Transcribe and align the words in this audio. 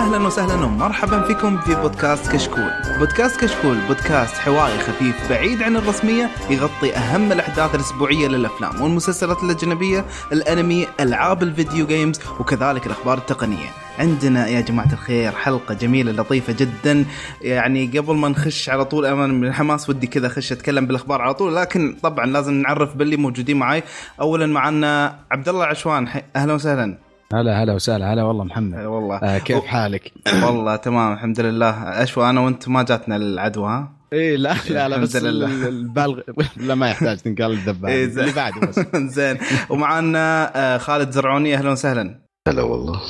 أهلا 0.00 0.26
وسهلا 0.26 0.64
ومرحبا 0.64 1.22
فيكم 1.22 1.58
في 1.58 1.74
بودكاست 1.74 2.32
كشكول. 2.32 2.70
بودكاست 2.98 3.40
كشكول 3.40 3.78
بودكاست 3.88 4.34
حواري 4.34 4.78
خفيف 4.78 5.30
بعيد 5.30 5.62
عن 5.62 5.76
الرسمية 5.76 6.30
يغطي 6.50 6.96
أهم 6.96 7.32
الأحداث 7.32 7.74
الأسبوعية 7.74 8.28
للأفلام 8.28 8.82
والمسلسلات 8.82 9.42
الأجنبية، 9.42 10.04
الأنمي، 10.32 10.86
ألعاب 11.00 11.42
الفيديو 11.42 11.86
جيمز 11.86 12.20
وكذلك 12.40 12.86
الأخبار 12.86 13.18
التقنية. 13.18 13.68
عندنا 13.98 14.48
يا 14.48 14.60
جماعة 14.60 14.92
الخير 14.92 15.32
حلقة 15.32 15.74
جميلة 15.74 16.12
لطيفة 16.12 16.52
جدا 16.52 17.04
يعني 17.42 17.98
قبل 17.98 18.14
ما 18.14 18.28
نخش 18.28 18.68
على 18.68 18.84
طول 18.84 19.06
أمان 19.06 19.40
من 19.40 19.46
الحماس 19.48 19.90
ودي 19.90 20.06
كذا 20.06 20.26
أخش 20.26 20.52
أتكلم 20.52 20.86
بالأخبار 20.86 21.22
على 21.22 21.34
طول 21.34 21.56
لكن 21.56 21.96
طبعا 22.02 22.26
لازم 22.26 22.54
نعرف 22.54 22.96
باللي 22.96 23.16
موجودين 23.16 23.56
معي 23.56 23.82
أولا 24.20 24.46
معنا 24.46 25.18
عبد 25.30 25.48
الله 25.48 25.64
عشوان 25.64 26.08
أهلا 26.36 26.54
وسهلا 26.54 27.09
هلا 27.32 27.62
هلا 27.62 27.72
وسهلا. 27.72 28.12
هلا 28.12 28.22
والله 28.22 28.44
محمد. 28.44 28.74
هلا 28.74 28.86
والله. 28.86 29.16
آه 29.16 29.38
كيف 29.38 29.64
حالك؟ 29.64 30.12
والله 30.44 30.76
تمام 30.76 31.12
الحمد 31.12 31.40
لله. 31.40 31.70
اشوى 32.02 32.30
أنا 32.30 32.40
وأنت 32.40 32.68
ما 32.68 32.82
جاتنا 32.82 33.16
العدوى 33.16 33.68
ها؟ 33.68 33.92
إيه 34.12 34.36
لا 34.36 34.54
لا 34.70 34.88
لا 34.88 34.96
بس. 34.96 35.16
البالغ 35.16 36.20
لا 36.66 36.74
ما 36.74 36.90
يحتاج 36.90 37.18
تنقال 37.18 37.52
الذباب 37.52 37.90
إيه،. 37.90 38.04
اللي 38.04 38.32
بعده 38.32 38.66
بس. 38.66 38.80
زين. 39.16 39.38
ومعنا 39.70 40.52
آه، 40.56 40.78
خالد 40.78 41.10
زرعوني. 41.10 41.54
أهلا 41.54 41.70
وسهلا. 41.70 42.20
هلا 42.48 42.62
والله. 42.62 43.00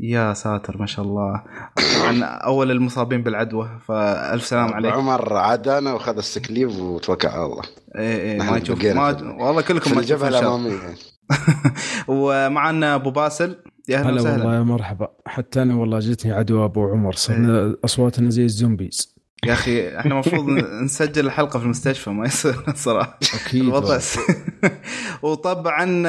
يا 0.00 0.34
ساتر 0.34 0.78
ما 0.78 0.86
شاء 0.86 1.04
الله. 1.04 1.42
طبعا 1.76 2.24
أول 2.24 2.70
المصابين 2.70 3.22
بالعدوى 3.22 3.68
فألف 3.88 4.46
سلام 4.46 4.74
عليك. 4.74 4.92
عمر 4.92 5.36
عادانا 5.36 5.92
وخذ 5.92 6.16
السكليف 6.16 6.78
وتوكل 6.80 7.28
على 7.28 7.44
الله. 7.44 7.62
إيه 7.96 8.20
إيه 8.20 8.38
نحن 8.38 8.50
ما 8.50 8.58
تشوف 8.58 8.84
ما 8.84 9.34
والله 9.44 9.62
كلكم 9.62 9.94
ما 9.94 10.00
الجبهة. 10.00 10.28
الأمامية. 10.28 10.78
ومعنا 12.08 12.94
أبو 12.94 13.10
باسل. 13.10 13.56
يا 13.88 13.98
أهلا 13.98 14.10
هلا 14.10 14.20
وسهلا. 14.20 14.36
والله 14.36 14.54
يا 14.54 14.62
مرحبا. 14.62 15.08
حتى 15.26 15.62
أنا 15.62 15.74
والله 15.74 15.98
جتني 15.98 16.32
عدوى 16.32 16.64
أبو 16.64 16.88
عمر 16.88 17.12
صرنا 17.12 17.76
أصواتنا 17.84 18.30
زي 18.30 18.44
الزومبيز. 18.44 19.18
يا 19.46 19.52
أخي 19.52 19.98
إحنا 19.98 20.12
المفروض 20.12 20.48
نسجل 20.84 21.26
الحلقة 21.26 21.58
في 21.58 21.64
المستشفى 21.64 22.10
ما 22.10 22.26
يصير 22.26 22.54
صراحة. 22.74 23.18
أكيد 23.34 23.62
الوضع 23.62 23.98
وطبعا 25.22 26.02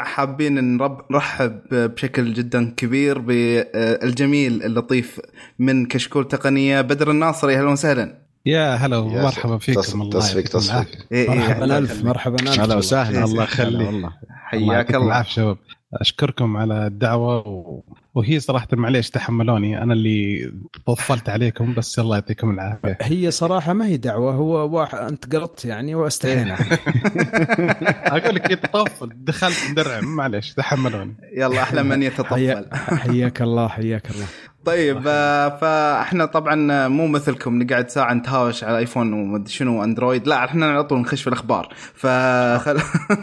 حابين 0.00 0.76
نرحب 1.10 1.60
بشكل 1.72 2.32
جدا 2.32 2.74
كبير 2.76 3.18
بالجميل 3.18 4.62
اللطيف 4.62 5.20
من 5.58 5.86
كشكول 5.86 6.28
تقنية 6.28 6.80
بدر 6.80 7.10
الناصري. 7.10 7.56
أهلا 7.58 7.68
وسهلا. 7.68 8.23
يا 8.46 8.74
هلا 8.74 8.96
ومرحبا 8.96 9.58
فيكم 9.58 10.02
الله 10.02 10.10
تصفيق 10.10 10.36
يعطيكم 10.36 10.58
تصفيق. 10.58 10.74
العافية. 10.74 10.98
إيه 11.12 11.30
إيه، 11.32 11.38
مرحبا 11.38 11.64
الله 11.64 11.78
ألف. 11.78 12.04
مرحبا 12.04 12.42
ألف. 12.42 12.60
هلا 12.60 12.74
وسهلا 12.76 13.18
إيه، 13.18 13.24
الله 13.24 13.42
إيه، 13.42 13.48
يخليك 13.48 13.86
والله. 13.86 14.12
الله 14.54 14.72
حياك 14.74 14.94
الله. 14.94 15.06
العافية. 15.06 15.30
شباب 15.30 15.58
أشكركم 15.94 16.56
على 16.56 16.86
الدعوة 16.86 17.48
و... 17.48 17.82
وهي 18.14 18.40
صراحة 18.40 18.68
معليش 18.72 19.10
تحملوني 19.10 19.82
أنا 19.82 19.92
اللي 19.92 20.52
طفلت 20.86 21.28
عليكم 21.28 21.74
بس 21.74 21.98
الله 21.98 22.16
يعطيكم 22.16 22.50
العافية. 22.50 22.98
هي 23.00 23.30
صراحة 23.30 23.72
ما 23.72 23.86
هي 23.86 23.96
دعوة 23.96 24.34
هو 24.34 24.76
واحد 24.78 24.98
أنت 24.98 25.36
قلطت 25.36 25.64
يعني 25.64 25.94
واستحينا. 25.94 26.54
أقول 28.16 28.34
لك 28.34 28.50
يتطفل 28.50 29.08
دخلت 29.14 29.70
درع 29.76 30.00
معليش 30.00 30.54
تحملوني. 30.54 31.16
يلا 31.36 31.62
أحلى 31.62 31.82
من 31.82 32.02
يتطفل. 32.02 32.66
حياك 32.74 33.42
الله 33.42 33.68
حياك 33.68 34.10
الله. 34.10 34.26
طيب 34.64 35.02
آه، 35.06 35.48
فاحنا 35.48 36.24
طبعا 36.24 36.88
مو 36.88 37.06
مثلكم 37.06 37.62
نقعد 37.62 37.90
ساعة 37.90 38.14
نتهاوش 38.14 38.64
على 38.64 38.78
ايفون 38.78 39.12
ومدري 39.12 39.52
شنو 39.52 39.84
اندرويد 39.84 40.26
لا 40.28 40.44
إحنا 40.44 40.66
على 40.66 40.84
طول 40.84 40.98
نخش 41.00 41.22
في 41.22 41.26
الأخبار. 41.28 41.74
فخل... 41.94 42.78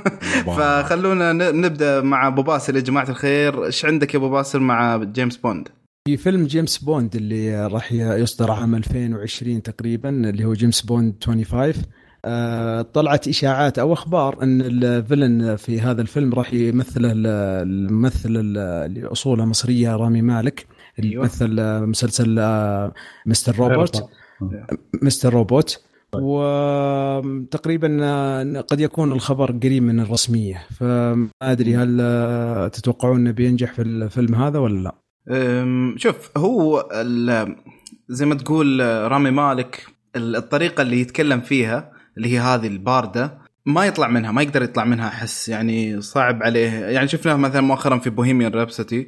فخلونا 0.58 1.34
ن- 1.34 1.62
نبدأ 1.62 2.02
مع 2.02 2.28
أبو 2.28 2.42
باسل. 2.44 2.76
يا 2.76 2.82
جماعة 2.82 3.10
الخير 3.10 3.66
إيش 3.66 3.86
عندك 3.86 4.14
يا 4.14 4.20
أبو 4.20 4.30
باسل 4.30 4.60
مع 4.60 4.98
جيمس 4.98 5.38
بوند؟ 5.38 5.68
في 6.08 6.18
فيلم 6.18 6.46
جيمس 6.46 6.78
بوند 6.78 7.16
اللي 7.16 7.68
راح 7.68 7.92
يصدر 7.94 8.52
عام 8.52 8.76
2020 8.76 9.62
تقريبا 9.64 10.10
اللي 10.10 10.46
هو 10.46 10.54
جيمس 10.54 10.82
بوند 10.82 11.16
25 11.24 11.74
آه، 12.26 12.82
طلعت 12.82 13.28
إشاعات 13.28 13.80
أو 13.80 13.94
أخبار 13.94 14.44
إن 14.44 14.62
الفيلن 14.62 15.56
في 15.56 15.82
هذا 15.82 16.02
الفيلم 16.02 16.34
راح 16.34 16.54
يمثله 16.54 17.12
ال- 17.12 17.28
الممثل 17.68 18.30
ال- 18.30 18.58
اللي 18.58 19.08
أصوله 19.08 19.46
مصرية 19.46 19.96
رامي 19.96 20.22
مالك. 20.22 20.66
اللي 21.00 21.12
أيوة. 21.12 21.24
مثل 21.24 21.60
آه، 21.60 21.80
مسلسل 21.80 22.40
آه، 22.40 22.94
مستر 23.26 23.56
روبوت 23.56 24.10
مستر 25.02 25.34
روبوت 25.34 25.84
وتقريبا 26.16 27.98
آه، 28.02 28.62
قد 28.62 28.80
يكون 28.80 29.12
الخبر 29.12 29.52
قريب 29.52 29.84
من 29.84 30.00
الرسمية 30.00 30.66
فما 30.80 31.28
أدري 31.42 31.76
هل 31.76 31.98
آه، 32.02 32.68
تتوقعون 32.68 33.20
إنه 33.20 33.32
بينجح 33.32 33.74
في 33.74 33.82
الفيلم 33.82 34.36
هذا 34.36 34.60
ولا 34.60 34.80
لا؟ 34.84 34.96
شوف 35.98 36.38
هو 36.38 36.90
زي 38.10 38.26
ما 38.26 38.36
تقول 38.36 38.82
آه، 38.82 39.08
رامي 39.08 39.32
مالك 39.32 39.86
ال- 40.16 40.36
الطريقة 40.36 40.82
اللي 40.82 41.02
يتكلم 41.02 41.42
فيها 41.42 41.92
اللي 42.18 42.34
هي 42.34 42.40
هذه 42.40 42.68
الباردة 42.68 43.41
ما 43.66 43.86
يطلع 43.86 44.08
منها 44.08 44.32
ما 44.32 44.42
يقدر 44.42 44.64
يطلع 44.64 44.86
منها 44.86 45.08
أحس 45.08 45.50
يعني 45.50 46.02
صعب 46.02 46.44
عليه 46.44 46.70
يعني 46.70 47.08
شفناه 47.08 47.36
مثلا 47.36 47.62
مؤخرا 47.62 47.98
في 47.98 48.10
Bohemian 48.10 48.52
Rhapsody 48.52 49.08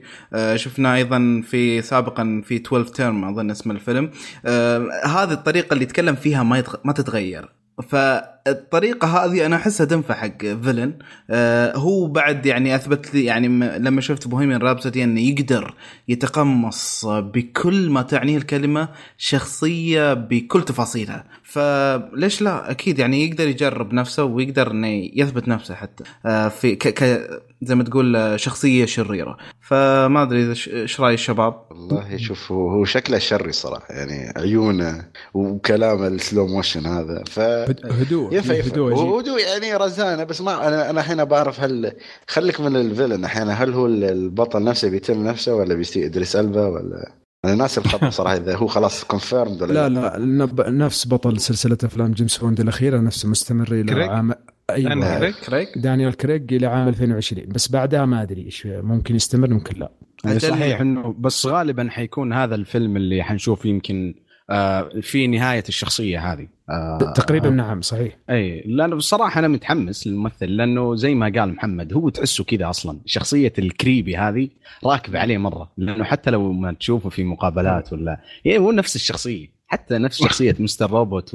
شفنا 0.56 0.96
أيضا 0.96 1.44
في 1.46 1.81
سابقا 1.81 2.41
في 2.46 2.56
12 2.56 2.88
Term 2.88 3.25
أظن 3.25 3.52
اسم 3.52 3.72
الفيلم 3.72 4.12
آه، 4.46 4.90
هذه 5.06 5.31
الطريقة 5.31 5.74
اللي 5.74 5.84
يتكلم 5.84 6.16
فيها 6.16 6.44
ما. 6.44 6.63
ما 6.84 6.94
تتغير 6.94 7.62
فالطريقة 7.81 9.07
هذه 9.07 9.45
أنا 9.45 9.56
أحسها 9.56 9.85
تنفع 9.85 10.13
حق 10.13 10.38
villain 10.38 10.94
آه، 11.29 11.78
هو 11.78 12.07
بعد 12.07 12.45
يعني 12.45 12.75
أثبت 12.75 13.13
لي 13.13 13.25
يعني 13.25 13.47
لما 13.79 14.01
شفت 14.01 14.28
Bohemian 14.28 14.62
Rhapsody 14.62 15.03
أنه 15.03 15.22
يقدر 15.22 15.73
يتقمص 16.07 17.06
بكل 17.06 17.89
ما 17.89 18.01
تعنيه 18.01 18.38
الكلمة 18.38 18.89
شخصية 19.17 20.13
بكل 20.13 20.62
تفاصيلها. 20.62 21.23
فليش 21.44 22.41
لا؟ 22.41 22.72
أكيد 22.72 23.00
يعني 23.00 23.25
يقدر 23.25 23.47
يجرب 23.47 23.94
نفسه 23.94 24.23
ويقدر 24.23 24.72
إنه 24.72 25.09
يثبت 25.13 25.47
نفسه 25.47 25.75
حتى. 25.75 26.03
آه، 26.25 26.47
في 26.47 26.75
ك... 26.75 26.88
ك... 26.88 27.29
زي 27.66 27.75
ما 27.75 27.84
تقول 27.84 28.16
آه، 28.16 28.35
شخصية 28.38 28.85
شريرة. 28.85 29.38
فما 29.62 30.22
أدري 30.24 30.44
إذا 30.44 30.53
ش- 30.53 30.68
إيش 30.69 31.01
رأي 31.01 31.13
الشباب؟ 31.13 31.66
والله 31.72 32.18
شوف 32.18 32.51
هو 32.51 32.69
هو 32.69 32.85
شكله 32.85 33.18
شري 33.19 33.51
صراحة 33.51 33.94
يعني 33.94 34.34
عيونه 34.38 35.06
وكلام 35.34 36.03
ال 36.03 36.12
slow 36.12 36.47
motion 36.47 36.85
هذا 36.85 37.24
ف 37.28 37.40
هد- 37.40 37.79
هدوء 37.91 38.40
هدوء. 38.40 38.94
وهدوء 38.94 39.40
يعني 39.41 39.75
رزانة 39.75 40.24
بس 40.24 40.41
ما 40.41 40.68
أنا 40.68 40.90
أنا 40.90 41.00
الحين 41.01 41.25
بعرف 41.25 41.59
هل 41.59 41.94
خليك 42.28 42.62
من 42.62 42.75
ال 42.75 42.81
villain 42.81 43.24
أحيانا 43.25 43.53
هل 43.53 43.74
هو 43.74 43.85
البطل 43.88 44.63
نفسه 44.63 44.90
بيتم 44.90 45.24
نفسه 45.28 45.56
ولا 45.56 45.74
بيصير 45.75 46.06
إدريس 46.06 46.35
ألبا 46.35 46.68
ولا؟ 46.68 47.12
أنا 47.45 47.56
ناسي 47.56 47.80
الخبر 47.81 48.09
صراحة 48.19 48.35
إذا 48.38 48.56
هو 48.56 48.68
خلاص 48.68 49.03
confirmed 49.03 49.62
ولا 49.62 49.90
لا 49.90 49.90
لا. 49.90 50.69
نفس 50.69 51.07
بطل 51.07 51.40
سلسلة 51.40 51.78
أفلام 51.84 52.12
جيمس 52.12 52.38
بوند 52.38 52.59
الأخيرة 52.59 53.00
نفسه 53.00 53.30
مستمر 53.30 53.72
إلى؟ 53.72 54.03
عام 54.03 54.34
أيوه. 54.73 55.19
كريج؟ 55.19 55.35
كريج 55.35 55.78
دانيال 55.78 56.17
كريج 56.17 56.53
إلى 56.53 56.67
عام 56.67 56.88
2020 56.88 57.47
بس 57.47 57.72
بعدها 57.72 58.06
ما 58.06 58.22
أدري 58.22 58.45
إيش 58.45 58.67
ممكن 58.67 59.16
يستمر 59.16 59.50
ممكن 59.50 59.79
لا. 59.79 59.91
يعني. 60.25 60.39
صحيح. 60.39 60.81
إنه 60.81 61.16
بس 61.19 61.45
غالبا 61.45 61.89
حيكون 61.89 62.34
هذا 62.34 62.56
الفيلم 62.56 62.97
اللي 62.97 63.23
حنشوف 63.23 63.66
يمكن 63.66 64.16
آه 64.50 64.89
في 65.01 65.28
نهاية 65.28 65.63
الشخصية 65.69 66.33
هذه. 66.33 66.47
آه 66.69 67.13
تقريبا 67.16 67.50
نعم 67.50 67.81
صحيح. 67.81 68.17
إي 68.29 68.63
لأنه 68.66 68.95
بصراحة 68.95 69.39
أنا 69.39 69.47
متحمس 69.47 70.07
للممثل 70.07 70.45
لأنه 70.45 70.95
زي 70.95 71.16
ما 71.16 71.25
قال 71.25 71.53
محمد 71.53 71.94
هو 71.94 72.09
تحسه 72.09 72.44
كذا 72.44 72.69
أصلا. 72.69 73.00
شخصية 73.06 73.53
ال 73.60 73.68
creepy 73.68 74.18
هذه 74.18 74.50
راكبة 74.86 75.19
عليه 75.19 75.38
مرة. 75.38 75.71
لأنه 75.77 76.03
حتى 76.03 76.31
لو 76.31 76.51
ما 76.51 76.71
تشوفه 76.71 77.09
في 77.09 77.24
مقابلات 77.24 77.94
ولا 77.94 78.21
يعني 78.45 78.59
هو 78.59 78.71
نفس 78.71 78.95
الشخصية. 78.95 79.53
حتى 79.68 79.98
نفس 79.98 80.24
شخصية 80.24 80.56
Mr. 80.60 80.92
Robot 80.92 81.33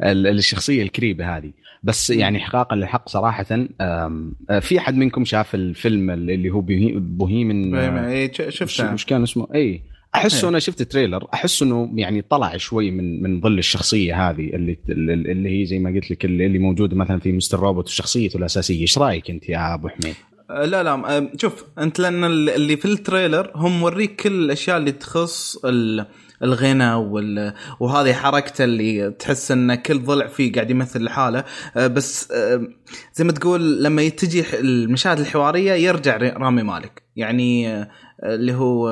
والشخصيه 0.00 0.82
ال 0.82 0.88
creepy 0.88 1.24
هذه. 1.24 1.52
بس 1.82 2.10
يعني 2.10 2.38
احقاقا 2.38 2.76
للحق 2.76 3.08
صراحة 3.08 3.46
آه، 3.80 4.22
في 4.60 4.78
أحد 4.78 4.94
منكم 4.96 5.24
شاف 5.24 5.54
الفيلم 5.54 6.10
اللي 6.10 6.50
هو 6.50 6.60
Bohe- 6.60 6.94
Bohemian 6.98 7.74
آه، 7.74 8.08
إيه، 8.08 8.32
ش- 8.32 8.40
وش 8.40 8.54
شفتها 8.58 8.92
وش 8.92 9.04
كان 9.04 9.22
اسمه؟ 9.22 9.46
اي 9.54 9.82
احسه 10.14 10.42
إيه. 10.44 10.48
أنا 10.48 10.58
شفت 10.58 10.82
trailer 10.82 11.26
أحس 11.34 11.62
إنه 11.62 11.90
يعني 11.94 12.22
طلع 12.22 12.56
شوي 12.56 12.90
من 12.90 13.22
من 13.22 13.40
ظل 13.40 13.58
الشخصية 13.58 14.30
هذه 14.30 14.40
اللي 14.54 14.78
اللي 14.88 15.60
هي 15.60 15.66
زي 15.66 15.78
ما 15.78 15.90
قلت 15.90 16.10
لك 16.10 16.24
اللي 16.24 16.46
اللي 16.46 16.58
موجودة 16.58 16.96
مثلا 16.96 17.20
في 17.20 17.32
Mr. 17.32 17.60
Robot 17.60 17.88
وشخصيته 17.88 18.36
الأساسية، 18.36 18.80
إيش 18.80 18.98
رأيك 18.98 19.30
أنت 19.30 19.48
يا 19.48 19.74
أبو 19.74 19.88
حميد؟ 19.88 20.14
آه، 20.50 20.64
لا 20.64 20.82
لا 20.82 21.30
شوف 21.40 21.64
أنت 21.78 21.98
لأن 22.00 22.24
ال- 22.24 22.50
اللي 22.50 22.76
في 22.76 22.84
ال 22.84 22.92
trailer 22.92 23.50
هم 23.54 23.80
موريك 23.80 24.16
كل 24.22 24.32
الأشياء 24.44 24.76
اللي 24.76 24.92
تخص 24.92 25.56
ال- 25.64 26.06
الغنى 26.42 26.94
وال... 26.94 27.54
وهذه 27.80 28.12
حركته 28.12 28.64
اللي 28.64 29.10
تحس 29.10 29.50
إن 29.50 29.74
كل 29.74 29.98
ضلع 29.98 30.26
فيه 30.26 30.52
قاعد 30.52 30.70
يمثل 30.70 31.04
لحاله. 31.04 31.44
آه، 31.76 31.86
بس 31.86 32.30
آه، 32.32 32.68
زي 33.14 33.24
ما 33.24 33.32
تقول 33.32 33.84
لما 33.84 34.02
يتجه 34.02 34.60
المشاهد 34.60 35.18
الحوارية 35.18 35.72
يرجع 35.72 36.16
رامي 36.16 36.62
مالك. 36.62 37.02
يعني 37.16 37.68
آه، 37.68 37.88
اللي 38.22 38.54
هو 38.54 38.88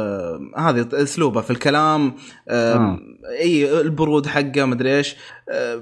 هذه 0.57 0.89
أسلوبه 0.93 1.41
في 1.41 1.51
الكلام 1.51 2.15
آه. 2.49 2.99
إي 3.41 3.81
البرود 3.81 4.27
حقه 4.27 4.65
مدري 4.65 4.97
إيش. 4.97 5.17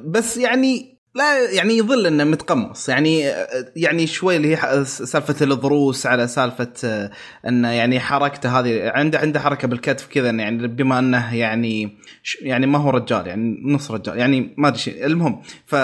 بس 0.04 0.36
يعني 0.36 0.95
لا 1.16 1.50
يعني 1.50 1.78
يظل 1.78 2.06
إنه 2.06 2.24
متقمص 2.24 2.88
يعني 2.88 3.32
يعني 3.76 4.06
شوي 4.06 4.36
اللي 4.36 4.56
هي 4.56 4.84
سالفة 4.84 5.44
الضروس 5.44 6.06
على 6.06 6.28
سالفة 6.28 7.10
انه 7.48 7.70
يعني 7.70 8.00
حركته 8.00 8.58
هذه 8.60 8.90
عنده 8.90 9.18
عنده 9.18 9.40
حركة 9.40 9.68
بالكتف 9.68 10.06
كذا 10.06 10.30
يعني 10.30 10.66
بما 10.66 10.98
إنه 10.98 11.34
يعني 11.34 11.98
يعني 12.42 12.66
ما 12.66 12.78
هو 12.78 12.90
رجال 12.90 13.26
يعني 13.26 13.62
نص 13.64 13.90
رجال 13.90 14.18
يعني 14.18 14.54
ما 14.56 14.68
أدري 14.68 14.78
شيء 14.78 15.06
المهم 15.06 15.42
ف 15.66 15.74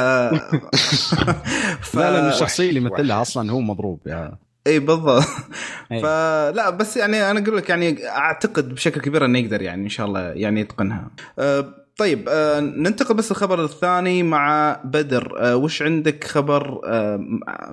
ف 1.81 1.95
لا 1.95 2.11
لا 2.11 2.29
الشخصيه 2.29 2.69
اللي. 2.69 2.81
يمثلها 2.81 3.23
أصلا 3.23 3.53
هو 3.53 3.61
مضروب 3.61 4.01
يا 4.07 4.39
إي 4.67 4.79
بالضبط 4.79 5.25
أي. 5.93 6.01
فلا 6.01 6.71
بس 6.71 6.97
يعني 6.97 7.31
أنا 7.31 7.41
أقول 7.41 7.57
لك 7.57 7.69
يعني 7.69 8.09
أعتقد 8.09 8.75
بشكل 8.75 9.01
كبير 9.01 9.25
إنه 9.25 9.39
يقدر 9.39 9.63
يعني 9.63 9.85
إن 9.85 9.89
شاء 9.89 10.07
الله 10.07 10.21
يعني 10.21 10.61
يتقنها. 10.61 11.11
أه 11.39 11.82
طيب 11.99 12.29
أه 12.29 12.61
ننتقل 12.61 13.15
بس 13.15 13.31
الخبر 13.31 13.65
الثاني 13.65 14.23
مع 14.23 14.81
بدر. 14.85 15.35
أه 15.39 15.57
وش 15.57 15.83
عندك 15.83 16.25
خبر 16.25 16.81
أه 16.85 17.17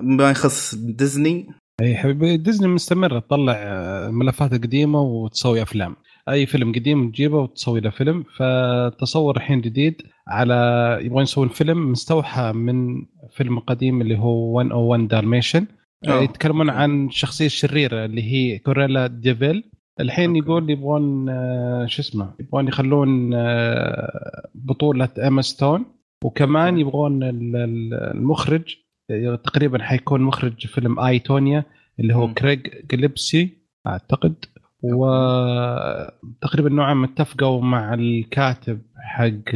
ما 0.00 0.30
يخص 0.30 0.74
ديزني؟ 0.74 1.48
أي 1.80 1.96
حبيبي 1.96 2.36
ديزني 2.36 2.68
مستمره 2.68 3.18
تطلع 3.18 3.54
آه، 3.56 4.10
ملفات 4.10 4.52
قديمة 4.52 5.00
وتسوي 5.02 5.62
أفلام. 5.62 5.96
أي 6.28 6.46
فيلم 6.46 6.72
قديم 6.72 7.10
تجيبه 7.10 7.38
وتسوي 7.38 7.80
له 7.80 7.90
فيلم. 7.90 8.24
فتصور 8.36 9.36
الحين 9.36 9.60
جديد 9.60 10.02
على 10.28 10.98
يبغون 11.02 11.22
يسوون 11.22 11.48
فيلم 11.48 11.90
مستوحى 11.90 12.52
من 12.52 13.06
فيلم 13.30 13.58
قديم 13.58 14.00
اللي 14.00 14.18
هو 14.18 14.62
101 14.62 15.08
Dalmatians 15.08 15.66
أوه. 16.08 16.22
يتكلمون 16.22 16.70
عن 16.70 17.06
الشخصيه 17.06 17.46
الشريره 17.46 18.04
اللي 18.04 18.22
هي 18.22 18.58
كرويلا 18.58 19.06
ديفيل 19.06 19.70
الحين 20.00 20.28
okay. 20.28 20.38
يقول 20.38 20.70
يبغون 20.70 21.28
آه، 21.28 21.86
شو 21.86 22.02
اسمه 22.02 22.30
يبغون 22.40 22.68
يخلون 22.68 23.34
آه، 23.34 24.48
بطولة 24.54 25.08
ايما 25.18 25.42
ستون 25.42 25.84
وكمان 26.24 26.78
يبغون 26.78 27.22
ال- 27.22 27.56
ال- 27.56 27.94
المخرج 27.94 28.76
آه، 29.10 29.34
تقريبا 29.34 29.82
حيكون 29.82 30.20
مخرج 30.22 30.66
فيلم 30.66 31.00
اي 31.00 31.18
تونيا 31.18 31.64
اللي 32.00 32.14
هو. 32.14 32.34
كريغ 32.34 32.58
جليبسي 32.90 33.58
أعتقد 33.86 34.34
وتقريبا 34.82 36.68
نوعا 36.70 36.94
ما 36.94 37.06
اتفقوا 37.06 37.62
مع 37.62 37.94
الكاتب 37.94 38.80
حق 38.96 39.50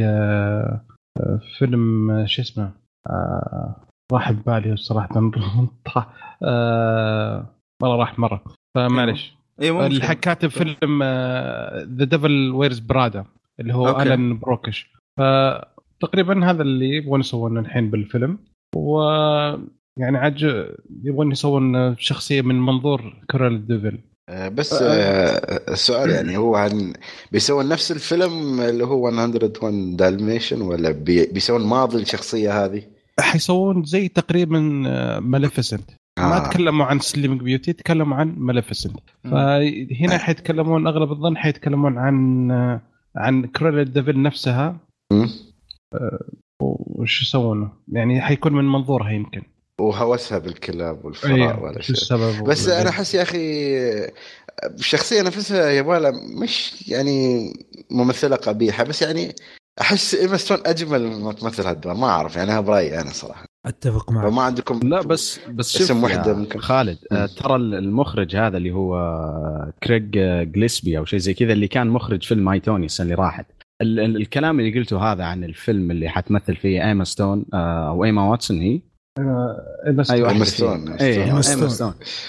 فيلم 1.57 2.09
شو 2.27 2.41
اسمه 2.41 2.71
راح 4.11 4.31
ببالي 4.31 4.77
صراحة 4.77 5.09
والله 7.81 7.95
راح 7.99 8.19
مرة 8.19 8.43
فمعليش 8.75 9.33
اي 9.61 9.71
مو 9.71 9.79
اللي 9.79 9.89
مشكلة. 9.89 10.07
حق 10.09 10.13
كاتب 10.13 10.47
فيلم 10.49 11.03
ذا 11.97 12.05
ديفل 12.05 12.51
ويرز 12.51 12.79
برادا 12.79 13.25
اللي 13.59 13.73
هو 13.75 13.87
أوكي. 13.87 14.13
الن 14.13 14.39
بروكش 14.39 14.91
فتقريبا 15.19 16.51
هذا 16.51 16.61
اللي 16.61 16.89
يبغون 16.89 17.19
يسوونه 17.19 17.59
الحين 17.59 17.89
بالفيلم 17.89 18.37
و 18.75 19.01
يعني 19.99 20.17
عج 20.17 20.43
يبغون 21.03 21.31
يسوون 21.31 21.95
شخصية 21.97 22.41
من 22.41 22.59
منظور 22.61 23.23
كورال 23.31 23.67
ديفل 23.67 23.99
آه، 24.29 24.47
بس 24.47 24.73
آه، 24.81 25.71
السؤال 25.73 26.09
يعني 26.09 26.37
هو 26.37 26.55
عن 26.55 26.93
بيسوون 27.31 27.69
نفس 27.69 27.91
الفيلم 27.91 28.61
اللي 28.61 28.85
هو 28.85 29.11
101 29.11 29.95
دالميشن 29.97 30.61
ولا 30.61 30.91
بي- 30.91 31.25
بيسوون 31.25 31.65
ماضي 31.65 32.01
الشخصية 32.01 32.65
هذه؟ 32.65 32.83
حيسوون 33.19 33.83
زي 33.83 34.07
تقريبا 34.07 34.59
ماليفيسنت 35.19 35.89
ما 36.19 36.45
آه. 36.45 36.49
تكلموا 36.49 36.85
عن 36.85 36.99
سليمينج 36.99 37.41
بيوتي 37.41 37.73
تكلموا 37.73 38.17
عن 38.17 38.35
ماليفيسنت 38.37 38.99
مم. 39.23 39.31
فهنا 39.31 40.17
حيتكلمون 40.17 40.87
أغلب 40.87 41.11
الظن 41.11 41.37
حيتكلمون 41.37 41.97
عن 41.97 42.51
عن 43.15 43.45
كرويلا 43.45 43.83
ديفل 43.83 44.21
نفسها. 44.21 44.77
مم. 45.11 45.29
وش 46.59 47.21
يسوونه؟ 47.21 47.71
يعني 47.87 48.21
حيكون 48.21 48.53
من 48.53 48.65
منظورها 48.65 49.11
يمكن. 49.11 49.41
وهوسها 49.81 50.37
بالكلاب 50.37 51.05
والفراء 51.05 51.81
شيء 51.81 51.95
السبب؟ 51.95 52.43
بس 52.43 52.67
أنا 52.67 52.89
أحس 52.89 53.15
يا 53.15 53.21
أخي 53.21 53.69
الشخصيه 54.63 55.21
نفسها 55.21 55.69
يبغى 55.69 56.11
مش 56.41 56.87
يعني 56.89 57.49
ممثلة 57.91 58.35
قبيحة 58.35 58.83
بس 58.83 59.01
يعني 59.01 59.35
أحس 59.81 60.15
إيما 60.15 60.37
ستون 60.37 60.57
أجمل 60.65 61.07
من 61.07 61.35
تمثل 61.35 61.67
هالدور 61.67 61.93
ما 61.93 62.07
أعرف 62.07 62.35
يعني 62.35 62.51
أنا 62.51 62.61
برأيي 62.61 63.01
أنا 63.01 63.09
صراحة. 63.09 63.45
أتفق 63.65 64.11
معك 64.11 64.29
فما 64.31 64.41
عندكم 64.41 64.79
لا 64.83 65.01
بس 65.01 65.39
بس 65.49 65.71
شوف 65.77 65.81
اسم 65.81 65.97
يا 65.99 66.03
وحدة 66.03 66.33
ممكن. 66.33 66.59
خالد 66.59 66.97
آه، 67.11 67.19
مم. 67.21 67.25
ترى 67.27 67.55
المخرج 67.55 68.35
هذا 68.35 68.57
اللي 68.57 68.71
هو 68.71 68.95
كريغ 69.83 69.99
جليسبي 70.43 70.97
أو 70.97 71.05
شيء 71.05 71.19
زي 71.19 71.33
كذا 71.33 71.53
اللي 71.53 71.67
كان 71.67 71.87
مخرج 71.87 72.23
فيلم 72.23 72.45
I, 72.45 72.59
Tonya 72.59 72.85
السنة 72.85 73.03
اللي 73.05 73.15
راحت 73.23 73.45
ال- 73.81 73.99
ال- 73.99 74.15
الكلام 74.17 74.59
اللي 74.59 74.79
قلته 74.79 75.11
هذا 75.11 75.23
عن 75.23 75.43
الفيلم 75.43 75.91
اللي 75.91 76.09
حتمثل 76.09 76.55
فيه 76.55 76.87
إيما 76.87 77.03
ستون 77.03 77.45
آه، 77.53 77.89
أو 77.89 78.03
إيما 78.03 78.29
واتسون 78.29 78.57
هي 78.59 78.81
أيوه 80.11 80.29
ستون. 80.43 80.85
فيهم. 81.13 81.35
اي 81.55 81.55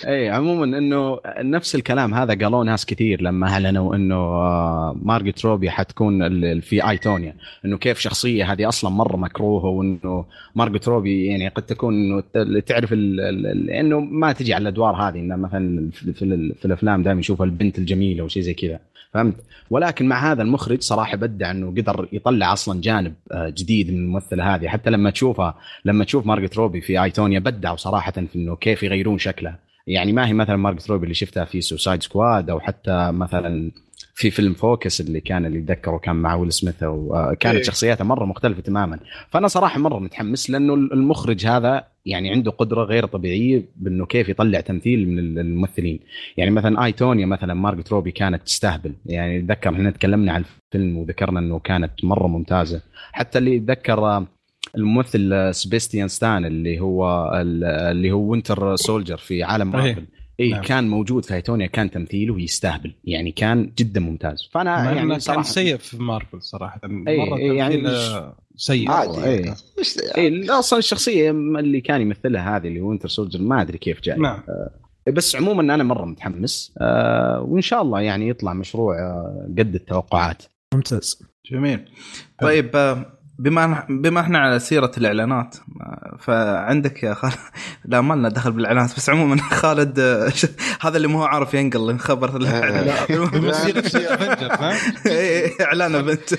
اي 0.07 0.29
عموما 0.31 0.79
إنه 0.79 1.19
نفس 1.39 1.75
الكلام 1.75 2.15
هذا 2.15 2.35
قالوه 2.35 2.65
ناس 2.65 2.87
كثير 2.87 3.23
لما 3.23 3.49
اعلنوا 3.49 3.95
إنه 3.97 4.15
آه، 4.17 4.97
مارجت 5.03 5.45
روبي 5.45 5.71
حتكون 5.71 6.61
في 6.61 6.91
I, 6.91 6.99
Tonya 6.99 7.35
إنه 7.65 7.77
كيف 7.79 7.99
شخصية 7.99 8.53
هذه 8.53 8.69
أصلا 8.69 8.91
مرة 8.91 9.17
مكروهة 9.17 9.65
وإنه 9.67 10.25
مارجت 10.55 10.89
روبي 10.89 11.27
يعني 11.27 11.49
قد 11.49 11.63
تكون 11.63 11.95
إنه 11.95 12.21
ت- 12.21 12.65
تعرف 12.69 12.93
إنه 12.93 14.01
ما 14.01 14.33
تجي 14.33 14.55
على 14.55 14.63
الأدوار 14.63 14.95
هذه 14.95 15.19
إنه 15.19 15.37
مثلا 15.37 15.91
في, 15.93 16.13
في 16.61 16.65
الأفلام 16.65 17.03
دائما 17.03 17.21
يشوفها 17.21 17.45
البنت 17.47 17.79
الجميلة 17.79 18.25
وشيء 18.25 18.43
زي 18.43 18.55
كذا 18.55 18.79
فهمت؟ 19.13 19.37
ولكن 19.71 20.09
مع 20.09 20.33
هذا 20.33 20.43
المخرج 20.43 20.83
صراحة 20.83 21.17
بدع 21.17 21.51
إنه 21.51 21.71
قدر 21.71 22.09
يطلع 22.13 22.53
أصلا 22.53 22.81
جانب 22.81 23.15
آه، 23.33 23.49
جديد 23.49 23.91
من 23.91 23.97
الممثلة 23.97 24.55
هذه. 24.55 24.69
حتى 24.69 24.91
لما 24.91 25.11
تشوفها 25.11 25.55
لما 25.85 26.05
تشوف 26.05 26.27
مارجت 26.27 26.57
روبي 26.57 26.81
في 26.81 27.03
I, 27.03 27.13
Tonya 27.13 27.39
بدعوا 27.39 27.77
صراحة 27.77 28.13
في 28.13 28.37
إنه 28.37 28.57
كيف 28.57 28.83
يغيرون 28.83 29.19
شكلها 29.19 29.59
يعني 29.87 30.13
ما 30.13 30.27
هي 30.27 30.33
مثلا 30.33 30.57
مارجت 30.57 30.91
روبي 30.91 31.05
اللي 31.05 31.15
شفتها 31.15 31.45
في 31.45 31.61
Suicide 31.61 32.03
Squad 32.03 32.51
أو 32.51 32.61
حتى 32.61 33.11
مثلا 33.13 33.71
في 34.19 34.31
فيلم 34.31 34.55
Focus 34.55 35.01
اللي 35.01 35.21
كان 35.21 35.47
اللي 35.47 35.61
تذكره 35.61 35.97
كان 35.97 36.17
مع 36.17 36.35
ويل 36.35 36.53
سميث 36.53 36.83
وكانت 36.83 37.57
إيه. 37.57 37.63
شخصياتها 37.63 38.05
مرة 38.05 38.25
مختلفة 38.25 38.63
تماما. 38.63 38.99
فأنا 39.31 39.49
صراحة 39.49 39.79
مرة 39.81 39.99
متحمس 39.99 40.51
لأنه 40.51 40.75
المخرج 40.75 41.47
هذا 41.47 41.85
يعني 42.07 42.31
عنده 42.31 42.51
قدرة 42.51 42.85
غير 42.85 43.07
طبيعية 43.07 43.63
بأنه 43.77 44.07
كيف 44.07 44.29
يطلع 44.29 44.61
تمثيل 44.61 45.09
من 45.09 45.39
الممثلين. 45.39 46.01
يعني 46.37 46.51
مثلا 46.51 46.85
I, 46.85 46.97
Tonya 46.97 47.27
مثلا 47.27 47.55
مارجت 47.55 47.93
روبي 47.93 48.11
كانت 48.11 48.43
تستهبل. 48.43 48.93
يعني 49.07 49.39
اتذكر 49.39 49.75
إحنا 49.75 49.91
تكلمنا 49.91 50.33
عن 50.33 50.45
الفيلم 50.75 50.99
وذكرنا 50.99 51.41
إنه 51.41 51.59
كانت 51.59 51.93
مرة 52.03 52.27
ممتازة. 52.27 52.83
حتى 53.13 53.39
اللي 53.39 53.57
يتذكر 53.57 54.27
الممثل 54.77 55.55
سبيستيان 55.55 56.09
ستان 56.09 56.45
اللي 56.45 56.81
هو 56.81 57.31
اللي 57.91 58.13
هو 58.13 58.31
Winter 58.31 58.77
Soldier 58.77 59.17
في 59.17 59.43
عالم. 59.43 59.71
مارفل. 59.71 60.05
اي 60.41 60.51
نعم. 60.51 60.63
كان 60.63 60.89
موجود 60.89 61.25
في 61.25 61.35
I, 61.35 61.44
Tonya 61.44 61.67
كان 61.67 61.91
تمثيله 61.91 62.41
يستهبل 62.41 62.95
يعني 63.05 63.33
كان 63.33 63.73
جدا 63.79 64.01
ممتاز. 64.01 64.49
فأنا 64.53 64.93
يعني 64.93 65.09
كان 65.09 65.19
صراحة 65.19 65.43
سيء 65.43 65.77
في 65.77 66.03
مارفل 66.03 66.43
صراحة. 66.43 66.81
أي، 66.85 67.19
مره 67.19 67.37
أي، 67.37 67.57
يعني 67.57 67.77
تمثيله 67.77 68.33
سيء. 68.57 68.91
عادي 68.91 69.25
إيه. 69.25 69.55
مش 69.81 69.97
اي 70.17 70.51
أصلا 70.51 70.79
الشخصية 70.79 71.31
اللي 71.31 71.81
كان 71.81 72.01
يمثلها 72.01 72.57
هذه 72.57 72.69
اللي 72.69 72.81
هو 72.81 72.89
Winter 72.89 73.09
Soldier 73.09 73.41
ما 73.41 73.63
أدري 73.63 73.79
كيف 73.79 74.01
جاي. 74.01 74.19
نعم. 74.19 74.43
بس 75.13 75.37
عموما 75.37 75.75
أنا 75.75 75.85
مرة 75.85 76.05
متحمس. 76.05 76.75
آه 76.81 77.41
وإن 77.41 77.61
شاء 77.61 77.83
الله 77.83 78.01
يعني 78.01 78.29
يطلع 78.29 78.55
مشروع 78.55 78.99
آه 78.99 79.49
قد 79.59 79.75
التوقعات. 79.75 80.43
ممتاز. 80.75 81.23
جميل. 81.53 81.89
طيب. 82.41 82.77
آه، 82.77 83.16
بما 83.39 83.87
بما 83.89 84.21
إحنا 84.21 84.39
على 84.39 84.59
سيرة 84.59 84.91
الإعلانات 84.99 85.57
فعندك 86.19 87.03
يا 87.03 87.15
خالد 87.15 87.35
لا 87.85 88.01
ما 88.01 88.15
لنا 88.15 88.29
دخل 88.29 88.53
بالإعلانات 88.53 88.97
بس 88.97 89.11
عموما 89.11 89.37
خالد 89.63 90.01
هذا 90.85 90.97
اللي 90.97 91.09
ما 91.09 91.19
هو 91.19 91.25
عارف 91.25 91.55
ينقل 91.55 91.99
خبر 91.99 92.39
في 92.41 92.47
ها 92.47 92.97
إيه، 95.07 95.53
إعلان 95.65 96.03
بنت 96.03 96.35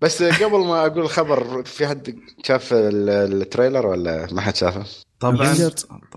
بس 0.00 0.22
قبل 0.22 0.58
ما 0.66 0.86
أقول 0.86 1.08
خبر 1.08 1.62
في 1.64 1.86
حد 1.86 2.14
شاف 2.44 2.72
ال- 2.72 3.42
trailer 3.42 3.86
ولا 3.86 4.26
ما 4.32 4.40
حد 4.40 4.56
شافه؟ 4.56 4.84
طبعا. 5.20 5.54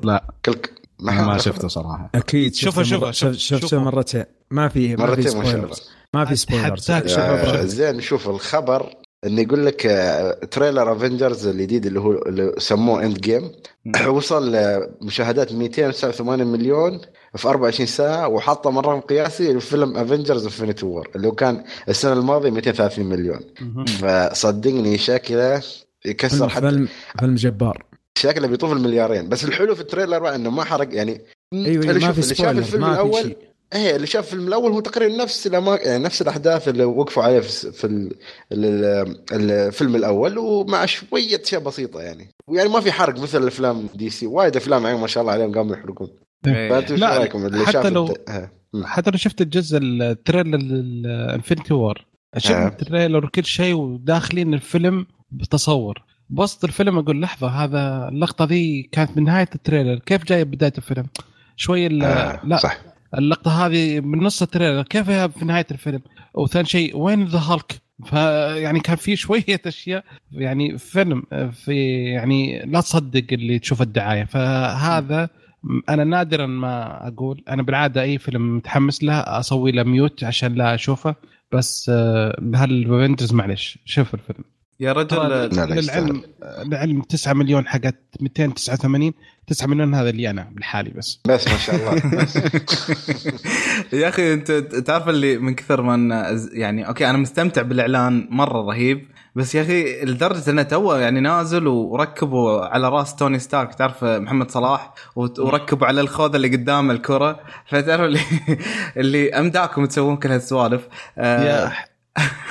لا. 0.03 0.23
كلك 0.45 0.71
ما 0.99 1.25
ما 1.25 1.37
شفته 1.37 1.67
صراحة. 1.67 2.09
أكيد 2.15 2.55
شوفه- 2.55 2.83
شوفه- 2.83 3.11
شفته. 3.31 3.79
مرتين. 3.79 4.25
ما 4.51 4.67
في 4.67 4.95
ما 4.95 4.95
في 4.95 5.01
مرتين 5.11 5.35
ما 5.37 5.41
الله 5.41 5.51
spoilers 5.51 5.89
ما 6.13 6.25
في 6.25 6.35
spoilers. 6.35 6.91
زين 7.75 8.01
شوف 8.01 8.29
الخبر. 8.29 8.93
انه 9.25 9.41
يقول 9.41 9.65
لك 9.65 9.85
آه، 9.85 10.31
trailer 10.31 10.93
افنجرز 10.93 11.47
الجديد 11.47 11.85
اللي 11.85 11.99
هو 11.99 12.11
اللي 12.11 12.53
سموه 12.57 13.05
اند 13.05 13.21
جيم 13.21 13.51
وصل 14.07 14.57
مشاهدات 15.01 15.53
289 15.53 16.47
مليون 16.47 17.01
في 17.35 17.47
24 17.47 17.87
ساعة 17.87 18.27
وحطه 18.27 18.71
من 18.71 18.77
رقم 18.77 18.99
قياسي 18.99 19.53
لفيلم 19.53 19.97
افنجرز 19.97 20.43
انفنتي 20.43 20.85
وور 20.85 21.09
اللي 21.15 21.27
هو 21.27 21.31
كان 21.31 21.63
السنة 21.89 22.13
الماضية 22.13 22.49
230 22.49 23.05
مليون. 23.05 23.39
فصدقني 23.87 24.97
شكله 24.97 25.61
يكسر 26.05 26.37
فيلم 26.37 26.49
حتى 26.49 26.61
فيلم, 26.61 26.87
فيلم 27.19 27.35
جبار. 27.35 27.85
شكله 28.17 28.47
بيطوف 28.47 28.71
المليارين. 28.71 29.29
بس 29.29 29.45
الحلو 29.45 29.75
في 29.75 29.81
ال 29.81 29.86
trailer 29.86 30.19
بقى 30.19 30.35
إنه 30.35 30.49
ما 30.49 30.63
حرق 30.63 30.95
يعني 30.95 31.21
أيوه 31.53 31.83
أيوة 31.83 31.85
ما 31.85 32.11
في 32.11 32.19
اللي 32.19 32.35
شاف 32.35 32.37
spoiler 32.37 32.59
الفيلم 32.59 32.81
ما 32.81 32.87
في 32.87 32.93
الأول 32.93 33.21
شيء. 33.21 33.48
إيه 33.75 33.95
اللي 33.95 34.07
شاف 34.07 34.25
الفيلم 34.25 34.47
الأول 34.47 34.71
هو 34.71 34.79
تقريبا 34.79 35.15
نفس 35.15 35.47
الأما... 35.47 35.75
يعني 35.75 36.03
نفس 36.03 36.21
الأحداث 36.21 36.67
اللي 36.67 36.83
وقفوا 36.83 37.23
عليها 37.23 37.39
في, 37.41 37.71
في 37.71 37.87
ال... 37.87 38.15
ال... 38.51 39.43
الفيلم 39.51 39.95
الأول 39.95 40.37
ومع 40.37 40.85
شوية 40.85 41.41
أشياء 41.43 41.61
بسيطة 41.61 42.01
يعني. 42.01 42.29
ويعني 42.47 42.69
ما 42.69 42.79
في 42.79 42.91
حرق 42.91 43.19
مثل 43.19 43.41
الأفلام 43.43 43.87
دي 43.95 44.09
سي. 44.09 44.27
وايد 44.27 44.55
أفلام 44.55 44.85
يعني 44.85 44.97
ما 44.97 45.07
شاء 45.07 45.21
الله 45.21 45.33
عليهم 45.33 45.55
قاموا 45.55 45.75
يحرقون. 45.75 46.09
إيه. 46.47 46.69
فانتم 46.69 46.93
إيش 46.93 47.01
لا، 47.01 47.17
رأيكم؟ 47.17 47.45
اللي 47.45 47.59
حتى 47.59 47.71
شاف 47.71 47.85
لو- 47.85 48.07
الت-. 48.07 48.49
حتى 48.85 49.11
لو 49.11 49.17
شفت 49.17 49.41
الجزء 49.41 49.77
ال 49.81 49.90
trailer 49.91 50.55
الانفنتي 50.55 51.73
وور 51.73 52.05
شفت 52.37 52.51
آه. 52.51 52.67
ال 52.67 52.75
trailer 52.75 53.25
وكل 53.25 53.45
شيء 53.45 53.73
وداخلين 53.75 54.53
الفيلم 54.53 55.05
بتصور. 55.31 56.03
بوسط 56.29 56.63
الفيلم 56.63 56.97
أقول 56.97 57.21
لحظة 57.21 57.47
هذا 57.47 58.07
اللقطة 58.11 58.45
ذي 58.45 58.89
كانت 58.91 59.17
من 59.17 59.23
نهاية 59.23 59.49
ال 59.55 59.61
trailer 59.61 59.99
كيف 59.99 60.23
جاية 60.23 60.43
بداية 60.43 60.73
الفيلم؟ 60.77 61.05
شوي 61.55 62.03
آه، 62.05 62.39
لا. 62.45 62.57
صح. 62.57 62.77
اللقطة 63.17 63.65
هذه 63.65 63.99
من 63.99 64.19
نص 64.19 64.41
التريلر 64.41 64.83
كيف 64.83 65.09
هي 65.09 65.29
في 65.29 65.45
نهاية 65.45 65.67
الفيلم؟ 65.71 66.01
وثاني 66.33 66.65
شيء 66.65 66.97
وين 66.97 67.25
ذا 67.25 67.39
هالك؟ 67.39 67.81
فيعني 68.05 68.79
كان 68.79 68.95
في 68.95 69.15
شوية 69.15 69.61
أشياء 69.67 70.03
يعني 70.31 70.77
فيلم 70.77 71.23
في 71.51 72.03
يعني 72.03 72.65
لا 72.65 72.81
تصدق 72.81 73.25
اللي 73.31 73.59
تشوف 73.59 73.81
الدعاية. 73.81 74.23
فهذا 74.23 75.29
أنا 75.89 76.03
نادرا 76.03 76.45
ما 76.45 77.07
أقول 77.07 77.43
أنا 77.49 77.63
بالعادة 77.63 78.01
أي 78.01 78.17
فيلم 78.17 78.57
متحمس 78.57 79.03
له 79.03 79.13
أسوي 79.13 79.71
له 79.71 79.83
mute 79.83 80.23
عشان 80.23 80.55
لا 80.55 80.75
أشوفه 80.75 81.15
بس 81.51 81.89
آه، 81.93 82.41
هالافنجرز 82.55 83.33
معلش 83.33 83.77
شوف 83.85 84.13
الفيلم. 84.13 84.43
يا 84.79 84.93
رجل 84.93 85.17
للعلم 85.17 86.23
للعلم 86.65 87.01
9 87.01 87.33
مليون 87.33 87.67
حقت 87.67 87.95
289 88.19 89.13
9 89.49 89.67
مليون 89.67 89.93
هذا 89.93 90.09
اللي 90.09 90.29
أنا 90.29 90.49
بالحالي 90.51 90.89
بس. 90.89 91.19
بس 91.27 91.47
ما 91.47 91.57
شاء 91.57 91.75
الله. 91.75 92.21
بس. 92.21 92.35
يا 94.01 94.09
أخي 94.09 94.33
أنت 94.33 94.51
تعرف 94.51 95.09
اللي 95.09 95.37
من 95.37 95.55
كثر 95.55 95.81
ما 95.81 96.37
يعني 96.53 96.87
okay 96.87 97.09
أنا 97.09 97.17
مستمتع 97.17 97.61
بالإعلان 97.61 98.27
مرة 98.31 98.61
رهيب 98.61 99.07
بس 99.35 99.55
يا 99.55 99.61
أخي 99.61 100.05
لدرجة 100.05 100.49
إنه 100.49 100.63
تو 100.63 100.95
يعني 100.95 101.19
نازل 101.19 101.67
وركبوا 101.67 102.65
على 102.65 102.89
رأس 102.89 103.15
توني 103.15 103.39
ستارك 103.39 103.75
تعرف 103.75 104.03
محمد 104.03 104.51
صلاح؟ 104.51 104.93
وركبوا 105.15 105.87
على 105.87 106.01
الخوذة 106.01 106.35
اللي 106.35 106.47
قدام 106.47 106.91
الكرة. 106.91 107.39
فتعرف 107.65 108.01
اللي 108.01 108.19
اللي 109.01 109.33
أمداكم 109.33 109.85
تسوون 109.85 110.17
كل 110.17 110.31
هالسوالف. 110.31 110.87
آه، 111.17 111.71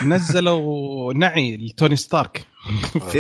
نزلوا 0.03 1.13
نعي 1.15 1.57
لتوني 1.57 1.97
ستارك. 1.97 2.47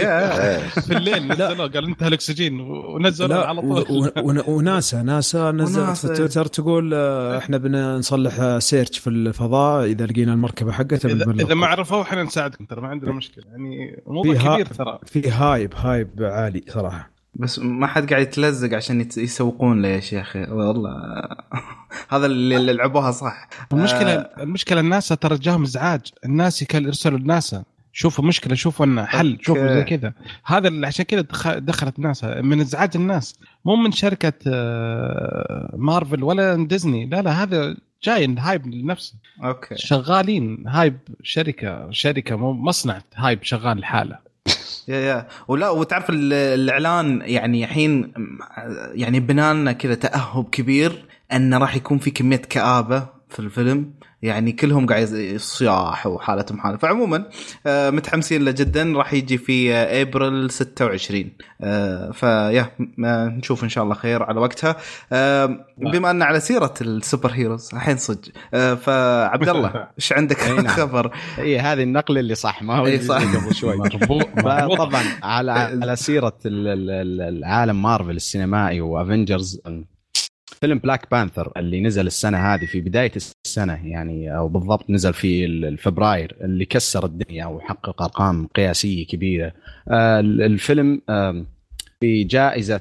في 0.86 0.96
الليل 0.96 1.28
نزلوه 1.28 1.68
قال 1.68 1.84
انتهى 1.84 2.08
الأكسجين 2.08 2.60
ونزلوا 2.60 3.28
لا 3.28 3.46
على 3.46 3.84
طول. 3.84 4.12
وناسا 4.48 5.02
ناسا 5.02 5.50
نزلت. 5.52 5.96
في 5.96 6.08
تويتر 6.14 6.46
تقول 6.46 6.94
آه، 6.94 7.38
إحنا 7.38 7.56
بنصلح 7.56 8.58
search 8.58 8.98
في 8.98 9.10
الفضاء 9.10 9.84
إذا 9.84 10.06
لقينا 10.06 10.32
المركبة 10.32 10.72
حقتها 10.72 11.12
اذا, 11.12 11.54
ما 11.54 11.66
عرفوا 11.66 12.02
إحنا 12.02 12.22
نساعدكم 12.22 12.64
ترى 12.64 12.80
ما 12.80 12.88
عندنا 12.88 13.12
مشكلة. 13.12 13.44
يعني 13.46 14.02
موضوع 14.06 14.34
كبير 14.34 14.66
ترى. 14.66 14.98
في 15.06 15.30
hype 15.30 15.74
hype 15.76 16.10
عالي 16.20 16.64
صراحة. 16.68 17.10
بس 17.34 17.58
ما 17.58 17.86
حد 17.86 18.10
قاعد 18.10 18.22
يتلزق 18.22 18.74
عشان 18.76 19.08
يسوقون 19.16 19.82
له 19.82 19.88
يا 19.88 20.00
شيخ. 20.00 20.36
والله. 20.36 20.90
هذا 22.12 22.26
اللي 22.26 22.56
اللي 22.56 22.72
لعبوها 22.72 23.10
صح. 23.10 23.48
المشكلة 23.72 24.12
آه. 24.12 24.42
المشكلة 24.42 24.80
الناس 24.80 25.08
ترى 25.08 25.38
جاهم 25.38 25.62
إزعاج. 25.62 26.00
الناس 26.24 26.74
يرسلوا 26.74 27.18
الناس 27.18 27.56
شوفوا 27.98 28.24
مشكلة 28.24 28.54
شوفوا 28.54 28.86
إنه 28.86 29.04
حل 29.04 29.38
شوفوا 29.42 29.74
زي. 29.74 29.84
كذا. 29.84 30.12
هذا 30.44 30.68
اللي 30.68 30.86
عشان 30.86 31.04
كذا 31.04 31.20
دخ- 31.20 31.58
دخلت 31.58 31.98
ناس 31.98 32.24
من 32.24 32.60
إزعاج 32.60 32.90
الناس. 32.94 33.38
مو 33.64 33.76
من 33.76 33.92
شركة 33.92 34.32
آه، 34.46 35.74
مارفل 35.76 36.24
ولا 36.24 36.66
ديزني. 36.66 37.06
لا 37.06 37.22
لا 37.22 37.30
هذا 37.42 37.76
جاي 38.02 38.24
ال 38.24 38.33
hype 38.33 38.66
لنفسه. 38.66 39.14
okay. 39.44 39.74
شغالين 39.78 40.64
hype 40.68 40.98
شركة 41.22 41.90
شركة 41.90 42.36
مو 42.36 42.52
مصنع 42.52 43.00
hype 43.16 43.42
شغال 43.42 43.78
لحاله. 43.80 44.18
يا 44.88 44.96
يا. 44.96 45.28
ولا 45.48 45.70
وتعرف 45.70 46.10
ال- 46.10 46.32
الإعلان 46.32 47.22
يعني 47.24 47.64
الحين 47.64 48.12
يعني 48.94 49.20
بنالنا 49.20 49.72
كذا 49.72 49.94
تأهب 49.94 50.44
كبير 50.50 51.04
إنه 51.32 51.58
راح 51.58 51.76
يكون 51.76 51.98
في 51.98 52.10
كمية 52.10 52.36
كآبة 52.36 53.06
في 53.30 53.38
الفيلم. 53.38 53.90
يعني 54.22 54.52
كلهم 54.52 54.86
قاعد 54.86 55.34
صياح 55.36 56.06
وحالتهم 56.06 56.60
حالة. 56.60 56.76
فعموما 56.76 57.24
آه، 57.66 57.90
متحمسين 57.90 58.44
له 58.44 58.50
جدا. 58.50 58.92
راح 58.96 59.12
يجي 59.14 59.38
في 59.38 59.74
ابريل 59.74 60.50
26 60.50 61.32
آه، 61.60 62.10
فيا 62.10 62.70
نشوف 62.98 63.64
إن 63.64 63.68
شاء 63.68 63.84
الله 63.84 63.94
خير 63.94 64.22
على 64.22 64.40
وقتها. 64.40 64.76
آه، 65.12 65.64
بما 65.78 66.10
أن 66.10 66.22
على 66.22 66.40
سيرة 66.40 66.74
السوبر 66.80 67.30
هيروز 67.30 67.70
الحين 67.74 67.96
صدق. 67.96 68.28
آه، 68.54 68.74
فعبد 68.74 69.48
الله 69.48 69.68
إيش 69.98 70.12
عندك 70.12 70.48
نعم. 70.48 70.66
خبر؟ 70.66 71.12
إي 71.38 71.58
هذه 71.58 71.82
النقله 71.82 72.20
اللي 72.20 72.34
صح 72.34 72.62
ما 72.62 72.76
هو 72.76 72.98
صح. 73.00 73.22
قبل 73.36 73.54
شوي. 73.54 73.88
طبعا 74.78 75.02
على 75.22 75.50
على 75.52 75.96
سيرة 75.96 76.36
ال- 76.46 76.68
ال- 76.68 76.90
ال- 76.90 77.36
العالم 77.38 77.82
مارفل 77.82 78.10
السينمائي 78.16 78.80
وافنجرز 78.80 79.60
فيلم 80.60 80.78
بلاك 80.78 81.10
بانثر 81.10 81.52
اللي 81.56 81.80
نزل 81.80 82.06
السنة 82.06 82.38
هذه 82.38 82.64
في 82.66 82.80
بداية 82.80 83.12
السنة 83.16 83.86
يعني 83.86 84.36
أو 84.36 84.48
بالضبط 84.48 84.90
نزل 84.90 85.12
في 85.14 85.44
الفبراير 85.44 86.36
اللي 86.40 86.64
كسر 86.64 87.04
الدنيا 87.06 87.46
وحقق 87.46 88.02
أرقام 88.02 88.46
قياسية 88.46 89.06
كبيرة. 89.06 89.52
آه، 89.88 90.20
ال- 90.20 90.42
الفيلم 90.42 91.02
في 92.00 92.24
جائزة 92.24 92.80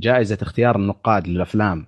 جائزة 0.00 0.38
اختيار 0.42 0.76
النقاد 0.76 1.28
للأفلام. 1.28 1.86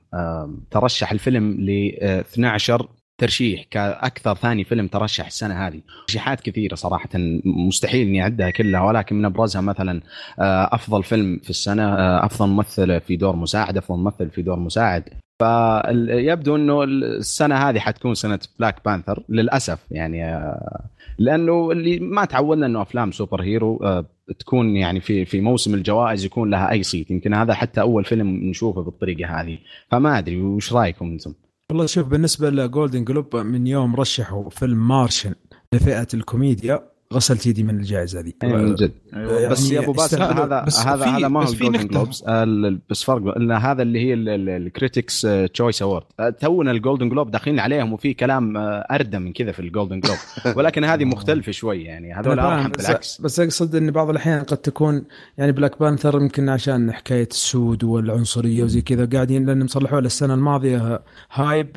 ترشح 0.70 1.12
الفيلم 1.12 1.52
ل 1.60 1.92
12 2.02 2.88
ترشيح 3.18 3.64
كأكثر 3.70 4.34
ثاني 4.34 4.64
فيلم 4.64 4.86
ترشح 4.86 5.26
السنة 5.26 5.66
هذه. 5.66 5.80
ترشيحات 6.06 6.40
كثيرة 6.40 6.74
صراحة 6.74 7.08
مستحيل 7.44 8.08
إني 8.08 8.22
أعدها 8.22 8.50
كلها 8.50 8.80
ولكن 8.80 9.16
من 9.16 9.24
أبرزها 9.24 9.60
مثلا 9.60 10.00
آه، 10.38 10.68
أفضل 10.72 11.02
فيلم 11.02 11.40
في 11.42 11.50
السنة 11.50 11.82
آه، 11.82 12.26
أفضل 12.26 12.48
ممثل 12.48 13.00
في 13.00 13.16
دور 13.16 13.36
مساعد 13.36 13.76
أفضل 13.76 13.98
ممثل 13.98 14.30
في 14.30 14.42
دور 14.42 14.58
مساعد. 14.58 15.04
فيبدو 15.38 16.56
إنه 16.56 16.82
السنة 16.84 17.54
هذه 17.54 17.78
حتكون 17.78 18.14
سنة 18.14 18.38
بلاك 18.58 18.84
بانثر 18.84 19.24
للأسف 19.28 19.78
يعني 19.90 20.24
آه، 20.24 20.88
لأنه 21.18 21.70
اللي 21.70 21.98
ما 21.98 22.24
تعودنا 22.24 22.66
إنه 22.66 22.82
أفلام 22.82 23.12
super 23.12 23.42
hero 23.42 24.04
تكون 24.38 24.76
يعني 24.76 25.00
في 25.00 25.24
في 25.24 25.40
موسم 25.40 25.74
الجوائز 25.74 26.24
يكون 26.24 26.50
لها 26.50 26.70
أي 26.70 26.82
صيت. 26.82 27.10
يمكن 27.10 27.34
هذا 27.34 27.54
حتى 27.54 27.80
أول 27.80 28.04
فيلم 28.04 28.28
نشوفه 28.28 28.82
بالطريقة 28.82 29.40
هذه. 29.40 29.58
فما 29.90 30.18
أدري 30.18 30.42
وش 30.42 30.72
رأيكم 30.72 31.06
أنتم؟ 31.06 31.34
والله 31.74 31.86
شوف 31.86 32.06
بالنسبة 32.06 32.50
لجولدن 32.50 33.04
جلوب 33.04 33.36
من 33.36 33.66
يوم 33.66 33.96
رشحوا 33.96 34.50
فيلم 34.50 34.88
مارشن 34.88 35.34
لفئة 35.72 36.06
الكوميديا 36.14 36.93
غسلت 37.14 37.46
يدي 37.46 37.62
من 37.62 37.76
الجائزة 37.80 38.20
ذي 38.20 38.34
من 38.42 38.74
جد. 38.74 38.92
يعني 39.12 39.48
بس 39.48 39.70
يا 39.70 39.80
أبو 39.80 39.92
باسل. 39.92 40.22
هذا 40.22 40.64
بس 40.66 40.78
هذا 40.86 41.04
في- 41.04 41.10
هذا 41.10 41.28
ما 41.28 41.44
هو 41.44 41.48
الجولدن. 41.52 41.86
جلوبز 41.88 42.24
ال- 42.28 42.80
بس 42.90 43.02
فرق 43.04 43.36
إن 43.36 43.52
هذا 43.52 43.82
اللي 43.82 43.98
هي 44.00 44.14
ال 44.14 44.28
Critics 44.28 45.26
Choice 45.54 45.82
Award 45.82 46.02
تونا 46.40 46.70
الجولدن 46.70 47.08
جلوب 47.08 47.30
داخلين 47.30 47.58
عليهم 47.60 47.92
وفي 47.92 48.14
كلام 48.14 48.56
آه، 48.56 48.86
اردى 48.90 49.18
من 49.18 49.32
كذا 49.32 49.52
في 49.52 49.60
الجولدن 49.60 50.00
جلوب 50.00 50.16
ولكن 50.56 50.84
هذه 50.84 51.04
مختلفة 51.04 51.52
شوي 51.52 51.84
يعني. 51.84 52.14
هذول 52.14 52.36
فاهم، 52.36 52.46
ارحم 52.52 52.70
بس- 52.70 52.86
بالعكس. 52.86 53.20
بس 53.20 53.40
أقصد 53.40 53.74
إن 53.74 53.90
بعض 53.90 54.10
الأحيان 54.10 54.42
قد 54.42 54.56
تكون 54.56 55.04
يعني 55.38 55.52
بلاك 55.52 55.80
بانثر 55.80 56.20
يمكن 56.20 56.48
عشان 56.48 56.92
حكاية 56.92 57.28
السود 57.30 57.84
والعنصرية 57.84 58.64
وزي 58.64 58.80
كذا 58.80 59.06
قاعدين 59.12 59.46
لأن 59.46 59.64
مصلحوه 59.64 60.00
للسنة 60.00 60.34
الماضية 60.34 61.02
hype. 61.32 61.68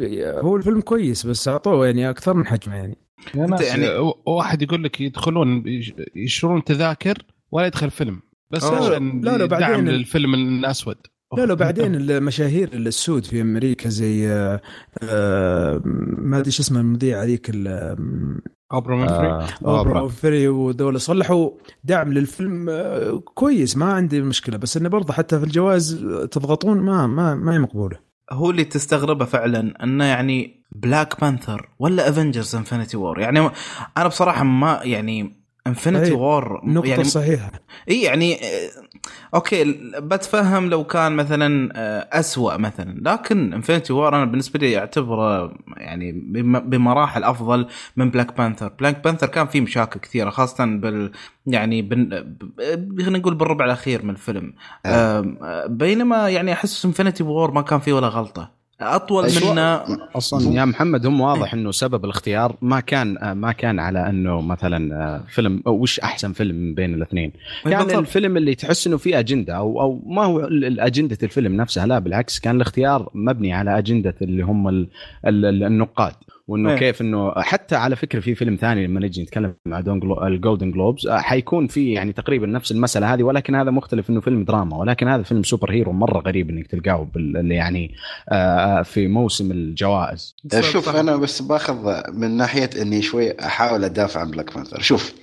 هو 0.43 0.55
الفيلم 0.55 0.81
كويس 0.81 1.25
بس 1.25 1.47
أعطوه 1.47 1.85
يعني 1.85 2.09
أكثر 2.09 2.33
من 2.33 2.45
حجمه 2.47 2.75
يعني. 2.75 2.97
يا 3.35 3.45
ناس 3.45 3.61
يعني- 3.61 4.13
واحد 4.25 4.61
يقول 4.61 4.83
لك 4.83 5.01
يدخلون 5.01 5.63
يش- 5.67 5.93
يشترون 6.15 6.63
تذاكر 6.63 7.17
ولا 7.51 7.65
يدخل 7.65 7.89
فيلم 7.91 8.19
بس. 8.51 8.63
عشان 8.63 9.21
لا، 9.21 9.37
لا، 9.37 9.45
بعدين 9.45 9.67
دعم 9.67 9.87
للفيلم 9.87 10.33
الأسود 10.33 10.95
لا 11.37 11.45
لا 11.45 11.53
بعدين 11.53 11.95
المشاهير 11.95 12.69
السود 12.73 13.25
في 13.25 13.41
أمريكا 13.41 13.89
زي 13.89 14.27
آه، 14.29 14.61
آه، 15.03 15.81
ما 16.17 16.37
أدري 16.37 16.51
شو 16.51 16.61
اسمه 16.61 16.79
المذيع 16.79 17.23
هذيك 17.23 17.49
ال- 17.49 18.39
أوبرا 18.73 19.09
آه، 19.09 19.41
أوبرا 19.65 19.77
أوبرا. 19.79 20.01
وينفري 20.01 20.47
وذول 20.47 21.01
صلحوا 21.01 21.49
دعم 21.83 22.13
للفيلم 22.13 22.69
آه، 22.69 23.17
كويس 23.33 23.77
ما 23.77 23.85
عندي 23.85 24.21
مشكلة 24.21 24.57
بس 24.57 24.77
إنه 24.77 24.89
برضه 24.89 25.13
حتى 25.13 25.39
في 25.39 25.45
الجوائز 25.45 25.95
تضغطون 26.31 26.77
ما 26.77 27.07
ما 27.07 27.35
ما 27.35 27.53
هي 27.53 27.59
مقبولة 27.59 27.97
هو 28.31 28.49
اللي 28.49 28.63
تستغربه 28.63 29.25
فعلا 29.25 29.83
إنه 29.83 30.05
يعني 30.05 30.63
بلاك 30.71 31.21
بانثر 31.21 31.69
ولا 31.79 32.09
افنجرز 32.09 32.55
انفنتي 32.55 32.97
وور 32.97 33.19
يعني 33.19 33.49
أنا 33.97 34.07
بصراحة 34.07 34.43
ما 34.43 34.79
يعني 34.83 35.46
انفنتي 35.67 36.09
أي، 36.11 36.11
وور 36.11 36.63
النقطه 36.63 36.87
يعني 36.89 37.03
صحيحة. 37.03 37.51
اي 37.89 38.01
يعني 38.01 38.35
آه، 38.35 38.69
okay 39.35 39.63
بتفهم 39.99 40.69
لو 40.69 40.83
كان 40.83 41.11
مثلا 41.15 41.69
آه، 41.75 42.19
أسوأ 42.19 42.57
مثلا 42.57 42.95
لكن 43.01 43.53
انفنتي 43.53 43.93
وور 43.93 44.15
أنا 44.15 44.25
بالنسبة 44.25 44.59
لي 44.59 44.77
أعتبره 44.77 45.53
يعني 45.77 46.11
بم- 46.11 46.59
بمراحل 46.59 47.23
أفضل 47.23 47.67
من 47.97 48.09
بلاك 48.09 48.37
بانثر 48.37 48.67
بلاك 48.79 49.03
بانثر 49.03 49.27
كان 49.27 49.47
فيه 49.47 49.61
مشاكل 49.61 49.99
كثيرة 49.99 50.29
خاصة 50.29 50.65
بال 50.65 51.11
يعني 51.47 51.81
بن... 51.81 52.09
خلينا 53.03 53.17
نقول 53.17 53.35
بالربع 53.35 53.65
الأخير 53.65 54.03
من 54.05 54.09
الفيلم. 54.09 54.53
آم، 54.85 55.37
آه، 55.43 55.65
بينما 55.67 56.29
يعني 56.29 56.53
أحس 56.53 56.85
انفنتي 56.85 57.23
وور 57.23 57.51
ما 57.51 57.61
كان 57.61 57.79
فيه 57.79 57.93
ولا 57.93 58.07
غلطة. 58.07 58.56
أطول 58.81 59.23
منه 59.23 59.83
أصلا 60.15 60.53
يا 60.53 60.65
محمد 60.65 61.05
هم 61.05 61.21
واضح 61.21 61.53
إنه 61.53 61.71
سبب 61.71 62.05
الاختيار 62.05 62.55
ما 62.61 62.79
كان 62.79 63.31
ما 63.31 63.51
كان 63.51 63.79
على 63.79 64.09
إنه 64.09 64.41
مثلا 64.41 64.95
آه، 64.95 65.23
فيلم 65.29 65.61
أو 65.67 65.73
وش 65.81 65.99
أحسن 65.99 66.33
فيلم 66.33 66.55
من 66.55 66.73
بين 66.73 66.93
الاثنين؟ 66.93 67.31
يعني 67.65 67.83
بالضبط. 67.83 67.99
الفيلم 67.99 68.37
اللي 68.37 68.55
تحس 68.55 68.87
إنه 68.87 68.97
فيه 68.97 69.19
أجندة 69.19 69.53
أو 69.57 69.81
أو 69.81 70.01
ما 70.05 70.23
هو 70.23 70.39
أجندة 70.79 71.17
الفيلم 71.23 71.55
نفسها 71.55 71.85
لا 71.85 71.99
بالعكس 71.99 72.39
كان 72.39 72.55
الاختيار 72.55 73.09
مبني 73.13 73.53
على 73.53 73.77
أجندة 73.77 74.15
اللي 74.21 74.43
هم 74.43 74.67
ال- 74.67 74.87
ال- 75.27 75.45
ال- 75.45 75.63
النقاد. 75.63 76.13
وإنه 76.47 76.69
إيه. 76.69 76.77
كيف 76.77 77.01
إنه 77.01 77.31
حتى 77.37 77.75
على 77.75 77.95
فكرة 77.95 78.19
في 78.19 78.35
فيلم 78.35 78.55
ثاني 78.55 78.87
لما 78.87 78.99
نجي 78.99 79.23
نتكلم 79.23 79.53
مع 79.65 79.83
ال 80.27 80.33
Golden 80.33 80.71
Globes 80.71 81.09
حيكون 81.09 81.67
في 81.67 81.93
يعني 81.93 82.13
تقريبا 82.13 82.47
نفس 82.47 82.71
المسألة 82.71 83.13
هذه 83.13 83.23
ولكن 83.23 83.55
هذا 83.55 83.71
مختلف 83.71 84.09
إنه 84.09 84.21
فيلم 84.21 84.43
دراما 84.43 84.77
ولكن 84.77 85.07
هذا 85.07 85.23
فيلم 85.23 85.43
super 85.43 85.71
hero 85.71 85.91
مرة 85.91 86.19
غريب 86.19 86.49
إنك 86.49 86.67
تلقاه 86.67 87.07
بال 87.15 87.51
يعني 87.51 87.95
آه، 88.29 88.81
في 88.81 89.07
موسم 89.07 89.51
الجوائز. 89.51 90.35
شوف 90.59 90.95
أنا 90.95 91.15
بس 91.15 91.41
باخذ 91.41 92.01
من 92.13 92.37
ناحية 92.37 92.69
إني 92.81 93.01
شوي 93.01 93.39
أحاول 93.39 93.83
أدافع 93.83 94.19
عن 94.19 94.31
Black 94.31 94.55
Panther. 94.55 94.81
شوف 94.81 95.13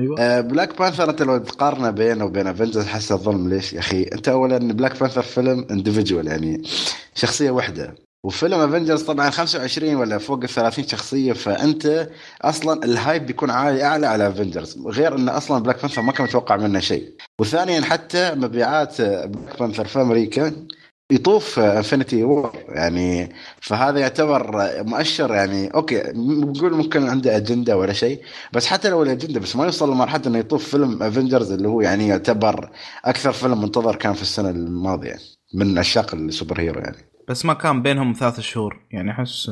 أيوه. 0.00 0.20
آه، 0.20 0.40
Black 0.40 0.78
Panther 0.78 1.10
أنت 1.10 1.22
لو 1.22 1.38
تقارنه 1.38 1.90
بينه 1.90 2.24
وبين 2.24 2.46
Avengers 2.46 2.86
حس 2.86 3.12
الظلم 3.12 3.48
ليش 3.48 3.72
يا 3.72 3.78
أخي؟ 3.78 4.02
أنت 4.02 4.28
اولا 4.28 4.58
Black 4.58 5.00
Panther 5.00 5.22
فيلم 5.22 5.66
individual 5.70 6.26
يعني 6.26 6.62
شخصية 7.14 7.50
واحدة 7.50 8.03
وفيلم 8.24 8.60
Avengers 8.60 9.02
طبعا 9.02 9.30
25 9.30 9.94
ولا 9.94 10.18
فوق 10.18 10.42
ال 10.42 10.48
30 10.48 10.86
شخصية 10.86 11.32
فأنت 11.32 12.08
أصلا 12.42 12.84
ال 12.84 12.92
hype 12.92 13.26
بيكون 13.26 13.50
عالي 13.50 13.84
أعلى 13.84 14.06
على 14.06 14.28
Avengers 14.28 14.78
غير 14.86 15.16
انه 15.16 15.36
أصلا 15.36 15.62
Black 15.62 15.80
Panther 15.80 16.02
ما 16.02 16.12
كان 16.12 16.26
متوقع 16.26 16.56
منه 16.56 16.80
شيء. 16.80 17.14
وثانيا 17.40 17.80
حتى 17.80 18.34
مبيعات 18.34 19.00
Black 19.00 19.58
Panther 19.60 19.84
في 19.84 20.00
أمريكا 20.00 20.52
يطوف 21.12 21.58
Infinity 21.58 22.24
War 22.24 22.52
يعني 22.68 23.32
فهذا 23.60 24.00
يعتبر 24.00 24.50
مؤشر 24.82 25.34
يعني 25.34 25.68
okay 25.68 26.02
نقول 26.14 26.72
ممكن 26.74 27.08
عنده 27.08 27.36
أجندة 27.36 27.76
ولا 27.76 27.92
شيء 27.92 28.22
بس 28.52 28.66
حتى 28.66 28.90
لو 28.90 29.02
الأجندة 29.02 29.40
بس 29.40 29.56
ما 29.56 29.64
يوصل 29.64 29.90
لمرحلة 29.92 30.22
إنه 30.26 30.38
يطوف 30.38 30.68
فيلم 30.68 31.02
Avengers 31.02 31.52
اللي 31.52 31.68
هو 31.68 31.80
يعني 31.80 32.08
يعتبر 32.08 32.70
أكثر 33.04 33.32
فيلم 33.32 33.62
منتظر 33.62 33.96
كان 33.96 34.12
في 34.12 34.22
السنة 34.22 34.50
الماضية 34.50 35.18
من 35.54 35.78
عشاق 35.78 36.14
ال 36.14 36.22
super 36.22 36.60
hero 36.60 36.80
يعني. 36.80 37.13
بس 37.28 37.44
ما 37.44 37.54
كان 37.54 37.82
بينهم 37.82 38.12
ثلاث 38.12 38.40
شهور 38.40 38.80
يعني 38.90 39.10
أحس 39.10 39.50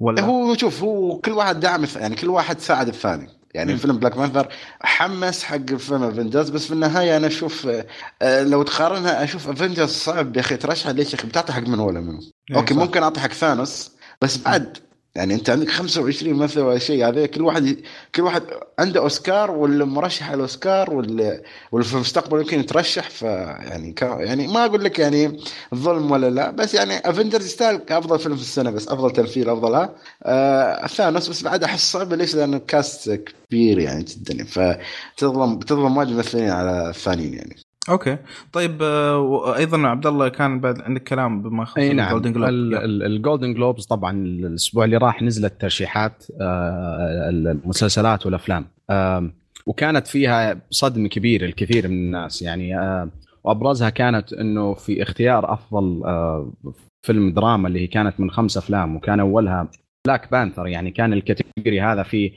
ولا 0.00 0.22
هو 0.22 0.56
شوف 0.56 0.82
هو 0.82 1.18
كل 1.18 1.32
واحد 1.32 1.60
دعم 1.60 1.86
يعني 1.96 2.14
كل 2.14 2.28
واحد 2.28 2.58
ساعد 2.58 2.88
الثاني 2.88 3.28
يعني. 3.54 3.76
فيلم 3.76 3.98
Black 3.98 4.16
Panther 4.16 4.48
حمس 4.80 5.44
حق 5.44 5.74
فيلم 5.74 6.02
Avengers 6.02 6.50
بس 6.50 6.66
في 6.66 6.72
النهاية 6.72 7.16
أنا 7.16 7.26
أشوف 7.26 7.68
آه، 8.22 8.42
لو 8.42 8.62
تقارنها 8.62 9.24
أشوف 9.24 9.48
Avengers 9.48 9.90
صعب 9.90 10.36
يا 10.36 10.40
أخي 10.40 10.56
ترشح 10.56 10.88
ليش 10.88 11.12
يا 11.12 11.18
أخي 11.18 11.28
بتعطي 11.28 11.52
حق 11.52 11.68
من 11.68 11.78
ولا 11.78 12.00
منه 12.00 12.20
إيه، 12.50 12.56
okay 12.56 12.74
صح. 12.74 12.80
ممكن 12.80 13.02
أعطي 13.02 13.20
حق 13.20 13.32
ثانوس 13.32 13.92
بس 14.22 14.38
بعد 14.38 14.78
يعني 15.14 15.34
انت 15.34 15.50
عندك 15.50 15.68
25 15.68 16.34
مثل 16.34 16.60
ولا 16.60 16.78
شيء 16.78 17.08
هذا 17.08 17.26
كل 17.26 17.42
واحد 17.42 17.76
كل 18.14 18.22
واحد 18.22 18.42
عنده 18.78 19.00
أوسكار 19.00 19.50
واللي 19.50 19.84
مرشح 19.84 20.30
الأوسكار 20.30 20.94
واللي 20.94 21.42
في 21.82 21.94
المستقبل 21.94 22.40
يمكن 22.40 22.60
يترشح 22.60 23.10
فيعني 23.10 23.94
يعني 24.00 24.46
ما 24.46 24.64
أقول 24.64 24.84
لك 24.84 24.98
يعني 24.98 25.40
ظلم 25.74 26.10
ولا 26.10 26.30
لا 26.30 26.50
بس 26.50 26.74
يعني 26.74 27.10
Avengers 27.10 27.46
يستاهل 27.46 27.76
كافضل 27.76 28.18
فيلم 28.18 28.36
في 28.36 28.42
السنة 28.42 28.70
بس 28.70 28.88
أفضل 28.88 29.10
تمثيل 29.10 29.50
افضلها 29.50 29.94
آه 30.22 30.86
ثانوس 30.86 31.28
بس 31.28 31.42
بعد 31.42 31.64
أحس 31.64 31.92
صعب 31.92 32.12
ليش؟ 32.12 32.34
لأنه 32.34 32.58
cast 32.58 33.10
كبير 33.50 33.78
يعني 33.78 34.04
جدا 34.04 34.44
فتظلم 34.44 35.58
تظلم 35.58 35.96
وايد 35.96 36.08
ممثلين 36.08 36.50
على 36.50 36.90
الثانيين 36.90 37.34
يعني. 37.34 37.61
okay. 37.88 38.16
طيب 38.52 38.82
آه، 38.82 39.18
وأيضا 39.18 39.86
عبد 39.86 40.06
الله 40.06 40.28
كان 40.28 40.60
بعد 40.60 40.80
عندك 40.80 41.02
كلام 41.02 41.42
بما 41.42 41.62
يخص 41.62 41.78
نعم. 41.78 42.16
ال 42.16 42.18
Golden 42.18 42.32
Globe 42.32 42.48
ال 43.02 43.09
Golden 43.09 43.54
Globes 43.54 43.86
طبعا 43.86 44.12
الأسبوع 44.16 44.84
اللي 44.84 44.96
راح 44.96 45.22
نزلت 45.22 45.60
ترشيحات 45.60 46.24
آه، 46.40 47.28
المسلسلات 47.30 48.26
والأفلام. 48.26 48.66
وكانت 49.66 50.06
فيها 50.06 50.60
صدمة 50.70 51.08
كبير 51.08 51.44
الكثير 51.44 51.88
من 51.88 51.94
الناس. 51.94 52.42
يعني 52.42 52.78
آه، 52.78 53.08
وأبرزها 53.44 53.90
كانت 53.90 54.32
إنه 54.32 54.74
في 54.74 55.02
اختيار 55.02 55.52
أفضل 55.52 56.02
آه، 56.04 56.52
فيلم 57.06 57.32
دراما 57.32 57.68
اللي 57.68 57.80
هي 57.80 57.86
كانت 57.86 58.20
من 58.20 58.30
خمس 58.30 58.56
أفلام 58.56 58.96
وكان 58.96 59.20
أولها 59.20 59.68
Black 60.06 60.30
Panther 60.30 60.66
يعني 60.66 60.90
كان 60.90 61.12
ال 61.12 61.20
category 61.20 61.80
هذا 61.80 62.02
في 62.02 62.32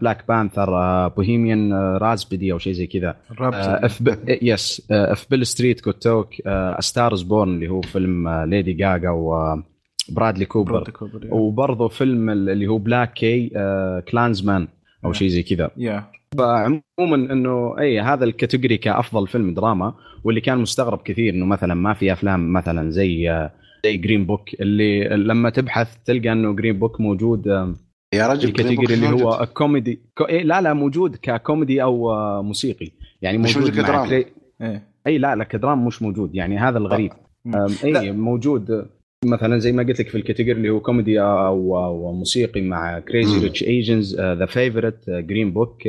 Black 0.00 0.24
Panther 0.28 0.68
Bohemian 1.08 1.72
Rhapsody 1.96 2.52
أو 2.52 2.58
شيء 2.58 2.72
زي 2.72 2.86
كذا. 2.86 3.16
آه، 3.40 3.86
اف. 3.86 4.02
yes 4.42 4.86
آه، 4.90 5.12
If 5.12 5.26
Beale 5.30 5.46
Street 5.46 5.80
Could 5.80 5.94
Talk 5.94 6.34
Star 6.80 7.08
Is 7.08 7.22
Born 7.22 7.54
اللي 7.54 7.68
هو 7.68 7.80
فيلم 7.80 8.28
آه، 8.28 8.44
ليدي 8.44 8.72
جاجا 8.72 9.10
وبرادلي 9.10 10.44
كوبر 10.44 10.92
وبرضه 11.30 11.88
فيلم 11.88 12.30
اللي 12.30 12.66
هو 12.66 12.78
BlacK 12.78 13.48
Klansman 14.08 14.68
أو 15.04 15.12
شيء 15.12 15.28
زي 15.28 15.42
كذا. 15.42 15.70
yeah 15.76 16.04
فعموما 16.38 17.32
إنه 17.32 17.78
اي 17.78 18.00
هذا 18.00 18.24
ال 18.24 18.30
category 18.30 18.76
كأفضل 18.76 19.28
فيلم 19.28 19.54
دراما 19.54 19.94
واللي 20.24 20.40
كان 20.40 20.58
مستغرب 20.58 21.02
كثير 21.02 21.34
إنه 21.34 21.46
مثلا 21.46 21.74
ما 21.74 21.94
في 21.94 22.12
أفلام 22.12 22.52
مثلا 22.52 22.90
زي 22.90 23.30
آه، 23.30 23.50
زي 23.84 23.96
Green 23.96 24.26
Book 24.26 24.54
اللي 24.60 25.08
لما 25.08 25.50
تبحث 25.50 25.96
تلقى 26.04 26.32
إنه 26.32 26.52
Green 26.56 26.78
Book 26.78 27.00
موجود 27.00 27.48
آه، 27.48 27.74
yeah 28.14 28.26
في 28.26 28.32
رجل 28.32 28.48
ال 28.48 28.53
category 28.53 28.94
اللي 28.94 29.08
موجود. 29.08 29.22
هو 29.26 29.46
كوميدي 29.54 30.00
كو... 30.18 30.24
إيه 30.24 30.42
لا 30.42 30.60
لا 30.60 30.72
موجود 30.74 31.16
ككوميدي 31.22 31.82
أو 31.82 32.12
آه، 32.12 32.42
موسيقي 32.42 32.90
يعني 33.22 33.38
مش 33.38 33.56
موجود 33.56 33.70
موجود 33.70 33.80
مع 33.84 33.88
كدراما. 33.88 34.08
كري... 34.08 34.26
إيه 34.62 34.82
اي 35.06 35.18
لا 35.18 35.36
لا 35.36 35.44
كدرام 35.44 35.86
مش 35.86 36.02
موجود 36.02 36.34
يعني 36.34 36.58
هذا 36.58 36.78
الغريب 36.78 37.12
لا. 37.44 37.66
اي 37.84 38.12
موجود 38.12 38.70
آه، 38.70 38.86
مثلا 39.24 39.58
زي 39.58 39.72
ما 39.72 39.82
قلت 39.82 40.00
لك 40.00 40.08
في 40.08 40.14
ال 40.18 40.22
category 40.22 40.58
اللي 40.58 40.70
هو 40.70 40.80
كوميدي 40.80 41.20
أو 41.20 41.84
أو 41.84 42.12
موسيقي 42.12 42.60
مع 42.60 42.98
Crazy. 42.98 43.38
Rich 43.38 43.62
Asians 43.62 44.20
The 44.20 44.46
Favourite 44.46 45.10
Green 45.10 45.52
Book 45.52 45.82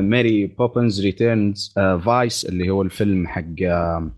Mary 0.00 0.46
Poppins 0.46 1.00
Returns 1.04 1.74
Vice 2.04 2.44
اللي 2.44 2.70
هو 2.70 2.82
الفيلم 2.82 3.26
حق 3.26 3.44
آه، 3.62 4.10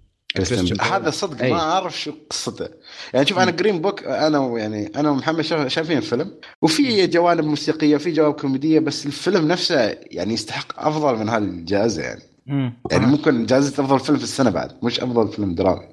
كريستيان 0.47 0.65
بيل. 0.65 0.81
هذا 0.81 1.11
صدق 1.11 1.43
أي. 1.43 1.53
ما 1.53 1.61
أعرف 1.61 2.01
شو 2.01 2.13
قصته 2.31 2.69
يعني 3.15 3.27
شوف 3.27 3.39
أنا 3.39 3.51
Green 3.51 3.81
Book 3.81 4.05
أنا 4.05 4.59
يعني 4.59 4.93
أنا 4.97 5.11
ومحمد 5.11 5.41
شايفين 5.69 5.99
الفيلم 5.99 6.35
وفي 6.63 7.07
جوانب 7.07 7.45
موسيقية 7.45 7.97
وفي 7.97 8.11
جوانب 8.11 8.35
كوميدية 8.35 8.79
بس 8.81 9.07
الفيلم 9.07 9.49
نفسه 9.49 9.97
يعني 10.11 10.35
يستحق 10.35 10.87
أفضل 10.87 11.17
من 11.19 11.29
هالجائزه 11.29 12.03
يعني 12.03 12.23
مم. 12.47 12.73
يعني 12.91 13.07
ممكن 13.07 13.47
جائزة 13.47 13.85
أفضل 13.85 14.01
فيلم 14.01 14.19
في 14.19 14.25
السنة 14.25 14.51
بعد 14.51 14.73
مش 14.83 15.01
أفضل 15.01 15.29
فيلم 15.33 15.55
درامي 15.55 15.87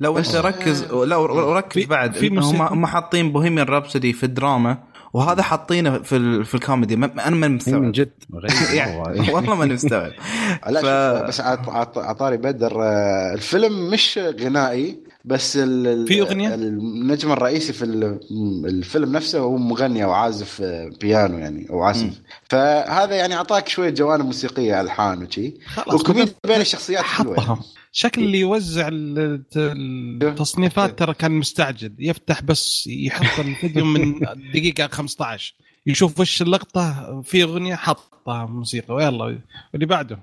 لو 0.00 0.18
أنت 0.18 0.36
ركز 0.36 0.82
لا 0.92 1.16
وركز 1.16 1.82
في- 1.82 1.86
بعد 1.88 2.14
في 2.14 2.28
هم. 2.28 2.62
هم 2.62 2.86
حاطين 2.86 3.32
Bohemian 3.32 3.66
Rhapsody 3.66 4.12
في 4.12 4.24
الدراما 4.24 4.78
وهذا 5.12 5.42
حاطينه 5.42 5.98
في 5.98 6.16
ال- 6.16 6.44
في 6.44 6.54
الكوميدي. 6.54 6.96
ما- 6.96 7.28
أنا 7.28 7.36
ما 7.36 7.46
إي 7.46 7.50
من 7.50 7.56
مستوعب. 7.56 7.92
جد 7.92 8.10
غريب 8.34 8.50
يعني. 8.78 8.96
والله. 9.00 9.54
ما 9.54 9.64
مستوعب. 9.74 10.12
ف- 10.82 11.28
بس 11.28 11.40
عط- 11.40 11.68
عط- 11.68 11.98
عطاري 11.98 12.36
بدر 12.36 12.82
آه، 12.82 13.34
الفيلم 13.34 13.90
مش 13.90 14.20
غنائي 14.40 14.98
بس 15.28 15.56
ال- 15.56 15.86
ال- 15.86 16.06
في 16.06 16.20
أغنية؟ 16.20 16.54
النجم 16.54 17.32
الرئيسي 17.32 17.72
في 17.72 17.84
ال- 17.84 18.20
الفيلم 18.66 19.12
نفسه 19.12 19.38
هو 19.38 19.56
مغني 19.56 20.04
أو 20.04 20.12
عازف 20.12 20.62
بيانو 21.00 21.38
يعني 21.38 21.70
أو 21.70 21.76
مم. 21.76 21.82
عازف 21.82 22.20
فهذا 22.48 23.14
يعني 23.16 23.34
أعطاك 23.34 23.68
شوية 23.68 23.90
جوانب 23.90 24.24
موسيقية 24.24 24.80
الحان 24.80 25.22
وشي. 25.22 25.54
خلاص 25.66 25.94
والكوميديا 25.94 26.34
بين 26.46 26.60
الشخصيات 26.60 27.02
حلوة 27.04 27.34
يعني. 27.34 27.46
حطها. 27.46 27.64
شكل 27.92 28.22
اللي 28.22 28.40
يوزع 28.40 28.88
ال- 28.88 29.42
التصنيفات 30.22 30.98
ترى 30.98 31.14
كان 31.14 31.32
مستعجل. 31.32 31.92
يفتح 31.98 32.42
بس 32.42 32.86
يحط 32.86 33.40
الفيديو 33.40 33.84
من 33.84 34.18
دقيقة 34.54 34.86
15 34.86 35.54
يشوف 35.86 36.20
وش 36.20 36.42
اللقطة 36.42 37.20
في 37.22 37.42
أغنية 37.42 37.74
حطها 37.74 38.46
موسيقى. 38.46 38.94
ويلا 38.94 39.24
واللي 39.72 39.86
بعده. 39.86 40.18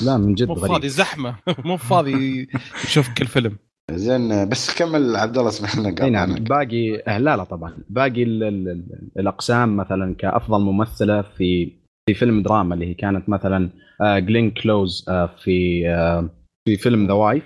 لا 0.00 0.16
من 0.16 0.34
جد 0.34 0.48
مو 0.48 0.54
فاضي 0.54 0.88
زحمة. 0.88 1.36
مو 1.64 1.76
فاضي 1.76 2.48
يشوف 2.84 3.08
كل 3.08 3.26
فيلم 3.26 3.56
زين 3.90 4.32
آه، 4.32 4.44
بس 4.44 4.78
كمل 4.78 5.16
عبد 5.16 5.38
الله 5.38 5.48
اسمح 5.48 5.76
لنا 5.78 6.04
إي. 6.04 6.10
نعم. 6.10 6.34
باقي 6.34 7.02
آه، 7.08 7.18
لا 7.18 7.36
لا 7.36 7.44
طبعا. 7.44 7.76
باقي 7.90 8.22
ال 8.22 8.42
ال 8.42 8.68
ال 8.68 9.10
الأقسام 9.18 9.76
مثلا 9.76 10.14
كأفضل 10.14 10.60
ممثلة 10.60 11.22
في 11.22 11.72
في 12.08 12.14
فيلم 12.14 12.42
دراما 12.42 12.74
اللي 12.74 12.86
هي 12.86 12.94
كانت 12.94 13.28
مثلا 13.28 13.70
آه، 14.00 14.18
جلين 14.18 14.50
كلوز 14.50 15.06
آه، 15.08 15.26
في 15.26 15.88
آه، 15.88 16.30
في 16.68 16.76
فيلم 16.76 17.06
The 17.06 17.12
Wife 17.12 17.44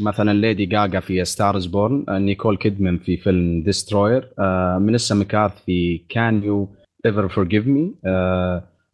مثلا 0.00 0.32
ليدي 0.32 0.66
جاجا 0.66 1.00
في 1.00 1.24
Star 1.24 1.52
Is 1.52 1.66
Born 1.66 2.04
نيكول 2.10 2.56
كيدمان 2.56 2.98
في 2.98 3.16
فيلم 3.16 3.62
Destroyer 3.62 4.32
مليسا 4.78 5.14
ميكارثي 5.14 5.64
في 5.64 5.98
Can 6.08 6.42
You 6.42 6.68
Ever 7.06 7.28
Forgive 7.28 7.66
Me 7.66 7.94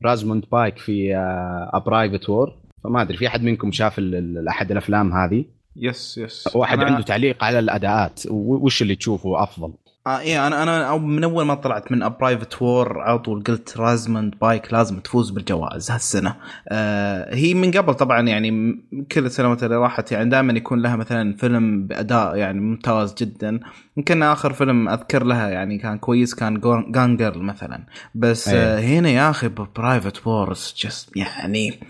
روزموند 0.04 0.44
بايك 0.52 0.78
في 0.78 1.16
A 1.74 1.78
Private 1.86 2.28
War 2.28 2.52
فما 2.84 3.02
أدري 3.02 3.16
في 3.16 3.26
أحد 3.26 3.42
منكم 3.42 3.72
شاف 3.72 4.00
أحد 4.48 4.70
الأفلام 4.70 5.12
هذه؟ 5.12 5.44
yes 5.78 6.18
yes. 6.18 6.48
واحد 6.54 6.78
أنا- 6.78 6.82
عنده 6.82 7.02
تعليق 7.02 7.44
على 7.44 7.58
الأداءات. 7.58 8.20
وش 8.30 8.82
اللي 8.82 8.94
تشوفه 8.94 9.42
أفضل؟ 9.42 9.72
آه 10.06 10.18
إيه 10.18 10.46
أنا 10.46 10.62
أنا 10.62 10.88
أو 10.88 10.98
من 10.98 11.24
أول 11.24 11.44
ما 11.44 11.54
طلعت 11.54 11.92
من 11.92 12.08
Private 12.08 12.62
War 12.62 13.00
على 13.00 13.18
طول 13.18 13.42
قلت 13.42 13.76
روزموند 13.76 14.34
بايك 14.40 14.72
لازم 14.72 15.00
تفوز 15.00 15.30
بالجوائز 15.30 15.90
هالسنة. 15.90 16.34
آه 16.68 17.34
هي 17.34 17.54
من 17.54 17.70
قبل 17.70 17.94
طبعا 17.94 18.20
يعني 18.20 18.78
كل 19.12 19.26
السنوات 19.26 19.62
اللي 19.64 19.76
راحت 19.76 20.12
يعني 20.12 20.30
دائما 20.30 20.52
يكون 20.52 20.82
لها 20.82 20.96
مثلا 20.96 21.36
فيلم 21.36 21.86
بأداء 21.86 22.36
يعني 22.36 22.60
ممتاز 22.60 23.14
جدا. 23.14 23.60
يمكن 23.96 24.22
آخر 24.22 24.52
فيلم 24.52 24.88
أذكر 24.88 25.24
لها 25.24 25.48
يعني 25.48 25.78
كان 25.78 25.98
كويس 25.98 26.34
كان 26.34 26.60
Gone 26.90 27.16
Girl 27.16 27.42
مثلا. 27.42 27.86
بس 28.14 28.48
أيه. 28.48 28.58
آه 28.62 28.80
هنا 28.80 29.08
يا 29.10 29.30
أخي 29.30 29.48
Private 29.76 30.26
War 30.26 30.74
just 30.78 31.16
يعني 31.16 31.80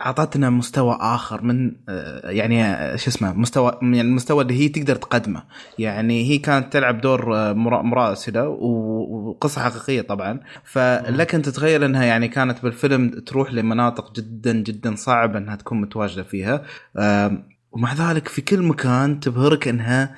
أعطتنا 0.00 0.50
مستوى 0.50 0.98
آخر 1.00 1.42
من 1.42 1.72
آه، 1.88 2.30
يعني 2.30 2.64
آه، 2.64 2.96
شو 2.96 3.10
اسمه 3.10 3.32
مستوى 3.32 3.78
يعني 3.82 4.00
المستوى 4.00 4.42
اللي 4.42 4.54
هي 4.54 4.68
تقدر 4.68 4.96
تقدمه. 4.96 5.42
يعني 5.78 6.30
هي 6.30 6.38
كانت 6.38 6.72
تلعب 6.72 7.00
دور 7.00 7.36
آه، 7.36 7.52
مرا- 7.52 7.82
مراسلة 7.82 8.48
وقصة 8.48 9.60
حقيقية 9.62 10.00
طبعا. 10.00 10.40
فلك 10.64 11.34
أن 11.34 11.42
تتخيل 11.42 11.84
أنها 11.84 12.04
يعني 12.04 12.28
كانت 12.28 12.62
بالفيلم 12.62 13.08
تروح 13.26 13.52
لمناطق 13.52 14.12
جدا 14.16 14.52
جدا 14.52 14.94
صعب 14.96 15.36
أنها 15.36 15.56
تكون 15.56 15.80
متواجدة 15.80 16.22
فيها. 16.22 16.62
ومع 17.72 17.94
ذلك 17.94 18.28
في 18.28 18.42
كل 18.42 18.62
مكان 18.62 19.20
تبهرك 19.20 19.68
إنها 19.68 20.14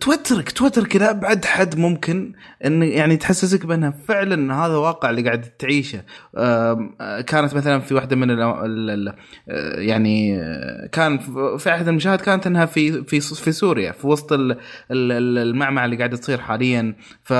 توترك 0.00 0.52
توترك 0.52 0.96
إلى 0.96 1.10
أبعد 1.10 1.44
حد 1.44 1.78
ممكن 1.78 2.32
إن 2.64 2.82
يعني 2.82 3.16
تحسسك 3.16 3.66
بأنها 3.66 3.90
فعلا 3.90 4.54
هذا 4.54 4.74
واقع 4.76 5.10
اللي 5.10 5.22
قاعد 5.22 5.40
تعيشه. 5.42 6.02
آه، 6.36 7.20
كانت 7.26 7.54
مثلا 7.54 7.80
في 7.80 7.94
واحدة 7.94 8.16
من 8.16 8.30
ال 8.30 8.40
ال 8.42 8.90
ال 8.90 9.08
آه، 9.48 9.80
يعني 9.80 10.40
آه، 10.40 10.86
كان 10.92 11.18
في- 11.58 11.70
أحد 11.74 11.88
المشاهد 11.88 12.20
كانت 12.20 12.46
إنها 12.46 12.66
في 12.66 13.04
في 13.04 13.20
في 13.20 13.52
سوريا 13.52 13.92
في 13.92 14.06
وسط 14.06 14.32
ال- 14.32 14.52
ال- 14.90 15.12
ال- 15.12 15.38
المعمعة 15.38 15.84
اللي 15.84 15.96
قاعدة 15.96 16.16
تصير 16.16 16.38
حاليا. 16.40 16.94
ف 17.22 17.32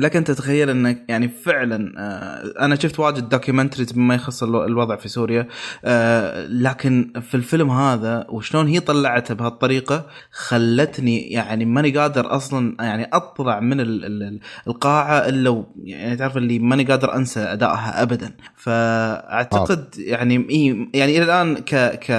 لك 0.00 0.16
أن 0.16 0.24
تتخيل 0.24 0.70
أنك 0.70 1.04
يعني 1.08 1.28
فعلا 1.28 1.92
آه، 1.98 2.64
أنا 2.64 2.74
شفت 2.74 3.00
واجد 3.00 3.28
documentaries 3.28 3.92
بما 3.92 4.14
يخص 4.14 4.42
الو- 4.42 4.64
الوضع 4.64 4.96
في 4.96 5.08
سوريا 5.08 5.48
آه، 5.84 6.46
لكن 6.46 7.12
في 7.30 7.34
الفيلم 7.34 7.70
هذا 7.70 8.26
وشلون 8.28 8.66
هي 8.66 8.80
طلعته 8.80 9.34
بهالطريقة 9.34 10.06
خلتني 10.30 11.18
يعني 11.30 11.64
ماني 11.64 11.90
قادر 11.90 12.36
أصلا 12.36 12.76
يعني 12.80 13.08
أطلع 13.12 13.60
من 13.60 13.80
ال- 13.80 14.04
ال- 14.04 14.22
ال- 14.22 14.40
القاعة 14.68 15.18
إلا 15.28 15.64
يعني 15.84 16.16
تعرف 16.16 16.36
اللي 16.36 16.58
ماني 16.58 16.84
قادر 16.84 17.14
أنسى 17.16 17.40
أدائها 17.40 18.02
ابدا. 18.02 18.32
فأعتقد 18.56 19.94
يعني 19.98 20.46
إيه 20.50 20.88
يعني 20.94 21.16
إلى 21.16 21.24
الآن 21.24 21.54
ك 21.56 21.74
ك 21.74 22.12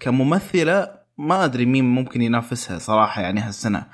كممثلة 0.00 1.02
ما 1.18 1.44
أدري 1.44 1.66
مين 1.66 1.84
ممكن 1.84 2.22
ينافسها 2.22 2.78
صراحة 2.78 3.22
يعني 3.22 3.40
هالسنة. 3.40 3.84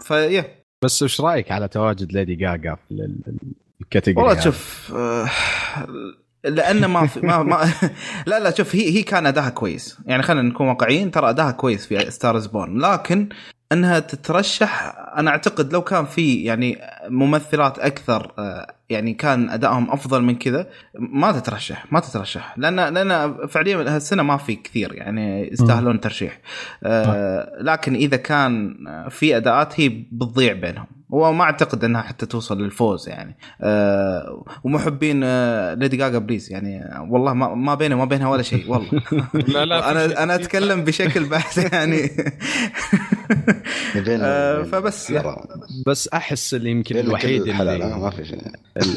ف 0.00 0.09
yeah. 0.09 0.57
بس 0.82 1.02
وش 1.02 1.20
رأيك 1.20 1.52
على 1.52 1.68
تواجد 1.68 2.12
ليدي 2.12 2.34
جاجا 2.34 2.74
في 2.74 2.94
ال- 2.94 3.00
ال- 3.26 3.34
ال 3.80 3.85
category 3.85 4.26
والله؟ 4.28 4.40
شوف 4.42 4.92
آه، 4.96 5.28
لأن 6.44 6.84
ما 6.84 7.06
في 7.06 7.20
ما, 7.20 7.42
ما 7.42 7.72
لا 8.26 8.40
لا 8.40 8.54
شوف 8.54 8.76
هي 8.76 8.90
هي 8.98 9.02
كان 9.02 9.26
أداها 9.26 9.48
كويس 9.50 9.98
يعني 10.06 10.22
خلينا 10.22 10.42
نكون 10.48 10.68
واقعيين 10.68 11.10
ترى 11.10 11.30
أداها 11.30 11.50
كويس 11.50 11.86
في 11.86 12.10
Star 12.10 12.34
Is 12.34 12.46
Born 12.46 12.78
لكن 12.80 13.28
انها 13.72 13.98
تترشح. 13.98 14.94
أنا 15.16 15.30
اعتقد 15.30 15.72
لو 15.72 15.82
كان 15.82 16.04
في 16.04 16.42
يعني 16.42 16.78
ممثلات 17.08 17.78
أكثر 17.78 18.32
آه، 18.38 18.74
يعني 18.90 19.14
كان 19.14 19.50
ادائهم 19.50 19.90
افضل 19.90 20.22
من 20.22 20.34
كذا 20.36 20.66
ما 20.98 21.32
تترشح 21.32 21.92
ما 21.92 22.00
تترشح. 22.00 22.54
لأن 22.58 22.94
لأن 22.94 23.36
فعليا 23.48 23.96
هالسنة 23.96 24.22
ما 24.22 24.36
في 24.36 24.54
كثير 24.56 24.94
يعني 24.94 25.52
يستاهلون 25.52 26.00
ترشيح. 26.00 26.38
آه، 26.82 27.52
لكن 27.60 27.94
إذا 27.94 28.16
كان 28.16 28.76
في 29.10 29.36
أداءات 29.36 29.80
هي 29.80 29.88
بتضيع 29.88 30.52
بينهم. 30.52 30.86
وما 31.10 31.44
أعتقد 31.44 31.84
إنها 31.84 32.02
حتى 32.02 32.26
توصل 32.26 32.62
للفوز 32.62 33.08
يعني. 33.08 33.36
أه 33.60 34.44
ومحبين 34.64 35.20
أه 35.24 35.74
ليدي 35.74 35.96
جاجا 35.96 36.18
please 36.18 36.52
يعني. 36.52 36.84
والله 37.10 37.34
ما, 37.34 37.54
ما 37.54 37.74
بيني 37.74 37.94
وما 37.94 38.04
بينها 38.04 38.28
ولا 38.28 38.42
شيء 38.42 38.70
والله. 38.70 38.90
لا 39.54 39.64
لا 39.64 39.78
أنا 39.90 40.22
أنا. 40.22 40.34
أتكلم 40.34 40.84
بشكل 40.84 41.24
بحت 41.24 41.72
يعني. 41.72 42.10
فبس 44.64 45.10
يعني. 45.10 45.36
بس 45.86 46.08
أحس 46.08 46.54
اللي 46.54 46.70
يمكن 46.70 46.96
الوحيد 46.98 47.40
اللي 47.42 47.84
آه، 47.84 47.98
ما 47.98 48.10
في 48.10 48.24
شيء 48.24 48.38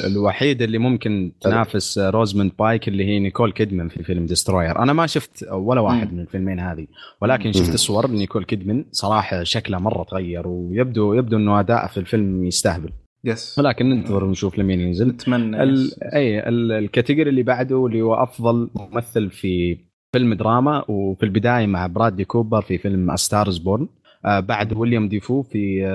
الوحيد 0.07 0.61
اللي 0.61 0.77
ممكن 0.77 1.31
تنافس 1.41 1.99
روزموند 1.99 2.51
بايك 2.59 2.87
اللي 2.87 3.05
هي 3.05 3.19
نيكول 3.19 3.51
كيدمان 3.51 3.89
في 3.89 4.03
فيلم 4.03 4.25
Destroyer 4.25 4.79
أنا 4.79 4.93
ما 4.93 5.07
شفت 5.07 5.45
ولا 5.51 5.81
واحد. 5.81 6.13
من 6.13 6.19
الفيلمين 6.19 6.59
هذه 6.59 6.87
ولكن 7.21 7.51
شفت. 7.51 7.75
صور 7.75 8.07
نيكول 8.11 8.43
كيدمان 8.45 8.85
صراحة 8.91 9.43
شكلها 9.43 9.79
مرة 9.79 10.03
تغير 10.03 10.47
ويبدو 10.47 11.13
يبدو 11.13 11.37
إنه 11.37 11.59
اداءه 11.59 11.87
في 11.87 11.97
الفيلم 11.97 12.43
يستهبل 12.45 12.89
yes 13.23 13.59
ولكن 13.59 13.89
ننتظر 13.89 14.23
ونشوف 14.23 14.59
لمين 14.59 14.79
ينزل 14.79 15.07
نتمنى 15.07 15.63
ال... 15.63 15.73
yes. 15.85 15.99
أي 16.13 16.39
ال- 16.49 16.71
ال 16.71 16.78
category 16.78 17.29
اللي 17.29 17.43
بعده 17.43 17.85
اللي 17.85 18.01
هو 18.01 18.13
أفضل 18.13 18.69
ممثل 18.75 19.29
في 19.29 19.77
فيلم 20.15 20.33
دراما 20.33 20.83
وفي 20.87 21.23
البداية 21.23 21.67
مع 21.67 21.87
برادلي 21.87 22.25
كوبر 22.25 22.61
في 22.61 22.77
فيلم 22.77 23.15
Star 23.15 23.43
Is 23.43 23.57
Born 23.57 23.83
آه 23.83 23.87
بعد 24.23 24.73
ويليام 24.73 25.09
ديفو 25.09 25.41
في 25.41 25.85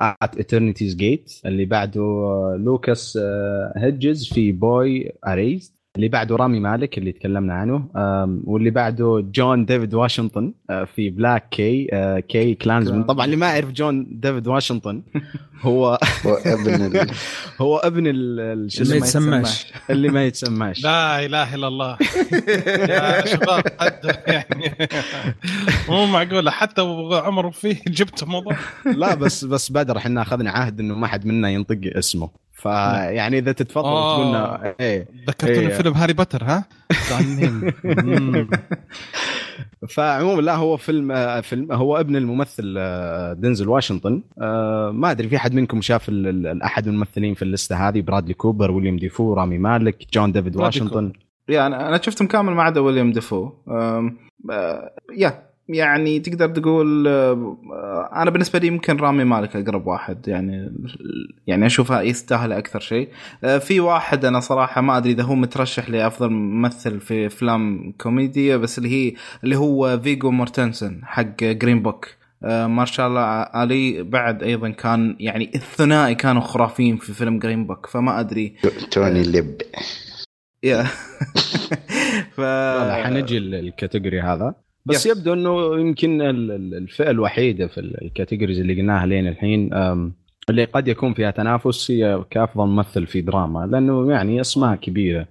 At 0.00 0.38
Eternity's 0.38 0.96
Gate 0.96 1.32
اللي 1.46 1.64
بعده 1.64 2.00
آه 2.02 2.56
لوكاس 2.60 3.16
آه 3.22 3.72
هيدجز 3.76 4.28
في 4.32 4.52
Boy 4.52 5.12
Erased 5.26 5.79
اللي 5.96 6.08
بعده 6.08 6.36
رامي 6.36 6.60
مالك 6.60 6.98
اللي 6.98 7.12
تكلمنا 7.12 7.54
عنه 7.54 7.88
واللي 8.44 8.70
بعده 8.70 9.24
جون 9.34 9.64
ديفيد 9.64 9.94
واشنطن 9.94 10.52
آه، 10.70 10.84
في 10.84 11.10
BlacKkKlansman 11.10 13.02
طبعا 13.04 13.24
اللي 13.24 13.36
ما 13.36 13.52
يعرف 13.52 13.72
جون 13.72 14.06
ديفيد 14.10 14.46
واشنطن 14.48 15.02
هو 15.62 15.98
ال- 16.46 17.10
هو 17.60 17.76
ابن 17.76 18.06
ال- 18.06 18.40
ال- 18.40 18.72
شو 18.72 18.82
اللي 18.82 18.92
ما 19.00 19.06
يتسماش. 19.06 19.66
اللي 19.90 20.08
ما 20.08 20.24
يتسماش. 20.24 20.84
لا 20.84 21.24
إله 21.26 21.54
إلا 21.54 21.68
الله. 21.68 21.96
يا 22.88 23.26
شباب 23.26 23.62
يعني 24.26 24.88
مو 25.88 26.06
معقوله 26.06 26.50
حتى 26.50 26.80
عمر 27.12 27.50
فيه 27.50 27.76
جبت 27.88 28.24
موضوع. 28.24 28.56
لا 28.86 29.14
بس 29.14 29.44
بس 29.44 29.72
بدر 29.72 29.96
إحنا 29.98 30.22
أخذنا 30.22 30.50
عهد 30.50 30.80
إنه 30.80 30.94
ما 30.94 31.06
حد 31.06 31.26
منا 31.26 31.50
ينطق 31.50 31.78
اسمه. 31.84 32.30
فيعني 32.60 33.38
إذا 33.38 33.52
تتفضل 33.52 33.88
آه. 33.88 34.16
تقولنا 34.16 34.74
إيه 34.80 35.08
ذكرتني 35.28 35.58
إيه. 35.58 35.68
فيلم 35.68 35.92
هاري 35.92 36.12
بوتر 36.12 36.44
ها؟ 36.44 36.64
فعموما 39.88 40.40
لا 40.40 40.56
هو 40.56 40.76
فيلم 40.76 41.40
فيلم 41.40 41.72
هو 41.72 42.00
ابن 42.00 42.16
الممثل 42.16 42.74
آه، 42.78 43.32
دينزل 43.32 43.68
واشنطن 43.68 44.22
آه، 44.40 44.90
ما 44.90 45.10
أدري 45.10 45.28
في 45.28 45.36
أحد 45.36 45.54
منكم 45.54 45.80
شاف 45.80 46.10
احد 46.64 46.86
الممثلين 46.86 47.34
في 47.34 47.42
ال 47.42 47.51
list 47.51 47.88
هذه 47.88 48.00
برادلي 48.00 48.34
كوبر 48.34 48.70
ويليام 48.70 48.96
ديفو 48.96 49.34
رامي 49.34 49.58
مالك 49.58 50.06
جون 50.14 50.32
ديفيد 50.32 50.56
واشنطن 50.56 51.12
yeah 51.48 51.66
أنا 51.66 51.88
أنا 51.88 52.02
شفتهم 52.02 52.28
كامل 52.28 52.52
ما 52.52 52.62
عدا 52.62 52.80
ويليام 52.80 53.12
ديفو 53.12 53.50
yeah 55.16 55.49
يعني 55.74 56.20
تقدر 56.20 56.48
تقول 56.48 57.08
آه، 57.08 58.10
أنا 58.12 58.30
بالنسبة 58.30 58.58
لي 58.58 58.66
يمكن 58.66 58.96
رامي 58.96 59.24
مالك 59.24 59.56
أقرب 59.56 59.86
واحد 59.86 60.28
يعني 60.28 60.72
يعني 61.46 61.66
أشوفها 61.66 62.00
يستاهل 62.02 62.52
أكثر 62.52 62.80
شيء. 62.80 63.08
آه، 63.44 63.58
في 63.58 63.80
واحد 63.80 64.24
أنا 64.24 64.40
صراحة 64.40 64.80
ما 64.80 64.96
أدري 64.96 65.12
إذا 65.12 65.22
هو 65.22 65.34
مترشح 65.34 65.90
لأفضل 65.90 66.30
ممثل 66.30 67.00
في 67.00 67.26
افلام 67.26 67.92
كوميديا 68.00 68.56
بس 68.56 68.78
اللي 68.78 68.88
هي 68.90 69.14
اللي 69.44 69.56
هو 69.56 70.00
فيجو 70.02 70.30
مورتنسن 70.30 71.00
حق 71.04 71.36
Green 71.44 71.82
Book. 71.82 72.08
آه، 72.44 72.66
ما 72.66 72.84
شاء 72.84 73.08
الله 73.08 73.20
علي 73.20 74.02
بعد 74.02 74.42
أيضا 74.42 74.68
كان 74.68 75.16
يعني 75.20 75.50
الثنائي 75.54 76.14
كانوا 76.14 76.42
خرافيين 76.42 76.96
في 76.96 77.12
فيلم 77.12 77.38
Green 77.38 77.66
Book 77.66 77.86
فما 77.86 78.20
أدري. 78.20 78.54
توني 78.90 79.22
ليب 79.22 79.62
yeah. 80.62 80.82
ف 82.36 82.40
حنجي 83.04 83.38
ال- 83.38 83.54
ال 83.54 83.61
category 83.61 84.20
هذا. 84.20 84.54
بس 84.86 85.06
yes. 85.06 85.16
يبدو 85.16 85.32
إنه 85.32 85.80
يمكن 85.80 86.22
ال- 86.22 86.50
ال- 86.50 86.74
الفئة 86.74 87.10
الوحيدة 87.10 87.66
في 87.66 87.78
ال- 87.80 88.04
ال 88.04 88.09
categories 88.09 88.60
اللي 88.60 88.74
قلناها 88.80 89.06
لين 89.06 89.28
الحين 89.28 89.70
اللي 90.50 90.64
قد 90.64 90.88
يكون 90.88 91.14
فيها 91.14 91.30
تنافس 91.30 91.90
هي 91.90 92.24
كافضل 92.30 92.66
ممثل 92.66 93.06
في 93.06 93.20
دراما 93.20 93.66
لأنه 93.72 94.10
يعني 94.12 94.40
أسماء 94.40 94.76
كبيرة 94.76 95.26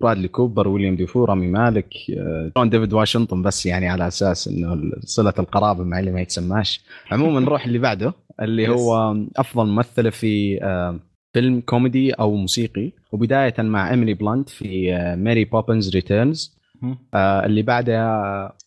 برادلي 0.00 0.28
كوبر 0.28 0.68
ويليام 0.68 0.96
ديفو 0.96 1.24
رامي 1.24 1.46
مالك 1.46 1.94
أه، 2.18 2.52
جون 2.56 2.70
ديفيد 2.70 2.92
واشنطن 2.92 3.42
بس 3.42 3.66
يعني 3.66 3.88
على 3.88 4.06
أساس 4.06 4.48
إنه 4.48 4.92
صلة 5.04 5.34
القرابة 5.38 5.84
مع 5.84 5.98
اللي 5.98 6.10
ما 6.12 6.20
يتسماش 6.20 6.80
عموما 7.12 7.40
نروح 7.46 7.66
اللي 7.66 7.78
بعده 7.78 8.14
اللي. 8.42 8.68
هو 8.68 9.16
أفضل 9.36 9.66
ممثلة 9.66 10.10
في 10.10 10.58
فيلم 11.34 11.60
كوميدي 11.60 12.12
أو 12.12 12.34
موسيقي 12.36 12.90
وبداية 13.12 13.54
مع 13.58 13.90
إيميلي 13.90 14.14
بلانت 14.14 14.48
في 14.48 14.92
Mary 15.18 15.44
Poppins 15.44 15.90
Returns 15.94 16.58
آه 17.14 17.46
اللي 17.46 17.62
بعدها 17.62 18.06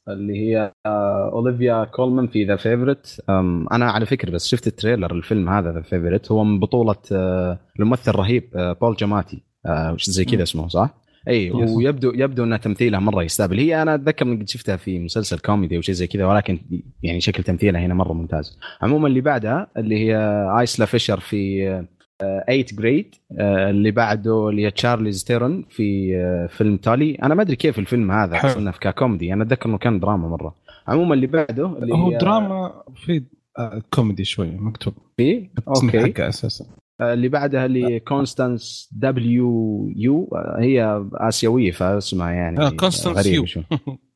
آه، 0.07 0.13
اللي 0.13 0.33
هي 0.39 0.71
آه 0.85 1.29
اوليفيا 1.33 1.83
كولمان 1.83 2.27
في 2.27 2.45
The 2.45 2.55
Favourite 2.55 3.23
أنا 3.71 3.91
على 3.91 4.05
فكرة 4.05 4.31
بس 4.31 4.47
شفت 4.47 4.67
ال 4.67 4.73
trailer 4.73 5.11
الفيلم 5.11 5.49
هذا 5.49 5.71
The 5.71 5.81
Favourite 5.81 6.31
هو 6.31 6.43
من 6.43 6.59
بطولة 6.59 6.95
آه 7.11 7.59
الممثل 7.79 8.11
الرهيب 8.11 8.49
آه 8.55 8.73
بول 8.73 8.95
جاماتي 8.95 9.43
آه 9.65 9.97
زي 9.99 10.25
كذا. 10.25 10.43
اسمه 10.43 10.67
صح؟ 10.67 11.05
أي. 11.27 11.51
ويبدو 11.51 12.11
يبدو 12.15 12.43
ان 12.43 12.59
تمثيلها 12.59 12.99
مرة 12.99 13.23
يستهبل 13.23 13.59
هي 13.59 13.81
أنا 13.81 13.95
أتذكر 13.95 14.25
اني 14.25 14.35
قد 14.35 14.49
شفتها 14.49 14.75
في 14.77 14.99
مسلسل 14.99 15.39
كوميدي 15.39 15.77
أو 15.77 15.81
شيء 15.81 15.95
زي 15.95 16.07
كذا 16.07 16.25
ولكن 16.25 16.59
يعني 17.03 17.21
شكل 17.21 17.43
تمثيلها 17.43 17.81
هنا 17.81 17.93
مرة 17.93 18.13
ممتاز 18.13 18.59
عموما 18.81 19.07
اللي 19.07 19.21
بعدها 19.21 19.67
اللي 19.77 19.95
هي 19.99 20.17
ايلسي 20.59 20.85
فيشر 20.85 21.19
في 21.19 21.85
8th 22.19 22.65
Grade 22.73 23.15
اللي 23.41 23.91
بعده 23.91 24.49
اللي 24.49 24.71
تشارليز 24.71 25.23
تيرن 25.23 25.63
في 25.69 26.15
آه، 26.17 26.47
فيلم 26.47 26.77
Tully 26.77 27.15
أنا 27.15 27.35
ما 27.35 27.41
أدري 27.41 27.55
كيف 27.55 27.79
الفيلم 27.79 28.11
هذا. 28.11 28.47
صنف 28.47 28.77
ككوميدي. 28.77 29.33
أنا 29.33 29.43
أتذكر 29.43 29.69
إنه 29.69 29.77
كان 29.77 29.99
دراما 29.99 30.27
مرة. 30.27 30.55
عموما 30.87 31.13
اللي 31.13 31.27
بعده 31.27 31.65
اللي 31.65 31.93
هو 31.93 32.17
دراما 32.17 32.83
في 32.95 33.23
آه، 33.57 33.81
كوميدي 33.93 34.23
شوي 34.23 34.47
مكتوب. 34.51 34.93
في؟ 35.17 35.49
أوكي. 35.67 35.99
حقه 36.13 36.27
أساسا. 36.29 36.65
آه، 37.01 37.13
اللي 37.13 37.29
بعدها 37.29 37.65
اللي 37.65 37.99
كونستانس 37.99 38.89
W 38.91 39.91
U 39.95 40.29
آه، 40.33 40.57
هي 40.59 41.05
آسيوية 41.13 41.71
فاسمها 41.71 42.31
يعني 42.31 42.59
آه، 42.59 42.69
كونستانس 42.69 43.25
يو. 43.25 43.45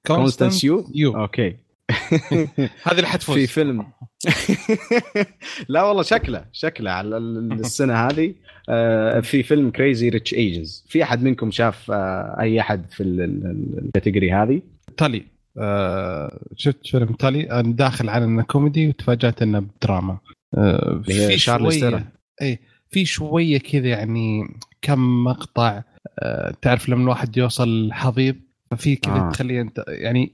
كونستانس 0.07 0.63
يو 0.63 0.85
أوكي. 1.15 1.55
هذه 2.83 2.95
اللي 2.95 3.07
حتفوز. 3.07 3.35
في 3.37 3.47
فيلم 3.47 3.85
لا 5.69 5.83
والله 5.83 6.03
شكله 6.03 6.45
شكله 6.51 6.91
على 6.91 7.17
ال- 7.17 7.53
السنة 7.59 7.93
هذه. 8.07 8.33
آه، 8.69 9.19
في 9.19 9.43
فيلم 9.43 9.69
Crazy 9.71 10.09
Rich 10.09 10.33
Asians 10.33 10.85
في 10.87 11.03
أحد 11.03 11.23
منكم 11.23 11.51
شاف 11.51 11.91
آه، 11.91 12.37
أي 12.39 12.59
أحد 12.59 12.85
في 12.91 13.03
ال- 13.03 13.21
ال- 13.21 13.79
ال 13.85 13.90
category 13.90 14.31
هذه؟ 14.33 14.61
Tully. 14.97 15.23
آه 15.57 16.39
شفت 16.55 16.87
فيلم 16.87 17.05
Tully. 17.13 17.51
أنا 17.51 17.73
داخل 17.73 18.09
على 18.09 18.25
إنه 18.25 18.43
كوميدي 18.43 18.87
وتفاجأت 18.87 19.41
إنه 19.41 19.65
دراما. 19.81 20.17
آه 20.57 21.01
في 21.05 21.37
شوية. 21.37 22.11
اي 22.41 22.59
في 22.89 23.05
شوية 23.05 23.57
كذا 23.59 23.87
يعني 23.87 24.47
كم 24.81 25.23
مقطع 25.23 25.81
آه 26.19 26.53
تعرف 26.61 26.89
لما 26.89 27.03
الواحد 27.03 27.37
يوصل 27.37 27.89
حضيض 27.93 28.35
ففي 28.71 28.95
كذا 28.95 29.13
آه. 29.15 29.31
تخليه 29.31 29.61
انت 29.61 29.83
يعني 29.87 30.31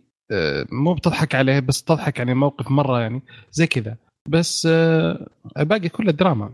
مو 0.71 0.93
بتضحك 0.93 1.35
عليه 1.35 1.59
بس 1.59 1.83
تضحك 1.83 2.19
يعني 2.19 2.33
موقف 2.33 2.71
مرة 2.71 2.99
يعني 2.99 3.21
زي 3.51 3.67
كذا. 3.67 3.97
بس 4.29 4.67
آه 4.71 5.27
الباقي 5.57 5.89
كله 5.89 6.11
دراما. 6.11 6.53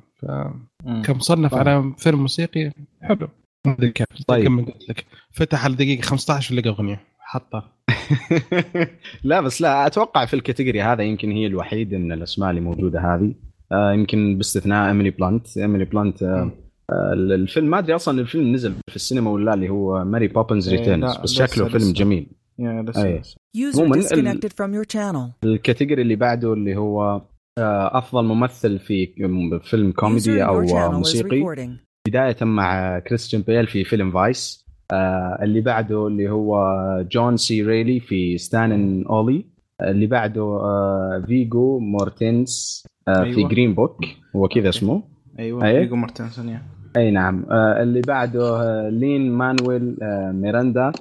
كمصنف 1.04 1.52
طيب. 1.52 1.60
على 1.60 1.94
فيلم 1.98 2.20
موسيقي 2.20 2.72
حلو. 3.02 3.28
ما 3.68 3.74
أدري 3.74 3.92
كيف. 3.92 4.08
طيب. 4.28 4.46
كم 4.46 4.66
قلت 4.66 4.90
لك. 4.90 5.06
فتح 5.32 5.64
على 5.64 5.76
دقيقه 5.76 6.02
15 6.02 6.56
لقى 6.56 6.70
أغنية. 6.70 7.12
حطها 7.20 7.72
لا 9.24 9.42
بس 9.42 9.62
لا 9.62 9.88
أتوقع 9.88 10.26
في 10.26 10.34
ال 10.34 10.39
category 10.39 10.82
هذا 10.82 11.04
يمكن 11.04 11.32
هي 11.32 11.46
الوحيد 11.48 11.96
من 11.96 12.12
الأسماء 12.12 12.50
اللي 12.50 12.62
موجودة 12.62 13.00
هذه. 13.00 13.34
آه، 13.72 13.94
يمكن 13.94 14.38
باستثناء 14.38 14.88
إيميلي 14.88 15.10
بلانت. 15.10 15.58
إيميلي 15.58 15.86
بلانت 15.86 16.24
آه، 16.24 16.52
آه، 16.90 17.14
الفيلم 17.14 17.70
ما 17.70 17.80
أدري 17.80 17.96
أصلا 17.96 18.22
الفيلم 18.22 18.54
نزل 18.54 18.74
في 18.90 18.96
السينما 18.96 19.32
ولا 19.32 19.46
لا 19.46 19.54
اللي 19.54 19.70
هو 19.70 20.06
Mary 20.06 20.28
Poppins 20.28 20.70
إيه، 20.70 20.78
Returns 20.78 21.18
بس 21.18 21.34
شكله 21.34 21.68
فيلم. 21.68 21.94
جميل. 21.94 22.28
yeah 22.66 22.82
لسه 22.82 23.22
disconnected 23.92 24.50
from 24.50 24.72
your 24.74 24.86
channel. 24.94 25.30
ال 25.44 25.50
category 25.50 26.02
اللي 26.02 26.16
بعده 26.16 26.54
اللي 26.54 26.76
هو 26.76 27.22
آه، 27.58 27.98
أفضل 27.98 28.26
ممثل 28.26 28.80
في 28.80 29.08
فيلم 29.64 29.92
كوميدي 29.92 30.44
أو 30.44 30.62
موسيقي. 30.92 31.70
بداية 32.08 32.36
مع 32.42 33.00
كريستيان 33.00 33.42
بيل 33.42 33.68
في 33.68 33.84
فيلم 33.84 34.12
Vice 34.12 34.66
آه، 34.92 35.40
اللي 35.42 35.62
بعده 35.62 36.08
اللي 36.08 36.30
هو 36.30 36.56
جون 37.12 37.38
سي 37.38 37.64
ريلي 37.64 38.00
في 38.00 38.38
Stan & 38.38 39.04
Ollie 39.06 39.46
اللي 39.82 40.08
بعده 40.08 40.60
فيجو 41.28 41.80
مورتنس 41.80 42.84
آه، 43.08 43.24
في 43.24 43.38
أيوة. 43.38 43.50
Green 43.50 43.74
Book 43.74 43.98
هو 44.36 44.48
كذا. 44.48 44.70
اسمه. 44.70 45.04
أيوه 45.40 45.66
أي. 45.68 45.80
فيجو 45.80 45.96
مارتنسون 45.96 46.50
yeah 46.50 46.62
أي 46.98 47.12
نعم. 47.12 47.46
اللي 47.52 48.02
بعده 48.02 48.90
لين 48.90 49.32
مانويل 49.32 49.98
ميراندا 50.34 50.92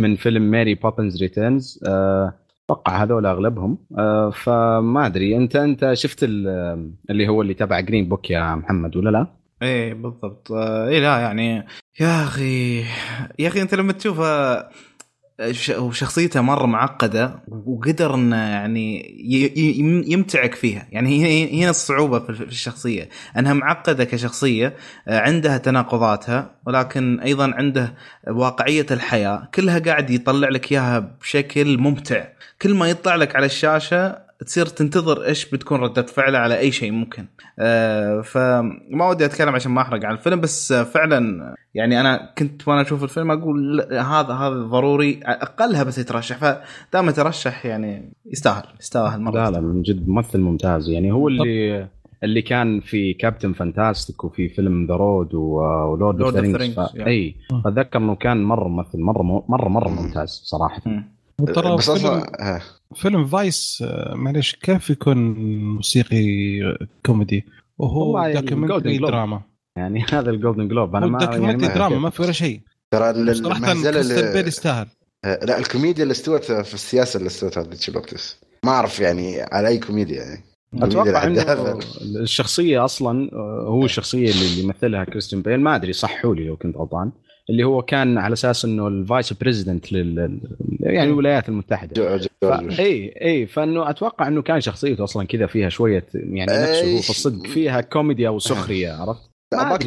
من 0.00 0.16
فيلم 0.16 0.42
Mary 0.42 0.74
Poppins 0.74 1.22
Returns 1.22 1.80
أتوقع 1.84 3.02
هذول 3.02 3.26
أغلبهم 3.26 3.78
آه، 3.98 4.30
فما 4.30 5.06
أدري 5.06 5.36
أنت 5.36 5.56
أنت 5.56 5.90
شفت 5.92 6.18
ال- 6.22 6.92
اللي 7.10 7.28
هو 7.28 7.42
اللي 7.42 7.54
تبع 7.54 7.80
Green 7.80 8.08
Book 8.08 8.30
يا 8.30 8.54
محمد 8.54 8.96
ولا 8.96 9.10
لا؟ 9.10 9.26
إيه 9.62 9.94
بالضبط 9.94 10.52
آه، 10.52 10.88
إيه 10.88 11.00
لا 11.00 11.18
يعني 11.18 11.66
يا 12.00 12.24
أخي 12.24 12.80
يا 13.38 13.48
أخي 13.48 13.62
أنت 13.62 13.74
لما 13.74 13.92
تشوفها 13.92 14.68
ش- 14.70 14.87
وشخصيته 15.78 16.40
مرة 16.40 16.66
معقدة 16.66 17.42
وقدر 17.48 18.14
إنه 18.14 18.36
يعني 18.36 19.14
يمتعك 20.06 20.54
فيها. 20.54 20.86
يعني 20.92 21.62
هنا 21.62 21.70
الصعوبه 21.70 22.18
في 22.18 22.30
الشخصية. 22.44 23.08
أنها 23.36 23.52
معقدة 23.52 24.04
كشخصية 24.04 24.76
عندها 25.06 25.58
تناقضاتها 25.58 26.50
ولكن 26.66 27.20
أيضا 27.20 27.54
عنده 27.54 27.94
واقعية 28.28 28.86
الحياة. 28.90 29.48
كلها 29.54 29.78
قاعد 29.78 30.10
يطلع 30.10 30.48
لك 30.48 30.72
إياها 30.72 30.98
بشكل 31.20 31.78
ممتع. 31.78 32.24
كل 32.62 32.74
ما 32.74 32.90
يطلع 32.90 33.14
لك 33.14 33.36
على 33.36 33.46
الشاشة 33.46 34.27
تصير 34.46 34.66
تنتظر 34.66 35.24
إيش 35.24 35.50
بتكون 35.50 35.80
ردة 35.80 36.02
فعله 36.02 36.38
على 36.38 36.58
أي 36.58 36.72
شيء 36.72 36.92
ممكن. 36.92 37.26
آه، 37.58 38.20
فما 38.20 39.08
ودي 39.08 39.24
أتكلم 39.24 39.54
عشان 39.54 39.72
ما 39.72 39.82
أحرق 39.82 40.04
عن 40.04 40.14
الفيلم 40.14 40.40
بس 40.40 40.72
فعلا 40.72 41.54
يعني 41.74 42.00
أنا 42.00 42.34
كنت 42.38 42.68
وأنا 42.68 42.82
أشوف 42.82 43.04
الفيلم 43.04 43.30
أقول 43.30 43.76
لا، 43.76 44.02
هذا 44.02 44.34
هذا 44.34 44.54
ضروري 44.54 45.20
أقلها 45.24 45.82
بس 45.82 45.98
يترشح. 45.98 46.36
فدام 46.36 47.08
يترشح 47.08 47.66
يعني 47.66 48.12
يستاهل 48.26 48.64
يستاهل 48.80 49.20
مرة. 49.20 49.34
لا 49.34 49.50
لا 49.50 49.60
من 49.60 49.82
جد 49.82 50.08
ممثل 50.08 50.40
ممتاز. 50.40 50.88
يعني 50.88 51.12
هو 51.12 51.28
اللي 51.28 51.88
اللي 52.24 52.42
كان 52.42 52.80
في 52.80 53.12
Captain 53.12 53.52
Fantastic 53.52 54.24
وفي 54.24 54.48
فيلم 54.48 54.86
The 54.86 54.94
Road 54.94 55.34
و 55.34 55.52
Lord 55.52 56.22
of 56.22 56.34
the 56.34 56.40
Rings. 56.40 56.78
اي 57.06 57.34
اتذكر 57.66 57.98
إنه 57.98 58.14
كان 58.14 58.44
مرة 58.44 58.68
ممثل 58.68 58.98
مرة 58.98 59.22
مره 59.48 59.68
مرة 59.68 59.88
ممتاز 59.88 60.42
صراحة. 60.44 60.82
بس 61.40 61.88
أصلا 61.88 62.60
فيلم 62.94 63.26
Vice 63.26 63.82
آه، 63.86 64.14
معليش 64.14 64.54
كيف 64.54 64.90
يكون 64.90 65.16
موسيقي 65.74 66.60
كوميدي؟ 67.06 67.44
وهو 67.78 68.32
documentary. 68.34 68.98
drama 68.98 69.42
يعني 69.76 70.04
هذا 70.12 70.30
ال 70.30 70.35
Golden 70.35 70.68
Globe 70.68 70.96
أنا 70.96 71.06
هو 71.06 71.10
ما 71.10 71.46
يعني 71.48 71.68
دراما 71.68 71.98
ما 71.98 72.10
في 72.10 72.22
ولا 72.22 72.32
شيء. 72.32 72.60
ترى 72.90 73.10
المهزلة 73.10 74.00
اللي 74.00 74.48
يستاهل. 74.48 74.86
آه، 75.24 75.44
لا 75.44 75.58
الكوميديا 75.58 76.02
اللي 76.02 76.12
استوت 76.12 76.44
في 76.44 76.74
السياسة 76.74 77.18
اللي 77.18 77.26
استوت 77.26 77.58
هذا 77.58 77.74
تشيلوبتس 77.74 78.40
ما 78.64 78.70
أعرف 78.70 79.00
يعني 79.00 79.42
على 79.42 79.68
أي 79.68 79.78
كوميديا 79.78 80.22
يعني. 80.22 80.44
أتوقع 80.74 81.24
إنه 81.24 81.78
الشخصية 82.20 82.84
أصلا 82.84 83.30
آه، 83.32 83.64
هو 83.68 83.84
الشخصية 83.84 84.30
اللي 84.30 84.46
اللي 84.46 84.62
يمثلها 84.62 85.04
كريستيان 85.04 85.42
بيل. 85.42 85.60
ما 85.60 85.74
أدري 85.74 85.92
صحوا 85.92 86.34
لي 86.34 86.46
لو 86.46 86.56
كنت 86.56 86.76
غلطان. 86.76 87.12
اللي 87.50 87.64
هو 87.64 87.82
كان 87.82 88.18
على 88.18 88.32
أساس 88.32 88.64
إنه 88.64 88.88
الفايس 88.88 89.32
بريزدنت 89.32 89.92
لل 89.92 90.14
لل- 90.14 90.40
يعني 90.80 91.10
الولايات 91.10 91.48
المتحدة. 91.48 91.92
جورج 91.96 92.26
بوش. 92.42 92.80
إي 92.80 93.14
إي 93.22 93.46
فإنه 93.46 93.90
أتوقع 93.90 94.28
إنه 94.28 94.42
كان 94.42 94.60
شخصيته 94.60 95.04
أصلا 95.04 95.26
كذا 95.26 95.46
فيها 95.46 95.68
شوية 95.68 96.04
يعني 96.14 96.52
نفسه 96.62 96.96
هو 96.96 97.00
في 97.02 97.10
الصدق 97.10 97.46
فيها 97.46 97.80
كوميديا 97.80 98.28
وسخرية 98.30 98.92
عرفت؟ 99.02 99.20
لا 99.52 99.68
ما 99.68 99.76
بس 99.76 99.86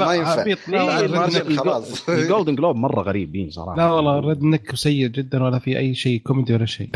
لا، 0.00 0.06
ما 0.06 0.14
ينفع. 0.14 1.56
خلاص. 1.56 2.08
ال 2.08 2.15
Golden 2.15 2.54
Globe 2.54 2.76
مرة 2.76 3.02
غريبين 3.02 3.50
صراحة. 3.50 3.76
لا 3.76 3.90
والله 3.92 4.20
redneck 4.20 4.74
سيء 4.74 5.06
جدا 5.06 5.42
ولا 5.44 5.58
في 5.58 5.78
أي 5.78 5.94
شيء 5.94 6.20
كوميدي 6.20 6.54
ولا 6.54 6.66
شيء. 6.66 6.88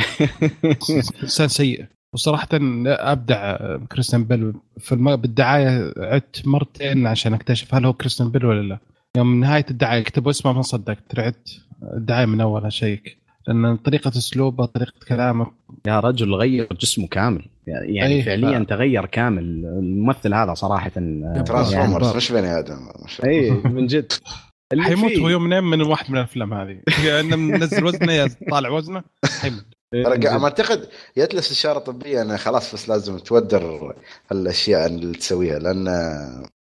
إنسان 1.23 1.49
سيء. 1.49 1.85
وصراحة 2.15 2.49
أبدع 2.87 3.57
كريستيان 3.93 4.25
بيل. 4.25 4.53
في 4.79 4.93
الم... 4.93 5.17
بالدعاية 5.17 5.93
عدت 5.97 6.47
مرتين 6.47 7.07
عشان 7.07 7.35
أكتشف 7.35 7.75
هل 7.75 7.85
هو 7.87 7.93
كريستيان 7.93 8.29
بيل 8.31 8.47
ولا 8.47 8.63
لا. 8.69 8.79
يوم 9.17 9.41
نهاية 9.41 9.65
الدعاية 9.71 10.03
كتبوا 10.03 10.31
اسمه 10.31 10.53
ما 10.53 10.63
صدقت 10.63 11.15
رعدت 11.15 11.49
الدعاية 11.83 12.27
من 12.27 12.41
اولها 12.41 12.71
شيك 12.71 13.19
لأن 13.49 13.77
طريقة 13.77 14.09
أسلوبه 14.09 14.65
طريقة 14.67 14.93
كلامه. 15.09 15.47
يا 15.87 16.01
رجل 16.01 16.35
غير 16.35 16.69
جسمه 16.81 17.07
كامل. 17.07 17.45
يعني 17.67 18.15
أي، 18.15 18.23
فعليا 18.23 18.65
ف- 18.65 18.69
تغير 18.69 19.07
كامل. 19.07 19.43
الممثل 19.65 20.35
هذا 20.35 20.55
صراحة 20.55 20.91
آه، 20.97 21.43
Transformers 21.47 22.05
يعني- 22.07 22.17
مش 22.17 22.33
بني 22.33 22.59
آدم. 22.59 22.89
اي 23.25 23.51
من 23.51 23.87
جد. 23.87 24.13
حيموت 24.81 25.13
هو 25.13 25.29
يوم 25.29 25.43
من 25.43 25.61
من 25.65 25.83
واحد 25.83 26.11
من 26.11 26.19
الأفلام 26.19 26.55
هذه. 26.55 26.79
يا 27.05 27.21
إنه 27.21 27.37
منزل 27.37 27.85
وزنه 27.85 28.13
يا 28.13 28.29
طالع 28.51 28.69
وزنه 28.71 29.03
حيموت. 29.41 29.65
جد. 29.95 30.27
ما 30.27 30.45
أعتقد 30.45 30.89
جت 31.19 31.35
له 31.35 31.41
استشارة 31.41 31.79
طبية 31.79 32.23
إنه 32.23 32.37
خلاص 32.37 32.75
بس 32.75 32.89
لازم 32.89 33.19
تودر 33.19 33.95
الاشياء 34.33 34.87
اللي 34.87 35.13
تسويها 35.19 35.59
لأن 35.59 35.87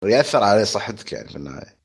يأثر 0.06 0.44
على 0.44 0.66
صحتك 0.66 1.12
يعني 1.14 1.30
في 1.30 1.36
النهاية. 1.36 1.78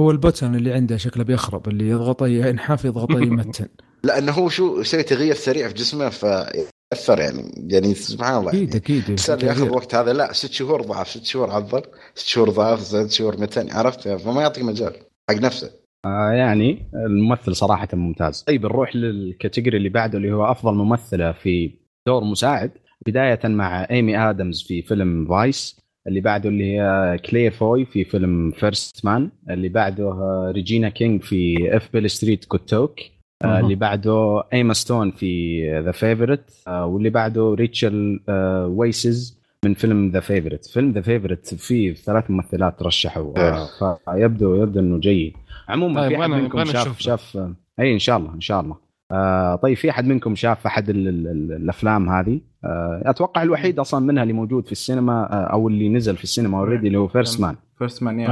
هو 0.00 0.10
ال 0.10 0.16
button 0.16 0.54
اللي 0.54 0.72
عنده 0.72 0.96
شكله 0.96 1.24
بيخرب 1.24 1.68
اللي 1.68 1.88
يضغطه 1.88 2.26
ينحاف 2.26 2.84
يضغطه 2.84 3.20
يمتن 3.20 3.68
لأنه 4.04 4.32
هو 4.32 4.48
شو 4.48 4.80
يسوي 4.80 5.02
تغيير 5.02 5.34
سريع 5.34 5.68
في 5.68 5.74
جسمه 5.74 6.08
فيأثر 6.08 7.18
يعني 7.18 7.66
يعني 7.68 7.94
سبحان 7.94 8.38
الله 8.38 8.50
أكيد 8.50 8.68
يعني. 8.68 8.76
أكيد. 8.76 9.20
اللي 9.28 9.46
ياخذ 9.46 9.70
وقت 9.70 9.94
هذا 9.94 10.12
لا 10.12 10.32
ست 10.32 10.52
شهور 10.52 10.82
ضعف 10.82 11.08
ست 11.08 11.24
شهور 11.24 11.50
عضل 11.50 11.82
ست 12.14 12.26
شهور 12.26 12.50
ضعف 12.50 12.80
ست 12.80 13.10
شهور 13.10 13.40
متن 13.40 13.70
عرفت؟ 13.70 14.08
فما 14.08 14.42
يعطيك 14.42 14.64
مجال 14.64 14.92
حق 15.30 15.36
نفسه. 15.36 15.70
آه 16.04 16.32
يعني 16.32 16.90
الممثل 16.94 17.56
صراحة 17.56 17.88
ممتاز. 17.92 18.42
طيب 18.42 18.62
نروح 18.62 18.96
لل 18.96 19.12
category 19.12 19.76
اللي 19.76 19.88
بعده 19.88 20.18
اللي 20.18 20.32
هو 20.32 20.44
أفضل 20.44 20.74
ممثلة 20.74 21.32
في 21.32 21.78
دور 22.06 22.24
مساعد 22.24 22.70
بداية 23.06 23.40
مع 23.44 23.86
ايمي 23.90 24.18
ادمز 24.18 24.62
في 24.62 24.82
فيلم 24.82 25.26
Vice 25.28 25.83
اللي 26.08 26.20
بعده 26.20 26.48
اللي 26.48 26.64
هي 26.78 27.18
كلير 27.18 27.50
فوي 27.50 27.84
في 27.84 28.04
فيلم 28.04 28.50
First 28.50 29.04
Man 29.04 29.30
اللي 29.50 29.68
بعده 29.68 30.04
آه، 30.04 30.50
ريجينا 30.54 30.88
كينج 30.88 31.22
في 31.22 31.68
If 31.76 31.88
Beale 31.92 32.10
Street 32.10 32.44
Could 32.44 32.75
Talk 32.75 33.00
آه،. 33.44 33.60
اللي 33.60 33.74
بعده 33.74 34.42
ايما 34.52 34.74
ستون 34.74 35.10
في 35.10 35.62
The 35.80 35.92
Favourite 35.92 36.50
واللي 36.68 37.10
بعده 37.10 37.54
ريتشل 37.54 38.20
آه، 38.28 38.66
ويسز 38.66 39.44
من 39.64 39.74
فيلم 39.74 40.10
The 40.10 40.20
Favourite 40.20 40.66
فيلم 40.66 40.92
The 40.92 41.00
Favourite 41.00 41.54
فيه 41.54 41.94
ثلاث 41.94 42.30
ممثلات 42.30 42.82
رشحوا. 42.82 43.38
آه، 43.38 43.98
فيبدو 44.04 44.62
يبدو 44.62 44.80
إنه 44.80 44.98
جيد. 44.98 45.32
عموما 45.68 46.00
طيب، 46.00 46.10
في 46.10 46.22
أحد 46.22 46.30
وأنا- 46.30 46.34
منكم 46.34 46.64
شاف. 46.64 47.00
شاف 47.00 47.36
آه، 47.36 47.54
اي 47.80 47.92
إن 47.92 47.98
شاء 47.98 48.16
الله 48.18 48.34
إن 48.34 48.40
شاء 48.40 48.60
الله. 48.60 48.83
آه 49.12 49.56
طيب 49.56 49.76
في 49.76 49.90
أحد 49.90 50.06
منكم 50.06 50.34
شاف 50.34 50.66
أحد 50.66 50.90
ال 50.90 51.08
ال 51.08 51.26
ال 51.26 51.52
الأفلام 51.52 52.08
هذه؟ 52.08 52.40
آه 52.64 53.02
أتوقع 53.04 53.42
الوحيد 53.42 53.78
أصلا 53.78 54.00
منها 54.06 54.22
اللي 54.22 54.34
موجود 54.34 54.66
في 54.66 54.72
السينما 54.72 55.32
آه 55.32 55.44
أو 55.52 55.68
اللي 55.68 55.88
نزل 55.88 56.16
في 56.16 56.24
السينما 56.24 56.58
already 56.58 56.86
اللي 56.86 56.98
هو 56.98 57.08
First 57.08 57.40
Man 57.40 57.56
First 57.78 58.02
Man 58.02 58.20
yeah. 58.20 58.28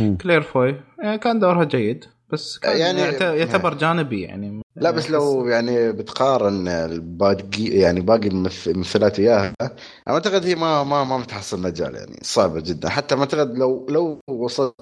آه. 0.00 0.16
كلير 0.20 0.40
فوي 0.42 0.74
يعني 1.02 1.18
كان 1.18 1.38
دورها 1.38 1.64
جيد. 1.64 2.04
بس 2.32 2.58
كان 2.58 2.76
يعني- 2.78 3.00
يعني 3.00 3.38
يعتبر 3.38 3.74
جانبي 3.74 4.22
يعني. 4.22 4.60
لا 4.76 4.90
بس 4.90 5.10
لو 5.10 5.46
يعني 5.48 5.92
بتقارن 5.92 6.68
الباقي 6.68 7.64
يعني 7.64 8.00
باقي 8.00 8.28
الممث- 8.28 8.68
الممثلات 8.68 9.18
وياها 9.18 9.54
أنا 9.62 9.70
أعتقد 10.08 10.46
هي 10.46 10.54
ما 10.54 10.84
ما 10.84 11.04
ما 11.04 11.18
بتحصل 11.18 11.60
مجال 11.62 11.94
يعني 11.94 12.18
صعبة 12.22 12.60
جدا. 12.60 12.88
حتى 12.88 13.14
ما 13.14 13.20
أعتقد 13.20 13.58
لو 13.58 13.86
لو 13.90 14.20
وصلت 14.28 14.74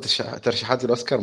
ترشيحات 0.42 0.84
الأوسكار 0.84 1.20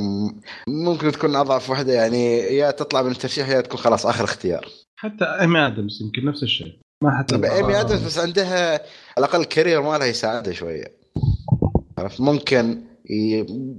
ممكن 0.68 1.12
تكون 1.12 1.36
أضعف 1.36 1.70
واحدة 1.70 1.94
يعني 1.94 2.38
يا 2.38 2.72
تطلع 2.72 3.02
من 3.02 3.12
الترشيح 3.12 3.50
يا 3.50 3.62
تكون 3.62 3.78
خلاص 3.80 4.06
آخر 4.06 4.24
اختيار. 4.24 4.68
حتى 4.96 5.26
إيمي 5.42 5.60
آدمز 5.68 6.00
يمكن 6.02 6.26
نفس 6.26 6.44
الشيء. 6.44 6.80
ما 7.04 7.18
حتى 7.20 7.36
إيمي 7.36 7.80
آدمز 7.82 8.06
بس 8.06 8.18
عندها 8.20 8.72
على 8.72 8.80
الأقل 9.18 9.40
ال 9.42 9.47
career 9.47 9.82
مالها 9.82 10.08
يساعدها 10.08 10.54
شوية. 10.54 10.98
عرفت؟ 11.98 12.22
ممكن 12.22 12.82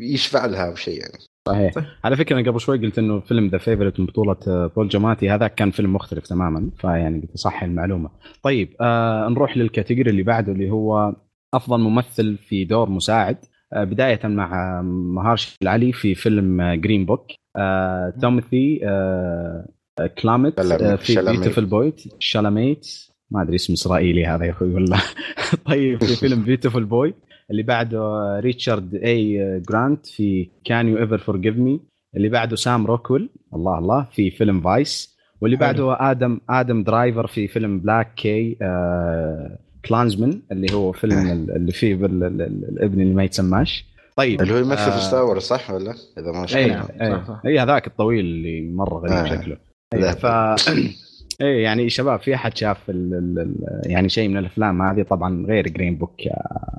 يشفع 0.00 0.46
لها 0.46 0.70
بشيء 0.70 1.00
يعني. 1.00 1.18
صحيح 1.46 1.74
طيب. 1.74 1.84
على 2.04 2.16
فكرة 2.16 2.40
أنا 2.40 2.50
قبل 2.50 2.60
شوي 2.60 2.78
قلت 2.78 2.98
إنه 2.98 3.20
فيلم 3.20 3.46
The 3.48 3.58
Favourite 3.58 4.00
من 4.00 4.06
بطولة 4.06 4.36
آه، 4.48 4.66
بول 4.76 4.88
جاماتي 4.88 5.30
هذا 5.30 5.48
كان 5.48 5.70
فيلم 5.70 5.92
مختلف 5.94 6.26
تماما 6.26 6.70
فيعني 6.78 7.20
قلت 7.20 7.36
صح 7.36 7.62
المعلومة 7.62 8.10
طيب 8.42 8.76
آه 8.80 9.28
نروح 9.28 9.56
لل 9.56 9.67
category 9.67 10.10
اللي 10.10 10.22
بعده 10.22 10.52
اللي 10.52 10.70
هو 10.70 11.14
أفضل 11.54 11.80
ممثل 11.80 12.36
في 12.38 12.64
دور 12.64 12.90
مساعد 12.90 13.36
آه 13.72 13.84
بداية 13.84 14.20
مع 14.24 14.78
آه، 14.78 14.82
مهارش 14.82 15.56
العلي 15.62 15.92
في 15.92 16.14
فيلم 16.14 16.60
آه، 16.60 16.74
جرين 16.74 17.06
بوك 17.06 17.26
آه 17.56 18.14
تومثي 18.22 18.80
آه 18.84 19.68
آه، 20.00 20.06
كلامت. 20.06 20.58
آه 20.82 20.96
في. 20.96 21.12
بيوتيفل 21.32 21.64
بويت 21.66 22.02
شالاميت 22.18 22.86
ما 23.30 23.42
أدري 23.42 23.54
اسم 23.54 23.72
إسرائيلي 23.72 24.26
هذا 24.26 24.44
يا 24.44 24.50
أخوي 24.50 24.74
ولا 24.74 24.96
طيب 25.66 26.04
في 26.04 26.16
فيلم 26.16 26.42
بيوتيفل 26.42 26.84
بوي 26.84 27.14
اللي 27.50 27.62
بعده 27.62 28.00
ريتشارد 28.40 28.94
اي 28.94 29.38
جرانت 29.68 30.06
في 30.06 30.50
كان 30.64 30.88
يو 30.88 30.98
ايفر 30.98 31.18
فورجيف 31.18 31.56
مي 31.56 31.80
اللي 32.16 32.28
بعده 32.28 32.56
سام 32.56 32.86
روكويل 32.86 33.28
الله 33.54 33.78
الله 33.78 34.06
في 34.12 34.30
فيلم 34.30 34.60
فايس 34.60 35.16
واللي 35.40 35.56
حلو. 35.56 35.66
بعده 35.66 36.10
آدم 36.10 36.40
آدم 36.50 36.82
درايفر 36.82 37.26
في 37.26 37.48
فيلم 37.48 37.78
بلاك 37.80 38.14
كي 38.14 38.56
آه 38.62 39.58
كلانزمان 39.88 40.42
اللي 40.52 40.66
هو 40.74 40.92
فيلم 40.92 41.18
آه. 41.26 41.32
اللي 41.32 41.72
فيه 41.72 41.94
بال- 41.94 42.24
ال- 42.24 42.42
ال- 42.42 42.64
الابن 42.68 43.00
اللي 43.00 43.14
ما 43.14 43.24
يتسماش 43.24 43.84
طيب 44.16 44.42
اللي 44.42 44.52
هو 44.54 44.58
يمثل 44.58 44.80
آه، 44.90 44.90
في 44.98 45.00
ستار 45.04 45.24
وورز 45.24 45.42
صح 45.42 45.70
ولا؟ 45.70 45.94
إذا 46.18 46.32
ما 46.32 46.46
اي 46.54 46.74
اي 46.74 47.24
صح. 47.26 47.40
اي 47.46 47.58
هذاك 47.58 47.86
الطويل 47.86 48.24
اللي 48.24 48.70
مرة 48.70 48.98
غريب 48.98 49.12
آه. 49.12 49.24
شكله. 49.40 49.56
اي 49.94 50.12
ف 50.12 50.26
اي 51.42 51.62
يعني 51.62 51.90
شباب 51.90 52.20
في 52.20 52.34
أحد 52.34 52.56
شاف 52.56 52.90
ال... 52.90 53.14
ال... 53.14 53.38
ال... 53.38 53.90
يعني 53.90 54.08
شيء 54.08 54.28
من 54.28 54.36
الأفلام 54.36 54.82
هذه؟ 54.82 55.02
طبعا 55.02 55.46
غير 55.46 55.68
جرين 55.68 55.96
بوك 55.96 56.14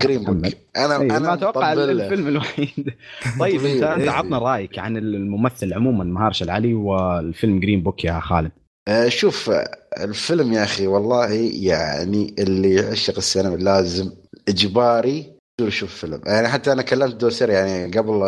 جرين 0.02 0.24
بوك. 0.24 0.54
أنا 0.78 1.02
أي 1.02 1.06
أنا 1.06 1.20
ما 1.20 1.34
أتوقع 1.34 1.74
الفيلم 1.74 2.28
الوحيد. 2.28 2.93
طيب 3.39 3.65
انت 3.65 3.84
أنت. 3.84 4.08
عطنا 4.08 4.38
رأيك 4.39 4.80
عن 4.80 4.98
الممثل 4.98 5.74
عموما 5.74 6.04
مهارش 6.04 6.43
العلي 6.43 6.74
والفيلم 6.74 7.60
جرين 7.60 7.84
بوك 7.84 8.06
يا 8.06 8.20
خالد. 8.20 8.52
آه، 8.88 9.08
شوف 9.08 9.52
الفيلم 10.02 10.54
يا 10.54 10.63
أخي 10.63 10.88
والله 10.88 11.32
يعني 11.62 12.36
اللي 12.39 12.74
يعشق 12.74 13.17
السينما 13.17 13.56
لازم 13.56 14.12
إجباري 14.50 15.38
يشوف 15.62 15.96
فيلم. 15.96 16.22
يعني 16.26 16.48
حتى 16.48 16.72
أنا 16.72 16.82
كلمت 16.82 17.15
دوسر 17.15 17.50
يعني 17.50 17.98
قبل 17.98 18.24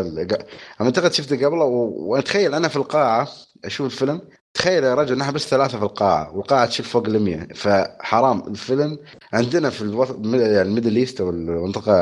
أعتقد 0.82 1.14
شفته 1.14 1.46
قبله 1.46 1.64
و- 1.66 2.12
وأتخيل 2.12 2.54
أنا 2.54 2.68
في 2.68 2.76
القاعة 2.76 3.28
أشوف 3.66 3.86
الفيلم 3.86 4.22
تخيل 4.54 4.84
يا 4.84 4.96
رجل 4.96 5.18
نحن 5.18 5.32
بس 5.32 5.48
ثلاثة 5.48 5.78
في 5.78 5.84
القاعة 5.84 6.38
والقاعة 6.38 6.66
تشيل 6.66 6.86
فوق 6.86 7.06
ال 7.06 7.22
100 7.22 7.48
فحرام 7.56 8.44
الفيلم. 8.48 8.98
عندنا 9.34 9.70
في 9.70 10.08
يعني 10.24 10.62
ال 10.62 10.67
Middle 10.67 10.96
East 10.96 11.22
أو 11.22 11.30
المنطقة 11.30 11.94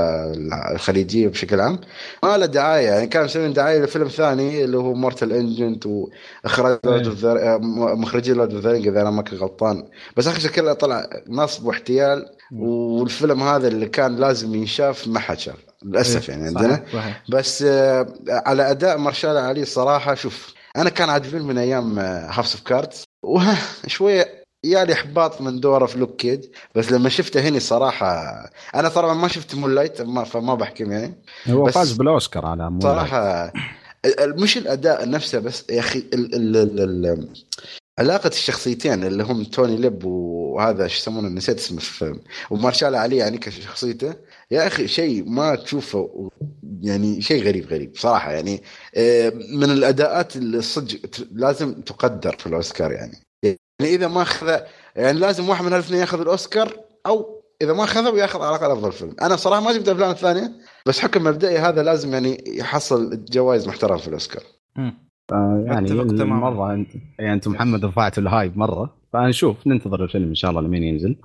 الخليجية 0.72 1.28
بشكل 1.28 1.60
عام 1.60 1.80
ما 2.24 2.38
له 2.38 2.46
دعاية. 2.46 2.88
يعني 2.88 3.08
كانوا 3.08 3.26
مسوين 3.26 3.54
دعاية 3.54 3.80
لفيلم 3.80 4.08
ثاني 4.08 4.64
اللي 4.64 4.78
هو 4.78 4.94
Mortal 4.94 5.34
Engines 5.34 5.86
وإخراج 5.86 6.80
إيه. 6.86 6.92
Lord 6.92 7.08
of 7.08 7.18
the 7.18 7.58
مخرجين 7.96 8.36
Lord 8.36 8.54
of 8.54 8.63
the 8.63 8.72
إذا 8.72 9.02
أنا 9.02 9.12
ما 9.12 9.22
كنت 9.22 9.42
غلطان. 9.42 9.84
بس 10.18 10.28
اخر 10.28 10.40
شيء 10.40 10.52
كله 10.52 10.74
طلع 10.74 11.10
نصب 11.28 11.66
واحتيال 11.66 12.26
والفيلم 12.52 13.44
هذا 13.44 13.68
اللي 13.68 13.86
كان 13.86 14.16
لازم 14.16 14.56
ينشاف 14.56 15.08
ما 15.08 15.20
حد 15.20 15.40
شاف 15.40 15.56
للأسف 15.86 16.30
يعني 16.30 16.46
عندنا. 16.46 16.76
صحيح، 16.76 16.94
صحيح. 16.94 17.24
بس 17.30 17.64
آه، 17.64 18.14
على 18.30 18.72
أداء 18.72 18.98
ماهرشالا 18.98 19.38
علي 19.38 19.66
صراحة 19.66 20.16
شوف 20.16 20.57
أنا 20.78 20.90
كان 20.90 21.10
عاجبني 21.10 21.44
من 21.44 21.58
أيام 21.58 22.00
House 22.00 22.56
of 22.56 22.63
Cards 22.63 23.04
وشويه 23.24 24.44
جا 24.66 24.75
لي 24.75 24.94
إحباط 24.94 25.42
من 25.42 25.60
دوره 25.60 25.86
في 25.86 26.00
Luke 26.00 26.16
Cage 26.16 26.52
بس 26.76 26.92
لما 26.92 27.10
شفته 27.10 27.40
هنا 27.40 27.60
صراحة 27.60 28.34
أنا 28.76 28.90
طبعا 28.90 29.13
ما 29.13 29.28
شفت 29.28 29.56
Moonlight 29.56 30.02
ما 30.02 30.24
فما 30.24 30.56
بحكم 30.56 30.92
يعني. 30.92 31.24
هو 31.48 31.66
فاز 31.66 31.92
بالأوسكار 31.92 32.46
على 32.46 32.70
Moonlight 32.70 32.82
صراحة 32.82 33.54
مش 34.22 34.58
الأداء 34.58 35.10
نفسه 35.10 35.40
بس 35.40 35.66
يا 35.70 35.80
أخي 35.80 36.00
ال 36.00 36.36
ال 36.36 36.58
ال 36.58 36.80
ال 37.06 37.30
علاقة 38.00 38.28
الشخصيتين 38.28 39.04
اللي 39.04 39.24
هم 39.24 39.44
توني 39.44 39.78
ليب 39.78 40.06
وهذا 40.06 40.88
شو 40.88 40.98
يسمونه 40.98 41.28
نسيت 41.30 41.60
اسمه 41.60 41.80
في 41.80 42.20
ومارشال 42.50 42.96
علي 42.96 43.18
يعني 43.18 43.38
كشخصيته. 43.38 44.13
يا 44.52 44.68
أخي 44.68 44.88
شيء 44.88 45.30
ما 45.30 45.56
تشوفه 45.56 46.30
يعني 46.82 47.22
شيء 47.22 47.44
غريب 47.44 47.66
غريب 47.66 47.92
صراحة 47.96 48.32
يعني 48.32 48.62
آه، 48.96 49.30
من 49.30 49.64
الأداءات 49.64 50.36
اللي 50.36 50.62
صدق 50.62 51.00
لازم 51.32 51.82
تقدر 51.82 52.36
في 52.40 52.48
الأوسكار 52.48 52.92
يعني. 52.92 53.18
يعني 53.44 53.96
إذا 53.96 54.08
ما 54.08 54.22
أخذ 54.22 54.60
يعني 54.96 55.20
لازم 55.20 55.50
واحد 55.50 55.66
من 55.66 55.74
الاثنين 55.74 56.00
ياخذ 56.00 56.22
الأوسكار 56.22 56.74
أو 57.06 57.44
إذا 57.62 57.74
ما 57.74 57.84
أخذه 57.84 58.18
ياخذ 58.18 58.42
على 58.42 58.56
الأقل 58.56 58.72
أفضل 58.72 58.92
فيلم. 58.92 59.16
أنا 59.22 59.36
صراحة 59.36 59.62
ما 59.62 59.74
شفت 59.74 59.88
الافلام 59.88 60.12
الثانية 60.12 60.52
بس 60.86 61.00
حكم 61.00 61.24
مبدئي 61.24 61.58
هذا 61.58 61.84
لازم 61.84 62.14
يعني 62.14 62.44
يحصل 62.48 63.26
جوائز 63.26 63.68
محترمة 63.68 63.98
في 63.98 64.08
الأوسكار. 64.08 64.44
آه 65.32 65.64
يعني. 65.66 65.94
مرة 66.24 66.74
أنت 66.74 66.90
يعني 67.20 67.34
أنت 67.34 67.48
محمد 67.48 67.86
رفعتوا 67.86 68.24
الهايب 68.24 68.58
مرة 68.58 68.98
فنشوف 69.14 69.68
ننتظر 69.68 70.04
الفيلم 70.04 70.28
إن 70.28 70.36
شاء 70.36 70.52
الله 70.52 70.62
لمين 70.62 70.84
ينزل. 70.84 71.16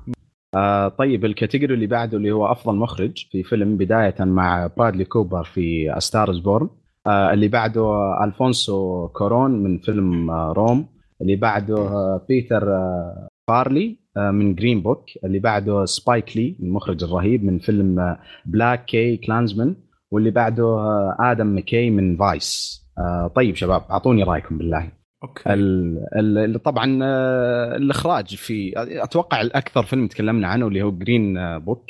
آه 0.54 0.88
طيب 0.88 1.24
ال 1.24 1.30
category 1.30 1.74
اللي 1.74 1.86
بعده 1.86 2.16
اللي 2.16 2.30
هو 2.32 2.46
أفضل 2.52 2.76
مخرج 2.76 3.26
في 3.30 3.42
فيلم 3.42 3.76
بداية 3.76 4.14
مع 4.20 4.70
برادلي 4.76 5.04
كوبر 5.04 5.44
في 5.44 5.94
Star's 5.98 6.38
Born 6.38 6.68
آه 7.06 7.32
اللي 7.32 7.48
بعده 7.48 7.84
ألفونسو 8.24 9.08
كورون 9.08 9.50
من 9.50 9.78
فيلم 9.78 10.30
آه 10.30 10.52
روم. 10.52 10.86
اللي 11.22 11.36
بعده 11.36 11.76
آه 11.76 12.26
بيتر 12.28 12.72
آه 12.74 13.28
فارلي 13.48 13.98
آه 14.16 14.30
من 14.30 14.54
جرين 14.54 14.80
بوك 14.82 15.04
اللي 15.24 15.38
بعده 15.38 15.84
سبايك 15.84 16.36
لي 16.36 16.56
المخرج 16.60 17.04
الرهيب 17.04 17.44
من 17.44 17.58
فيلم 17.58 17.98
آه 18.00 18.18
BlacKkKlansman 18.46 19.76
واللي 20.10 20.30
بعده 20.30 20.64
آه 20.64 21.16
آدم 21.20 21.56
مكي 21.58 21.90
من 21.90 22.16
Vice 22.16 22.80
آه 22.98 23.26
طيب 23.36 23.54
شباب 23.56 23.82
أعطوني 23.90 24.22
رأيكم 24.22 24.58
بالله. 24.58 25.01
okay 25.22 25.42
ال 25.52 25.98
ال 26.38 26.62
طبعا 26.62 26.98
آه، 27.02 27.76
الإخراج 27.76 28.34
في 28.34 28.72
أتوقع 28.76 29.40
الأكثر 29.40 29.82
فيلم 29.82 30.06
تكلمنا 30.06 30.48
عنه 30.48 30.66
اللي 30.68 30.82
هو 30.82 30.90
Green 30.92 31.58
Book. 31.58 31.84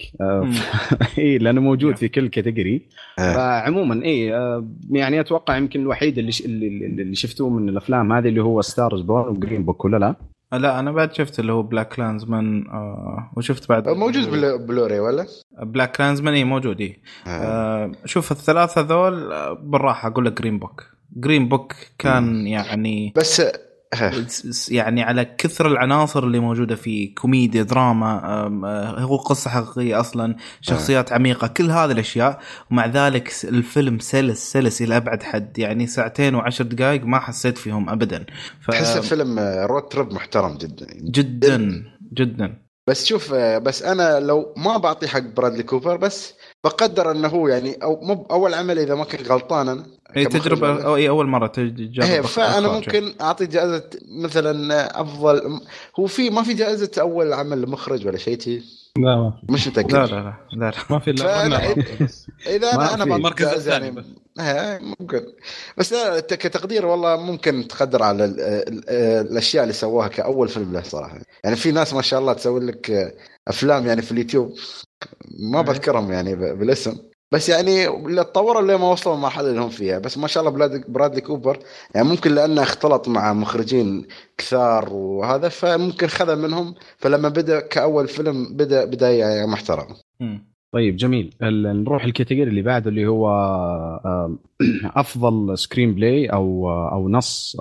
اي 1.18 1.38
لأنه 1.38 1.60
موجود 1.60 1.96
في 1.96 2.08
كل 2.08 2.28
category 2.28 2.82
آه. 3.18 3.32
فعموما 3.34 4.04
اي 4.04 4.34
آه، 4.34 4.68
يعني 4.90 5.20
أتوقع 5.20 5.56
يمكن 5.56 5.80
الوحيد 5.80 6.18
اللي 6.18 6.32
ش- 6.32 6.44
اللي, 6.44 6.66
اللي 6.86 7.02
اللي 7.02 7.14
شفتوه 7.14 7.50
من 7.50 7.68
الأفلام 7.68 8.12
هذه 8.12 8.28
اللي 8.28 8.42
هو 8.42 8.60
Star's 8.60 9.00
Born 9.00 9.36
و 9.36 9.41
Green 9.41 9.64
Book 9.64 9.84
ولا 9.84 9.96
لا؟ 9.96 10.14
لا 10.58 10.78
أنا 10.80 10.92
بعد 10.92 11.12
شفت 11.14 11.40
اللي 11.40 11.52
هو 11.52 11.62
BlacKkKlansman 11.62 12.66
آه 12.68 13.30
وشفت 13.36 13.68
بعد 13.68 13.88
موجود 13.88 14.30
بلو- 14.30 14.58
بلوري 14.58 15.00
ولا؟ 15.00 15.26
BlacKkKlansman 15.62 16.34
اي 16.34 16.44
موجود 16.44 16.80
اي 16.80 16.96
آه. 17.26 17.30
آه 17.30 17.92
شوف 18.04 18.32
الثلاثة 18.32 18.80
ذول 18.80 19.30
بالراحة 19.62 20.08
أقول 20.08 20.24
لك 20.26 20.40
Green 20.42 20.58
Book 20.58 20.84
Green 21.16 21.48
Book 21.48 21.74
كان 21.98 22.46
يعني 22.46 23.12
بس 23.16 23.40
آه. 23.40 24.12
يعني 24.68 25.02
على 25.02 25.24
كثر 25.24 25.66
العناصر 25.66 26.24
اللي 26.24 26.38
موجودة 26.38 26.76
فيه 26.76 27.14
كوميديا 27.14 27.62
دراما 27.62 28.20
آه، 28.24 29.00
هو 29.00 29.16
قصة 29.16 29.50
حقيقية 29.50 30.00
أصلا 30.00 30.36
شخصيات 30.60 31.12
عميقة 31.12 31.46
كل 31.46 31.70
هذه 31.70 31.92
الأشياء. 31.92 32.40
ومع 32.70 32.86
ذلك 32.86 33.32
الفيلم 33.44 33.98
سلس 33.98 34.52
سلس 34.52 34.82
إلى 34.82 34.96
أبعد 34.96 35.22
حد. 35.22 35.58
يعني 35.58 35.86
ساعتين 35.86 36.34
وعشر 36.34 36.64
دقائق 36.64 37.04
ما 37.04 37.18
حسيت 37.18 37.58
فيهم 37.58 37.90
ابدا. 37.90 38.26
ف... 38.60 38.70
تحس 38.70 38.98
فيلم 38.98 39.38
road 39.38 39.82
trip 39.82 40.12
محترم 40.12 40.58
جدا. 40.58 40.86
جدا 41.02 41.84
جدا. 42.12 42.62
بس 42.86 43.06
شوف 43.06 43.34
آه، 43.34 43.58
بس 43.58 43.82
أنا 43.82 44.20
لو 44.20 44.54
ما 44.56 44.76
بعطي 44.76 45.08
حق 45.08 45.20
برادلي 45.36 45.62
كوبر 45.62 45.96
بس 45.96 46.34
بقدر 46.64 47.10
أنه 47.10 47.28
هو 47.28 47.48
يعني 47.48 47.74
أو 47.82 48.00
مو 48.00 48.26
أول 48.30 48.54
عمل 48.54 48.78
إذا 48.78 48.94
ما 48.94 49.04
كنت 49.04 49.28
غلطان 49.28 49.68
أنا 49.68 49.86
اي 50.16 50.24
تجربة 50.24 50.84
أو 50.84 50.96
اي 50.96 51.08
أول 51.08 51.26
مرة 51.26 51.46
تجرب 51.46 52.04
إيه 52.04 52.20
فأنا. 52.20 52.72
ممكن 52.72 53.14
أعطي 53.20 53.46
جائزة 53.46 53.84
مثلا 54.08 55.00
أفضل 55.00 55.60
هو 56.00 56.06
في 56.06 56.30
ما 56.30 56.42
في 56.42 56.54
جائزة 56.54 56.90
أول 57.00 57.32
عمل 57.32 57.62
لمخرج 57.62 58.06
ولا 58.06 58.18
شيء 58.18 58.36
تي 58.36 58.62
لا 58.98 59.16
ما 59.16 59.30
في 59.30 59.52
مش 59.52 59.68
متأكد 59.68 59.92
لا 59.92 60.06
لا 60.06 60.14
لا, 60.14 60.34
لا, 60.52 60.70
لا. 60.70 60.72
ما 60.90 60.98
في 60.98 61.12
بس. 62.00 62.26
اذا 62.46 62.74
أنا 62.74 62.94
أنا 62.94 63.04
المركز 63.04 63.68
بس. 63.68 63.68
إيه، 64.40 64.78
ممكن 65.00 65.26
بس 65.78 65.92
لا 65.92 66.20
كتقدير 66.20 66.86
والله 66.86 67.16
ممكن 67.16 67.68
تقدر 67.68 68.02
على 68.02 68.24
ال 68.24 68.40
ال 68.40 68.90
الأشياء 69.30 69.62
اللي 69.62 69.74
سووها 69.74 70.08
كأول 70.08 70.48
فيلم 70.48 70.72
له 70.72 70.82
صراحة 70.82 71.18
يعني 71.44 71.56
في 71.56 71.72
ناس 71.72 71.94
ما 71.94 72.02
شاء 72.02 72.20
الله 72.20 72.32
تسوي 72.32 72.60
لك 72.60 73.14
أفلام 73.48 73.86
يعني 73.86 74.02
في 74.02 74.12
اليوتيوب 74.12 74.54
ما 75.52 75.58
إيه. 75.58 75.64
بذكرهم 75.64 76.12
يعني 76.12 76.34
بالاسم. 76.34 76.96
بس 77.32 77.48
يعني 77.48 77.88
اللي 77.88 78.24
تطوروا 78.24 78.62
اللي 78.62 78.78
ما 78.78 78.90
وصلوا 78.90 79.16
المرحلة 79.16 79.50
اللي 79.50 79.60
هم 79.60 79.68
فيها. 79.68 79.98
بس 79.98 80.18
ما 80.18 80.26
شاء 80.26 80.42
الله 80.42 80.56
برادلي, 80.58 80.84
برادلي 80.88 81.20
كوبر. 81.20 81.58
يعني 81.94 82.08
ممكن 82.08 82.34
لأنه 82.34 82.62
اختلط 82.62 83.08
مع 83.08 83.32
مخرجين 83.32 84.06
كثار 84.38 84.92
وهذا 84.92 85.48
فممكن 85.48 86.06
خذ 86.06 86.36
منهم. 86.36 86.74
فلما 86.96 87.28
بدأ 87.28 87.60
كأول 87.60 88.08
فيلم 88.08 88.56
بدأ 88.56 88.84
بداية 88.84 89.46
محترمه. 89.46 89.96
طيب 90.72 90.96
جميل. 90.96 91.34
نروح 91.42 92.04
ال 92.04 92.09
category 92.09 92.50
اللي 92.50 92.62
بعده 92.62 92.90
اللي 92.90 93.06
هو 93.06 93.28
أفضل 94.84 95.58
screenplay 95.58 96.26
أو 96.26 96.70
أو 96.88 97.08
نص 97.08 97.56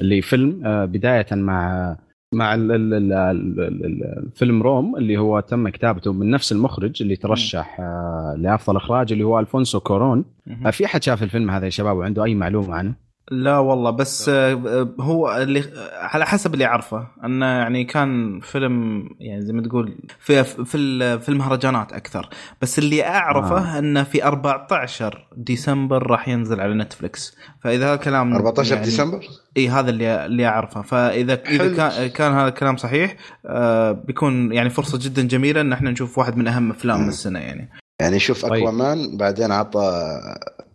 لفيلم 0.00 0.66
آه، 0.66 0.84
بداية 0.84 1.26
مع 1.32 1.96
مع 2.34 2.54
ال- 2.54 2.72
ال- 2.72 2.94
ال- 2.94 3.12
ال- 3.12 3.60
ال- 3.86 4.24
الفيلم 4.26 4.62
روم 4.62 4.96
اللي 4.96 5.16
هو 5.16 5.40
تم 5.40 5.68
كتابته 5.68 6.12
من 6.12 6.30
نفس 6.30 6.52
المخرج 6.52 7.02
اللي 7.02 7.16
ترشح 7.16 7.76
آه، 7.80 8.34
لأفضل 8.38 8.76
إخراج 8.76 9.12
اللي 9.12 9.24
هو 9.24 9.40
ألفونسو 9.40 9.80
كورون. 9.80 10.24
آه، 10.66 10.70
في 10.70 10.86
حد 10.86 11.02
شاف 11.02 11.22
الفيلم 11.22 11.50
هذا 11.50 11.64
يا 11.64 11.70
شباب 11.70 11.96
وعنده 11.96 12.24
أي 12.24 12.34
معلومة 12.34 12.74
عنه؟ 12.74 13.03
لا 13.30 13.58
والله 13.58 13.90
بس 13.90 14.28
آه، 14.28 14.94
هو 15.00 15.36
اللي 15.36 15.64
على 15.92 16.26
حسب 16.26 16.54
اللي 16.54 16.64
أعرفه 16.64 17.06
انه 17.24 17.46
يعني 17.46 17.84
كان 17.84 18.40
فيلم 18.40 19.08
يعني 19.20 19.42
زي 19.42 19.52
ما 19.52 19.62
تقول 19.62 19.98
في 20.18 20.44
في 20.44 21.18
في 21.18 21.28
المهرجانات 21.28 21.92
أكثر 21.92 22.28
بس 22.62 22.78
اللي 22.78 23.06
أعرفه 23.06 23.56
آه. 23.56 23.76
آه. 23.76 23.78
انه 23.78 24.02
في 24.02 24.24
14 24.24 25.28
ديسمبر 25.36 26.06
راح 26.06 26.28
ينزل 26.28 26.60
على 26.60 26.74
نتفلكس 26.74 27.36
فإذا 27.60 27.86
هذا 27.86 27.94
الكلام 27.94 28.34
14 28.34 28.72
يعني 28.74 28.84
ديسمبر 28.84 29.26
إي 29.56 29.68
هذا 29.68 29.90
اللي 29.90 30.26
اللي 30.26 30.46
أعرفه 30.46 30.82
فإذا 30.82 31.42
اذا. 31.42 31.76
كان 31.76 32.08
كان 32.08 32.32
هذا 32.32 32.48
الكلام 32.48 32.76
صحيح 32.76 33.16
آه 33.46 33.92
بيكون 33.92 34.52
يعني 34.52 34.70
فرصة 34.70 34.98
جدا 35.02 35.22
جميلة 35.22 35.60
أن 35.60 35.72
إحنا 35.72 35.90
نشوف 35.90 36.18
واحد 36.18 36.36
من 36.36 36.48
أهم 36.48 36.70
أفلام 36.70 37.08
السنة 37.08 37.38
يعني 37.38 37.70
يعني 38.00 38.18
شوف 38.18 38.42
طيب. 38.42 38.52
Aquaman 38.52 39.16
بعدين 39.16 39.52
عطى 39.52 40.20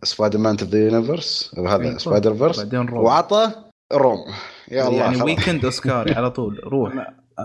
Spider-Man 0.03 0.55
the 0.55 0.80
universe 0.80 1.55
هذا. 1.67 1.97
Spider-Verse 1.97 2.67
وعطى 2.91 3.51
روم. 3.93 4.19
يا 4.71 4.87
الله 4.87 4.97
يعني 4.97 5.13
خلاص. 5.13 5.25
weekend 5.25 5.65
أوسكاري 5.65 6.13
على 6.17 6.31
طول 6.31 6.59
روح. 6.63 6.93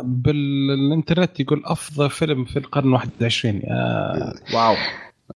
بالانترنت 0.04 1.40
يقول 1.40 1.62
أفضل 1.64 2.10
فيلم 2.10 2.44
في 2.44 2.58
القرن 2.58 2.92
21 2.92 3.56
يا 3.56 4.34
wow. 4.54 4.76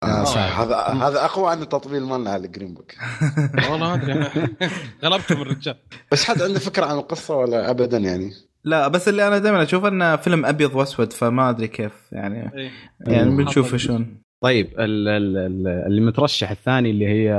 آه،. 0.03 0.23
هذا 0.37 0.75
هذا 0.77 1.25
أقوى 1.25 1.51
عن 1.51 1.61
التطبيل 1.61 2.03
مالنا 2.03 2.29
على 2.29 2.45
الجرين 2.45 2.73
بوك 2.73 2.91
والله 3.71 3.77
ما 3.77 3.93
أدري. 3.93 4.29
غلبتهم 5.03 5.41
الرجال. 5.41 5.75
بس 6.11 6.23
حد 6.23 6.41
عنده 6.41 6.59
فكرة 6.59 6.85
عن 6.85 6.97
القصة 6.97 7.35
ولا 7.35 7.69
ابدا 7.69 7.97
يعني؟ 7.97 8.31
لا 8.63 8.87
بس 8.87 9.07
اللي 9.07 9.27
أنا 9.27 9.37
دائما 9.37 9.63
أشوف 9.63 9.85
إنه 9.85 10.15
فيلم 10.15 10.45
أبيض 10.45 10.75
وأسود 10.75 11.13
فما 11.13 11.49
أدري 11.49 11.67
كيف 11.67 11.93
يعني. 12.11 12.51
إيه. 12.57 12.71
يعني. 12.99 13.37
بنشوف 13.37 13.75
شلون. 13.75 14.21
طيب 14.41 14.67
ال- 14.79 15.07
ال- 15.07 15.37
ال- 15.37 15.67
اللي 15.67 16.01
مترشح 16.01 16.51
الثاني 16.51 16.89
اللي 16.91 17.07
هي 17.07 17.33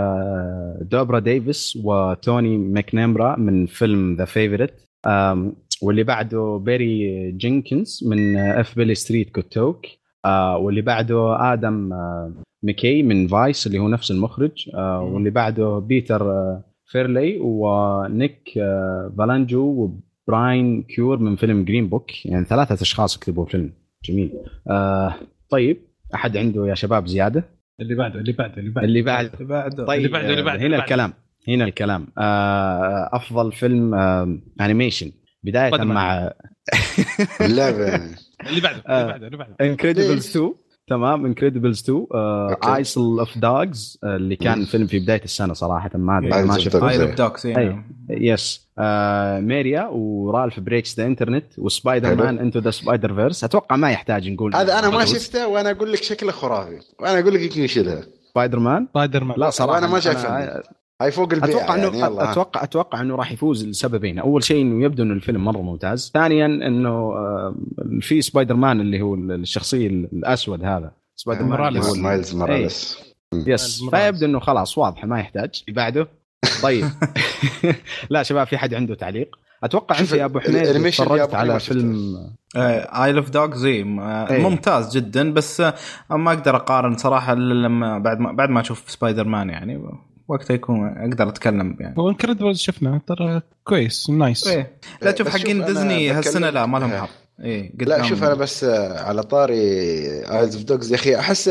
دوبرا 0.81 1.19
ديفيس 1.19 1.79
وتوني 1.85 2.59
ماكنامرا 2.59 3.37
من 3.37 3.67
فيلم 3.67 4.17
ذا 4.17 4.25
فيفورت 4.25 4.89
واللي 5.83 6.03
بعده 6.05 6.61
بيري 6.65 7.33
جينكنز 7.33 8.05
من 8.07 8.37
اف 8.37 8.77
بيلي 8.77 8.95
ستريت 8.95 9.31
كوتوك 9.31 9.87
آه، 10.25 10.57
واللي 10.57 10.81
بعده 10.83 11.53
آدم 11.53 11.93
آه، 11.93 12.33
ميكي 12.63 13.03
من 13.03 13.29
Vice 13.29 13.67
اللي 13.67 13.79
هو 13.79 13.89
نفس 13.89 14.11
المخرج. 14.11 14.71
آه،. 14.75 15.01
واللي 15.03 15.31
بعده 15.31 15.79
بيتر 15.79 16.31
آه، 16.31 16.65
فيرلي 16.87 17.39
ونيك 17.41 18.51
آه، 18.59 19.13
فالانجو 19.19 19.61
وبراين 20.29 20.83
كيور 20.83 21.19
من 21.19 21.37
فيلم 21.37 21.65
Green 21.65 21.89
Book 21.89 22.27
يعني 22.27 22.45
ثلاثة 22.45 22.83
أشخاص 22.83 23.19
كتبوا 23.19 23.47
فيلم. 23.47 23.73
جميل. 24.05 24.33
آه، 24.71 25.15
طيب. 25.51 25.88
أحد 26.15 26.37
عنده 26.37 26.67
يا 26.67 26.75
شباب 26.75 27.07
زيادة 27.07 27.45
اللي 27.81 27.95
بعده 27.95 28.21
اللي 28.21 28.33
بعده 28.33 28.57
اللي 28.59 28.71
بعده 28.71 28.87
اللي 28.87 29.03
بعد 29.03 29.25
اللي 29.35 29.45
بعده 29.47 29.85
طيب 29.87 29.99
اللي 29.99 30.09
بعده، 30.09 30.29
اللي 30.31 30.43
بعده، 30.43 30.61
هنا 30.61 30.69
بعده. 30.71 30.83
الكلام 30.85 31.13
هنا 31.49 31.65
الكلام 31.65 32.07
آه، 32.19 33.11
أفضل 33.13 33.53
فيلم 33.53 33.95
آه، 33.95 34.39
animation 34.61 35.13
بداية 35.43 35.71
قدم 35.71 35.89
مع 35.89 36.33
اللعبة. 37.41 37.95
اللي 38.49 38.61
بعده 38.61 38.83
آه. 38.89 39.01
اللي 39.01 39.09
بعده 39.13 39.27
اللي 39.27 39.37
بعده 39.37 39.57
انكريدبلز 39.71 40.37
ليش؟ 40.39 40.53
2 40.89 41.01
تمام 41.01 41.27
انكريدبلز 41.27 41.81
2 41.81 42.07
أوكي. 42.15 42.77
ايسل 42.77 43.01
اوف 43.01 43.39
دوجز 43.39 43.99
اللي 44.05 44.37
كان 44.37 44.59
مم. 44.59 44.65
فيلم 44.65 44.87
في 44.87 44.99
بداية 44.99 45.25
السنة 45.25 45.53
صراحة 45.53 45.91
ما 45.95 46.19
أدري 46.19 46.43
ما 46.43 46.55
of 46.55 46.59
شفته 46.59 46.81
Dogs. 46.81 46.83
ايل 46.85 47.21
اوف 47.21 47.47
أي. 47.47 47.83
يس 48.11 48.69
ميريا 49.47 49.89
ورالف 49.93 50.61
بريكس 50.61 50.97
ذا 51.01 51.07
انترنت 51.07 51.45
وسبايدر. 51.59 52.15
مان 52.15 52.39
انتو 52.39 52.59
ذا 52.59 52.71
سبايدر 52.71 53.15
فيرس 53.15 53.45
أتوقع 53.45 53.77
ما 53.77 53.91
يحتاج 53.91 54.29
نقول 54.29 54.57
هذا 54.57 54.79
أنا 54.79 54.91
ما. 54.91 55.05
شفته 55.05 55.49
وأنا 55.49 55.71
أقول 55.71 55.93
لك 55.93 56.03
شكله 56.03 56.33
خرافي 56.33 56.79
وأنا 57.01 57.19
أقول 57.19 57.35
لك 57.35 57.41
يمكن 57.41 57.63
يشيلها 57.63 58.03
سبايدر 58.31 58.59
مان 58.59 58.87
سبايدر 58.91 59.25
مان 59.25 59.39
لا 59.39 59.51
صراحة 59.51 59.73
وأنا 59.73 59.87
ما 59.87 60.01
شايف 60.01 60.27
أنا 60.27 60.63
هاي 61.01 61.11
فوق 61.11 61.33
البيع 61.33 61.49
أتوقع 61.49 61.75
إنه 61.75 61.83
يعني 61.83 61.99
يلا. 61.99 62.25
ها. 62.25 62.33
أتوقع 62.33 62.63
أتوقع 62.63 63.01
إنه 63.01 63.17
راح 63.17 63.33
يفوز 63.33 63.67
لسببين، 63.67 64.19
أول 64.19 64.45
شيء 64.45 64.63
إنه 64.63 64.85
يبدو 64.85 65.03
إنه 65.03 65.15
الفيلم 65.15 65.45
مرة 65.45 65.63
ممتاز، 65.63 66.11
ثانيا 66.15 66.47
إنه 66.47 67.15
في 68.01 68.23
سبايدر 68.23 68.55
مان 68.55 68.81
اللي 68.81 69.01
هو 69.01 69.15
الشخصية 69.15 69.87
الأسود 69.87 70.65
هذا. 70.65 70.93
سبايدر 71.17 71.45
مان 71.45 71.73
مايلز 72.03 72.35
موراليس 72.35 72.99
yes. 73.35 73.85
فيبدو 73.91 74.27
إنه 74.27 74.41
خلاص 74.41 74.79
واضحه 74.79 75.07
ما 75.07 75.21
يحتاج. 75.21 75.63
اللي 75.69 75.77
بعده؟ 75.77 76.09
طيب. 76.63 76.85
لا 78.11 78.23
شباب 78.23 78.47
في 78.47 78.59
حد 78.59 78.75
عنده 78.75 78.95
تعليق؟ 78.95 79.39
أتوقع 79.65 80.01
أنت 80.01 80.13
يا 80.13 80.25
أبو 80.25 80.41
حميد 80.41 80.91
تفرجت 80.91 81.35
على. 81.35 81.61
فيلم 81.61 82.17
Isle 82.57 83.17
of 83.17 83.31
Dogs 83.31 83.65
إيه. 83.65 83.85
ممتاز 84.31 84.97
جدا 84.97 85.33
بس 85.33 85.61
آه، 85.61 85.75
ما 86.11 86.33
أقدر 86.33 86.57
أقارن 86.57 86.97
صراحة 86.97 87.33
إلا 87.33 87.67
لما 87.67 87.99
بعد 87.99 88.21
ما 88.21 88.33
بعد 88.33 88.51
ما 88.51 88.61
أشوف 88.61 88.91
سبايدر 88.91 89.25
مان 89.25 89.51
يعني. 89.51 89.83
وقتها 90.29 90.55
يكون 90.55 90.87
أقدر 90.97 91.29
أتكلم 91.29 91.77
يعني. 91.81 91.95
هو 91.99 92.09
انكريدبلز 92.09 92.59
شفنا 92.59 93.01
ترى 93.07 93.43
كويس 93.65 94.11
نايس 94.11 94.47
إيه. 94.47 94.71
لا 95.03 95.11
تشوف 95.11 95.27
بس 95.27 95.33
شوف 95.33 95.43
حقين 95.43 95.57
أنا 95.57 95.67
ديزني 95.67 96.11
هالسنة 96.11 96.51
لا 96.51 96.67
ما 96.67 96.79
لهم 96.79 96.91
بكلمك- 96.91 97.01
حظ. 97.03 97.09
إيه 97.45 97.73
لا 97.79 98.03
شوف 98.03 98.25
أنا 98.25 98.35
بس 98.35 98.65
على 98.65 99.23
طاري 99.23 99.55
ايز 100.25 100.55
اوف 100.57 100.65
دوجز 100.65 100.91
يا 100.93 100.97
أخي 100.97 101.17
أحس 101.17 101.49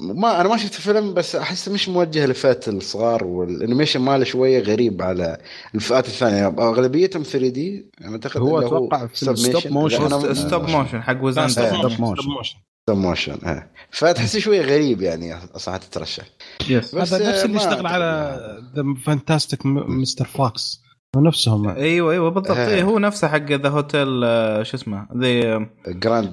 ما 0.00 0.40
أنا 0.40 0.48
ما 0.48 0.56
شفت 0.56 0.74
الفيلم 0.76 1.14
بس 1.14 1.36
أحس 1.36 1.68
مش 1.68 1.88
موجه 1.88 2.26
لفئة 2.26 2.60
الصغار 2.68 3.24
والأنيميشن 3.24 4.00
ماله 4.00 4.24
شوية 4.24 4.60
غريب 4.62 5.02
على 5.02 5.38
الفئات 5.74 6.06
الثانية. 6.06 6.46
أغلبيتهم 6.46 7.22
3 7.22 7.48
دي 7.48 7.86
أعتقد 8.04 8.40
هو 8.40 8.88
الستوب 9.04 9.36
submation. 9.36 9.66
موشن. 9.72 10.34
ستوب 10.34 10.68
motion 10.68 11.02
حق 11.02 11.22
وزان 11.22 11.48
stop 11.48 11.64
إيه، 11.64 12.00
motion، 12.00 12.56
stop 12.88 12.98
motion. 12.98 13.38
ها. 13.44 13.70
فتحسي 13.90 14.40
شوية 14.40 14.62
غريب 14.62 15.02
يعني 15.02 15.34
صراحة 15.56 15.78
تترشح 15.78 16.24
yes 16.68 16.94
بس 16.94 17.14
هذا 17.14 17.30
نفس 17.30 17.44
اللي 17.44 17.56
اشتغل 17.56 17.86
على. 17.86 18.40
The 18.76 18.84
Fantastic 19.04 19.66
Mr. 19.66 20.24
Fox 20.24 20.80
نفسهم. 21.16 21.68
أيوه 21.68 22.12
أيوه 22.12 22.30
بالضبط. 22.30 22.56
آه. 22.56 22.68
إيه 22.68 22.82
هو 22.82 22.98
نفسه 22.98 23.28
حق 23.28 23.52
the 23.52 23.68
hotel 23.68 24.24
آه، 24.24 24.62
شو 24.62 24.76
اسمه؟ 24.76 25.06
The 25.16 25.66
Grand 25.88 26.32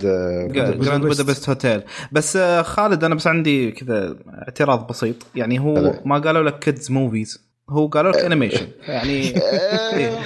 Grand 0.82 1.06
Budapest 1.06 1.50
Hotel 1.50 1.84
بس 2.12 2.36
آه، 2.36 2.62
خالد 2.62 3.03
أنا 3.03 3.16
بس 3.16 3.28
عندي 3.28 3.72
كذا 3.72 4.16
اعتراض 4.30 4.88
بسيط. 4.88 5.16
يعني 5.36 5.60
هو. 5.60 5.93
ما 6.06 6.20
قالوا 6.20 6.43
لك 6.43 6.60
kids 6.60 6.91
movies 6.91 7.45
هو 7.70 7.88
قالوا 7.88 8.11
لك 8.11 8.18
animation 8.18 8.68
يعني 8.88 9.38
آه، 9.38 10.24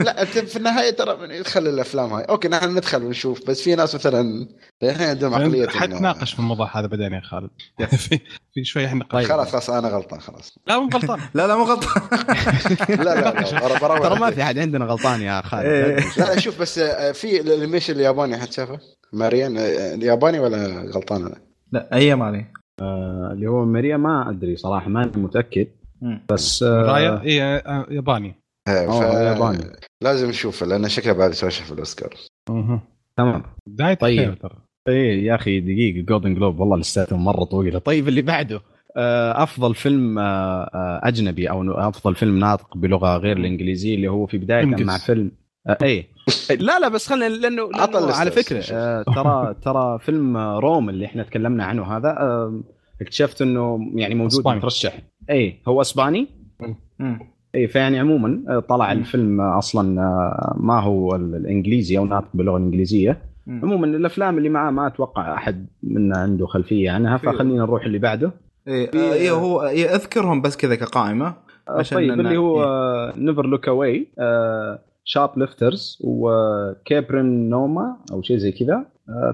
لا 0.00 0.22
انت 0.22 0.38
في 0.38 0.56
النهاية 0.56 0.90
ترى 0.90 1.38
يدخل 1.38 1.66
الأفلام 1.66 2.12
هاي 2.12 2.24
okay 2.24 2.48
نحن 2.48 2.70
ندخل 2.70 3.04
ونشوف 3.04 3.46
بس 3.48 3.62
في 3.62 3.74
ناس 3.74 3.94
مثلا 3.94 4.48
الحين 4.82 5.08
عندهم 5.08 5.34
عقلية 5.34 5.68
حتناقش 5.68 6.32
في 6.32 6.38
الموضوع 6.38 6.78
هذا 6.78 6.86
بعدين 6.86 7.12
يا 7.12 7.20
خالد 7.20 7.50
في 8.08 8.20
في 8.54 8.64
شوية 8.64 8.86
إحنا 8.86 9.04
طيب. 9.10 9.28
خلاص 9.28 9.50
خلاص 9.52 9.70
أنا 9.70 9.88
غلطان 9.88 10.20
خلاص 10.20 10.58
لا 10.66 10.78
مو 10.78 10.88
غلطان 10.88 11.20
لا 11.34 11.46
لا 11.46 11.56
مو 11.56 11.62
غلطان 11.62 12.02
لا 13.04 13.20
لا 13.20 13.98
ترى 13.98 14.18
ما. 14.18 14.30
في 14.30 14.44
حد 14.44 14.58
عندنا 14.58 14.84
غلطان 14.84 15.22
يا 15.22 15.42
خالد 15.42 15.66
إيه. 15.66 15.96
لا 16.18 16.40
شوف 16.40 16.60
بس 16.60 16.78
آه، 16.78 17.12
في 17.12 17.40
ال 17.40 17.45
animation 17.45 17.94
الياباني 17.94 18.38
حد 18.38 18.52
شافه؟ 18.52 18.78
ماريان 19.12 19.58
آه، 19.58 19.94
الياباني 19.94 20.38
ولا 20.38 20.90
غلطان 20.94 21.26
أنا؟ 21.26 21.36
لا 21.72 21.88
علي 21.92 22.46
آه، 22.80 23.30
اللي 23.32 23.46
هو 23.46 23.64
ماريا 23.64 23.96
ما 23.96 24.30
أدري 24.30 24.56
صراحة 24.56 24.88
ماني 24.88 25.10
متأكد 25.16 25.66
مم. 26.02 26.26
بس 26.30 26.62
آه، 26.62 26.82
رايا 26.82 27.22
اي 27.22 27.42
آه، 27.42 27.86
ياباني 27.90 28.34
ف- 28.66 28.70
ياباني. 28.70 29.58
لازم 30.02 30.28
نشوفه 30.28 30.66
لأن 30.66 30.88
شكله 30.88 31.12
بعد 31.12 31.30
يترشح 31.32 31.64
في 31.64 31.72
الأوسكار. 31.72 32.14
تمام 33.16 33.42
بداية 33.66 33.94
طيب. 33.94 34.38
إيه 34.88 35.26
يا 35.26 35.34
أخي 35.34 35.60
دقيقة 35.60 36.00
Golden 36.06 36.34
Globe 36.34 36.60
والله 36.60 36.76
لساتهم 36.76 37.24
مرة 37.24 37.44
طويلة 37.44 37.78
طيب 37.78 38.08
اللي 38.08 38.22
بعده 38.22 38.60
أفضل 38.96 39.74
فيلم 39.74 40.18
أجنبي 41.02 41.50
أو 41.50 41.72
أفضل 41.72 42.14
فيلم 42.14 42.38
ناطق 42.38 42.76
بلغة 42.76 43.16
غير 43.16 43.36
الإنجليزية 43.36 43.94
اللي 43.94 44.08
هو 44.08 44.26
في 44.26 44.38
بداية. 44.38 44.64
مع 44.64 44.98
فيلم 44.98 45.30
إيه 45.82 46.06
لا 46.50 46.78
لا 46.78 46.88
بس 46.88 47.08
خلينا 47.08 47.28
لأنه, 47.34 47.70
لأنه 47.70 48.12
على 48.14 48.30
فكرة. 48.30 48.64
آه، 48.72 49.02
ترى 49.02 49.54
ترى 49.64 49.98
فيلم 49.98 50.36
روما 50.36 50.88
اللي 50.88 51.06
إحنا 51.06 51.22
تكلمنا 51.22 51.64
عنه 51.64 51.96
هذا 51.96 52.08
آه، 52.08 52.62
اكتشفت 53.02 53.42
إنه 53.42 53.78
يعني 53.94 54.14
موجود. 54.14 54.48
مترشح 54.48 54.98
إيه 55.30 55.54
هو 55.68 55.80
إسباني 55.80 56.28
مم. 56.98 57.18
اي 57.54 57.66
فيعني 57.68 57.98
عموما 57.98 58.42
آه، 58.48 58.58
طلع 58.58 58.94
مم. 58.94 59.00
الفيلم 59.00 59.40
آه، 59.40 59.58
أصلا 59.58 60.00
آه، 60.02 60.56
ما 60.60 60.80
هو 60.80 61.16
ال- 61.16 61.34
الإنجليزي 61.34 61.98
أو 61.98 62.04
ناطق 62.04 62.28
باللغة 62.34 62.56
الإنجليزية 62.56 63.18
مم. 63.46 63.60
عموما 63.64 63.86
الأفلام 63.86 64.38
اللي 64.38 64.48
معاه 64.48 64.70
ما 64.70 64.86
أتوقع 64.86 65.34
أحد 65.34 65.66
منا 65.82 66.18
عنده 66.18 66.46
خلفية 66.46 66.90
عنها 66.90 67.16
فخلينا 67.16 67.62
نروح 67.62 67.84
اللي 67.84 67.98
بعده 67.98 68.32
إيه 68.68 68.90
إيه 68.94 69.30
هو 69.30 69.62
إيه 69.68 69.94
أذكرهم 69.94 70.42
بس 70.42 70.56
كذا 70.56 70.74
كقائمة 70.74 71.34
عشان 71.68 71.98
طيب 71.98 72.12
اللي 72.12 72.36
هو. 72.36 72.64
Never 73.16 73.46
Look 73.46 73.68
Away 73.68 74.06
Shoplifters 75.04 75.98
و 76.04 77.48
Capernaum 77.50 77.96
أو 78.12 78.22
شيء 78.22 78.36
زي 78.36 78.52
كذا 78.52 78.84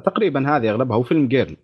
تقريبا 0.05 0.57
هذه 0.57 0.71
أغلبها 0.71 0.97
هو 0.97 1.03
فيلم 1.03 1.29
Girl 1.29 1.57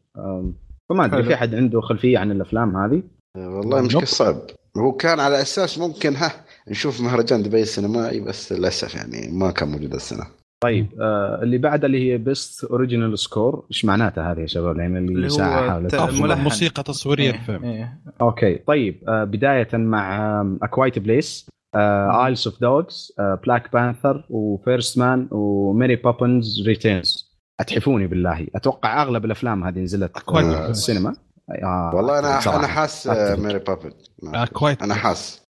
فما 0.89 1.05
أدري. 1.05 1.22
في 1.22 1.35
أحد 1.35 1.55
عنده 1.55 1.81
خلفية 1.81 2.18
عن 2.18 2.31
الأفلام 2.31 2.77
هذه 2.77 3.03
والله 3.37 3.80
مشكلة 3.82 4.01
nope. 4.01 4.05
صعب 4.05 4.37
هو 4.76 4.93
كان 4.93 5.20
على 5.20 5.43
أساس 5.43 5.78
ممكن 5.78 6.16
ها 6.16 6.32
نشوف 6.68 7.01
مهرجان 7.01 7.43
دبي 7.43 7.62
السينمائي 7.62 8.20
بس 8.20 8.53
للأسف 8.53 8.95
يعني 8.95 9.39
ما 9.39 9.51
كان 9.51 9.68
موجود 9.68 9.95
السنة 9.95 10.26
طيب 10.62 10.87
آه 11.01 11.41
اللي 11.43 11.59
بعدها 11.59 11.87
اللي 11.87 12.12
هي 12.12 12.18
best 12.18 12.64
original 12.64 13.18
score 13.18 13.66
إيش 13.70 13.85
معناتها 13.85 14.32
هذه 14.32 14.41
يا 14.41 14.47
شباب 14.47 14.76
لأن 14.76 14.97
اللي, 14.97 15.28
ساعة 15.28 15.68
حاولت. 15.70 15.95
موسيقى 16.41 16.82
تصويرية 16.82 17.30
إيه، 17.30 17.35
الفيلم 17.35 17.64
إيه. 17.64 17.99
okay 18.20 18.55
طيب 18.55 19.05
آه 19.09 19.24
بداية 19.24 19.68
مع 19.72 20.41
A 20.62 20.68
Quiet 20.68 20.99
Place 20.99 21.49
Isle 21.77 22.49
of 22.49 22.61
Dogs 22.61 23.12
Black 23.18 23.72
Panther 23.72 24.25
و 24.31 24.42
First 24.42 24.99
Man 24.99 25.29
و 25.31 25.44
Mary 25.44 25.97
Poppins 25.97 26.62
Returns 26.66 27.35
أتحفوني 27.61 28.07
بالله 28.07 28.47
أتوقع 28.55 29.03
أغلب 29.03 29.24
الأفلام 29.24 29.64
هذه 29.64 29.78
نزلت 29.78 30.16
آه. 30.16 30.32
please. 30.33 30.70
السينما 30.70 31.16
آه 31.51 31.90
والله 31.95 32.18
أنا 32.18 32.40
صراحة. 32.40 32.59
أنا 32.59 32.66
حاس. 32.66 33.07
آه، 33.07 33.36
Mary 33.37 33.59
Poppins 33.59 33.91
آه، 34.34 34.45
Quiet 34.45 34.83
أنا 34.82 34.95
حاس 34.95 35.45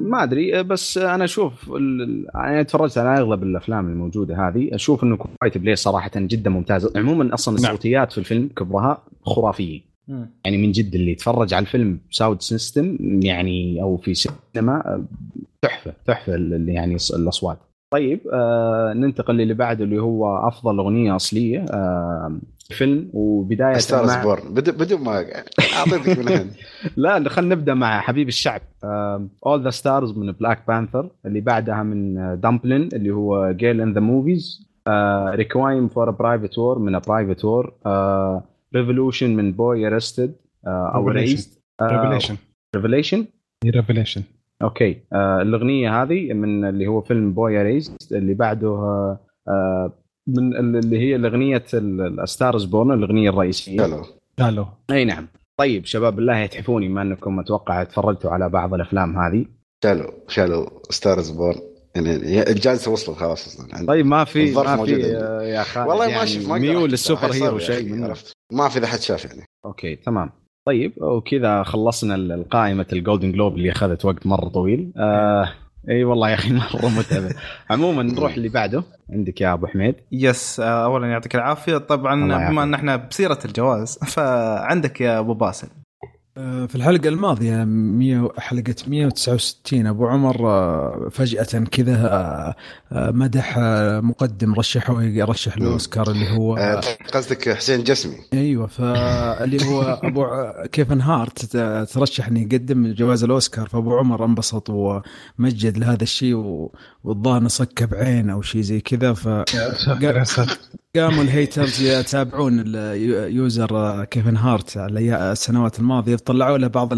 ما 0.00 0.22
أدري 0.22 0.58
آه، 0.58 0.62
بس 0.62 0.98
أنا 0.98 1.24
أشوف 1.24 1.70
ال- 1.70 2.36
أنا 2.36 2.62
تفرجت 2.62 2.98
على 2.98 3.18
أغلب 3.20 3.42
الأفلام 3.42 3.88
الموجودة 3.88 4.48
هذه 4.48 4.74
أشوف 4.74 5.04
إنه 5.04 5.16
Quiet 5.16 5.58
Place 5.58 5.80
صراحة 5.82 6.10
جدا 6.16 6.50
ممتازة 6.50 6.92
عموما 6.96 7.34
أصلا 7.34 7.54
نعم. 7.60 7.64
الصوتيات 7.72 8.12
في 8.12 8.18
الفيلم 8.18 8.48
كبرها 8.56 9.02
خرافية. 9.22 9.92
يعني 10.44 10.58
من 10.58 10.72
جد 10.72 10.94
اللي 10.94 11.12
يتفرج 11.12 11.54
على 11.54 11.62
الفيلم 11.62 11.98
sound 12.10 12.42
system 12.42 12.96
يعني 13.22 13.82
أو 13.82 13.96
في 13.96 14.14
سينما 14.14 14.72
آه، 14.86 15.04
تحفة 15.62 15.92
تحفة 16.06 16.32
يعني 16.66 16.98
الص- 16.98 17.14
الأصوات 17.14 17.58
طيب 17.92 18.20
آه 18.32 18.92
ننتقل 18.92 19.34
للي 19.34 19.54
بعده 19.54 19.84
اللي 19.84 19.98
هو 19.98 20.48
أفضل 20.48 20.78
أغنية 20.78 21.16
أصلية 21.16 21.64
آه 21.70 22.38
فيلم. 22.70 23.10
وبداية 23.12 23.78
ستارز 23.78 24.10
مع 24.10 24.22
بورن 24.22 24.54
بدون 24.54 25.00
ما 25.00 25.24
أعطيتك 25.76 26.18
من 26.18 26.28
هنا. 26.28 26.46
لا 26.96 27.28
خلينا 27.28 27.54
نبدأ 27.54 27.74
مع 27.74 28.00
حبيب 28.00 28.28
الشعب. 28.28 28.60
اول 29.46 29.64
ذا 29.64 29.70
ستارز 29.70 30.18
من 30.18 30.32
بلاك 30.32 30.62
بانثر 30.68 31.10
اللي 31.26 31.40
بعدها 31.40 31.82
من 31.82 32.14
دامبلين 32.40 32.88
اللي 32.92 33.10
هو 33.10 33.52
جيل 33.52 33.80
ان 33.80 33.92
ذا 33.92 34.00
موفيز 34.00 34.68
ريكوايم 35.34 35.88
فور 35.88 36.10
برايفت 36.10 36.58
وور 36.58 36.78
من 36.78 36.98
برايفت 36.98 37.44
وور 37.44 37.72
ريفولوشن 38.74 39.36
من 39.36 39.52
بوي 39.52 39.86
ارستد 39.86 40.34
أو 40.66 41.10
Revelation. 41.10 41.16
ريزد 41.16 41.58
ريفليشن 41.82 42.36
ريفوليشن 42.76 43.26
ريفليشن 43.66 44.22
أوكي. 44.62 45.00
آه 45.12 45.42
الأغنية 45.42 46.02
هذه 46.02 46.32
من 46.32 46.64
اللي 46.64 46.86
هو 46.86 47.00
فيلم 47.00 47.32
بوي 47.32 47.62
ريزد 47.62 47.96
اللي 48.12 48.34
بعده 48.34 48.68
آه 48.68 49.20
آه 49.48 49.92
من 50.26 50.76
اللي 50.76 50.98
هي 50.98 51.16
الأغنية 51.16 51.64
الستارز 51.72 52.64
بورن 52.64 52.92
الأغنية 52.92 53.30
الرئيسية. 53.30 53.82
حلو 53.82 54.02
قالوا. 54.38 54.66
أي 54.90 55.04
نعم. 55.04 55.28
طيب 55.58 55.84
شباب 55.84 56.16
بالله 56.16 56.38
يتحفوني 56.38 56.88
ما 56.88 57.02
أنكم 57.02 57.40
أتوقع 57.40 57.84
تفرجتوا 57.84 58.30
على 58.30 58.48
بعض 58.48 58.74
الأفلام 58.74 59.18
هذه. 59.18 59.46
شالوا 59.84 60.10
شالوا 60.28 60.66
ستارز 60.90 61.30
بورن 61.30 61.60
يعني 61.96 62.50
الجالسه 62.50 62.90
وصلت 62.90 63.16
خلاص 63.16 63.46
أصلا. 63.46 63.74
عندي. 63.74 63.86
طيب 63.86 64.06
ما 64.06 64.24
في 64.24 64.54
ما 64.54 64.84
في. 64.84 65.16
آه، 65.16 65.42
يا 65.42 65.62
خالد 65.62 65.88
والله 65.88 66.06
يعني 66.06 66.20
ما 66.20 66.24
شفت 66.26 66.48
ميول. 66.48 66.90
للسوبر 66.90 67.32
هيرو 67.32 67.58
شيء 67.58 68.04
عرفت. 68.04 68.32
ما 68.52 68.68
في 68.68 68.78
إذا 68.78 68.86
حد 68.86 68.98
شاف 68.98 69.24
يعني. 69.24 69.44
أوكي 69.64 69.96
تمام. 69.96 70.30
طيب 70.64 70.92
وكذا 71.02 71.62
خلصنا 71.62 72.14
ال- 72.14 72.32
القائمة 72.32 72.86
ال 72.92 72.98
Golden 72.98 73.32
Globe 73.32 73.54
اللي 73.56 73.72
أخذت 73.72 74.04
وقت 74.04 74.26
مرة 74.26 74.48
طويل. 74.48 74.92
آه 74.96 75.48
إي 75.88 76.04
والله 76.04 76.30
يا 76.30 76.34
أخي 76.34 76.52
مرة 76.74 76.88
متعبة. 76.98 77.34
عموما 77.70 78.02
نروح 78.12 78.34
اللي 78.34 78.48
بعده. 78.48 78.82
عندك 79.12 79.40
يا 79.40 79.52
أبو 79.52 79.66
حميد. 79.66 79.94
yes 80.12 80.60
آه، 80.60 80.84
اولا 80.84 81.06
يعطيك 81.06 81.34
العافية. 81.34 81.76
طبعا. 81.78 82.48
بما 82.50 82.62
ان 82.62 82.74
إحنا 82.74 82.96
بسيرة 82.96 83.38
الجوائز 83.44 83.98
فعندك 83.98 85.00
يا 85.00 85.18
أبو 85.18 85.34
باسل. 85.34 85.68
في 86.36 86.74
الحلقة 86.74 87.08
الماضية 87.08 87.64
100 87.64 88.28
حلقة 88.38 88.74
169 88.86 89.86
أبو 89.86 90.06
عمر 90.06 90.48
آه، 90.50 91.08
فجأة 91.10 91.44
كذا 91.70 92.06
آه، 92.06 92.54
آه، 92.92 93.10
مدح 93.10 93.54
آه، 93.58 94.00
مقدم 94.00 94.54
رشحه 94.54 95.02
يرشح 95.02 95.56
الأوسكار 95.56 96.10
اللي 96.10 96.30
هو 96.30 96.56
آه، 96.56 96.80
قصدك 97.14 97.48
حسين 97.54 97.84
جسمي. 97.84 98.14
أيوه 98.32 98.66
فاللي 98.66 99.64
هو 99.66 99.82
أبو 100.02 100.22
ع- 100.24 100.66
كيفن 100.66 101.00
هارت 101.00 101.56
ترشح 101.92 102.28
انه 102.28 102.40
يقدم 102.40 102.92
جوائز 102.92 103.24
الأوسكار 103.24 103.68
فأبو 103.68 103.98
عمر 103.98 104.24
انبسط 104.24 104.70
ومجد 104.70 105.78
لهذا 105.78 106.02
الشيء 106.02 106.34
والظاهر 107.04 107.48
صك 107.48 107.82
بعين 107.82 108.30
أو 108.30 108.42
شيء 108.42 108.60
زي 108.60 108.80
كذا 108.80 109.14
فقاموا 110.96 111.22
ال 111.22 111.31
haters 111.31 111.82
يتابعون 111.82 112.62
ال 112.66 112.94
user 112.94 114.04
كيفن 114.04 114.36
هارت 114.36 114.76
على 114.76 115.32
السنوات 115.32 115.78
الماضية. 115.78 116.16
طلعوا 116.16 116.58
له 116.58 116.66
بعض 116.66 116.92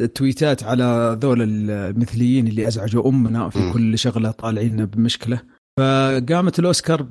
التويتات 0.00 0.64
على 0.64 1.18
ذول 1.20 1.42
المثليين 1.42 2.48
اللي 2.48 2.68
أزعجوا 2.68 3.08
أمنا 3.08 3.48
في. 3.48 3.72
كل 3.72 3.98
شغلة 3.98 4.30
طالعين 4.30 4.86
بمشكلة. 4.86 5.40
فقامت 5.78 6.58
الأوسكار 6.58 7.02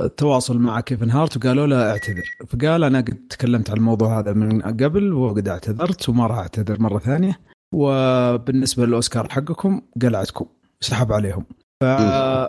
بالتواصل 0.00 0.58
مع 0.58 0.80
كيفن 0.80 1.10
هارت 1.10 1.36
وقالوا 1.36 1.66
له 1.66 1.90
اعتذر. 1.90 2.30
فقال 2.48 2.84
أنا 2.84 2.98
قد 2.98 3.26
تكلمت 3.30 3.70
عن 3.70 3.76
الموضوع 3.76 4.20
هذا 4.20 4.32
من 4.32 4.62
قبل 4.62 5.12
وقد 5.12 5.48
اعتذرت 5.48 6.08
وما 6.08 6.26
راح 6.26 6.38
أعتذر 6.38 6.80
مرة 6.80 6.98
ثانية. 6.98 7.40
وبالنسبة 7.74 8.86
للأوسكار 8.86 9.28
حقكم 9.28 9.80
قلعتكم. 10.02 10.46
سحب 10.80 11.12
عليهم. 11.12 11.44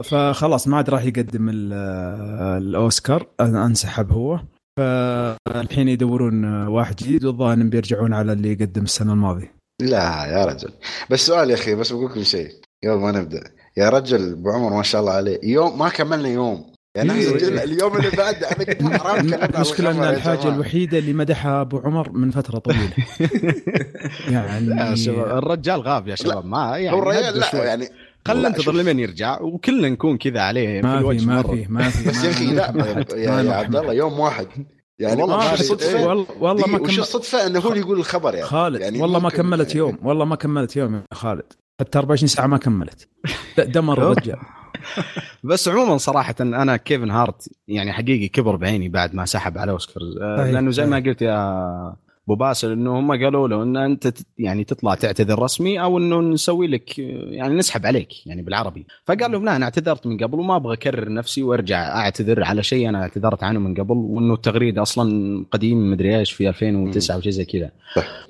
فخلاص 0.04 0.68
ما 0.68 0.78
عاد 0.78 0.90
راح 0.90 1.04
يقدم 1.06 1.50
ال- 1.50 1.74
الأوسكار. 2.64 3.28
أنسحب 3.42 4.12
هو. 4.12 4.40
فالحين 4.80 5.88
يدورون 5.88 6.46
واحد 6.68 6.96
جديد 6.96 7.26
والظاهر 7.26 7.54
انهم 7.54 7.70
بيرجعون 7.70 8.14
على 8.14 8.34
اللي 8.34 8.54
قدم 8.54 8.84
السنة 8.84 9.14
الماضية. 9.14 9.52
لا 9.82 10.26
يا 10.26 10.46
رجل. 10.46 10.70
بس 11.10 11.26
سؤال 11.28 11.50
يا 11.50 11.56
أخي 11.56 11.76
بس 11.76 11.92
بقول 11.92 12.06
لكم 12.06 12.24
شيء 12.24 12.50
قبل 12.84 13.00
ما 13.00 13.12
نبدأ. 13.12 13.44
يا 13.78 13.90
رجل 13.90 14.32
أبو 14.32 14.50
عمر 14.50 14.74
ما 14.78 14.84
شاء 14.84 15.02
الله 15.02 15.12
عليه. 15.14 15.40
يوم 15.44 15.80
ما 15.80 15.90
كملنا 15.90 16.30
يوم. 16.30 16.66
يعني 16.98 17.12
إيه. 17.14 17.64
اليوم 17.64 17.98
اللي 17.98 18.10
بعده 18.10 18.48
أنا 18.52 19.46
المشكلة 19.46 19.92
أن 19.92 20.04
الحاجة. 20.04 20.48
الوحيدة 20.48 20.98
اللي 20.98 21.14
مدحها 21.14 21.62
أبو 21.62 21.78
عمر 21.78 22.12
من 22.12 22.32
فترة 22.32 22.60
طويلة. 22.60 22.94
يعني 24.32 24.94
الرجال 25.08 25.82
غاب 25.82 26.08
يا 26.08 26.16
شباب 26.16 26.46
ما 26.46 26.78
يعني 26.78 26.96
هو 26.98 27.02
الرجال 27.02 27.40
لا. 27.40 27.64
يعني 27.64 27.88
خلنا 28.28 28.50
ننتظر. 28.50 28.72
لمن 28.74 29.00
يرجع 29.00 29.42
وكلنا 29.42 29.90
نكون 29.90 30.18
كذا 30.18 30.42
عليه 30.42 30.82
في 30.82 30.88
ما 30.88 31.00
الوجه 31.00 31.18
في 31.20 31.26
ما. 31.26 31.44
في 31.44 31.66
ما 31.70 31.90
في 31.90 32.10
بس 32.10 32.24
يا 32.24 32.30
أخي 32.32 32.46
ما- 32.46 32.54
لا 32.54 33.16
يا, 33.18 33.52
عبد 33.54 33.76
الله 33.76 33.94
يوم 33.94 34.20
واحد. 34.20 34.48
يعني 35.00 35.22
والله 35.22 35.38
ما 35.38 35.56
صدفة. 35.56 36.08
والله 36.08 36.26
والله 36.40 36.68
ما 36.68 36.80
وش 36.82 37.00
الصدفة؟ 37.00 37.48
إنه 37.48 37.60
هو 37.60 37.70
اللي 37.70 37.80
يقول 37.80 38.00
الخبر 38.00 38.30
أخي؟ 38.34 38.42
خالد 38.42 38.82
يعني 38.82 39.02
والله 39.02 39.20
ما 39.20 39.30
كملت 39.30 39.76
يوم 39.76 39.98
والله 40.04 40.26
ما 40.26 40.36
كملت 40.36 40.76
يوم 40.76 40.96
يا 40.96 41.04
خالد. 41.14 41.54
حتى 41.80 41.98
24 42.00 42.28
ساعة 42.28 42.48
ما 42.48 42.58
كملت. 42.58 43.10
دمر 43.58 43.98
الرجال. 43.98 44.38
بس 45.44 45.68
عموما 45.68 45.98
صراحة 45.98 46.36
أنا 46.42 46.78
كيفن 46.78 47.12
هارت 47.12 47.50
يعني 47.68 47.94
حقيقي 47.94 48.28
كبر 48.28 48.56
بعيني 48.56 48.90
بعد 48.90 49.16
ما 49.16 49.26
سحب 49.26 49.58
على 49.58 49.72
أوسكار 49.72 50.04
آه، 50.22 50.38
صحيح، 50.38 50.54
لأنه 50.54 50.72
زي 50.72 50.86
ما 50.86 50.92
صحيح. 51.00 51.06
قلت 51.08 51.22
يا 51.22 51.96
باسل 52.28 52.72
إنه 52.72 53.00
هم 53.00 53.12
قالوا 53.12 53.48
له 53.48 53.86
أنت 53.86 54.08
تت- 54.08 54.28
يعني 54.38 54.64
تطلع 54.64 54.96
تعتذر 54.96 55.40
رسمي 55.40 55.82
أو 55.82 55.98
إنه 55.98 56.20
نسوي 56.22 56.68
لك 56.68 57.00
يعني 57.00 57.54
نسحب 57.56 57.86
عليك 57.86 58.28
يعني 58.28 58.42
بالعربي 58.42 58.86
فقال 59.06 59.32
لهم 59.32 59.46
لا 59.46 59.56
أنا 59.56 59.66
اعتذرت 59.66 60.08
من 60.08 60.18
قبل 60.18 60.40
وما 60.40 60.56
أبغى 60.56 60.74
أكرر 60.74 61.14
نفسي 61.14 61.44
وأرجع 61.44 61.96
أعتذر 61.98 62.44
على 62.44 62.64
شيء 62.64 62.90
أنا 62.90 63.02
اعتذرت 63.02 63.44
عنه 63.44 63.60
من 63.60 63.74
قبل 63.74 63.94
وإنه 63.98 64.34
التغريده 64.34 64.82
أصلا 64.82 65.46
قديم 65.52 65.92
مدري 65.92 66.20
إيش 66.20 66.32
في 66.32 66.50
2009 66.50 67.18
وشيء 67.18 67.32
زي 67.32 67.46
كذا. 67.46 67.72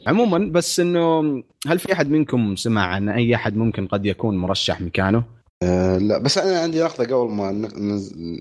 عموما 0.07 0.37
بس 0.51 0.79
إنه 0.79 1.21
هل 1.67 1.79
في 1.79 1.93
أحد 1.93 2.09
منكم 2.09 2.55
سمع 2.55 2.81
عن 2.85 3.09
أي 3.09 3.35
أحد 3.35 3.55
ممكن 3.57 3.87
قد 3.87 4.05
يكون 4.05 4.37
مرشح 4.37 4.81
مكانه؟ 4.81 5.23
آه 5.63 5.97
لا 5.97 6.17
بس 6.17 6.37
أنا 6.37 6.59
عندي 6.59 6.81
نقطة 6.83 7.03
قبل 7.03 7.31
ما 7.31 7.51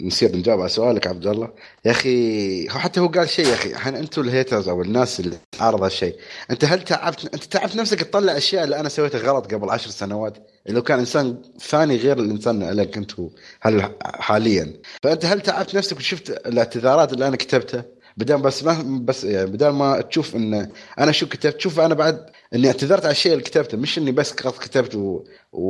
نصير 0.07 0.37
نجاوب 0.37 0.61
على 0.61 0.69
سؤالك 0.69 1.07
عبد 1.07 1.27
الله. 1.27 1.49
يا 1.85 1.91
أخي 1.91 2.69
حتى 2.69 3.01
هو 3.01 3.07
قال 3.07 3.29
شيء 3.29 3.47
يا 3.47 3.55
أخي 3.55 3.71
الحين 3.71 3.95
أنتم 3.95 4.23
الهيترز 4.23 4.69
أو 4.69 4.83
الناس 4.83 5.21
اللي 5.21 5.37
تعارض 5.53 5.83
هالشيء 5.83 6.17
أنت 6.51 6.65
هل 6.65 6.85
تعبت 6.85 7.35
أنت 7.35 7.45
تعبت 7.45 7.77
نفسك 7.77 8.01
تطلع 8.03 8.37
أشياء 8.37 8.65
اللي 8.65 8.81
أنا 8.81 8.89
سويتها 8.89 9.19
غلط 9.19 9.55
قبل 9.55 9.71
عشر 9.71 9.91
سنوات؟ 9.91 10.39
لو 10.67 10.83
كان 10.83 10.99
إنسان 10.99 11.43
ثاني 11.61 11.97
غير 11.97 12.19
الإنسان 12.19 12.62
اللي 12.62 12.87
كنت 12.87 13.12
هل 13.61 13.91
حاليا. 14.05 14.73
فأنت 15.03 15.25
هل 15.25 15.41
تعبت 15.41 15.75
نفسك 15.75 15.97
وشفت 15.97 16.31
الاعتذارات 16.31 17.12
اللي 17.12 17.29
أنا 17.29 17.37
كتبتها؟ 17.37 17.85
بدل 18.17 18.39
بس 18.39 18.65
ما 18.65 19.01
بس 19.05 19.25
يعني 19.25 19.47
بدل 19.51 19.69
ما 19.69 20.01
تشوف 20.01 20.37
إن 20.37 20.69
أنا 20.99 21.12
شو 21.12 21.27
كتبت 21.29 21.61
شوف 21.61 21.81
أنا 21.81 21.95
بعد 21.95 22.27
إني 22.55 22.66
اعتذرت 22.66 23.05
على 23.05 23.12
الشيء 23.12 23.32
اللي 23.32 23.44
كتبته 23.44 23.78
مش 23.78 23.98
إني 23.98 24.12
بس 24.12 24.32
كتبت 24.32 24.94
و... 24.94 25.24
و... 25.52 25.68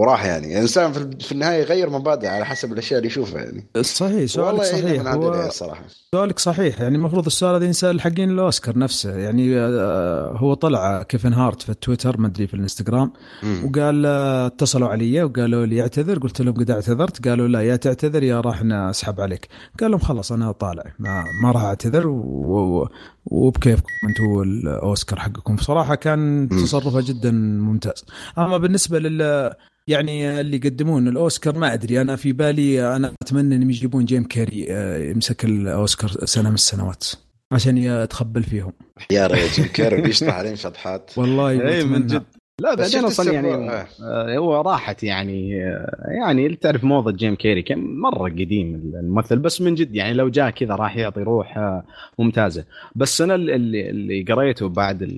وراح 0.00 0.24
يعني. 0.24 0.52
الإنسان 0.56 0.92
في, 0.92 1.10
في 1.20 1.32
النهاية 1.32 1.60
يغير 1.62 1.90
مبادئ 1.90 2.26
على 2.26 2.46
حسب 2.46 2.72
الأشياء 2.72 2.98
اللي 2.98 3.06
يشوفها 3.06 3.38
يعني. 3.42 3.66
صحيح 3.80 4.24
سؤالك 4.30 4.62
صحيح. 4.62 5.06
هو 5.06 5.48
صراحة. 5.50 5.84
سؤالك 6.14 6.38
صحيح. 6.38 6.80
يعني 6.80 6.96
المفروض 6.96 7.26
السؤال 7.26 7.54
هذا 7.54 7.64
ينسأل 7.64 8.00
حقين 8.00 8.30
الأوسكار 8.30 8.78
نفسه. 8.78 9.16
يعني 9.16 9.58
آه، 9.58 10.32
هو 10.36 10.54
طلع 10.54 11.02
كيفن 11.02 11.32
هارت 11.32 11.62
في 11.62 11.68
التويتر 11.68 12.18
ما 12.20 12.26
أدري 12.26 12.46
في 12.46 12.54
الإنستغرام. 12.54 13.12
وقال 13.64 14.06
آه، 14.06 14.46
اتصلوا 14.46 14.88
علي 14.88 15.22
وقالوا 15.22 15.66
لي 15.66 15.80
اعتذر. 15.82 16.18
قلت 16.18 16.40
لهم 16.42 16.54
قد 16.54 16.70
اعتذرت. 16.70 17.28
قالوا 17.28 17.48
لا 17.48 17.60
يا 17.62 17.76
تعتذر 17.76 18.22
يا 18.22 18.40
راح 18.40 18.64
نسحب 18.64 19.20
عليك. 19.20 19.48
قال 19.80 19.90
لهم 19.90 20.00
خلاص 20.00 20.32
أنا 20.32 20.52
طالع 20.52 20.84
ما, 20.98 21.24
ما 21.42 21.52
راح 21.52 21.62
أعتذر. 21.62 22.06
و- 22.08 22.88
وبكيفكم 23.30 23.88
أنتم 24.08 24.42
الاوسكار 24.42 25.18
حقكم. 25.20 25.56
بصراحة 25.56 25.94
كان 25.94 26.48
تصرفه 26.50 27.00
جدا 27.00 27.30
ممتاز. 27.30 28.04
أما 28.38 28.58
بالنسبة 28.58 28.98
لل 28.98 29.52
يعني 29.88 30.40
اللي 30.40 30.56
يقدمون 30.56 31.08
الأوسكار 31.08 31.58
ما 31.58 31.72
أدري 31.74 32.00
أنا 32.00 32.16
في 32.16 32.32
بالي 32.32 32.96
أنا 32.96 33.12
أتمنى 33.22 33.54
إنهم 33.56 33.70
يجيبون 33.70 34.04
جيم 34.04 34.24
كاري 34.24 34.66
آه، 34.70 34.98
يمسك 35.10 35.44
الأوسكار 35.44 36.10
سنة 36.24 36.48
من 36.48 36.54
السنوات 36.54 37.04
عشان 37.52 37.78
يتخبل 37.78 38.42
فيهم. 38.42 38.72
يا 39.10 39.26
رجل 39.26 39.48
جيم 39.48 39.66
كيري 39.66 40.02
بيشطح 40.02 40.34
عليهم 40.34 40.54
شطحات 40.56 41.10
والله 41.16 41.50
اي 41.50 41.84
من. 41.84 42.06
جد. 42.06 42.22
لا 42.60 42.74
بعدين 42.74 43.04
أصلا 43.04 43.32
يعني 43.32 43.70
آه. 44.02 44.38
هو 44.38 44.60
راحت 44.60 45.02
يعني 45.02 45.64
آه، 45.66 46.02
يعني 46.08 46.56
تعرف 46.56 46.84
موضة 46.84 47.12
جيم 47.12 47.34
كيري 47.34 47.62
كان 47.62 47.96
مرة 48.00 48.22
قديم 48.30 48.92
الممثل 49.00 49.38
بس 49.38 49.60
من 49.60 49.74
جد 49.74 49.94
يعني 49.94 50.14
لو 50.14 50.28
جاء 50.28 50.50
كذا 50.50 50.74
راح 50.74 50.96
يعطي 50.96 51.22
روح 51.22 51.58
آه، 51.58 51.82
ممتازة 52.18 52.64
بس 52.96 53.20
أنا 53.20 53.34
اللي 53.34 53.90
اللي 53.90 54.22
قريته 54.22 54.68
بعد 54.68 55.10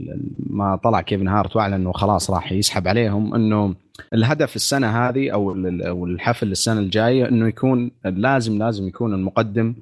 ما 0.51 0.77
طلع 0.77 1.01
كيفن 1.01 1.29
هارت 1.29 1.57
وأعلن 1.57 1.75
إنه 1.75 1.93
خلاص 1.93 2.31
راح 2.31 2.53
يسحب 2.53 2.89
عليهم 2.89 3.35
إنه 3.35 3.75
الهدف 4.15 4.57
السنة 4.57 4.87
هذه 5.09 5.31
أو 5.31 5.53
ال- 5.53 5.83
أو 5.83 6.07
الحفل 6.07 6.51
السنة 6.51 6.81
الجاية 6.81 7.29
إنه 7.29 7.49
يكون 7.49 7.91
لازم 8.05 8.59
لازم 8.59 8.89
يكون 8.89 9.15
المقدم 9.15 9.75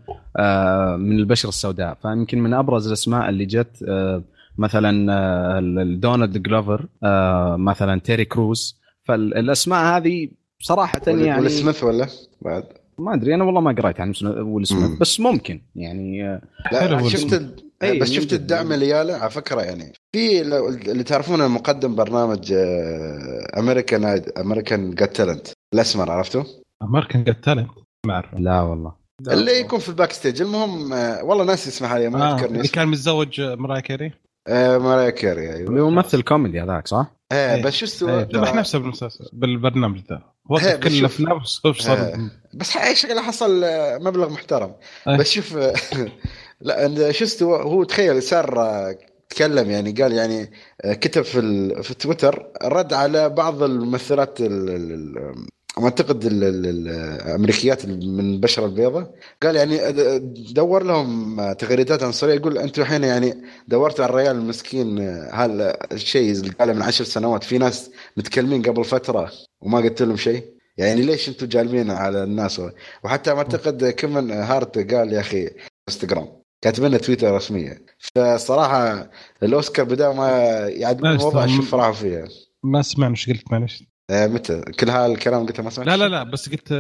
من 0.99 1.19
البشرة 1.19 1.49
السوداء 1.49 1.97
فيمكن 2.03 2.39
من 2.41 2.55
أبرز 2.55 2.87
الأسماء 2.87 3.29
اللي 3.29 3.45
جت 3.45 3.85
آه، 3.89 4.23
مثلا 4.59 5.13
آه، 5.13 5.59
ال- 5.59 6.01
دونالد 6.01 6.43
جلوفر 6.43 6.87
آه، 7.03 7.57
مثلا 7.57 8.01
تيري 8.01 8.25
كروز. 8.25 8.79
فالاسماء 9.05 9.97
هذه 9.97 10.29
صراحة 10.63 11.01
يعني 11.07 11.41
ويل 11.41 11.51
سميث 11.51 11.85
ولا؟ 11.85 12.07
بعد. 12.43 12.65
ما 12.99 13.15
أدري 13.15 13.35
أنا 13.35 13.45
والله 13.45 13.61
ما 13.61 13.73
قريت 13.73 14.01
عن 14.01 14.13
ويل 14.25 14.67
سميث. 14.67 14.99
بس 15.01 15.21
ممكن 15.21 15.61
يعني 15.77 16.29
آه، 16.29 16.41
لا 16.73 17.09
شفت. 17.09 17.65
أي، 17.83 17.99
بس 17.99 18.11
شفت. 18.11 18.33
الدعم 18.33 18.73
اللي 18.73 18.89
ياله 18.89 19.15
على 19.15 19.31
فكرة 19.31 19.61
يعني 19.61 19.93
في 20.13 20.41
اللي 20.91 21.03
تعرفون 21.03 21.49
مقدم 21.51 21.95
برنامج 21.95 22.53
American 23.59 24.23
American 24.39 24.95
Got 24.95 25.17
Talent 25.17 25.49
الأسمر 25.75 26.11
عرفته؟ 26.11 26.47
American 26.83 27.25
Got 27.25 27.45
Talent 27.45 27.69
ما 28.07 28.15
أعرف. 28.15 28.35
لا 28.35 28.61
والله. 28.61 28.93
اللي 29.29 29.61
يكون 29.61 29.79
في 29.79 29.89
ال 29.89 30.13
backstage 30.13 30.43
المهم 30.43 30.93
والله 31.29 31.45
ناسي 31.45 31.69
اسمه 31.71 31.89
حاليا 31.89 32.09
ما 32.09 32.31
آه 32.31 32.35
اذكر 32.35 32.47
اللي 32.47 32.69
كان 32.69 32.89
متزوج 32.89 33.41
مارايا 33.41 33.83
كيري. 33.83 34.13
آه 34.49 34.79
مارايا 34.79 35.11
كاري 35.11 35.55
أيوه 35.55 35.71
اللي 35.71 35.81
هو 35.83 35.91
ممثل 35.91 36.23
كوميدي 36.23 36.61
هذاك 36.63 36.89
صح؟ 36.89 37.07
آه 37.33 37.55
إيه. 37.55 37.63
بس 37.63 37.73
شو 37.73 37.85
استوى 37.87 38.19
إيه، 38.19 38.29
ذبح 38.35 38.55
نفسه 38.55 38.79
بالمسلسل 38.79 39.25
بالبرنامج 39.33 39.99
ذا 40.11 40.23
وقف 40.51 40.67
إيه، 40.67 40.77
بس 40.77 40.83
كل. 40.89 40.99
الافلام 40.99 41.45
صار. 41.45 42.29
بس 42.55 42.71
ح- 42.71 42.93
شكله 42.93 43.23
حصل 43.23 43.65
آه، 43.65 43.99
مبلغ 43.99 44.29
محترم 44.31 44.75
أي. 45.09 45.17
بس 45.19 45.31
شوف 45.31 45.57
آه، 45.57 45.75
لا 46.61 47.13
شو 47.13 47.25
استوى 47.25 47.63
هو 47.63 47.85
تخيل 47.85 48.23
صار 48.23 48.61
آه، 48.61 48.99
تكلم 49.29 49.71
يعني 49.71 49.93
قال 49.93 50.13
يعني 50.13 50.51
كتب 50.85 51.23
في 51.23 51.39
ال- 51.39 51.83
في 51.85 51.95
تويتر 51.95 52.47
رد 52.65 52.93
على 52.93 53.29
بعض 53.29 53.63
الممثلات 53.63 54.41
ال- 54.41 54.71
ال- 54.71 54.93
ال- 54.93 55.47
أعتقد 55.85 56.25
ال- 56.25 56.45
ال- 56.45 56.67
ال- 56.67 56.89
الامريكيات 57.27 57.87
من 57.87 58.21
البشره 58.35 58.67
البيضاء 58.67 59.15
قال 59.43 59.57
يعني 59.57 59.79
دور 60.53 60.83
لهم 60.83 61.53
تغريدات 61.53 62.03
عنصرية. 62.03 62.35
يقول 62.35 62.59
أنتم 62.59 62.83
الحين 62.83 63.05
يعني 63.05 63.43
دورتوا 63.69 64.05
على 64.05 64.11
الرجال 64.13 64.37
المسكين 64.37 64.99
آه، 64.99 65.31
هذا 65.33 65.77
الشيء 65.93 66.33
اللي 66.33 66.51
قاله 66.51 66.73
من 66.73 66.83
عشر 66.83 67.05
سنوات. 67.05 67.45
في 67.45 67.59
ناس 67.59 67.91
متكلمين 68.17 68.63
قبل 68.63 68.85
فترة 68.85 69.31
وما 69.61 69.79
قلت 69.79 70.03
لهم 70.03 70.17
شيء. 70.17 70.45
يعني 70.77 71.03
ليش 71.03 71.29
أنتم 71.29 71.47
جالبين 71.47 71.91
على 71.91 72.23
الناس؟ 72.23 72.63
وحتى 73.05 73.33
ما 73.33 73.39
أعتقد 73.39 73.85
كيفن 73.85 74.31
هارت 74.31 74.95
قال 74.95 75.13
يا 75.13 75.21
أخي 75.21 75.51
إنستغرام 75.89 76.29
كاتب 76.63 76.85
لنا 76.85 76.99
تويتر 76.99 77.35
رسمية. 77.35 77.85
فصراحة 77.99 79.11
الأوسكار 79.43 79.85
بدأ 79.85 80.13
ما 80.13 80.69
لا 80.69 80.91
الوضع. 81.13 81.47
شوف 81.47 81.71
فرحوا 81.71 81.93
فيها. 81.93 82.29
ما 82.65 82.83
سمعنا 82.83 83.13
إيش 83.15 83.31
قلت 83.31 83.53
معلش. 83.53 83.85
متى؟ 84.11 84.61
كل 84.61 84.91
هالكلام 84.91 85.47
قلته 85.47 85.63
ما 85.63 85.71
سمعت 85.71 85.87
لا 85.89 85.97
لا 85.97 86.09
لا 86.09 86.23
بس 86.23 86.49
قلت 86.49 86.73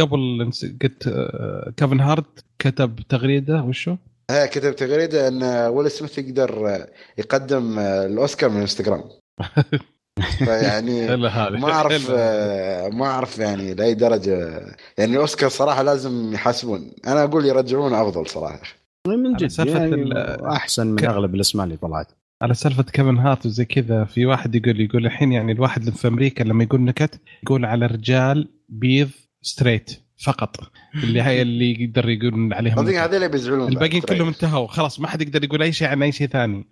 قبل 0.00 0.50
قلت 0.82 1.06
آه، 1.06 1.72
كيفن 1.76 2.00
هارت 2.00 2.44
كتب 2.58 3.00
تغريدة 3.08 3.62
وشو؟ 3.62 3.96
ها 4.30 4.46
كتب 4.46 4.76
تغريدة 4.76 5.28
إن 5.28 5.42
ويل 5.42 5.90
سميث 5.90 6.18
يقدر 6.18 6.68
آه، 6.68 6.88
يقدم 7.18 7.78
آه، 7.78 8.06
الأوسكار 8.06 8.50
من 8.50 8.60
إنستغرام. 8.60 9.04
فيعني 10.38 11.14
الا 11.14 11.28
هذه 11.28 11.50
ما 11.52 11.72
أعرف 11.72 12.08
آه، 12.10 12.88
ما 12.88 13.06
أعرف 13.06 13.38
يعني 13.38 13.74
لأي 13.74 13.94
درجة. 13.94 14.60
يعني 14.98 15.12
الأوسكار 15.14 15.50
صراحة 15.50 15.82
لازم 15.82 16.32
يحاسبون. 16.34 16.90
أنا 17.06 17.24
أقول 17.24 17.46
يرجعون 17.46 17.94
أفضل 17.94 18.26
صراحة. 18.26 18.60
من 19.06 19.36
جد 19.36 19.66
يعني 19.68 20.12
أحسن 20.48 20.86
من 20.86 20.96
ك- 20.96 21.04
أغلب 21.04 21.34
الأسماء 21.34 21.64
اللي 21.64 21.76
طلعت. 21.76 22.06
على 22.42 22.54
سالفة 22.54 22.82
كيفن 22.82 23.18
هارت 23.18 23.46
وزي 23.46 23.64
كذا 23.64 24.04
في 24.04 24.26
واحد 24.26 24.54
يقول 24.54 24.80
يقول 24.80 25.06
الحين 25.06 25.32
يعني 25.32 25.52
الواحد 25.52 25.80
اللي 25.80 25.92
في 25.92 26.08
أمريكا 26.08 26.42
لما 26.42 26.64
يقول 26.64 26.80
نكت 26.80 27.20
يقول 27.42 27.64
على 27.64 27.86
رجال 27.86 28.48
بيض 28.68 29.10
straight 29.42 29.90
فقط. 30.24 30.56
اللي 30.94 31.22
هي 31.22 31.42
اللي 31.42 31.82
يقدر 31.82 32.08
يقول 32.08 32.52
عليهم 32.54 32.76
صدق. 32.76 33.02
هذول 33.02 33.14
اللي 33.14 33.28
بيزعلون 33.28 33.68
الباقيين. 33.68 34.02
كلهم 34.02 34.28
انتهوا. 34.28 34.66
خلاص 34.66 35.00
ما 35.00 35.08
حد 35.08 35.22
يقدر 35.22 35.44
يقول 35.44 35.62
أي 35.62 35.72
شيء 35.72 35.88
عن 35.88 36.02
أي 36.02 36.12
شيء 36.12 36.26
ثاني. 36.26 36.68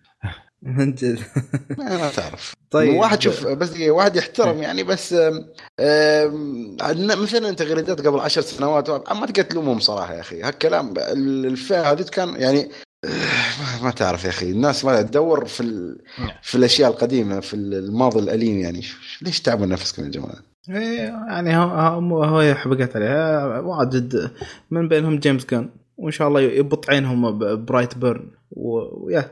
من 0.62 0.94
جد. 0.94 1.18
ما 1.78 2.10
تعرف. 2.10 2.54
طيب. 2.70 2.94
واحد 2.94 3.20
شوف 3.22 3.46
بس 3.46 3.80
واحد 3.80 4.16
يحترم 4.16 4.62
يعني 4.62 4.82
بس 4.82 5.12
آم، 5.12 5.44
آم، 5.80 6.76
عندنا 6.80 7.14
مثلا 7.14 7.52
تغريدات 7.52 8.06
قبل 8.06 8.20
عشر 8.20 8.40
سنوات 8.40 8.90
ما 8.90 9.26
تقدر 9.26 9.42
تلومهم 9.42 9.78
صراحة 9.80 10.14
يا 10.14 10.20
أخي. 10.20 10.42
هالكلام 10.42 10.94
الفئة 10.98 11.92
هذه 11.92 12.02
كان 12.12 12.40
يعني 12.40 12.68
ما- 13.06 13.82
ما 13.82 13.90
تعرف 13.90 14.24
يا 14.24 14.28
أخي. 14.28 14.50
الناس 14.50 14.84
ما 14.84 15.02
تدور 15.02 15.44
في 15.44 15.60
ال... 15.60 15.98
في 16.42 16.54
الأشياء 16.54 16.90
القديمة 16.90 17.40
في 17.40 17.54
الماضي 17.56 18.18
الأليم 18.18 18.58
يعني. 18.58 18.82
ليش 19.22 19.40
تعبوا 19.40 19.66
نفسكم 19.66 20.04
يا 20.04 20.08
جماعة؟ 20.08 20.36
إيه، 20.70 20.98
يعني 21.28 21.56
هو 21.56 22.24
هو 22.24 22.54
حبقت 22.54 22.96
عليها 22.96 23.58
واجد 23.60 24.30
من 24.70 24.88
بينهم 24.88 25.18
جيمس 25.18 25.46
جان. 25.46 25.68
وإن 25.96 26.12
شاء 26.12 26.28
الله 26.28 26.40
يبط 26.40 26.90
عينهم 26.90 27.38
برايت 27.64 27.98
بيرن. 27.98 28.30
و- 28.50 29.06
ويا. 29.06 29.30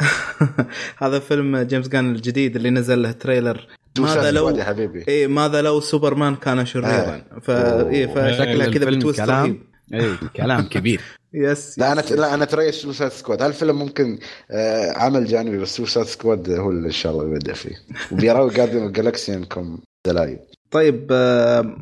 هذا 1.02 1.18
فيلم 1.18 1.56
جيمس 1.58 1.88
جان 1.88 2.14
الجديد 2.14 2.56
اللي 2.56 2.70
نزل 2.70 3.02
له 3.02 3.12
تريلر. 3.12 3.66
ماذا 3.98 4.30
لو 4.30 4.48
يا 4.48 4.64
حبيبي؟ 4.64 5.04
إيه 5.08 5.26
ماذا 5.26 5.62
لو 5.62 5.80
سوبرمان 5.80 6.36
كان 6.36 6.66
شريرا. 6.66 7.22
ف 7.42 7.50
إيه 7.50 8.06
فشكلها 8.06 8.66
كذا 8.70 9.12
كلام. 9.12 9.42
رهيب. 9.42 9.62
اي 9.94 10.16
كلام 10.36 10.68
كبير. 10.68 11.00
yes 11.36 11.78
لا 11.78 11.92
أنا 11.92 12.00
لا 12.00 12.34
أنا 12.34 12.44
ترى 12.44 12.72
Suicide 12.72 13.10
Squad 13.12 13.42
هالفيلم 13.42 13.78
ممكن 13.78 14.18
آه 14.50 14.92
عمل 14.92 15.24
جانبي 15.24 15.58
بس 15.58 15.76
Suicide 15.76 16.06
Squad 16.06 16.50
هو 16.50 16.70
اللي 16.70 16.86
إن 16.86 16.92
شاء 16.92 17.12
الله 17.12 17.24
يبدع 17.24 17.52
فيه. 17.52 17.76
وبيراوي 18.12 18.54
Guardians 18.54 18.92
Galaxy 18.92 19.34
انكم 19.34 19.78
دلايل 20.06 20.38
طيب 20.70 21.08
آه، 21.12 21.76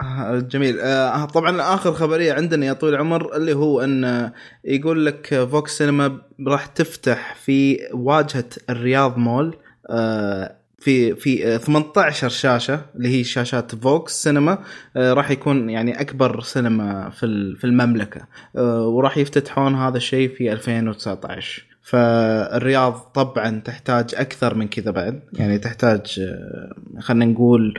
آه، 0.00 0.38
جميل. 0.38 0.80
آه، 0.80 1.24
طبعا 1.24 1.74
آخر 1.74 1.92
خبرية 1.92 2.32
عندنا 2.32 2.66
يا 2.66 2.72
طويل 2.72 2.94
العمر 2.94 3.36
اللي 3.36 3.52
هو 3.54 3.80
إن 3.80 4.30
يقول 4.64 5.06
لك 5.06 5.46
فوكس 5.50 5.78
سينما 5.78 6.18
راح 6.46 6.66
تفتح 6.66 7.34
في 7.44 7.78
واجهة 7.92 8.44
الرياض 8.70 9.18
مول 9.18 9.56
آه، 9.90 10.56
في 10.84 11.14
في 11.14 11.54
آه، 11.54 11.56
18 11.56 12.28
شاشة 12.28 12.80
اللي 12.96 13.08
هي 13.08 13.24
شاشات 13.24 13.74
فوكس 13.74 14.22
سينما 14.22 14.58
آه، 14.96 15.12
راح 15.12 15.30
يكون 15.30 15.70
يعني 15.70 16.00
أكبر 16.00 16.40
سينما 16.40 17.10
في 17.10 17.54
في 17.58 17.64
المملكة. 17.64 18.20
آه، 18.56 18.88
وراح 18.88 19.18
يفتتحون 19.18 19.74
هذا 19.74 19.96
الشيء 19.96 20.28
في 20.36 20.52
2019 20.52 21.66
فالرياض 21.82 22.92
طبعا 22.92 23.60
تحتاج 23.64 24.14
أكثر 24.14 24.54
من 24.54 24.68
كذا 24.68 24.90
بعد. 24.90 25.22
يعني 25.32 25.58
تحتاج 25.58 26.20
آه، 26.20 27.00
خلينا 27.00 27.24
نقول 27.24 27.78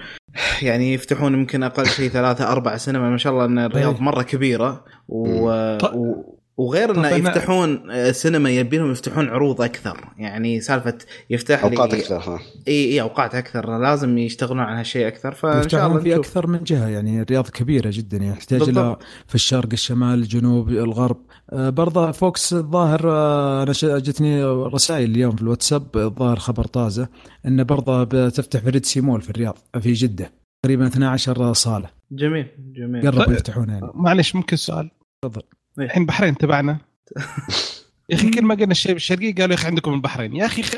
يعني 0.61 0.93
يفتحون 0.93 1.33
يمكن 1.33 1.63
أقل 1.63 1.85
شيء 1.85 2.09
ثلاثة 2.09 2.51
أربع 2.51 2.77
سينما 2.77 3.09
ما 3.09 3.17
شاء 3.17 3.33
الله 3.33 3.45
إن 3.45 3.59
الرياض 3.59 3.93
طيب. 3.93 4.01
مرة 4.01 4.23
كبيرة. 4.23 4.85
و... 5.07 5.77
طيب. 5.77 5.95
و... 5.95 6.34
وغير 6.57 6.95
إنه 6.95 7.09
يفتحون 7.09 7.91
آه، 7.91 8.11
سينما 8.11 8.49
يبينهم 8.49 8.91
يفتحون 8.91 9.29
عروض 9.29 9.61
أكثر. 9.61 10.09
يعني 10.17 10.61
سالفة 10.61 10.97
يفتح 11.29 11.63
أوقات 11.63 11.93
لي 11.93 11.99
أكثر 11.99 12.17
ها. 12.17 12.39
إي 12.67 12.85
إي 12.93 13.01
أوقات 13.01 13.35
أكثر. 13.35 13.77
لازم 13.77 14.17
يشتغلون 14.17 14.59
على 14.59 14.79
هالشيء 14.79 15.07
أكثر. 15.07 15.31
فإن 15.33 15.51
شاء 15.53 15.61
يفتحون 15.65 15.91
الله 15.91 16.01
في 16.03 16.15
أكثر 16.15 16.47
من 16.47 16.63
جهة 16.63 16.87
يعني 16.87 17.21
الرياض 17.21 17.47
كبيرة 17.49 17.89
جدا. 17.93 18.17
يعني 18.17 18.29
يحتاج 18.31 18.61
إلى. 18.61 18.95
في 19.27 19.35
الشرق 19.35 19.69
الشمال 19.73 20.19
الجنوب 20.19 20.69
الغرب. 20.69 21.17
آه، 21.49 21.69
برضه 21.69 22.11
فوكس 22.11 22.53
الظاهر 22.53 23.09
آه، 23.11 23.63
أنا 23.63 23.73
ش- 23.73 23.85
جتني 23.85 24.43
رسائل 24.45 25.11
اليوم 25.11 25.35
في 25.35 25.41
الواتساب 25.41 25.87
الظاهر 25.95 26.39
خبر 26.39 26.63
طازة 26.65 27.07
انه 27.45 27.63
برضه 27.63 28.03
بتفتح 28.03 28.59
في 28.59 28.69
ريد 28.69 28.85
سيمول 28.85 29.21
في 29.21 29.29
الرياض 29.29 29.57
في 29.79 29.93
جدة. 29.93 30.31
تقريبا 30.65 30.87
12 30.87 31.53
صالة. 31.53 31.89
جميل 32.11 32.47
جميل. 32.77 33.01
قربوا 33.07 33.23
طيب. 33.25 33.35
يفتحون 33.35 33.69
يعني 33.69 33.87
معلش 33.93 34.35
ممكن 34.35 34.55
سؤال؟ 34.57 34.91
تفضل. 35.23 35.41
الحين 35.79 36.01
البحرين 36.01 36.37
تبعنا. 36.37 36.77
يا 38.09 38.15
أخي 38.15 38.29
كل 38.29 38.41
ما 38.45 38.55
قلنا 38.55 38.71
الشيء 38.71 38.93
بالشرقيه 38.93 39.35
قالوا 39.35 39.49
يا 39.49 39.53
أخي 39.55 39.67
عندكم 39.67 39.93
البحرين. 39.93 40.35
يا 40.35 40.45
أخي 40.45 40.63
خ... 40.63 40.71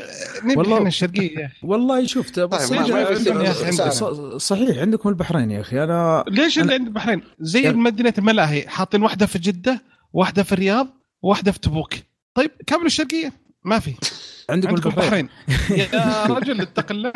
نبي 0.44 0.56
والله- 0.56 0.76
إحنا 0.76 0.88
الشرقية 0.88 1.38
يا 1.38 1.46
أخي. 1.46 1.56
والله 1.62 2.06
شفت 2.06 2.40
بس 2.40 2.68
طيب، 2.68 2.80
عندكم- 2.80 4.38
صحيح 4.38 4.78
عندكم 4.78 5.08
البحرين 5.08 5.50
يا 5.50 5.60
أخي. 5.60 5.84
أنا 5.84 6.24
ليش 6.28 6.58
أنا- 6.58 6.62
اللي 6.62 6.74
عند 6.74 6.86
البحرين 6.86 7.22
زي 7.40 7.62
يعني- 7.62 7.76
مدينه 7.76 8.14
الملاهي 8.18 8.68
حاطين 8.68 9.02
واحدة 9.02 9.26
في 9.26 9.38
جدة 9.38 9.82
واحدة 10.12 10.42
في 10.42 10.52
الرياض 10.52 10.88
واحدة 11.22 11.52
في 11.52 11.58
تبوك. 11.60 11.94
طيب 12.34 12.50
كامل 12.66 12.86
الشرقية. 12.86 13.32
ما 13.64 13.78
في. 13.78 13.94
عندكم, 14.50 14.68
عندكم 14.74 14.90
البحرين. 14.90 15.28
البحرين 15.48 15.78
يا 15.92 16.26
رجل 16.38 16.60
اتق 16.60 16.92
الله. 16.92 17.12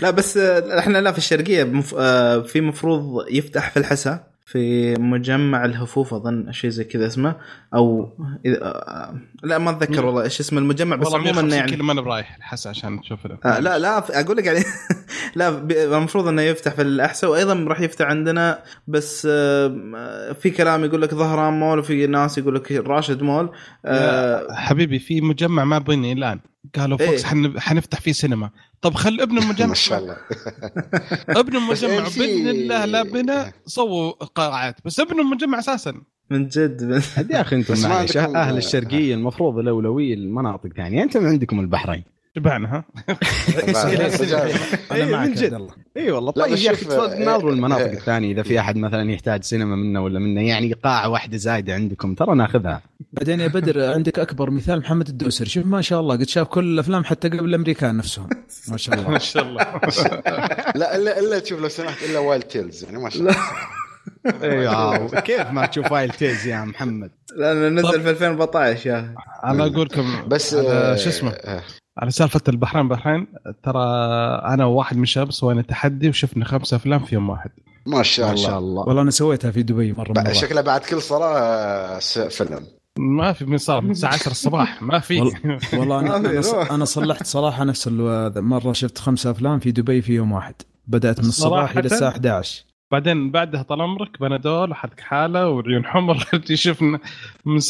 لا 0.00 0.10
بس 0.10 0.36
آه، 0.36 0.78
إحنا 0.78 0.98
لا 0.98 1.12
في 1.12 1.18
الشرقية 1.18 1.64
مف... 1.64 1.94
آه، 1.98 2.42
في 2.42 2.60
مفروض 2.60 3.24
يفتح 3.30 3.70
في 3.70 3.76
الحسا. 3.76 4.24
في 4.48 4.94
مجمع 4.94 5.64
الهفوف 5.64 6.14
أظن 6.14 6.52
شيء 6.52 6.70
زي 6.70 6.84
كذا 6.84 7.06
اسمه 7.06 7.36
أو 7.74 8.12
إذا- 8.46 8.62
آه، 8.62 9.14
لا 9.42 9.58
ما 9.58 9.70
أتذكر 9.70 10.06
والله 10.06 10.22
إيش 10.22 10.40
اسم 10.40 10.58
المجمع 10.58 10.96
بس 10.96 11.06
والله 11.06 11.18
عموما 11.18 11.32
150 11.42 11.58
يعني 11.58 11.70
كيلو 11.70 11.84
ما 11.84 11.92
أنا 11.92 12.00
برايح 12.00 12.36
الحسا 12.36 12.68
عشان 12.68 13.00
تشوف 13.00 13.26
آه 13.46 13.58
لا 13.60 13.78
لا 13.78 14.20
أقول 14.20 14.36
لك 14.36 14.46
يعني 14.46 14.58
لا 15.36 15.48
المفروض 15.96 16.28
إنه 16.28 16.42
يفتح 16.42 16.74
في 16.74 16.82
الأحساء 16.82 17.30
وأيضا 17.30 17.54
راح 17.54 17.80
يفتح 17.80 18.06
عندنا 18.06 18.62
بس 18.88 19.28
آه، 19.30 20.32
في 20.32 20.50
كلام 20.50 20.84
يقول 20.84 21.02
لك 21.02 21.14
ظهران 21.14 21.52
مول 21.52 21.78
وفي 21.78 22.06
ناس 22.06 22.38
يقول 22.38 22.54
لك 22.54 22.72
راشد 22.72 23.22
مول 23.22 23.50
آه، 23.84 24.54
حبيبي 24.54 24.98
في 24.98 25.20
مجمع 25.20 25.64
ما 25.64 25.78
بني 25.78 26.12
الآن. 26.12 26.40
قالوا 26.78 27.00
إيه. 27.00 27.06
فوكس 27.06 27.24
حن... 27.24 27.60
حنفتح 27.60 28.00
فيه 28.00 28.12
سينما. 28.12 28.50
طب 28.80 28.94
خل 28.94 29.20
ابن 29.20 29.38
المجمع 29.42 29.66
ما 29.66 29.74
شاء 29.74 29.98
الله. 29.98 30.16
ابن 31.40 31.56
المجمع 31.56 32.08
بإذن 32.18 32.48
الله 32.48 32.84
لا 32.84 33.02
بنا 33.02 33.52
سووا 33.66 34.10
قاعات. 34.10 34.76
بس 34.84 35.00
ابن 35.00 35.20
المجمع 35.20 35.58
أساسا. 35.58 35.94
من 36.30 36.48
جد 36.48 37.02
يا 37.30 37.40
أخي 37.40 37.56
أنتم 37.56 37.82
معلش 37.82 38.16
أهل 38.16 38.56
الشرقيه 38.56 39.14
المفروض 39.14 39.58
الأولوية 39.58 40.14
لمناطق 40.14 40.68
ثانية 40.76 41.02
أنتم 41.02 41.26
عندكم 41.26 41.60
البحرين. 41.60 42.15
تبعنا 42.36 42.76
ها؟ 42.76 42.84
أنا 44.90 45.04
إيه، 45.04 45.04
معك 45.04 45.28
عبد 45.28 45.38
جد. 45.38 45.54
الله. 45.54 45.70
اي 45.96 46.10
والله 46.10 46.32
طيب 46.32 46.58
يا 46.58 46.72
أخي 46.72 46.84
تفضل 46.84 47.24
ناظروا 47.24 47.50
آه، 47.50 47.54
المناطق 47.54 47.82
آه. 47.82 47.92
الثانية 47.92 48.32
إذا 48.32 48.42
في 48.42 48.60
أحد 48.60 48.76
مثلا 48.76 49.10
يحتاج 49.12 49.44
سينما 49.44 49.76
منا 49.76 50.00
ولا 50.00 50.18
منا 50.18 50.40
يعني 50.40 50.72
قاعه 50.72 51.08
واحدة 51.08 51.36
زايدة 51.36 51.74
عندكم 51.74 52.14
ترى 52.14 52.34
ناخذها. 52.34 52.82
بعدين 53.12 53.40
يا 53.40 53.46
بدر 53.46 53.92
عندك 53.92 54.18
أكبر 54.18 54.50
مثال 54.50 54.78
محمد 54.78 55.08
الدوسري. 55.08 55.48
شوف 55.48 55.66
ما 55.66 55.82
شاء 55.82 56.00
الله 56.00 56.16
قد 56.16 56.28
شاف 56.28 56.48
كل 56.48 56.64
الأفلام 56.64 57.04
حتى 57.04 57.28
قبل 57.28 57.44
الأمريكان 57.44 57.96
نفسهم. 57.96 58.28
ما 58.68 58.76
شاء 58.76 58.94
الله. 58.94 59.10
ما 59.16 59.18
شاء 59.18 59.42
الله. 59.42 59.62
لا 60.80 60.96
إلا 60.96 61.20
إلا 61.20 61.38
تشوف 61.38 61.60
لو 61.60 61.68
سمحت 61.68 62.02
إلا 62.02 62.18
Wild 62.18 62.44
Tales 62.44 62.84
يعني 62.84 62.98
ما 62.98 63.10
شاء 63.10 63.20
الله. 63.20 63.36
أيوه 64.42 65.20
كيف 65.20 65.50
ما 65.50 65.66
تشوف 65.66 65.92
Wild 65.92 66.10
Tales 66.10 66.46
يا 66.46 66.64
محمد؟ 66.64 67.10
لأنه 67.36 67.68
نزل 67.68 68.02
في 68.02 68.10
2014 68.10 68.86
يا. 68.90 69.14
أنا 69.44 69.66
أقول 69.66 69.88
لكم 69.92 70.28
بس 70.28 70.54
على 70.54 70.68
آه، 70.68 70.96
شو 70.96 71.08
اسمه؟ 71.08 71.30
آه، 71.30 71.62
على 71.98 72.10
سالفة 72.10 72.40
البحرين 72.48 72.88
بحرين 72.88 73.26
ترى 73.62 73.84
أنا 74.44 74.64
وواحد 74.64 74.96
من 74.96 75.02
الشباب 75.02 75.32
سوينا 75.32 75.62
تحدي 75.62 76.08
وشفنا 76.08 76.44
خمس 76.44 76.74
أفلام 76.74 76.98
في 77.04 77.14
يوم 77.14 77.30
واحد. 77.30 77.50
ما 77.86 78.02
شاء 78.02 78.26
ما 78.26 78.32
الله 78.32 78.46
شاء 78.46 78.58
الله. 78.58 78.82
والله 78.82 79.02
أنا 79.02 79.10
سويتها 79.10 79.50
في 79.50 79.62
دبي 79.62 79.92
مرة 79.92 80.12
بقى 80.12 80.24
مرة. 80.24 80.32
شكله 80.32 80.60
بعد 80.60 80.80
كل 80.80 81.02
صلاة 81.02 81.38
آه، 81.38 81.98
فيلم. 82.28 82.66
ما 82.98 83.32
في 83.32 83.44
من 83.44 83.58
صار 83.58 83.80
من 83.80 83.90
الساعة 83.90 84.12
10 84.14 84.30
الصباح 84.30 84.82
ما 84.82 84.98
في. 84.98 85.20
والله- 85.20 85.58
والله 85.74 86.00
أنا 86.00 86.18
ما 86.18 86.40
في 86.42 86.70
أنا, 86.70 86.84
صلحت 86.84 87.26
صراحة 87.26 87.64
نفس 87.64 87.88
مرة 87.88 88.72
شفت 88.72 88.98
خمسة 88.98 89.30
أفلام 89.30 89.58
في 89.58 89.72
دبي 89.72 90.02
في 90.02 90.12
يوم 90.12 90.32
واحد. 90.32 90.54
بدأت 90.86 91.20
من 91.20 91.28
الصباح؟ 91.28 91.70
إلى 91.76 91.86
الساعة 91.86 92.08
11 92.08 92.64
بعدين 92.92 93.30
بعدها 93.30 93.62
طال 93.62 93.80
عمرك 93.80 94.20
بنادول 94.20 94.70
وحدك 94.70 95.00
حاله 95.00 95.48
وعيون 95.48 95.86
حمر. 95.86 96.26
شفنا 96.54 97.00
من 97.44 97.60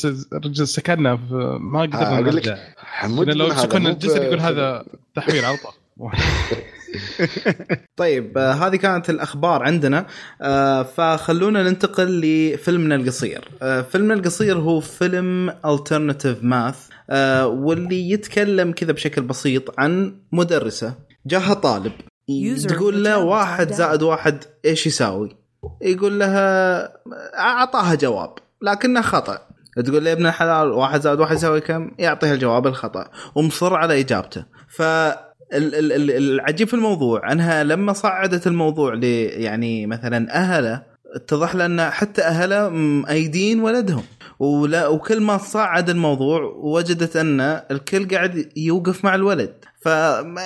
سكننا 0.50 1.14
ما 1.60 1.78
آه، 1.78 1.82
قدرنا 1.82 2.14
أقول 2.14 2.36
لك 2.36 2.48
نرجع 2.48 2.58
حمود 2.76 3.30
لو 3.30 3.50
سكننا 3.50 3.90
الجسر 3.90 4.22
يقول 4.22 4.40
هذا 4.40 4.84
تحويل 5.14 5.44
عطى 5.44 5.70
طيب 7.96 8.38
آه، 8.38 8.52
هذه 8.52 8.76
كانت 8.76 9.10
الأخبار 9.10 9.62
عندنا. 9.62 10.06
آه، 10.42 10.82
فخلونا 10.82 11.62
ننتقل 11.62 12.20
لفيلمنا 12.20 12.94
القصير. 12.94 13.48
آه، 13.62 13.82
فيلمنا 13.82 14.14
القصير 14.14 14.58
هو 14.58 14.80
فيلم 14.80 15.54
alternative 15.66 16.42
ماث 16.42 16.88
واللي 17.44 18.10
يتكلم 18.10 18.72
كذا 18.72 18.92
بشكل 18.92 19.22
بسيط 19.22 19.80
عن 19.80 20.16
مدرسة 20.32 20.94
جاها 21.26 21.54
طالب. 21.54 21.92
تقول 22.68 23.04
له 23.04 23.18
واحد. 23.18 23.72
زائد 23.72 24.02
واحد 24.02 24.44
إيش 24.64 24.86
يساوي؟ 24.86 25.36
يقول 25.82 26.18
لها 26.18 26.92
أعطاها 27.38 27.94
جواب 27.94 28.34
لكنه 28.62 29.00
خطأ. 29.00 29.38
تقول 29.86 30.04
له 30.04 30.10
يا 30.10 30.14
ابن 30.14 30.26
الحلال 30.26 30.68
واحد 30.72 31.00
زائد 31.00 31.20
واحد 31.20 31.36
يساوي 31.36 31.60
كم؟ 31.60 31.90
يعطيها 31.98 32.34
الجواب 32.34 32.66
الخطأ 32.66 33.08
ومصر 33.34 33.74
على 33.74 34.00
إجابته. 34.00 34.44
ف 34.68 34.82
ال- 34.82 35.14
ال- 35.54 35.92
ال- 35.92 36.10
العجيب 36.10 36.68
في 36.68 36.74
الموضوع 36.74 37.32
أنها 37.32 37.64
لما 37.64 37.92
صعدت 37.92 38.46
الموضوع 38.46 38.94
ل 38.94 39.04
يعني 39.04 39.86
مثلا 39.86 40.34
أهله 40.36 40.82
اتضح 41.14 41.54
لنا 41.54 41.90
حتى 41.90 42.22
أهله 42.22 42.68
مأيدين 42.68 43.60
ولدهم. 43.60 44.02
ولا 44.38 44.86
وكل 44.88 45.20
ما 45.20 45.38
صعد 45.38 45.90
الموضوع 45.90 46.42
وجدت 46.56 47.16
أن 47.16 47.40
الكل 47.70 48.08
قاعد 48.08 48.48
يوقف 48.56 49.04
مع 49.04 49.14
الولد. 49.14 49.54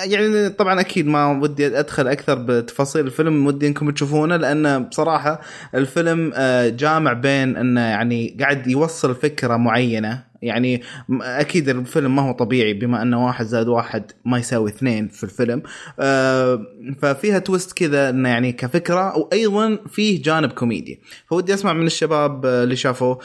يعني 0.05 0.49
طبعا 0.49 0.79
أكيد 0.79 1.07
ما 1.07 1.27
ودي 1.27 1.79
أدخل 1.79 2.07
أكثر 2.07 2.35
بتفاصيل 2.35 3.05
الفيلم 3.05 3.45
ودي 3.45 3.67
إنكم 3.67 3.89
تشوفونه 3.89 4.35
لأن 4.35 4.83
بصراحة 4.83 5.41
الفيلم 5.75 6.31
آه، 6.35 6.69
جامع 6.69 7.13
بين 7.13 7.57
إنه 7.57 7.81
يعني 7.81 8.37
قاعد 8.39 8.67
يوصل 8.67 9.15
فكرة 9.15 9.57
معينة. 9.57 10.31
يعني 10.41 10.81
أكيد 11.21 11.69
الفيلم 11.69 12.15
ما 12.15 12.21
هو 12.21 12.31
طبيعي 12.31 12.73
بما 12.73 13.01
إنه 13.01 13.25
واحد 13.25 13.45
زائد 13.45 13.67
واحد 13.67 14.11
ما 14.25 14.37
يساوي 14.37 14.69
اثنين 14.69 15.07
في 15.07 15.23
الفيلم. 15.23 15.63
آه، 15.99 16.65
ففيها 17.01 17.39
twist 17.39 17.71
كذا 17.71 18.09
إنه 18.09 18.29
يعني 18.29 18.51
كفكرة 18.51 19.17
وأيضا 19.17 19.77
فيه 19.87 20.21
جانب 20.21 20.51
كوميدي. 20.51 20.99
فودي 21.27 21.53
أسمع 21.53 21.73
من 21.73 21.85
الشباب 21.85 22.45
آه، 22.45 22.63
اللي 22.63 22.75
شافوه. 22.75 23.19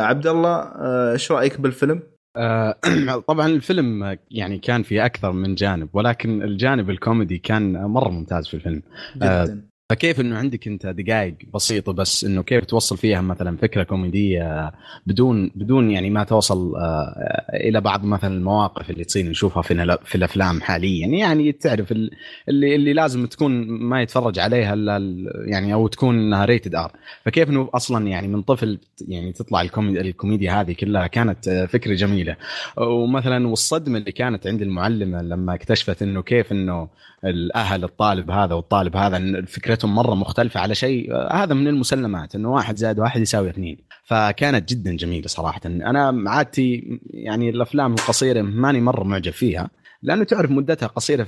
عبد 0.00 0.26
الله 0.26 0.72
إيش 1.12 1.32
رأيك 1.32 1.60
بالفيلم؟ 1.60 2.02
آه، 2.36 2.76
طبعا 3.28 3.46
الفيلم 3.46 4.18
يعني 4.30 4.58
كان 4.58 4.82
فيه 4.82 5.06
أكثر 5.06 5.32
من 5.32 5.54
جانب 5.54 5.88
ولكن 5.92 6.42
الجانب 6.42 6.90
الكوميدي 6.90 7.38
كان 7.38 7.84
مرة 7.84 8.08
ممتاز 8.08 8.48
في 8.48 8.54
الفيلم. 8.54 8.82
آه، 9.22 9.44
جدا. 9.44 9.69
فكيف 9.90 10.20
إنه 10.20 10.38
عندك 10.38 10.68
أنت 10.68 10.86
دقائق 10.86 11.34
بسيطة 11.54 11.92
بس 11.92 12.24
إنه 12.24 12.42
كيف 12.42 12.64
توصل 12.64 12.96
فيها 12.96 13.20
مثلا 13.20 13.56
فكرة 13.56 13.82
كوميدية 13.82 14.72
بدون 15.06 15.50
بدون 15.54 15.90
يعني 15.90 16.10
ما 16.10 16.24
توصل 16.24 16.76
آه، 16.76 17.46
إلى 17.54 17.80
بعض 17.80 18.04
مثلا 18.04 18.34
المواقف 18.34 18.90
اللي 18.90 19.04
تصير 19.04 19.26
نشوفها 19.30 19.62
في 19.62 19.96
في 20.04 20.14
الأفلام 20.14 20.60
حاليا. 20.60 21.06
يعني 21.06 21.52
تعرف 21.52 21.92
ال- 21.92 22.10
اللي 22.48 22.74
اللي 22.74 22.92
لازم 22.92 23.26
تكون 23.26 23.52
ما 23.68 24.02
يتفرج 24.02 24.38
عليها 24.38 24.74
إلا 24.74 24.96
ال- 24.96 25.44
يعني 25.46 25.74
أو 25.74 25.86
تكون 25.88 26.18
إنها 26.18 26.44
rated 26.44 26.74
R 26.74 26.92
فكيف 27.24 27.50
إنه 27.50 27.68
أصلا 27.74 28.06
يعني 28.06 28.28
من 28.28 28.42
طفل 28.42 28.78
يعني 29.08 29.32
تطلع 29.32 29.60
الكوميديا 29.62 30.00
الكوميديا 30.00 30.60
هذه 30.60 30.72
كلها 30.72 31.06
كانت 31.06 31.48
آه، 31.48 31.66
فكرة 31.66 31.94
جميلة. 31.94 32.36
ومثلا 32.76 33.48
والصدمة 33.48 33.98
اللي 33.98 34.12
كانت 34.12 34.46
عند 34.46 34.62
المعلمة 34.62 35.22
لما 35.22 35.54
اكتشفت 35.54 36.02
إنه 36.02 36.22
كيف 36.22 36.52
إنه 36.52 36.88
الأهل 37.24 37.84
الطالب 37.84 38.30
هذا 38.30 38.54
والطالب 38.54 38.96
هذا 38.96 39.16
إن 39.16 39.44
فكرتهم 39.44 39.94
مرة 39.94 40.14
مختلفة 40.14 40.60
على 40.60 40.74
شيء 40.74 41.14
هذا 41.32 41.54
من 41.54 41.68
المسلمات 41.68 42.34
إنه 42.34 42.52
واحد 42.52 42.76
زائد 42.76 42.98
واحد 42.98 43.20
يساوي 43.20 43.50
اثنين. 43.50 43.78
فكانت 44.04 44.68
جدا 44.68 44.96
جميلة 44.96 45.26
صراحة. 45.28 45.60
أنا 45.66 46.30
عادتي 46.30 47.00
يعني 47.04 47.50
الأفلام 47.50 47.92
القصيرة 47.92 48.42
ماني 48.42 48.80
مرة 48.80 49.04
معجب 49.04 49.32
فيها 49.32 49.70
لأنه 50.02 50.24
تعرف 50.24 50.50
مدتها 50.50 50.86
قصيرة 50.86 51.24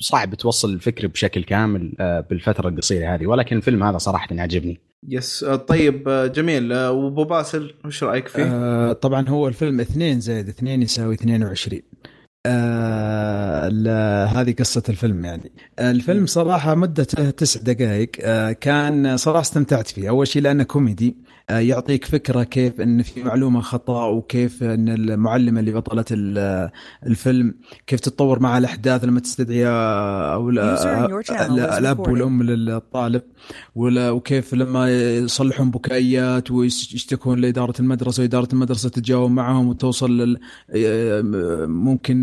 فصعب 0.00 0.34
توصل 0.34 0.72
الفكرة 0.72 1.08
بشكل 1.08 1.44
كامل 1.44 1.94
آه، 2.00 2.20
بالفترة 2.20 2.68
القصيرة 2.68 3.14
هذه. 3.14 3.26
ولكن 3.26 3.56
الفيلم 3.56 3.82
هذا 3.82 3.98
صراحة 3.98 4.28
عجبني. 4.32 4.80
yes 5.08 5.44
آه، 5.44 5.56
طيب 5.56 6.08
آه، 6.08 6.26
جميل. 6.26 6.74
وأبو 6.74 7.24
باسل 7.24 7.74
وش 7.84 8.04
رأيك 8.04 8.28
فيه؟ 8.28 8.44
آه 8.44 8.92
طبعا 8.92 9.28
هو 9.28 9.48
الفيلم 9.48 9.80
2 9.80 10.20
زائد 10.20 10.48
2 10.48 10.82
يساوي 10.82 11.14
22 11.14 11.82
آه 12.46 14.24
هذه 14.24 14.54
قصة 14.58 14.82
الفيلم 14.88 15.24
يعني. 15.24 15.52
الفيلم 15.80 16.26
صراحة 16.26 16.74
مدته 16.74 17.30
تسع 17.30 17.60
دقائق. 17.60 18.10
آه 18.20 18.52
كان 18.52 19.16
صراحة 19.16 19.40
استمتعت 19.40 19.86
فيه. 19.86 20.08
أول 20.08 20.26
شيء 20.28 20.42
لأنه 20.42 20.62
كوميدي. 20.64 21.16
آه 21.50 21.58
يعطيك 21.58 22.04
فكرة 22.04 22.42
كيف 22.42 22.80
أن 22.80 23.02
في 23.02 23.22
معلومة 23.22 23.60
خطأ 23.60 24.04
وكيف 24.06 24.62
أن 24.62 24.88
المعلمة 24.88 25.60
اللي 25.60 25.72
بطلة 25.72 26.04
ال- 26.10 26.70
الفيلم 27.06 27.54
كيف 27.86 28.00
تتطور 28.00 28.40
مع 28.40 28.58
الأحداث 28.58 29.04
لما 29.04 29.20
تستدعي 29.20 29.66
آه، 29.66 30.34
أو 30.34 30.52
was 30.52 30.56
الأب. 31.78 32.00
والأم 32.00 32.42
للطالب. 32.42 33.22
ولا- 33.74 34.10
وكيف 34.10 34.54
لما 34.54 34.90
يصلحون 35.16 35.70
بكائيات 35.70 36.50
ويشتكون 36.50 37.40
لإدارة 37.40 37.74
المدرسة 37.80 38.20
وإدارة 38.22 38.48
المدرسة 38.52 38.88
تتجاوب 38.88 39.30
معهم 39.30 39.68
وتوصل. 39.68 40.36
ممكن 41.66 42.22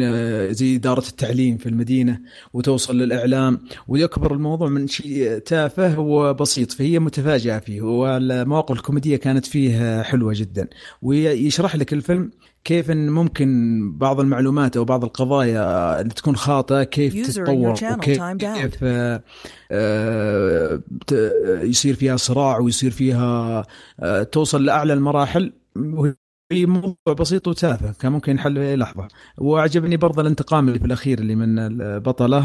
زي 0.51 0.75
إدارة 0.75 1.07
التعليم 1.07 1.57
في 1.57 1.69
المدينة 1.69 2.19
وتوصل 2.53 2.97
للإعلام 2.97 3.59
ويكبر 3.87 4.33
الموضوع 4.33 4.69
من 4.69 4.87
شيء 4.87 5.37
تافه 5.37 5.99
وبسيط 5.99 6.71
فهي 6.71 6.99
متفاجئة 6.99 7.59
فيه 7.59 7.81
والمواقف 7.81 8.75
الكوميدية 8.75 9.17
كانت 9.17 9.45
فيه 9.45 10.01
حلوة 10.01 10.33
جدا 10.35 10.67
ويشرح 11.01 11.75
لك 11.75 11.93
الفيلم 11.93 12.31
كيف 12.63 12.91
إن 12.91 13.09
ممكن 13.09 13.49
بعض 13.97 14.19
المعلومات 14.19 14.77
أو 14.77 14.85
بعض 14.85 15.03
القضايا 15.03 16.01
اللي 16.01 16.13
تكون 16.13 16.35
خاطئة 16.35 16.83
كيف 16.83 17.27
تتطور 17.27 17.69
وكيف. 17.69 18.23
كيف 18.41 18.79
آه، 18.83 19.21
آه، 19.71 20.81
يصير 21.61 21.95
فيها 21.95 22.17
صراع 22.17 22.59
ويصير 22.59 22.91
فيها 22.91 23.63
آه، 23.99 24.23
توصل 24.23 24.65
لأعلى 24.65 24.93
المراحل. 24.93 25.53
وهي 25.75 26.65
موضوع 26.65 27.13
بسيط 27.19 27.47
وتافه 27.47 27.93
كان 27.99 28.11
ممكن 28.11 28.31
ينحل 28.31 28.55
في 28.55 28.61
أي 28.61 28.75
لحظة. 28.75 29.07
وعجبني 29.37 29.97
برضه 29.97 30.21
الانتقام 30.21 30.67
اللي 30.67 30.79
في 30.79 30.85
الأخير 30.85 31.19
اللي 31.19 31.35
من 31.35 31.59
البطلة 31.59 32.39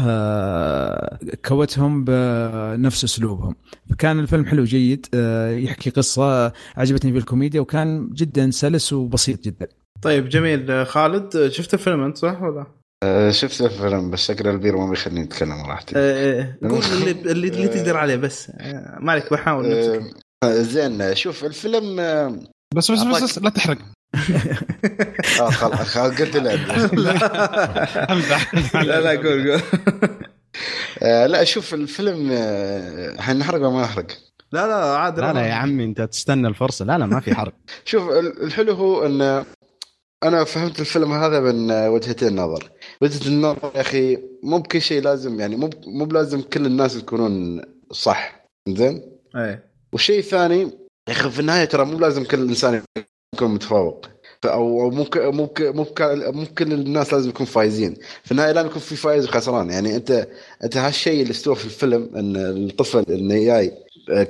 كوتهم 1.45 2.03
بنفس 2.03 3.03
أسلوبهم. 3.03 3.55
كان 3.97 4.19
الفيلم 4.19 4.45
حلو 4.45 4.63
جيد 4.63 5.05
يحكي 5.49 5.89
قصة 5.89 6.53
عجبتني 6.77 7.11
في 7.11 7.17
الكوميديا 7.17 7.61
وكان 7.61 8.09
جدا 8.13 8.51
سلس 8.51 8.93
وبسيط 8.93 9.43
جدا. 9.43 9.67
طيب 10.01 10.29
جميل. 10.29 10.85
خالد 10.87 11.47
شفت 11.47 11.73
الفيلم 11.73 12.03
انت 12.03 12.17
صح 12.17 12.41
ولا؟ 12.41 12.65
آه، 13.03 13.31
شفت 13.31 13.61
الفيلم 13.61 14.11
بس 14.11 14.27
شكل 14.27 14.47
البير 14.49 14.77
ما 14.77 14.89
بيخليني 14.89 15.23
أتكلم 15.23 15.65
راحتي 15.65 15.93
آه، 15.97 16.57
قول 16.61 16.81
اللي 16.93 17.11
اللي, 17.11 17.47
اللي 17.47 17.67
تقدر 17.67 17.97
عليه 17.97 18.15
بس. 18.15 18.49
آه، 18.59 18.97
ما 18.99 19.11
عليك 19.11 19.33
بحاول 19.33 19.69
نفسك. 19.69 20.13
آه، 20.43 20.61
زين 20.61 21.15
شوف 21.15 21.45
الفيلم 21.45 21.95
بس 22.75 22.91
بس 22.91 23.03
بس, 23.03 23.23
بس 23.23 23.37
لا 23.39 23.49
تحرق. 23.49 23.77
آه 25.41 25.49
خلاص 25.49 25.97
قلت 25.97 26.37
له 26.37 26.53
أمزح. 28.13 28.55
لا 28.85 29.01
لا 29.01 29.09
قول 29.29 29.51
قول. 29.51 29.61
لا 31.31 31.43
شوف 31.43 31.73
الفيلم 31.73 32.31
حنحرق 33.19 33.59
ولا 33.59 33.69
ما 33.69 33.81
نحرق؟ 33.81 34.07
لا 34.51 34.67
لا 34.67 34.75
عاد 34.97 35.19
لا 35.19 35.33
لا 35.33 35.41
يا 35.47 35.53
عمي 35.53 35.83
أنت 35.83 36.01
تستنى 36.01 36.47
الفرصة. 36.47 36.85
لا 36.85 36.97
لا 36.97 37.05
ما 37.05 37.19
في 37.19 37.35
حرق. 37.35 37.53
شوف 37.85 38.09
ال- 38.09 38.43
الحلو 38.43 38.73
هو 38.73 39.05
إن 39.05 39.45
أنا 40.27 40.43
فهمت 40.43 40.79
الفيلم 40.79 41.11
هذا 41.11 41.39
من 41.39 41.71
وجهتين 41.71 42.35
نظر 42.35 42.71
وجهة 43.01 43.27
النظر 43.27 43.71
يا 43.75 43.81
أخي 43.81 44.17
مو 44.43 44.57
بكل 44.57 44.81
شيء 44.81 45.01
لازم 45.01 45.39
يعني 45.39 45.55
مو 45.55 45.69
مو 45.87 46.05
بلازم 46.05 46.41
كل 46.41 46.65
الناس 46.65 46.95
يكونون 46.95 47.61
صح. 47.91 48.45
زين؟ 48.69 49.01
إيه. 49.35 49.65
والشيء 49.93 50.19
الثاني 50.19 50.61
يا 51.07 51.13
أخي 51.13 51.29
في 51.29 51.39
النهاية 51.39 51.65
ترى 51.65 51.85
مو 51.85 51.99
لازم 51.99 52.23
كل 52.23 52.39
إنسان 52.49 52.81
يكون 53.35 53.53
متفوق. 53.53 54.05
أو 54.45 54.81
أو 54.81 54.89
مو 54.89 55.05
مو 55.17 55.49
مو 55.61 56.45
كل 56.57 56.73
الناس 56.73 57.13
لازم 57.13 57.29
يكون 57.29 57.45
فايزين. 57.45 57.95
في 58.23 58.31
النهاية 58.31 58.51
لازم 58.51 58.67
يكون 58.69 58.81
في 58.81 58.95
فايز 58.95 59.25
وخسران. 59.25 59.69
يعني 59.69 59.95
انت 59.95 60.27
أنت 60.63 60.77
هالشيء 60.77 61.21
اللي 61.21 61.31
استوى 61.31 61.55
في 61.55 61.65
الفيلم 61.65 62.09
إن 62.15 62.35
الطفل 62.35 63.03
انه 63.13 63.35
جاي 63.45 63.71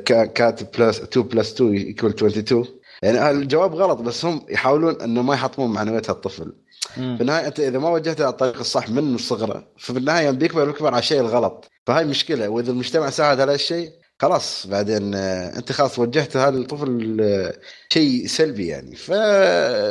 كا- 0.05 0.25
كاتب 0.25 0.67
plus 0.79 0.99
2 1.01 1.27
plus 1.27 1.53
2 1.53 1.75
يكون 1.75 2.09
22 2.09 2.65
يعني 3.05 3.31
الجواب 3.31 3.75
غلط 3.75 3.99
بس 3.99 4.25
هم 4.25 4.45
يحاولون 4.49 5.01
إنه 5.01 5.21
ما 5.21 5.33
يحطمون 5.33 5.73
معنويات 5.73 6.09
الطفل. 6.09 6.53
في 6.93 7.21
النهاية 7.21 7.47
أنت 7.47 7.59
إذا 7.59 7.79
ما 7.79 7.89
وجهته 7.89 8.23
على 8.23 8.31
الطريق 8.31 8.59
الصح 8.59 8.89
من 8.89 9.17
صغره 9.17 9.67
ففي 9.77 9.99
النهاية 9.99 10.31
بيكبر 10.31 10.65
بيكبر 10.65 10.87
على 10.87 10.99
الشيء 10.99 11.19
الغلط. 11.19 11.71
فهاي 11.87 12.05
مشكلة 12.05 12.49
وإذا 12.49 12.71
المجتمع 12.71 13.09
ساعد 13.09 13.39
على 13.39 13.53
هالشيء 13.53 13.89
خلاص 14.19 14.67
بعدين 14.67 15.15
آه، 15.15 15.57
أنت 15.57 15.71
خلاص 15.71 15.99
وجهت 15.99 16.37
هذا 16.37 16.57
الطفل 16.57 17.17
آه، 17.21 17.53
شيء 17.93 18.27
سلبي 18.27 18.67
يعني. 18.67 18.95
ف 18.95 19.11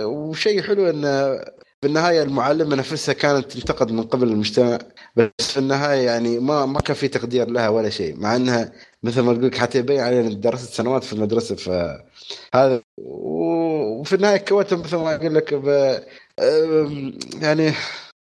وشيء 0.05 0.63
حلو 0.63 0.91
انه 0.91 1.41
في 1.85 1.89
النهايه 1.91 2.23
المعلمة 2.23 2.77
نفسها 2.77 3.13
كانت 3.13 3.53
تنتقد 3.53 3.93
من 3.93 4.03
قبل 4.03 4.29
المجتمع 4.29 4.79
بس 5.17 5.31
في 5.53 5.57
النهاية 5.59 6.07
يعني 6.07 6.39
ما 6.39 6.67
ما 6.67 6.81
كان 6.81 6.97
في 6.97 7.09
تقدير 7.09 7.51
لها 7.51 7.69
ولا 7.69 7.91
شيء 7.91 8.21
مع 8.21 8.37
إنها 8.37 8.73
مثل 9.03 9.21
ما 9.21 9.33
تقول 9.33 9.47
لك 9.47 9.55
حتى 9.55 9.79
يبين 9.79 10.01
علينا 10.01 10.35
درست 10.35 10.73
سنوات 10.73 11.05
في 11.05 11.13
المدرسة 11.13 11.55
فهذا 11.57 12.83
وفي 12.99 14.15
النهاية 14.15 14.37
كوتهم 14.37 14.81
مثل 14.81 14.97
ما 14.97 15.15
أقول 15.15 15.35
لك 15.35 15.53
يعني 17.43 17.73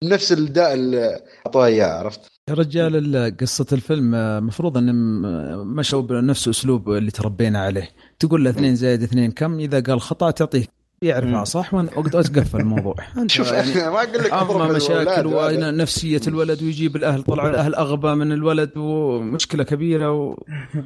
نفس 0.03 0.31
الداء 0.31 0.73
اللي 0.73 1.19
أعطوها 1.45 1.65
إياه 1.67 1.87
عرفت؟ 1.99 2.21
يا 2.49 2.53
رجال 2.53 3.15
ال- 3.15 3.37
قصة 3.37 3.65
الفيلم 3.71 4.15
آه، 4.15 4.39
مفروض 4.39 4.77
إن 4.77 4.95
م- 4.95 5.75
مشوا 5.75 6.01
بنفس 6.01 6.47
أسلوب 6.47 6.89
اللي 6.91 7.11
تربينا 7.11 7.59
عليه 7.63 7.89
تقول 8.19 8.43
له 8.43 8.49
اثنين 8.49 8.75
زائد 8.75 9.03
اثنين 9.03 9.31
كم 9.31 9.59
إذا 9.59 9.79
قال 9.79 10.01
خطأ 10.01 10.31
تعطيه 10.31 10.65
يعرفها. 11.01 11.43
صح 11.43 11.73
وتقفل 11.73 12.59
الموضوع. 12.59 12.95
أنت 13.17 13.31
شوف 13.31 13.51
يعني 13.51 13.73
ما 13.73 13.87
أقول 13.87 14.13
لك 14.13 14.33
اضرب 14.33 14.61
اما 14.61 14.73
مشاكل. 14.73 15.27
ونفسيه 15.27 16.21
الولد 16.27 16.63
ويجيب 16.63 16.95
الأهل 16.95 17.23
طلع 17.23 17.49
الأهل 17.49 17.75
أغبى 17.75 18.15
من 18.15 18.31
الولد 18.31 18.71
ومشكلة 18.77 19.63
كبيرة 19.63 20.11
و... 20.11 20.35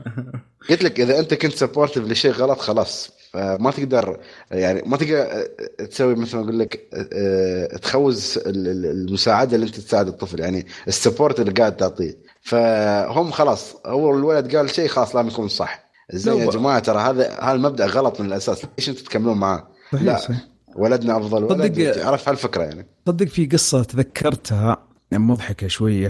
قلت 0.69 0.83
لك 0.83 0.99
إذا 0.99 1.19
أنت 1.19 1.33
كنت 1.33 1.53
supportive 1.53 2.03
لشيء 2.03 2.31
غلط 2.31 2.59
خلاص. 2.59 3.19
ما 3.35 3.71
تقدر 3.71 4.19
يعني 4.51 4.83
ما 4.85 4.97
تقدر 4.97 5.17
أه، 5.21 5.49
تسوي 5.85 6.15
مثل 6.15 6.37
ما 6.37 6.43
أقول 6.43 6.59
لك 6.59 6.87
أه، 7.13 7.77
تخوز 7.77 8.37
ال- 8.45 8.67
ال- 8.67 8.85
المساعدة 8.85 9.55
اللي 9.55 9.67
أنت 9.67 9.75
تساعد 9.75 10.07
الطفل 10.07 10.39
يعني 10.39 10.67
ال 10.87 10.94
support 10.94 11.39
اللي 11.39 11.51
قاعد 11.51 11.77
تعطيه. 11.77 12.17
فهم 12.41 13.31
خلاص 13.31 13.75
هو 13.85 14.15
الولد 14.17 14.55
قال 14.55 14.69
شيء 14.69 14.87
خلاص 14.87 15.15
لازم 15.15 15.27
يكون 15.27 15.47
صح. 15.47 15.89
زين 16.13 16.33
يا 16.37 16.49
جماعة؟ 16.49 16.79
ترى 16.79 16.97
هذا 16.99 17.29
هذا 17.41 17.51
المبدأ 17.51 17.85
غلط 17.85 18.21
من 18.21 18.27
الأساس. 18.27 18.61
ليش 18.77 18.89
أنتم 18.89 19.03
تكملون 19.03 19.37
معاه؟ 19.37 19.67
صحيح 19.93 20.03
لا. 20.03 20.17
صحيح. 20.17 20.47
ولدنا 20.75 21.17
أفضل 21.17 21.43
ولد 21.43 21.73
صدق- 21.75 22.05
عرف 22.07 22.29
هالفكرة 22.29 22.63
يعني. 22.63 22.85
صدق 23.07 23.27
في 23.27 23.45
قصة 23.45 23.83
تذكرتها 23.83 24.77
مضحكة 25.13 25.67
شوية 25.67 26.07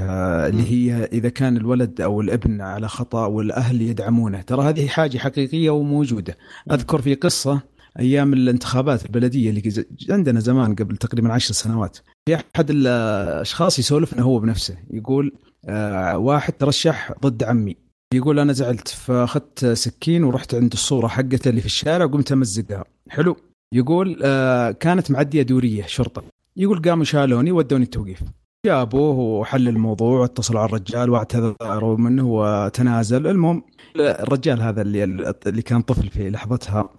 اللي 0.48 0.72
هي 0.72 1.06
إذا 1.06 1.30
كان 1.30 1.58
الولد 1.58 2.02
أو 2.02 2.22
الابن 2.22 2.62
على 2.62 2.88
خطأ 2.88 3.26
والأهل 3.26 3.82
يدعمونه. 3.82 4.42
ترى 4.42 4.70
هذه 4.70 4.88
حاجة 4.88 5.18
حقيقية 5.18 5.70
وموجودة. 5.70 6.38
أذكر 6.72 7.02
في 7.02 7.16
قصة 7.16 7.62
أيام 8.00 8.34
الانتخابات 8.34 9.06
البلدية 9.06 9.50
اللي 9.50 9.86
عندنا 10.10 10.40
زمان 10.40 10.76
قبل 10.76 10.98
تقريبا 10.98 11.34
عشر 11.34 11.54
سنوات. 11.54 11.98
في 12.26 12.36
أحد 12.56 12.70
الأشخاص 12.70 13.80
يسولف 13.80 14.14
انه 14.14 14.24
هو 14.24 14.40
بنفسه 14.40 14.78
يقول 14.92 15.32
آه، 15.66 16.18
واحد 16.18 16.54
ترشح 16.54 17.12
ضد 17.24 17.44
عمي. 17.44 17.76
يقول 18.14 18.40
أنا 18.40 18.54
زعلت 18.54 18.88
فأخذت 18.88 19.66
سكين 19.66 20.24
ورحت 20.24 20.56
عند 20.56 20.74
الصورة 20.74 21.08
حقته 21.08 21.50
اللي 21.50 21.60
في 21.62 21.66
الشارع 21.66 22.06
وقمت 22.06 22.32
أمزقها. 22.32 22.84
حلو. 23.10 23.38
يقول 23.74 24.20
آه، 24.24 24.72
كانت 24.72 25.12
معدية 25.12 25.42
دورية 25.42 25.86
شرطة. 25.86 26.24
يقول 26.58 26.82
قاموا 26.82 27.04
شالوني 27.04 27.52
ودوني 27.52 27.84
التوقيف. 27.84 28.24
جابوه 28.66 29.20
وحل 29.20 29.68
الموضوع 29.68 30.20
واتصلوا 30.20 30.60
على 30.60 30.70
الرجال 30.70 31.10
واعتذروا 31.10 31.98
منه 31.98 32.28
وتنازل. 32.28 33.28
المهم 33.28 33.64
الرجال 33.96 34.62
هذا 34.62 34.82
اللي 34.82 35.04
اللي 35.48 35.62
كان 35.62 35.82
طفل 35.82 36.10
في 36.10 36.30
لحظتها 36.30 36.90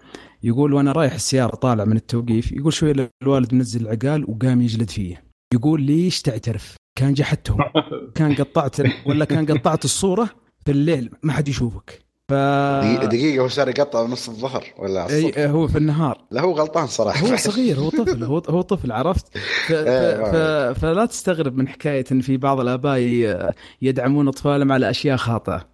يقول 0.42 0.72
وأنا 0.72 0.92
رايح 0.92 1.14
السيارة 1.14 1.56
طالع 1.56 1.84
من 1.84 1.96
التوقيف. 1.96 2.52
يقول 2.52 2.72
شوي 2.72 3.08
الوالد 3.22 3.54
منزل 3.54 3.80
العقال 3.80 4.30
وقام 4.30 4.60
يجلد 4.60 4.90
فيه. 4.90 5.24
يقول 5.54 5.82
ليش 5.82 6.22
تعترف؟ 6.22 6.76
كان 6.98 7.14
جحدتهم. 7.14 7.58
كان 8.16 8.34
قطعت 8.34 8.76
ولا 9.06 9.24
كان 9.24 9.46
قطعت 9.46 9.84
الصورة؟ 9.84 10.30
في 10.64 10.70
الليل 10.70 11.10
ما 11.22 11.32
حد 11.32 11.48
يشوفك. 11.48 12.09
ف 12.30 12.32
دقيقة- 12.32 13.04
دقيقة 13.06 13.42
هو 13.42 13.48
صار 13.48 13.68
يقطع 13.68 14.02
نص 14.06 14.28
الظهر 14.28 14.64
ولا 14.78 15.06
الصبح. 15.06 15.38
إي 15.38 15.46
هو 15.46 15.68
في 15.68 15.78
النهار. 15.78 16.18
لا 16.30 16.40
هو 16.42 16.52
غلطان 16.52 16.86
صراحة. 16.86 17.26
هو 17.26 17.36
صغير 17.36 17.76
هو 17.78 17.88
طفل 17.90 18.24
هو 18.24 18.38
هو 18.48 18.60
طفل 18.60 18.92
عرفت؟ 18.92 19.26
ف... 19.68 19.72
ف... 19.72 19.74
ف... 20.34 20.36
فلا 20.80 21.06
تستغرب 21.06 21.56
من 21.56 21.68
حكاية 21.68 22.04
إن 22.12 22.20
في 22.20 22.36
بعض 22.36 22.60
الآباء 22.60 22.98
يدعمون 23.82 24.28
اطفالهم 24.28 24.72
على 24.72 24.90
اشياء 24.90 25.16
خاطئة. 25.16 25.70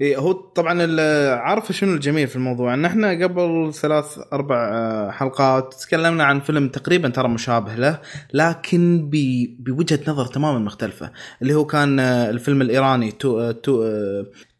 إيه 0.00 0.16
هو 0.16 0.32
طبعا 0.32 0.84
ال- 0.84 1.38
عارف 1.38 1.72
شنو 1.72 1.94
الجميل 1.94 2.28
في 2.28 2.36
الموضوع؟ 2.36 2.74
إن 2.74 2.84
إحنا 2.84 3.10
قبل 3.24 3.70
ثلاث 3.74 4.18
أربع 4.32 4.68
آه، 4.72 5.10
حلقات 5.10 5.74
تكلمنا 5.74 6.24
عن 6.24 6.40
فيلم 6.40 6.68
تقريبا 6.68 7.08
ترى 7.08 7.28
مشابه 7.28 7.74
له 7.74 7.98
لكن 8.34 9.08
ب- 9.12 9.56
بوجهة 9.64 10.00
نظر 10.08 10.26
تماما 10.26 10.58
مختلفة 10.58 11.10
اللي 11.42 11.54
هو 11.54 11.64
كان 11.64 12.00
آه، 12.00 12.30
الفيلم 12.30 12.62
الإيراني 12.62 13.08
2 13.08 13.54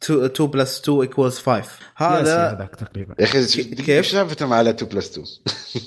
2 0.05 0.47
plus 0.51 0.81
2 0.81 1.01
equals 1.01 1.39
5 1.39 1.53
سياسي 1.59 1.71
هذا 1.97 2.51
هذاك 2.51 2.75
تقريبا. 2.77 3.15
يا 3.19 3.25
أخي 3.25 3.45
كيف؟ 3.65 4.07
شافتهم 4.07 4.53
على 4.53 4.71
2 4.71 4.93
plus 4.93 5.11
2 5.19 5.27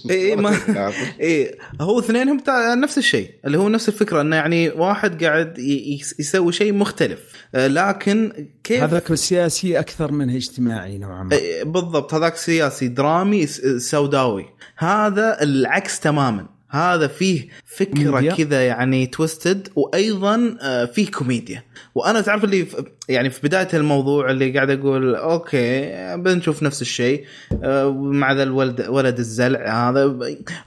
اي 0.10 0.16
إيه 0.16 0.36
ما 0.36 0.58
إيه 1.20 1.58
هو 1.82 2.00
اثنينهم 2.00 2.44
نفس 2.82 2.98
الشيء 2.98 3.32
اللي 3.46 3.58
هو 3.58 3.70
نفس 3.70 3.90
الفكرة 3.90 4.22
إنه 4.22 4.36
يعني 4.36 4.70
واحد 4.70 5.24
قاعد 5.24 5.58
ي- 5.60 5.98
يس- 6.00 6.16
يسوي 6.20 6.52
شيء 6.54 6.74
مختلف. 6.74 7.20
آه، 7.56 7.68
لكن 7.68 8.48
كيف؟ 8.64 8.84
هذاك 8.84 9.14
سياسي 9.16 9.80
أكثر 9.80 10.12
منه 10.12 10.36
اجتماعي 10.36 10.98
نوعا 10.98 11.24
ما. 11.24 11.36
إيه، 11.36 11.64
بالضبط 11.64 12.14
هذاك 12.14 12.36
سياسي 12.38 12.88
درامي 12.88 13.48
س- 13.48 13.62
سوداوي. 13.90 14.46
هذا 14.78 15.42
العكس 15.44 16.00
تماما. 16.00 16.46
هذا 16.70 17.08
فيه 17.08 17.48
فكرة. 17.66 18.36
كذا 18.36 18.68
يعني 18.68 19.08
twisted 19.08 19.68
وأيضا 19.76 20.58
آه، 20.62 20.86
فيه 20.86 21.12
كوميديا. 21.12 21.64
وأنا 21.96 22.22
تعرف 22.22 22.44
اللي 22.44 22.68
يعني 23.10 23.30
في 23.30 23.48
بداية 23.48 23.68
الموضوع 23.74 24.32
اللي 24.32 24.52
قاعد 24.52 24.70
أقول 24.70 25.16
okay 25.16 25.92
بنشوف 26.18 26.64
نفس 26.64 26.82
الشيء. 26.82 27.26
آه، 27.64 27.92
مع 27.92 28.32
ذا 28.32 28.44
الولد 28.44 28.88
ولد 28.90 29.20
الزلع 29.20 29.90
هذا 29.90 30.04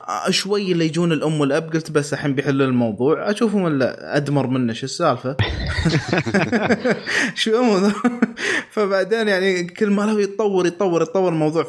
آه، 0.08 0.30
شوي 0.30 0.72
اللي 0.72 0.86
يجون 0.86 1.12
الأم 1.12 1.40
والأب 1.40 1.72
قلت 1.72 1.90
بس 1.90 2.12
الحين 2.12 2.34
بيحلوا 2.34 2.66
الموضوع 2.66 3.30
أشوفهم 3.30 3.66
إلا 3.66 4.16
أدمر 4.16 4.46
منه 4.46 4.72
شو 4.72 4.84
السالفة؟ 4.84 5.36
شو 7.34 7.90
فبعدين 8.70 9.28
يعني 9.28 9.64
كل 9.64 9.90
ما 9.90 10.02
له 10.02 10.20
يتطور 10.20 10.66
يتطور 10.66 11.02
يتطور 11.02 11.32
الموضوع. 11.32 11.62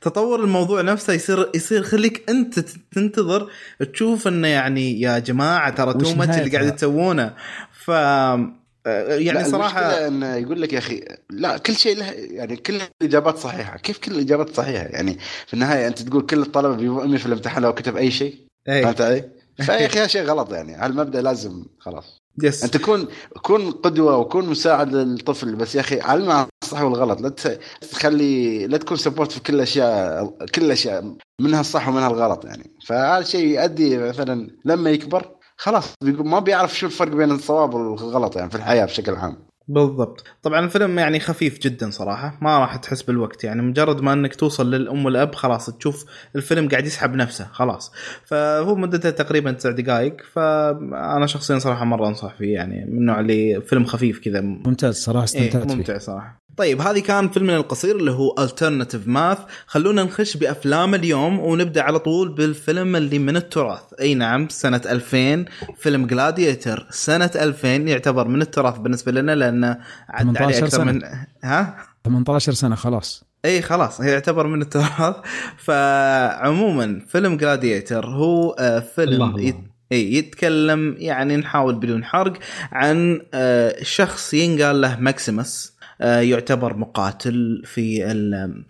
فتطور 0.00 0.44
الموضوع 0.44 0.80
نفسه 0.80 1.12
يصير 1.12 1.48
يصير 1.54 1.82
خليك 1.82 2.30
أنت 2.30 2.60
تنتظر 2.92 3.50
تشوف 3.92 4.28
إنه 4.28 4.48
يعني 4.48 5.00
يا 5.00 5.18
جماعة 5.18 5.70
ترى 5.70 5.92
تو 5.92 5.98
اللي؟ 5.98 6.50
قاعد 6.50 6.76
تسوونه. 6.76 7.34
ف 7.84 7.90
يعني 8.86 9.30
لا، 9.30 9.50
صراحة 9.50 10.06
انه 10.06 10.34
يقول 10.34 10.62
لك 10.62 10.72
يا 10.72 10.78
أخي 10.78 11.04
لا 11.30 11.58
كل 11.58 11.76
شيء 11.76 11.96
له 11.96 12.10
يعني 12.10 12.56
كل 12.56 12.80
الإجابات 13.02 13.38
صحيحة. 13.38 13.76
كيف 13.76 13.98
كل 13.98 14.12
الإجابات 14.12 14.56
صحيحة؟ 14.56 14.84
يعني 14.84 15.18
في 15.46 15.54
النهاية 15.54 15.86
أنت 15.86 16.02
تقول 16.02 16.26
كل 16.26 16.42
الطلبة 16.42 16.76
100 17.06 17.18
في 17.18 17.26
الامتحان 17.26 17.62
لو 17.62 17.74
كتب 17.74 17.96
أي 17.96 18.10
شيء؟ 18.10 18.36
إيه. 18.68 18.82
فهمت 18.82 19.00
علي؟ 19.00 19.30
فيا 19.66 19.86
أخي 19.86 19.98
هذا 19.98 20.06
شيء 20.06 20.22
غلط 20.22 20.52
يعني. 20.52 20.74
هالمبدأ 20.74 21.22
لازم 21.22 21.64
خلاص. 21.78 22.20
yes 22.42 22.64
أنت 22.64 22.76
كون 22.76 23.08
كون 23.42 23.70
قدوة 23.70 24.16
وكون 24.16 24.46
مساعد 24.48 24.94
للطفل 24.94 25.54
بس 25.54 25.74
يا 25.74 25.80
أخي 25.80 26.00
علمه 26.00 26.34
عن 26.34 26.46
الصح 26.64 26.82
والغلط. 26.82 27.20
لا 27.20 27.56
تخلي 27.90 28.66
لا 28.66 28.76
تكون 28.78 28.96
support 28.96 29.32
في 29.32 29.40
كل 29.40 29.54
الاشياء 29.54 30.36
كل 30.54 30.64
الاشياء 30.64 31.14
منها 31.40 31.60
الصح 31.60 31.88
ومنها 31.88 32.08
الغلط 32.08 32.44
يعني. 32.44 32.70
فهذا 32.86 33.18
الشيء 33.18 33.46
يؤدي 33.46 33.98
مثلا 33.98 34.50
لما 34.64 34.90
يكبر 34.90 35.39
خلاص 35.60 35.94
ما 36.02 36.38
بيعرف 36.38 36.78
شو 36.78 36.86
الفرق 36.86 37.12
بين 37.12 37.30
الصواب 37.30 37.74
والغلط 37.74 38.36
يعني 38.36 38.50
في 38.50 38.56
الحياة 38.56 38.84
بشكل 38.84 39.14
عام. 39.14 39.49
بالضبط. 39.70 40.24
طبعا 40.42 40.64
الفيلم 40.64 40.98
يعني 40.98 41.20
خفيف 41.20 41.58
جدا 41.58 41.90
صراحة 41.90 42.38
ما 42.40 42.58
راح 42.58 42.76
تحس 42.76 43.02
بالوقت 43.02 43.44
يعني 43.44 43.62
مجرد 43.62 44.00
ما 44.00 44.12
إنك 44.12 44.34
توصل 44.34 44.70
للأم 44.70 45.04
والأب 45.04 45.34
خلاص 45.34 45.70
تشوف 45.70 46.04
الفيلم 46.36 46.68
قاعد 46.68 46.86
يسحب 46.86 47.14
نفسه 47.14 47.48
خلاص. 47.52 47.92
فهو 48.24 48.74
مدته 48.74 49.10
تقريبا 49.10 49.52
تسع 49.52 49.70
دقائق 49.70 50.16
فأنا 50.32 51.26
شخصيا 51.26 51.58
صراحة 51.58 51.84
مرة 51.84 52.08
أنصح 52.08 52.34
فيه 52.38 52.54
يعني 52.54 52.84
من 52.84 52.98
النوع 52.98 53.20
اللي 53.20 53.60
فيلم 53.60 53.84
خفيف 53.84 54.18
كذا. 54.18 54.40
ممتاز 54.40 54.94
صراحة 54.94 55.18
إيه 55.18 55.24
استمتعت 55.24 55.68
فيه. 55.68 55.76
ممتع 55.76 55.98
صراحة. 55.98 56.40
طيب 56.56 56.80
هذه 56.80 56.98
كان 56.98 57.28
فيلمنا 57.28 57.56
القصير 57.56 57.96
اللي 57.96 58.10
هو 58.10 58.34
Alternative 58.34 59.06
ماث 59.06 59.38
خلونا 59.66 60.02
نخش 60.02 60.36
بأفلام 60.36 60.94
اليوم 60.94 61.38
ونبدأ 61.38 61.82
على 61.82 61.98
طول 61.98 62.28
بالفيلم 62.28 62.96
اللي 62.96 63.18
من 63.18 63.36
التراث. 63.36 63.80
أي 64.00 64.14
نعم 64.14 64.48
سنة 64.48 64.80
2000 64.86 65.44
فيلم 65.76 66.06
Gladiator 66.06 66.86
سنة 66.90 67.30
2000 67.36 67.68
يعتبر 67.68 68.28
من 68.28 68.42
التراث 68.42 68.78
بالنسبة 68.78 69.12
لنا 69.12 69.34
لأنه 69.60 69.80
عدى 70.08 70.38
عليه 70.38 70.52
18 70.54 70.64
أكثر 70.64 70.68
سنة. 70.78 70.92
من 70.92 71.02
ها؟ 71.44 71.76
18 72.04 72.52
سنة 72.52 72.74
خلاص. 72.74 73.24
إي 73.44 73.62
خلاص. 73.62 74.00
هي 74.00 74.10
يعتبر 74.12 74.46
من 74.46 74.62
التراث. 74.62 75.16
فعموما 75.66 77.00
فيلم 77.08 77.36
Gladiator 77.36 78.06
هو 78.06 78.50
آه، 78.50 78.78
فيلم 78.80 79.12
الله 79.12 79.26
الله. 79.26 79.40
يت... 79.42 79.56
إي 79.92 80.14
يتكلم 80.14 80.94
يعني 80.98 81.36
نحاول 81.36 81.74
بدون 81.74 82.04
حرق 82.04 82.32
عن 82.72 83.20
آه، 83.34 83.76
شخص 83.82 84.34
ينقال 84.34 84.80
له 84.80 84.96
ماكسيموس 85.00 85.72
آه، 86.00 86.20
يعتبر 86.20 86.76
مقاتل 86.76 87.62
في 87.64 88.04
ال- 88.12 88.64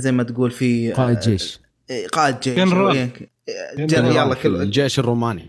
زي 0.00 0.12
ما 0.12 0.22
تقول 0.22 0.50
في 0.50 0.92
قائد 0.92 1.18
جيش. 1.20 1.60
قائد 2.12 2.40
جيش. 2.40 2.56
جنرال. 2.56 3.08
جن- 3.78 4.06
يلا 4.06 4.34
كل 4.34 4.56
الجيش 4.62 4.98
الروماني. 4.98 5.46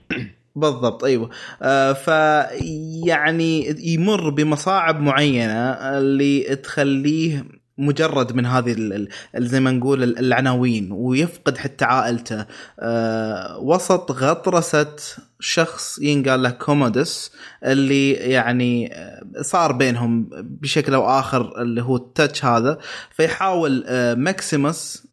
بالضبط 0.56 1.04
أيوه. 1.04 1.30
آه 1.62 1.94
فيعني 1.94 3.76
يمر 3.94 4.30
بمصاعب 4.30 5.02
معينة 5.02 5.72
اللي 5.72 6.56
تخليه 6.56 7.46
مجرد 7.78 8.34
من 8.36 8.46
هذه 8.46 8.72
ال- 8.72 9.08
ال- 9.36 9.48
زي 9.48 9.60
ما 9.60 9.72
نقول 9.72 10.04
ال- 10.04 10.20
العناوين 10.20 10.90
ويفقد 10.92 11.58
حتى 11.58 11.86
عائلته. 11.86 12.46
آه 12.80 13.58
وسط 13.60 14.12
غطرسة 14.12 14.96
شخص 15.40 16.00
ينقال 16.02 16.42
له 16.44 16.50
كومودس 16.50 17.32
اللي 17.66 18.12
يعني 18.12 18.94
آه، 18.96 19.24
صار 19.42 19.72
بينهم 19.72 20.30
بشكل 20.44 20.94
أو 20.94 21.20
آخر 21.20 21.62
اللي 21.62 21.82
هو 21.82 21.96
ال 21.96 22.04
touch 22.04 22.46
هذا 22.46 22.78
فيحاول 23.12 23.84
آه 23.88 24.14
ماكسيموس 24.14 25.04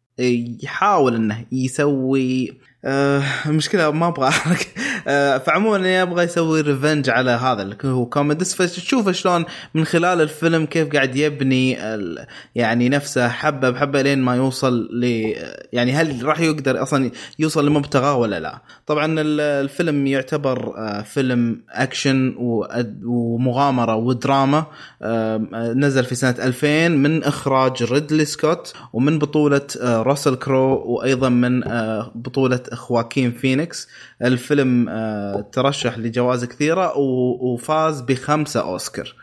يحاول 0.63 1.15
إنه 1.15 1.45
يسوي 1.51 2.57
آه 2.87 3.23
المشكلة 3.45 3.91
ما 3.91 4.07
أبغى 4.07 4.27
احرق 4.27 4.57
آه 5.07 5.37
فعموما 5.37 6.01
يبغى 6.01 6.23
يسوي 6.23 6.61
revenge 6.61 7.09
على 7.09 7.31
هذا 7.31 7.61
اللي 7.61 7.75
هو 7.85 8.05
كوميدس 8.05 8.55
فتشوف 8.55 9.09
شلون 9.09 9.45
من 9.73 9.85
خلال 9.85 10.21
الفيلم 10.21 10.65
كيف 10.65 10.89
قاعد 10.93 11.15
يبني 11.15 11.77
يعني 12.55 12.89
نفسه 12.89 13.27
حبة 13.29 13.69
بحبة 13.69 14.01
لين 14.01 14.19
ما 14.21 14.35
يوصل 14.35 14.89
ل 14.91 15.33
يعني 15.73 15.93
هل 15.93 16.25
راح 16.25 16.39
يقدر 16.39 16.83
أصلا 16.83 17.11
يوصل 17.39 17.65
لمبتغاه 17.65 18.15
ولا 18.15 18.39
لا. 18.39 18.61
طبعا 18.87 19.05
ال- 19.05 19.39
الفيلم 19.41 20.07
يعتبر 20.07 20.73
آه 20.77 21.01
فيلم 21.01 21.61
اكشن 21.69 22.35
ومغامرة 23.05 23.95
ودراما. 23.95 24.65
آه 25.01 25.37
نزل 25.75 26.03
في 26.05 26.15
سنة 26.15 26.35
2000 26.39 26.87
من 26.87 27.23
إخراج 27.23 27.83
ريدلي 27.83 28.25
سكوت 28.25 28.73
ومن 28.93 29.19
بطولة 29.19 29.61
آه 29.81 30.01
راسل 30.01 30.35
كرو 30.35 30.83
وأيضا 30.85 31.29
من 31.29 31.59
بطولة 32.15 32.59
خواكين 32.77 33.31
فينيكس. 33.31 33.87
الفيلم 34.21 34.89
آه 34.89 35.49
ترشح 35.51 35.97
لجوائز 35.97 36.45
كثيرة 36.45 36.97
وفاز 36.97 38.01
بخمسة 38.01 38.61
أوسكار. 38.61 39.15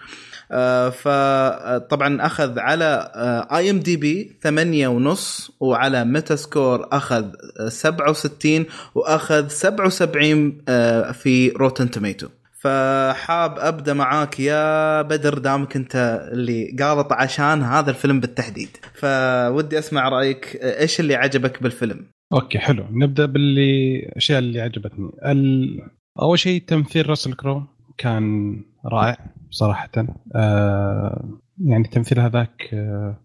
آه، 0.52 0.90
فطبعا 0.90 2.26
أخذ 2.26 2.58
على 2.58 3.10
IMDb 3.52 4.36
8 4.42 4.88
ونص 4.88 5.50
وعلى 5.60 6.04
Metascore 6.04 6.88
أخذ 6.92 7.24
آه، 7.60 7.68
67 7.68 8.66
وأخذ 8.94 9.48
77 9.48 10.58
آه، 10.68 11.12
في 11.12 11.48
Rotten 11.48 11.90
Tomato 11.90 12.28
فحاب 12.64 13.58
أبدأ 13.58 13.92
معاك 13.92 14.40
يا 14.40 15.02
بدر 15.02 15.38
دامك 15.38 15.76
أنت 15.76 16.28
اللي 16.32 16.76
قالط 16.80 17.12
عشان 17.12 17.62
هذا 17.62 17.90
الفيلم 17.90 18.20
بالتحديد. 18.20 18.68
فودي 18.94 19.78
أسمع 19.78 20.08
رأيك 20.08 20.58
آه، 20.62 20.80
إيش 20.80 21.00
اللي 21.00 21.14
عجبك 21.14 21.62
بالفيلم؟ 21.62 22.06
okay 22.32 22.58
حلو. 22.58 22.84
نبدأ 22.90 23.26
بالاشياء 23.26 24.38
اللي 24.38 24.60
عجبتني. 24.60 25.10
ال... 25.24 25.80
أول 26.22 26.38
شيء 26.38 26.62
تمثيل 26.62 27.08
راسل 27.08 27.34
كرو 27.34 27.62
كان 27.98 28.56
رائع 28.86 29.18
صراحة. 29.50 29.90
آه 30.34 31.38
يعني 31.64 31.84
التمثيل 31.84 32.20
هذاك 32.20 32.74
آه 32.74 33.16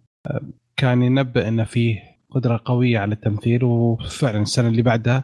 كان 0.78 1.02
ينبئ 1.02 1.48
ان 1.48 1.64
فيه 1.64 2.00
قدرة 2.32 2.62
قوية 2.66 3.00
على 3.00 3.14
التمثيل 3.14 3.64
وفعلا 3.64 4.42
السنة 4.42 4.68
اللي 4.68 4.82
بعدها 4.82 5.24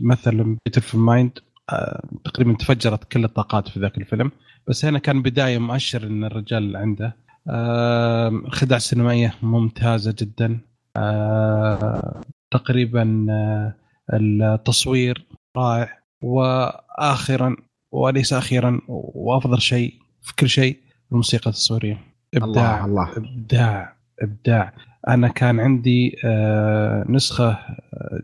مثل 0.00 0.56
Beautiful 0.66 0.98
Mind 0.98 1.38
آه 1.70 2.08
تقريبا 2.24 2.54
تفجرت 2.54 3.04
كل 3.12 3.24
الطاقات 3.24 3.68
في 3.68 3.80
ذاك 3.80 3.98
الفيلم. 3.98 4.30
بس 4.68 4.84
هنا 4.84 4.98
كان 4.98 5.22
بداية 5.22 5.58
مؤشر 5.58 6.06
إن 6.06 6.24
الرجال 6.24 6.76
عنده. 6.76 7.16
آه 7.48 8.28
الخدع 8.28 8.76
السينمائيه 8.76 9.34
ممتازة 9.42 10.14
جدا. 10.18 10.58
آه 10.96 12.20
تقريبا 12.54 13.26
آه 13.30 13.74
التصوير 14.12 15.26
رائع. 15.56 15.98
واخرا 16.22 17.56
وليس 17.92 18.32
أخيرا 18.32 18.80
وأفضل 18.88 19.60
شيء 19.60 19.94
في 20.22 20.34
كل 20.36 20.48
شيء 20.48 20.78
الموسيقى 21.12 21.50
التصويرية. 21.50 21.98
إبداع 22.34 22.84
الله 22.84 23.06
الله. 23.16 23.16
إبداع 23.16 23.96
إبداع. 24.22 24.72
أنا 25.08 25.28
كان 25.28 25.60
عندي 25.60 26.16
آه 26.24 27.04
نسخة 27.08 27.58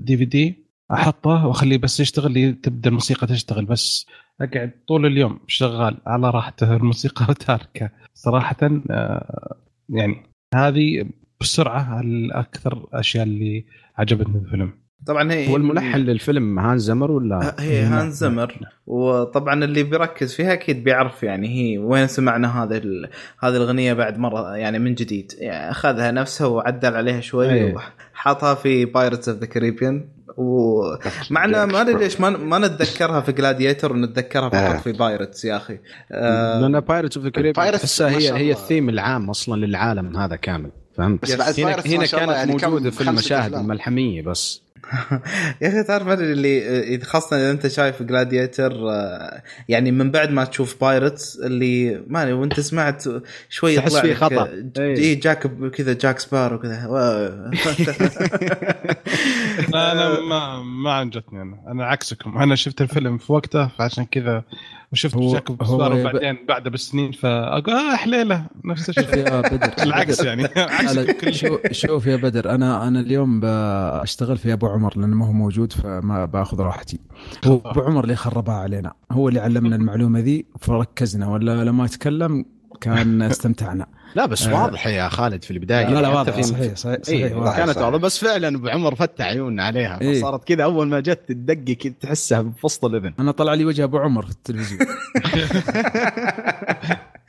دي 0.01 0.17
في 0.17 0.25
دي 0.25 0.67
احطه 0.93 1.47
وأخليه 1.47 1.79
بس 1.79 2.01
يشتغل 2.01 2.33
لي 2.33 2.53
تبدأ 2.53 2.89
الموسيقى 2.89 3.27
تشتغل. 3.27 3.65
بس 3.65 4.07
أقعد 4.41 4.73
طول 4.89 5.07
اليوم 5.07 5.41
شغال 5.47 5.97
على 6.07 6.31
راحته 6.31 6.77
الموسيقى 6.77 7.35
تاركه 7.47 7.91
صراحة 8.15 8.57
آه، 8.91 9.57
يعني 9.89 10.23
هذه 10.55 11.05
بسرعة 11.41 12.01
الأكثر 12.01 12.87
أشياء 12.93 13.25
اللي 13.25 13.65
عجبتني 13.99 14.41
في 14.41 14.47
الفيلم. 14.47 14.73
طبعا 15.07 15.33
هي 15.33 15.49
هو 15.49 15.57
الملحن 15.57 15.99
للفيلم 15.99 16.59
هان 16.59 16.79
زمر 16.79 17.11
ولا؟ 17.11 17.57
هي 17.59 17.83
هان 17.83 18.11
زمر. 18.11 18.59
وطبعا 18.87 19.65
اللي 19.65 19.83
بيركز 19.83 20.35
فيها 20.35 20.53
أكيد 20.53 20.85
بيعرف 20.85 21.23
يعني 21.23 21.49
هي 21.49 21.79
وين 21.79 22.07
سمعنا 22.07 22.63
هذا 22.63 22.77
ال... 22.77 23.11
هذه 23.41 23.57
الأغنية 23.57 23.93
بعد 23.93 24.19
مرة 24.19 24.57
يعني 24.57 24.79
من 24.79 24.95
جديد. 24.95 25.33
يعني 25.39 25.71
أخذها 25.71 26.11
نفسها 26.11 26.47
وعدل 26.47 26.95
عليها 26.95 27.21
شوي 27.21 27.53
أيه. 27.53 27.75
وحطها 27.75 28.55
في 28.55 28.85
Pirates 28.85 29.29
of 29.29 29.39
the 29.39 29.47
Caribbean 29.47 30.09
ومعنا 30.37 31.67
ما 31.67 31.81
أدري 31.81 31.95
ليش 31.95 32.21
ما, 32.21 32.31
ما 32.31 32.59
نتذكرها 32.59 33.21
في 33.21 33.33
Gladiator 33.33 33.93
ونتذكرها 33.93 34.49
فقط 34.49 34.75
آه. 34.75 34.79
في 34.79 34.93
Pirates 34.93 35.45
يا 35.45 35.57
أخي. 35.57 35.79
آه. 36.13 36.61
لأن 36.61 36.81
Pirates 36.81 37.17
of 37.17 37.27
the 37.27 37.53
ما 37.57 38.19
هي 38.19 38.33
هي. 38.33 38.53
الثيم 38.53 38.89
العام 38.89 39.31
أصلا 39.31 39.67
للعالم 39.67 40.17
هذا 40.17 40.37
كامل. 40.37 40.71
فهمت؟ 40.97 41.23
بس 41.23 41.35
بعد 41.35 41.61
هنا, 41.61 41.71
هنا 41.87 42.07
كانت 42.07 42.31
يعني 42.31 42.53
موجودة 42.53 42.91
في 42.91 43.01
المشاهد 43.01 43.43
أفلام. 43.47 43.61
الملحمية 43.63 44.23
بس 44.23 44.61
يا 45.63 45.69
أخي 45.69 45.83
تعرف 45.83 46.09
ادري 46.09 46.33
اللي 46.33 47.01
خاصة 47.05 47.37
إذا 47.37 47.51
أنت 47.51 47.67
شايف 47.67 48.03
Gladiator 48.03 48.73
يعني 49.69 49.91
من 49.91 50.11
بعد 50.11 50.31
ما 50.31 50.45
تشوف 50.45 50.81
Pirates 50.81 51.37
اللي 51.37 52.03
ما 52.07 52.23
أدري 52.23 52.33
وأنت 52.33 52.61
سمعت 52.61 53.05
شوي 53.49 53.77
تحس 53.77 53.95
لك 53.95 54.15
خطأ. 54.15 54.49
اي 54.79 54.97
إيه. 54.97 55.21
جاك 55.21 55.71
كذا 55.71 55.93
جاك 55.93 56.19
سبارو 56.19 56.55
كذا 56.55 56.87
wow. 56.87 57.51
لا 59.73 59.93
أنا 59.93 60.21
ما 60.21 60.63
ما 60.63 60.93
عجبتني 60.93 61.43
أنا. 61.43 61.65
أنا 61.69 61.87
عكسكم. 61.87 62.39
أنا 62.39 62.55
شفت 62.55 62.81
الفيلم 62.81 63.19
في 63.19 63.33
وقته 63.33 63.69
فعشان 63.69 64.05
كذا 64.05 64.45
وشفت 64.93 65.17
جاك 65.17 65.49
سبارو 65.65 66.03
بعدين 66.03 66.47
بعده 66.49 66.71
بالسنين 66.71 67.13
فأقول 67.13 67.75
آه 67.75 67.97
حليله 67.97 68.47
نفس 68.65 68.89
الشيء. 68.89 69.19
يا 69.19 69.41
بدر. 69.41 69.73
العكس 69.87 70.25
يعني. 70.25 70.49
شوف 71.73 72.07
يا 72.07 72.17
بدر. 72.17 72.51
أنا 72.51 72.89
أنا 72.89 73.01
اليوم 73.01 73.41
بشتغل 73.41 74.39
في 74.39 74.53
أبو 74.53 74.67
عمر. 74.67 74.80
لأنه 74.89 75.17
ما 75.17 75.27
هو 75.27 75.33
موجود 75.33 75.73
فما 75.73 76.25
بأخذ 76.25 76.61
راحتي 76.61 76.99
هو 77.45 77.61
أبو 77.65 77.81
عمر 77.81 78.05
اللي 78.05 78.17
خربها 78.17 78.55
علينا 78.55 78.93
هو 79.13 79.29
اللي 79.29 79.41
علمنا 79.41 79.77
المعلومة 79.77 80.21
ذي 80.21 80.47
فركزنا 80.61 81.29
ولا 81.29 81.65
لما 81.65 81.85
يتكلم 81.85 82.45
كان 82.81 83.23
استمتعنا 83.33 83.87
لا 84.15 84.27
بس 84.27 84.47
آه. 84.47 84.63
واضحه 84.63 84.91
يا 84.91 85.09
خالد 85.09 85.45
في 85.45 85.51
البداية 85.51 85.89
لا 85.89 86.01
لا 86.01 86.09
واضح 86.09 86.33
في- 86.33 86.43
صحيح 86.43 86.75
صحيح, 86.77 86.99
صحيح 87.03 87.25
إيه 87.25 87.35
واضح. 87.35 87.57
كانت. 87.57 87.79
واضحه 87.79 87.97
بس 87.99 88.19
فعلا 88.19 88.57
أبو 88.57 88.69
عمر 88.69 88.95
فتح 88.95 89.25
عيوننا 89.25 89.65
عليها 89.65 90.01
إيه. 90.01 90.19
فصارت 90.21 90.45
كذا 90.49 90.65
أول 90.65 90.89
ما 90.89 91.01
جت 91.01 91.21
تدقق 91.29 91.77
كذا 91.77 91.93
تحسها 92.01 92.41
بفصل 92.43 92.97
الإذن 92.97 93.15
أنا 93.21 93.33
طلع 93.33 93.55
لي 93.55 93.65
وجه 93.65 93.85
أبو 93.85 93.99
عمر 93.99 94.25
في 94.27 94.31
التلفزيون 94.31 94.81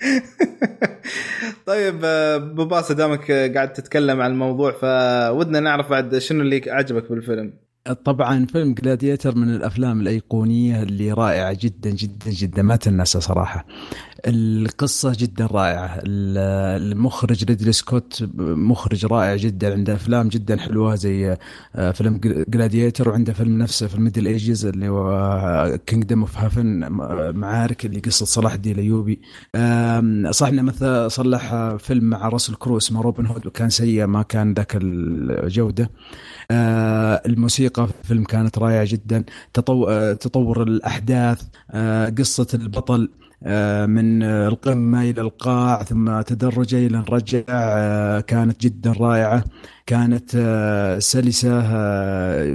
طيب 1.66 2.02
آه، 2.06 2.38
باسل 2.38 2.96
دامك 2.96 3.32
آه، 3.32 3.54
قاعد 3.54 3.74
تتكلم 3.74 4.22
عن 4.22 4.32
الموضوع 4.32 4.72
فودنا 4.72 5.60
نعرف 5.60 5.90
بعد 5.90 6.18
شنو 6.18 6.42
اللي 6.42 6.62
عجبك 6.68 7.10
بالفيلم. 7.10 7.54
طبعا 7.86 8.46
فيلم 8.46 8.74
Gladiator 8.74 9.36
من 9.36 9.50
الأفلام 9.56 10.02
الأيقونية 10.02 10.84
اللي 10.84 11.12
رائعة 11.12 11.58
جدا 11.62 11.90
جدا 11.90 12.32
جدا 12.32 12.62
ما 12.62 12.76
تنسى 12.76 13.22
صراحة. 13.22 13.66
القصة 14.28 15.14
جدا 15.18 15.46
رائعة، 15.46 15.96
ال- 16.06 16.82
المخرج 16.92 17.44
ريدلي 17.44 17.72
سكوت 17.72 18.24
مخرج 18.38 19.06
رائع 19.06 19.36
جدا 19.36 19.74
عنده 19.74 19.94
أفلام 19.94 20.28
جدا 20.28 20.58
حلوة 20.58 20.96
زي 20.96 21.38
آه، 21.76 21.92
فيلم 21.92 22.18
Gladiator 22.48 23.10
وعنده 23.10 23.34
فيلم 23.34 23.58
نفسه 23.58 23.88
في 23.88 23.96
ال 23.96 24.00
Middle 24.00 24.26
Ages 24.28 24.66
اللي 24.66 24.90
هو 24.90 25.80
Kingdom 25.86 26.20
of 26.22 26.38
Heaven 26.38 26.92
معارك 27.36 27.86
اللي 27.86 28.00
قصة 28.00 28.26
صلاح 28.26 28.54
الدين 28.54 28.72
الايوبي. 28.74 29.22
صح 30.32 30.48
إنه 30.48 30.62
مثل 30.62 31.12
صلح 31.12 31.54
آه، 31.54 31.78
فيلم 31.78 32.04
مع 32.04 32.30
راسل 32.30 32.56
كرو 32.56 32.78
اسمه 32.78 33.02
Robin 33.02 33.26
Hood 33.26 33.46
وكان 33.48 33.70
سيء 33.70 34.06
ما 34.06 34.22
كان 34.22 34.54
ذاك 34.54 34.72
الجوده. 34.82 35.90
آه، 36.52 37.22
الموسيقى 37.72 37.88
في 37.88 38.02
الفيلم 38.02 38.24
كانت 38.24 38.58
رائعة 38.58 38.86
جدا. 38.88 39.24
تطو... 39.54 39.86
آه، 39.90 40.14
تطور 40.14 40.64
الأحداث 40.64 41.42
آه، 41.72 42.10
قصة 42.10 42.48
البطل 42.54 43.10
آه، 43.44 43.86
من 43.86 44.24
القمة 44.24 45.02
إلى 45.10 45.22
القاع 45.22 45.84
ثم 45.84 46.22
تدرج 46.22 46.76
إلى 46.76 46.98
الرجع 46.98 47.42
آه، 47.50 48.20
كانت 48.20 48.62
جدا 48.62 48.92
رائعة. 48.92 49.44
كانت 49.86 50.30
سلسة 51.00 51.62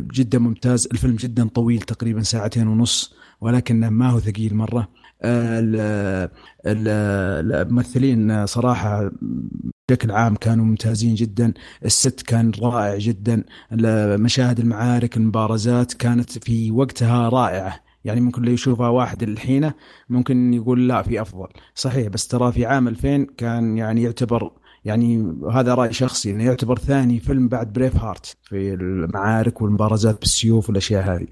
جدا 0.01 0.39
ممتاز. 0.39 0.89
الفيلم 0.93 1.17
جدا 1.17 1.49
طويل 1.49 1.81
تقريبا 1.81 2.23
ساعتين 2.23 2.69
ونص 2.69 3.15
ولكنه 3.41 3.89
ما 3.91 4.11
هو 4.11 4.19
ثقيل 4.21 4.55
مرة. 4.55 4.89
ال- 5.25 6.31
ال- 6.67 7.53
الممثلين 7.53 8.47
صراحة 8.47 9.11
بشكل 9.89 10.11
عام 10.11 10.37
كانوا 10.37 10.65
ممتازين 10.65 11.15
جدا 11.15 11.53
ال 11.85 11.94
set 11.94 12.23
كان 12.23 12.53
رائع 12.63 12.99
جدا 12.99 13.45
مشاهد 14.17 14.61
المعارك 14.61 15.17
المبارزات 15.17 15.93
كانت 15.93 16.45
في 16.45 16.71
وقتها 16.71 17.29
رائعة 17.29 17.81
يعني 18.05 18.21
ممكن 18.21 18.43
لو 18.43 18.53
يشوفها 18.53 18.89
واحد 18.89 19.23
الحين 19.23 19.73
ممكن 20.09 20.55
يقول 20.55 20.89
لا 20.89 21.03
في 21.03 21.21
أفضل 21.21 21.49
صحيح 21.75 22.09
بس 22.09 22.29
ترى 22.29 22.53
في 22.53 22.67
عام 22.67 22.89
2000 22.89 23.27
كان 23.37 23.79
يعني 23.79 24.03
يعتبر 24.03 24.51
يعني 24.85 25.37
هذا 25.53 25.75
رأي 25.75 25.93
شخصي 25.93 26.31
إنه 26.31 26.45
يعتبر 26.45 26.79
ثاني 26.79 27.21
فيلم 27.21 27.49
بعد 27.49 27.73
Braveheart 27.73 28.37
في 28.43 28.75
المعارك 28.75 29.63
والمبارزات 29.63 30.21
بالسيوف 30.21 30.69
والأشياء 30.69 31.03
هذه. 31.05 31.27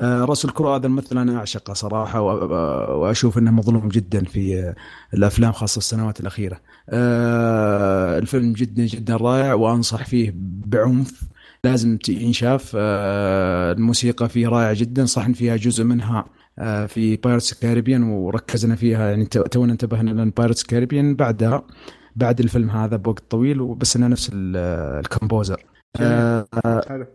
آه 0.00 0.24
راسل 0.24 0.50
كرو 0.50 0.74
هذا 0.74 0.86
الممثل 0.86 1.18
أنا 1.18 1.36
أعشقه 1.36 1.74
صراحة 1.74 2.20
وأشوف 2.20 3.38
إنه 3.38 3.50
مظلوم 3.50 3.88
جدا 3.88 4.24
في 4.24 4.74
الأفلام 5.14 5.52
خاصة 5.52 5.78
السنوات 5.78 6.20
الأخيرة. 6.20 6.60
آه 6.90 8.18
الفيلم 8.18 8.52
جدا 8.52 8.86
جدا 8.86 9.16
رائع 9.16 9.54
وأنصح 9.54 10.04
فيه 10.06 10.32
بعنف. 10.66 11.22
لازم 11.64 11.98
ينشاف. 12.08 12.72
آه 12.76 13.72
الموسيقى 13.72 14.28
فيه 14.28 14.48
رائعة 14.48 14.72
جدا 14.74 15.04
صح 15.04 15.30
فيها 15.30 15.56
جزء 15.56 15.84
منها 15.84 16.24
آه 16.58 16.86
في 16.86 17.16
Pirates 17.16 17.54
Caribbean 17.54 18.02
وركزنا 18.02 18.76
فيها. 18.76 19.10
يعني 19.10 19.24
تو- 19.24 19.42
تونا 19.42 19.72
انتبهنا 19.72 20.10
لأن 20.10 20.30
Pirates 20.30 20.62
Caribbean 20.62 21.14
بعدها 21.16 21.62
بعد 22.16 22.40
الفيلم 22.40 22.70
هذا 22.70 22.96
بوقت 22.96 23.22
طويل 23.30 23.60
وبس 23.60 23.96
إنه 23.96 24.06
نفس 24.06 24.30
ال- 24.32 24.56
الكمبوزر 25.04 25.64
آه 26.00 26.46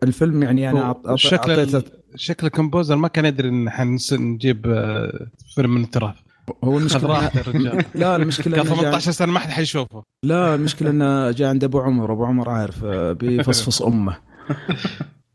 الفيلم 0.03 0.43
يعني 0.43 0.69
أنا 0.69 0.93
أعط- 0.93 1.13
شكل 1.15 1.81
شكل 2.15 2.47
الكمبوزر 2.47 2.95
ما 2.95 3.07
كان 3.07 3.25
يدري 3.25 3.49
إن 3.49 3.69
حنس- 3.69 4.13
نجيب 4.13 4.65
آه، 4.67 5.27
فيلم 5.55 5.75
من 5.75 5.83
التراث 5.83 6.15
هو 6.63 6.77
المشكلة 6.79 7.31
لا 7.95 8.15
المشكلة 8.15 8.55
كان 8.57 8.65
إنه 8.67 8.75
جاء- 8.75 8.83
18 8.83 9.11
سنة 9.11 9.31
ما 9.31 9.39
حد 9.39 9.49
حيشوفه. 9.49 10.03
لا 10.23 10.55
المشكلة 10.55 10.89
إنه 10.89 11.31
جاء 11.31 11.49
عند 11.49 11.63
أبو 11.63 11.79
عمر 11.79 12.13
أبو 12.13 12.25
عمر 12.25 12.49
عارف 12.49 12.83
آه، 12.83 13.11
بيفصفص 13.11 13.81
أمه. 13.81 14.17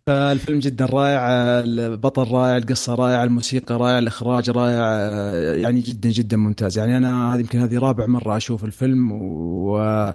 فالفيلم 0.07 0.59
جدا 0.59 0.85
رائع 0.87 1.21
البطل 1.65 2.31
رائع 2.33 2.57
القصة 2.57 2.95
رائعة 2.95 3.25
الموسيقى 3.25 3.75
رائعة 3.79 3.99
الإخراج 3.99 4.51
رائع 4.51 4.81
آه، 4.85 5.55
يعني 5.55 5.81
جدا 5.81 6.09
جدا 6.11 6.37
ممتاز. 6.37 6.79
يعني 6.79 6.97
أنا 6.97 7.35
هذه 7.35 7.41
يمكن 7.41 7.59
هذه 7.59 7.79
رابع 7.79 8.07
مرة 8.07 8.37
أشوف 8.37 8.65
الفيلم 8.65 9.13
و 9.13 9.79
آه، 9.79 10.15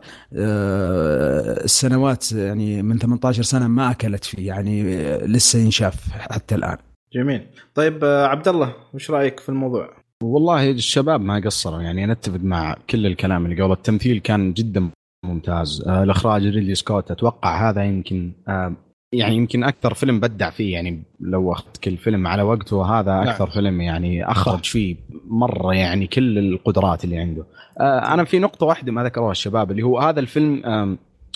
السنوات 1.63 2.31
يعني 2.31 2.81
من 2.83 2.97
18 2.99 3.43
سنة 3.43 3.67
ما 3.67 3.91
أكلت 3.91 4.23
فيه 4.25 4.47
يعني 4.47 4.83
لسه 5.17 5.59
ينشاف 5.59 5.95
حتى 6.11 6.55
الآن. 6.55 6.77
جميل. 7.13 7.47
طيب 7.75 8.05
عبد 8.05 8.47
الله 8.47 8.73
وش 8.93 9.11
رأيك 9.11 9.39
في 9.39 9.49
الموضوع؟ 9.49 9.96
والله 10.23 10.71
الشباب 10.71 11.21
ما 11.21 11.41
قصروا. 11.45 11.81
يعني 11.81 12.03
أنا 12.03 12.13
أتفق 12.13 12.39
مع 12.39 12.75
كل 12.89 13.05
الكلام 13.05 13.45
اللي 13.45 13.63
قبل. 13.63 13.71
التمثيل 13.71 14.19
كان 14.19 14.53
جدا 14.53 14.89
ممتاز. 15.25 15.83
آه 15.87 16.03
الإخراج 16.03 16.47
ريدلي 16.47 16.75
سكوت 16.75 17.11
أتوقع 17.11 17.69
هذا 17.69 17.83
يمكن 17.83 18.31
آه 18.47 18.75
يعني 19.13 19.35
يمكن 19.35 19.63
أكثر 19.63 19.93
فيلم 19.93 20.19
بدع 20.19 20.49
فيه. 20.49 20.73
يعني 20.73 21.03
لو 21.19 21.51
أخذت 21.51 21.77
كل 21.77 21.97
فيلم 21.97 22.27
على 22.27 22.41
وقته 22.41 22.99
هذا 22.99 23.21
أكثر 23.21 23.45
نعم. 23.45 23.53
فيلم 23.53 23.81
يعني 23.81 24.31
أخرج 24.31 24.65
فيه 24.65 24.95
مرة 25.27 25.73
يعني 25.73 26.07
كل 26.07 26.37
القدرات 26.37 27.03
اللي 27.03 27.17
عنده. 27.17 27.45
آه 27.79 28.13
أنا 28.13 28.23
في 28.23 28.39
نقطة 28.39 28.65
واحدة 28.65 28.91
ما 28.91 29.03
ذكروها 29.03 29.31
الشباب 29.31 29.71
اللي 29.71 29.83
هو 29.83 29.99
هذا 29.99 30.19
الفيلم 30.19 30.61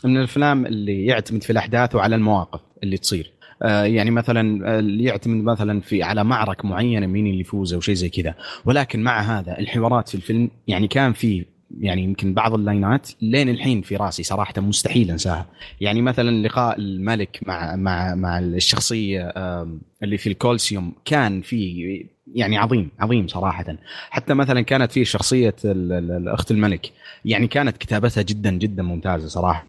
من 0.04 0.18
الأفلام 0.18 0.66
اللي 0.66 1.06
يعتمد 1.06 1.44
في 1.44 1.50
الأحداث 1.50 1.96
وعلى 1.96 2.16
المواقف 2.16 2.62
اللي 2.84 2.98
تصير. 2.98 3.32
يعني 3.86 4.12
مثلا 4.12 4.78
آه، 4.78 4.82
يعتمد 5.00 5.44
مثلا 5.44 5.82
في 5.82 6.04
على 6.04 6.24
معركة 6.24 6.68
معينة 6.68 7.08
مين 7.08 7.28
اللي 7.28 7.40
يفوز 7.40 7.74
أو 7.74 7.80
شيء 7.82 7.96
زي 7.96 8.10
كذا. 8.10 8.36
ولكن 8.66 9.04
مع 9.04 9.22
هذا 9.22 9.60
الحوارات 9.60 10.10
في 10.10 10.16
الفيلم 10.16 10.50
يعني 10.68 10.88
كان 10.88 11.14
في 11.14 11.46
يعني 11.80 12.04
يمكن 12.04 12.34
بعض 12.34 12.54
اللاينات 12.54 13.10
لين 13.22 13.50
الحين 13.50 13.82
في 13.82 13.96
راسي 13.96 14.24
صراحة 14.24 14.54
مستحيل 14.62 15.12
أنساها. 15.12 15.46
يعني 15.82 16.02
مثلا 16.02 16.48
لقاء 16.48 16.80
الملك 16.80 17.40
مع 17.48 17.76
مع 17.76 18.16
مع 18.16 18.40
الشخصية 18.40 19.34
اللي 20.04 20.18
في 20.18 20.30
الكولسيوم 20.30 20.94
كان 21.06 21.42
في 21.42 22.06
يعني 22.34 22.58
عظيم 22.58 22.90
عظيم 23.00 23.28
صراحة. 23.28 23.66
حتى 24.10 24.34
مثلا 24.34 24.62
كانت 24.62 24.92
في 24.92 25.06
شخصية 25.06 25.56
ال- 25.66 25.92
ال- 25.92 26.12
الأخت 26.12 26.52
الملك 26.52 26.92
يعني 27.26 27.48
كانت 27.48 27.78
كتابتها 27.78 28.22
جدا 28.22 28.52
جدا 28.52 28.84
ممتازة 28.84 29.28
صراحة. 29.28 29.66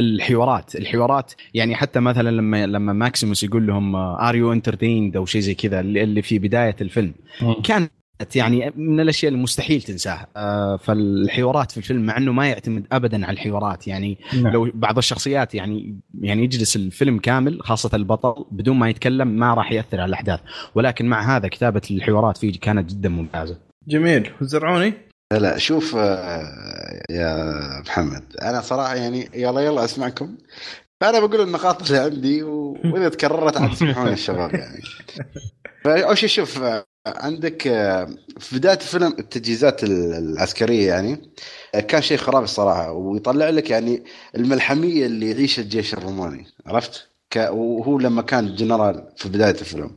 الحوارات 0.00 0.76
الحوارات 0.76 1.32
يعني 1.54 1.76
حتى 1.76 2.00
مثلا 2.00 2.30
لما 2.30 2.66
لما 2.66 2.92
ماكسيموس 2.92 3.42
يقول 3.42 3.66
لهم 3.66 3.96
are 3.96 4.36
you 4.36 4.52
entertained 4.52 5.16
أو 5.16 5.26
شيء 5.26 5.40
زي 5.40 5.54
كذا 5.54 5.80
اللي 5.80 6.02
اللي 6.02 6.22
في 6.22 6.38
بداية 6.38 6.76
الفيلم. 6.80 7.14
كانت 7.64 7.90
يعني 8.36 8.72
من 8.76 9.00
الأشياء 9.00 9.32
اللي 9.32 9.42
مستحيل 9.42 9.82
تنساها. 9.82 10.26
آه، 10.36 10.76
فالحوارات 10.76 11.70
في 11.70 11.78
الفيلم 11.78 12.06
مع 12.06 12.16
إنه 12.16 12.32
ما 12.32 12.48
يعتمد 12.48 12.86
ابدا 12.92 13.26
على 13.26 13.34
الحوارات 13.34 13.88
يعني 13.88 14.18
نعم. 14.42 14.52
لو 14.52 14.70
بعض 14.74 14.98
الشخصيات 14.98 15.54
يعني 15.54 16.00
يعني 16.20 16.44
يجلس 16.44 16.76
الفيلم 16.76 17.18
كامل 17.18 17.62
خاصة 17.62 17.90
البطل 17.94 18.44
بدون 18.50 18.76
ما 18.76 18.88
يتكلم 18.88 19.28
ما 19.28 19.54
راح 19.54 19.72
يأثر 19.72 20.00
على 20.00 20.08
الأحداث. 20.08 20.40
ولكن 20.74 21.06
مع 21.06 21.36
هذا 21.36 21.48
كتابة 21.48 21.82
الحوارات 21.90 22.36
فيه 22.36 22.52
كانت 22.60 22.90
جدا 22.90 23.08
ممتازة. 23.08 23.58
جميل. 23.88 24.30
زرعوني 24.40 25.07
لا 25.32 25.58
شوف 25.58 25.96
آه، 25.96 27.02
يا 27.10 27.80
محمد 27.80 28.36
أنا 28.42 28.60
صراحة 28.60 28.94
يعني 28.94 29.30
يلا 29.34 29.60
يلا 29.60 29.84
أسمعكم. 29.84 30.36
فأنا 31.00 31.20
بقول 31.20 31.40
النقاط 31.40 31.82
اللي 31.90 31.98
عندي 31.98 32.42
وإذا 32.42 33.08
تكررت 33.14 33.56
عاد 33.56 33.70
تسمحون 33.70 34.08
الشباب 34.08 34.54
يعني. 34.54 34.82
فاول 35.84 36.18
شيء 36.18 36.28
شوف 36.28 36.62
آه، 36.62 36.86
عندك 37.06 37.66
آه، 37.66 38.08
في 38.38 38.58
بداية 38.58 38.74
الفيلم 38.76 39.16
التجهيزات 39.18 39.84
ال- 39.84 40.14
العسكرية 40.14 40.88
يعني 40.88 41.30
كان 41.88 42.02
شيء 42.02 42.16
خرافي 42.18 42.44
الصراحه 42.44 42.92
ويطلع 42.92 43.50
لك 43.50 43.70
يعني 43.70 44.04
الملحمية 44.36 45.06
اللي 45.06 45.30
يعيشها 45.30 45.62
الجيش 45.62 45.94
الروماني 45.94 46.46
عرفت؟ 46.66 47.08
وهو 47.36 47.98
لما 47.98 48.22
كان 48.22 48.54
جنرال 48.54 49.12
في 49.16 49.28
بداية 49.28 49.50
الفيلم. 49.60 49.96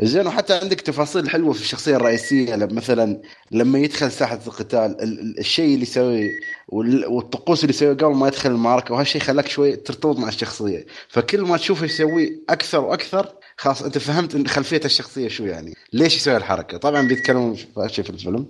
زين 0.00 0.26
وحتى 0.26 0.54
عندك 0.54 0.80
تفاصيل 0.80 1.30
حلوة 1.30 1.52
في 1.52 1.60
الشخصية 1.60 1.96
الرئيسية 1.96 2.56
مثلا 2.56 3.22
لما 3.50 3.78
يدخل 3.78 4.12
ساحة 4.12 4.38
القتال 4.46 4.78
ال- 5.02 5.20
ال- 5.20 5.38
الشيء 5.38 5.74
اللي 5.74 5.82
يسويه 5.82 6.30
وال- 6.68 7.06
والطقوس 7.06 7.64
اللي 7.64 7.74
يسويه 7.74 7.92
قبل 7.92 8.14
ما 8.14 8.28
يدخل 8.28 8.50
المعركة 8.50 8.94
وهالشيء 8.94 9.20
خلاك 9.20 9.48
شوي 9.48 9.76
ترتبط 9.76 10.16
مع 10.18 10.28
الشخصية. 10.28 10.86
فكل 11.08 11.40
ما 11.40 11.56
تشوفه 11.56 11.84
يسويه 11.84 12.42
أكثر 12.50 12.80
وأكثر 12.80 13.34
خلاص 13.56 13.82
أنت 13.82 13.98
فهمت 13.98 14.34
إن 14.34 14.46
خلفيه 14.46 14.80
الشخصية 14.84 15.28
شو 15.28 15.44
يعني. 15.44 15.74
ليش 15.92 16.16
يسوي 16.16 16.36
الحركه 16.36 16.78
طبعا 16.78 17.02
بيتكلمون 17.02 17.54
في 17.54 18.02
في 18.02 18.10
الفيلم. 18.10 18.46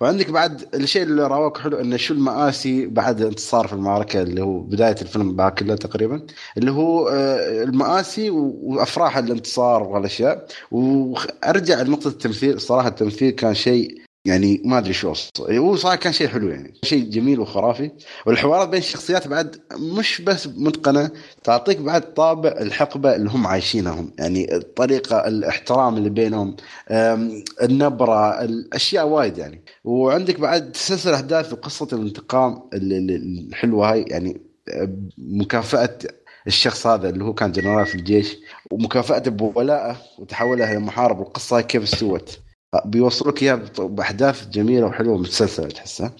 وعندك 0.00 0.30
بعد 0.30 0.74
الشيء 0.74 1.02
اللي 1.02 1.26
راوك 1.26 1.58
حلو 1.58 1.80
انه 1.80 1.96
شو 1.96 2.14
المآسي 2.14 2.86
بعد 2.86 3.22
انتصار 3.22 3.66
في 3.66 3.72
المعركة 3.72 4.22
اللي 4.22 4.42
هو 4.42 4.58
بداية 4.60 4.96
الفيلم 5.02 5.48
كله 5.48 5.76
تقريبا 5.76 6.26
اللي 6.58 6.70
هو 6.70 7.08
آه، 7.08 7.62
المآسي 7.62 8.30
وأفراح 8.30 9.16
الانتصار 9.16 9.82
والاشياء 9.82 10.46
وأرجع 10.70 11.82
لنقطة 11.82 12.08
التمثيل. 12.08 12.54
الصراحه 12.54 12.88
التمثيل 12.88 13.30
كان 13.30 13.54
شيء 13.54 14.05
يعني 14.26 14.62
ما 14.64 14.78
أدري 14.78 14.92
شو 14.92 15.12
هو 15.40 15.76
صراحة 15.76 15.96
كان 15.96 16.12
شيء 16.12 16.28
حلو 16.28 16.48
يعني 16.48 16.74
شيء 16.84 17.04
جميل 17.10 17.40
وخرافي. 17.40 17.90
والحوارات 18.26 18.68
بين 18.68 18.78
الشخصيات 18.80 19.28
بعد 19.28 19.56
مش 19.98 20.20
بس 20.22 20.46
متقنة 20.56 21.10
تعطيك 21.44 21.78
بعد 21.78 22.14
طابع 22.14 22.48
الحقبة 22.60 23.16
اللي 23.16 23.30
هم 23.30 23.46
عايشينها 23.46 23.92
هم 23.92 24.10
يعني 24.18 24.54
الطريقة 24.56 25.28
الاحترام 25.28 25.96
اللي 25.96 26.10
بينهم 26.10 26.56
النبرة 27.62 28.42
الأشياء 28.44 29.06
وايد 29.08 29.38
يعني. 29.38 29.64
وعندك 29.84 30.40
بعد 30.40 30.76
سلسلة 30.76 31.14
أحداث 31.14 31.52
وقصة 31.52 31.88
الانتقام 31.92 32.62
ال- 32.74 32.92
ال- 32.92 33.48
الحلوة 33.48 33.92
هاي 33.92 34.02
يعني 34.02 34.40
مكافأة 35.18 35.98
الشخص 36.46 36.86
هذا 36.86 37.08
اللي 37.08 37.24
هو 37.24 37.34
كان 37.34 37.52
جنرال 37.52 37.86
في 37.86 37.94
الجيش 37.94 38.36
ومكافأته 38.70 39.30
بولائه 39.30 39.96
وتحوله 40.18 40.70
إلى 40.72 40.78
محارب. 40.80 41.18
والقصة 41.18 41.56
هاي 41.56 41.62
كيف 41.62 41.82
استوت؟ 41.82 42.38
بيوصلوك 42.84 43.42
اياها 43.42 43.60
بأحداث 43.78 44.48
جميلة 44.48 44.86
وحلوة 44.86 45.18
متسلسله 45.18 45.68
تحسها. 45.68 46.12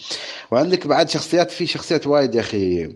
وعندك 0.53 0.87
بعد 0.87 1.09
شخصيات 1.09 1.51
في 1.51 1.67
شخصيات 1.67 2.07
وايد 2.07 2.35
يا 2.35 2.41
أخي 2.41 2.89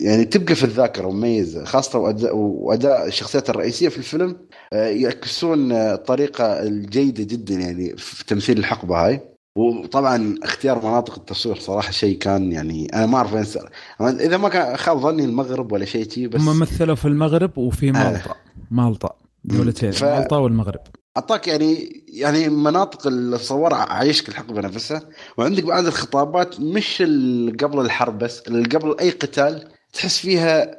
يعني 0.00 0.24
تبقى 0.24 0.54
في 0.54 0.64
الذاكرة 0.64 1.06
ومميزة 1.06 1.64
خاصة 1.64 1.98
واداء, 1.98 2.36
وأداء 2.36 3.06
الشخصيات 3.06 3.50
الرئيسية 3.50 3.88
في 3.88 3.98
الفيلم 3.98 4.36
آه، 4.72 4.86
يعكسون 4.88 5.72
آه، 5.72 5.94
الطريقة 5.94 6.44
الجيدة 6.62 7.24
جدا 7.24 7.54
يعني 7.54 7.96
في 7.96 8.24
تمثيل 8.24 8.58
الحقبة 8.58 9.06
هاي. 9.06 9.20
وطبعا 9.56 10.34
اختيار 10.42 10.78
مناطق 10.86 11.14
التصوير 11.18 11.56
صراحة 11.58 11.90
شيء 11.90 12.18
كان 12.18 12.52
يعني 12.52 12.86
أنا 12.94 13.06
ما 13.06 13.16
أعرف 13.18 13.32
وين. 13.32 13.44
إذا 14.20 14.36
ما 14.36 14.48
كان 14.48 14.76
خاب 14.76 14.98
ظني 15.00 15.24
المغرب 15.24 15.72
ولا 15.72 15.84
شيء 15.84 16.10
شي 16.10 16.26
بس 16.26 16.40
هم 16.40 16.58
مثلوا 16.58 16.94
في 16.94 17.04
المغرب 17.08 17.58
وفي 17.58 17.92
مالطا. 17.92 18.34
مالطا. 18.70 19.16
دولتين 19.44 19.90
ف- 19.90 20.04
مالطا 20.04 20.36
والمغرب. 20.36 20.80
أعطاك 21.16 21.48
يعني 21.48 22.04
يعني 22.08 22.48
مناطق 22.48 23.06
اللي 23.06 23.38
صورها 23.38 23.76
عايشك 23.76 24.28
الحقبه 24.28 24.60
نفسها 24.60 25.02
وعندك 25.38 25.64
بعد 25.64 25.86
الخطابات 25.86 26.60
مش 26.60 27.02
قبل 27.60 27.80
الحرب 27.80 28.18
بس 28.18 28.40
اللي 28.48 28.68
قبل 28.68 28.96
أي 29.00 29.10
قتال 29.10 29.68
تحس 29.92 30.18
فيها 30.18 30.70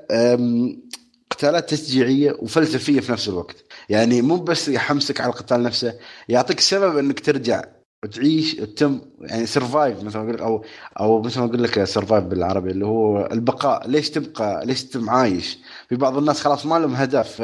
قتالات 1.31 1.69
تشجيعية 1.69 2.35
وفلسفية 2.39 2.99
في 2.99 3.11
نفس 3.11 3.29
الوقت. 3.29 3.55
يعني 3.89 4.21
مو 4.21 4.35
بس 4.37 4.67
يحمسك 4.67 5.21
على 5.21 5.29
القتال 5.29 5.63
نفسه 5.63 5.93
يعطيك 6.29 6.59
سبب 6.59 6.97
إنك 6.97 7.19
ترجع 7.19 7.63
وتعيش 8.03 8.53
وتتم 8.59 9.01
يعني 9.21 9.45
survive 9.45 10.03
مثل 10.03 10.17
ما 10.17 10.23
أقول 10.23 10.39
أو 10.41 10.63
أو 10.99 11.21
مثل 11.21 11.39
ما 11.39 11.45
أقول 11.45 11.63
لك 11.63 11.83
survive 11.83 12.23
بالعربي 12.23 12.71
اللي 12.71 12.85
هو 12.85 13.29
البقاء. 13.31 13.87
ليش 13.87 14.09
تبقى 14.09 14.65
ليش 14.65 14.83
تتم 14.83 15.09
عايش؟ 15.09 15.57
في 15.91 15.97
بعض 15.97 16.17
الناس 16.17 16.41
خلاص 16.41 16.65
ما 16.65 16.79
لهم 16.79 16.95
هدف 16.95 17.35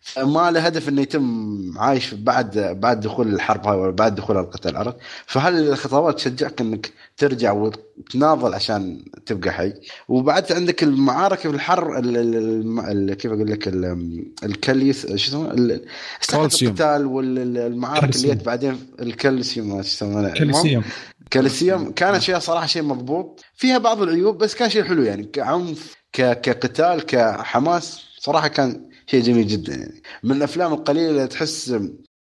فما 0.00 0.50
له 0.50 0.60
هدف 0.60 0.88
إنه 0.88 1.02
يتم 1.02 1.78
عايش 1.78 2.14
بعد 2.14 2.58
بعد 2.80 3.00
دخول 3.00 3.34
الحرب 3.34 3.66
هاي 3.66 3.76
ولا 3.76 3.90
بعد 3.90 4.14
دخول 4.14 4.36
القتال 4.36 4.76
عرفت 4.76 4.96
فهل 5.26 5.68
الخطوات 5.68 6.14
تشجعك 6.16 6.60
إنك 6.60 6.92
ترجع 7.16 7.52
وتناضل 7.52 8.54
عشان 8.54 9.04
تبقى 9.26 9.52
حي؟ 9.52 9.72
وبعد 10.08 10.52
عندك 10.52 10.82
المعارك 10.82 11.38
في 11.38 11.48
الحر 11.48 11.98
ال 11.98 12.16
ال 12.16 12.36
ال 12.36 13.10
ال 13.10 13.14
كيف 13.14 13.32
أقول 13.32 13.50
لك 13.50 13.68
ال- 13.68 14.32
الكليس 14.44 15.06
شو 15.16 15.50
اسمه. 15.50 16.46
القتال 16.68 17.06
والمعارك 17.06 18.16
اللي. 18.16 18.28
جت 18.34 18.44
بعدين 18.46 18.78
الكوليسيوم 19.00 19.68
ما 19.68 19.82
شو 19.82 19.88
يسمونه؟ 19.88 20.28
كوليسيوم. 20.30 20.84
كالسيوم. 21.30 21.90
كانت 21.92 22.22
شيء 22.22 22.38
صراحة 22.38 22.66
شيء 22.66 22.82
مضبوط. 22.82 23.44
فيها 23.54 23.78
بعض 23.78 24.02
العيوب 24.02 24.38
بس 24.38 24.54
كان 24.54 24.70
شيء 24.70 24.84
حلو 24.84 25.02
يعني 25.02 25.24
كعنف 25.24 25.94
ك... 25.94 26.01
كقتال 26.12 27.06
كحماس 27.06 28.00
صراحة 28.18 28.48
كان 28.48 28.80
شيء 29.06 29.22
جميل 29.22 29.46
جدا 29.46 29.74
يعني. 29.74 30.02
من 30.24 30.32
الأفلام 30.36 30.72
القليلة 30.72 31.10
اللي 31.10 31.26
تحس 31.26 31.74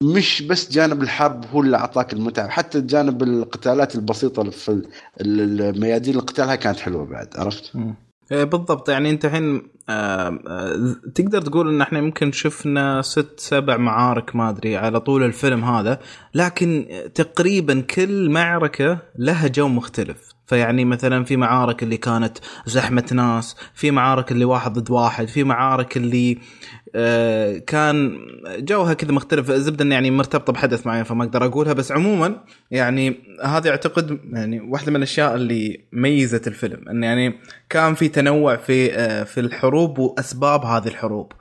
مش 0.03 0.41
بس 0.41 0.71
جانب 0.71 1.01
الحرب 1.03 1.45
هو 1.53 1.61
اللي 1.61 1.77
أعطاك 1.77 2.13
المتعة 2.13 2.49
حتى 2.49 2.81
جانب 2.81 3.23
القتالات 3.23 3.95
البسيطة 3.95 4.49
في 4.49 4.69
ال- 4.71 4.87
ال- 5.21 5.61
الميادين 5.61 6.15
القتال 6.15 6.45
هاي 6.49 6.57
كانت 6.57 6.79
حلوة 6.79 7.05
بعد 7.05 7.27
عرفت؟ 7.37 7.71
إيه 8.31 8.43
بالضبط. 8.43 8.89
يعني 8.89 9.09
أنت 9.09 9.25
الحين 9.25 9.61
آه، 9.89 10.39
آه، 10.47 10.95
تقدر 11.15 11.41
تقول 11.41 11.69
إن 11.69 11.81
إحنا 11.81 12.01
ممكن 12.01 12.31
شفنا 12.31 13.01
ست 13.01 13.39
سبع 13.39 13.77
معارك 13.77 14.35
ما 14.35 14.49
أدري 14.49 14.77
على 14.77 14.99
طول 14.99 15.23
الفيلم 15.23 15.63
هذا 15.63 15.99
لكن 16.33 16.87
تقريبا 17.15 17.81
كل 17.81 18.29
معركة 18.29 18.99
لها 19.19 19.47
جو 19.47 19.67
مختلف. 19.67 20.26
فيعني 20.47 20.85
مثلا 20.85 21.23
في 21.23 21.37
معارك 21.37 21.83
اللي 21.83 21.97
كانت 21.97 22.37
زحمة 22.65 23.05
ناس 23.11 23.55
في 23.73 23.91
معارك 23.91 24.31
اللي 24.31 24.45
واحد 24.45 24.73
ضد 24.73 24.91
واحد 24.91 25.27
في 25.27 25.43
معارك 25.43 25.97
اللي 25.97 26.37
آه، 26.95 27.57
كان 27.57 28.17
جوها 28.59 28.93
كذا 28.93 29.11
مختلف 29.11 29.51
الزبده 29.51 29.83
إن 29.83 29.91
يعني 29.91 30.11
مرتبطة 30.11 30.53
بحدث 30.53 30.87
معين 30.87 31.03
فما 31.03 31.23
أقدر 31.23 31.45
أقولها 31.45 31.73
بس 31.73 31.91
عموما 31.91 32.43
يعني 32.71 33.15
هذه 33.43 33.69
أعتقد 33.69 34.19
يعني 34.33 34.59
واحدة 34.59 34.91
من 34.91 34.95
الأشياء 34.95 35.35
اللي 35.35 35.81
ميزت 35.91 36.47
الفيلم 36.47 36.89
انه 36.89 37.07
يعني 37.07 37.39
كان 37.69 37.93
في 37.93 38.07
تنوع 38.07 38.55
في 38.55 38.93
آه، 38.93 39.23
في 39.23 39.39
الحروب 39.39 39.99
وأسباب 39.99 40.65
هذه 40.65 40.87
الحروب. 40.87 41.31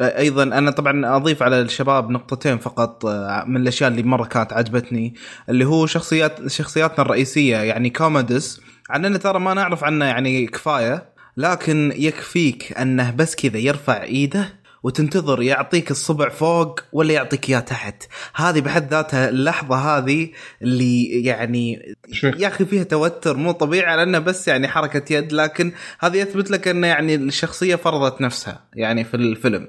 أيضا 0.00 0.42
أنا 0.42 0.70
طبعا 0.70 1.16
أضيف 1.16 1.42
على 1.42 1.60
الشباب 1.60 2.10
نقطتين 2.10 2.58
فقط 2.58 3.06
آه، 3.06 3.44
من 3.46 3.56
الأشياء 3.56 3.90
اللي 3.90 4.02
مرة 4.02 4.24
كانت 4.24 4.52
عجبتني 4.52 5.14
اللي 5.48 5.64
هو 5.64 5.86
شخصيات 5.86 6.48
شخصياتنا 6.48 7.04
الرئيسية 7.04 7.56
يعني 7.56 7.90
كومودس 7.90 8.60
عننا 8.90 9.18
ترى 9.18 9.38
ما 9.38 9.54
نعرف 9.54 9.84
عنه 9.84 10.04
يعني 10.04 10.46
كفاية 10.46 11.10
لكن 11.36 11.92
يكفيك 11.96 12.78
أنه 12.78 13.10
بس 13.10 13.34
كذا 13.34 13.58
يرفع 13.58 14.02
إيده 14.02 14.59
وتنتظر 14.82 15.42
يعطيك 15.42 15.90
الصبع 15.90 16.28
فوق 16.28 16.80
ولا 16.92 17.12
يعطيك 17.12 17.50
إياه 17.50 17.60
تحت 17.60 18.02
هذه 18.34 18.60
بحد 18.60 18.90
ذاتها 18.90 19.28
اللحظة 19.28 19.76
هذه 19.76 20.28
اللي 20.62 21.04
يعني. 21.24 21.96
يا 22.22 22.48
أخي 22.48 22.64
فيها 22.64 22.82
توتر 22.82 23.36
مو 23.36 23.52
طبيعي 23.52 23.96
لأنه 23.96 24.18
بس 24.18 24.48
يعني 24.48 24.68
حركة 24.68 25.12
يد 25.12 25.32
لكن 25.32 25.72
هذا 26.00 26.16
يثبت 26.16 26.50
لك 26.50 26.68
أن 26.68 26.84
يعني 26.84 27.14
الشخصية 27.14 27.76
فرضت 27.76 28.20
نفسها 28.20 28.64
يعني 28.74 29.04
في 29.04 29.14
الفيلم 29.14 29.68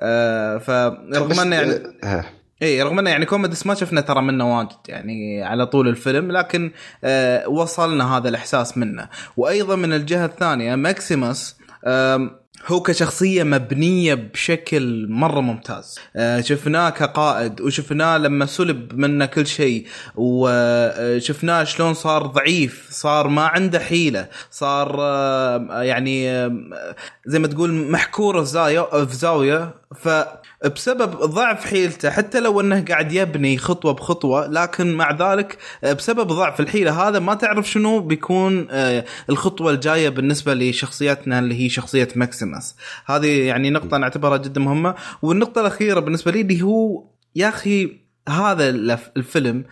آه 0.00 0.58
فرغم 0.58 1.40
انه 1.40 1.56
يعني 1.56 1.72
آه. 2.04 2.24
اي 2.62 2.82
رغم 2.82 2.98
انه 2.98 3.10
يعني 3.10 3.26
كومودوس 3.26 3.66
ما 3.66 3.74
شفنا 3.74 4.00
ترى 4.00 4.22
منه 4.22 4.58
واجد 4.58 4.76
يعني 4.88 5.42
على 5.42 5.66
طول 5.66 5.88
الفيلم 5.88 6.32
لكن 6.32 6.72
آه 7.04 7.48
وصلنا 7.48 8.16
هذا 8.16 8.28
الإحساس 8.28 8.78
منه 8.78 9.08
وأيضا 9.36 9.76
من 9.76 9.92
الجهة 9.92 10.24
الثانية 10.24 10.74
ماكسيموس 10.74 11.56
هو 12.66 12.80
كشخصية 12.80 13.42
مبنية 13.42 14.14
بشكل 14.14 15.06
مرة 15.08 15.40
ممتاز. 15.40 15.98
آه، 16.16 16.40
شفناه 16.40 16.90
كقائد 16.90 17.60
وشفناه 17.60 18.18
لما 18.18 18.46
سلب 18.46 18.94
منه 18.94 19.26
كل 19.26 19.46
شيء 19.46 19.86
وشفناه 20.16 21.64
شلون 21.64 21.94
صار 21.94 22.26
ضعيف 22.26 22.88
صار 22.90 23.28
ما 23.28 23.42
عنده 23.46 23.78
حيلة 23.78 24.28
صار 24.50 24.96
آه، 25.00 25.82
يعني 25.82 26.30
آه، 26.30 26.94
زي 27.26 27.38
ما 27.38 27.46
تقول 27.46 27.72
محكور 27.90 28.44
في 28.44 28.50
زاوية 28.50 29.04
في 29.04 29.16
زاوية 29.16 29.79
فبسبب 29.96 31.10
ضعف 31.10 31.64
حيلته 31.64 32.10
حتى 32.10 32.40
لو 32.40 32.60
أنه 32.60 32.84
قاعد 32.84 33.12
يبني 33.12 33.58
خطوة 33.58 33.92
بخطوة 33.92 34.46
لكن 34.46 34.94
مع 34.94 35.12
ذلك 35.12 35.58
بسبب 35.82 36.26
ضعف 36.26 36.60
الحيلة 36.60 37.08
هذا 37.08 37.18
ما 37.18 37.34
تعرف 37.34 37.70
شنو 37.70 38.00
بيكون 38.00 38.66
الخطوة 39.30 39.70
الجاية 39.70 40.08
بالنسبة 40.08 40.54
لشخصيتنا 40.54 41.38
اللي 41.38 41.64
هي 41.64 41.68
شخصية 41.68 42.08
ماكسيمس 42.16 42.76
هذه 43.06 43.46
يعني 43.46 43.70
نقطة 43.70 43.96
نعتبرها 43.96 44.36
جدا 44.36 44.60
مهمة. 44.60 44.94
والنقطة 45.22 45.60
الأخيرة 45.60 46.00
بالنسبة 46.00 46.32
لي 46.32 46.40
اللي 46.40 46.62
هو 46.62 47.04
يا 47.36 47.48
أخي 47.48 48.00
هذا 48.28 48.68
الفيلم 49.16 49.64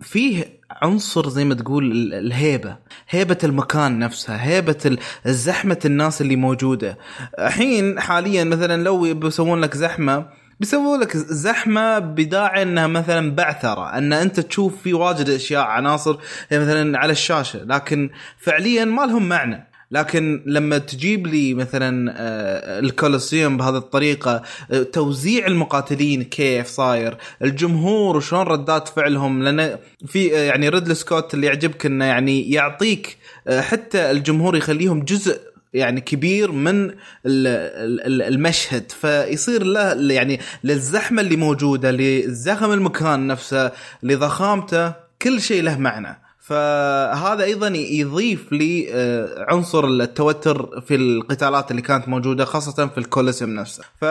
فيه 0.00 0.59
عنصر 0.70 1.28
زي 1.28 1.44
ما 1.44 1.54
تقول 1.54 1.92
الهيبة 2.12 2.76
هيبة 3.08 3.38
المكان 3.44 3.98
نفسها 3.98 4.44
هيبة 4.44 4.98
الزحمه 5.26 5.78
الناس 5.84 6.20
اللي 6.20 6.36
موجودة. 6.36 6.98
الحين 7.38 8.00
حاليا 8.00 8.44
مثلا 8.44 8.82
لو 8.82 9.14
بيسوون 9.14 9.60
لك 9.60 9.76
زحمة 9.76 10.26
بيسووا 10.60 10.96
لك 10.96 11.16
زحمة 11.16 11.98
بداعي 11.98 12.62
إنها 12.62 12.86
مثلا 12.86 13.34
بعثرة 13.34 13.98
إن 13.98 14.12
أنت 14.12 14.40
تشوف 14.40 14.82
في 14.82 14.94
واجد 14.94 15.28
أشياء 15.28 15.64
عناصر 15.64 16.16
مثلا 16.52 16.98
على 16.98 17.12
الشاشة 17.12 17.64
لكن 17.64 18.10
فعليا 18.38 18.84
ما 18.84 19.02
لهم 19.02 19.28
معنى. 19.28 19.69
لكن 19.90 20.42
لما 20.46 20.78
تجيب 20.78 21.26
لي 21.26 21.54
مثلا 21.54 22.14
آه، 22.16 22.78
الكولوسيوم 22.78 23.56
بهذه 23.56 23.76
الطريقة 23.76 24.42
آه، 24.70 24.82
توزيع 24.82 25.46
المقاتلين 25.46 26.22
كيف 26.22 26.66
صاير 26.66 27.16
الجمهور 27.42 28.16
وشلون 28.16 28.42
ردات 28.42 28.88
فعلهم 28.88 29.42
لأن 29.42 29.78
في 30.06 30.36
آه، 30.36 30.42
يعني 30.42 30.68
ريدلي 30.68 30.96
سكوت 30.96 31.34
اللي 31.34 31.46
يعجبك 31.46 31.86
إنه 31.86 32.04
يعني 32.04 32.50
يعطيك 32.50 33.16
حتى 33.60 34.10
الجمهور 34.10 34.56
يخليهم 34.56 35.00
جزء 35.04 35.40
يعني 35.74 36.00
كبير 36.00 36.52
من 36.52 36.90
المشهد. 37.26 38.92
فيصير 38.92 39.62
له 39.62 40.12
يعني 40.12 40.40
للزحمة 40.64 41.22
اللي 41.22 41.36
موجودة 41.36 41.90
لزخم 41.90 42.72
المكان 42.72 43.26
نفسه 43.26 43.72
لضخامته 44.02 44.92
كل 45.22 45.40
شيء 45.40 45.62
له 45.62 45.78
معنى. 45.78 46.29
فهذا 46.50 47.44
أيضا 47.44 47.68
يضيف 47.68 48.52
لي 48.52 48.86
آه، 48.92 49.46
عنصر 49.48 49.84
التوتر 49.84 50.80
في 50.80 50.94
القتالات 50.94 51.70
اللي 51.70 51.82
كانت 51.82 52.08
موجودة 52.08 52.44
خاصة 52.44 52.86
في 52.86 52.98
الكوليسيوم 52.98 53.50
نفسه. 53.50 53.84
ف 54.00 54.04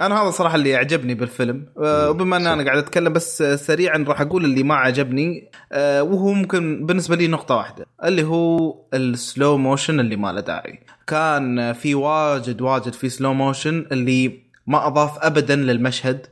أنا 0.00 0.22
هذا 0.22 0.30
صراحة 0.30 0.54
اللي 0.54 0.76
عجبني 0.76 1.14
بالفيلم. 1.14 1.66
آه، 1.78 2.10
وبما 2.10 2.36
أن 2.36 2.46
أنا 2.46 2.64
قاعد 2.64 2.78
أتكلم 2.78 3.12
بس 3.12 3.42
سريعا 3.42 4.04
راح 4.08 4.20
أقول 4.20 4.44
اللي 4.44 4.62
ما 4.62 4.74
عجبني 4.74 5.50
آه، 5.72 6.02
وهو 6.02 6.32
ممكن 6.32 6.86
بالنسبة 6.86 7.16
لي 7.16 7.28
نقطة 7.28 7.56
واحدة 7.56 7.86
اللي 8.04 8.24
هو 8.24 8.74
ال 8.94 9.06
slow 9.06 9.56
motion 9.56 10.00
اللي 10.00 10.16
ما 10.16 10.32
له 10.32 10.40
داعي. 10.40 10.80
كان 11.06 11.72
في 11.72 11.94
واجد 11.94 12.60
واجد 12.60 12.92
في 12.92 13.08
slow 13.08 13.34
motion 13.34 13.86
اللي 13.92 14.45
ما 14.66 14.86
أضاف 14.86 15.18
ابدا 15.18 15.56
للمشهد. 15.56 16.26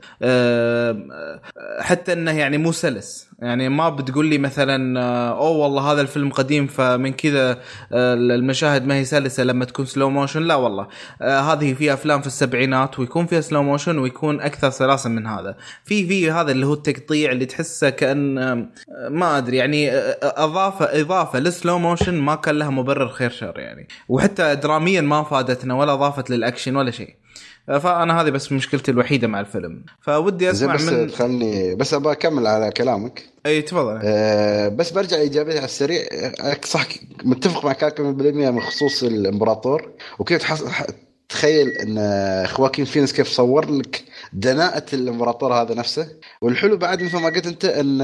حتى 1.80 2.12
إنه 2.12 2.38
يعني 2.38 2.58
مو 2.58 2.72
سلس. 2.72 3.28
يعني 3.38 3.68
ما 3.68 3.88
بتقول 3.88 4.26
لي 4.26 4.38
مثلا 4.38 5.00
أوه 5.28 5.50
والله 5.50 5.92
هذا 5.92 6.00
الفيلم 6.00 6.30
قديم 6.30 6.66
فمن 6.66 7.12
كذا 7.12 7.58
المشاهد 7.92 8.86
ما 8.86 8.94
هي 8.94 9.04
سلسة 9.04 9.42
لما 9.44 9.64
تكون 9.64 9.86
slow 9.86 10.10
motion 10.10 10.42
لا 10.42 10.54
والله. 10.54 10.88
هذه 11.22 11.74
في 11.74 11.92
أفلام 11.92 12.20
في 12.20 12.26
السبعينات 12.26 12.98
ويكون 12.98 13.26
فيها 13.26 13.40
slow 13.40 13.62
motion 13.62 13.98
ويكون 13.98 14.40
أكثر 14.40 14.70
سلاسة 14.70 15.10
من 15.10 15.26
هذا. 15.26 15.56
في 15.84 16.06
في 16.06 16.30
هذا 16.30 16.52
اللي 16.52 16.66
هو 16.66 16.72
التقطيع 16.74 17.32
اللي 17.32 17.46
تحسه 17.46 17.90
كأن 17.90 18.34
ما 19.10 19.38
أدري. 19.38 19.56
يعني 19.56 19.90
أضافة 20.22 21.00
إضافة 21.00 21.38
لل 21.38 21.52
slow 21.52 21.78
motion 21.78 22.14
ما 22.14 22.34
كان 22.34 22.58
لها 22.58 22.70
مبرر 22.70 23.08
خير 23.08 23.30
شر 23.30 23.58
يعني. 23.58 23.88
وحتى 24.08 24.54
دراميا 24.54 25.00
ما 25.00 25.22
فادتنا 25.22 25.74
ولا 25.74 25.92
أضافت 25.92 26.30
للأكشن 26.30 26.76
ولا 26.76 26.90
شيء. 26.90 27.16
فأنا 27.66 28.20
هذه 28.20 28.30
بس 28.30 28.52
مشكلتي 28.52 28.90
الوحيدة 28.90 29.28
مع 29.28 29.40
الفيلم. 29.40 29.84
فودي 30.00 30.50
أسمع 30.50 30.74
بس 30.74 30.82
من 30.82 31.10
خلني 31.10 31.74
بس 31.74 31.94
أبغى 31.94 32.12
أكمل 32.12 32.46
على 32.46 32.70
كلامك. 32.70 33.24
إي 33.46 33.62
تفضل. 33.62 34.00
أه 34.02 34.68
بس 34.68 34.90
برجع 34.90 35.16
إيجابية 35.16 35.56
على 35.56 35.64
السريع. 35.64 36.02
صح 36.64 36.86
متفق 37.24 37.64
معك 37.64 38.00
100% 38.00 38.00
من 38.00 38.60
خصوص 38.60 39.02
الإمبراطور. 39.02 39.90
وكيف 40.18 40.62
تخيل 41.28 41.68
إن 41.68 42.46
خواكين 42.46 42.84
فينيكس 42.84 43.12
كيف 43.12 43.28
صور 43.28 43.70
لك 43.70 44.04
دناءة 44.32 44.84
الإمبراطور 44.92 45.54
هذا 45.54 45.74
نفسه. 45.74 46.08
والحلو 46.42 46.76
بعد 46.76 47.02
مثل 47.02 47.18
ما 47.18 47.28
قلت 47.28 47.46
أنت 47.46 47.64
إن 47.64 48.00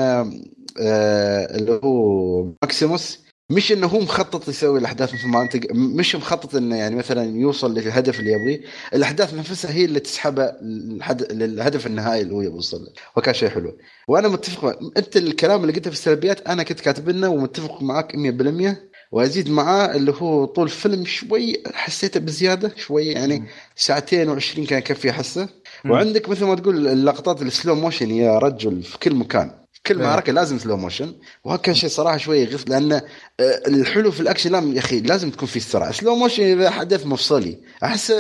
آه 0.81 1.57
اللي 1.57 1.81
هو 1.85 2.43
ماكسيموس 2.63 3.30
مش 3.51 3.73
إنه 3.73 3.87
هو 3.87 4.01
مخطط 4.01 4.49
يسوي 4.49 4.79
الأحداث 4.79 5.15
مثل 5.15 5.29
ما 5.29 5.43
أنت 5.43 5.59
مش 5.75 6.17
مخطط 6.17 6.55
إنه 6.55 6.77
يعني 6.77 6.97
مثلا 6.97 7.25
يوصل 7.25 7.75
للهدف 7.75 8.21
اللي 8.21 8.33
يبغيه. 8.33 8.61
الأحداث 8.95 9.35
نفسها 9.35 9.73
هي 9.73 9.85
اللي 9.85 10.01
تسحبه 10.01 10.53
للهدف 11.31 11.87
النهائي 11.87 12.23
اللي 12.23 12.35
هو 12.35 12.41
يبغى 12.43 12.55
يوصل 12.57 12.83
له. 12.85 12.93
وكان 13.17 13.35
شيء 13.35 13.49
حلو. 13.49 13.77
وأنا 14.09 14.29
متفق 14.29 14.79
أنت 14.97 15.17
الكلام 15.17 15.61
اللي 15.61 15.73
قلته 15.73 15.91
في 15.91 15.97
السلبيات 15.97 16.49
أنا 16.49 16.63
كنت 16.63 16.81
كاتب 16.81 17.09
لنا 17.09 17.29
ومتفق 17.29 17.83
معاك 17.83 18.13
100% 18.17 18.91
وأزيد 19.13 19.51
معاه 19.51 19.97
اللي 19.97 20.13
هو 20.19 20.45
طول 20.45 20.65
الفيلم 20.65 21.05
شوي 21.05 21.63
حسيته 21.75 22.21
بزيادة 22.21 22.73
شوي 22.77 23.07
يعني 23.07 23.45
ساعتين 23.77 24.41
و20 24.41 24.61
كان 24.69 24.79
يكفي 24.79 25.11
احسه 25.11 25.49
وعندك 25.89 26.29
مثل 26.29 26.45
ما 26.45 26.55
تقول 26.55 26.89
اللقطات 26.89 27.43
ال 27.43 27.49
slow 27.49 27.75
motion 27.75 28.11
يا 28.11 28.39
رجل 28.39 28.83
في 28.83 28.99
كل 28.99 29.15
مكان. 29.15 29.60
كل 29.91 30.01
إيه. 30.01 30.07
معركة 30.07 30.33
لازم 30.33 30.59
slow 30.59 30.77
motion 30.77 31.15
وهذا 31.45 31.61
كان 31.61 31.75
شيء 31.75 31.89
صراحة 31.89 32.17
شوي 32.17 32.41
يغث 32.41 32.65
لأن 32.71 32.93
آه، 32.93 33.03
الحلو 33.41 34.11
في 34.11 34.21
الأكشن 34.21 34.53
لا 34.53 34.75
يا 34.75 34.79
أخي 34.79 35.01
لازم 35.01 35.31
تكون 35.31 35.49
في 35.49 35.57
السرعة. 35.57 35.93
slow 35.93 36.15
motion 36.15 36.43
إذا 36.43 36.71
حدث 36.71 37.07
مفصلي. 37.07 37.59
أحس 37.85 38.13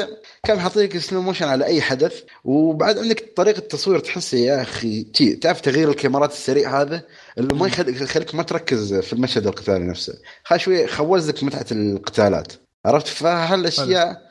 كان 0.46 0.60
حاط 0.60 0.79
لك 0.79 0.98
slow 0.98 1.22
motion 1.22 1.46
على 1.46 1.64
أي 1.64 1.80
حدث 1.82 2.22
وبعد 2.44 2.98
عندك 2.98 3.32
طريقة 3.36 3.60
تصوير 3.60 3.98
تحسه 3.98 4.38
يا 4.38 4.62
أخي 4.62 5.04
تعرف 5.40 5.60
تغيير 5.60 5.90
الكاميرات 5.90 6.32
السريع 6.32 6.80
هذا؟ 6.80 7.02
اللي 7.38 7.54
ما 7.54 7.66
يخليك 7.66 8.34
ما 8.34 8.42
تركز 8.42 8.94
في 8.94 9.12
المشهد 9.12 9.46
القتالي 9.46 9.84
نفسه. 9.84 10.14
خل 10.44 10.60
شوي 10.60 10.86
خوزك 10.86 11.44
متعة 11.44 11.66
القتالات. 11.72 12.52
عرفت؟ 12.86 13.06
فهالاشياء 13.06 14.30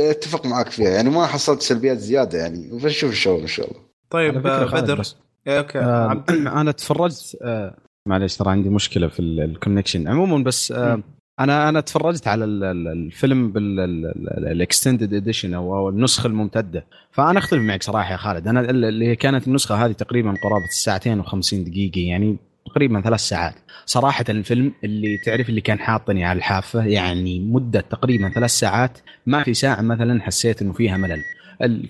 أتفق 0.00 0.46
معك 0.46 0.70
فيها. 0.70 0.90
يعني 0.90 1.10
ما 1.10 1.26
حصلت 1.26 1.62
سلبيات 1.62 1.98
زيادة 1.98 2.38
يعني. 2.38 2.80
فنشوف 2.80 3.10
الشغل 3.10 3.40
إن 3.40 3.46
شاء 3.46 3.70
الله. 3.70 3.80
طيب 4.10 4.34
بدر. 4.42 5.00
بس. 5.00 5.14
إيه، 5.14 5.31
أوكي. 5.48 5.78
آه 5.78 6.24
أنا 6.60 6.72
تفرجت 6.72 7.38
آه 7.42 7.76
معليش 8.08 8.36
ترى 8.36 8.50
عندي 8.50 8.68
مشكلة 8.68 9.08
في 9.08 9.20
ال 9.20 9.28
connection 9.28 10.08
عموما 10.08 10.44
بس 10.44 10.72
آه 10.72 11.02
أنا 11.40 11.68
أنا 11.68 11.80
تفرجت 11.80 12.28
على 12.28 12.44
الفيلم 12.44 13.52
بال 13.52 13.84
extended 13.84 15.14
edition 15.14 15.54
أو 15.54 15.88
النسخة 15.88 16.26
الممتدة. 16.26 16.86
فأنا 17.10 17.38
أختلف 17.38 17.62
معك 17.62 17.82
صراحة 17.82 18.12
يا 18.12 18.16
خالد. 18.16 18.48
أنا 18.48 18.60
اللي 18.60 19.16
كانت 19.16 19.48
النسخة 19.48 19.86
هذه 19.86 19.92
تقريبا 19.92 20.34
قرابة 20.44 20.64
الساعتين 20.64 21.22
و50 21.22 21.54
دقيقة 21.54 22.00
يعني 22.00 22.36
تقريبا 22.66 23.00
ثلاث 23.00 23.20
ساعات. 23.20 23.54
صراحة 23.86 24.24
الفيلم 24.28 24.72
اللي 24.84 25.18
تعرف 25.26 25.48
اللي 25.48 25.60
كان 25.60 25.78
حاطني 25.78 26.24
على 26.24 26.36
الحافة 26.36 26.84
يعني 26.84 27.40
مدة 27.40 27.80
تقريبا 27.80 28.30
ثلاث 28.34 28.50
ساعات 28.50 28.98
ما 29.26 29.42
في 29.42 29.54
ساعة 29.54 29.80
مثلا 29.82 30.22
حسيت 30.22 30.62
إنه 30.62 30.72
فيها 30.72 30.96
ملل. 30.96 31.22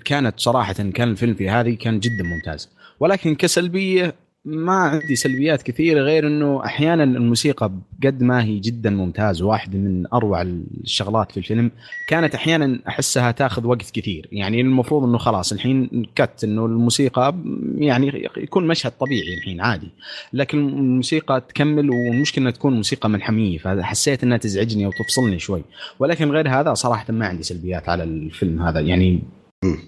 كانت 0.05 0.41
صراحة 0.41 0.73
كان 0.73 1.11
الفيلم 1.11 1.35
في 1.35 1.51
هذه 1.51 1.75
كان 1.75 2.01
جدا 2.01 2.25
ممتاز. 2.25 2.69
ولكن 3.03 3.35
كسلبية 3.35 4.15
ما 4.45 4.73
عندي 4.73 5.17
سلبيات 5.17 5.63
كثيرة 5.63 6.01
غير 6.01 6.27
إنه 6.27 6.65
أحيانا 6.65 7.05
الموسيقى 7.05 7.73
قد 8.05 8.23
ما 8.23 8.45
هي 8.45 8.59
جدا 8.59 8.91
ممتاز 8.91 9.43
واحد 9.43 9.77
من 9.77 10.07
أروع 10.13 10.43
الشغلات 10.43 11.33
في 11.33 11.37
الفيلم. 11.37 11.71
كانت 12.09 12.35
أحيانا 12.35 12.79
أحسها 12.89 13.31
تاخذ 13.31 13.67
وقت 13.67 13.91
كثير. 13.91 14.29
يعني 14.33 14.61
المفروض 14.61 15.05
إنه 15.05 15.19
خلاص 15.19 15.53
الحين 15.53 16.07
كت 16.15 16.45
إنه 16.45 16.67
الموسيقى 16.67 17.35
يعني 17.77 18.29
يكون 18.37 18.67
مشهد 18.67 18.93
طبيعي 19.01 19.35
الحين 19.39 19.61
عادي. 19.61 19.89
لكن 20.33 20.69
الموسيقى 20.69 21.41
تكمل 21.49 21.91
والمشكلة 21.91 22.43
إنها 22.43 22.53
تكون 22.53 22.73
موسيقى 22.73 23.11
ملحمية 23.11 23.59
فحسيت 23.59 24.25
إنها 24.25 24.37
تزعجني 24.37 24.87
أو 24.87 24.91
تفصلني 24.91 25.39
شوي. 25.39 25.63
ولكن 25.99 26.31
غير 26.31 26.49
هذا 26.49 26.75
صراحة 26.75 27.13
ما 27.13 27.27
عندي 27.27 27.43
سلبيات 27.43 27.89
على 27.89 28.05
الفيلم 28.05 28.63
هذا. 28.63 28.81
يعني 28.81 29.23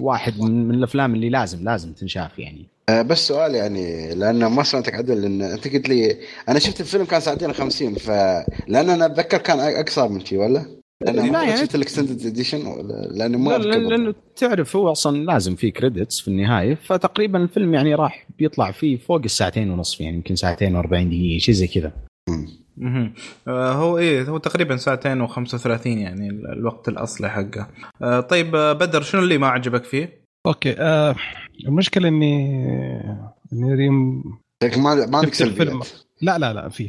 واحد 0.01 0.41
من 0.41 0.75
الأفلام 0.75 1.15
اللي 1.15 1.29
لازم 1.29 1.65
لازم 1.65 1.93
تنشاف 1.93 2.39
يعني. 2.39 2.74
بس 2.91 3.29
سؤال 3.29 3.55
يعني 3.55 4.15
لأن 4.15 4.47
ما 4.47 4.63
سمعتك 4.63 4.95
عدل 4.95 5.23
لأن 5.23 5.43
أنت 5.43 5.69
قلت 5.69 5.89
لي 5.89 6.17
أنا 6.49 6.59
شفت 6.59 6.81
الفيلم 6.81 7.05
كان 7.05 7.21
ساعتين 7.21 7.53
و50 7.53 7.99
ف 7.99 8.09
لأن 8.69 8.91
أنا 8.91 9.07
أتذكر 9.07 9.39
كان 9.39 9.61
أقصر 9.61 10.09
من 10.09 10.25
شيء 10.25 10.39
ولا؟ 10.39 10.67
لأن 11.05 11.33
لا 11.33 11.43
يعني 11.43 11.57
شفت 11.57 11.75
ال 11.75 11.81
extended 11.81 12.27
edition 12.27 12.59
لأنه 13.11 13.39
ما 13.39 13.59
لأنه 13.59 14.15
تعرف 14.37 14.77
هو 14.77 14.93
أصلا 14.93 15.25
لازم 15.25 15.55
في 15.55 15.71
credits 15.71 16.21
في 16.21 16.29
النهاية 16.29 16.75
فتقريبا 16.75 17.39
الفيلم 17.43 17.75
يعني 17.75 17.95
راح 17.95 18.27
بيطلع 18.39 18.71
فيه 18.73 18.97
فوق 18.97 19.21
الساعتين 19.25 19.71
ونصف 19.71 20.01
يعني 20.01 20.17
يمكن 20.17 20.37
ساعتين 20.37 20.83
و40 20.83 20.87
دقيقة 20.87 21.39
شيء 21.39 21.55
زي 21.55 21.67
كذا. 21.67 21.93
آه، 23.49 23.73
هو 23.73 23.99
إيه 23.99 24.23
هو 24.23 24.39
تقريبا 24.39 24.77
ساعتين 24.77 25.29
و35 25.29 25.87
يعني 25.87 26.29
ال- 26.31 26.53
الوقت 26.53 26.89
الأصلي 26.89 27.31
حقه 27.31 27.69
آه، 28.03 28.21
طيب 28.21 28.55
آه، 28.55 28.73
بدر 28.73 29.03
شنو 29.03 29.21
اللي 29.23 29.39
ما 29.39 29.49
عجبك 29.49 29.85
فيه؟ 29.85 30.25
أوكي 30.47 30.75
آه 30.79 31.15
المشكلة 31.67 32.09
اني 32.09 32.61
إني 33.53 33.75
ريم 33.75 34.23
لكن 34.63 34.81
ما 34.81 35.07
ما 35.07 35.19
عندك. 35.19 35.35
سلبيات 35.35 35.89
لا 36.23 36.39
لا 36.39 36.53
لا 36.53 36.69
في 36.69 36.89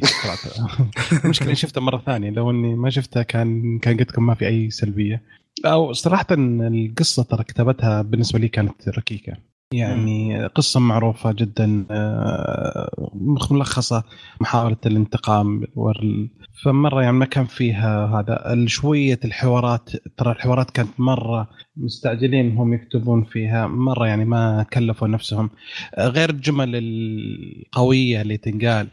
المشكلة 1.24 1.48
إني 1.48 1.56
شفته 1.56 1.80
مرة 1.80 2.02
ثانية. 2.06 2.30
لو 2.30 2.50
إني 2.50 2.74
ما 2.74 2.90
شفته 2.90 3.22
كان 3.22 3.78
كان 3.78 3.96
قلت 3.96 4.10
لكم 4.10 4.26
ما 4.26 4.34
في 4.34 4.46
أي 4.46 4.70
سلبية. 4.70 5.22
أو 5.64 5.92
صراحة 5.92 6.26
القصة 6.30 7.22
ترى 7.22 7.44
كتابتها 7.44 8.02
بالنسبة 8.02 8.38
لي 8.38 8.48
كانت 8.48 8.88
ركيكة. 8.88 9.36
يعني 9.72 10.46
قصة 10.46 10.80
معروفة 10.80 11.32
جدا 11.32 11.86
آه، 11.90 13.10
ملخصة 13.50 14.04
محاولة 14.40 14.76
الانتقام 14.86 15.64
وال... 15.74 16.30
فمرة 16.64 17.02
يعني 17.02 17.16
ما 17.16 17.24
كان 17.24 17.44
فيها 17.44 18.06
هذا 18.06 18.66
شوية 18.66 19.20
الحوارات 19.24 19.90
ترى 20.16 20.32
الحوارات 20.32 20.70
كانت 20.70 21.00
مرة 21.00 21.48
مستعجلين 21.76 22.56
هم 22.56 22.74
يكتبون 22.74 23.24
فيها 23.24 23.66
مرة 23.66 24.06
يعني 24.06 24.24
ما 24.24 24.66
كلفوا 24.72 25.08
نفسهم. 25.08 25.50
غير 25.98 26.30
الجمل 26.30 26.70
القوية 26.74 28.22
اللي 28.22 28.36
تنقال 28.36 28.88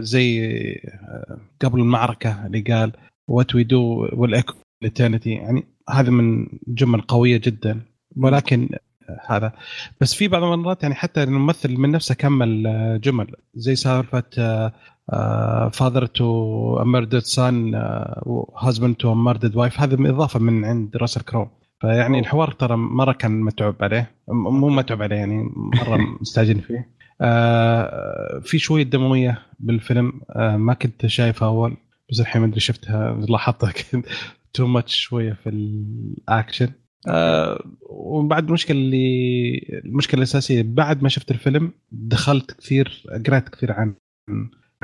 زي 0.00 0.44
آه، 0.84 1.38
قبل 1.60 1.80
المعركة 1.80 2.46
اللي 2.46 2.60
قال 2.60 2.92
what 3.28 3.54
we 3.54 3.64
do 3.64 4.08
يعني 5.26 5.64
هذا 5.90 6.10
من 6.10 6.46
جمل 6.68 7.00
قوية 7.00 7.40
جدا. 7.44 7.80
ولكن 8.16 8.68
هذا. 9.28 9.52
بس 10.00 10.14
في 10.14 10.28
بعض 10.28 10.42
المرات 10.42 10.82
يعني 10.82 10.94
حتى 10.94 11.22
الممثل 11.22 11.76
من 11.76 11.90
نفسه 11.90 12.14
كمل 12.14 12.66
آه، 12.66 12.96
جمل. 12.96 13.26
زي 13.54 13.76
سالفة 13.76 14.22
father 15.72 16.06
to 16.06 16.84
a 16.84 16.88
murdered 16.88 17.18
son 17.18 17.74
husband 18.58 18.94
to 18.94 19.14
a 19.14 19.19
murdered 19.19 19.56
wife 19.56 19.80
هذا 19.80 19.96
من 19.96 20.10
إضافة 20.10 20.40
من 20.40 20.64
عند 20.64 20.96
راسل 20.96 21.20
كرو 21.20 21.48
فيعني 21.80 22.18
الحوار 22.18 22.50
ترى 22.50 22.76
مرة 22.76 23.12
كان 23.12 23.40
متعب 23.40 23.76
عليه. 23.80 24.10
مو 24.28 24.68
متعب 24.68 25.02
عليه 25.02 25.16
يعني 25.16 25.50
مرة 25.56 25.96
مستعجل 26.20 26.60
فيه. 26.60 26.94
آه 27.20 28.40
في 28.44 28.58
شوية 28.58 28.82
دموية 28.82 29.42
بالفيلم. 29.60 30.12
آه 30.30 30.56
ما 30.56 30.74
كنت 30.74 31.06
شايفها 31.06 31.48
أول 31.48 31.76
بس 32.10 32.20
الحين 32.20 32.42
ما 32.42 32.48
أدري 32.48 32.60
شفتها. 32.60 33.26
لاحظتها 33.28 33.72
too 34.52 34.66
much 34.66 34.96
شوية 35.06 35.32
في 35.32 35.48
الاكشن 35.48 36.68
آه 37.08 37.64
وبعد 37.90 38.46
المشكلة 38.48 38.76
اللي 38.78 39.80
المشكلة 39.84 40.18
الأساسية 40.18 40.62
بعد 40.62 41.02
ما 41.02 41.08
شفت 41.08 41.30
الفيلم 41.30 41.72
دخلت 41.92 42.52
كثير 42.52 43.02
قرأت 43.26 43.48
كثير 43.48 43.72
عن 43.72 43.94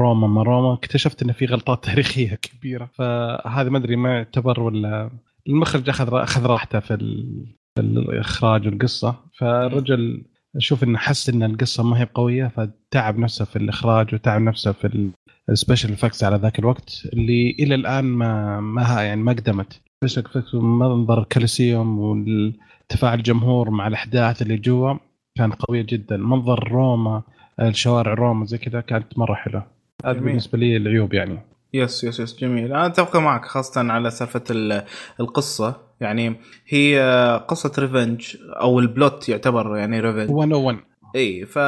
روما. 0.01 0.27
ما 0.27 0.43
روما 0.43 0.75
اكتشفت 0.75 1.23
إن 1.23 1.33
في 1.33 1.47
غلطات 1.47 1.85
تاريخية 1.89 2.35
كبيرة. 2.43 2.91
فهذا 2.95 3.69
ما 3.71 3.79
أدري 3.79 3.97
ما 3.97 4.15
يعتبر 4.17 4.61
ولا 4.61 5.11
المخرج 5.49 5.89
أخذ 5.89 6.15
أخذ 6.15 6.47
راحته 6.47 6.81
في 6.81 6.95
ال- 6.95 7.47
في 7.75 7.81
الإخراج 7.81 8.67
والقصة. 8.67 9.17
فالرجل 9.39 10.23
أشوف 10.57 10.85
إنه 10.85 10.99
حس 10.99 11.29
إن 11.29 11.43
القصة 11.43 11.83
ما 11.83 12.01
هي 12.01 12.09
قويه 12.15 12.47
فتعب 12.57 13.19
نفسه 13.19 13.45
في 13.45 13.57
الإخراج 13.57 14.15
وتعب 14.15 14.41
نفسه 14.43 14.73
في 14.73 15.11
ال 15.49 15.54
special 15.54 15.93
effects 15.93 16.25
على 16.25 16.37
ذاك 16.37 16.59
الوقت 16.59 17.03
اللي 17.13 17.51
إلى 17.61 17.75
الآن 17.75 18.05
ما 18.05 18.61
ما 18.61 18.83
يعني 19.03 19.23
ما 19.23 19.33
قدمت. 19.33 19.81
effects 20.11 20.55
منظر 20.55 21.19
الكوليسيوم 21.21 21.99
والتفاعل 21.99 23.19
الجمهور 23.19 23.71
مع 23.71 23.87
الأحداث 23.87 24.43
اللي 24.43 24.57
جوا 24.57 24.95
كان 25.39 25.53
قويه 25.53 25.83
جدا. 25.89 26.17
منظر 26.17 26.69
روما 26.73 27.23
الشوارع 27.61 28.15
روما 28.15 28.47
زي 28.47 28.59
كذا 28.59 28.81
كانت 28.81 29.19
مرة 29.19 29.35
حلوة. 29.35 29.67
هذا. 30.05 30.21
بالنسبة 30.21 30.59
لي 30.59 30.77
العيوب 30.77 31.15
يعني. 31.15 31.39
yes 31.75 32.05
yes 32.05 32.21
yes 32.21 32.39
جميل. 32.41 32.65
أنا 32.73 32.87
أتفق 32.87 33.17
معك 33.17 33.45
خاصة 33.45 33.93
على 33.93 34.11
سالفة 34.11 34.45
ال- 34.51 34.85
القصة. 35.21 35.77
يعني 36.01 36.37
هي 36.69 37.01
قصة 37.49 37.73
revenge 37.79 38.37
أو 38.61 38.79
ال 38.81 38.90
plot 38.90 39.29
يعتبر 39.29 39.77
يعني 39.77 40.01
revenge 40.01 40.31
101 40.31 40.79
إي 41.17 41.47
ف 41.47 41.59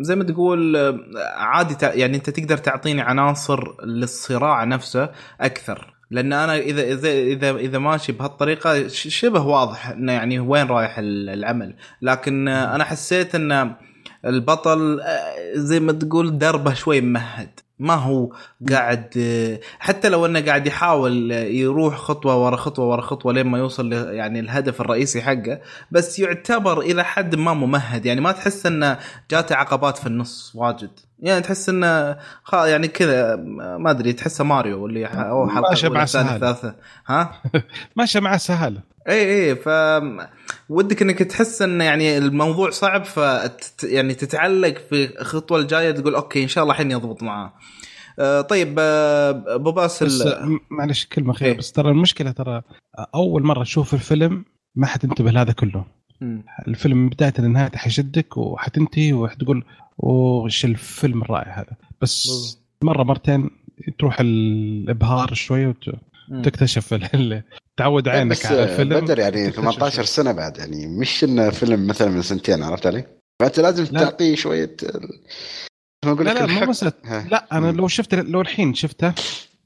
زي 0.00 0.16
ما 0.16 0.24
تقول 0.24 0.76
عادي 1.36 1.76
يعني 2.00 2.16
أنت 2.16 2.30
تقدر 2.30 2.56
تعطيني 2.56 3.00
عناصر 3.00 3.84
للصراع 3.84 4.64
نفسه 4.64 5.10
أكثر. 5.40 5.94
لأن 6.14 6.32
أنا 6.32 6.56
إذا 6.56 6.82
إذا 6.82 7.08
إذا 7.10 7.50
إذا 7.56 7.78
ماشي 7.78 8.12
بهالطريقة 8.12 8.88
شبه 8.88 9.40
واضح 9.40 9.88
إنه 9.88 10.12
يعني 10.12 10.38
وين 10.38 10.66
رايح 10.66 10.98
ال- 10.98 11.28
العمل. 11.30 11.74
لكن 12.02 12.48
أنا 12.48 12.84
حسيت 12.84 13.34
إن 13.34 13.74
البطل 14.24 15.00
آه، 15.00 15.34
زي 15.54 15.80
ما 15.80 15.92
تقول 15.92 16.38
دربه 16.38 16.74
شوي 16.74 17.00
ممهد. 17.00 17.60
ما 17.78 17.94
هو 17.94 18.32
قاعد 18.70 19.14
حتى 19.78 20.08
لو 20.08 20.26
انه 20.26 20.40
قاعد 20.40 20.66
يحاول 20.66 21.30
يروح 21.32 21.96
خطوة 21.96 22.44
ورا 22.44 22.56
خطوة 22.56 22.86
ورا 22.86 23.00
خطوة 23.00 23.32
لين 23.32 23.46
ما 23.46 23.58
يوصل 23.58 23.92
يعني 23.92 24.40
الهدف 24.40 24.80
الرئيسي 24.80 25.22
حقه 25.22 25.60
بس 25.90 26.18
يعتبر 26.18 26.80
إلى 26.80 27.04
حد 27.04 27.34
ما 27.34 27.52
ممهد. 27.54 28.06
يعني 28.06 28.20
ما 28.20 28.32
تحس 28.32 28.66
انه 28.66 28.98
جاته 29.30 29.54
عقبات 29.56 29.98
في 29.98 30.06
النص 30.06 30.52
واجد. 30.54 30.90
يعني 31.20 31.40
تحس 31.40 31.68
انه 31.68 32.16
يعني 32.52 32.88
كذا 32.88 33.36
ما 33.78 33.90
أدري 33.90 34.12
تحسه 34.12 34.44
ماريو 34.44 34.86
اللي 34.86 35.06
ح- 35.06 35.16
أو 35.16 35.48
حلقة 35.48 35.70
ماشي 35.70 35.88
مع. 35.88 36.02
الثالثة. 36.02 36.74
ها؟ 37.06 37.42
ماشي 37.96 38.20
مع 38.20 38.36
سهالة. 38.36 38.80
اي 39.08 39.48
اي 39.50 39.56
ف 39.56 39.68
ودك 40.68 41.02
إنك 41.02 41.18
تحس 41.18 41.62
إن 41.62 41.80
يعني 41.80 42.18
الموضوع 42.18 42.70
صعب 42.70 43.04
ف 43.04 43.16
يعني 43.84 44.14
تتعلق 44.14 44.74
في 44.90 45.20
الخطوة 45.20 45.58
الجاية 45.58 45.90
تقول 45.90 46.14
أوكي 46.14 46.42
إن 46.42 46.48
شاء 46.48 46.62
الله 46.64 46.74
الحين 46.74 46.90
يضبط 46.90 47.22
معاه 47.22 47.52
آه 48.18 48.40
طيب 48.40 48.76
آه، 48.78 49.44
أبو 49.46 49.72
باسل 49.72 50.06
م- 50.48 50.60
معلش 50.70 51.06
كلمة 51.06 51.32
خير 51.32 51.48
إيه. 51.48 51.58
بس 51.58 51.72
ترى 51.72 51.90
المشكلة 51.90 52.30
ترى 52.30 52.62
أول 53.14 53.42
مرة 53.42 53.62
تشوف 53.62 53.94
الفيلم 53.94 54.44
ما 54.74 54.86
حتنتبه 54.86 55.30
لهذا 55.30 55.52
كله 55.52 55.84
مم. 56.20 56.44
الفيلم 56.68 56.96
من 56.96 57.08
بداية 57.08 57.32
لنهايته 57.38 57.78
حيشدك 57.78 58.36
وحتنتهي 58.36 59.12
وحتقول 59.12 59.64
وش 59.98 60.64
الفيلم 60.64 61.22
الرائع 61.22 61.58
هذا 61.60 61.76
بس 62.00 62.28
مرة 62.82 63.02
مرتين 63.02 63.50
تروح 63.98 64.20
الإبهار 64.20 65.34
شوي 65.34 65.66
مم. 65.66 65.74
وتكتشف 66.30 66.94
ال- 66.94 67.42
تعود 67.76 68.08
عينك 68.08 68.46
على 68.46 68.62
الفيلم 68.62 69.00
بدر 69.00 69.18
يعني 69.18 69.46
تكتشف 69.46 69.60
18 69.60 70.04
سنة 70.04 70.32
بعد 70.32 70.58
يعني 70.58 70.86
مش 70.86 71.24
إنه 71.24 71.50
فيلم 71.50 71.86
مثلا 71.86 72.10
من 72.10 72.22
سنتين 72.22 72.62
عرفت 72.62 72.86
علي؟ 72.86 73.04
فأنت 73.42 73.60
لازم 73.60 73.84
لا. 73.92 74.00
تعطيه 74.04 74.34
شوية 74.34 74.76
ال- 74.82 75.08
ما 76.04 76.12
أقول 76.12 76.26
لا 76.26 76.30
لك 76.30 76.36
لا 76.40 76.46
مو 76.46 76.52
الحق 76.52 76.68
مسألة. 76.68 76.92
لا 77.28 77.46
أنا 77.52 77.70
مم. 77.72 77.76
لو 77.76 77.88
شفت 77.88 78.14
لو 78.14 78.40
الحين 78.40 78.74
شفته 78.74 79.12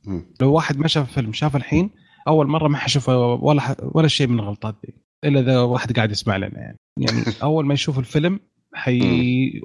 مم. 0.05 0.27
لو 0.41 0.53
واحد 0.53 0.79
ما 0.79 0.89
شاف 0.89 1.09
الفيلم 1.09 1.33
شاف 1.33 1.57
الحين 1.57 1.91
أول 2.29 2.47
مرة 2.47 2.69
ما 2.69 2.77
حيشوف 2.79 3.09
ولا 3.09 3.61
ح... 3.61 3.75
ولا 3.83 4.09
شيء 4.09 4.27
من 4.27 4.41
الغلطات 4.41 4.75
دي 4.85 4.95
إلا 5.25 5.41
إذا 5.41 5.59
واحد 5.61 5.93
قاعد 5.97 6.11
يسمع 6.11 6.37
لنا 6.37 6.59
يعني 6.59 6.77
يعني 6.99 7.23
أول 7.43 7.67
ما 7.67 7.75
يشوف 7.75 7.99
الفيلم 7.99 8.41
حي 8.75 9.01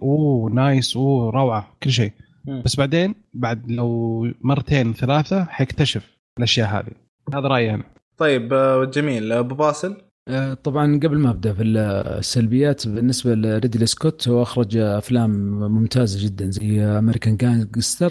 أوه 0.02 0.52
نايس 0.52 0.96
أوه 0.96 1.32
روعة 1.32 1.78
كل 1.84 1.92
شيء. 1.92 2.12
بس 2.66 2.76
بعدين 2.76 3.16
بعد 3.34 3.72
لو 3.72 4.28
مرتين 4.42 4.94
ثلاثة 4.94 5.44
حيكتشف 5.46 6.18
الأشياء 6.38 6.68
هذه. 6.68 6.92
هذا 7.34 7.48
رأيي 7.48 7.74
أنا. 7.74 7.84
طيب 8.18 8.54
آه، 8.54 8.86
جميل. 8.86 9.32
أبو 9.32 9.56
باسل 9.56 9.98
آه، 10.28 10.54
طبعا 10.54 11.00
قبل 11.04 11.18
ما 11.18 11.30
أبدأ 11.30 11.54
في 11.54 11.64
السلبيات 11.64 12.88
بالنسبة 12.88 13.36
لريدلي 13.36 13.86
سكوت 13.86 14.28
هو 14.28 14.42
أخرج 14.42 14.78
أفلام 14.78 15.30
ممتازة 15.60 16.26
جدا 16.26 16.52
زي 16.52 16.82
American 16.82 17.38
Gangster 17.38 18.10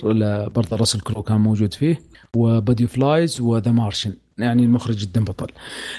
برضه 0.48 0.76
راسل 0.76 1.00
كرو 1.00 1.22
كان 1.22 1.40
موجود 1.40 1.74
فيه 1.74 1.98
و 2.36 2.46
Body 2.46 2.86
of 2.86 3.04
Lies 3.04 3.40
و 3.40 3.48
The 3.48 3.72
Martian 3.72 4.14
يعني 4.38 4.64
المخرج 4.64 4.96
جدا 4.96 5.24
بطل. 5.24 5.46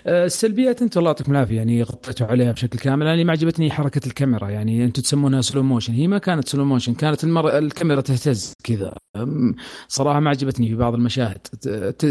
آه، 0.08 0.26
السلبيات 0.26 0.82
أنتم 0.82 1.00
الله 1.00 1.10
يعطيكم 1.10 1.32
العافية 1.32 1.56
يعني 1.56 1.84
غطيتوا 1.84 2.28
عليها 2.28 2.52
بشكل 2.52 2.80
كامل. 2.80 3.06
يعني 3.06 3.24
ما 3.24 3.32
عجبتني 3.32 3.72
حركة 3.72 4.08
الكاميرا 4.08 4.50
يعني 4.50 4.86
أنتم 4.86 5.02
تسمونها 5.02 5.42
slow 5.42 5.64
motion 5.64 5.94
هي 5.94 6.08
ما 6.08 6.18
كانت 6.18 6.48
slow 6.48 6.66
motion 6.66 6.94
كانت 6.94 7.24
المر... 7.24 7.58
الكاميرا 7.58 8.02
تهتز 8.02 8.54
كذا. 8.64 8.94
صراحة 9.88 10.20
ما 10.20 10.30
عجبتني 10.30 10.70
في 10.70 10.76
بعض 10.76 10.94
المشاهد. 10.94 11.38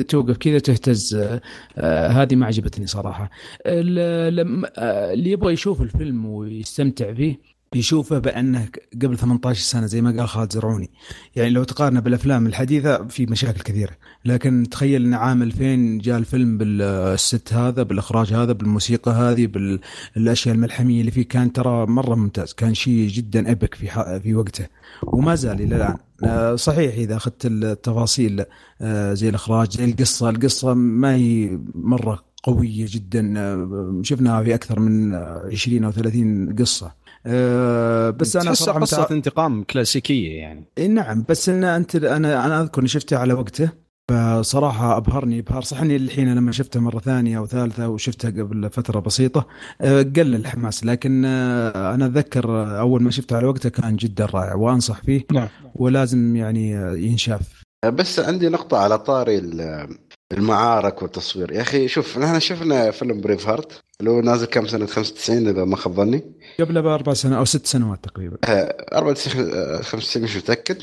توقف 0.09 0.37
كذا 0.37 0.59
تهتز. 0.59 1.15
آه، 1.15 1.41
آه، 1.79 2.09
هذه 2.09 2.35
ما 2.35 2.47
عجبتني 2.47 2.87
صراحة. 2.87 3.31
اللي 3.67 5.31
يبغى 5.31 5.53
يشوف 5.53 5.83
الفيلم 5.83 6.27
ويستمتع 6.27 7.15
فيه 7.15 7.52
يشوفه 7.75 8.19
بأنه 8.19 8.69
قبل 9.03 9.19
18 9.19 9.61
سنة 9.61 9.87
زي 9.87 10.01
ما 10.01 10.11
قال 10.11 10.29
خالد 10.29 10.53
زرعوني. 10.53 10.91
يعني 11.37 11.51
لو 11.51 11.65
تقارنه 11.65 12.01
بالأفلام 12.01 12.47
الحديثة 12.47 13.07
في 13.07 13.27
مشاكل 13.27 13.61
كثيرة. 13.61 13.93
لكن 14.25 14.67
تخيل 14.71 15.05
إن 15.05 15.15
عام 15.15 15.43
2000 15.43 15.99
جاء 15.99 16.19
الفيلم 16.19 16.59
بالست 16.59 17.53
هذا 17.53 17.83
بالإخراج 17.83 18.33
هذا 18.33 18.53
بالموسيقى 18.53 19.11
هذه 19.11 19.47
بالأشياء 19.47 20.55
الملحمية 20.55 21.01
اللي 21.01 21.11
فيه 21.11 21.29
كان 21.29 21.53
ترى 21.53 21.87
مرة 21.87 22.15
ممتاز. 22.15 22.53
كان 22.53 22.75
شيء 22.75 23.09
جدا 23.09 23.51
ابك 23.51 23.75
في 23.75 24.21
في 24.23 24.35
وقته. 24.35 24.67
وما 25.03 25.35
زال 25.35 25.61
إلى 25.61 25.77
الآن. 25.77 25.97
آه، 26.25 26.55
صحيح 26.55 26.95
إذا 26.95 27.17
أخذت 27.17 27.47
التفاصيل 27.47 28.45
آه، 28.81 29.15
زي 29.15 29.29
الإخراج 29.29 29.77
زي 29.77 29.85
القصة. 29.85 30.31
القصة 30.31 30.75
ما 30.75 31.15
هي 31.15 31.59
مرة 31.75 32.25
قوية 32.43 32.87
جدا. 32.89 33.35
آه، 33.37 34.01
شفناها 34.03 34.43
في 34.43 34.55
أكثر 34.55 34.81
من 34.81 35.15
آه، 35.15 35.49
20 35.53 35.85
أو 35.85 35.91
30 35.91 36.57
قصة. 36.59 37.02
آه 37.27 38.11
بس 38.11 38.37
أنا 38.37 38.45
تحسها 38.45 38.65
صراحة 38.65 38.81
قصة 38.81 39.03
متع... 39.03 39.15
انتقام 39.15 39.63
كلاسيكية 39.65 40.37
يعني. 40.39 40.65
إيه 40.79 40.87
نعم 40.87 41.25
بس 41.29 41.49
إن 41.49 41.65
أنت 41.65 41.95
أنا 41.97 42.47
أنا 42.47 42.61
أذكر 42.61 42.81
إني 42.81 42.89
شفته 42.89 43.17
على 43.19 43.33
وقته 43.35 43.71
فصراحة 44.11 44.97
أبهرني 44.97 45.39
إبهار 45.39 45.63
صح 45.63 45.81
إني 45.81 45.97
الحين 45.97 46.35
لما 46.35 46.53
شفته 46.53 46.81
مرة 46.81 46.99
ثانية 46.99 47.39
أو 47.39 47.47
ثالثة 47.47 47.89
وشفته 47.89 48.29
قبل 48.29 48.71
فترة 48.71 49.01
بسيطة. 49.01 49.47
آه، 49.81 50.03
قل 50.03 50.35
الحماس 50.35 50.85
لكن 50.85 51.23
آه، 51.27 51.95
أنا 51.95 52.07
أتذكر 52.07 52.79
أول 52.81 53.03
ما 53.03 53.11
شفته 53.11 53.37
على 53.37 53.47
وقته 53.47 53.69
كان 53.69 53.97
جدا 53.97 54.27
رائع 54.27 54.55
وأنصح 54.55 55.01
فيه. 55.03 55.25
نعم. 55.33 55.49
ولازم 55.75 56.37
يعني 56.37 56.71
ينشاف. 57.07 57.63
بس 57.85 58.21
عندي 58.21 58.49
نقطة 58.49 58.79
على 58.79 58.99
طاري 58.99 59.39
ال- 59.39 59.89
المعارك 60.33 61.03
والتصوير. 61.03 61.53
يا 61.53 61.61
أخي 61.61 61.89
شوف 61.89 62.19
نحن 62.19 62.41
شفنا 62.41 62.91
فيلم 62.91 63.21
Braveheart 63.21 63.73
اللي 64.01 64.11
هو 64.11 64.21
نازل 64.21 64.47
كم 64.47 64.67
سنة؟ 64.67 64.87
95 64.87 65.49
إذا 65.49 65.65
ما 65.65 65.77
خاب 65.77 65.93
ظني. 65.95 66.23
قبل 66.61 66.83
بأربع 66.83 67.13
سنوات 67.15 67.39
أو 67.39 67.45
ست 67.45 67.67
سنوات 67.67 68.05
تقريبا. 68.05 68.37
94 68.93 69.83
95 69.83 70.23
مش 70.23 70.37
متأكد. 70.37 70.77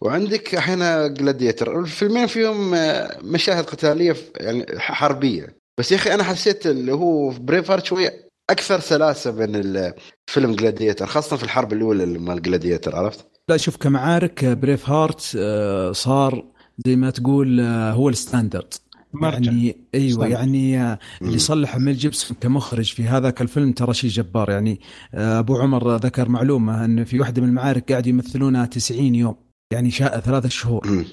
وعندك 0.00 0.54
الحين 0.54 0.78
Gladiator 1.14 1.80
الفيلمين 1.80 2.26
فيهم 2.26 2.74
آه، 2.74 3.18
مشاهد 3.22 3.64
قتالية 3.64 4.12
ف- 4.12 4.30
يعني 4.40 4.66
حربية. 4.78 5.56
بس 5.78 5.92
يا 5.92 5.96
أخي 5.96 6.14
أنا 6.14 6.22
حسيت 6.22 6.66
اللي 6.66 6.92
هو 6.92 7.30
Braveheart 7.30 7.84
شوية 7.84 8.26
أكثر 8.50 8.80
سلاسة 8.80 9.30
بين 9.30 9.56
الفيلم 9.56 10.54
Gladiator 10.54 11.06
خاصة 11.06 11.36
في 11.36 11.44
الحرب 11.44 11.72
الأولى 11.72 12.06
مال 12.06 12.42
Gladiator 12.42 12.96
عرفت؟ 12.96 13.26
لا 13.48 13.56
شوف 13.56 13.76
كمعارك 13.76 14.44
آه، 14.44 14.54
Braveheart 14.54 15.36
آه، 15.38 15.92
صار 15.92 16.44
زي 16.86 16.96
ما 16.96 17.10
تقول 17.10 17.60
آه، 17.60 17.92
هو 17.92 18.08
ال 18.08 18.15
standard. 18.15 18.74
مرجع 19.12 19.52
يعني 19.52 19.76
أيوه 19.94 20.10
standard. 20.10 20.30
يعني 20.30 20.82
آه،. 20.82 20.98
اللي 21.22 21.38
صلح 21.38 21.78
ميل 21.78 21.96
جيبسون 21.96 22.36
كمخرج 22.40 22.92
في 22.92 23.02
هذاك 23.02 23.42
الفيلم 23.42 23.72
ترى 23.72 23.94
شيء 23.94 24.10
جبار 24.10 24.50
يعني 24.50 24.80
آه، 25.14 25.38
أبو 25.38 25.56
عمر 25.56 25.96
ذكر 25.96 26.28
معلومة 26.28 26.84
إن 26.84 27.04
في 27.04 27.20
واحدة 27.20 27.42
من 27.42 27.48
المعارك 27.48 27.92
قاعد 27.92 28.06
يمثلونها 28.06 28.66
90 28.66 29.14
يوم 29.14 29.36
يعني 29.70 29.90
شاء 29.90 30.20
ثلاثة 30.20 30.48
شهور. 30.48 31.04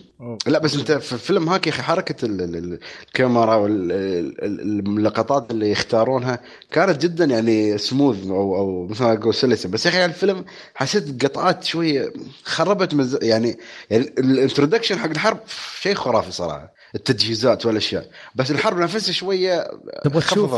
لا 0.48 0.60
بس 0.60 0.76
أنت 0.76 0.92
في 0.92 1.14
الفيلم 1.14 1.50
هاك 1.50 1.68
يا 1.68 1.72
أخي 1.72 1.82
حركة 1.82 2.26
ال- 2.26 2.42
ال- 2.42 2.56
ال- 2.56 2.80
الكاميرا 3.08 3.56
واللقطات 3.56 5.52
اللي 5.52 5.72
يختارونها 5.72 6.40
كانت 6.72 7.02
جدا 7.02 7.26
يعني 7.26 7.78
سموث 7.78 8.28
أو 8.28 8.56
أو 8.58 8.88
مثل 8.88 9.04
ما 9.04 9.14
أقول 9.14 9.34
سلسة 9.34 9.70
بس 9.70 9.86
يا 9.86 9.92
أخي 9.92 10.06
الفيلم 10.06 10.46
حسيت 10.76 11.26
قطعات 11.26 11.64
شوية 11.64 12.14
خربت 12.44 12.94
مز... 12.94 13.24
يعني 13.24 13.58
يعني 13.90 14.04
ال 14.18 14.24
introduction 14.24 15.00
حق 15.00 15.10
الحرب 15.10 15.40
شيء 15.82 15.96
خرافي 15.96 16.32
صراحة 16.32 16.74
التجهيزات 16.96 17.66
والأشياء. 17.66 18.10
بس 18.36 18.52
الحرب 18.52 18.78
نفسها 18.78 19.14
شوية 19.14 19.68
تبغى 20.04 20.22
تشوف. 20.22 20.56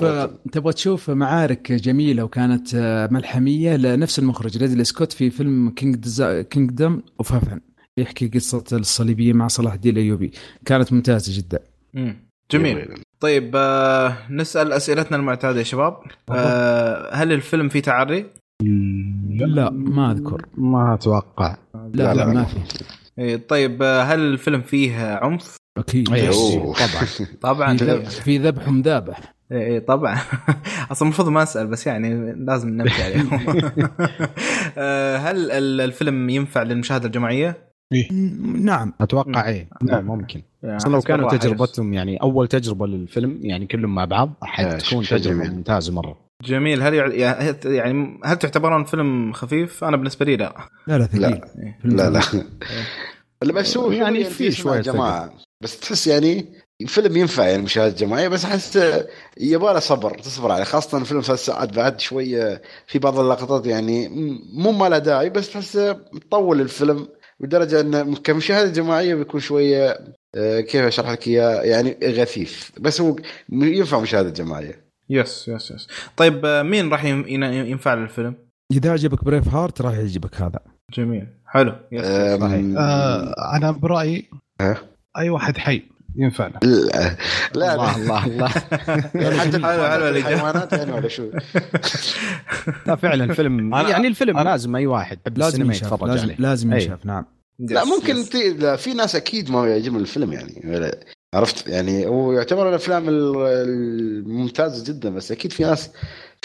تبغى 0.52 0.74
تشوف 0.74 1.10
معارك 1.10 1.72
جميلة 1.72 2.24
وكانت 2.24 2.76
آه، 2.76 3.10
ملحمية 3.12 3.76
لنفس 3.76 4.20
المخرج 4.20 4.58
ريدلي 4.58 4.84
سكوت 4.84 5.14
في 5.14 5.30
فيلم 5.30 5.70
Kingdom 6.50 7.02
of 7.20 7.34
Heaven. 7.34 7.62
يحكي 7.98 8.28
قصة 8.28 8.64
الصليبية 8.74 9.34
مع 9.34 9.48
صلاح 9.48 9.74
الدين 9.74 9.94
الأيوبي. 9.94 10.32
كانت 10.66 10.94
ممتازة 10.94 11.38
جدا. 11.38 11.60
مم. 11.94 12.18
جميل. 12.52 12.94
طيب 13.20 13.52
آه 13.56 14.18
نسأل 14.30 14.74
أسئلتنا 14.74 15.18
المعتادة 15.18 15.60
يا 15.60 15.64
شباب. 15.64 15.98
آه 16.30 17.14
هل 17.14 17.32
الفيلم 17.32 17.70
فيه 17.70 17.80
تعري؟ 17.80 18.26
لا 19.30 19.70
ما 19.70 20.12
أذكر. 20.12 20.46
ما 20.58 20.94
أتوقع. 20.94 21.58
لا 21.74 21.90
لا، 21.94 22.14
لا, 22.14 22.14
لا، 22.14 22.26
ما 22.26 22.34
ما. 22.34 22.44
في 22.44 22.58
إيه، 23.20 23.36
طيب 23.36 23.84
آه 23.84 24.02
هل 24.02 24.20
الفيلم 24.20 24.62
فيه 24.62 25.16
عنف؟ 25.16 25.58
أكيد. 25.78 26.14
أي، 26.14 26.28
أوه. 26.30 26.74
طبعا. 26.74 27.08
طبعا. 27.54 27.78
في 28.08 28.38
ذبح- 28.38 28.68
ومذابح 28.68 29.20
إيه 29.52 29.58
إيه، 29.62 29.80
طبعا. 29.80 30.18
أصلا 30.92 31.02
المفروض 31.08 31.30
ما 31.30 31.44
أسأل 31.44 31.68
بس 31.68 31.88
يعني 31.88 32.34
لازم 32.46 32.70
نبكي 32.70 33.04
عليهم 33.04 33.40
آه، 34.78 35.18
هل 35.18 35.52
ال- 35.52 35.82
الفيلم 35.82 36.30
ينفع 36.30 36.64
للمشاهدة 36.64 37.06
الجماعية؟ 37.06 37.66
نعم. 38.62 38.94
أتوقع 39.02 39.48
إيه. 39.50 39.70
نعم. 39.82 40.06
ممكن. 40.06 40.42
يعني 40.64 40.78
أصلا 40.78 40.92
لو 40.92 41.02
كانوا 41.02 41.30
تجربتهم 41.30 41.94
يعني 41.94 42.18
أول 42.18 42.48
تجربة 42.48 42.88
للفيلم 42.88 43.40
يعني 43.42 43.68
كلهم 43.68 43.96
مع 43.96 44.06
بعض 44.06 44.34
حتكون 44.42 45.04
تجربة 45.04 45.24
جميل. 45.24 45.52
ممتازة 45.56 45.94
مرة. 45.94 46.18
جميل. 46.44 46.82
هل 46.82 46.94
يع- 46.94 47.54
يعني 47.66 48.20
هل 48.26 48.38
تعتبرون 48.38 48.84
فيلم 48.84 49.34
خفيف؟ 49.34 49.84
أنا 49.84 49.98
بالنسبة 49.98 50.26
لي 50.26 50.36
لا. 50.38 50.56
لا 50.88 50.98
لا 50.98 51.06
ثقيل. 51.06 51.42
لا. 51.84 52.10
لا 52.10 52.22
لا. 53.44 53.54
بس 53.54 53.78
هو 53.78 53.92
يعني 53.92 54.24
في 54.24 54.52
شوية 54.52 54.82
جماعة 54.82 55.34
بس 55.62 55.80
تحس 55.80 56.08
يعني 56.08 56.46
فيلم 56.88 57.18
ينفع 57.18 57.48
يعني 57.48 57.64
مشاهدة 57.64 57.96
جماعية 57.96 58.28
بس 58.28 58.46
أحس 58.46 58.80
يبغى 59.38 59.82
صبر 59.82 60.18
تصبر 60.20 60.52
عليه 60.52 60.64
خاصة 60.64 60.98
الفيلم 60.98 61.22
ثلاث 61.22 61.46
ساعات 61.46 61.74
بعد 61.76 62.00
شوية 62.00 62.62
في 62.88 63.00
بعض 63.00 63.20
اللقطات 63.20 63.66
يعني 63.66 64.08
مو 64.54 64.72
ما 64.72 64.90
له 64.90 64.98
داعي 64.98 65.30
بس 65.30 65.50
تحس 65.54 65.76
مطول 66.14 66.62
الفيلم 66.62 67.08
بدرجه 67.40 67.82
انه 67.82 68.16
كمشاهدة 68.16 68.70
جماعية 68.72 69.16
بيكون 69.16 69.40
شوية 69.40 69.98
آه، 70.36 70.60
كيف 70.62 70.82
أشرح 70.86 71.10
لك 71.10 71.28
إياه؟ 71.28 71.62
يعني 71.62 71.98
غثيث 72.04 72.70
بس 72.80 73.02
هو 73.02 73.16
ينفع 73.52 74.00
مشاهدة 74.00 74.30
جماعية. 74.30 74.86
يس 75.10 75.48
يس 75.48 75.72
يس. 75.72 75.88
طيب 76.18 76.46
آه، 76.46 76.62
مين 76.64 76.90
راح 76.90 77.04
ين- 77.06 77.28
ين- 77.28 77.44
ينفع 77.44 77.94
للفيلم؟ 77.94 78.36
إذا 78.72 78.92
عجبك 78.92 79.24
Braveheart 79.24 79.82
راح 79.82 79.94
يعجبك 79.94 80.42
هذا. 80.42 80.60
جميل 80.94 81.28
حلو. 81.48 81.76
yes 81.92 82.06
آم، 82.06 82.40
صحيح. 82.40 82.66
آه 82.78 83.34
أنا 83.58 83.72
برأيي 83.72 84.30
ها؟ 84.62 84.78
أي 85.18 85.30
واحد 85.30 85.58
حي 85.58 85.84
ينفع 86.18 86.48
له. 86.48 86.60
لا 86.64 87.16
لا 87.56 87.74
الله 87.76 87.96
الله 87.96 88.26
الله. 88.26 88.52
يعني 89.24 89.36
حتى 89.40 89.52
حلو- 89.52 89.88
حلو. 89.88 90.08
الحيوانات 90.08 90.74
يعني 90.74 90.92
ولا 90.92 91.08
شو؟ 91.08 91.30
لا 92.88 92.96
فعلا 92.96 93.34
فيلم. 93.34 93.76
يعني 93.76 94.08
الفيلم 94.08 94.40
لازم 94.40 94.76
أي 94.76 94.88
واحد 94.88 95.20
لازم 95.36 95.72
يتفرج 95.72 96.10
لازم 96.10 96.36
لازم 96.40 96.74
أي. 96.74 96.82
ينشاف 96.84 97.06
نعم. 97.06 97.26
لا 97.60 97.84
ممكن 97.86 98.24
في 98.76 98.94
ناس 98.94 99.16
أكيد 99.16 99.52
ما 99.52 99.68
يعجبهم 99.68 100.00
الفيلم 100.00 100.34
يعني 100.34 100.82
عرفت؟ 101.34 101.68
يعني 101.68 102.06
هو 102.08 102.34
يعتبر 102.34 102.64
من 102.64 102.70
الأفلام 102.70 103.10
ال- 103.10 103.36
الممتازة 103.48 104.94
جدا 104.94 105.10
بس 105.10 105.32
أكيد 105.32 105.52
في 105.54 105.64
ناس 105.64 105.90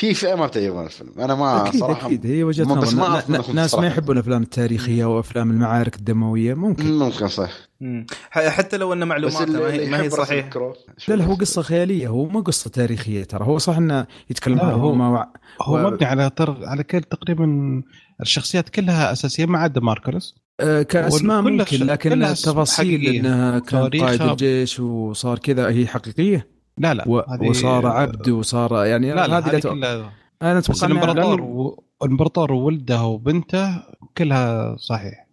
في 0.01 0.15
فئه 0.15 0.35
ما 0.35 0.47
بتعجبها 0.47 0.85
الفيلم. 0.87 1.11
أنا 1.19 1.35
ما 1.35 1.69
أكيد 1.69 1.81
صراحة 1.81 2.07
أكيد. 2.07 2.27
هي 2.27 2.45
وجهة 2.45 2.65
ما- 2.65 2.81
بس 2.81 2.95
ما 2.95 3.03
نظر 3.03 3.13
أعرف 3.13 3.31
ن- 3.31 3.33
منهم 3.33 3.55
ناس 3.57 3.75
ما. 3.75 3.87
يحبون 3.87 4.17
الأفلام 4.17 4.43
التاريخية 4.43 5.05
وأفلام 5.05 5.51
المعارك 5.51 5.97
الدموية. 5.97 6.55
ممكن. 6.55 6.93
ممكن 6.99 7.29
صح. 7.29 7.51
مم. 7.81 8.07
حتى 8.31 8.77
لو 8.77 8.93
أن 8.93 9.03
اللي, 9.03 9.27
ما 9.59 9.73
هي, 9.73 9.91
ما 9.91 9.97
هي 9.97 10.07
يحب 10.07 10.15
راسل 10.15 10.27
صحيح 10.27 10.49
كرو 10.49 10.75
لا 11.09 11.15
لا 11.15 11.25
هو 11.25 11.35
قصة 11.35 11.63
خيالية. 11.63 12.09
هو 12.09 12.25
مو 12.29 12.41
قصة 12.41 12.71
تاريخية 12.71 13.25
ترى. 13.25 13.45
هو 13.45 13.59
صح 13.59 13.77
إنه 13.77 14.07
يتكلم 14.31 14.59
هو- 14.59 14.81
روما 14.89 15.09
وع... 15.09 15.33
هو 15.63 15.75
و- 15.77 15.91
مبني 15.91 16.07
على 16.07 16.31
تر... 16.37 16.57
على 16.67 16.83
كل 16.85 17.01
تقريبا 17.01 17.47
الشخصيات 18.21 18.69
كلها 18.69 19.13
أساسية 19.13 19.47
ما 19.47 19.59
عدا 19.59 19.81
ماركلس 19.81 20.35
آه، 20.61 20.83
كأسماء 20.83 21.43
كلها 21.43 21.57
ممكن 21.59 21.87
لكن 21.87 22.23
التفاصيل. 22.23 23.07
انها 23.17 23.59
كان 23.59 23.89
قائد 23.89 24.23
الجيش 24.23 24.81
وصار 24.81 25.39
كذا 25.39 25.69
هي 25.69 25.87
حقيقية؟ 25.87 26.60
لا 26.81 26.95
لا. 26.95 27.09
و... 27.09 27.19
هذه- 27.21 27.49
وصار 27.49 27.87
عبد 27.87 28.29
وصار 28.29 28.85
يعني 28.87 29.13
لا 29.13 29.27
لا 29.27 29.39
هذه 29.39 29.53
لا 29.53 29.61
كلها 29.61 30.13
أنا 30.43 30.59
أتوقع 30.59 30.87
الإمبراطور 30.87 31.41
و... 31.43 31.85
الإمبراطور 32.03 32.53
وولده 32.53 33.03
وبنته 33.05 33.83
كلها 34.19 34.77
صحيح. 34.77 35.27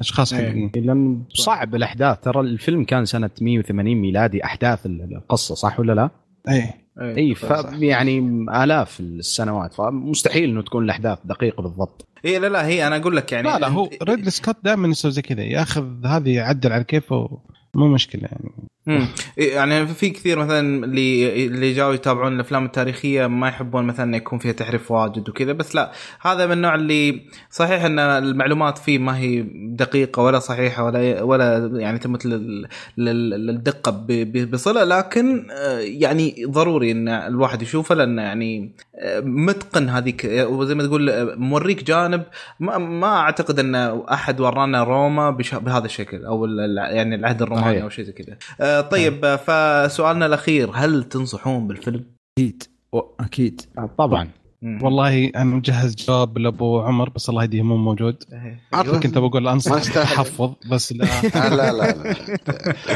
أشخاص 0.00 0.32
إيه. 0.32 0.40
حقيقيين. 0.50 0.86
لأن 0.86 1.22
صعب 1.34 1.74
الأحداث. 1.74 2.20
ترى 2.20 2.40
الفيلم 2.40 2.84
كان 2.84 3.04
سنة 3.04 3.30
180 3.40 3.96
ميلادي. 3.96 4.44
أحداث 4.44 4.86
القصة 4.86 5.54
صح 5.54 5.80
ولا 5.80 5.92
لا؟ 5.92 6.10
إي 6.48 6.70
اي 7.00 7.34
ف. 7.34 7.50
يعني 7.80 8.46
آلاف 8.64 9.00
السنوات. 9.00 9.74
فمستحيل 9.74 10.50
إنه 10.50 10.62
تكون 10.62 10.84
الأحداث 10.84 11.18
دقيقة 11.24 11.62
بالضبط. 11.62 12.06
إي 12.24 12.38
لا 12.38 12.46
لا 12.46 12.66
هي 12.66 12.86
أنا 12.86 12.96
أقول 12.96 13.16
لك 13.16 13.32
يعني 13.32 13.48
لا 13.48 13.58
لا 13.58 13.68
هو 13.68 13.88
ريدلي 14.02 14.30
سكوت 14.30 14.56
دائما 14.64 14.88
يسوي 14.88 15.10
زي 15.10 15.22
كذا. 15.22 15.42
ياخذ 15.42 16.06
هذه 16.06 16.34
يعدل 16.34 16.72
على 16.72 16.84
كيفه. 16.84 17.38
مو 17.74 17.88
مشكلة 17.88 18.22
يعني. 18.22 18.50
مم. 18.86 19.08
إيه، 19.38 19.54
يعني 19.54 19.86
في 19.86 20.10
كثير 20.10 20.38
مثلا 20.38 20.84
اللي 20.84 21.46
اللي 21.46 21.72
جاوا 21.72 21.94
يتابعون 21.94 22.34
الأفلام 22.34 22.64
التاريخية 22.64 23.26
ما 23.26 23.48
يحبون 23.48 23.84
مثلا 23.84 24.04
إنه 24.06 24.16
يكون 24.16 24.38
فيها 24.38 24.52
تحريف 24.52 24.90
واجد 24.90 25.28
وكذا 25.28 25.52
بس 25.52 25.74
لا 25.74 25.92
هذا 26.20 26.46
من 26.46 26.52
النوع 26.52 26.74
اللي 26.74 27.22
صحيح 27.50 27.84
إن 27.84 27.98
المعلومات 27.98 28.78
فيه 28.78 28.98
ما 28.98 29.18
هي 29.18 29.44
دقيقة 29.54 30.22
ولا 30.22 30.38
صحيحة 30.38 30.84
ولا 30.84 31.22
ولا 31.22 31.70
يعني 31.80 31.98
تمت 31.98 32.26
لل- 32.26 32.68
لل- 32.96 33.46
للدقة 33.46 34.06
بصلة 34.52 34.84
لكن 34.84 35.46
آه، 35.50 35.78
يعني 35.78 36.44
ضروري 36.48 36.90
إن 36.92 37.08
الواحد 37.08 37.62
يشوفه 37.62 37.94
لأنه 37.94 38.22
يعني 38.22 38.72
آه، 38.98 39.20
متقن 39.20 39.88
هذيك 39.88 40.30
وزي 40.48 40.74
ما 40.74 40.82
تقول 40.86 41.10
آه، 41.10 41.34
موريك 41.36 41.84
جانب 41.84 42.22
ما, 42.60 42.78
ما 42.78 43.06
أعتقد 43.16 43.58
إن 43.58 43.74
أحد 44.12 44.40
ورانا 44.40 44.82
روما 44.82 45.30
بهذا 45.52 45.84
الشكل 45.84 46.24
أو 46.24 46.46
يعني 46.76 47.14
العهد 47.14 47.42
الروماني. 47.42 47.82
أو 47.82 47.88
شيء 47.88 48.04
زي 48.04 48.12
كذا 48.12 48.36
آه، 48.78 48.80
طيب 48.80 49.24
آه، 49.24 49.36
فسؤالنا 49.36 50.26
الأخير 50.26 50.70
هل 50.74 51.04
تنصحون 51.04 51.66
بالفيلم؟ 51.68 52.04
أكيد 52.38 52.62
و- 52.92 53.00
أكيد 53.20 53.60
طبعا 53.98 54.28
مم. 54.62 54.82
والله 54.84 55.26
أنا 55.36 55.44
مجهز 55.44 55.94
جواب 55.94 56.38
لأبو 56.38 56.80
عمر 56.80 57.08
بس 57.08 57.28
الله 57.28 57.42
يهديه 57.42 57.62
مو 57.62 57.76
موجود 57.76 58.24
إيه. 58.32 58.60
كنت 59.00 59.18
بقول 59.18 59.48
أنصح. 59.48 59.82
تحفظ 59.94 60.54
بس 60.70 60.92
لا 60.92 61.06
آه 61.46 61.48
لا 61.48 61.72
لا 61.72 62.14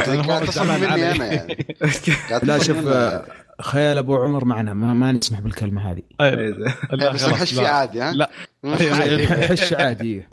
لا 0.07 0.41
تصل 0.47 0.67
مني 0.67 0.87
أنا 0.95 0.97
يعني 1.33 1.57
لا 2.43 2.59
تصل 2.59 2.65
شوف. 2.67 2.87
آه، 2.87 3.25
خيال 3.61 3.99
أبو 3.99 4.17
عمر 4.17 4.45
معنا 4.45 4.75
ما, 4.75 4.95
ما 4.95 5.13
نسمح 5.13 5.41
بالكلمة 5.41 5.91
هذه 5.93 6.03
آه، 6.21 6.31
إيه. 6.39 6.51
لا 6.93 7.13
بس 7.13 7.25
الحش 7.25 7.55
لا. 7.55 7.69
عادي 7.69 8.01
ها 8.01 8.13
لا. 8.13 8.31
حش 9.51 9.73
عادي 9.73 10.23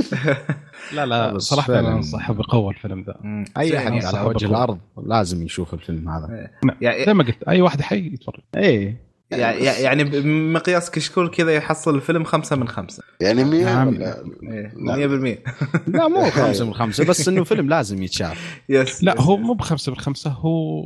لا 0.91 1.05
لا 1.05 1.37
صراحة 1.39 1.67
فعلاً. 1.67 1.79
أنا 1.87 1.95
انصح 1.97 2.31
بقوه 2.31 2.71
الفيلم 2.71 3.05
ذا. 3.07 3.45
أي. 3.57 3.77
احد 3.77 3.91
على 4.05 4.27
وجه. 4.27 4.45
الأرض 4.45 4.79
لازم 5.05 5.43
يشوف 5.43 5.73
الفيلم 5.73 6.09
هذا 6.09 6.49
يعني 6.81 7.05
زي 7.05 7.13
ما 7.13 7.23
قلت 7.23 7.43
أي 7.43 7.61
واحد 7.61 7.81
حي 7.81 7.97
يتفرج 8.13 8.39
إيه 8.57 9.13
يعني 9.31 9.57
يعني 9.65 10.03
بمقياس 10.03 10.91
كشكول 10.91 11.29
كذا 11.29 11.51
يحصل 11.55 11.95
الفيلم 11.95 12.23
خمسة 12.23 12.55
من 12.55 12.67
خمسة 12.67 13.03
يعني 13.21 13.43
100 13.43 13.63
نعم. 13.65 14.01
إيه 14.43 15.37
100% 15.37 15.39
لا 15.87 16.07
مو 16.07 16.29
خمسة 16.29 16.65
من 16.65 16.73
خمسة 16.73 17.05
بس 17.05 17.27
إنه 17.27 17.43
فيلم 17.43 17.69
لازم 17.69 18.03
يتشاف 18.03 18.61
يس 18.69 19.03
لا 19.03 19.13
يس. 19.13 19.19
هو 19.21 19.37
مو 19.37 19.53
بخمسة 19.53 19.91
بالخمسة 19.91 20.29
هو 20.31 20.83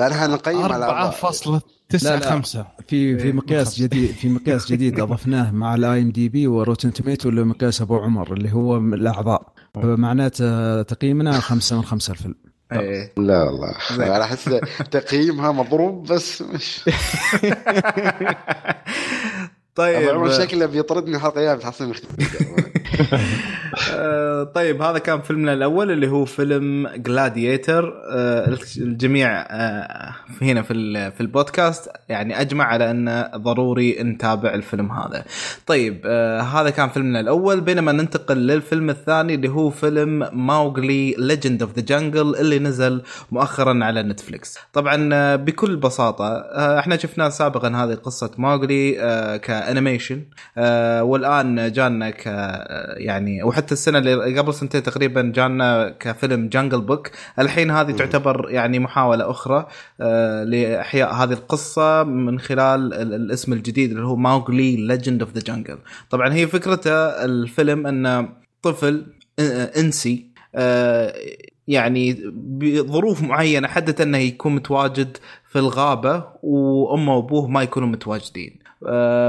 لا 0.00 0.08
نحن 0.08 0.30
نقيم 0.30 0.62
على 0.62 0.84
أعضاء. 0.84 1.10
4.95 1.10 1.60
لا، 2.04 2.16
لا. 2.16 2.42
في 2.88 3.18
في 3.18 3.24
إيه، 3.24 3.32
مقياس. 3.32 3.80
جديد 3.80 4.10
في 4.10 4.28
مقياس 4.28 4.72
جديد 4.72 5.00
أضفناه 5.00 5.50
مع 5.50 5.74
الاي 5.74 6.02
ام 6.02 6.10
دي 6.10 6.28
بي 6.28 6.46
وروتن 6.46 6.92
توميتو 6.92 7.30
لمقياس 7.30 7.80
أبو 7.80 7.98
عمر 7.98 8.32
اللي 8.32 8.52
هو 8.52 8.80
من 8.80 8.94
الأعضاء 8.94 9.52
فمعناته 9.74 10.82
تقييمنا 10.82 11.40
خمسة 11.40 11.76
من 11.76 11.82
خمسة 11.84 12.12
الفيلم 12.12 12.34
إيه. 12.72 13.12
لا 13.16 13.42
والله. 13.42 13.74
أنا 13.90 14.24
أحس 14.24 14.44
تقييمها 14.90 15.52
مضروب 15.52 16.12
بس 16.12 16.42
مش 16.42 16.80
طيب 19.80 20.08
عمر 20.08 20.30
شكله 20.30 20.66
بيطردني 20.66 21.16
الحلقة 21.16 21.38
الجايه 21.38 21.54
بتحصل 21.54 21.94
آه، 23.94 24.42
طيب 24.42 24.82
هذا 24.82 24.98
كان 24.98 25.20
فيلمنا 25.20 25.52
الأول 25.52 25.90
اللي 25.90 26.08
هو 26.08 26.24
فيلم 26.24 26.88
جلاديتر 26.96 27.94
الجميع 28.76 29.46
آه، 29.50 30.14
هنا 30.42 30.62
في 30.62 31.10
في 31.10 31.20
البودكاست 31.20 31.88
يعني 32.08 32.40
أجمع 32.40 32.64
على 32.64 32.90
أن 32.90 33.30
ضروري 33.36 34.02
نتابع 34.02 34.54
الفيلم 34.54 34.92
هذا. 34.92 35.24
طيب 35.66 36.02
آه، 36.06 36.40
هذا 36.40 36.70
كان 36.70 36.88
فيلمنا 36.88 37.20
الأول 37.20 37.60
بينما 37.60 37.92
ننتقل 37.92 38.36
للفيلم 38.36 38.90
الثاني 38.90 39.34
اللي 39.34 39.48
هو 39.48 39.70
فيلم 39.70 40.46
ماوغلي 40.46 41.14
Legend 41.18 41.62
of 41.62 41.76
the 41.76 41.82
Jungle 41.82 42.36
اللي 42.36 42.58
نزل 42.58 43.02
مؤخرا 43.30 43.84
على 43.84 44.02
نتفليكس. 44.02 44.58
طبعا 44.72 45.10
آه، 45.12 45.36
بكل 45.36 45.76
بساطة 45.76 46.26
آه، 46.26 46.78
إحنا 46.78 46.96
شفنا 46.96 47.30
سابقا 47.30 47.68
هذه 47.68 47.94
قصة 47.94 48.30
ماوغلي 48.38 49.00
آه، 49.00 49.36
ك 49.74 49.79
animation 49.79 50.22
آه، 50.58 51.02
والآن 51.04 51.72
جانا 51.72 52.10
ك 52.10 52.22
آه، 52.26 52.94
يعني 52.98 53.42
وحتى 53.42 53.72
السنة 53.72 53.98
اللي 53.98 54.38
قبل 54.38 54.54
سنتين 54.54 54.82
تقريبا 54.82 55.32
جانا 55.34 55.88
كفيلم 56.00 56.48
Jungle 56.48 56.80
Book 56.80 57.10
الحين 57.38 57.70
هذه 57.70 57.92
تعتبر 57.92 58.46
يعني 58.50 58.78
محاولة 58.78 59.30
أخرى 59.30 59.66
آه، 60.00 60.44
لإحياء 60.44 61.14
هذه 61.14 61.32
القصة 61.32 62.02
من 62.02 62.40
خلال 62.40 62.94
ال- 62.94 63.14
الاسم 63.14 63.52
الجديد 63.52 63.90
اللي 63.90 64.02
هو 64.06 64.16
ماوغلي 64.16 64.76
Legend 64.76 65.22
of 65.22 65.32
the 65.34 65.40
Jungle 65.46 65.78
طبعا 66.10 66.32
هي 66.34 66.46
فكرته 66.46 66.92
الفيلم 67.24 67.86
إن 67.86 68.28
طفل 68.62 69.06
إنسي 69.76 70.30
آه، 70.54 71.14
يعني 71.68 72.16
بظروف 72.34 73.22
معينة 73.22 73.68
حدت 73.68 74.00
إنه 74.00 74.18
يكون 74.18 74.54
متواجد 74.54 75.16
في 75.48 75.58
الغابة 75.58 76.24
وأمه 76.42 77.16
وأبوه 77.16 77.48
ما 77.48 77.62
يكونوا 77.62 77.88
متواجدين. 77.88 78.58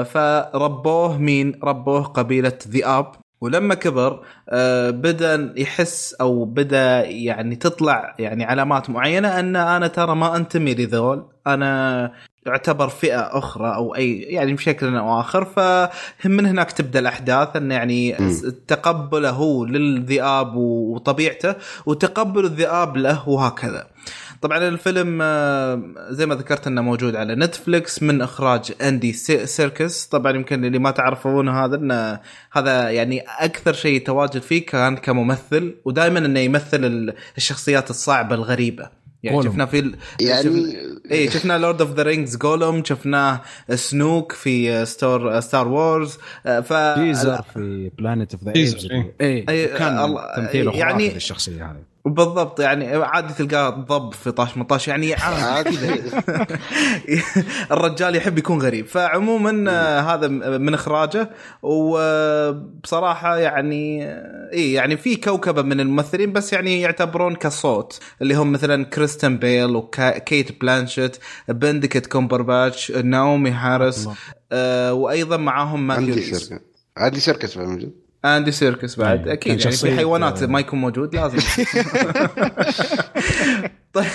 فربوه 0.04 1.18
مين؟ 1.18 1.60
ربوه 1.64 2.04
قبيلة 2.04 2.58
ذئاب 2.68 3.12
ولما 3.42 3.76
كبر 3.76 4.20
آه، 4.50 4.90
بدأ 4.90 5.54
يحس 5.58 6.14
أو 6.14 6.46
بدأ 6.46 7.06
يعني 7.06 7.56
تطلع 7.56 8.16
يعني 8.20 8.44
علامات 8.44 8.90
معينة 8.90 9.40
أن 9.40 9.56
أنا 9.56 9.88
ترى 9.88 10.16
ما 10.16 10.36
أنتمي 10.36 10.74
لذول 10.74 11.26
أنا 11.48 12.12
يعتبر 12.46 12.90
فئة 12.90 13.38
أخرى 13.38 13.76
أو 13.76 13.96
أي 13.96 14.20
يعني 14.20 14.54
بشكل 14.54 14.96
أو 14.96 15.20
آخر 15.20 15.46
فمن 15.46 16.46
هناك 16.46 16.72
تبدأ 16.72 17.00
الأحداث 17.00 17.56
انه 17.56 17.76
يعني. 17.76 18.16
تقبله 18.68 19.30
هو 19.30 19.66
للذئاب 19.66 20.56
وطبيعته 20.56 21.56
وتقبل 21.86 22.46
الذئاب 22.46 22.98
له 22.98 23.30
وهكذا. 23.30 23.88
طبعا 24.42 24.58
الفيلم 24.68 25.20
آه، 25.22 25.84
زي 26.10 26.26
ما 26.26 26.36
ذكرت 26.36 26.68
إنه 26.68 26.82
موجود 26.82 27.16
على 27.16 27.36
نتفلكس 27.36 28.04
من 28.04 28.22
إخراج 28.22 28.72
أندي 28.82 29.14
سي- 29.14 29.46
سيركس 29.46 30.06
طبعا 30.06 30.32
يمكن 30.36 30.66
اللي 30.66 30.80
ما 30.80 30.92
تعرفون 30.92 31.50
هذا 31.50 31.76
إنه 31.76 32.20
هذا 32.52 32.90
يعني 32.90 33.24
أكثر 33.40 33.74
شيء 33.74 34.06
تواجد 34.06 34.42
فيه 34.42 34.66
كان 34.66 34.98
كممثل 34.98 35.76
ودائما 35.86 36.20
إنه 36.20 36.40
يمثل 36.40 36.86
ال- 36.86 37.14
الشخصيات 37.38 37.90
الصعبة 37.90 38.36
الغريبة 38.36 38.90
يعني 39.24 39.38
جولوم. 39.38 39.52
شفنا 39.52 39.66
في 39.66 39.80
ال- 39.80 39.96
يعني 40.20 40.76
اي 41.12 41.30
شفنا 41.30 41.58
Lord 41.58 41.82
of 41.82 41.92
the 41.94 42.04
Rings 42.04 42.38
جولوم 42.38 42.84
شفناه 42.84 43.42
سنوك 43.76 44.32
في 44.32 44.86
Star 44.86 45.40
Star 45.40 45.68
Wars 45.68 46.18
ف 46.44 46.74
في 47.54 47.92
Planet 47.98 48.34
of 48.34 48.44
the. 48.44 48.52
اي 49.50 49.68
كان 49.68 50.16
تمثيله 50.36 50.72
يعني- 50.76 50.92
خرافي 51.04 51.14
للشخصية 51.14 51.66
هذه 51.72 51.91
بالضبط 52.06 52.60
يعني 52.60 52.96
عادي 52.96 53.34
تلقاه 53.34 53.70
ضب 53.70 54.14
في 54.14 54.32
طاش 54.32 54.58
مطاش 54.58 54.88
يعني 54.88 55.14
عادي. 55.14 55.78
الرجال 57.72 58.16
يحب 58.16 58.38
يكون 58.38 58.62
غريب. 58.62 58.86
فعموما 58.88 59.72
هذا 60.00 60.28
من 60.58 60.74
إخراجه. 60.74 61.30
وبصراحة 61.62 63.38
يعني 63.38 64.06
اي 64.54 64.74
يعني 64.74 64.98
في 64.98 65.16
كوكبة 65.16 65.62
من 65.62 65.80
الممثلين 65.80 66.34
بس 66.34 66.54
يعني 66.54 66.82
يعتبرون 66.82 67.36
كصوت. 67.36 68.00
اللي 68.22 68.34
هم 68.36 68.52
مثلا 68.52 68.86
كريستن 68.86 69.38
بيل 69.38 69.76
وكيت 69.76 70.62
بلانشيت 70.62 71.18
بندكت 71.48 72.06
كومبرباتش 72.06 72.92
ناومي 72.92 73.52
هاريس 73.52 74.10
آه 74.52 74.94
وأيضا 74.94 75.38
معاهم 75.38 75.88
ماثيو 75.88 76.06
عندي. 76.06 76.22
شركة. 76.22 76.62
عندي 76.98 77.20
موجود 77.58 77.92
آندي 78.26 78.52
سيركس 78.52 78.96
بعد. 78.96 79.28
أكيد 79.28 79.60
يعني 79.60 79.72
في 79.76 79.96
حيوانات 79.96 80.44
ما 80.44 80.60
يكون 80.60 80.82
موجود 80.82 81.16
لازم. 81.16 81.38
طيب- 83.94 84.06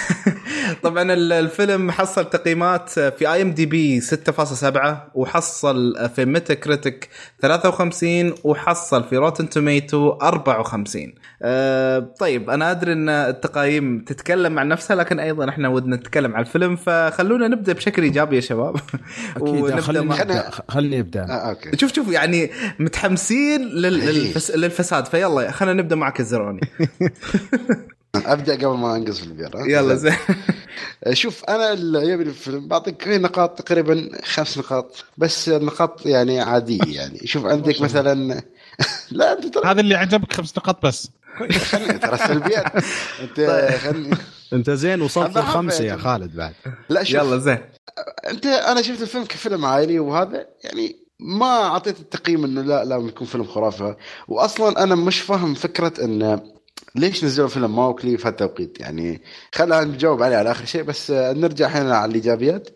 طبعا 0.83 1.13
ال- 1.13 1.33
الفيلم 1.33 1.91
حصل 1.91 2.31
تقييمات 2.31 2.91
في 2.91 3.33
IMDb 3.33 4.01
6.7 4.01 4.77
وحصل 5.15 6.09
في 6.17 6.25
Metacritic 6.25 7.09
53 7.43 8.35
وحصل 8.45 9.05
في 9.05 9.17
Rotten 9.17 9.49
Tomatoes 9.49 10.11
54 10.11 11.15
أه 11.43 11.99
طيب 12.21 12.51
أنا 12.51 12.71
أدري 12.71 12.93
إن 12.93 13.09
التقاييم 13.09 14.01
تتكلم 14.01 14.59
عن 14.59 14.69
نفسها 14.69 14.97
لكن 14.97 15.21
أيضا 15.21 15.49
إحنا 15.49 15.69
ودنا 15.69 15.97
نتكلم 15.97 16.35
عن 16.35 16.41
الفيلم 16.41 16.77
فخلونا 16.77 17.49
نبدأ 17.49 17.73
بشكل 17.73 18.03
إيجابي 18.03 18.37
يا 18.37 18.41
شباب. 18.41 18.77
أكيد 19.37 19.81
خليني 19.81 20.23
ابدا 20.23 20.51
خليني 20.69 21.01
ابدا 21.01 21.23
آه 21.25 21.51
okay. 21.51 21.77
شوف 21.77 21.93
شوف 21.95 22.09
يعني 22.13 22.51
متحمسين 22.79 23.63
لل... 23.69 24.01
إيه. 24.01 24.11
للفس... 24.11 24.51
للفساد 24.51 25.07
فيلا 25.07 25.51
خلينا 25.51 25.83
نبدأ 25.83 25.97
معك 25.97 26.21
الزروني. 26.21 26.61
أبدأ 28.27 28.55
قبل 28.55 28.77
ما 28.77 28.97
أنقص 28.97 29.19
في 29.19 29.25
البير؟ 29.27 29.51
يلا 29.67 29.95
زين. 29.95 30.17
شوف 31.13 31.45
أنا 31.45 31.73
اللي 31.73 31.99
يعجبني 31.99 32.25
في 32.25 32.31
الفيلم 32.31 32.69
بعطيك 32.69 33.09
نقاط 33.09 33.63
تقريبا 33.63 34.11
خمس 34.25 34.59
نقاط 34.59 35.05
بس 35.19 35.49
نقاط 35.49 36.07
يعني 36.07 36.41
عادية 36.41 36.97
يعني. 36.97 37.27
شوف 37.27 37.47
عندك 37.53 37.81
مثلا 37.81 38.43
لا 39.11 39.33
أنت 39.33 39.47
ترى 39.55 39.71
هذا 39.71 39.81
اللي 39.81 39.95
عجبك 39.95 40.33
خمس 40.33 40.59
نقاط 40.59 40.87
بس. 40.87 41.11
خلني 41.53 41.99
ترى 41.99 42.17
سلبيات. 42.17 42.73
أنت 43.23 43.71
خلني 43.81 44.17
أنت 44.53 44.71
زين 44.71 45.03
وصلت 45.03 45.37
أنا 45.37 45.45
لخمسه 45.45 45.85
يا. 45.85 45.97
خالد 45.97 46.37
بعد. 46.37 46.55
لا 46.89 47.03
شوف. 47.05 47.15
يلا 47.15 47.39
زين. 47.39 47.59
أنت 48.31 48.47
أنا 48.47 48.83
شفت 48.83 49.03
الفيلم 49.03 49.25
كفيلم 49.25 49.65
عائلي 49.65 49.99
وهذا 49.99 50.47
يعني 50.65 50.97
ما 51.21 51.63
أعطيت 51.63 52.01
التقييم 52.01 52.45
إنه 52.45 52.63
لا 52.63 52.85
لازم 52.85 53.09
يكون 53.09 53.27
فيلم 53.27 53.45
خرافي. 53.45 53.95
واصلا 54.29 54.83
أنا 54.83 54.95
مش 54.95 55.21
فاهم 55.21 55.55
فكرة 55.55 56.05
انه 56.05 56.56
ليش 56.99 57.25
نزلوا 57.25 57.49
فيلم 57.49 57.77
ماوكلي 57.77 58.17
في 58.19 58.29
هالتوقيت 58.29 58.81
يعني 58.81 59.23
خلينا 59.55 59.85
نجاوب 59.85 60.23
عليه 60.23 60.37
على 60.37 60.51
آخر 60.51 60.65
شيء 60.65 60.83
بس 60.83 61.11
آه، 61.11 61.33
نرجع 61.33 61.67
هنا 61.69 61.97
على 61.97 62.09
الإيجابيات. 62.11 62.69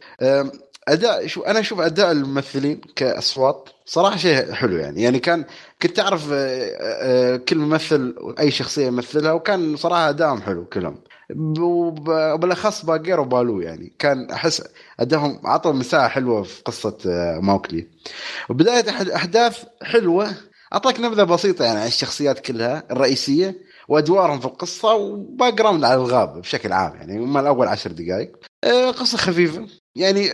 أداء 0.89 1.27
شو 1.27 1.43
أنا 1.43 1.61
أشوف 1.61 1.81
أداء 1.81 2.13
الممثلين 2.13 2.81
كأصوات 2.97 3.69
صراحة 3.87 4.17
شيء 4.17 4.53
حلو 4.53 4.77
يعني. 4.77 5.03
يعني 5.03 5.19
كان 5.19 5.45
كنت 5.83 5.99
أعرف 6.01 6.29
آه، 6.33 6.37
آه، 6.81 7.37
كل 7.37 7.59
ممثل 7.59 8.15
أي 8.41 8.51
شخصية 8.51 8.87
يمثلها 8.87 9.33
وكان 9.33 9.77
صراحة 9.77 10.09
أدائهم 10.09 10.43
حلو 10.43 10.65
كلهم. 10.65 10.97
وب- 11.59 12.09
وبالأخص 12.09 12.85
باقير 12.85 13.21
وبالو 13.21 13.61
يعني. 13.61 13.93
كان 13.99 14.31
أحس 14.31 14.63
أدائهم 15.01 15.41
عطوا 15.45 15.73
مساحة 15.73 16.09
حلوة 16.09 16.43
في 16.43 16.63
قصة 16.63 16.97
ماوكلي 17.43 17.87
وبداية 18.51 18.85
أحداث 19.15 19.65
حلوة. 19.83 20.31
أعطاك 20.73 21.01
نبذة 21.01 21.23
بسيطة 21.23 21.65
يعني 21.65 21.79
عن 21.81 21.87
الشخصيات 21.87 22.39
كلها 22.41 22.83
الرئيسية. 22.91 23.70
وادوارهم 23.91 24.41
في 24.41 24.47
القصة 24.47 24.95
وباك 24.95 25.61
على 25.61 25.95
الغابه 25.95 26.41
بشكل 26.41 26.73
عام 26.73 26.95
يعني 26.97 27.19
هم 27.19 27.37
الأول 27.39 27.69
عشر 27.69 27.93
دقائق 27.93 28.37
آه، 28.65 28.91
قصة 28.91 29.19
خفيفة. 29.19 29.67
يعني 29.97 30.31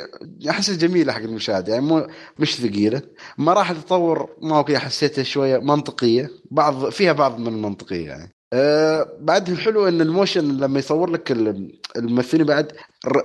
احسها 0.50 0.76
جميلة 0.76 1.12
حق 1.12 1.20
المشاهد 1.20 1.68
يعني 1.68 1.80
مو 1.80 2.06
مش 2.38 2.56
ثقيلة. 2.56 3.02
مراحل 3.38 3.76
التطور 3.76 4.36
ماوكلي 4.42 4.78
حسيتها 4.78 5.22
شوية 5.24 5.58
منطقية. 5.58 6.30
بعض 6.50 6.88
فيها 6.88 7.12
بعض 7.12 7.38
من 7.38 7.46
المنطقية 7.46 8.06
يعني. 8.06 8.32
أه 8.52 9.08
بعد 9.20 9.48
الحلو 9.48 9.88
إن 9.88 10.00
الموشن 10.00 10.56
لما 10.56 10.78
يصور 10.78 11.10
لك 11.10 11.32
ال- 11.32 11.80
الممثلين 11.96 12.46
بعد 12.46 12.72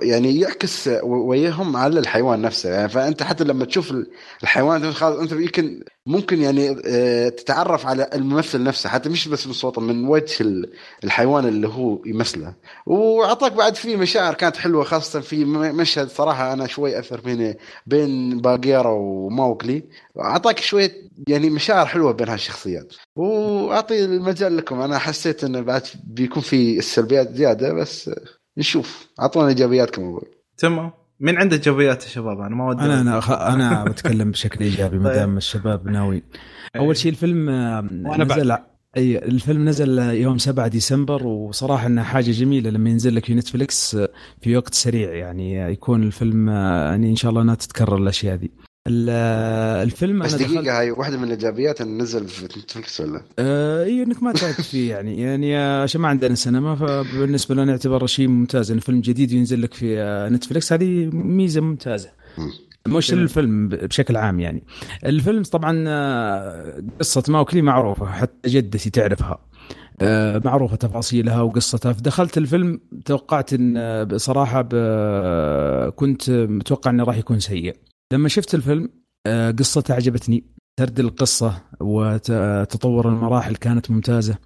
يعني 0.02 0.40
يعكس 0.40 0.88
وياهم 1.02 1.76
على 1.76 2.00
الحيوان 2.00 2.42
نفسه. 2.42 2.70
يعني 2.70 2.88
فأنت 2.88 3.22
حتى 3.22 3.44
لما 3.44 3.64
تشوف 3.64 3.90
ال- 3.90 4.10
الحيوان 4.42 4.84
أنت 5.02 5.32
يمكن 5.32 5.84
ممكن 6.06 6.42
يعني 6.42 6.76
آه، 6.86 7.28
تتعرف 7.28 7.86
على 7.86 8.10
الممثل 8.14 8.62
نفسه 8.62 8.88
حتى 8.88 9.08
مش 9.08 9.28
بس 9.28 9.46
من 9.46 9.52
صوته 9.52 9.80
من 9.80 10.08
وجه 10.08 10.36
ال- 10.40 10.72
الحيوان 11.04 11.46
اللي 11.48 11.68
هو 11.68 12.02
يمثله. 12.06 12.54
وأعطاك 12.86 13.52
بعد 13.52 13.74
في 13.74 13.96
مشاعر 13.96 14.34
كانت 14.34 14.56
حلوة 14.56 14.84
خاصة 14.84 15.20
في 15.20 15.44
مشهد 15.44 16.08
صراحة 16.10 16.52
أنا 16.52 16.66
شوي 16.66 16.98
أثر 16.98 17.20
فيني 17.20 17.58
بين 17.86 18.40
باغيرا 18.40 18.90
وماوكلي. 18.90 19.82
أعطاك 20.20 20.58
شوية 20.58 20.92
يعني 21.28 21.50
مشاعر 21.50 21.86
حلوة 21.86 22.12
بين 22.12 22.28
هالشخصيات. 22.28 22.94
وأعطي 23.16 24.04
المجال 24.04 24.56
لكم. 24.56 24.80
أنا 24.80 24.98
حسيت 24.98 25.44
انه 25.44 25.60
بعد 25.60 25.82
بيكون 26.04 26.42
في 26.42 26.78
السلبيات 26.78 27.34
زيادة 27.34 27.72
بس 27.72 28.10
نشوف. 28.58 29.08
اعطونا 29.20 29.48
إيجابياتكم 29.48 30.02
اول 30.02 30.22
تمام 30.58 30.90
مين 31.20 31.36
عنده 31.38 31.56
إيجابيات 31.56 32.04
يا 32.04 32.08
شباب؟ 32.08 32.40
أنا 32.40 32.54
ما 32.56 32.68
ودي 32.68 32.82
أنا 32.84 33.00
أنا 33.00 33.20
خ- 33.20 33.30
أنا 33.30 33.84
بتكلم 33.90 34.30
بشكل 34.30 34.64
إيجابي 34.64 34.98
ما 34.98 35.14
دام 35.14 35.36
الشباب 35.36 35.86
ناويين 35.88 36.22
أول 36.76 36.96
شيء 36.96 37.12
الفيلم 37.12 37.48
آه، 37.48 37.88
وأنا 37.92 38.24
بعد. 38.24 38.38
نزل 38.40 38.56
أي 38.96 39.18
الفيلم 39.18 39.68
نزل 39.68 39.98
يوم 39.98 40.38
7 40.38 40.68
ديسمبر 40.68 41.26
وصراحة 41.26 41.86
إنها 41.86 42.04
حاجة 42.04 42.30
جميلة 42.30 42.70
لما 42.70 42.90
ينزل 42.90 43.14
لك 43.14 43.24
في 43.24 43.34
نتفلكس 43.34 43.94
آه، 43.94 44.08
في 44.40 44.56
وقت 44.56 44.74
سريع. 44.74 45.12
يعني 45.14 45.54
يكون 45.72 46.02
الفيلم 46.02 46.48
آه، 46.48 46.84
يعني 46.90 47.10
إن 47.10 47.16
شاء 47.16 47.30
الله 47.30 47.42
انها 47.42 47.54
تتكرر 47.54 47.96
الأشياء 47.96 48.34
آه، 48.34 48.48
الفيلم 49.82 50.22
بس 50.22 50.34
أنا 50.34 50.42
دخلت 50.42 50.58
دقيقه 50.58 50.78
هاي 50.78 50.90
واحدة 50.90 51.16
من 51.18 51.24
الإيجابيات 51.24 51.80
إنه 51.80 52.02
نزل 52.02 52.28
في 52.28 52.44
نتفلكس 52.44 53.00
ولا؟ 53.00 53.22
آه، 53.38 53.84
اي 53.84 54.02
إنك 54.02 54.22
ما 54.22 54.32
تعبت 54.32 54.60
فيه 54.60 54.90
يعني. 54.90 55.20
يعني 55.20 55.56
آه، 55.58 55.82
عشان 55.82 56.00
ما 56.00 56.08
عندنا 56.08 56.34
سينما 56.34 56.74
فبالنسبة 56.76 57.54
لنا 57.54 57.70
يعتبر 57.72 58.06
شيء 58.06 58.28
ممتاز. 58.28 58.70
إن 58.70 58.78
فيلم 58.78 59.00
جديد 59.00 59.32
ينزل 59.32 59.62
لك 59.62 59.74
في 59.74 60.00
آه، 60.00 60.28
نتفلكس 60.28 60.72
هذه 60.72 61.10
ميزة 61.12 61.60
ممتازة. 61.60 62.10
مم. 62.38 62.50
مش 62.88 63.12
الفيلم 63.12 63.68
بشكل 63.68 64.16
عام 64.16 64.40
يعني. 64.40 64.62
الفيلم 65.06 65.42
طبعا 65.42 65.84
آه، 65.88 66.82
قصة 67.00 67.22
ماوكلي 67.28 67.62
معروفة 67.62 68.06
حتى 68.06 68.48
جدتي 68.50 68.90
تعرفها. 68.90 69.38
آه، 70.00 70.42
معروفة 70.44 70.76
تفاصيلها 70.76 71.40
وقصتها. 71.42 71.92
فدخلت 71.92 72.38
الفيلم 72.38 72.80
توقعت 73.04 73.52
إن 73.52 73.76
آه، 73.76 74.04
بصراحة 74.04 74.62
ب- 74.70 75.88
كنت 75.96 76.30
متوقع 76.30 76.90
إنه 76.90 77.04
راح 77.04 77.16
يكون 77.16 77.40
سيء. 77.40 77.76
لما 78.12 78.28
شفت 78.28 78.54
الفيلم 78.54 78.88
آه، 79.26 79.50
قصته 79.50 79.94
عجبتني. 79.94 80.44
سرد 80.80 81.00
القصة 81.00 81.62
وتطور 81.80 83.08
المراحل 83.08 83.56
كانت 83.56 83.90
ممتازة. 83.90 84.36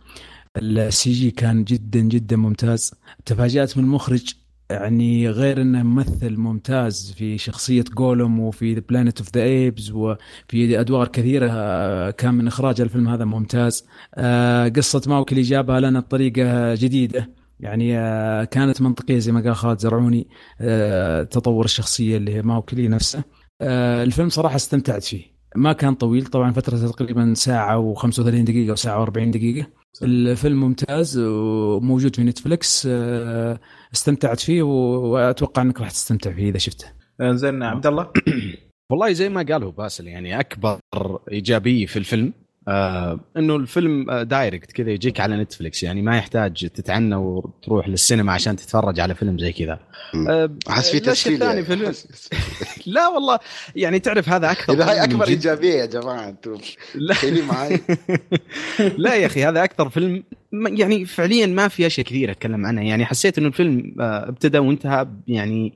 السي 0.57 1.13
جي 1.13 1.31
كان 1.31 1.65
جدا 1.65 2.01
جدا 2.01 2.37
ممتاز. 2.37 2.95
تفاجأت 3.25 3.79
من 3.79 3.85
المخرج 3.85 4.35
يعني 4.71 5.29
غير 5.29 5.63
إنه 5.63 5.83
ممثل 5.83 6.37
ممتاز 6.37 7.13
في 7.17 7.39
شخصية 7.39 7.85
جولوم 7.97 8.41
وفي 8.41 8.75
The 8.75 8.83
Planet 8.89 9.19
of 9.19 9.29
the 9.35 9.43
Apes 9.43 9.91
وفي 9.91 10.81
أدوار 10.81 11.09
كثيرة 11.09 11.49
آه، 11.51 12.11
كان 12.11 12.35
من 12.35 12.47
إخراج 12.47 12.81
الفيلم 12.81 13.09
هذا 13.09 13.25
ممتاز. 13.25 13.85
آه، 14.15 14.69
قصة 14.69 15.03
ماوغلي 15.07 15.43
جابها 15.43 15.81
لنا 15.81 16.01
بطريقة 16.01 16.75
جديدة. 16.75 17.31
يعني 17.61 17.93
كانت 18.47 18.83
منطقية 18.83 19.19
زي 19.19 19.33
ما 19.33 19.41
قال 19.41 19.57
خالد 19.57 19.79
زرعوني. 19.79 20.29
تطور 21.31 21.65
الشخصية 21.65 22.17
اللي 22.17 22.35
هي 22.35 22.43
ماوغلي 22.43 22.89
نفسه. 22.89 23.25
الفيلم 23.63 24.29
صراحة 24.29 24.57
استمتعت 24.57 25.05
فيه. 25.05 25.37
ما 25.57 25.73
كان 25.73 25.95
طويل 25.95 26.27
طبعا 26.27 26.53
فترته 26.53 26.89
تقريبا 26.89 27.35
ساعة 27.35 27.95
و35 27.95 28.21
دقيقة 28.21 28.71
أو 28.71 28.77
ساعة 28.77 29.07
و40 29.07 29.11
دقيقة. 29.19 29.67
الفيلم 30.03 30.61
ممتاز 30.61 31.19
وموجود 31.19 32.17
في 32.17 32.23
نتفلكس 32.23 32.89
آه، 32.91 33.61
استمتعت 33.95 34.41
فيه 34.41 34.63
وأتوقع 34.63 35.63
إنك 35.63 35.81
راح 35.81 35.91
تستمتع 35.91 36.33
فيه 36.33 36.49
إذا 36.51 36.59
شفته. 36.59 36.87
آه، 37.21 37.33
زين 37.33 37.63
عبد 37.63 37.87
الله 37.87 38.13
والله 38.91 39.13
زي 39.13 39.29
ما 39.29 39.43
قاله 39.43 39.73
باسل 39.73 40.07
يعني 40.07 40.41
أكبر 40.41 40.79
إيجابية 41.33 41.87
في 41.87 41.97
الفيلم. 41.97 42.33
آه 42.69 43.21
إنه 43.37 43.57
الفيلم 43.57 44.11
آه 44.11 44.23
direct 44.23 44.73
كذا 44.73 44.91
يجيك 44.91 45.21
على 45.21 45.37
نتفلكس 45.37 45.83
يعني 45.83 46.03
ما 46.03 46.17
يحتاج 46.17 46.69
تتعنى 46.75 47.15
وتروح 47.15 47.89
للسينما 47.89 48.33
عشان 48.33 48.57
تتفرج 48.57 49.01
على 49.01 49.15
فيلم 49.15 49.39
زي 49.39 49.53
كذا. 49.53 49.79
آه 50.29 50.51
أحس 50.69 50.91
في 50.91 51.01
تسهيل 51.01 51.43
يعني. 51.43 51.63
في 51.63 51.77
لا 52.87 53.09
والله 53.09 53.39
يعني 53.77 53.99
تعرف 53.99 54.29
هذا 54.29 54.51
أكثر 54.51 54.73
إذا 54.73 54.91
هاي 54.91 55.05
أكبر 55.05 55.29
إيجابية 55.29 55.75
يا 55.75 55.87
جماعة 55.87 56.29
أنتم 56.29 56.59
لا. 56.95 57.15
معي 57.49 57.81
لا 58.99 59.15
يا 59.15 59.27
أخي 59.27 59.45
هذا 59.45 59.65
أكثر 59.65 59.89
فيلم 59.89 60.23
يعني 60.53 61.05
فعليا 61.05 61.47
ما 61.47 61.69
في 61.69 61.87
أشياء 61.87 62.07
كثيرة 62.07 62.33
أتكلم 62.33 62.67
عنها. 62.67 62.85
يعني 62.85 63.05
حسيت 63.05 63.39
إنه 63.39 63.49
الفيلم 63.49 63.97
آه، 64.01 64.29
ابتدى 64.29 64.59
وانتهى 64.59 65.07
يعني 65.29 65.73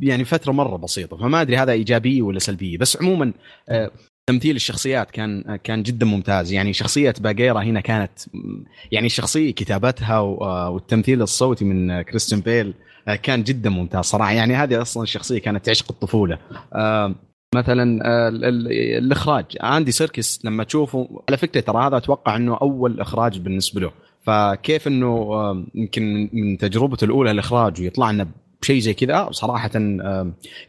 يعني 0.00 0.24
فترة 0.24 0.52
مرة 0.52 0.76
بسيطة 0.76 1.16
فما 1.16 1.40
أدري 1.40 1.56
هذا 1.56 1.72
إيجابية 1.72 2.22
ولا 2.22 2.38
سلبية. 2.38 2.78
بس 2.78 2.96
عموما 2.96 3.32
آه، 3.68 3.90
تمثيل 4.28 4.56
الشخصيات 4.56 5.10
كان 5.10 5.56
كان 5.64 5.82
جدا 5.82 6.06
ممتاز. 6.06 6.52
يعني 6.52 6.72
شخصية 6.72 7.14
باجيرا 7.20 7.62
هنا 7.62 7.80
كانت 7.80 8.10
يعني 8.92 9.06
الشخصيه 9.06 9.50
كتابتها 9.50 10.16
آه، 10.18 10.70
والتمثيل 10.70 11.22
الصوتي 11.22 11.64
من 11.64 12.02
كريستيان 12.02 12.40
بيل 12.40 12.74
آه، 13.08 13.14
كان 13.14 13.42
جدا 13.42 13.70
ممتاز 13.70 14.04
صراحة. 14.04 14.32
يعني 14.32 14.54
هذه 14.54 14.82
أصلا 14.82 15.02
الشخصيه 15.02 15.38
كانت 15.38 15.66
تعشق 15.66 15.86
الطفولة. 15.90 16.38
آه، 16.72 17.14
مثلا 17.54 17.82
ال- 18.28 18.44
ال- 18.44 18.72
الإخراج. 19.04 19.44
آندي 19.62 19.92
سيركس 19.92 20.40
لما 20.44 20.64
تشوفه 20.64 21.22
على 21.28 21.36
فكرة 21.36 21.60
ترى 21.60 21.86
هذا 21.86 21.96
أتوقع 21.96 22.36
إنه 22.36 22.56
أول 22.62 23.00
إخراج 23.00 23.38
بالنسبة 23.38 23.80
له. 23.80 23.90
فكيف 24.22 24.88
إنه 24.88 25.30
يمكن 25.74 26.28
من- 26.32 26.58
تجربته 26.58 27.04
الأولى 27.04 27.30
الإخراج 27.30 27.80
ويطلع 27.80 28.10
لنا 28.10 28.28
بشيء 28.62 28.78
زي 28.80 28.94
كذا؟ 28.94 29.28
صراحة 29.30 29.70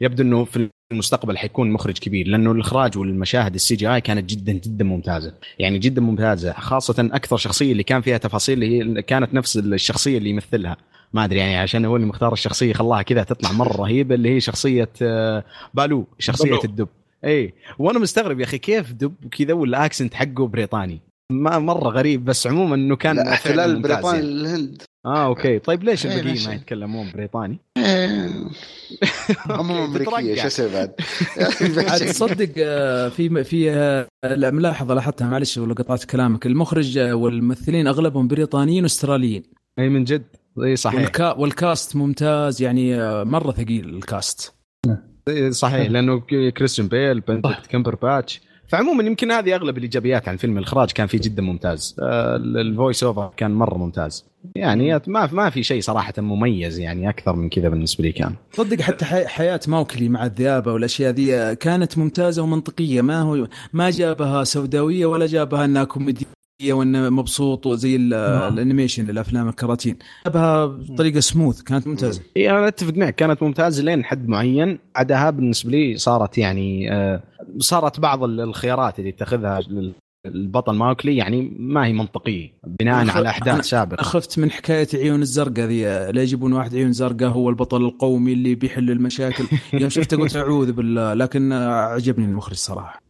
يبدو 0.02 0.24
إنه 0.24 0.46
في 0.46 0.70
المستقبل 0.94 1.38
حيكون 1.38 1.72
مخرج 1.72 1.98
كبير 1.98 2.28
لأنه 2.28 2.52
الإخراج 2.52 2.98
والمشاهد 2.98 3.54
ال 3.56 3.76
CGI 3.76 4.02
كانت 4.02 4.30
جدا 4.30 4.52
جدا 4.54 4.86
ممتازة. 4.86 5.34
يعني 5.60 5.80
جدا 5.80 6.02
ممتازة 6.02 6.54
خاصة 6.54 7.10
أكثر 7.14 7.38
شخصية 7.38 7.72
اللي 7.72 7.84
كان 7.84 8.02
فيها 8.02 8.18
تفاصيل 8.18 8.64
اللي 8.64 8.98
هي 8.98 9.02
كانت 9.02 9.34
نفس 9.34 9.58
الشخصية 9.58 10.18
اللي 10.18 10.30
يمثلها. 10.30 10.78
ما 11.14 11.26
أدري 11.26 11.40
يعني 11.40 11.58
عشان 11.58 11.86
هو 11.86 11.96
اللي 11.96 12.08
مختار 12.08 12.34
الشخصية 12.34 12.74
خلاها 12.74 13.02
كذا 13.02 13.24
تطلع 13.24 13.52
مرة 13.52 13.78
رهيبة 13.78 14.16
اللي 14.16 14.36
هي 14.36 14.40
شخصية 14.40 14.90
آه، 15.02 15.44
بالو 15.74 16.08
شخصية. 16.20 16.60
الدب. 16.64 16.88
اي 17.26 17.54
وأنا 17.80 18.00
مستغرب 18.00 18.40
يا 18.40 18.46
أخي 18.46 18.58
كيف 18.58 18.92
دب 18.92 19.14
وكذا 19.26 19.54
وال 19.54 19.69
accent 19.69 20.14
حقه 20.14 20.48
بريطاني. 20.48 21.00
ما 21.32 21.60
مرة 21.60 21.90
غريب 21.90 22.26
بس 22.26 22.48
عموما 22.48 22.76
إنه 22.76 22.96
كان 22.96 23.20
احتلال 23.20 23.86
يعني. 23.86 24.22
للهند 24.22 24.82
آه 25.06 25.26
okay 25.26 25.60
طيب 25.60 25.84
ليش 25.84 26.06
إيه، 26.06 26.14
البقية 26.14 26.30
ماشي. 26.32 26.48
ما 26.48 26.54
يتكلمون 26.54 27.12
بريطاني؟ 27.12 27.60
هم 29.50 29.72
أمريكية. 29.86 30.36
شو 30.36 30.48
أسوي 30.48 30.70
بعد؟ 30.72 30.94
عاد 31.90 32.00
تصدق 32.12 32.50
آه، 32.58 33.10
في 33.10 33.44
في 33.44 33.72
آه، 33.72 34.08
لا، 34.24 34.52
ملاحظة 34.52 34.94
لاحظتها 34.94 35.30
معلش 35.30 35.58
ولا 35.58 35.74
قطعت 35.74 36.04
كلامك 36.04 36.46
المخرج 36.46 36.98
آه، 36.98 37.14
والممثلين 37.14 37.88
أغلبهم 37.88 38.28
بريطانيين 38.28 38.84
وأستراليين 38.84 39.44
أي 39.80 39.90
من 39.90 40.04
جد 40.04 40.26
إي 40.64 40.76
صحيح 40.76 41.02
والكا 41.02 41.32
وال 41.32 41.53
cast 41.53 41.96
ممتاز 41.96 42.62
يعني 42.62 42.98
مرة 43.26 43.52
ثقيل 43.52 43.90
ال 43.90 44.03
cast 44.03 44.54
صحيح 45.50 45.92
لأنه 45.92 46.20
كريستيان 46.50 46.88
بيل 46.88 47.20
بندكت 47.20 47.68
كمبر 47.68 47.96
باتش 47.96 48.42
فعموما 48.70 49.04
يمكن 49.04 49.32
هذه 49.32 49.56
أغلب 49.56 49.78
الإيجابيات 49.78 50.28
عن 50.30 50.38
فيلم 50.38 50.58
الإخراج 50.58 50.92
كان 50.92 51.08
فيه 51.08 51.20
جدا 51.24 51.42
ممتاز. 51.42 51.96
آه، 52.02 52.36
ال- 52.36 52.58
ال 52.58 52.65
voice 52.65 53.04
over 53.04 53.32
كان 53.38 53.52
مرة 53.52 53.78
ممتاز. 53.78 54.26
يعني 54.56 55.02
ما 55.08 55.30
ما 55.32 55.50
في 55.50 55.64
شيء 55.64 55.82
صراحة 55.82 56.14
مميز 56.18 56.80
يعني 56.80 57.10
أكثر 57.10 57.36
من 57.36 57.50
كذا 57.50 57.70
بالنسبة 57.70 58.04
لي 58.04 58.12
كان. 58.12 58.36
تصدق 58.54 58.82
حتى 58.82 59.06
حي- 59.06 59.28
حياة 59.28 59.60
ماوكلي 59.68 60.10
مع 60.10 60.26
الذئابه 60.26 60.74
والأشياء 60.74 61.12
ذي 61.12 61.56
كانت 61.56 61.98
ممتازة 61.98 62.44
ومنطقية. 62.44 63.02
ما 63.02 63.22
هو 63.22 63.48
ما 63.74 63.90
جابها 63.90 64.44
سوداوية 64.44 65.06
ولا 65.06 65.26
جابها 65.26 65.66
أنها 65.66 65.84
كوميدية. 65.84 66.39
وإنه 66.64 67.10
مبسوط 67.10 67.66
وزي 67.66 67.96
ال- 67.96 68.14
ال 68.14 68.23
animation 68.23 69.10
الافلام 69.10 69.50
الكراتين. 69.50 69.98
جابها 70.26 70.66
بطريقة 70.66 71.20
سموث 71.20 71.62
كانت 71.62 71.88
ممتازة. 71.88 72.22
اي 72.38 72.50
أنا 72.52 72.68
أتفق 72.68 72.94
معك 72.94 73.16
كانت 73.16 73.44
ممتازة 73.44 73.84
لين 73.84 74.06
حد 74.06 74.28
معين. 74.28 74.80
عدها 74.96 75.30
بالنسبة 75.30 75.72
لي 75.72 75.98
صارت 75.98 76.38
يعني 76.38 76.94
آه، 76.94 77.24
صارت 77.58 78.00
بعض 78.00 78.24
ال- 78.24 78.42
الخيارات 78.42 79.00
اللي 79.00 79.10
اتخذها 79.10 79.60
البطل 80.26 80.76
ماوكلي 80.76 81.18
يعني 81.18 81.56
ما 81.60 81.86
هي 81.86 81.94
منطقية 81.94 82.54
بناء 82.64 83.10
على 83.10 83.30
أحداث 83.30 83.66
سابقة. 83.66 84.04
خفت 84.04 84.40
من 84.40 84.52
حكاية 84.52 84.88
عيون 84.94 85.22
الزرقاء 85.22 85.66
ذي 85.66 85.84
لا 85.84 86.22
يجيبون 86.22 86.54
واحد 86.54 86.76
عيون 86.76 86.92
زرقاء 86.92 87.30
هو 87.30 87.50
البطل 87.50 87.82
القومي 87.82 88.34
اللي 88.34 88.56
بيحل 88.56 88.92
المشاكل. 88.92 89.44
يوم 89.74 89.90
شفته 89.90 90.18
قلت 90.18 90.36
أعوذ 90.36 90.72
بالله 90.72 91.14
لكن 91.14 91.54
عجبني 91.54 92.26
المخرج 92.26 92.56
صراحة. 92.56 93.02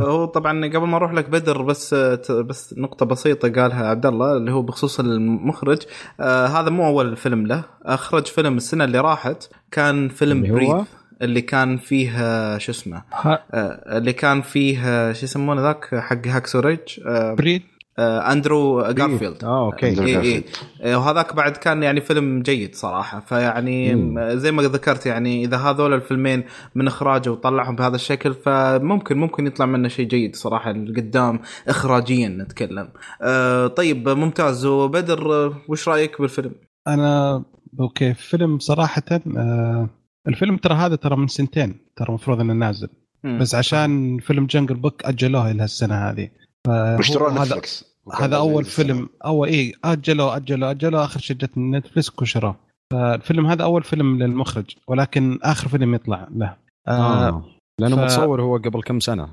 هو 0.00 0.24
طبعا 0.24 0.66
قبل 0.66 0.86
ما 0.86 0.96
أروح 0.96 1.12
لك 1.12 1.28
بدر 1.28 1.62
بس 1.62 1.94
بس 2.30 2.74
نقطة 2.78 3.06
بسيطة 3.06 3.48
قالها 3.48 3.86
عبد 3.86 4.06
الله 4.06 4.36
اللي 4.36 4.52
هو 4.52 4.62
بخصوص 4.62 5.00
المخرج. 5.00 5.78
آه 6.20 6.46
هذا 6.46 6.70
مو 6.70 6.86
أول 6.86 7.16
فيلم 7.16 7.46
له 7.46 7.64
أخرج 7.82 8.26
فيلم 8.26 8.56
السنة 8.56 8.84
اللي 8.84 9.00
راحت 9.00 9.50
كان 9.70 10.08
فيلم؟ 10.08 10.42
Breathe. 10.42 10.86
اللي 11.22 11.40
كان 11.40 11.76
فيه 11.76 12.18
شو 12.58 12.72
اسمه 12.72 13.02
آه 13.24 13.98
اللي 13.98 14.12
كان 14.12 14.42
فيه 14.42 15.12
شو 15.12 15.24
يسمونه 15.24 15.62
ذاك 15.62 15.94
حق 15.94 16.26
Hacksaw 16.26 16.60
Ridge 16.60 17.00
آه 17.06 17.34
Breathe 17.34 17.62
آه 17.98 18.32
أندرو 18.32 18.92
جارفيلد 18.92 19.44
آه 19.44 19.66
أوكي 19.66 19.86
إي 19.86 19.94
جارفيلد. 19.94 20.44
إيه، 20.82 20.96
وهذاك 20.96 21.34
بعد 21.36 21.56
كان 21.56 21.82
يعني 21.82 22.00
فيلم 22.00 22.42
جيد 22.42 22.74
صراحة 22.74 23.20
فيعني 23.20 23.94
مم. 23.94 24.36
زي 24.38 24.52
ما 24.52 24.62
ذكرت 24.62 25.06
يعني 25.06 25.44
إذا 25.44 25.56
هذول 25.56 25.94
الفيلمين 25.94 26.44
من 26.74 26.86
اخراجه 26.86 27.30
وطلعهم 27.30 27.76
بهذا 27.76 27.94
الشكل 27.94 28.34
فممكن 28.34 29.18
ممكن 29.18 29.46
يطلع 29.46 29.66
منه 29.66 29.88
شيء 29.88 30.06
جيد 30.06 30.36
صراحة 30.36 30.70
قدام 30.72 31.40
اخراجيا 31.68 32.28
نتكلم. 32.28 32.88
آه 33.22 33.66
طيب 33.66 34.08
ممتاز 34.08 34.66
وبدر 34.66 35.52
وش 35.68 35.88
رأيك 35.88 36.20
بالفيلم؟ 36.20 36.52
أنا 36.86 37.44
أوكي 37.80 38.14
فيلم 38.14 38.58
صراحة 38.58 39.02
آه 39.36 39.88
الفيلم 40.28 40.56
ترى 40.56 40.74
هذا 40.74 40.96
ترى 40.96 41.16
من 41.16 41.26
سنتين 41.28 41.78
ترى 41.96 42.08
المفروض 42.08 42.40
إنه 42.40 42.52
نازل. 42.52 42.88
مم. 43.24 43.38
بس 43.38 43.54
عشان 43.54 44.18
فيلم 44.18 44.46
Jungle 44.46 44.74
Book 44.74 45.04
اجلوه 45.04 45.50
إلى 45.50 45.64
السنة 45.64 45.94
هذه. 45.94 46.28
واشتروه 46.68 47.32
هذا 47.32 47.42
نتفلكس 47.44 47.84
هذا 48.20 48.36
أول 48.36 48.64
فيلم. 48.64 49.08
أول 49.24 49.48
اي 49.48 49.72
اجلوا 49.84 50.36
اجلوا 50.36 50.70
اجلوا 50.70 51.04
آخر 51.04 51.20
شيء 51.20 51.36
جت 51.36 51.58
نتفلكس 51.58 52.10
وشروه 52.22 52.56
فالفيلم 52.92 53.46
هذا 53.46 53.64
أول 53.64 53.82
فيلم 53.82 54.18
للمخرج 54.22 54.64
ولكن 54.88 55.38
آخر 55.42 55.68
فيلم 55.68 55.94
يطلع 55.94 56.28
له. 56.36 56.56
آه. 56.88 57.28
آه. 57.28 57.44
لأنه 57.80 57.96
ف- 57.96 58.00
متصور 58.00 58.42
هو 58.42 58.56
قبل 58.56 58.82
كم 58.82 59.00
سنة. 59.00 59.28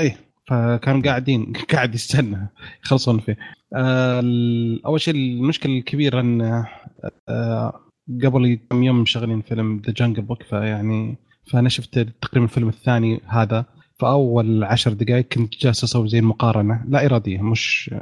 اي 0.00 0.16
فكانوا 0.48 1.02
قاعدين 1.02 1.52
قاعد 1.72 1.94
يستنى 1.94 2.48
يخلصون 2.84 3.18
فيه. 3.18 3.36
آه 3.76 4.20
أول 4.86 5.00
شيء 5.00 5.14
المشكلة 5.14 5.78
الكبيرة 5.78 6.20
إن 6.20 6.64
آه 7.28 7.80
قبل 8.24 8.58
كم 8.70 8.82
يوم 8.82 9.02
مشغلين 9.02 9.42
فيلم 9.42 9.82
The 9.86 9.92
Jungle 9.92 10.22
Book 10.22 10.42
فيعني 10.42 11.16
فأنا 11.52 11.68
شفت 11.68 11.98
تقريبا 11.98 12.46
الفيلم 12.46 12.68
الثاني 12.68 13.20
هذا 13.26 13.64
فأول 13.98 14.64
عشر 14.64 14.92
دقائق 14.92 15.28
كنت 15.28 15.56
جالس 15.56 15.84
أسوي 15.84 16.08
زي 16.08 16.18
المقارنه 16.18 16.84
لا 16.88 17.06
إرادية 17.06 17.42
مش 17.42 17.94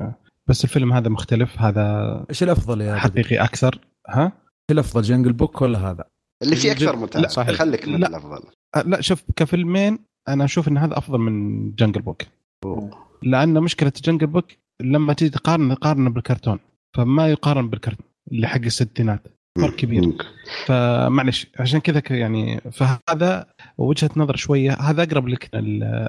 بس 0.47 0.65
الفيلم 0.65 0.93
هذا 0.93 1.09
مختلف 1.09 1.59
هذا 1.59 2.25
إيش 2.31 2.43
الأفضل 2.43 2.81
يا؟ 2.81 2.97
حقيقي 2.97 3.37
أكثر. 3.37 3.79
ها؟ 4.09 4.25
إيش 4.25 4.71
الأفضل 4.71 5.03
Jungle 5.03 5.33
Book 5.33 5.63
ولا 5.63 5.79
هذا؟ 5.79 6.05
اللي 6.43 6.57
فيه 6.57 6.73
أكثر 6.73 6.93
لا، 6.93 6.97
متعه 6.97 7.29
صحيح. 7.29 7.55
خليك 7.55 7.89
من 7.89 8.01
لا. 8.01 8.09
الأفضل. 8.09 8.43
آه، 8.77 8.83
لا 8.83 9.01
شوف 9.01 9.25
كفيلمين 9.37 9.99
أنا 10.29 10.45
أشوف 10.45 10.69
إن 10.69 10.79
هذا 10.79 10.99
أفضل 10.99 11.19
من 11.19 11.71
Jungle 11.75 12.03
Book 12.03 12.23
لأن 13.23 13.61
مشكلة 13.63 13.93
Jungle 14.05 14.27
Book 14.27 14.47
لما 14.81 15.13
تيجي 15.13 15.31
تقارن 15.31 15.75
تقارن 15.75 16.13
بالكرتون. 16.13 16.59
فما 16.97 17.29
يقارن 17.29 17.71
بالكرتون 17.71 18.07
اللي 18.33 18.47
حق 18.47 18.61
الستينات. 18.61 19.34
فرق 19.61 19.77
كبير. 19.77 20.13
فمعلش 20.67 21.47
عشان 21.59 21.81
كذا 21.81 22.03
يعني 22.11 22.61
فهذا 22.73 23.47
وجهة 23.79 24.11
نظر 24.17 24.37
شوية. 24.37 24.73
هذا 24.73 25.03
أقرب 25.03 25.29
لك 25.29 25.51
ال- 25.55 26.09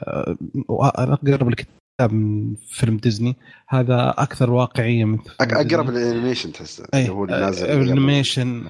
أقرب 0.70 1.48
الكتاب 1.48 2.14
من 2.14 2.56
فيلم 2.70 2.98
ديزني. 2.98 3.36
هذا 3.70 4.14
أكثر 4.18 4.52
واقعية 4.52 5.06
من 5.06 5.20
أقرب 5.42 5.86
ديزني. 5.92 6.12
ال 6.12 6.16
animation 6.16 6.52
تحسه 6.52 6.86
اي 6.94 7.02
اللي 7.02 7.12
هو 7.12 7.26
اللي 7.26 7.40
نازل 7.40 7.90
animation 7.92 8.64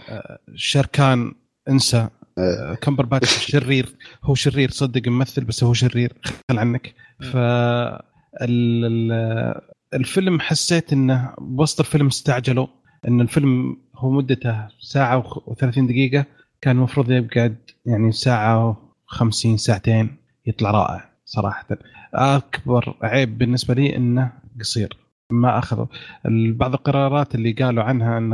شركان 0.55 1.31
انسى. 1.69 1.97
إيه. 2.37 2.43
آه، 2.71 2.73
كمبر 2.73 3.05
باتش 3.05 3.29
شرير. 3.51 3.95
هو 4.23 4.35
شرير 4.35 4.69
صدق 4.69 5.07
ممثل 5.07 5.43
بس 5.43 5.63
هو 5.63 5.73
شرير. 5.73 6.13
خل 6.51 6.59
عنك. 6.59 6.93
ف 7.21 7.35
ال- 7.35 8.05
ال- 8.41 9.61
الفيلم 9.93 10.39
حسيت 10.39 10.93
إنه 10.93 11.33
بوسط 11.37 11.79
الفيلم 11.79 12.07
استعجلوا. 12.07 12.67
إن 13.07 13.21
الفيلم 13.21 13.77
هو 13.95 14.09
مدته 14.09 14.67
ساعة 14.79 15.23
و30 15.23 15.79
دقيقة 15.79 16.25
كان 16.61 16.77
المفروض 16.77 17.11
يقعد 17.11 17.57
يعني 17.85 18.11
ساعة 18.11 18.77
و50 19.07 19.55
ساعتين 19.55 20.17
يطلع 20.45 20.71
رائع 20.71 21.09
صراحة. 21.25 21.67
أكبر 22.13 22.95
عيب 23.01 23.37
بالنسبة 23.37 23.73
لي 23.73 23.95
إنه 23.95 24.31
قصير. 24.59 24.97
ما 25.31 25.59
اخذوا 25.59 25.85
بعض 26.29 26.73
القرارات 26.73 27.35
اللي 27.35 27.51
قالوا 27.51 27.83
عنها 27.83 28.17
إن 28.17 28.31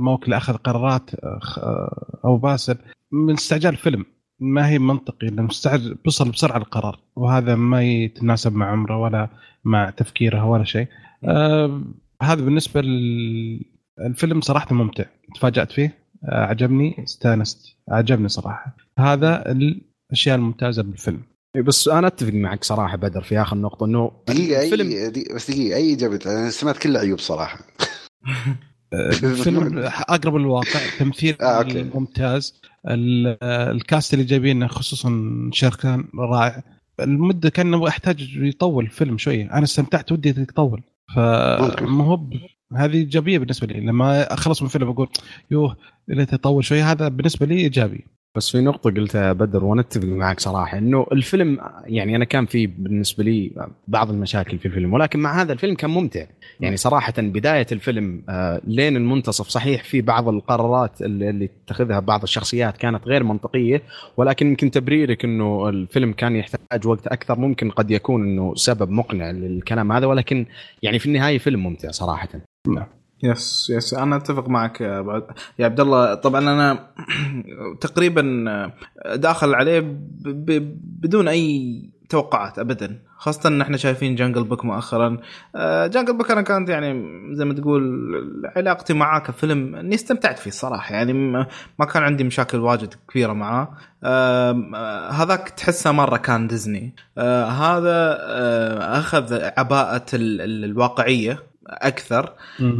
موكل 0.00 0.32
أخذ 0.32 0.54
قرارات 0.56 1.10
أو 2.24 2.36
باسل 2.36 2.78
من 3.12 3.34
استعجال 3.34 3.72
الفيلم. 3.72 4.04
ما 4.40 4.68
هي 4.68 4.78
منطقي 4.78 5.26
لأنه 5.26 5.42
مستعجل 5.42 5.94
بيصل 6.04 6.30
بسرعة 6.30 6.56
القرار 6.56 6.98
وهذا 7.16 7.56
ما 7.56 7.82
يتناسب 7.82 8.54
مع 8.54 8.70
عمره 8.70 8.96
ولا 8.96 9.28
مع 9.64 9.90
تفكيره 9.90 10.44
ولا 10.44 10.64
شيء. 10.64 10.88
آه 11.24 11.82
هذا 12.22 12.44
بالنسبة 12.44 12.82
للفيلم 14.00 14.40
صراحة 14.40 14.74
ممتع. 14.74 15.04
تفاجأت 15.34 15.72
فيه 15.72 15.98
عجبني 16.24 17.04
استانست. 17.04 17.76
عجبني 17.88 18.28
صراحة. 18.28 18.76
هذا 18.98 19.52
الأشياء 19.52 20.36
الممتازة 20.36 20.82
بالفيلم. 20.82 21.20
إي 21.56 21.62
بس 21.62 21.88
أنا 21.88 22.06
أتفق 22.06 22.32
معك 22.32 22.64
صراحة 22.64 22.96
بدر 22.96 23.22
في 23.22 23.40
آخر 23.42 23.56
نقطة 23.56 23.86
إنه 23.86 24.12
دقيقة 24.28 24.64
الفيلم 24.64 24.90
اي 24.90 25.24
بس 25.34 25.50
دقيقة 25.50 25.76
أي 25.76 25.94
جبت 25.96 26.26
أنا 26.26 26.50
سمعت 26.50 26.78
كل 26.78 26.96
عيوب 26.96 27.18
صراحة. 27.18 27.58
آه، 28.92 29.10
فيلم 29.44 29.78
أقرب 30.08 30.36
للواقع 30.36 30.80
تمثيل 30.98 31.36
آه، 31.40 31.44
أوكي. 31.58 31.82
ممتاز. 31.94 32.60
ال- 32.88 33.38
ال 33.44 33.58
cast 33.58 34.14
اللي 34.14 34.24
جايبينه 34.24 34.66
خصوصا 34.66 35.12
شركان 35.52 36.04
رائع. 36.18 36.62
المدة 37.00 37.48
كان 37.50 37.86
احتاج 37.86 38.36
يطول 38.36 38.84
الفيلم 38.84 39.18
شوية. 39.18 39.52
أنا 39.52 39.62
استمتعت 39.64 40.12
ودي 40.12 40.28
يطول. 40.42 40.82
فما 41.16 42.04
هو 42.04 42.20
هذه 42.76 42.94
إيجابية 42.94 43.38
بالنسبة 43.38 43.66
لي. 43.66 43.80
لما 43.80 44.32
أخلص 44.34 44.62
من 44.62 44.66
الفيلم 44.66 44.88
أقول 44.88 45.08
يوه 45.50 45.76
ليته 46.08 46.34
يطول 46.34 46.64
شوية 46.64 46.90
هذا 46.90 47.08
بالنسبة 47.08 47.46
لي 47.46 47.54
إيجابي. 47.54 48.04
بس 48.36 48.50
في 48.50 48.60
نقطة 48.60 48.90
قلتها 48.90 49.32
بدر 49.32 49.64
وأنا 49.64 49.80
أتفق 49.80 50.04
معك 50.04 50.40
صراحة 50.40 50.78
إنه 50.78 51.06
الفيلم 51.12 51.58
يعني 51.84 52.16
أنا 52.16 52.24
كان 52.24 52.46
في 52.46 52.66
بالنسبة 52.66 53.24
لي 53.24 53.68
بعض 53.88 54.10
المشاكل 54.10 54.58
في 54.58 54.66
الفيلم 54.66 54.92
ولكن 54.92 55.18
مع 55.18 55.42
هذا 55.42 55.52
الفيلم 55.52 55.74
كان 55.74 55.90
ممتع. 55.90 56.24
يعني 56.60 56.76
صراحة 56.76 57.12
بداية 57.18 57.66
الفيلم 57.72 58.22
آه، 58.28 58.60
لين 58.64 58.96
المنتصف 58.96 59.48
صحيح 59.48 59.84
في 59.84 60.00
بعض 60.00 60.28
القرارات 60.28 61.02
اللي 61.02 61.48
تتخذها 61.66 62.00
بعض 62.00 62.22
الشخصيات 62.22 62.76
كانت 62.76 63.06
غير 63.06 63.24
منطقية 63.24 63.82
ولكن 64.16 64.46
يمكن 64.46 64.70
تبريرك 64.70 65.24
إنه 65.24 65.68
الفيلم 65.68 66.12
كان 66.12 66.36
يحتاج 66.36 66.86
وقت 66.86 67.06
أكثر 67.06 67.38
ممكن 67.38 67.70
قد 67.70 67.90
يكون 67.90 68.22
إنه 68.24 68.54
سبب 68.54 68.90
مقنع 68.90 69.30
للكلام 69.30 69.92
هذا 69.92 70.06
ولكن 70.06 70.46
يعني 70.82 70.98
في 70.98 71.06
النهاية 71.06 71.38
فيلم 71.38 71.62
ممتع 71.62 71.90
صراحة. 71.90 72.28
يس 73.22 73.70
يس 73.70 73.94
أنا 73.94 74.16
أتفق 74.16 74.48
معك 74.48 74.80
يا 74.80 75.64
عبد 75.64 75.80
الله. 75.80 76.14
طبعا 76.14 76.40
أنا 76.40 76.90
تقريبا 77.80 78.22
داخل 79.14 79.54
عليه. 79.54 79.80
بدون 81.02 81.28
أي 81.28 81.82
توقعات 82.08 82.58
ابدا. 82.58 83.02
خاصة 83.16 83.48
إن 83.48 83.60
إحنا 83.60 83.76
شايفين 83.76 84.14
Jungle 84.14 84.44
Book 84.44 84.64
مؤخرا. 84.64 85.18
آه، 85.56 85.86
Jungle 85.86 86.16
Book 86.18 86.30
أنا 86.30 86.42
كانت 86.42 86.68
يعني 86.68 87.02
زي 87.34 87.44
ما 87.44 87.54
تقول 87.54 87.82
علاقتي 88.56 88.94
معاه 88.94 89.18
كفيلم 89.20 89.74
إني 89.74 89.94
استمتعت 89.94 90.38
فيه 90.38 90.50
الصراحة. 90.50 90.94
يعني 90.94 91.12
ما 91.78 91.84
كان 91.92 92.02
عندي 92.02 92.24
مشاكل 92.24 92.58
واجد 92.58 92.94
كبيرة 93.08 93.32
معاه. 93.32 93.68
آه، 94.04 95.10
هذاك 95.10 95.48
تحسه 95.48 95.92
مرة 95.92 96.16
كان 96.16 96.46
ديزني 96.46 96.94
آه، 97.18 97.44
هذا 97.44 98.18
آه، 98.20 98.98
أخذ 98.98 99.40
عباءة 99.58 100.04
ال- 100.14 100.40
ال- 100.40 100.64
الواقعية. 100.64 101.47
أكثر. 101.70 102.32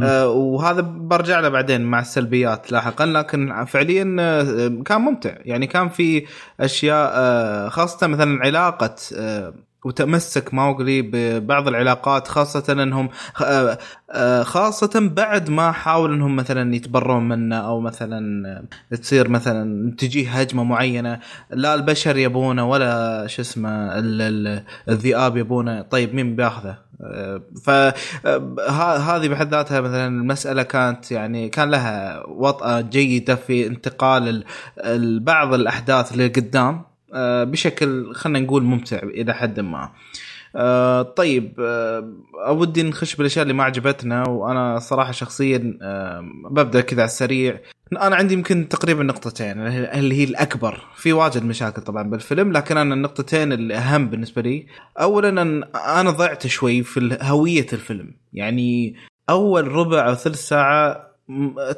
آه، 0.03 0.29
وهذا 0.29 0.81
برجع 0.81 1.39
له 1.39 1.49
بعدين 1.49 1.81
مع 1.81 1.99
السلبيات 1.99 2.71
لاحقا 2.71 3.05
لكن 3.05 3.65
فعليا 3.65 4.15
آه، 4.19 4.83
كان 4.85 5.01
ممتع. 5.01 5.33
يعني 5.45 5.67
كان 5.67 5.89
في 5.89 6.25
أشياء 6.59 7.11
آه، 7.13 7.69
خاصة 7.69 8.07
مثلا 8.07 8.39
علاقة 8.45 8.95
آه، 9.17 9.53
وتمسك 9.85 10.53
موغلي 10.53 11.01
ببعض 11.01 11.67
العلاقات 11.67 12.27
خاصة 12.27 12.63
إنهم 12.83 13.09
آه، 13.41 13.77
آه، 14.11 14.43
خاصة 14.43 15.09
بعد 15.15 15.49
ما 15.49 15.71
حاول 15.71 16.13
إنهم 16.13 16.35
مثلا 16.35 16.75
يتبرون 16.75 17.27
منه 17.27 17.55
أو 17.55 17.79
مثلا 17.79 18.63
تصير 19.01 19.29
مثلا 19.29 19.91
تجيه 19.97 20.29
هجمة 20.39 20.63
معينة. 20.63 21.19
لا 21.51 21.73
البشر 21.75 22.17
يبونه 22.17 22.69
ولا 22.69 23.27
شو 23.27 23.41
اسمه 23.41 23.69
ال- 23.99 24.21
ال- 24.21 24.63
الذئاب 24.89 25.37
يبونه. 25.37 25.81
طيب 25.81 26.13
مين 26.15 26.35
بياخذه؟ 26.35 26.77
فهذه 27.65 29.27
بحد 29.27 29.51
ذاتها 29.51 29.81
مثلا 29.81 30.07
المسألة 30.07 30.63
كانت 30.63 31.11
يعني 31.11 31.49
كان 31.49 31.69
لها 31.69 32.23
وطأة 32.27 32.81
جيدة 32.81 33.35
في 33.35 33.67
انتقال 33.67 34.27
ال- 34.29 34.43
ال- 34.77 35.19
بعض 35.19 35.53
الأحداث 35.53 36.17
لقدام. 36.17 36.88
بشكل 37.43 38.13
خلينا 38.13 38.39
نقول 38.39 38.63
ممتع 38.63 38.97
إلى 39.03 39.33
حد 39.33 39.59
ما. 39.59 39.91
آه، 40.55 41.01
طيب 41.01 41.53
آه، 41.59 42.51
ودي 42.51 42.83
نخش 42.83 43.15
بالأشياء 43.15 43.43
اللي 43.43 43.53
ما 43.53 43.63
عجبتنا 43.63 44.27
وأنا 44.27 44.79
صراحة 44.79 45.11
شخصيا 45.11 45.77
آه، 45.81 46.25
ببدأ 46.51 46.81
كذا 46.81 47.01
على 47.01 47.07
السريع. 47.07 47.59
أنا 48.01 48.15
عندي 48.15 48.33
يمكن 48.33 48.69
تقريبا 48.69 49.03
نقطتين 49.03 49.67
اللي 49.67 50.15
هي 50.15 50.23
الأكبر. 50.23 50.79
في 50.95 51.13
واجد 51.13 51.43
مشاكل 51.43 51.81
طبعا 51.81 52.03
بالفيلم 52.03 52.51
لكن 52.51 52.77
أنا 52.77 52.93
النقطتين 52.93 53.53
الاهم 53.53 54.09
بالنسبة 54.09 54.41
لي. 54.41 54.67
اولا 54.99 55.41
أنا 55.99 56.11
ضعت 56.11 56.47
شوي 56.47 56.83
في 56.83 57.17
هوية 57.21 57.67
الفيلم. 57.73 58.13
يعني 58.33 58.95
أول 59.29 59.67
ربع 59.67 60.07
أو 60.07 60.13
ثلث 60.13 60.47
ساعة 60.47 61.08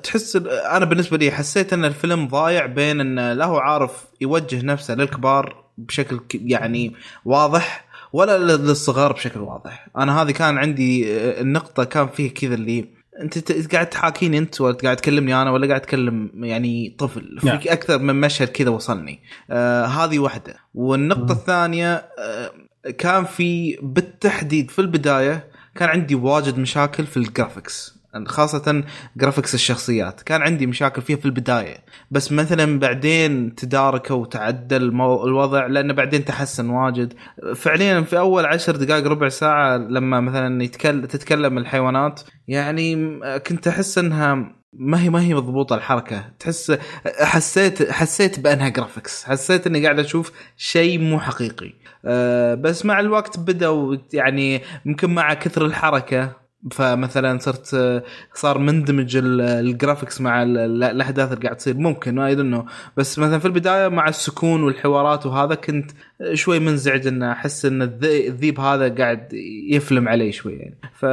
تحس 0.04 0.36
أنا 0.72 0.86
بالنسبة 0.86 1.18
لي 1.18 1.32
حسيت 1.32 1.74
إن 1.74 1.86
الفيلم 1.86 2.28
ضايع 2.28 2.66
بين 2.66 3.00
انه 3.00 3.34
لا 3.34 3.46
هو 3.46 3.58
عارف 3.58 4.06
يوجه 4.22 4.66
نفسه 4.66 4.96
للكبار 4.96 5.64
بشكل 5.78 6.20
يعني 6.34 6.96
واضح 7.26 7.86
ولا 8.14 8.38
للصغار 8.38 9.14
بشكل 9.14 9.40
واضح. 9.40 9.88
أنا 9.98 10.22
هذه 10.22 10.32
كان 10.32 10.58
عندي 10.58 11.14
آه، 11.16 11.42
النقطة 11.42 11.84
كان 11.84 12.08
فيه 12.08 12.34
كذا 12.34 12.54
اللي 12.54 12.86
أنت 13.22 13.72
قاعد 13.74 13.90
تحاكيني 13.90 14.38
أنت 14.38 14.62
ولا 14.62 14.78
قاعد 14.84 14.96
تكلمني 14.98 15.42
أنا 15.42 15.52
ولا 15.52 15.68
قاعد 15.68 15.82
تكلم 15.82 16.32
يعني 16.36 16.96
طفل؟ 17.00 17.40
نعم. 17.44 17.60
في 17.60 17.74
أكثر 17.74 18.00
من 18.00 18.16
مشهد 18.16 18.48
كذا 18.48 18.70
وصلني. 18.70 19.20
آه 19.52 19.86
هذه 19.86 20.20
واحدة. 20.20 20.56
والنقطة 20.74 21.32
الثانية 21.32 21.94
آه 22.20 22.52
كان 22.98 23.26
في 23.26 23.78
بالتحديد 23.82 24.72
في 24.72 24.80
البداية 24.80 25.52
كان 25.76 25.90
عندي 25.90 26.16
واجد 26.16 26.58
مشاكل 26.58 27.06
في 27.06 27.18
ال 27.18 27.27
graphics 27.27 28.01
خاصة 28.26 28.84
graphics 29.18 29.54
الشخصيات. 29.54 30.22
كان 30.22 30.42
عندي 30.42 30.68
مشاكل 30.68 31.02
فيها 31.02 31.18
في 31.18 31.26
البداية. 31.26 31.78
بس 32.12 32.32
مثلا 32.32 32.80
بعدين 32.80 33.56
تداركوا 33.56 34.16
وتعدل 34.16 34.84
الوضع 35.02 35.66
لأنه 35.66 35.94
بعدين 35.94 36.26
تحسن 36.26 36.70
واجد. 36.70 37.14
فعليا 37.56 38.02
في 38.02 38.20
أول 38.20 38.46
عشر 38.46 38.76
دقائق 38.76 39.08
ربع 39.08 39.30
ساعة 39.30 39.78
لما 39.78 40.20
مثلا 40.20 40.64
يتكلم 40.64 41.06
تتكلم 41.06 41.58
الحيوانات 41.58 42.22
يعني 42.48 43.20
كنت 43.40 43.68
أحس 43.68 43.98
أنها 43.98 44.62
ما 44.74 45.02
هي 45.02 45.10
ما 45.10 45.22
هي 45.22 45.34
مضبوطة 45.34 45.76
الحركة. 45.76 46.26
تحس 46.40 46.78
حسيت 47.06 47.92
حسيت 47.92 48.40
بأنها 48.40 48.70
graphics 48.70 49.24
حسيت 49.24 49.68
أني 49.68 49.84
قاعد 49.84 50.00
أشوف 50.00 50.32
شيء 50.58 51.00
مو 51.00 51.20
حقيقي. 51.20 51.74
أه 52.06 52.56
بس 52.56 52.86
مع 52.86 53.00
الوقت 53.00 53.40
بدأوا 53.40 53.98
يعني 54.14 54.62
يمكن 54.86 55.10
مع 55.10 55.34
كثر 55.34 55.66
الحركة 55.66 56.41
فمثلا 56.72 57.38
صرت 57.40 57.74
آه، 57.74 58.04
صار 58.34 58.58
مندمج 58.58 59.16
ال- 59.18 59.42
ال 59.42 59.51
graphics 59.51 60.22
مع 60.22 60.44
ال- 60.44 60.58
ال- 60.58 60.84
الأحداث 60.84 61.32
اللي 61.32 61.44
قاعد 61.44 61.58
تصير. 61.58 61.78
ممكن 61.78 62.16
ما 62.16 62.32
انه 62.40 62.66
بس 62.98 63.20
مثلا 63.20 63.40
في 63.40 63.46
البداية 63.46 63.88
مع 63.88 64.08
السكون 64.08 64.64
والحوارات 64.64 65.26
وهذا 65.26 65.56
كنت 65.56 65.92
شوي 66.34 66.60
منزعج 66.60 67.08
ان 67.08 67.24
أحس 67.24 67.66
إن 67.66 67.82
الذي- 67.82 68.28
الذيب 68.28 68.60
هذا 68.60 68.96
قاعد 68.96 69.28
يفلم 69.72 70.08
علي 70.10 70.32
شوي 70.32 70.54
يعني. 70.54 70.80
ف 71.00 71.06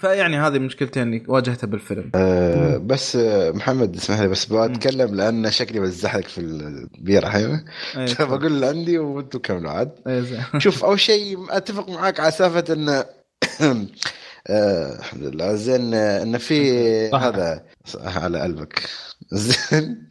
فيعني 0.00 0.36
هذه 0.36 0.58
مشكلتين 0.58 1.02
اللي 1.02 1.22
واجهتها 1.28 1.66
بالفيلم. 1.66 2.10
أه 2.14 2.76
بس 2.76 3.16
آه، 3.16 3.50
محمد 3.50 3.96
اسمح 3.96 4.20
لي 4.20 4.28
بس 4.28 4.44
بتكلم 4.52 5.14
لأن 5.14 5.50
شكلي 5.50 5.80
بزحلك 5.80 6.28
في 6.28 6.38
البيرة 6.40 7.26
هنا 7.28 7.64
أي، 7.96 8.06
بقول 8.26 8.46
اللي 8.46 8.66
عندي 8.66 8.98
وأنتم 8.98 9.38
كملوا 9.38 9.70
عاد. 9.70 9.90
شوف 10.58 10.84
أول 10.84 11.00
شيء 11.00 11.38
أتفق 11.50 11.90
معاك 11.90 12.20
على 12.20 12.30
سالفة 12.30 12.64
إن 12.74 12.88
آه، 12.88 13.06
الحمد 14.98 15.22
لله. 15.22 15.54
زين 15.54 15.94
آه، 15.94 16.22
إن 16.22 16.38
في. 16.38 17.10
هذا 17.14 17.62
على 18.04 18.40
قلبك. 18.40 18.82
زين. 19.32 20.08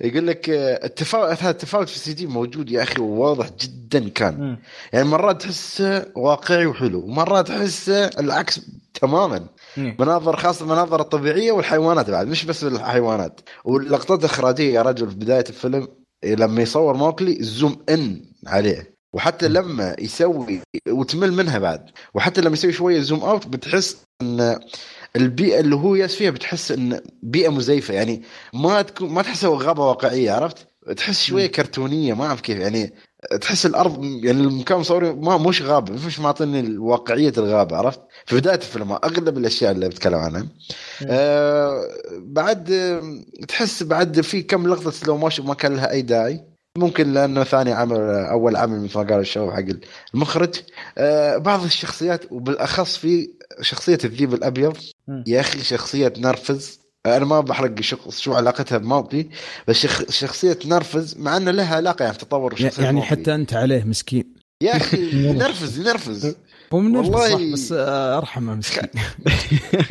يقول 0.00 0.26
لك 0.26 0.50
آه، 0.50 0.84
التفاوت 0.86 1.42
هذا 1.42 1.50
التفاوت 1.50 1.88
في 1.88 1.96
السي 1.96 2.12
دي 2.12 2.26
موجود 2.26 2.70
يا 2.70 2.82
أخي 2.82 3.00
وواضح 3.00 3.50
جدا 3.60 4.08
كان. 4.08 4.58
يعني 4.92 5.08
مرات 5.08 5.42
تحسه 5.42 6.06
واقعي 6.16 6.66
وحلو 6.66 7.04
ومرات 7.04 7.48
تحسه 7.48 8.06
العكس 8.06 8.60
تماما. 8.94 9.46
مناظر 9.76 10.36
خاصة 10.36 10.64
المناظر 10.64 11.00
الطبيعية 11.00 11.52
والحيوانات 11.52 12.10
بعد 12.10 12.26
مش 12.26 12.44
بس 12.44 12.64
الحيوانات 12.64 13.40
واللقطات 13.64 14.20
الإخراجية 14.20 14.74
يا 14.74 14.82
رجل 14.82 15.10
في 15.10 15.16
بداية 15.16 15.44
الفيلم 15.48 15.88
لما 16.24 16.62
يصور 16.62 16.94
موكلي 16.96 17.36
zoom 17.40 17.84
in 17.88 18.24
عليه. 18.46 18.91
وحتى 19.12 19.48
لما 19.48 19.96
يسوي 19.98 20.60
وتمل 20.88 21.32
منها 21.32 21.58
بعد 21.58 21.90
وحتى 22.14 22.40
لما 22.40 22.52
يسوي 22.52 22.72
شوية 22.72 23.00
zoom 23.00 23.20
out 23.20 23.46
بتحس 23.46 23.96
إن 24.22 24.58
البيئة 25.16 25.60
اللي 25.60 25.74
هو 25.76 25.94
يالس 25.94 26.14
فيها 26.14 26.30
بتحس 26.30 26.72
إن 26.72 27.00
بيئة 27.22 27.48
مزيفة. 27.48 27.94
يعني 27.94 28.22
ما 28.54 28.82
تكون 28.82 29.10
ما 29.10 29.22
تحسها 29.22 29.58
غابة 29.62 29.86
واقعية 29.86 30.32
عرفت؟ 30.32 30.66
تحس 30.96 31.22
شوية 31.22 31.46
كرتونية 31.46 32.14
ما 32.14 32.26
أعرف 32.26 32.40
كيف. 32.40 32.58
يعني 32.58 32.92
تحس 33.40 33.66
الأرض 33.66 34.04
يعني 34.04 34.40
المكان 34.40 34.78
مصوري 34.78 35.12
ما 35.12 35.38
مش 35.38 35.62
غابة 35.62 36.06
مش 36.06 36.20
معطيني 36.20 36.78
واقعيه 36.78 37.32
الغابة 37.38 37.76
عرفت؟ 37.76 38.00
في 38.26 38.36
بداية 38.36 38.54
الفيلم 38.56 38.92
أغلب 38.92 39.38
الأشياء 39.38 39.72
اللي 39.72 39.88
بتكلم 39.88 40.18
عنها. 40.18 40.48
آه 41.06 41.88
بعد 42.18 42.70
تحس 43.48 43.82
بعد 43.82 44.20
في 44.20 44.42
كم 44.42 44.68
لقطة 44.68 44.90
سلو 44.90 45.16
موشن 45.16 45.44
ما 45.44 45.54
كان 45.54 45.74
لها 45.76 45.90
أي 45.90 46.02
داعي. 46.02 46.51
ممكن 46.78 47.12
لأنه 47.12 47.44
ثاني 47.44 47.72
عمل 47.72 48.00
أول 48.10 48.56
عمل 48.56 48.80
مثل 48.80 48.98
ما 48.98 49.04
قال 49.04 49.20
الشباب 49.20 49.50
حق 49.50 49.76
المخرج. 50.14 50.54
آه 50.98 51.36
بعض 51.36 51.64
الشخصيات 51.64 52.32
وبالأخص 52.32 52.96
في 52.96 53.30
شخصية 53.60 53.98
الذيب 54.04 54.34
الأبيض. 54.34 54.76
يا 55.26 55.40
أخي 55.40 55.58
شخصية 55.58 56.12
نرفز. 56.18 56.80
أنا 57.06 57.24
ما 57.24 57.40
بحرق 57.40 57.80
شخص 57.80 58.20
شو 58.20 58.34
علاقتها 58.34 58.78
بموقلي 58.78 59.28
بس 59.68 59.76
شخ 59.76 60.10
شخصية 60.10 60.58
نرفز 60.64 61.18
مع 61.18 61.36
إنه 61.36 61.50
لها 61.50 61.76
علاقة 61.76 62.02
يعني 62.02 62.14
في 62.14 62.24
تطور 62.24 62.54
يعني. 62.80 63.02
حتى 63.02 63.34
أنت 63.34 63.54
عليه 63.54 63.84
مسكين. 63.84 64.34
يا 64.62 64.76
أخي 64.76 65.10
ينرفز 65.28 65.78
ينرفز 65.78 66.36
هو 66.74 66.80
من 66.80 66.96
والله- 66.96 67.32
والله 67.34 67.52
بس 67.52 67.72
آه، 67.72 68.18
ارحمه 68.18 68.54
مسكين. 68.54 68.88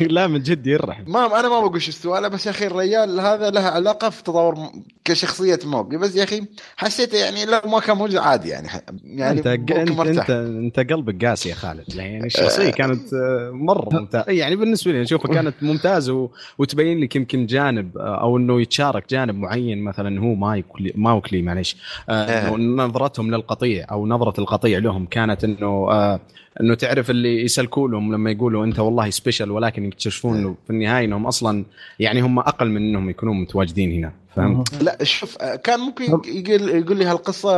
لا 0.00 0.26
من 0.26 0.42
جد 0.42 0.66
يرحم. 0.66 1.02
ما 1.06 1.40
أنا 1.40 1.48
ما 1.48 1.60
بقول 1.60 1.82
شو 1.82 1.88
السؤال 1.88 2.30
بس 2.30 2.46
يا 2.46 2.50
أخي 2.50 2.66
الرجال 2.66 3.20
هذا 3.20 3.50
لها 3.50 3.70
علاقة 3.70 4.10
في 4.10 4.22
تطور 4.22 4.58
كشخصية 5.04 5.58
موقلي 5.64 5.98
بس 5.98 6.16
يا 6.16 6.24
أخي 6.24 6.42
حسيته 6.76 7.18
يعني 7.18 7.44
لو 7.44 7.60
ما 7.70 7.80
كان 7.80 7.96
موجود 7.96 8.16
عادي 8.16 8.48
يعني 8.48 8.68
يعني 9.04 9.38
أنت 9.38 9.48
ممكن 9.48 9.76
انت 9.76 9.90
مرتاح. 9.90 10.30
أنت, 10.30 10.76
أنت 10.80 10.92
قلبك 10.92 11.24
قاسي 11.24 11.48
يا 11.48 11.54
خالد. 11.54 11.94
يعني 11.94 12.26
الشخصية 12.26 12.70
كانت 12.70 13.14
آه، 13.14 13.50
مرة 13.54 13.88
ممتازة. 13.92 14.24
يعني 14.32 14.56
بالنسبة 14.56 14.92
لي 14.92 15.02
اشوفها 15.02 15.34
كانت 15.34 15.54
ممتازة 15.62 16.12
و... 16.12 16.30
وتبين 16.58 17.00
لك 17.00 17.16
يمكن 17.16 17.46
جانب 17.46 17.98
آه، 17.98 18.20
أو 18.20 18.36
إنه 18.36 18.60
يتشارك 18.60 19.04
جانب 19.10 19.34
معين 19.34 19.84
مثلا 19.84 20.20
هو 20.20 20.34
مايكلي 20.34 20.92
ماوكلي 20.94 21.42
معليش. 21.42 21.76
آه، 22.08 22.12
آه. 22.12 22.54
إنه 22.56 22.84
نظرتهم 22.84 23.30
للقطيع 23.34 23.86
أو 23.90 24.06
نظرة 24.06 24.40
القطيع 24.40 24.78
لهم 24.78 25.06
كانت 25.06 25.44
إنه 25.44 25.66
آه، 25.90 26.20
إنه 26.60 26.74
تعرف 26.74 27.10
اللي 27.10 27.42
يسلكوا 27.44 27.88
لهم 27.88 28.14
لما 28.14 28.30
يقولوا 28.30 28.64
أنت 28.64 28.78
والله 28.78 29.10
سبيشل 29.10 29.50
ولكن 29.50 29.84
يكتشفون 29.84 30.38
إنه 30.38 30.56
في 30.64 30.70
النهاية 30.70 31.04
إنهم 31.04 31.26
أصلا 31.26 31.64
يعني 31.98 32.20
هم 32.20 32.38
أقل 32.38 32.70
من 32.70 32.76
إنهم 32.76 33.10
يكونون 33.10 33.40
متواجدين 33.40 33.92
هنا 33.92 34.12
فهمت؟ 34.36 34.82
لا 34.82 35.04
شوف 35.04 35.42
آه، 35.42 35.56
كان 35.56 35.80
ممكن 35.80 36.04
يقول 36.04 36.68
يقول 36.68 36.96
لي 36.96 37.04
هالقصة 37.04 37.50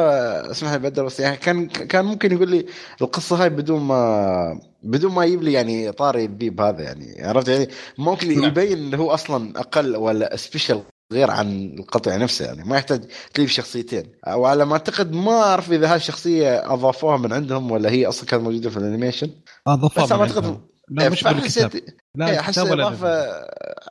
اسمح 0.50 0.72
لي 0.72 0.78
بدر 0.78 1.04
بس 1.04 1.20
يعني 1.20 1.36
كان 1.36 1.66
كان 1.66 2.04
ممكن 2.04 2.32
يقول 2.32 2.50
لي 2.50 2.66
القصة 3.02 3.42
هاي 3.42 3.50
بدون 3.50 3.80
ما 3.82 4.60
بدون 4.82 5.12
ما 5.12 5.24
يجيب 5.24 5.42
لي 5.42 5.52
يعني 5.52 5.92
طاري 5.92 6.22
البيب 6.22 6.60
هذا 6.60 6.82
يعني 6.82 7.22
عرفت 7.22 7.48
يعني 7.48 7.68
ممكن. 7.98 8.44
يبين 8.44 8.78
إنه 8.78 8.96
هو 8.96 9.10
أصلا 9.10 9.60
أقل 9.60 9.96
ولا 9.96 10.36
سبيشل 10.36 10.80
غير 11.14 11.30
عن 11.30 11.74
القطع 11.78 12.16
نفسه 12.16 12.44
يعني 12.44 12.64
ما 12.64 12.76
يحتاج 12.76 13.04
تجيب 13.34 13.48
شخصيتين. 13.48 14.12
وعلى 14.28 14.64
ما 14.64 14.72
أعتقد 14.72 15.12
ما 15.12 15.32
أعرف 15.32 15.72
إذا 15.72 15.90
هاي 15.90 15.96
الشخصية 15.96 16.72
أضافوها 16.72 17.16
من 17.16 17.32
عندهم 17.32 17.70
ولا 17.70 17.90
هي 17.90 18.06
أصلا 18.06 18.26
كانت 18.26 18.42
موجودة 18.42 18.70
في 18.70 18.76
الأنيميشن. 18.76 19.30
اضافه 19.66 20.04
بس 20.04 20.12
أنا 20.12 20.22
أعتقد 20.22 20.60
لا 20.90 21.08
مش 21.08 21.24
بالكتاب. 21.24 21.42
فحسيت 21.42 21.84
لا 22.16 22.30
إيه، 22.30 22.40
احس 22.40 22.58
اضافه 22.58 23.08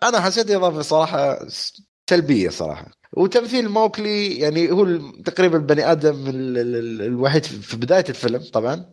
أنا 0.04 0.22
حسيت 0.22 0.52
إضافة 0.52 0.82
صراحة 0.82 1.40
سلبية 2.10 2.50
صراحة. 2.50 2.91
وتمثيل 3.18 3.70
موكلي 3.70 4.38
يعني 4.38 4.72
هو 4.72 4.86
تقريبا 5.26 5.58
البني 5.58 5.91
آدم 5.91 6.28
ال- 6.28 6.58
ال- 6.58 6.76
ال- 6.76 7.02
الوحيد 7.02 7.44
في 7.45 7.78
بداية 7.78 8.06
الفيلم 8.10 8.44
طبعا. 8.54 8.86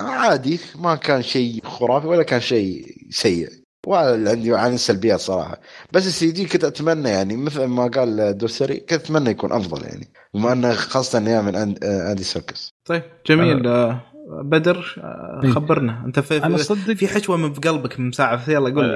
عادي 0.00 0.58
ما 0.74 0.94
كان 0.94 1.22
شيء 1.22 1.64
خرافي 1.64 2.06
ولا 2.06 2.22
كان 2.22 2.40
شيء 2.40 2.86
سيء. 3.10 3.59
عندي 3.88 4.54
عن 4.54 4.74
السلبيات 4.74 5.20
صراحة. 5.20 5.60
بس 5.92 6.06
ال 6.06 6.30
CG 6.30 6.44
كنت 6.46 6.64
أتمنى 6.64 7.08
يعني 7.08 7.36
مثل 7.36 7.64
ما 7.64 7.86
قال 7.86 8.38
دوسري 8.38 8.76
كنت 8.76 8.92
أتمنى 8.92 9.30
يكون 9.30 9.52
أفضل 9.52 9.84
يعني. 9.84 10.08
بما 10.34 10.52
أنه 10.52 10.72
خاصة 10.72 11.18
انه 11.18 11.42
من 11.42 11.56
اندي 11.84 12.22
سيركس. 12.22 12.74
طيب 12.84 13.02
جميل. 13.26 13.66
آه، 13.66 14.00
بدر 14.42 14.94
آه، 14.98 15.40
إيه. 15.44 15.50
خبرنا. 15.50 16.02
أنت 16.06 16.20
في 16.20 16.44
أنا 16.44 16.56
في, 16.56 16.62
صدق 16.62 16.92
في 16.92 17.08
حشوة 17.08 17.36
من 17.36 17.52
في 17.52 17.60
قلبك 17.60 18.00
من 18.00 18.12
ساعة. 18.12 18.50
يلا 18.50 18.70
قول 18.74 18.88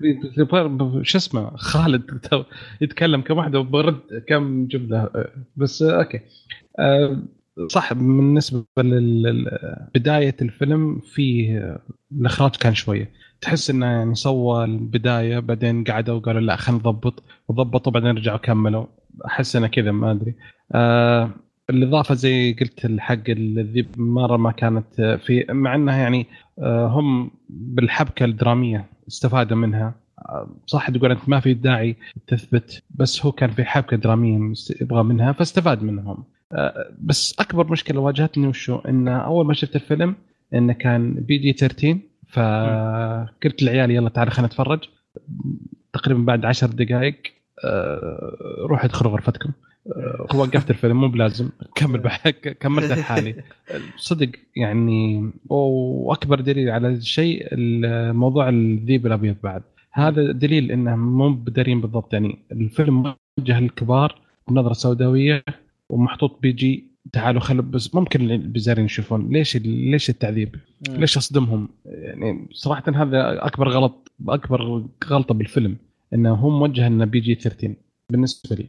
لي. 0.00 0.18
ب- 0.68 1.02
شو 1.02 1.18
اسمه؟ 1.18 1.56
خالد 1.56 2.04
يتكلم 2.80 3.20
كم 3.20 3.36
واحدة 3.38 3.58
وبرد 3.60 4.00
كم 4.28 4.66
جملة. 4.66 4.98
آه، 4.98 5.28
بس 5.56 5.82
آه، 5.82 5.98
أوكي. 5.98 6.20
آه، 6.78 7.22
صح 7.68 7.92
بالنسبة 7.92 8.64
لبدايه 8.76 10.36
الفيلم 10.42 11.00
فيه 11.14 11.58
آه، 11.58 11.80
الإخراج 12.20 12.56
كان 12.56 12.74
شوية. 12.74 13.12
تحس 13.42 13.70
إنه 13.70 13.86
يعني 13.86 14.14
سوى 14.14 14.64
البداية 14.64 15.38
بعدين 15.38 15.84
قعدوا 15.84 16.14
وقالوا 16.14 16.40
لا 16.40 16.56
خلينا 16.56 16.80
نضبط. 16.80 17.22
وضبطوا 17.48 17.92
بعدين 17.92 18.16
رجعوا 18.16 18.38
كملوا. 18.38 18.86
أحس 19.26 19.56
إنه 19.56 19.66
كذا 19.66 19.92
ما 19.92 20.10
أدري. 20.10 20.34
آه 20.74 21.30
الإضافة 21.70 22.14
زي 22.14 22.52
قلت 22.60 22.84
الحق 22.84 23.22
الذيب 23.28 23.86
مرة 23.96 24.36
ما 24.36 24.52
كانت 24.52 25.18
في 25.26 25.46
مع 25.50 25.74
إنها 25.74 25.96
يعني 25.98 26.26
آه، 26.58 26.86
هم 26.86 27.30
بالحبكة 27.48 28.24
الدرامية 28.24 28.86
استفادوا 29.08 29.56
منها. 29.56 29.94
آه، 30.18 30.56
صح 30.66 30.90
تقول 30.90 31.10
أنت 31.10 31.28
ما 31.28 31.40
في 31.40 31.54
داعي 31.54 31.96
تثبت 32.26 32.82
بس 32.90 33.26
هو 33.26 33.32
كان 33.32 33.50
في 33.50 33.64
حبكة 33.64 33.96
درامية 33.96 34.52
يبغى 34.80 35.02
منها 35.02 35.32
فاستفاد 35.32 35.82
منهم. 35.82 36.24
آه، 36.52 36.94
بس 37.00 37.36
أكبر 37.38 37.72
مشكلة 37.72 38.00
واجهتني 38.00 38.46
وشو؟ 38.46 38.78
إن 38.78 39.08
أول 39.08 39.46
ما 39.46 39.54
شفت 39.54 39.76
الفيلم 39.76 40.14
إنه 40.54 40.72
كان 40.72 41.14
بي 41.14 41.38
جي 41.38 41.52
13 41.52 41.98
فقلت 42.32 43.62
للعيال 43.62 43.90
يلا 43.90 44.08
تعال 44.08 44.30
خلينا 44.30 44.46
نتفرج. 44.46 44.80
تقريبا 45.92 46.20
بعد 46.20 46.44
عشر 46.44 46.66
دقائق 46.66 47.16
آه، 47.64 48.36
روحوا 48.58 48.84
ادخلوا 48.84 49.12
غرفتكم. 49.12 49.50
آه، 49.96 50.26
وقفت 50.34 50.70
الفيلم 50.70 51.00
مو 51.00 51.08
بلازم. 51.08 51.48
كمل 51.74 52.10
كملت 52.60 52.92
لحالي 52.92 53.34
صدق 53.96 54.30
يعني 54.56 55.30
وأكبر 55.48 56.40
دليل 56.40 56.70
على 56.70 56.88
الشيء 56.88 57.48
موضوع 58.12 58.48
الذيب 58.48 59.06
الأبيض 59.06 59.36
بعد. 59.42 59.62
هذا 59.92 60.32
دليل 60.32 60.72
انهم 60.72 60.98
مو 60.98 61.30
بدارين 61.30 61.80
بالضبط. 61.80 62.12
يعني 62.12 62.38
الفيلم 62.52 63.14
موجه 63.38 63.60
للكبار 63.60 64.20
بنظره 64.48 64.72
سوداوية 64.72 65.44
ومحطوط 65.88 66.38
PG 66.42 66.91
تعالوا 67.12 67.40
خلوا 67.40 67.64
بس 67.64 67.94
ممكن 67.94 68.30
البزارين 68.30 68.84
يشوفون 68.84 69.28
ليش 69.28 69.56
ليش 69.56 70.10
التعذيب؟ 70.10 70.56
ليش 70.88 71.16
أصدمهم؟ 71.16 71.68
يعني 71.84 72.48
صراحة 72.52 72.84
هذا 72.94 73.46
أكبر 73.46 73.68
غلط 73.68 74.12
أكبر 74.28 74.84
غلطة 75.04 75.34
بالفيلم 75.34 75.76
إنه 76.14 76.34
هو 76.34 76.50
موجه 76.50 76.86
إنه 76.86 77.04
PG 77.04 77.34
13 77.34 77.74
بالنسبة 78.12 78.56
لي 78.56 78.66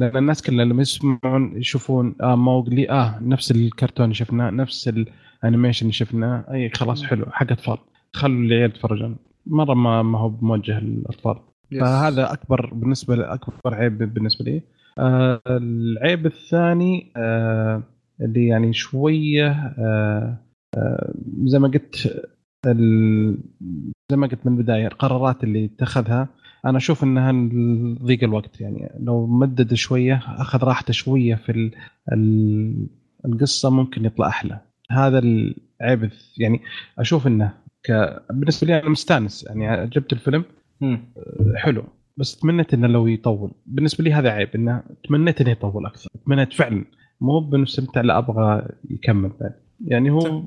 لأن 0.00 0.16
الناس 0.16 0.42
كلها 0.42 0.64
لما 0.64 0.82
يسمعون 0.82 1.56
يشوفون 1.56 2.14
آه 2.20 2.36
موغلي 2.36 2.90
آه 2.90 3.18
نفس 3.22 3.50
الكرتون 3.50 4.04
اللي 4.04 4.14
شفناه 4.14 4.50
نفس 4.50 4.88
ال 4.88 4.97
animation 4.97 5.82
اللي 5.82 5.92
شفناه 5.92 6.44
أي 6.50 6.70
خلاص 6.70 7.04
حلو 7.04 7.26
حق 7.30 7.52
أطفال. 7.52 7.78
خلوا 8.12 8.44
العيال 8.44 8.70
يتفرجون. 8.70 9.16
مرة 9.46 9.74
ما 9.74 10.02
ما 10.02 10.18
هو 10.18 10.28
موجه 10.40 10.80
للاطفال 10.80 11.36
فهذا 11.80 12.32
أكبر 12.32 12.74
بالنسبة 12.74 13.34
أكبر 13.34 13.74
عيب 13.74 14.14
بالنسبة 14.14 14.44
لي. 14.44 14.62
آه 14.98 15.40
العيب 15.46 16.26
الثاني 16.26 17.12
آه 17.16 17.82
اللي 18.20 18.46
يعني 18.46 18.72
شوية 18.72 19.50
آه 19.78 20.38
آه 20.76 21.14
زي 21.44 21.58
ما 21.58 21.68
قلت 21.68 21.96
زي 24.10 24.16
ما 24.16 24.26
قلت 24.26 24.46
من 24.46 24.52
البداية 24.52 24.86
القرارات 24.86 25.44
اللي 25.44 25.64
اتخذها 25.64 26.28
أنا 26.64 26.78
أشوف 26.78 27.04
إنها 27.04 27.32
ضيق 28.04 28.24
الوقت. 28.24 28.60
يعني 28.60 28.90
لو 29.00 29.26
مدد 29.26 29.74
شوية 29.74 30.22
أخذ 30.26 30.64
راحته 30.64 30.92
شوية 30.92 31.34
في 31.34 31.70
القصة 33.24 33.70
ممكن 33.70 34.04
يطلع 34.04 34.28
أحلى. 34.28 34.60
هذا 34.90 35.18
العيب 35.18 36.10
يعني 36.38 36.60
أشوف 36.98 37.26
إنه 37.26 37.52
ك... 37.82 37.92
بالنسبة 38.30 38.66
لي 38.66 38.78
أنا 38.80 38.88
مستانس. 38.88 39.46
يعني 39.48 39.86
جبت 39.86 40.12
الفيلم 40.12 40.44
حلو. 41.56 41.84
بس 42.18 42.36
تمنيت 42.36 42.74
إنه 42.74 42.86
لو 42.86 43.06
يطول. 43.06 43.50
بالنسبة 43.66 44.04
لي 44.04 44.12
هذا 44.12 44.30
عيب 44.30 44.48
إنه 44.54 44.82
تمنيت 45.08 45.40
إنه 45.40 45.50
يطول 45.50 45.86
أكثر. 45.86 46.08
تمنيت 46.26 46.52
فعلا. 46.52 46.84
مو 47.20 47.40
بنستمتع 47.40 48.00
لا 48.00 48.18
أبغى 48.18 48.68
يكمل 48.90 49.32
بعد. 49.40 49.54
يعني 49.84 50.10
هو 50.10 50.42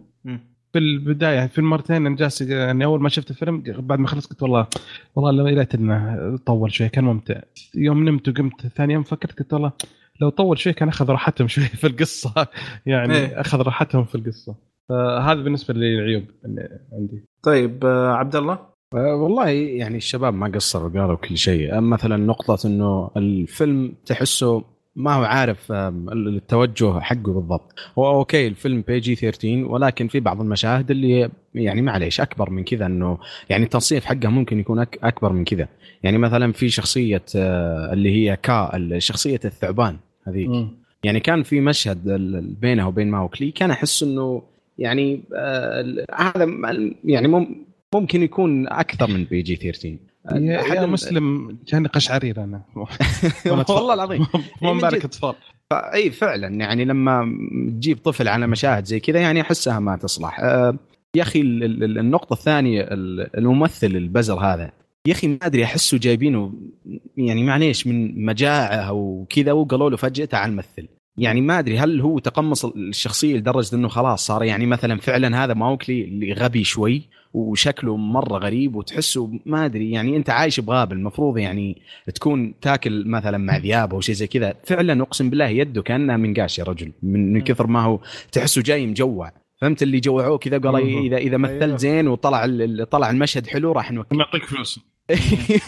في 0.73 0.79
البداية 0.79 1.47
في 1.47 1.59
المرتين 1.59 1.95
أنا 1.95 2.15
جالس 2.15 2.41
يعني 2.41 2.85
أول 2.85 3.01
ما 3.01 3.09
شفت 3.09 3.31
الفيلم 3.31 3.63
بعد 3.67 3.99
ما 3.99 4.07
خلصت 4.07 4.29
قلت 4.29 4.43
والله 4.43 4.67
والله 5.15 5.31
لو 5.31 5.45
ريت 5.45 5.75
إنه 5.75 6.37
طول 6.45 6.73
شوي 6.73 6.89
كان 6.89 7.03
ممتع. 7.03 7.41
يوم 7.75 8.09
نمت 8.09 8.29
وقمت 8.29 8.67
ثاني 8.67 8.93
يوم 8.93 9.03
فكرت 9.03 9.39
قلت 9.39 9.53
والله 9.53 9.71
لو 10.21 10.29
طول 10.29 10.59
شوي 10.59 10.73
كان 10.73 10.87
أخذ 10.87 11.09
راحتهم 11.09 11.47
شوي 11.47 11.63
في 11.63 11.87
القصة. 11.87 12.47
يعني 12.85 13.15
إيه. 13.15 13.41
أخذ 13.41 13.61
راحتهم 13.61 14.05
في 14.05 14.15
القصة. 14.15 14.55
فهذا 14.89 15.41
بالنسبة 15.41 15.73
للعيوب 15.73 16.23
اللي 16.45 16.79
عندي. 16.93 17.25
طيب 17.43 17.85
آه، 17.85 18.11
عبد 18.11 18.35
الله؟ 18.35 18.59
والله 18.93 19.49
يعني 19.49 19.97
الشباب 19.97 20.33
ما 20.33 20.47
قصروا 20.47 20.89
قالوا 20.89 21.15
كل 21.15 21.37
شيء. 21.37 21.79
مثلا 21.79 22.17
نقطة 22.17 22.67
إنه 22.67 23.11
الفيلم 23.17 23.93
تحسه 24.05 24.63
ما 24.95 25.13
هو 25.13 25.23
عارف 25.23 25.71
التوجه 25.71 26.99
حقه 26.99 27.33
بالضبط. 27.33 27.73
هو 27.97 28.19
okay 28.19 28.47
الفيلم 28.47 28.83
PG 28.87 29.15
13 29.15 29.65
ولكن 29.65 30.07
في 30.07 30.19
بعض 30.19 30.41
المشاهد 30.41 30.91
اللي 30.91 31.29
يعني 31.55 31.81
معليش 31.81 32.21
أكبر 32.21 32.49
من 32.49 32.63
كذا 32.63 32.85
إنه 32.85 33.17
يعني 33.49 33.63
التصنيف 33.63 34.05
حقه 34.05 34.29
ممكن 34.29 34.59
يكون 34.59 34.79
أكبر 34.79 35.33
من 35.33 35.43
كذا. 35.43 35.67
يعني 36.03 36.17
مثلا 36.17 36.51
في 36.51 36.69
شخصية 36.69 37.23
آه، 37.35 37.93
اللي 37.93 38.09
هي 38.09 38.35
كا 38.35 38.71
شخصية 38.97 39.39
الثعبان 39.45 39.97
هذيك. 40.27 40.49
يعني 41.03 41.19
كان 41.19 41.43
في 41.43 41.61
مشهد 41.61 41.97
بينه 42.61 42.87
وبين 42.87 43.11
ماوكلي 43.11 43.51
كان 43.51 43.71
أحس 43.71 44.03
إنه 44.03 44.43
يعني 44.77 45.23
آه 45.35 46.05
هذا 46.15 46.49
يعني 47.03 47.27
ممكن 47.93 48.23
يكون 48.23 48.67
أكثر 48.67 49.07
من 49.07 49.23
بي 49.23 49.41
جي 49.41 49.55
13 49.55 49.97
يا 50.75 50.85
مسلم 50.85 51.57
كان 51.67 51.87
قشعرير 51.87 52.43
أنا. 52.43 52.61
والله 53.69 53.93
العظيم. 53.93 54.27
مو 54.61 54.73
مبارك 54.73 55.05
أطفال. 55.05 55.33
اي 55.73 56.11
فعلا 56.11 56.47
يعني 56.47 56.85
لما 56.85 57.37
تجيب 57.67 57.97
طفل 57.97 58.27
على 58.27 58.47
مشاهد 58.47 58.85
زي 58.85 58.99
كذا 58.99 59.19
يعني 59.19 59.41
أحسها 59.41 59.79
ما 59.79 59.97
تصلح. 59.97 60.39
آه، 60.39 60.77
يا 61.15 61.21
أخي 61.21 61.41
النقطة 61.41 62.33
الثانية 62.33 62.87
الممثل 63.37 63.87
البزر 63.87 64.39
هذا 64.39 64.71
يا 65.07 65.11
أخي 65.11 65.27
ما 65.27 65.37
أدري 65.41 65.63
أحسه 65.63 65.97
جايبينه 65.97 66.53
يعني 67.17 67.43
معليش 67.43 67.87
من 67.87 68.25
مجاعة 68.25 68.75
أو 68.75 69.25
كذا 69.29 69.51
وقالوا 69.51 69.89
له 69.89 69.97
فجاه 69.97 70.25
تعال 70.25 70.53
مثل 70.55 70.87
يعني 71.17 71.41
ما 71.41 71.59
أدري 71.59 71.79
هل 71.79 72.01
هو 72.01 72.19
تقمص 72.19 72.65
الشخصية 72.65 73.37
لدرجة 73.37 73.75
إنه 73.75 73.87
خلاص 73.87 74.25
صار 74.25 74.43
يعني 74.43 74.65
مثلا 74.65 74.99
فعلا 74.99 75.43
هذا 75.43 75.53
ماوكلي 75.53 76.03
اللي 76.03 76.33
غبي 76.33 76.63
شوي 76.63 77.09
وشكله 77.33 77.97
مرة 77.97 78.37
غريب 78.37 78.75
وتحسه 78.75 79.39
ما 79.45 79.65
أدري 79.65 79.91
يعني 79.91 80.17
أنت 80.17 80.29
عايش 80.29 80.59
بغابة 80.59 80.93
المفروض 80.93 81.37
يعني 81.37 81.81
تكون 82.15 82.59
تاكل 82.59 83.07
مثلا 83.07 83.37
مع 83.37 83.57
ذياب 83.57 83.93
أو 83.93 84.01
شيء 84.01 84.15
زي 84.15 84.27
كذا. 84.27 84.55
فعلا 84.63 85.03
أقسم 85.03 85.29
بالله 85.29 85.47
يده 85.47 85.81
كأنها 85.81 86.17
من 86.17 86.33
قاش 86.33 86.59
يا 86.59 86.63
رجل 86.63 86.91
من 87.03 87.41
كثر 87.41 87.67
ما 87.67 87.81
هو 87.81 87.99
تحسه 88.31 88.61
جاي 88.61 88.87
مجوع. 88.87 89.31
فهمت 89.61 89.83
اللي 89.83 89.99
جوعوه 89.99 90.37
كذا؟ 90.37 90.57
قال 90.57 90.75
اذا 90.75 91.17
إذا 91.17 91.37
مثلت 91.37 91.63
أيوه. 91.63 91.77
زين 91.77 92.07
وطلع 92.07 92.45
طلع 92.91 93.09
المشهد 93.09 93.47
حلو 93.47 93.71
راح 93.71 93.91
نوكل. 93.91 94.17
نعطيك 94.17 94.45
فلوس. 94.45 94.90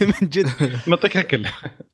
من 0.02 0.30
جد. 0.30 0.48
نعطيك 0.88 1.18
أكل. 1.18 1.46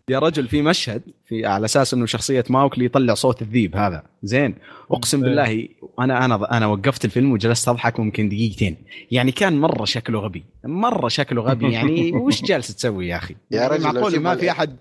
يا 0.09 0.19
رجل 0.19 0.47
في 0.47 0.61
مشهد 0.61 1.01
في 1.25 1.45
على 1.45 1.65
أساس 1.65 1.93
إنه 1.93 2.05
شخصية 2.05 2.43
ماوكلي 2.49 2.85
يطلع 2.85 3.13
صوت 3.13 3.41
الذيب 3.41 3.75
هذا. 3.75 4.03
زين. 4.23 4.55
أقسم 4.91 5.21
بالله 5.21 5.67
أنا 5.99 6.25
أنا 6.25 6.57
أنا 6.57 6.67
وقفت 6.67 7.05
الفيلم 7.05 7.31
وجلست 7.31 7.67
أضحك 7.67 7.99
ممكن 7.99 8.29
دقيقتين. 8.29 8.77
يعني 9.11 9.31
كان 9.31 9.59
مرة 9.59 9.85
شكله 9.85 10.19
غبي. 10.19 10.43
مرة 10.63 11.07
شكله 11.07 11.41
غبي. 11.41 11.73
يعني 11.73 12.11
وش 12.23 12.41
جالس 12.41 12.75
تسوي 12.75 13.07
يا 13.07 13.17
أخي؟ 13.17 13.35
يا 13.51 13.67
رجل 13.67 13.83
معقول 13.83 14.19
ما 14.19 14.35
في 14.35 14.51
أحد؟ 14.51 14.77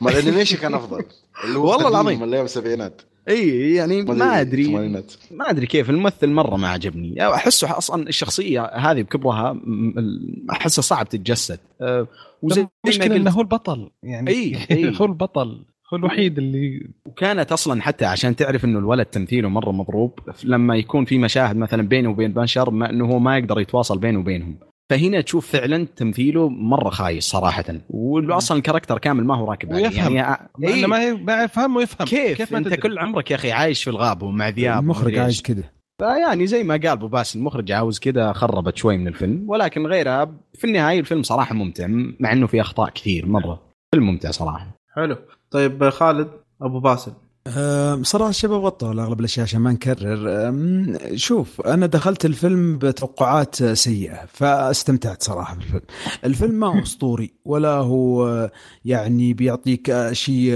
ما 0.00 0.10
ال 0.10 0.15
animation 0.15 0.56
كان 0.56 0.74
أفضل. 0.74 1.04
والله 1.56 1.88
العظيم. 1.88 2.18
من 2.18 2.28
الأيام 2.28 2.44
السبعينات. 2.44 3.02
إي 3.28 3.74
يعني 3.74 4.02
ما 4.02 4.40
أدري 4.40 4.68
ما 5.30 5.50
أدري 5.50 5.66
كيف 5.66 5.90
الممثل 5.90 6.28
مرة 6.28 6.56
ما 6.56 6.68
عجبني. 6.68 7.28
أحسه 7.34 7.78
أصلا 7.78 8.08
الشخصية 8.08 8.64
هذه 8.64 9.02
بكبرها 9.02 9.60
احسه 10.50 10.82
صعب 10.82 11.08
تتجسد. 11.08 11.58
أه 11.80 12.06
وزي 12.42 12.66
المشكلة 12.84 13.16
إنه 13.16 13.30
هو 13.30 13.40
البطل 13.40 13.90
يعني 14.02 14.30
إي. 14.30 14.56
هو 15.00 15.04
البطل 15.04 15.64
هو 15.92 15.96
الوحيد 15.96 16.38
اللي 16.38 16.90
وكانت 17.06 17.52
أصلا 17.52 17.82
حتى 17.82 18.04
عشان 18.04 18.36
تعرف 18.36 18.64
إنه 18.64 18.78
الولد 18.78 19.06
تمثيله 19.06 19.48
مرة 19.48 19.70
مضروب 19.70 20.18
لما 20.44 20.76
يكون 20.76 21.04
في 21.04 21.18
مشاهد 21.18 21.56
مثلا 21.56 21.88
بينه 21.88 22.10
وبين 22.10 22.32
بشر 22.32 22.70
ما 22.70 22.90
إنه 22.90 23.06
هو 23.06 23.18
ما 23.18 23.38
يقدر 23.38 23.60
يتواصل 23.60 23.98
بينه 23.98 24.18
وبينهم. 24.18 24.58
فهنا 24.90 25.20
تشوف 25.20 25.46
فعلا 25.46 25.86
تمثيله 25.96 26.48
مرة 26.48 26.90
خايس 26.90 27.24
صراحة. 27.24 27.64
واصلا 27.90 28.58
الكاركتر 28.58 28.98
كامل 28.98 29.24
ما 29.24 29.36
هو 29.36 29.50
راكب 29.50 29.72
ويفهم. 29.72 30.16
يعني 30.16 30.48
إيه؟ 30.62 30.86
ما 30.86 31.14
ما 31.14 31.44
يفهم 31.44 31.76
ويفهم. 31.76 32.06
كيف, 32.06 32.36
كيف 32.36 32.54
أنت 32.54 32.74
كل 32.74 32.98
عمرك 32.98 33.30
يا 33.30 33.36
أخي 33.36 33.52
عايش 33.52 33.84
في 33.84 33.90
الغابة 33.90 34.26
ومع 34.26 34.48
ذياب 34.48 34.82
المخرج 34.82 35.18
عايش 35.18 35.42
كذا 35.42 35.62
فيعني 35.98 36.46
زي 36.46 36.62
ما 36.62 36.74
قال 36.74 36.86
أبو 36.86 37.08
باس 37.08 37.36
المخرج 37.36 37.72
عاوز 37.72 37.98
كذا 37.98 38.32
خربت 38.32 38.76
شوي 38.76 38.96
من 38.96 39.08
الفيلم. 39.08 39.44
ولكن 39.50 39.86
غيرها 39.86 40.34
في 40.54 40.66
النهاية 40.66 41.00
الفيلم 41.00 41.22
صراحة 41.22 41.54
ممتع 41.54 41.86
مع 42.20 42.32
إنه 42.32 42.46
في 42.46 42.60
أخطاء 42.60 42.90
كثير 42.90 43.26
مرة. 43.26 43.62
فيلم 43.94 44.06
ممتع 44.06 44.30
صراحة. 44.30 44.66
حلو. 44.94 45.16
طيب 45.50 45.88
خالد 45.88 46.28
أبو 46.62 46.80
باسل. 46.80 47.12
بصراحه 48.00 48.30
الشباب 48.30 48.60
غطوا 48.64 48.92
اغلب 48.92 49.20
الأشياء 49.20 49.46
عشان 49.46 49.60
ما 49.60 49.72
نكرر. 49.72 50.52
شوف 51.16 51.60
أنا 51.60 51.86
دخلت 51.86 52.24
الفيلم 52.24 52.78
بتوقعات 52.78 53.64
سيئة 53.64 54.26
فاستمتعت 54.32 55.22
صراحة 55.22 55.54
بالفيلم. 55.56 55.82
الفيلم 56.24 56.54
ما 56.54 56.66
هو 56.66 56.82
أسطوري 56.82 57.34
ولا 57.44 57.70
هو 57.74 58.50
يعني 58.84 59.34
بيعطيك 59.34 60.12
شيء 60.12 60.52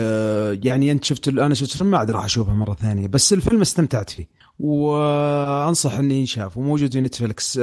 يعني 0.64 0.92
أنت 0.92 1.04
شفت 1.04 1.28
أنا 1.28 1.54
شفت 1.54 1.72
الفيلم 1.72 1.90
ما 1.90 1.98
عاد 1.98 2.10
راح 2.10 2.24
أشوفه 2.24 2.52
مرة 2.54 2.74
ثانية 2.74 3.08
بس 3.08 3.32
الفيلم 3.32 3.60
استمتعت 3.60 4.10
فيه. 4.10 4.43
وأنصح 4.58 5.98
إني 5.98 6.20
ينشاف 6.20 6.56
وموجود 6.56 6.92
في 6.92 7.00
نتفلكس. 7.00 7.60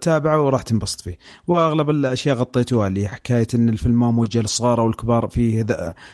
تابعه 0.00 0.42
وراح 0.42 0.62
تنبسط 0.62 1.00
فيه. 1.00 1.18
وأغلب 1.46 1.90
الأشياء 1.90 2.36
غطيتوها 2.36 2.88
اللي 2.88 3.08
حكاية 3.08 3.46
إن 3.54 3.68
الفيلم 3.68 4.00
ما 4.00 4.10
موجه 4.10 4.40
للصغار 4.40 4.80
أو 4.80 4.88
الكبار 4.88 5.28
فيه 5.28 5.66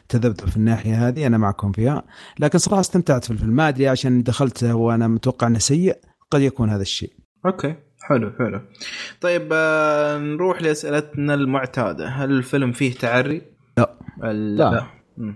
تذبذب 0.09 0.49
في 0.49 0.57
الناحية 0.57 1.09
هذه 1.09 1.27
أنا 1.27 1.39
معكم 1.39 1.73
فيها. 1.73 2.03
لكن 2.39 2.59
صراحة 2.59 2.81
استمتعت 2.81 3.25
في 3.25 3.31
الفيلم. 3.31 3.51
ما 3.51 3.69
أدري 3.69 3.89
عشان 3.89 4.23
دخلت 4.23 4.65
وأنا 4.65 5.09
متوقع 5.09 5.47
إنه 5.47 5.59
سيء 5.59 5.97
قد 6.31 6.41
يكون 6.41 6.71
هذا 6.71 6.83
الشيء. 6.83 7.13
Okay. 7.47 7.75
حلو 8.01 8.33
حلو. 8.39 8.61
طيب 9.21 9.49
آه 9.53 10.19
نروح 10.19 10.63
لأسئلتنا 10.63 11.35
المعتادة. 11.35 12.09
هل 12.09 12.31
الفيلم 12.31 12.73
فيه 12.73 12.95
تعري؟ 12.95 13.43
لا. 13.79 13.95
لا, 14.23 14.33
لا. 14.71 15.35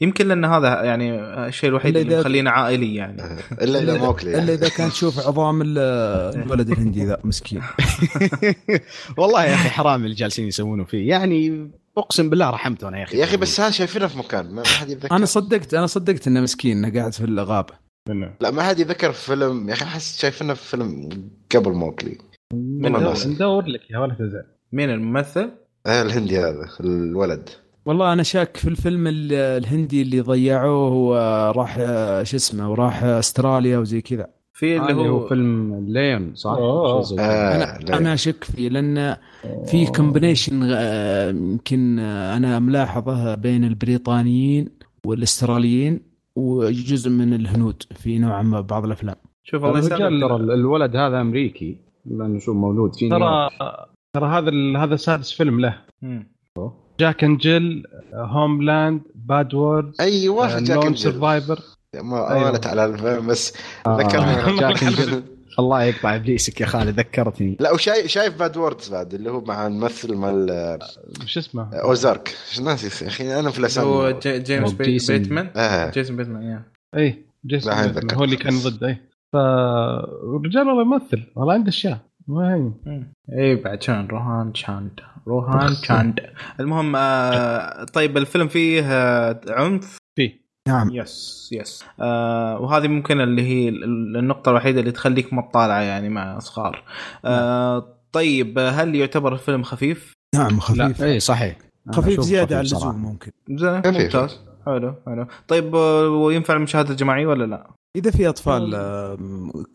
يمكن 0.00 0.28
لأن 0.28 0.44
هذا 0.44 0.82
يعني 0.82 1.20
الشيء 1.46 1.70
الوحيد 1.70 1.96
اللي 1.96 2.14
يخلينا 2.14 2.50
عائلي 2.50 2.94
يعني. 2.94 3.22
إلا 3.52 3.82
إذا 3.82 3.98
موكلي 3.98 4.30
يعني. 4.30 4.44
إلا 4.44 4.54
إذا 4.54 4.68
كان 4.68 4.90
تشوف 4.90 5.26
عظام 5.26 5.62
الولد 5.62 6.70
الهندي 6.70 7.04
ذا 7.04 7.18
مسكين. 7.24 7.62
والله 9.18 9.44
يا 9.44 9.54
أخي 9.54 9.68
حرام 9.68 10.04
اللي 10.04 10.14
جالسين 10.14 10.46
يسوونه 10.46 10.84
فيه. 10.84 11.08
يعني 11.08 11.70
أقسم 11.98 12.30
بالله 12.30 12.50
رحمته 12.50 12.88
أنا 12.88 12.98
يا 12.98 13.04
أخي. 13.04 13.18
يا 13.18 13.24
أخي 13.24 13.36
بس 13.36 13.60
هذا 13.60 13.70
شايفينه 13.70 14.06
في 14.06 14.18
مكان 14.18 14.54
ما 14.54 14.66
حد 14.66 14.90
يتذكر. 14.90 15.16
أنا 15.16 15.26
صدقت 15.26 15.74
أنا 15.74 15.86
صدقت 15.86 16.26
إنه 16.26 16.40
مسكين 16.40 16.84
إنه 16.84 17.00
قاعد 17.00 17.12
في 17.12 17.24
الغابة. 17.24 17.74
لا 18.40 18.50
ما 18.50 18.62
حد 18.62 18.78
يذكر 18.78 19.12
في 19.12 19.26
فيلم 19.26 19.68
يا 19.68 19.74
أخي 19.74 19.84
أحس 19.84 20.20
شايفينه 20.20 20.54
في 20.54 20.68
فيلم 20.68 21.08
قبل 21.54 21.72
موكلي. 21.72 22.18
ندور 23.26 23.66
لك 23.66 23.90
يا 23.90 23.98
ولا 23.98 24.14
تزعل 24.14 24.46
مين 24.72 24.90
الممثل؟ 24.90 25.50
آه 25.86 26.02
الهندي 26.02 26.38
هذا 26.38 26.68
الولد. 26.80 27.48
والله 27.86 28.12
أنا 28.12 28.22
شاك 28.22 28.56
في 28.56 28.68
الفيلم 28.68 29.06
ال- 29.06 29.32
الهندي 29.32 30.02
اللي 30.02 30.20
ضيعوه 30.20 30.92
وراح 30.92 31.76
آه، 31.80 32.22
شو 32.22 32.36
اسمه 32.36 32.70
وراح 32.70 33.04
أستراليا 33.04 33.78
وزي 33.78 34.00
كذا. 34.00 34.26
في 34.52 34.76
اللي 34.76 34.90
اللي 34.92 35.08
هو 35.08 35.18
هو 35.18 35.28
فيلم 35.28 35.84
Lion 35.88 36.34
صح؟ 36.34 36.50
آه 36.50 37.04
أنا 37.12 37.78
لا. 37.88 37.96
أنا 37.98 38.14
أشك 38.14 38.44
فيه 38.44 38.68
لأن 38.68 39.16
في 39.66 39.86
combination 39.86 40.62
يمكن 41.36 41.98
آه، 41.98 42.36
أنا 42.36 42.58
ملاحظة 42.58 43.34
بين 43.34 43.64
البريطانيين 43.64 44.68
والأستراليين 45.06 46.00
وجزء 46.36 47.10
من 47.10 47.34
الهنود 47.34 47.82
في 47.94 48.18
نوعا 48.18 48.42
ما 48.42 48.60
بعض 48.60 48.84
الأفلام. 48.84 49.16
شوف 49.44 49.64
الله 49.64 49.78
الرجال 49.78 50.20
ترى 50.20 50.36
الولد 50.36 50.96
هذا 50.96 51.20
أمريكي 51.20 51.76
لأنه 52.06 52.38
شو 52.38 52.54
مولود 52.54 52.94
في 52.94 53.08
ترى 53.08 53.48
ترى 54.16 54.26
هذا 54.28 54.48
ال- 54.48 54.76
هذا 54.76 54.96
سادس 54.96 55.32
فيلم 55.32 55.60
له. 55.60 55.78
جاك 57.00 57.24
اند 57.24 57.38
جيل 57.38 57.86
هوملاند 58.14 59.00
باد 59.14 59.54
وورد 59.54 59.92
أيوه 60.00 60.60
جاك 60.60 60.86
جيل. 60.86 60.98
سرفايفر 60.98 61.60
ما 61.94 62.30
أيوة. 62.30 62.48
امانت 62.48 62.66
على 62.66 62.84
الفيلم 62.84 63.26
بس 63.26 63.52
آه، 63.86 63.96
ذكرني 64.00 64.56
جاك 64.60 64.84
أند 64.84 64.96
جيل. 64.96 65.22
الله 65.58 65.82
يقطع 65.82 66.16
إبليسك 66.16 66.60
يا 66.60 66.66
خالد 66.66 66.98
ذكرتني 66.98 67.56
لا 67.60 67.72
وشايف 67.72 68.06
شايف 68.06 68.38
باد 68.38 68.56
ووردز 68.56 68.88
بعد 68.88 69.14
اللي 69.14 69.30
هو 69.30 69.40
مع 69.40 69.66
الممثل 69.66 70.14
مال 70.14 70.78
شو 71.26 71.40
اسمه؟ 71.40 71.74
اوزارك 71.74 72.36
إيش 72.50 72.60
ناسي 72.60 73.04
يا 73.04 73.08
أخي 73.08 73.38
أنا 73.38 73.50
في 73.50 73.58
الأسامي 73.58 74.12
جيمس 74.24 74.70
هو 74.70 74.76
جيسون. 74.76 75.18
بيتمان 75.18 75.50
آه. 75.56 75.90
جيسون 75.90 76.16
بيتمان 76.16 76.42
يا 76.42 76.62
اي 76.96 77.24
جيسون 77.46 77.86
بيتمان،. 77.86 78.18
هو 78.18 78.24
اللي 78.24 78.36
كان 78.36 78.58
ضد 78.58 78.84
اي 78.84 78.96
فالرجال 79.32 80.68
والله 80.68 80.82
يمثل 80.82 81.22
والله 81.36 81.54
عنده 81.54 81.68
أشياء 81.68 81.98
ما 82.28 82.54
هي 82.54 82.70
مم. 82.86 83.12
اي 83.38 83.56
بعد 83.56 83.82
شان 83.82 84.06
روهان 84.06 84.54
شاند 84.54 85.00
روهان 85.26 85.74
شاند 85.88 86.20
المهم 86.60 86.96
آه 86.96 87.84
طيب 87.84 88.16
الفيلم 88.16 88.48
فيه 88.48 88.82
آه 88.92 89.40
عنف؟ 89.48 89.98
فيه. 90.16 90.44
نعم. 90.68 90.90
yes 90.92 91.50
yes. 91.52 91.84
آه 92.00 92.58
وهذه 92.60 92.88
ممكن 92.88 93.20
اللي 93.20 93.42
هي 93.42 93.68
ال- 93.68 94.16
النقطة 94.16 94.50
الوحيدة 94.50 94.80
اللي 94.80 94.92
تخليك 94.92 95.32
ما 95.32 95.42
تطالعه 95.42 95.80
يعني 95.80 96.08
مع 96.08 96.38
صغار. 96.38 96.82
آه 97.24 97.86
طيب 98.12 98.58
هل 98.58 98.94
يعتبر 98.94 99.32
الفيلم 99.32 99.62
خفيف؟ 99.62 100.12
نعم 100.34 100.60
خفيف. 100.60 101.02
اي 101.02 101.20
صحيح. 101.20 101.56
خفيف 101.92 102.20
زيادة 102.20 102.58
عن 102.58 102.64
صراحة. 102.64 102.90
اللزوم 102.90 103.02
ممكن. 103.10 103.30
زين. 103.50 103.82
ممتاز. 103.86 104.40
حلو 104.66 104.94
حلو. 105.06 105.26
طيب 105.48 105.74
آه، 105.76 106.08
وينفع 106.08 106.54
المشاهدة 106.54 106.90
الجماعية 106.90 107.26
ولا 107.26 107.44
لا؟ 107.44 107.70
إذا 107.96 108.10
في 108.10 108.28
أطفال 108.28 108.70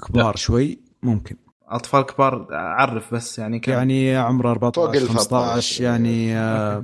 كبار 0.08 0.36
شوي 0.36 0.80
ممكن. 1.04 1.36
أطفال 1.70 2.02
كبار 2.02 2.48
عرف 2.52 3.14
بس 3.14 3.40
يعني 3.40 3.60
كم. 3.60 3.72
يعني 3.72 4.16
عمره 4.16 4.52
14 4.52 4.82
فوق 4.82 4.96
ال 4.96 5.10
15 5.10 5.84
يعني 5.84 6.38
آه، 6.38 6.80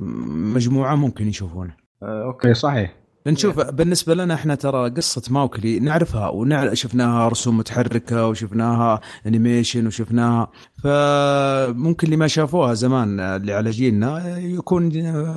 مجموعة 0.55 0.95
ممكن 0.95 1.27
يشوفونه. 1.27 1.75
آه 2.03 2.23
okay. 2.23 2.47
اي 2.47 2.53
صحيح. 2.53 2.95
لأن 3.25 3.35
شوف 3.35 3.61
بالنسبة 3.61 4.15
لنا 4.15 4.33
إحنا 4.33 4.55
ترى 4.55 4.89
قصة 4.89 5.33
ماوكلي 5.33 5.79
نعرفها 5.79 6.27
وشفناها 6.29 7.27
رسوم 7.27 7.57
متحركة 7.57 8.27
وشفناها 8.27 9.01
animation 9.27 9.87
وشفناها. 9.87 10.51
فممكن 10.83 12.07
اللي 12.07 12.17
ما 12.17 12.27
شافوها 12.27 12.73
زمان 12.73 13.19
اللي 13.19 13.53
على 13.53 13.69
جيلنا 13.69 14.37
يكون 14.37 14.89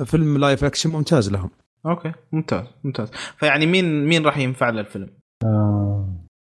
فيلم 0.03 0.37
live 0.37 0.63
action 0.63 0.89
ممتاز 0.89 1.31
لهم. 1.31 1.49
Okay 1.85 2.11
ممتاز 2.31 2.65
ممتاز. 2.83 3.11
فيعني 3.37 3.65
مين 3.65 4.05
مين 4.05 4.25
راح 4.25 4.37
ينفع 4.37 4.69
له 4.69 4.81
الفيلم؟ 4.81 5.09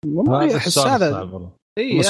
والله 0.07 0.57
أحس 0.57 0.78
هذا. 0.78 1.31
اي. 1.78 2.03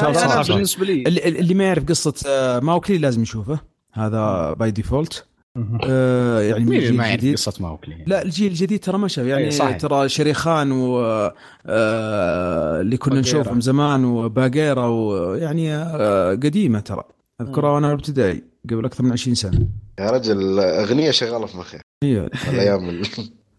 بالنسبة 0.49 0.85
لي. 0.87 1.03
اللي, 1.03 1.29
اللي 1.29 1.55
ما 1.55 1.65
يعرف 1.65 1.85
قصة 1.85 2.15
آه، 2.27 2.61
ماوكلي 2.61 2.99
لازم 2.99 3.23
يشوفه. 3.23 3.59
هذا 3.93 4.53
by 4.53 4.71
default 4.71 5.27
آه، 5.85 6.41
يعني 6.41 6.65
مين 6.65 6.79
الجيل 6.79 6.97
ما 6.97 7.05
يعرف 7.05 7.15
الجديد. 7.15 7.37
قصة 7.37 7.53
ماوكلي؟ 7.61 8.05
لا 8.07 8.23
الجيل 8.23 8.51
الجديد 8.51 8.81
ترى 8.81 8.99
ما 8.99 9.09
شاف. 9.09 9.27
يعني 9.27 9.45
أي 9.45 9.51
صحيح. 9.51 9.77
ترى 9.77 10.09
شريخان 10.09 10.73
و 10.73 11.01
آه، 11.67 12.81
اللي 12.81 12.97
كنا. 12.97 13.21
نشوفهم 13.21 13.61
زمان 13.61 14.05
وباقيرة 14.05 14.89
ويعني 14.91 15.75
آه، 15.75 16.31
قديمة 16.31 16.81
ترى. 16.81 17.05
اذكرها 17.41 17.71
وأنا 17.71 17.93
أبتدائي 17.93 18.43
قبل 18.71 18.85
أكثر 18.85 19.05
من 19.05 19.13
20 19.13 19.35
سنة. 19.35 19.69
يا 20.01 20.11
رجل 20.11 20.59
أغنية 20.61 21.11
شغالة 21.11 21.47
في 21.47 21.57
مخي. 21.59 21.79
هي. 22.05 22.29
الأيام 22.49 23.03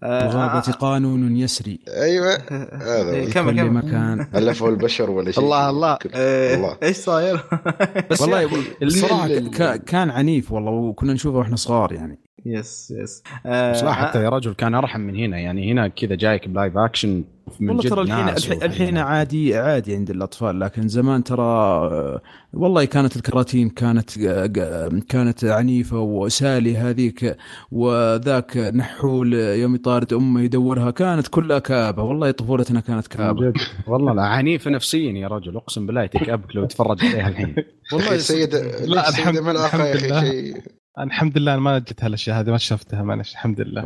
ال- 0.04 0.08
الغابة 0.10 0.60
قانون 0.72 1.38
يسري. 1.38 1.80
أيوه. 1.88 2.34
هذا 2.74 3.12
إيه،. 3.12 3.30
كمل 3.32 3.52
كل 3.52 3.58
كمل 3.62 3.72
مكان. 3.72 4.28
الفوا 4.36 4.70
البشر 4.70 5.12
ولا 5.12 5.32
شيء. 5.32 5.44
الله 5.44 5.70
الله. 5.70 5.98
إيه، 6.16 6.78
إيش 6.84 6.98
صاير؟ 6.98 7.44
بس 8.12 8.22
والله 8.22 8.50
الصراحه 8.84 9.26
ال- 9.26 9.52
كا- 9.52 9.76
كان 9.76 10.10
عنيف 10.10 10.52
والله 10.52 10.72
وكنا 10.72 11.14
نشوفه 11.14 11.38
وإحنا 11.38 11.56
صغار 11.56 11.92
يعني. 11.94 12.20
Yes 12.46 12.94
yes. 13.04 13.24
آه، 13.46 13.74
صراحة 13.74 14.08
حتى 14.08 14.20
آه، 14.20 14.22
يا 14.22 14.30
رجل 14.30 14.54
كان 14.54 14.76
أرحم 14.76 15.00
من 15.00 15.16
هنا. 15.16 15.38
يعني 15.40 15.72
هنا 15.72 15.88
كذا 15.88 16.16
جايك 16.16 16.48
ب 16.48 16.54
live 16.54 16.78
action 16.78 17.24
والله 17.62 17.82
ترى 17.90 18.02
الحين 18.02 18.64
الحين, 18.64 18.98
عادي 18.98 19.56
عادي 19.58 19.96
عند 19.96 20.10
الأطفال 20.10 20.60
لكن 20.60 20.88
زمان 20.88 21.24
ترى 21.24 21.44
آه، 21.44 22.22
والله 22.54 22.86
كانت 22.86 23.16
الكراتين 23.16 23.70
كانت 23.70 24.18
آه، 24.18 24.52
آه، 24.60 24.90
كانت 25.10 25.44
عنيفة 25.46 26.00
وسالي 26.00 26.78
هذيك 26.78 27.38
وذاك 27.72 28.58
نحول 28.58 29.34
يوم 29.34 29.76
يطارد 29.76 30.14
أمه 30.14 30.42
يدورها 30.42 30.92
كانت 30.92 31.28
كلها 31.28 31.60
كآبة 31.60 32.04
والله 32.04 32.32
طفولتنا 32.32 32.80
كانت 32.80 33.08
كآبة. 33.08 33.54
والله 33.88 34.14
لا 34.14 34.22
عنيف 34.24 34.68
نفسيا 34.68 35.12
يا 35.12 35.28
رجل 35.28 35.56
أقسم 35.58 35.86
بالله 35.86 36.04
يتكابك 36.04 36.56
لو 36.56 36.66
تتفرج 36.66 36.98
عليها 37.06 37.28
الحين. 37.30 37.56
والله 37.94 38.16
السيد 38.22 38.56
لا، 38.86 39.10
الحمد- 39.10 39.38
الحمد 39.38 39.82
أخي 39.82 40.08
لله. 40.08 40.22
شيء 40.22 40.58
الحمد 41.00 41.38
لله 41.38 41.54
أنا 41.54 41.62
ما 41.62 41.80
جت 41.80 42.04
هالأشياء 42.04 42.40
هذه 42.40 42.52
ما 42.52 42.58
شفتها 42.58 43.02
معلش 43.04 43.32
الحمد 43.32 43.62
لله. 43.62 43.82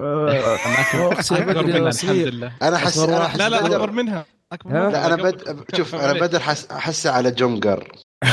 أختي 1.13 1.37
أكبر 1.37 1.61
بدري 1.61 1.73
منها. 1.79 1.89
الحمد 1.89 2.15
لله. 2.15 2.51
أنا 2.61 2.75
احس 2.75 2.97
أصغر 2.97 3.17
أنا. 3.17 3.25
احس 3.25 3.39
لا 3.39 3.49
لا 3.49 3.65
أكبر 3.65 3.91
منها. 3.91 4.25
أكبر. 4.51 4.71
لا 4.73 5.07
أنا 5.07 5.15
بد 5.15 5.63
شوف 5.77 5.95
أنا. 5.95 6.13
بدر 6.13 6.39
حس 6.39 6.71
احسه 6.71 7.11
على 7.11 7.31
جونجر. 7.31 7.91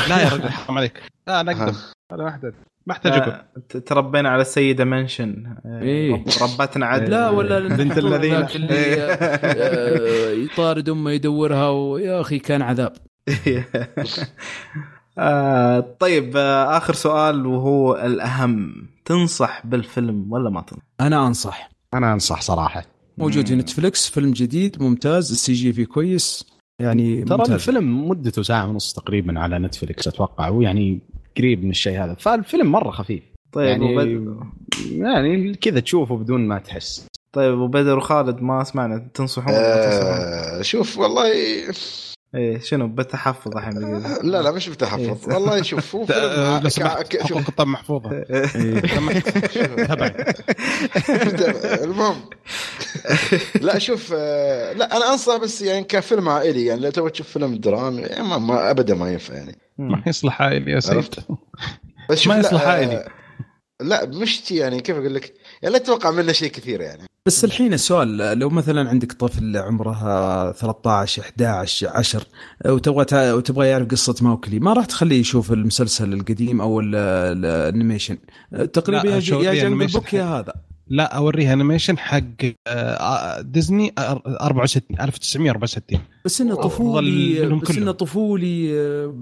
لا 0.08 0.22
يا 0.22 0.28
رجل 0.28 0.48
حرام 0.48 0.78
عليك. 0.78 1.02
لا 1.28 1.40
أنا 1.40 1.52
اقدم 1.52 1.76
أنا 2.12 2.22
ما 2.22 2.28
أحتاج. 2.28 2.52
ما 2.86 2.92
أحتاج 2.92 3.12
أقول. 3.12 3.32
آه، 3.32 3.44
ت- 3.68 3.76
تربينا 3.76 4.28
على 4.28 4.42
السيده 4.42 4.84
منشن. 4.84 5.54
آه، 5.66 5.82
إيه. 5.82 6.12
رب- 6.14 6.24
ربتنا 6.42 6.86
عدل. 6.86 7.10
لا 7.10 7.28
ولا 7.30 7.58
بنت 7.76 7.98
الذين. 7.98 8.34
ذاك 8.34 8.56
اللي 8.56 8.96
آه، 9.02 10.30
يطارد 10.30 10.88
أمه 10.88 11.10
يدورها 11.10 11.68
ويا 11.68 12.20
أخي 12.20 12.38
كان 12.38 12.62
عذاب. 12.62 12.92
آه 15.18 15.96
طيب 16.00 16.36
آه 16.36 16.76
آخر 16.76 16.94
سؤال 16.94 17.46
وهو 17.46 17.96
الأهم. 17.96 18.86
تنصح 19.04 19.66
بالفيلم 19.66 20.32
ولا 20.32 20.50
ما 20.50 20.60
تنصح؟ 20.60 20.82
أنا 21.00 21.26
أنصح. 21.26 21.70
أنا 21.94 22.12
أنصح 22.12 22.40
صراحة. 22.40 22.84
موجود 23.18 23.46
في 23.46 23.54
نتفلكس 23.54 24.10
فيلم 24.10 24.30
جديد 24.30 24.82
ممتاز. 24.82 25.32
ال 25.32 25.52
CG 25.52 25.72
فيه 25.72 25.84
كويس. 25.84 26.46
يعني 26.82 27.24
ترى. 27.24 27.54
الفيلم 27.54 28.08
مدته 28.08 28.42
ساعة 28.42 28.68
ونص 28.68 28.92
تقريبا 28.92 29.40
على 29.40 29.58
نتفلكس 29.58 30.08
أتوقع. 30.08 30.48
ويعني 30.48 31.00
قريب 31.36 31.64
من 31.64 31.70
الشيء 31.70 32.04
هذا. 32.04 32.14
فالفيلم 32.14 32.72
مرة 32.72 32.90
خفيف. 32.90 33.22
طيب 33.52 33.68
يعني 33.68 33.96
وبدر 33.96 34.46
يعني 34.90 35.54
كذا 35.54 35.80
تشوفه 35.80 36.16
بدون 36.16 36.48
ما 36.48 36.58
تحس. 36.58 37.06
طيب 37.32 37.58
وبدر 37.58 37.98
وخالد 37.98 38.42
ما 38.42 38.64
سمعنا 38.64 39.08
تنصحون 39.14 39.54
ولا 39.54 39.76
ما 39.76 39.84
تنصحون؟ 39.84 40.12
آه 40.12 40.62
شوف 40.62 40.98
والله 40.98 41.24
إيه 42.34 42.60
شنو؟ 42.60 42.88
بتحفظ 42.88 43.56
الحين. 43.56 44.02
لا 44.30 44.42
لا 44.42 44.50
مش 44.50 44.68
بتحفظ. 44.68 45.28
والله 45.34 45.62
شوف 45.62 45.96
هو 45.96 46.06
لو 46.62 46.68
سمحت 46.68 47.16
حقوق 47.16 47.42
الطبع 47.48 47.66
محفوظة. 47.66 48.10
إيه. 48.12 48.24
المهم. 51.84 52.16
لا 53.60 53.78
شوف 53.78 54.12
لا 54.12 54.96
أنا 54.96 55.12
أنصح 55.12 55.36
بس 55.36 55.62
يعني 55.62 55.84
كفيلم 55.84 56.28
عائلي 56.28 56.66
يعني 56.66 56.80
لو 56.80 56.90
تبغى 56.90 57.10
تشوف 57.10 57.28
فيلم 57.28 57.54
درامي 57.54 58.02
يعني 58.02 58.28
ما, 58.28 58.38
ما 58.38 58.70
ابدا 58.70 58.94
ما 58.94 59.12
ينفع 59.12 59.34
يعني. 59.34 59.58
ما 59.78 60.02
يصلح 60.06 60.42
عائلي 60.42 60.72
يا 60.72 60.80
سيد؟ 60.80 61.14
بس 62.10 62.26
ما 62.26 62.34
لا، 62.34 62.40
يصلح 62.40 62.62
عائلي. 62.62 63.08
لا 63.80 64.06
مش 64.06 64.40
تي 64.40 64.56
يعني 64.56 64.80
كيف 64.80 64.96
أقول 64.96 65.14
لك؟ 65.14 65.34
يعني 65.62 65.72
لا 65.72 65.78
تتوقع 65.78 66.10
منه 66.10 66.32
شيء 66.32 66.50
كثير 66.50 66.80
يعني. 66.80 67.02
بس 67.28 67.44
الحين 67.44 67.72
السؤال 67.72 68.38
لو 68.38 68.48
مثلا 68.50 68.88
عندك 68.88 69.12
طفل 69.12 69.56
عمره 69.56 70.52
13 70.52 71.22
11 71.22 71.88
10 71.88 72.22
وتبغى 72.66 73.04
تع- 73.04 73.32
وتبغى 73.34 73.68
يعرف 73.68 73.88
قصة 73.88 74.14
موكلي 74.22 74.58
ما 74.60 74.72
راح 74.72 74.84
تخليه 74.84 75.20
يشوف 75.20 75.52
المسلسل 75.52 76.12
القديم 76.12 76.60
أو 76.60 76.80
ال- 76.80 76.94
ال- 76.94 77.44
ال 77.44 77.52
animation 77.52 78.18
تقريبا 78.72 79.06
لا، 79.08 79.14
يا 79.16 79.54
جنب 79.54 79.82
البوك 79.82 80.14
يا 80.14 80.24
هذا. 80.24 80.52
لا 80.90 81.16
أوريها 81.16 81.52
انيميشن 81.52 81.98
حق 81.98 82.20
آه، 82.66 83.40
ديزني 83.40 83.92
آه، 83.98 84.22
64 84.26 84.82
1964 85.00 86.00
بس 86.24 86.40
إنه 86.40 86.54
طفولي 86.54 87.46
بس 87.62 87.70
إنه. 87.76 87.92
طفولي 87.92 88.80
آه، 88.80 89.12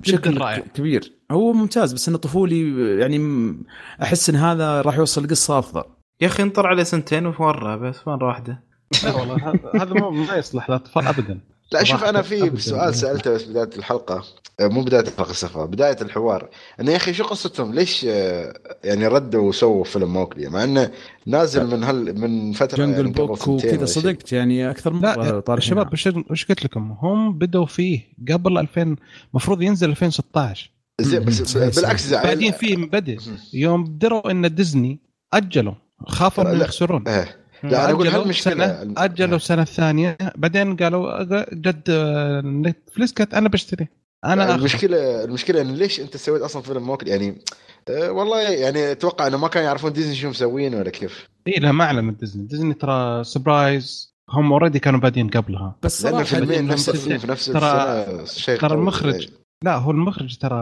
بشكل 0.00 0.38
رائع. 0.38 0.58
كبير. 0.74 1.12
هو 1.30 1.52
ممتاز 1.52 1.92
بس 1.92 2.08
إنه 2.08 2.18
طفولي 2.18 2.80
يعني 3.00 3.18
م- 3.18 3.62
أحس 4.02 4.30
إن 4.30 4.36
هذا 4.36 4.80
راح 4.82 4.96
يوصل 4.98 5.28
قصه 5.28 5.58
أفضل. 5.58 5.82
يا 6.20 6.26
أخي 6.26 6.42
انطر 6.42 6.66
عليه 6.66 6.82
سنتين 6.82 7.26
وورى 7.26 7.76
بس 7.78 7.96
مره 8.06 8.26
واحدة 8.26 8.60
لا 9.04 9.14
والله 9.14 9.34
هذا- 9.50 9.82
هذا 9.82 9.94
مو- 9.94 10.10
ما 10.10 10.34
يصلح 10.36 10.70
للاطفال 10.70 11.06
ابدا. 11.06 11.40
لا 11.72 11.84
شوف 11.84 12.04
أنا 12.04 12.22
في. 12.22 12.60
سؤال 12.60 12.94
سألته 12.94 13.34
بس 13.34 13.42
بداية 13.44 13.70
الحلقة. 13.78 14.24
آه، 14.60 14.66
مو 14.68 14.82
بداية 14.82 15.00
الحلقة 15.08 15.32
سفا 15.32 15.64
بداية 15.64 15.96
الحوار. 16.02 16.48
انه 16.80 16.90
يا 16.92 16.96
أخي 16.96 17.14
شو 17.14 17.24
قصتهم؟ 17.24 17.74
ليش 17.74 18.06
آه، 18.08 18.54
يعني 18.84 19.06
ردوا 19.06 19.48
وسووا 19.48 19.84
فيلم 19.84 20.12
موكلي؟ 20.12 20.48
مع 20.48 20.64
إنه 20.64 20.90
نازل 21.26 21.66
من 21.66 21.84
هل 21.84 22.18
من 22.20 22.52
فترة 22.52 22.76
جنجل 22.76 22.92
يعني 22.96 23.12
قبل 23.12 23.26
بوك 23.26 23.48
وكذا. 23.48 23.84
صدقت 23.84 24.32
يعني 24.32 24.70
أكثر 24.70 24.92
من 24.92 25.00
لا 25.00 25.18
مره 25.18 25.40
طالع 25.40 25.60
شباب 25.60 25.92
وش 25.92 26.08
وش 26.30 26.44
قلت 26.44 26.64
لكم؟ 26.64 26.96
هم 27.02 27.38
بدوا 27.38 27.66
فيه 27.66 28.00
قبل 28.32 28.58
2000 28.58 28.96
المفروض 29.30 29.62
ينزل 29.62 29.90
2016 29.90 30.70
زين 31.00 31.24
بس 31.24 31.56
بالعكس 31.78 32.06
زعل 32.06 32.24
بعدين 32.26 32.52
فيه 32.52 32.76
بدء. 32.76 33.18
يوم 33.54 33.98
دروا 33.98 34.30
إن 34.30 34.54
ديزني 34.54 35.00
اجلوا 35.32 35.74
خافوا 36.06 36.44
لا. 36.44 36.64
يخسرون 36.64 37.08
إيه. 37.08 37.36
لا 37.62 37.84
أنا 37.84 37.90
أقول 37.92 38.06
أجلوا 38.06 38.22
هالمشكله 38.22 38.54
سنة 38.54 38.94
أجلوا 39.04 39.36
السنة 39.36 39.62
الثانية 39.62 40.16
بعدين 40.36 40.76
قالوا 40.76 41.22
جد 41.54 41.90
نتفلكس 42.44 43.12
قالت 43.12 43.34
أنا 43.34 43.48
بشتري 43.48 43.88
أنا 44.24 44.44
آخذ. 44.44 44.58
المشكلة 44.58 45.24
المشكلة 45.24 45.60
انه 45.60 45.72
ليش 45.72 46.00
أنت 46.00 46.16
سويت 46.16 46.42
أصلا 46.42 46.62
فيلم 46.62 46.82
موقلي 46.86 47.10
يعني 47.10 47.42
آه، 47.90 48.10
والله 48.10 48.40
يعني 48.42 48.92
أتوقع 48.92 49.26
إنه 49.26 49.38
ما 49.38 49.48
كانوا 49.48 49.66
يعرفون 49.68 49.92
ديزني 49.92 50.14
شو 50.14 50.28
مسوين 50.28 50.74
ولا 50.74 50.90
كيف 50.90 51.28
إي 51.48 51.52
لا 51.52 51.72
ما 51.72 51.84
اعلنت 51.84 52.20
ديزني 52.20 52.46
ديزني 52.46 52.74
ترى 52.74 53.24
surprise 53.24 54.14
هم 54.30 54.52
already 54.52 54.78
كانوا 54.78 55.00
بادين 55.00 55.28
قبلها 55.28 55.76
بس 55.82 56.04
لأنه 56.04 56.16
صراحة 56.16 56.30
فيلمين 56.30 56.58
لما 56.64 56.72
نفس 56.72 56.88
الفيلم 56.88 57.18
في 57.18 57.26
نفس 57.30 57.50
ترى- 57.50 57.56
السنة 57.56 58.24
شيء 58.24 58.58
ترى. 58.60 58.74
المخرج 58.74 59.28
لا 59.64 59.76
هو 59.76 59.90
المخرج 59.90 60.36
ترى 60.36 60.56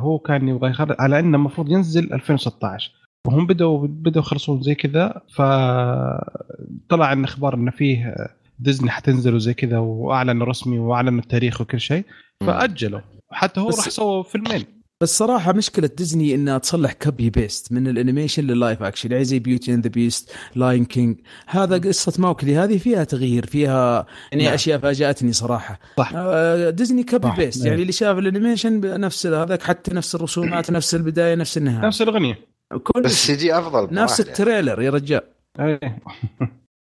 هو 0.00 0.18
كان 0.18 0.48
يبغى 0.48 0.70
يخرج 0.70 0.96
على 0.98 1.18
إنه 1.18 1.36
المفروض 1.36 1.70
ينزل 1.70 2.12
2016 2.12 2.92
وهم 3.26 3.46
بدوا 3.46 3.86
بدوا 3.86 4.22
يخلصون 4.22 4.62
زي 4.62 4.74
كذا 4.74 5.22
فطلع 5.34 7.12
ان 7.12 7.24
أخبار 7.24 7.54
انه 7.54 7.70
فيه 7.70 8.14
ديزني 8.58 8.90
حتنزل 8.90 9.34
وزي 9.34 9.54
كذا 9.54 9.78
واعلنوا 9.78 10.46
رسمي 10.46 10.78
واعلنوا 10.78 11.20
التاريخ 11.20 11.60
وكل 11.60 11.80
شيء 11.80 12.04
فأجلوا 12.40 13.00
حتى 13.30 13.60
هو 13.60 13.68
راح 13.68 13.88
سووا 13.88 14.22
فيلمين 14.22 14.76
بس 15.00 15.18
صراحة 15.18 15.52
مشكلة 15.52 15.90
ديزني 15.96 16.34
إنها 16.34 16.58
تصلح 16.58 16.92
copy 16.92 17.30
paste 17.30 17.72
من 17.72 17.88
ال 17.88 17.94
animation 17.94 18.44
لل 18.44 18.57
live 18.57 18.82
action 18.82 19.12
يعني 19.12 19.24
زي 19.24 19.38
بيوتي 19.38 19.74
اند 19.74 19.84
ذا 19.84 19.90
بيست 19.90 20.32
لاين 20.54 20.84
كينج 20.84 21.16
هذا 21.46 21.78
قصة 21.78 22.12
موقلي 22.18 22.56
هذه 22.56 22.78
فيها 22.78 23.04
تغيير 23.04 23.46
فيها 23.46 24.06
يعني 24.32 24.44
نعم. 24.44 24.54
أشياء 24.54 24.78
فاجأتني 24.78 25.32
صراحة 25.32 25.80
صح. 25.98 26.12
آه، 26.14 26.70
ديزني 26.70 27.02
copy 27.02 27.28
صح. 27.28 27.36
paste 27.36 27.58
نعم. 27.58 27.68
يعني 27.68 27.82
اللي 27.82 27.92
شاف 27.92 28.18
ال 28.18 28.26
animation 28.26 29.00
نفس 29.00 29.26
هذاك 29.26 29.62
حتى 29.62 29.94
نفس 29.94 30.14
الرسومات 30.14 30.70
نفس 30.70 30.94
البداية 30.94 31.34
نفس 31.34 31.56
النهاية 31.58 31.86
نفس 31.86 32.02
الأغنية 32.02 32.55
كل 32.82 33.02
بس 33.02 33.26
CG 33.26 33.58
أفضل 33.58 33.94
نفس 33.94 34.20
يعني. 34.20 34.30
ال 34.30 34.36
trailer 34.36 34.82
يا 34.82 34.90
رجال. 34.90 35.20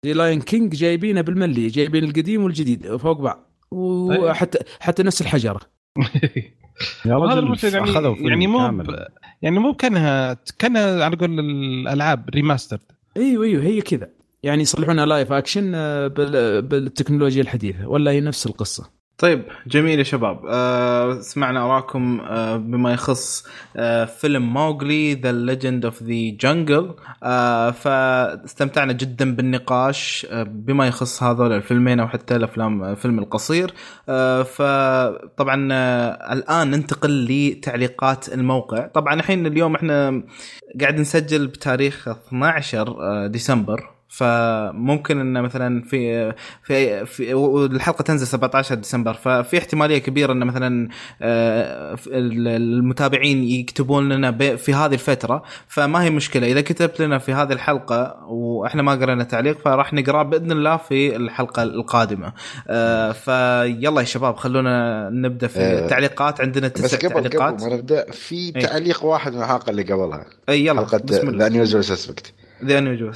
زي 0.04 0.12
لاين 0.12 0.40
كينج 0.40 0.74
جايبينه 0.74 1.20
بالملي 1.20 1.66
جايبين 1.68 2.04
القديم 2.04 2.44
والجديد 2.44 2.96
فوق 2.96 3.20
بعض. 3.20 3.50
وحتى 3.70 4.58
حتى 4.80 5.02
نفس 5.02 5.20
الحجره 5.20 5.60
يا 7.06 7.16
رجل 7.18 7.74
يعني 7.74 8.28
يعني 8.28 8.46
مو. 8.46 8.68
ب- 8.82 9.06
يعني 9.42 9.58
مو 9.58 9.74
كانها 9.74 10.36
كأنها 10.58 11.04
على 11.04 11.16
قول 11.16 11.40
الألعاب 11.40 12.28
remastered 12.30 12.80
أيوه 13.16 13.44
أيوه 13.44 13.62
هي 13.62 13.80
كذا. 13.80 14.08
يعني 14.42 14.62
يصلحونها 14.62 15.06
live 15.06 15.32
action 15.32 15.72
آه، 15.74 16.06
بال- 16.06 16.62
بالتكنولوجيا 16.62 17.42
الحديثة. 17.42 17.88
ولا 17.88 18.10
هي 18.10 18.20
نفس 18.20 18.46
القصة. 18.46 18.90
طيب 19.18 19.44
جميل 19.66 19.98
يا 19.98 20.04
شباب. 20.04 20.40
آه 20.48 21.20
سمعنا 21.20 21.64
اراءكم 21.64 22.20
آه 22.20 22.56
بما 22.56 22.92
يخص 22.92 23.46
آه 23.76 24.04
فيلم 24.04 24.52
موغلي 24.54 25.14
ذا 25.14 25.32
ليجند 25.32 25.84
اوف 25.84 26.02
ذا 26.02 26.30
جنجل 26.40 26.94
فاستمتعنا 27.72 28.92
جدا 28.92 29.34
بالنقاش 29.34 30.26
آه 30.30 30.42
بما 30.42 30.86
يخص 30.86 31.22
هذول 31.22 31.52
الفيلمين 31.52 32.00
أو 32.00 32.08
حتى 32.08 32.36
الأفلام 32.36 32.84
الفيلم 32.84 33.18
القصير. 33.18 33.74
آه 34.08 34.42
فطبعا 34.42 35.68
آه 35.72 36.32
الآن 36.32 36.70
ننتقل 36.70 37.24
لتعليقات 37.28 38.28
الموقع. 38.28 38.86
طبعا 38.86 39.14
الحين 39.14 39.46
اليوم 39.46 39.74
إحنا 39.74 40.22
قاعد 40.80 41.00
نسجل 41.00 41.46
بتاريخ 41.46 42.08
12 42.08 42.88
آه، 43.00 43.26
ديسمبر. 43.26 43.93
فممكن 44.16 45.20
إن 45.20 45.42
مثلا 45.42 45.82
في 45.82 46.32
في, 46.62 47.06
في 47.06 47.32
الحلقة 47.72 48.02
تنزل 48.02 48.26
17 48.26 48.74
ديسمبر 48.74 49.14
ففي 49.14 49.58
احتمالية 49.58 49.98
كبيرة 49.98 50.32
إن 50.32 50.44
مثلا 50.44 50.88
آه، 51.22 51.96
المتابعين 52.06 53.44
يكتبون 53.44 54.08
لنا 54.12 54.56
في 54.56 54.74
هذه 54.74 54.94
الفترة 54.94 55.42
فما 55.68 56.02
هي 56.02 56.10
مشكلة. 56.10 56.46
إذا 56.46 56.60
كتبت 56.60 57.00
لنا 57.00 57.18
في 57.18 57.32
هذه 57.32 57.52
الحلقة 57.52 58.24
وإحنا 58.28 58.82
ما 58.82 58.92
قرينا 58.92 59.24
تعليق 59.24 59.58
فراح 59.64 59.92
نقراه 59.92 60.22
بإذن 60.22 60.52
الله 60.52 60.76
في 60.76 61.16
الحلقة 61.16 61.62
القادمة. 61.62 62.32
آه، 62.68 63.12
فيلا 63.12 64.00
يا 64.00 64.04
شباب 64.04 64.36
خلونا 64.36 65.08
نبدأ 65.10 65.46
في 65.46 65.60
آه، 65.60 65.84
التعليقات 65.84 66.40
عندنا 66.40 66.68
بس 66.68 66.72
تسع 66.72 66.96
قبل 66.98 67.14
تعليقات. 67.14 67.54
قبل 67.54 67.70
ما 67.70 67.76
نبدأ 67.76 68.10
في 68.10 68.34
إيه. 68.56 68.66
تعليق 68.66 69.04
واحد 69.04 69.32
من 69.32 69.42
الحلقة 69.42 69.70
اللي 69.70 69.82
قبلها. 69.82 70.26
إي 70.48 70.66
يلا 70.66 70.80
حلقة 70.80 70.98
بسم 70.98 71.28
الله. 71.28 71.44
ذا 71.44 71.48
نيوزول 71.48 71.84
سسبكت 71.84 72.32
ذا 72.64 72.80
نيوجو 72.80 73.10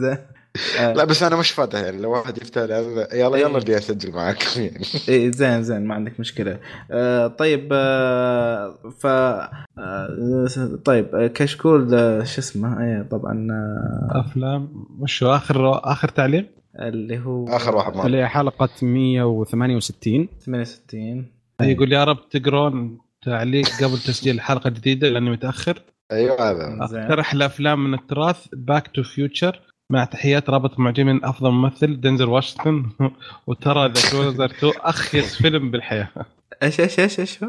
زين. 0.00 0.10
آه، 0.10 0.39
لا 0.78 1.04
بس 1.04 1.22
أنا 1.22 1.36
مش 1.36 1.50
فاتح 1.50 1.78
يعني 1.78 2.02
لو 2.02 2.10
واحد 2.12 2.38
يفتح 2.38 2.62
لي، 2.62 3.06
يلا 3.12 3.38
يلا 3.38 3.58
بدي 3.58 3.76
أسجل 3.78 4.12
معاكم 4.12 4.60
يعني. 4.62 4.84
إيه 5.08 5.30
زين 5.30 5.62
زين 5.62 5.84
ما 5.84 5.94
عندك 5.94 6.20
مشكلة. 6.20 6.58
آه 6.90 7.26
طيب 7.26 7.68
آه 7.72 8.78
ف 8.98 9.06
آه 9.06 10.46
طيب 10.84 11.14
آه، 11.14 11.26
كشكول 11.26 11.94
آه، 11.94 12.24
شو 12.24 12.40
اسمه؟ 12.40 12.80
إيه 12.84 13.02
طبعا 13.10 13.48
آه 13.50 14.20
أفلام. 14.26 14.86
وشو 15.00 15.26
آخر 15.34 15.78
آخر 15.92 16.08
تعليق؟ 16.08 16.46
اللي 16.80 17.18
هو 17.18 17.48
آخر 17.48 17.76
واحد 17.76 17.92
معنا 17.92 18.06
اللي 18.06 18.18
هي 18.18 18.28
حلقة 18.28 18.68
168 18.82 20.28
68 20.46 21.26
يقول 21.62 21.92
يا 21.92 22.04
رب 22.04 22.28
تقرون 22.30 22.98
تعليق 23.22 23.66
قبل 23.82 23.98
تسجيل 23.98 24.34
الحلقة 24.34 24.68
الجديده 24.68 25.08
لأني 25.08 25.30
متأخر. 25.30 25.82
أيوه 26.12 26.50
هذا. 26.50 26.86
زين. 26.86 27.00
اقترح 27.00 27.32
الأفلام 27.32 27.84
من 27.84 27.94
التراث 27.94 28.46
Back 28.52 28.88
to 28.94 29.02
Future 29.02 29.60
مع 29.90 30.04
تحيات 30.04 30.50
رابطة 30.50 30.78
معجبين 30.78 31.24
أفضل 31.24 31.50
ممثل 31.50 32.00
دنزل 32.00 32.28
واشنطن. 32.28 32.86
وترى 33.46 33.88
The 33.88 34.10
Equalizer 34.10 34.44
2 34.44 34.72
أخيس 34.76 35.42
فيلم 35.42 35.70
بالحياة. 35.70 36.08
إيش 36.62 36.80
إيش 36.80 37.00
إيش 37.00 37.20
إيش؟ 37.20 37.38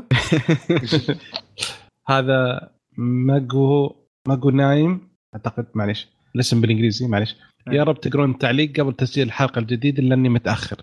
هذا 2.09 2.69
ماجو 2.97 3.95
ماجو 4.27 4.49
name. 4.49 5.11
أعتقد 5.35 5.65
معليش 5.75 6.07
الاسم 6.35 6.61
بالإنجليزي 6.61 7.07
معليش. 7.07 7.35
يا 7.71 7.83
رب 7.83 7.99
تقرون 7.99 8.31
التعليق 8.31 8.79
قبل 8.79 8.93
تسجيل 8.93 9.27
الحلقة 9.27 9.59
الجديدة 9.59 10.03
لأني 10.03 10.29
متأخر. 10.29 10.77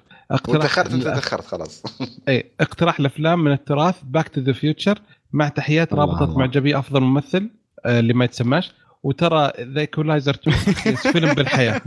وتأخرت 0.48 0.92
أنت 0.92 1.02
تأخرت 1.02 1.44
خلاص. 1.44 1.82
اي 2.28 2.50
اقتراح 2.60 3.00
الأفلام 3.00 3.44
من 3.44 3.52
التراث 3.52 4.02
Back 4.04 4.28
to 4.28 4.40
the 4.40 4.52
Future 4.52 4.98
مع 5.32 5.48
تحيات 5.48 5.94
رابطة. 5.94 6.38
معجبي 6.38 6.78
أفضل 6.78 7.00
ممثل 7.00 7.50
آه، 7.86 8.00
اللي 8.00 8.14
ما 8.14 8.24
يتسماش. 8.24 8.72
وترى 9.02 9.52
The 9.60 9.80
Equalizer 9.80 10.34
2 10.34 10.56
أخيس 10.56 11.06
فيلم 11.06 11.34
بالحياة 11.34 11.80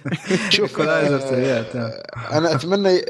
شوف 0.50 0.80
آه، 0.80 0.84
آه. 0.84 2.02
أنا 2.38 2.54
أتمنى 2.54 3.00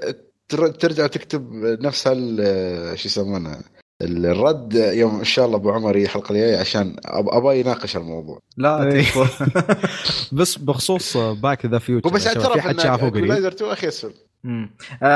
تر- 0.49 0.69
ترجع 0.69 1.07
تكتب 1.07 1.53
نفس 1.81 2.09
هال 2.09 2.99
شو 2.99 3.09
يسمونه 3.09 3.59
الرد 4.03 4.74
يوم 4.74 5.19
إن 5.19 5.24
شاء 5.24 5.47
الله 5.47 5.57
أبو 5.57 5.70
عمر 5.70 5.97
يجي 5.97 6.05
الحلقة 6.05 6.31
الجاية 6.33 6.57
عشان 6.59 6.97
أب- 7.07 7.35
أبغى 7.35 7.61
يناقش 7.61 7.97
الموضوع 7.97 8.39
لا 8.57 8.93
إيه. 8.93 9.05
بس 10.33 10.59
بخصوص 10.59 11.16
باك 11.16 11.66
ذا 11.66 11.79
فيوتشر 11.79 12.09
هو 12.11 12.15
بس 12.15 12.27
اعترف 12.27 12.53
في 12.53 12.61
حد 12.61 12.74
ان 12.74 12.79
شافه 12.81 12.97
قريب 13.09 13.15
ايكولايزر 13.16 13.49
2 13.53 13.70
أخي 13.73 13.89
اسفل 13.89 14.15
مم. 14.45 14.70
آه 15.03 15.07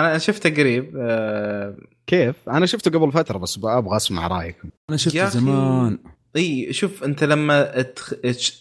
أنا 0.00 0.18
شفته 0.18 0.50
قريب 0.50 0.96
آه 1.00 1.76
كيف؟ 2.06 2.36
أنا 2.48 2.66
شفته 2.66 2.90
قبل 2.90 3.12
فترة 3.12 3.38
بس 3.38 3.58
أبغى 3.64 3.96
أسمع 3.96 4.26
رايكم 4.26 4.68
أنا 4.90 4.96
شفته. 4.98 5.28
زمان 5.28 5.98
إي 6.36 6.72
شوف 6.72 7.04
أنت 7.04 7.24
لما. 7.24 7.84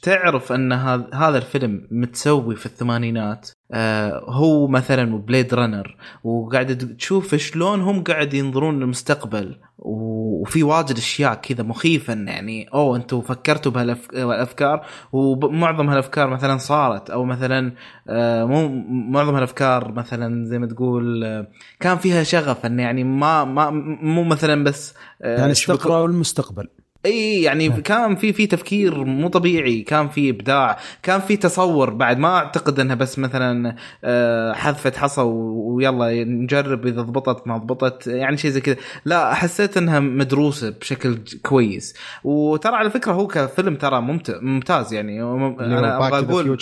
تعرف 0.02 0.52
أن 0.52 0.74
هذا 1.14 1.38
الفيلم 1.38 1.88
متسوي 1.92 2.56
في 2.56 2.66
الثمانينات 2.66 3.50
آه 3.74 4.24
هو 4.28 4.68
مثلا 4.68 5.18
Blade 5.18 5.54
Runner 5.54 5.96
وقاعد 6.24 6.96
تشوف 6.98 7.36
شلون 7.36 7.82
هم 7.82 8.04
قاعد 8.04 8.34
ينظرون 8.34 8.80
للمستقبل 8.80 9.56
وفي 9.78 10.64
واجد 10.64 10.98
أشياء 10.98 11.34
كذا 11.34 11.64
مخيفة 11.64 12.14
يعني 12.14 12.68
أوه 12.74 12.98
أنتم 12.98 13.22
فكرتوا 13.22 13.72
بهالأفكار 13.72 14.86
ومعظم 15.12 15.90
هالأفكار 15.90 16.30
مثلا 16.30 16.58
صارت 16.58 17.10
أو 17.10 17.26
مثلا 17.26 17.74
آه 18.10 18.46
مو 18.46 18.68
معظم 19.12 19.36
هالأفكار 19.36 19.92
مثلا 19.92 20.46
زي 20.46 20.60
ما 20.60 20.68
تقول 20.68 21.24
آه 21.24 21.48
كان 21.80 21.98
فيها 21.98 22.24
شغف 22.24 22.66
إن 22.66 22.80
يعني 22.80 23.04
ما 23.04 23.44
ما 23.44 23.70
مو 24.02 24.24
مثلا 24.24 24.64
بس 24.64 24.94
يعني 25.22 25.52
استقرأوا 25.52 26.08
المستقبل 26.08 26.68
إي 27.06 27.42
يعني 27.42 27.70
كان 27.70 28.16
في 28.16 28.34
في 28.34 28.48
تفكير 28.48 29.04
مو 29.04 29.28
طبيعي 29.28 29.82
كان 29.82 30.08
في 30.08 30.30
إبداع 30.30 30.78
كان 31.04 31.20
في 31.20 31.38
تصور 31.38 31.90
بعد. 31.90 32.18
ما 32.20 32.36
أعتقد 32.38 32.80
إنها 32.80 32.96
بس 32.96 33.20
مثلا 33.20 33.76
آه، 34.04 34.54
حذفه 34.54 34.92
حصى 35.00 35.22
ويلا 35.22 36.24
نجرب 36.24 36.88
إذا 36.88 37.02
ضبطت 37.02 37.48
ما 37.48 37.58
ضبطت 37.58 38.08
يعني 38.08 38.38
شيء 38.38 38.52
زي 38.52 38.62
كذا. 38.62 38.76
لا 39.06 39.34
حسيت 39.34 39.78
إنها 39.78 40.00
مدروسة 40.00 40.70
بشكل 40.70 41.18
كويس. 41.44 41.96
وترى 42.24 42.76
على 42.76 42.90
فكرة 42.90 43.12
هو 43.12 43.28
كفيلم 43.28 43.76
ترى 43.76 44.02
ممت- 44.02 44.40
ممتاز 44.42 44.94
يعني. 44.94 45.22
أنا 45.24 46.08
أبغى 46.08 46.20
أقول 46.20 46.58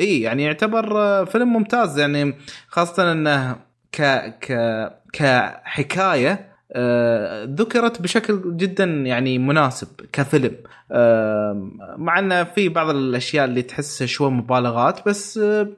إي 0.00 0.20
يعني 0.20 0.42
يعتبر 0.42 0.98
آه، 0.98 1.24
فيلم 1.24 1.52
ممتاز. 1.52 1.98
يعني 1.98 2.34
خاصة 2.68 3.12
إنه 3.12 3.56
ك 3.92 4.02
ك 4.40 4.52
كحكاية 5.12 6.55
ذكرت 7.44 8.02
بشكل 8.02 8.56
جدا 8.56 8.84
يعني 8.84 9.38
مناسب 9.38 9.88
كفيلم 10.12 10.52
آه، 10.92 11.70
مع 11.96 12.18
انه 12.18 12.44
في 12.44 12.68
بعض 12.68 12.90
الأشياء 12.90 13.44
اللي 13.44 13.62
تحسها 13.62 14.06
شوي 14.06 14.30
مبالغات 14.30 15.08
بس 15.08 15.38
آه، 15.38 15.68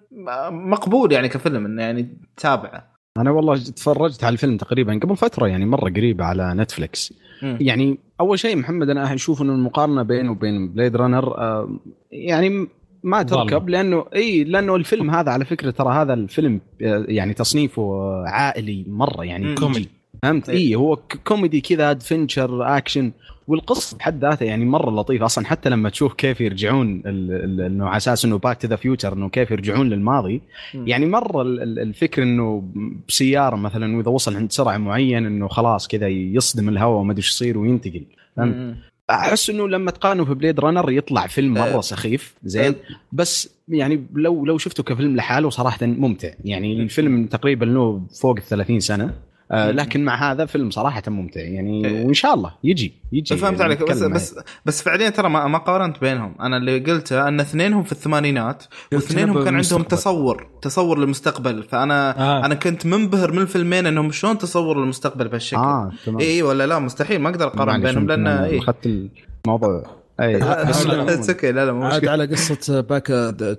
مقبول 0.51 1.13
يعني 1.13 1.29
كفيلم 1.29 1.67
إنه 1.67 1.83
يعني 1.83 2.19
تابعه 2.37 2.99
أنا 3.17 3.31
والله 3.31 3.57
تفرجت 3.57 4.25
على 4.25 4.33
الفيلم 4.33 4.57
تقريبا 4.57 5.01
قبل 5.03 5.17
فترة 5.17 5.47
يعني 5.47 5.67
مرة 5.67 5.91
قريبه 5.91 6.25
على 6.25 6.55
نتفلكس 6.55 7.15
مم. 7.43 7.59
يعني 7.61 7.99
أول 8.21 8.39
شيء 8.39 8.57
محمد 8.57 8.91
أنا 8.91 9.15
أشوف 9.15 9.43
إنه 9.43 9.53
المقارنة 9.53 10.03
بينه 10.03 10.31
وبين 10.31 10.73
Blade 10.73 10.97
Runner 10.97 11.39
آه، 11.39 11.79
يعني 12.13 12.69
ما 13.03 13.23
تركب. 13.23 13.69
لأنه 13.69 14.05
إي 14.15 14.45
لأنه 14.45 14.77
الفيلم 14.77 15.11
هذا 15.11 15.33
على 15.33 15.45
فكرة 15.45 15.71
ترى 15.71 15.95
هذا 15.95 16.15
الفيلم 16.15 16.61
آه، 16.83 17.05
يعني 17.09 17.35
تصنيفه 17.35 18.13
عائلي 18.27 18.85
مرة 18.89 19.25
يعني. 19.25 19.55
كوميدي. 19.55 19.98
فهمت؟ 20.23 20.49
اي 20.49 20.75
هو 20.75 20.97
ك- 20.97 21.19
كوميدي 21.25 21.61
كذا 21.61 21.91
adventure 21.91 22.77
action 22.77 23.13
والقصة 23.49 23.97
بحد 23.97 24.25
ذاتها 24.25 24.45
يعني 24.47 24.65
مرة 24.65 24.91
لطيفة. 24.91 25.25
أصلا 25.27 25.47
حتى 25.47 25.69
لما 25.71 25.89
تشوف 25.91 26.15
كيف 26.15 26.41
يرجعون 26.41 27.03
إنه 27.07 27.87
على 27.87 27.97
أساس 27.97 28.25
انه 28.25 28.39
Back 28.39 28.57
to 28.63 28.69
the 28.69 28.77
Future 28.77 29.13
إنه 29.13 29.29
كيف 29.29 29.51
يرجعون 29.51 29.89
للماضي. 29.89 30.41
يعني 30.75 31.07
مرة 31.07 31.43
ال- 31.43 31.63
ال- 31.63 31.79
الفكر 31.79 32.23
إنه 32.23 32.65
بسيارة 33.09 33.57
مثلا 33.57 33.97
وإذا 33.97 34.09
وصل 34.11 34.37
عند 34.37 34.53
سرعة 34.53 34.77
معين 34.79 35.27
إنه 35.27 35.49
خلاص 35.49 35.89
كذا 35.89 36.09
يصدم 36.09 36.69
الهواء 36.69 37.01
وما 37.01 37.13
أدري 37.13 37.19
إيش 37.23 37.31
يصير 37.31 37.59
وينتقل. 37.59 38.03
فهمت. 38.37 38.75
أحس 39.11 39.51
إنه 39.51 39.69
لما 39.69 39.91
تقارنه 39.91 40.25
في 40.25 40.35
Blade 40.35 40.61
Runner 40.61 40.91
يطلع 40.91 41.27
فيلم 41.27 41.55
مرة 41.55 41.79
أه. 41.79 41.81
سخيف. 41.81 42.35
زين. 42.45 42.75
بس 43.13 43.51
يعني 43.69 44.05
لو 44.15 44.45
لو 44.47 44.59
شفته 44.59 44.83
كفيلم 44.83 45.17
لحاله 45.17 45.51
صراحة 45.51 45.87
ممتع. 45.87 46.29
يعني 46.45 46.83
الفيلم 46.83 47.27
تقريبا 47.27 47.65
له 47.65 48.03
فوق 48.21 48.37
ال 48.37 48.43
30 48.43 48.81
سنة. 48.81 49.15
لكن 49.53 50.05
مع 50.05 50.33
هذا 50.33 50.47
فيلم 50.47 50.71
صراحة 50.71 51.03
ممتع. 51.09 51.41
يعني 51.41 51.87
إيه. 51.87 52.05
وإن 52.05 52.15
شاء 52.15 52.35
الله 52.35 52.55
يجي 52.65 52.95
يجي. 53.13 53.37
فهمت 53.37 53.61
يعني 53.61 53.75
عليك. 53.75 53.91
بس 53.91 54.03
بس 54.03 54.35
بس 54.67 54.83
فعليا 54.83 55.11
ترى 55.11 55.29
ما, 55.29 55.47
ما 55.47 55.59
قارنت 55.59 56.01
بينهم. 56.01 56.35
أنا 56.41 56.57
اللي 56.57 56.79
قلته 56.79 57.29
أن 57.29 57.41
اثنينهم 57.41 57.83
في 57.83 57.93
الثمانينات 57.93 58.65
واثنينهم 58.93 59.45
كان 59.45 59.55
عندهم. 59.55 59.83
تصور 59.83 60.47
تصور 60.63 60.99
للمستقبل. 60.99 61.63
فأنا 61.63 62.21
آه. 62.21 62.47
أنا 62.47 62.55
كنت 62.55 62.87
منبهر 62.87 63.33
من 63.33 63.39
الفيلمين 63.39 63.87
أنهم 63.87 64.11
شلون 64.11 64.39
تصور 64.39 64.81
للمستقبل 64.81 65.29
بهالشكل. 65.29 65.57
آه 65.57 65.93
تمام. 66.07 66.21
اي 66.21 66.43
ولا 66.43 66.67
لا 66.67 66.79
مستحيل. 66.79 67.21
ما 67.21 67.29
أقدر 67.29 67.47
أقارن 67.47 67.83
بينهم 67.83 68.07
لأن 68.07 68.27
اخذت 68.27 69.09
الموضوع. 69.47 69.99
أي. 70.21 70.37
بس 70.69 70.87
لا، 70.87 71.03
it's 71.15 71.31
okay 71.31 71.53
لا 71.53 71.67
لا 71.67 71.73
مو 71.73 71.85
عاد 71.85 71.95
مشكلة. 71.95 72.11
على 72.11 72.27
قصة 72.27 72.81
Back 72.81 73.07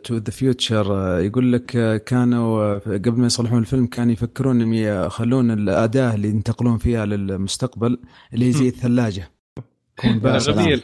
to 0.03 0.15
the 0.17 0.31
Future 0.31 0.85
يقول 1.19 1.53
لك 1.53 1.75
آه، 1.75 1.97
كانوا 1.97 2.63
آه، 2.63 2.77
قبل 2.87 3.19
ما 3.19 3.25
يصلحون 3.25 3.59
الفيلم 3.59 3.85
كانوا 3.85 4.13
يفكرون 4.13 4.55
إنهم 4.61 4.73
يخلون 4.73 5.51
الأداة 5.51 6.15
اللي 6.15 6.27
ينتقلون 6.27 6.77
فيها 6.77 7.05
للمستقبل 7.05 7.97
اللي 8.33 8.47
هي 8.47 8.51
زي 8.53 8.67
الثلاجة. 8.67 9.31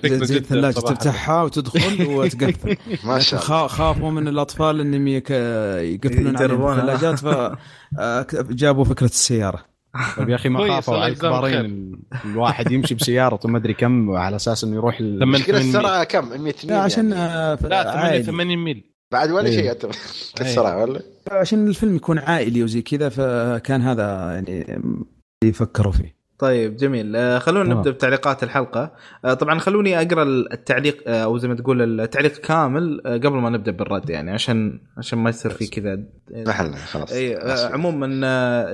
زي 0.05 0.37
الثلاجة. 0.37 0.73
تفتحها 0.73 1.43
وتدخل 1.43 2.05
وتقفل. 2.15 2.77
ما 3.03 3.19
شاء 3.19 3.39
الله 3.45 3.67
خا- 3.67 3.71
خافوا 3.71 4.11
من 4.11 4.27
الأطفال 4.27 4.79
إنهم 4.81 5.07
يك- 5.07 5.29
يقفلون 5.31 6.35
يجربونها. 6.35 6.91
الثلاجات 6.93 7.19
فجابوا 7.19 8.83
فكرة 8.85 9.05
السيارة. 9.05 9.74
طيب 10.17 10.29
يا 10.29 10.35
أخي 10.35 10.49
ما 10.49 10.67
خافوا 10.67 10.97
على 10.97 11.13
الكبارين 11.13 11.99
الواحد 12.25 12.71
يمشي 12.71 12.95
بسيارته 12.95 13.49
ما 13.49 13.57
أدري 13.57 13.73
كم 13.73 14.11
على 14.11 14.35
أساس 14.35 14.63
إنه 14.63 14.75
يروح 14.75 14.99
ال... 14.99 15.19
ثمن- 15.19 15.27
مشكلة 15.31 15.59
800. 15.59 15.69
السرعة 15.77 16.03
كم 16.03 16.29
100 16.29 16.37
ميل 16.39 16.53
لا 16.63 16.79
عشان 16.79 17.11
يعني. 17.11 17.23
آه، 17.23 17.57
لا 17.67 17.91
عائلي. 17.91 18.23
88 18.23 18.63
ميل 18.63 18.83
بعد 19.13 19.31
ولا 19.31 19.47
إيه. 19.47 19.55
شيء 19.55 19.63
يعتبر 19.65 19.95
السرعة 20.41 20.81
ولا 20.83 21.01
عشان 21.31 21.67
الفيلم 21.67 21.95
يكون 21.95 22.19
عائلي 22.19 22.63
وزي 22.63 22.81
كذا 22.81 23.09
فكان 23.09 23.81
هذا 23.81 24.31
يعني 24.33 24.75
اللي 24.75 25.05
يفكروا 25.43 25.91
فيه 25.91 26.14
طيب 26.39 26.77
جميل. 26.77 27.15
آه، 27.15 27.39
خلونا. 27.39 27.73
نبدأ 27.73 27.91
بتعليقات 27.91 28.43
الحلقة. 28.43 28.91
آه، 29.25 29.33
طبعا 29.33 29.59
خلوني 29.59 30.01
أقرأ 30.01 30.23
التعليق 30.23 31.03
آه، 31.07 31.23
أو 31.23 31.37
زي 31.37 31.47
ما 31.47 31.55
تقول 31.55 32.01
التعليق 32.01 32.37
كامل 32.37 33.01
قبل 33.05 33.37
ما 33.37 33.49
نبدأ 33.49 33.71
بالرد 33.71 34.09
يعني 34.09 34.31
عشان 34.31 34.79
عشان 34.97 35.19
ما 35.19 35.29
يصير 35.29 35.51
في 35.51 35.67
كذا 35.67 35.99
محلنا 36.31 36.77
خلاص. 36.77 37.11
إي. 37.11 37.39
عموما 37.73 38.05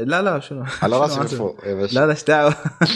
لا 0.05 0.21
لا 0.21 0.39
شنو؟ 0.39 0.63
على 0.81 0.97
راسي 0.97 1.19
من. 1.19 1.25
فوق 1.25 1.65
لا 1.65 2.05
لا 2.05 2.09
إيش 2.09 2.23
دعوة؟ 2.23 2.53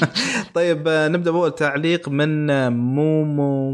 طيب 0.56 0.84
نبدأ 0.88 1.32
بأول 1.32 1.56
تعليق 1.56 2.10
من 2.10 2.48
مومو 2.74 3.72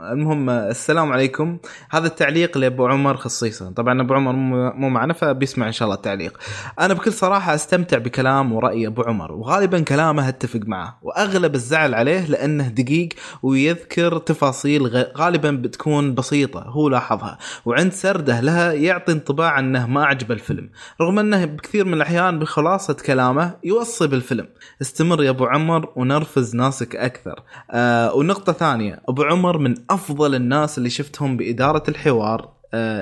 المهم 0.00 0.50
السلام 0.50 1.12
عليكم. 1.12 1.58
هذا 1.90 2.06
التعليق 2.06 2.58
لأبو 2.58 2.86
عمر 2.86 3.16
خصيصا. 3.16 3.70
طبعا 3.70 4.00
أبو 4.00 4.14
عمر 4.14 4.32
مو 4.72 4.88
معنا 4.88 5.12
فبيسمع 5.12 5.66
إن 5.66 5.72
شاء 5.72 5.86
الله 5.86 5.96
التعليق. 5.96 6.38
أنا 6.80 6.94
بكل 6.94 7.12
صراحة 7.12 7.54
أستمتع 7.54 7.98
بكلام 7.98 8.52
ورأي 8.52 8.86
أبو 8.86 9.02
عمر 9.02 9.32
وغالبا 9.32 9.80
كلامه 10.16 10.28
اتفق 10.28 10.60
معه. 10.66 10.98
وأغلب 11.02 11.54
الزعل 11.54 11.94
عليه 11.94 12.26
لأنه 12.26 12.68
دقيق 12.68 13.08
ويذكر 13.42 14.18
تفاصيل 14.18 14.86
غالبا 15.16 15.50
بتكون 15.50 16.14
بسيطة 16.14 16.60
هو 16.60 16.88
لاحظها. 16.88 17.38
وعند 17.64 17.92
سرده 17.92 18.40
لها 18.40 18.72
يعطي 18.72 19.12
انطباع 19.12 19.58
أنه 19.58 19.86
ما 19.86 20.04
عجبه 20.04 20.34
الفيلم. 20.34 20.70
رغم 21.00 21.18
أنه 21.18 21.44
بكثير 21.44 21.84
من 21.84 21.94
الأحيان 21.94 22.38
بخلاصة 22.38 22.94
كلامه 22.94 23.56
يوصي 23.64 24.06
بالفيلم. 24.06 24.48
استمر 24.82 25.22
يا 25.22 25.30
أبو 25.30 25.44
عمر 25.44 25.92
ونرفز 25.96 26.56
ناسك 26.56 26.96
أكثر. 26.96 27.42
آه 27.70 28.14
ونقطة 28.14 28.52
ثانية. 28.52 29.02
أبو 29.08 29.22
عمر 29.22 29.58
من 29.58 29.74
أفضل 29.90 30.34
الناس 30.34 30.78
اللي 30.78 30.90
شفتهم 30.90 31.36
بإدارة 31.36 31.82
الحوار. 31.88 32.55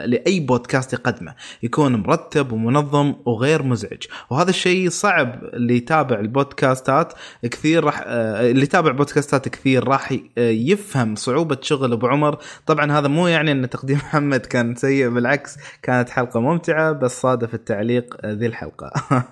لأي 0.07 0.41
بودكاست 0.41 0.93
يقدمه. 0.93 1.35
يكون 1.63 1.97
مرتب 1.97 2.53
ومنظم 2.53 3.15
وغير 3.27 3.63
مزعج. 3.63 4.03
وهذا 4.31 4.51
الشيء 4.51 4.89
صعب 4.89 5.45
اللي 5.45 5.77
يتابع 5.77 6.19
البودكاستات. 6.21 7.13
كثير 7.43 7.85
راح 7.85 8.03
آه، 8.07 8.51
اللي 8.51 8.63
يتابع 8.63 8.93
بودكاستات 8.93 9.49
كثير 9.49 9.89
راح 9.89 10.13
آه، 10.39 10.51
يفهم 10.51 11.15
صعوبة 11.15 11.59
شغل 11.63 11.93
أبو 11.93 12.07
عمر. 12.07 12.39
طبعا 12.67 12.93
هذا 12.93 13.09
مو 13.09 13.27
يعني 13.29 13.53
إن 13.53 13.71
تقديم 13.71 13.97
محمد 14.05 14.41
كان 14.41 14.75
سيء 14.75 15.09
بالعكس 15.09 15.57
كانت 15.83 16.11
حلقة 16.11 16.41
ممتعة 16.41 16.93
بس 16.93 17.21
صادف 17.21 17.55
التعليق 17.55 18.17
آه، 18.21 18.33
ذي 18.33 18.47
الحلقة. 18.47 18.91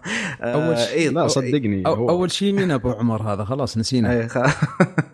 أول 0.43 0.79
شيء- 0.79 0.89
إيه، 0.93 1.09
لا 1.09 1.29
صدقني. 1.29 1.83
أو 1.87 1.95
هو- 1.95 2.09
أول 2.11 2.31
شيء 2.31 2.53
مين 2.53 2.71
أبو 2.71 2.91
عمر 2.91 3.23
هذا؟ 3.23 3.45
خلاص 3.45 3.79
نسينا. 3.79 4.13
إيه، 4.13 4.29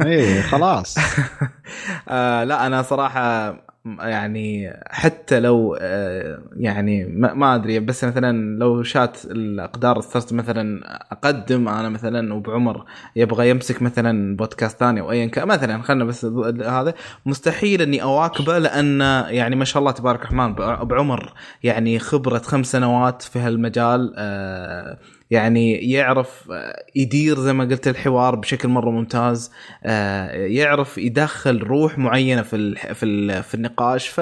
إيه 0.03 0.43
خلاص. 0.43 0.97
آه 2.09 2.45
لا 2.45 2.67
أنا 2.67 2.83
صراحة 2.83 3.57
يعني 3.85 4.73
حتى 4.87 5.41
لو 5.41 5.79
آه 5.81 6.43
يعني 6.57 7.05
ما, 7.05 7.55
أدري 7.55 7.81
بس 7.81 8.05
مثلا 8.05 8.59
لو 8.59 8.83
شات 8.83 9.25
الأقدار 9.25 10.01
صرت 10.01 10.33
مثلا 10.33 10.81
أقدم 11.13 11.69
أنا 11.69 11.89
مثلا 11.89 12.35
وابو 12.35 12.51
عمر 12.51 12.85
يبغى 13.17 13.51
يمسك 13.51 13.83
مثلا 13.83 14.37
بودكاست 14.37 14.79
ثاني 14.79 15.01
أو 15.01 15.11
ايا 15.11 15.27
كان 15.27 15.49
مثلا 15.49 15.83
خلنا 15.83 16.05
بس 16.05 16.25
هذا 16.65 16.95
مستحيل 17.27 17.83
إني 17.83 18.03
أواكبه 18.03 18.59
لأن 18.59 19.01
يعني 19.29 19.57
ما 19.57 19.65
شاء 19.65 19.81
الله 19.81 19.93
تبارك 19.93 20.21
الرحمن 20.21 20.55
ابو 20.59 20.95
عمر 20.95 21.33
يعني 21.63 21.99
خبرة 21.99 22.39
خمس 22.39 22.73
سنوات 22.73 23.23
في 23.23 23.39
هالمجال 23.39 24.15
آه 24.17 24.99
يعني 25.31 25.73
يعرف 25.73 26.51
آه، 26.53 26.85
يدير 26.95 27.39
زي 27.39 27.53
ما 27.53 27.65
قلت 27.65 27.89
الحوار 27.89 28.37
بشكل 28.37 28.69
مرة 28.69 28.91
ممتاز 28.91 29.51
آه، 29.85 30.31
يعرف 30.31 30.99
يدخل 30.99 31.59
روح 31.59 31.99
معينة 31.99 32.43
في 32.43 32.75
في 32.95 33.43
في 33.43 33.55
النقاش 33.55 34.09
ف 34.09 34.21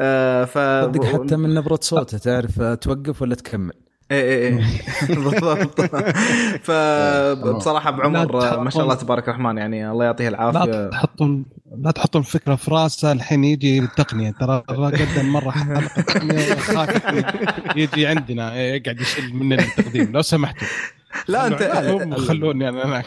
آه، 0.00 0.44
ف 0.44 0.58
صدق 0.58 1.04
حتى 1.04 1.36
من 1.36 1.54
نبرة 1.54 1.78
صوته 1.82 2.18
تعرف 2.18 2.62
توقف 2.62 3.22
ولا 3.22 3.34
تكمل؟ 3.34 3.85
إيه 4.10 4.22
إيه 4.22 4.58
إيه. 4.58 4.64
بالضبط. 5.16 5.80
فبصراحة 6.66 7.90
بعمر 7.90 8.38
لا 8.38 8.60
ما 8.60 8.70
شاء 8.70 8.82
الله 8.82 8.94
تبارك 8.94 9.28
الرحمن 9.28 9.58
يعني 9.58 9.90
الله 9.90 10.04
يعطيه 10.04 10.28
لا 10.28 10.50
العافيه 10.50 10.90
تحطون 10.90 11.44
لا 11.78 11.90
تحطون 11.90 12.22
فكرة 12.22 12.54
في 12.54 12.70
رأسه 12.70 13.12
الحين 13.12 13.44
يجي 13.44 13.78
التقنية. 13.78 14.30
ترى 14.30 14.62
قدم 14.68 15.32
مرة 15.32 15.50
حلقة 15.50 16.02
تقنية 16.02 17.26
يجي 17.76 18.06
عندنا 18.06 18.56
يقعد 18.56 19.00
يشيل 19.00 19.36
مننا 19.36 19.62
التقديم. 19.64 20.12
لو 20.12 20.22
سمحتوا. 20.22 20.68
لا 21.28 21.46
انت 21.46 21.62
خلوني 22.18 22.68
أنا 22.68 22.84
هناك. 22.84 23.06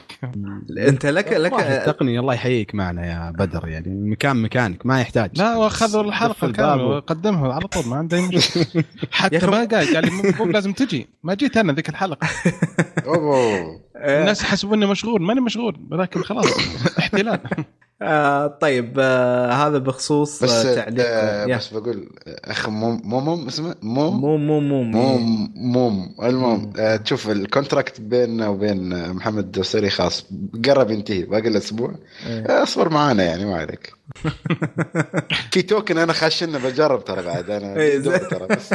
أنت 0.78 1.06
لك 1.06 1.34
لك 1.34 1.54
التقنيه 1.54 2.20
الله 2.20 2.34
يحييك 2.34 2.76
معنا 2.76 3.06
يا 3.06 3.32
بدر 3.32 3.68
يعني 3.68 3.88
المكان 3.88 4.42
مكانك 4.42 4.86
ما 4.86 5.02
يحتاج. 5.02 5.40
لا 5.40 5.56
وأخذوا 5.56 6.04
الحلقة 6.04 6.52
كامله 6.52 6.84
وقدمها 6.86 7.54
على 7.54 7.68
طول 7.68 7.88
ما 7.88 7.96
عنده 7.96 8.18
أي 8.18 8.28
مشكلة. 8.28 8.84
حتى 9.12 9.48
ما 9.48 9.58
قال 9.58 9.96
قال 9.96 10.06
لي 10.06 10.34
مو 10.40 10.46
لازم 10.46 10.74
تجي. 10.74 11.08
ما 11.24 11.34
جيت 11.34 11.58
أنا 11.58 11.74
ذيك 11.74 11.90
الحلقة. 11.90 12.28
الناس 13.96 14.42
يحسبوني 14.42 14.86
مشغول 14.86 15.22
ماني 15.22 15.42
مشغول 15.42 15.88
ولكن 15.92 16.22
خلاص 16.24 16.48
احتلال. 17.00 17.40
آه 18.02 18.48
طيب 18.48 18.96
آه 19.00 19.52
هذا 19.52 19.78
بخصوص 19.78 20.44
بس 20.44 20.52
آه 20.52 20.76
تعليق. 20.76 21.06
آه 21.08 21.46
يا. 21.46 21.58
بس 21.58 21.68
بقول 21.68 22.10
اخ 22.28 22.70
موم 22.70 23.02
موم 23.04 23.48
اسمه 23.48 23.76
موم 23.82 24.22
مو 24.22 24.38
مو 24.38 24.60
مو 24.60 24.84
موم 24.84 25.52
موم 25.56 26.16
المهم 26.24 26.74
آه 26.78 26.96
تشوف 26.96 27.30
الكونتراكت 27.30 28.02
بيننا 28.02 28.48
وبين 28.48 28.94
آه، 28.94 29.12
محمد 29.12 29.44
الدوسري 29.44 29.90
خلاص 29.90 30.26
قرب 30.66 30.92
ينتهي 30.92 31.24
باقي 31.24 31.48
الأسبوع. 31.48 31.96
إيه. 32.28 32.46
آه، 32.46 32.64
اصبر 32.64 32.90
معانا 32.90 33.24
يعني 33.24 33.46
ما 33.46 33.56
عليك. 33.56 33.94
في 35.52 35.62
توكن 35.62 35.98
أنا 35.98 36.14
خاشنا 36.14 36.58
بجرب 36.58 37.06
ترى 37.06 37.22
بعد. 37.24 37.50
أنا 37.50 37.76
إيه، 37.76 38.00
ترى 38.00 38.48
بس 38.48 38.74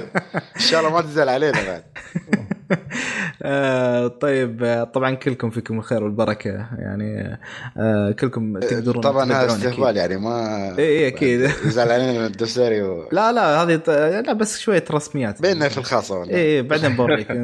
إن 0.57 0.61
شاء 0.61 0.81
الله 0.81 0.93
ما 0.93 1.01
تزعل 1.01 1.29
علينا 1.29 1.65
بعد. 1.67 1.83
آه 3.43 4.07
طيب 4.09 4.65
آه، 4.65 4.85
طبعا 4.85 5.15
كلكم 5.15 5.51
فيكم 5.51 5.79
الخير 5.79 6.05
والبركة 6.05 6.51
يعني 6.79 7.39
آه 7.77 8.11
كلكم 8.11 8.59
تقدرون 8.59 9.03
طبعا 9.03 9.33
هذا. 9.33 9.47
استهبال 9.47 9.97
يعني 9.97 10.17
ما 10.17 10.75
إيه، 10.79 11.09
أكيد. 11.09 11.41
يزعل 11.67 11.91
علينا 11.91 12.27
الدوسري 12.27 12.83
و... 12.83 13.09
لا 13.13 13.33
لا 13.33 13.63
هذه 13.63 13.77
ط- 13.77 13.91
لا 14.27 14.33
بس 14.33 14.59
شوية 14.61 14.85
رسميات 14.91 15.43
بيننا 15.43 15.69
في 15.69 15.79
الخاصة 15.79 16.19
والله 16.19 16.35
إيه 16.35 16.41
إيه، 16.45 16.63
بعدين 16.63 16.97
بوريك 16.97 17.27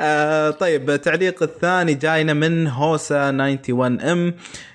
آه، 0.00 0.50
طيب 0.50 0.90
التعليق 0.90 1.42
الثاني 1.42 1.94
جاينا 1.94 2.32
من 2.32 2.66
هوسا 2.68 3.30
91 3.30 4.00
إم 4.00 4.34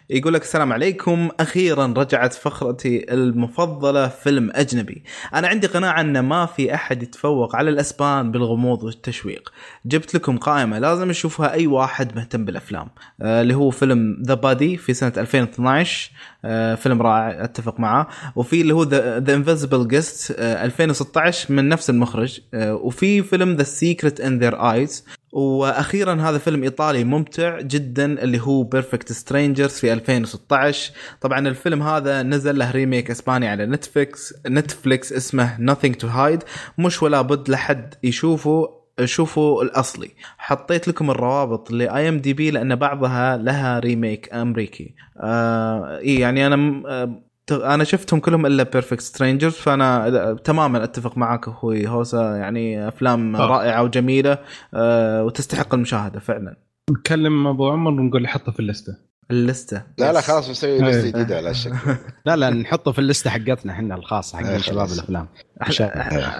يقول 0.09 0.33
لك 0.33 0.41
السلام 0.41 0.73
عليكم. 0.73 1.29
أخيرا 1.39 1.93
رجعت 1.97 2.33
فقرتي 2.33 3.13
المفضلة 3.13 4.07
فيلم 4.07 4.51
أجنبي. 4.53 5.03
أنا 5.33 5.47
عندي 5.47 5.67
قناعة 5.67 6.01
أن 6.01 6.19
ما 6.19 6.45
في 6.45 6.73
أحد 6.73 7.03
يتفوق 7.03 7.55
على 7.55 7.69
الأسبان 7.69 8.31
بالغموض 8.31 8.83
والتشويق. 8.83 9.53
جبت 9.85 10.15
لكم 10.15 10.37
قائمة 10.37 10.79
لازم 10.79 11.09
يشوفها 11.09 11.53
أي 11.53 11.67
واحد 11.67 12.15
مهتم 12.15 12.45
بالأفلام 12.45 12.87
آه، 13.21 13.41
اللي 13.41 13.53
هو 13.53 13.69
فيلم 13.69 14.23
The 14.27 14.33
Body 14.33 14.77
في 14.77 14.93
سنة 14.93 15.13
2012 15.17 16.11
آه، 16.11 16.36
فيلم 16.75 17.01
رائع 17.01 17.43
أتفق 17.43 17.79
معاه. 17.79 18.07
وفي 18.35 18.61
اللي 18.61 18.73
هو 18.73 18.83
The 18.83 19.35
Invisible 19.35 19.87
Guest 19.87 20.35
2016 20.39 21.53
من 21.53 21.69
نفس 21.69 21.89
المخرج. 21.89 22.39
آه، 22.53 22.75
وفي 22.75 23.23
فيلم 23.23 23.55
The 23.55 23.63
Secret 23.63 24.21
in 24.21 24.39
Their 24.39 24.71
Eyes 24.71 25.05
وأخيرا 25.31 26.13
هذا 26.15 26.37
فيلم 26.37 26.63
إيطالي 26.63 27.03
ممتع 27.03 27.61
جدا 27.61 28.05
اللي 28.05 28.41
هو 28.41 28.63
Perfect 28.63 29.11
Strangers 29.11 29.71
في 29.71 29.93
2016 29.93 30.91
طبعا 31.21 31.47
الفيلم 31.47 31.83
هذا 31.83 32.23
نزل 32.23 32.57
له 32.59 32.71
remake 32.71 33.11
إسباني 33.11 33.47
على 33.47 33.65
Netflix 33.65 34.33
Netflix 34.47 35.13
اسمه 35.13 35.57
Nothing 35.57 35.93
to 36.03 36.07
Hide. 36.07 36.45
مش 36.77 37.03
ولا 37.03 37.21
بد 37.21 37.49
لحد 37.49 37.93
يشوفه. 38.03 38.76
شوفوا 39.05 39.63
الأصلي 39.63 40.11
حطيت 40.37 40.87
لكم 40.87 41.11
الروابط 41.11 41.71
ل 41.71 42.09
IMDb 42.09 42.51
لأن 42.51 42.75
بعضها 42.75 43.37
لها 43.37 43.79
remake 43.79 44.33
أمريكي 44.33 44.95
آه 45.19 45.97
إي 45.97 46.15
يعني 46.19 46.47
أنا 46.47 46.55
م- 46.55 46.83
آه 46.87 47.21
أنا 47.51 47.83
شفتهم 47.83 48.19
كلهم 48.19 48.45
إلا 48.45 48.63
Perfect 48.63 49.01
Strangers 49.01 49.53
فأنا 49.53 50.33
تماما 50.43 50.83
أتفق 50.83 51.17
معك 51.17 51.47
أخوي 51.47 51.87
هوسا 51.87 52.35
يعني 52.35 52.87
أفلام 52.87 53.35
آه. 53.35 53.45
رائعة 53.45 53.83
وجميلة 53.83 54.37
آه 54.73 55.23
وتستحق 55.23 55.73
المشاهدة 55.73 56.19
فعلا 56.19 56.57
نكلم 56.91 57.47
أبو 57.47 57.69
عمر 57.69 57.91
ونقول 57.91 58.23
له 58.23 58.29
حطه 58.29 58.51
في 58.51 58.59
اللستة 58.59 58.93
اللستة 59.31 59.83
لا 59.97 60.13
لا. 60.13 60.21
خلاص 60.21 60.47
بنسوي 60.47 60.69
إيه. 60.71 60.81
لستة 60.81 61.07
جديدة 61.09 61.37
على 61.37 61.49
الشكل 61.49 61.75
لا 62.25 62.35
لا 62.35 62.49
نحطه 62.49 62.91
في 62.91 62.99
اللستة 62.99 63.29
حقتنا 63.29 63.73
إحنا 63.73 63.95
الخاصة 63.95 64.39
إيه، 64.39 64.45
حقين 64.45 64.59
شباب. 64.59 64.85
الأفلام 64.85 65.27
بس 65.67 65.81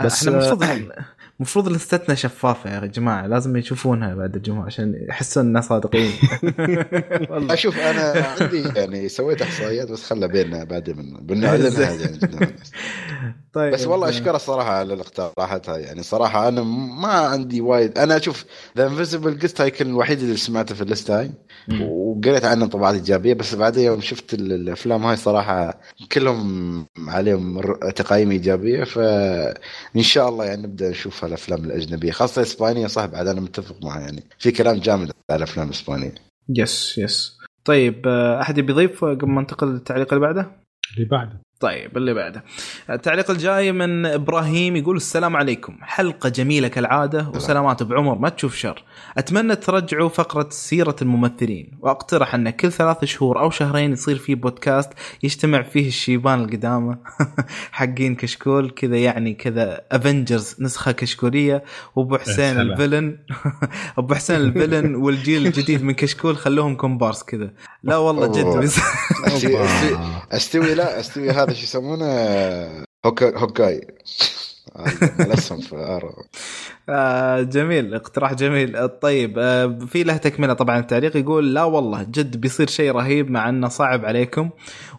بس 0.06 0.28
إحنا 0.28 0.38
المفروض 0.40 0.64
المفروض 1.40 1.70
لستنا 1.70 2.16
شفافة 2.16 2.76
يا 2.76 2.86
جماعة 2.86 3.28
لازم 3.28 3.58
يشوفونها 3.58 4.16
بعد 4.16 4.36
الجمعة 4.36 4.66
عشان 4.66 5.06
يحسون 5.10 5.46
إننا 5.46 5.62
صادقين. 5.62 6.12
والله. 7.30 7.54
أشوف 7.54 7.78
أنا 7.78 8.26
عندي 8.40 8.80
يعني 8.80 9.10
سويت 9.10 9.42
إحصائيات 9.42 9.92
بس 9.92 10.04
خلى 10.04 10.28
بيننا 10.28 10.64
بعدين 10.64 11.18
بنعلنها 11.22 11.92
يعني. 12.02 12.56
طيب. 13.54 13.74
بس 13.74 13.88
والله 13.88 14.10
أشكره 14.10 14.36
الصراحة 14.36 14.70
على 14.70 14.94
الاقتراحات 14.94 15.70
هاي 15.70 15.82
يعني. 15.82 16.04
صراحة 16.04 16.48
أنا 16.48 16.64
ما 17.02 17.08
عندي 17.08 17.62
وايد 17.62 17.98
أنا 17.98 18.18
أشوف 18.18 18.46
The 18.78 18.88
Invisible 18.88 19.38
Guest 19.40 19.62
هاي 19.62 19.72
كان 19.72 19.88
الوحيد 19.90 20.20
اللي 20.20 20.38
سمعته 20.38 20.76
في 20.76 20.82
ال 20.82 20.88
list 20.88 21.12
هاي. 21.12 21.32
وقريت 21.82 22.46
عنه 22.46 22.64
انطباعات 22.66 22.96
إيجابية 22.96 23.34
بس 23.34 23.56
بعدين 23.56 23.84
يوم 23.86 24.02
شفت 24.02 24.34
ال- 24.34 24.52
الأفلام 24.54 25.06
هاي 25.06 25.16
صراحة 25.16 25.80
كلهم 26.12 26.86
عليهم 27.08 27.60
ر- 27.60 27.92
تقايم 27.92 28.32
إيجابية 28.32 28.84
فان 28.84 30.02
شاء 30.02 30.30
الله 30.30 30.46
يعني 30.46 30.62
نبدأ 30.64 30.90
نشوف 30.90 31.26
الافلام 31.26 31.66
الأجنبية. 31.66 32.12
خاصة 32.12 32.40
الاسبانيه 32.42 32.88
صح 32.88 33.06
بعد 33.06 33.28
أنا 33.28 33.42
متفق 33.42 33.76
معها 33.84 34.00
يعني. 34.00 34.24
في 34.40 34.52
كلام 34.52 34.76
جامد 34.78 35.12
على 35.30 35.38
الأفلام 35.38 35.66
الإسبانية. 35.68 36.16
yes 36.50 36.98
yes 36.98 37.38
طيب 37.66 38.08
آه، 38.08 38.42
أحد 38.42 38.58
يبي 38.58 38.72
يضيف 38.72 39.06
قبل 39.06 39.28
ما 39.28 39.42
ننتقل 39.42 39.68
للتعليق 39.68 40.14
اللي 40.14 40.26
بعده؟ 40.26 40.52
اللي 40.96 41.06
بعده. 41.10 41.40
طيب 41.60 41.98
اللي 41.98 42.14
بعده. 42.14 42.44
التعليق 42.90 43.32
الجاي 43.32 43.72
من 43.72 44.06
إبراهيم 44.06 44.76
يقول 44.76 44.96
السلام 44.96 45.36
عليكم. 45.36 45.78
حلقة 45.82 46.30
جميلة 46.30 46.68
كالعادة 46.68 47.32
وسلامات 47.36 47.84
بعمر 47.84 48.18
ما 48.18 48.30
تشوف 48.30 48.56
شر. 48.56 48.84
أتمنى 49.18 49.56
ترجعوا 49.56 50.10
فقرة 50.10 50.48
سيرة 50.50 50.96
الممثلين. 51.02 51.72
وأقترح 51.82 52.36
أن 52.36 52.50
كل 52.50 52.72
ثلاث 52.72 53.06
شهور 53.06 53.40
أو 53.40 53.50
شهرين 53.50 53.92
يصير 53.94 54.18
في 54.18 54.36
بودكاست 54.36 54.90
يجتمع 55.24 55.62
فيه 55.62 55.88
الشيبان 55.88 56.44
القدامى 56.44 56.96
حقين 57.72 58.16
كشكول 58.16 58.70
كذا 58.70 58.98
يعني 58.98 59.34
كذا 59.34 59.82
Avengers 59.92 60.56
نسخة 60.60 60.92
كشكولية. 60.92 61.64
وأبو 61.96 62.18
حسين 62.18 62.36
سلام. 62.54 62.72
ال 62.72 62.77
villain 62.78 63.18
أبو 63.98 64.14
حسين 64.14 64.36
ال 64.36 64.43
villain 64.43 64.96
والجيل 64.96 65.48
الجديد 65.48 65.84
من 65.84 65.94
كشكول 65.94 66.38
خلوهم 66.38 66.76
كومبارس 66.76 67.24
كذا. 67.24 67.52
لا 67.84 67.98
والله 67.98 68.28
جد 68.28 68.70
أستوي, 70.32 70.74
لا 70.76 71.00
أستوي. 71.00 71.30
هذا 71.30 71.47
شو 71.54 71.64
يسمونه؟ 71.64 72.06
Hawk 73.06 73.38
Hawkeye. 73.40 73.82
هذا 74.78 75.26
الاسهم 75.26 75.62
في 75.62 75.76
Arrow 75.76 76.14
آه 76.90 77.42
جميل. 77.42 77.96
اقتراح 77.96 78.34
جميل. 78.34 78.88
طيب 78.88 79.36
آه 79.40 79.80
في 79.88 80.04
له 80.04 80.18
تكملة 80.18 80.54
طبعا 80.54 80.80
التعليق 80.80 81.18
يقول 81.18 81.54
لا 81.54 81.64
والله 81.64 82.04
جد 82.04 82.38
بيصير 82.42 82.68
شيء 82.68 82.92
رهيب 82.92 83.32
مع 83.32 83.50
إنه 83.50 83.68
صعب 83.68 84.06
عليكم. 84.06 84.50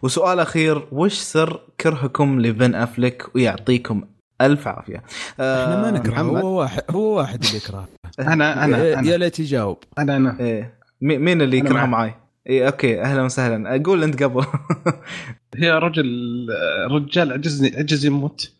وسؤال 0.01 0.39
أخير 0.39 0.87
وش 0.91 1.13
سر 1.13 1.59
كرهكم 1.81 2.39
لبن 2.41 2.75
أفلك 2.75 3.35
ويعطيكم 3.35 4.01
ألف 4.41 4.67
عافية؟ 4.67 5.03
آه 5.39 5.63
إحنا 5.63 5.81
ما 5.81 5.91
نكره 5.91 6.11
محمد. 6.11 6.41
هو 6.41 6.59
واحد 6.59 6.81
هو 6.89 7.17
واحد 7.17 7.43
اللي 7.43 7.57
يكره 7.57 7.87
أنا 8.19 8.65
أنا 8.65 8.77
يا 8.77 8.99
أنا. 8.99 9.11
ليت 9.11 9.39
يجاوب. 9.39 9.77
أنا, 9.97 10.15
أنا. 10.17 10.37
إيه. 10.39 10.73
مي- 11.01 11.17
مين 11.17 11.41
اللي 11.41 11.61
معك. 11.61 11.89
معاي؟ 11.89 12.15
إيه 12.47 12.65
أوكي. 12.67 13.01
أهلا 13.01 13.21
وسهلا. 13.23 13.75
أقول 13.81 14.03
أنت 14.03 14.23
قبل. 14.23 14.45
هي 15.55 15.71
رجل 15.71 16.47
رجال 16.91 17.33
عجز 17.33 17.65
عجز 17.65 18.05
يموت. 18.05 18.51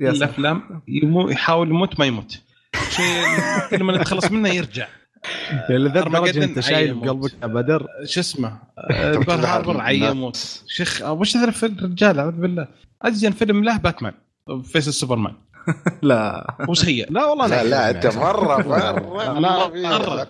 الأفلام 0.00 0.82
يمو 0.88 1.28
يحاول 1.28 1.68
يموت 1.68 1.98
ما 1.98 2.06
يموت. 2.06 2.40
شيء 2.90 3.24
كل 3.70 3.84
ما 3.84 3.96
نتخلص 3.96 4.30
منه 4.30 4.48
يرجع. 4.48 4.88
لذا 5.70 6.00
أرمجدن 6.00 6.26
الدرجة 6.26 6.44
أنت 6.44 6.60
شايل. 6.60 6.94
بقلبك 6.94 7.32
يا 7.42 7.46
بدر؟ 7.46 7.86
شو 8.04 8.20
اسمه؟ 8.20 8.58
بيرل 9.26 9.44
هاربر 9.44 9.80
عيموت 9.80 10.62
شيخ 10.66 11.02
وش 11.02 11.36
هذا 11.36 11.48
الفيلم؟ 11.48 11.76
رجال 11.82 12.18
أعوذ 12.18 12.32
بالله. 12.32 12.68
ازين 13.02 13.32
فيلم 13.32 13.64
له 13.64 13.76
باتمان. 13.76 14.12
فيس 14.64 14.88
السوبرمان 14.88 15.34
لا. 16.02 16.46
وسيء 16.68 17.12
لا 17.12 17.24
والله 17.24 17.46
لا. 17.46 17.64
لا 17.64 17.90
أنت 17.90 18.04
يعني. 18.04 18.16
مرة 18.16 18.56
مرة. 18.56 19.40
لا، 19.40 19.40
مرة 19.40 19.98
مرة. 19.98 20.28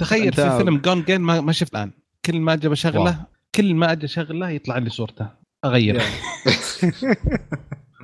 تخيل 0.00 0.32
في 0.32 0.58
فيلم 0.58 0.78
جون 0.78 1.02
جين 1.02 1.20
ما, 1.20 1.40
ما 1.40 1.52
شفت 1.52 1.72
الآن. 1.74 1.90
كل 2.24 2.40
ما 2.40 2.52
أجي 2.52 2.68
بشغله 2.68 3.33
كل 3.54 3.74
ما 3.74 3.92
أجي 3.92 4.06
أشغله 4.06 4.50
يطلع 4.50 4.78
لي 4.78 4.90
صورته. 4.90 5.28
أغير. 5.64 6.02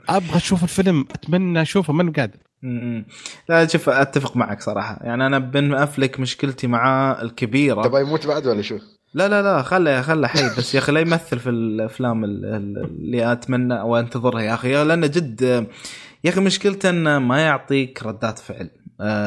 أبغى 0.09 0.37
أشوف 0.37 0.63
الفيلم 0.63 1.05
أتمنى 1.11 1.63
أشوفه 1.63 1.93
ماني 1.93 2.11
قادر. 2.11 2.39
لا 3.49 3.67
شوف 3.67 3.89
أتفق 3.89 4.37
معك 4.37 4.61
صراحة. 4.61 4.99
يعني 5.03 5.27
أنا 5.27 5.39
بن 5.39 5.75
أفلك 5.75 6.21
مشكلتي 6.21 6.67
معاه 6.67 7.23
الكبيرة. 7.23 7.83
تبغى 7.83 8.03
يموت 8.03 8.27
بعد 8.27 8.47
ولا 8.47 8.63
شو؟ 8.63 8.79
لا 9.15 9.29
لا 9.29 9.43
لا 9.43 9.63
خله 9.63 10.03
خله 10.03 10.29
حي 10.29 10.43
بس 10.59 10.75
يا 10.75 10.79
أخي 10.79 10.93
لا 10.93 11.01
يمثل 11.01 11.39
في 11.39 11.51
الأفلام 11.51 12.25
ال- 12.25 12.45
ال- 12.45 12.85
اللي 12.85 13.33
أتمنى 13.33 13.75
وأنتظرها 13.81 14.41
يا 14.43 14.55
أخي. 14.55 14.85
لأنه 14.85 15.07
جد 15.07 15.41
يا 16.25 16.31
أخي 16.31 16.41
مشكلته 16.41 16.91
إنه 16.91 17.19
ما 17.19 17.41
يعطيك 17.41 18.03
ردات 18.03 18.39
فعل. 18.39 18.71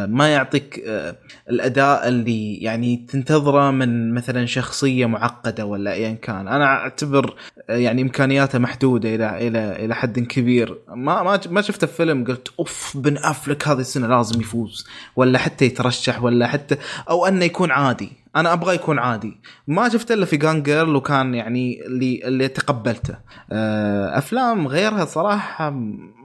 ما 0.05 0.33
يعطيك 0.33 0.83
آه، 0.87 1.15
الأداء 1.49 2.07
اللي 2.07 2.55
يعني 2.55 3.05
تنتظره 3.09 3.71
من 3.71 4.13
مثلا 4.13 4.45
شخصية 4.45 5.05
معقدة 5.05 5.65
ولا 5.65 5.93
ايا 5.93 6.13
كان. 6.13 6.47
أنا 6.47 6.65
أعتبر 6.65 7.35
آه، 7.69 7.75
يعني 7.77 8.01
إمكانياته 8.01 8.59
محدودة 8.59 9.15
إلى 9.15 9.47
إلى 9.47 9.85
إلى 9.85 9.95
حد 9.95 10.19
كبير. 10.19 10.77
ما 10.87 11.23
ما 11.23 11.39
ما 11.49 11.61
شفته 11.61 11.87
في 11.87 11.93
فيلم 11.93 12.23
قلت 12.25 12.47
أوف 12.59 12.97
بن 12.97 13.17
أفلك 13.17 13.67
هذه 13.67 13.79
السنة 13.79 14.07
لازم 14.07 14.41
يفوز 14.41 14.87
ولا 15.15 15.39
حتى 15.39 15.65
يترشح 15.65 16.23
ولا 16.23 16.47
حتى 16.47 16.77
أو 17.09 17.25
أنه 17.25 17.45
يكون 17.45 17.71
عادي. 17.71 18.22
أنا 18.35 18.53
أبغى 18.53 18.75
يكون 18.75 18.99
عادي. 18.99 19.41
ما 19.67 19.89
شفت 19.89 20.11
إلا 20.11 20.25
في 20.25 20.37
جان 20.37 20.63
جيرل 20.63 20.95
وكان 20.95 21.33
يعني 21.33 21.85
اللي 21.85 22.21
اللي 22.25 22.47
تقبلته. 22.47 23.15
آه، 23.51 24.17
أفلام 24.17 24.67
غيرها 24.67 25.05
صراحة 25.05 25.69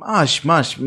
ماش 0.07 0.47
ماش 0.47 0.81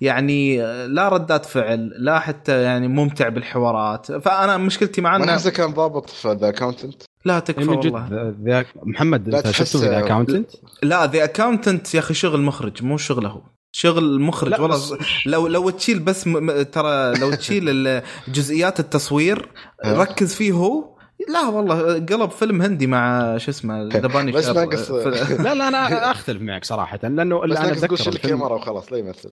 يعني 0.00 0.58
لا 0.86 1.08
ردات 1.08 1.44
فعل 1.46 1.90
لا 1.98 2.18
حتى 2.18 2.62
يعني 2.62 2.88
ممتع 2.88 3.28
بالحوارات. 3.28 4.12
فأنا 4.12 4.56
مشكلتي 4.56 5.00
مع 5.00 5.18
ما 5.18 5.24
انه 5.24 5.32
نحسه 5.32 5.50
كان 5.50 5.72
ضابط 5.74 6.10
في 6.10 6.28
ذا 6.32 6.48
اكاونتنت 6.48 7.02
لا 7.24 7.38
تكفى 7.38 7.68
والله. 7.70 8.08
ذا- 8.44 8.64
محمد 8.82 9.28
لا 9.28 9.38
انت 9.38 9.50
شفته 9.50 9.78
ذا 9.78 9.98
اكاونتنت؟ 9.98 10.50
لا 10.82 11.06
ذا 11.06 11.24
اكاونتنت 11.24 11.94
يا 11.94 12.00
أخي 12.00 12.14
شغل 12.14 12.40
مخرج 12.42 12.84
مو 12.84 12.96
شغله 12.96 13.28
هو. 13.28 13.42
شغل 13.72 14.04
المخرج 14.04 14.50
لا، 14.50 14.60
والله 14.60 14.98
لو 15.26 15.46
لو 15.46 15.70
تشيل 15.70 15.98
بس 15.98 16.26
م... 16.26 16.32
م- 16.46 16.62
ترى 16.62 17.18
لو 17.18 17.30
تشيل 17.34 18.00
جزئيات 18.28 18.80
التصوير 18.80 19.48
ركز 19.86 20.34
فيه 20.34 20.52
هو. 20.52 20.98
لا 21.28 21.48
والله 21.48 21.92
قلب 21.92 22.30
فيلم 22.30 22.62
هندي 22.62 22.86
مع 22.86 23.36
شو 23.38 23.50
اسمه 23.50 23.88
دباني 23.88 24.32
بس. 24.32 24.48
ناقص- 24.48 24.90
لا 25.44 25.54
لا 25.54 25.68
أنا 25.68 26.10
أختلف 26.10 26.42
معك 26.42 26.64
صراحة 26.64 26.98
لأنه 27.02 27.38
بس 27.38 27.44
اللي 27.44 27.58
أنا 27.58 27.72
اتذكر 27.72 28.08
الكاميرا 28.08 28.54
وخلاص 28.54 28.92
لا 28.92 28.98
يمثل. 28.98 29.30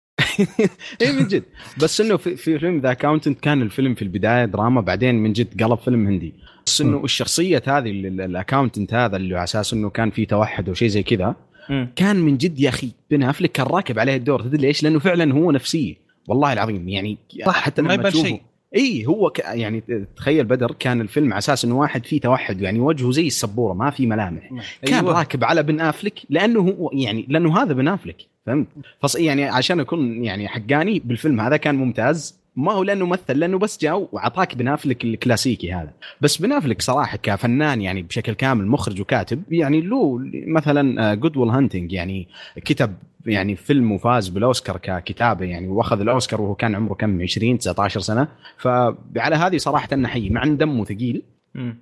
اي 1.02 1.12
من 1.12 1.26
جد. 1.28 1.42
بس 1.82 2.00
إنه 2.00 2.16
في, 2.16 2.36
في 2.36 2.58
فيلم 2.58 2.80
The 2.80 2.90
Accountant 2.90 3.40
كان 3.40 3.62
الفيلم 3.62 3.94
في 3.94 4.02
البداية 4.02 4.44
دراما 4.44 4.80
بعدين 4.80 5.14
من 5.22 5.32
جد 5.32 5.62
قلب 5.62 5.78
فيلم 5.78 6.06
هندي. 6.06 6.34
بس 6.66 6.80
إنه 6.80 7.04
الشخصية 7.04 7.62
هذه 7.66 7.90
ال 7.90 8.00
accountant 8.00 8.94
هذا 8.94 9.16
اللي 9.16 9.34
على 9.34 9.44
أساس 9.44 9.72
إنه 9.72 9.90
كان 9.90 10.10
في 10.10 10.26
توحد 10.26 10.68
وشيء 10.68 10.88
زي 10.88 11.02
كذا 11.02 11.34
مم. 11.70 11.88
كان 11.96 12.16
من 12.16 12.36
جد 12.36 12.60
يا 12.60 12.68
أخي 12.68 12.90
بن 13.10 13.22
أفلك 13.22 13.52
كان 13.52 13.66
راكب 13.66 13.98
عليه 13.98 14.16
الدور 14.16 14.42
تدري 14.42 14.66
ليش؟ 14.66 14.82
لأنه 14.82 14.98
فعلا 14.98 15.34
هو 15.34 15.50
نفسية 15.50 15.94
والله 16.28 16.52
العظيم 16.52 16.88
يعني 16.88 17.18
صح، 17.46 17.54
حتى 17.54 17.82
ما 17.82 17.86
لما 17.86 17.94
يبان 17.94 18.12
تشوفه 18.12 18.28
شيء. 18.28 18.42
إي 18.76 19.06
هو 19.06 19.30
ك... 19.30 19.38
يعني 19.38 19.82
تخيل 20.16 20.44
بدر 20.44 20.72
كان 20.78 21.00
الفيلم 21.00 21.32
على 21.32 21.38
أساس 21.38 21.64
إنه 21.64 21.78
واحد 21.78 22.06
فيه 22.06 22.20
توحد 22.20 22.60
يعني 22.60 22.80
وجهه 22.80 23.10
زي 23.10 23.26
السبورة 23.26 23.74
ما 23.74 23.90
في 23.90 24.06
ملامح 24.06 24.50
كان 24.82 25.04
أيوة. 25.04 25.18
راكب 25.18 25.44
على 25.44 25.62
بن 25.62 25.80
أفلك 25.80 26.20
لأنه 26.30 26.60
هو 26.60 26.90
يعني 26.92 27.26
لأنه 27.28 27.62
هذا 27.62 27.72
بن 27.72 27.88
أفلك 27.88 28.16
فهمت؟ 28.46 28.66
فص 29.00 29.16
يعني 29.16 29.44
عشان 29.44 29.80
أكون 29.80 30.24
يعني 30.24 30.48
حقاني 30.48 30.98
بالفيلم 31.04 31.40
هذا 31.40 31.56
كان 31.56 31.74
ممتاز 31.74 32.40
ما 32.56 32.72
هو 32.72 32.82
لأنه 32.82 33.06
مثل 33.06 33.38
لأنه 33.38 33.58
بس 33.58 33.80
جاء 33.80 34.08
واعطاك 34.12 34.54
بن 34.54 34.68
افلك 34.68 35.04
الكلاسيكي 35.04 35.72
هذا 35.72 35.92
بس 36.20 36.36
بن 36.36 36.52
افلك 36.52 36.82
صراحة 36.82 37.16
كفنان 37.16 37.82
يعني 37.82 38.02
بشكل 38.02 38.32
كامل 38.32 38.66
مخرج 38.66 39.00
وكاتب 39.00 39.42
يعني 39.50 39.80
له 39.80 40.18
مثلا 40.46 41.14
Good 41.14 41.36
Will 41.36 41.48
Hunting 41.48 41.92
يعني 41.92 42.28
كتب 42.64 42.94
يعني 43.26 43.56
فيلم 43.56 43.92
وفاز 43.92 44.28
بالأوسكار 44.28 44.76
ككتابة 44.76 45.44
يعني 45.44 45.68
وأخذ 45.68 46.00
الأوسكار 46.00 46.40
وهو 46.40 46.54
كان 46.54 46.74
عمره 46.74 46.94
كم 46.94 47.22
20 47.22 47.58
19 47.58 48.00
سنة 48.00 48.28
فعلى 48.58 49.36
هذه 49.36 49.56
صراحة 49.56 49.96
نحيي 49.96 50.30
مع 50.30 50.42
إن 50.42 50.56
دمه 50.56 50.84
ثقيل. 50.84 51.22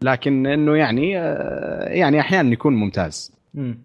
لكن 0.03 0.47
إنه 0.47 0.77
يعني 0.77 1.19
آه، 1.19 1.89
يعني 1.89 2.21
أحيانا 2.21 2.53
يكون 2.53 2.75
ممتاز 2.75 3.33
مم. 3.55 3.79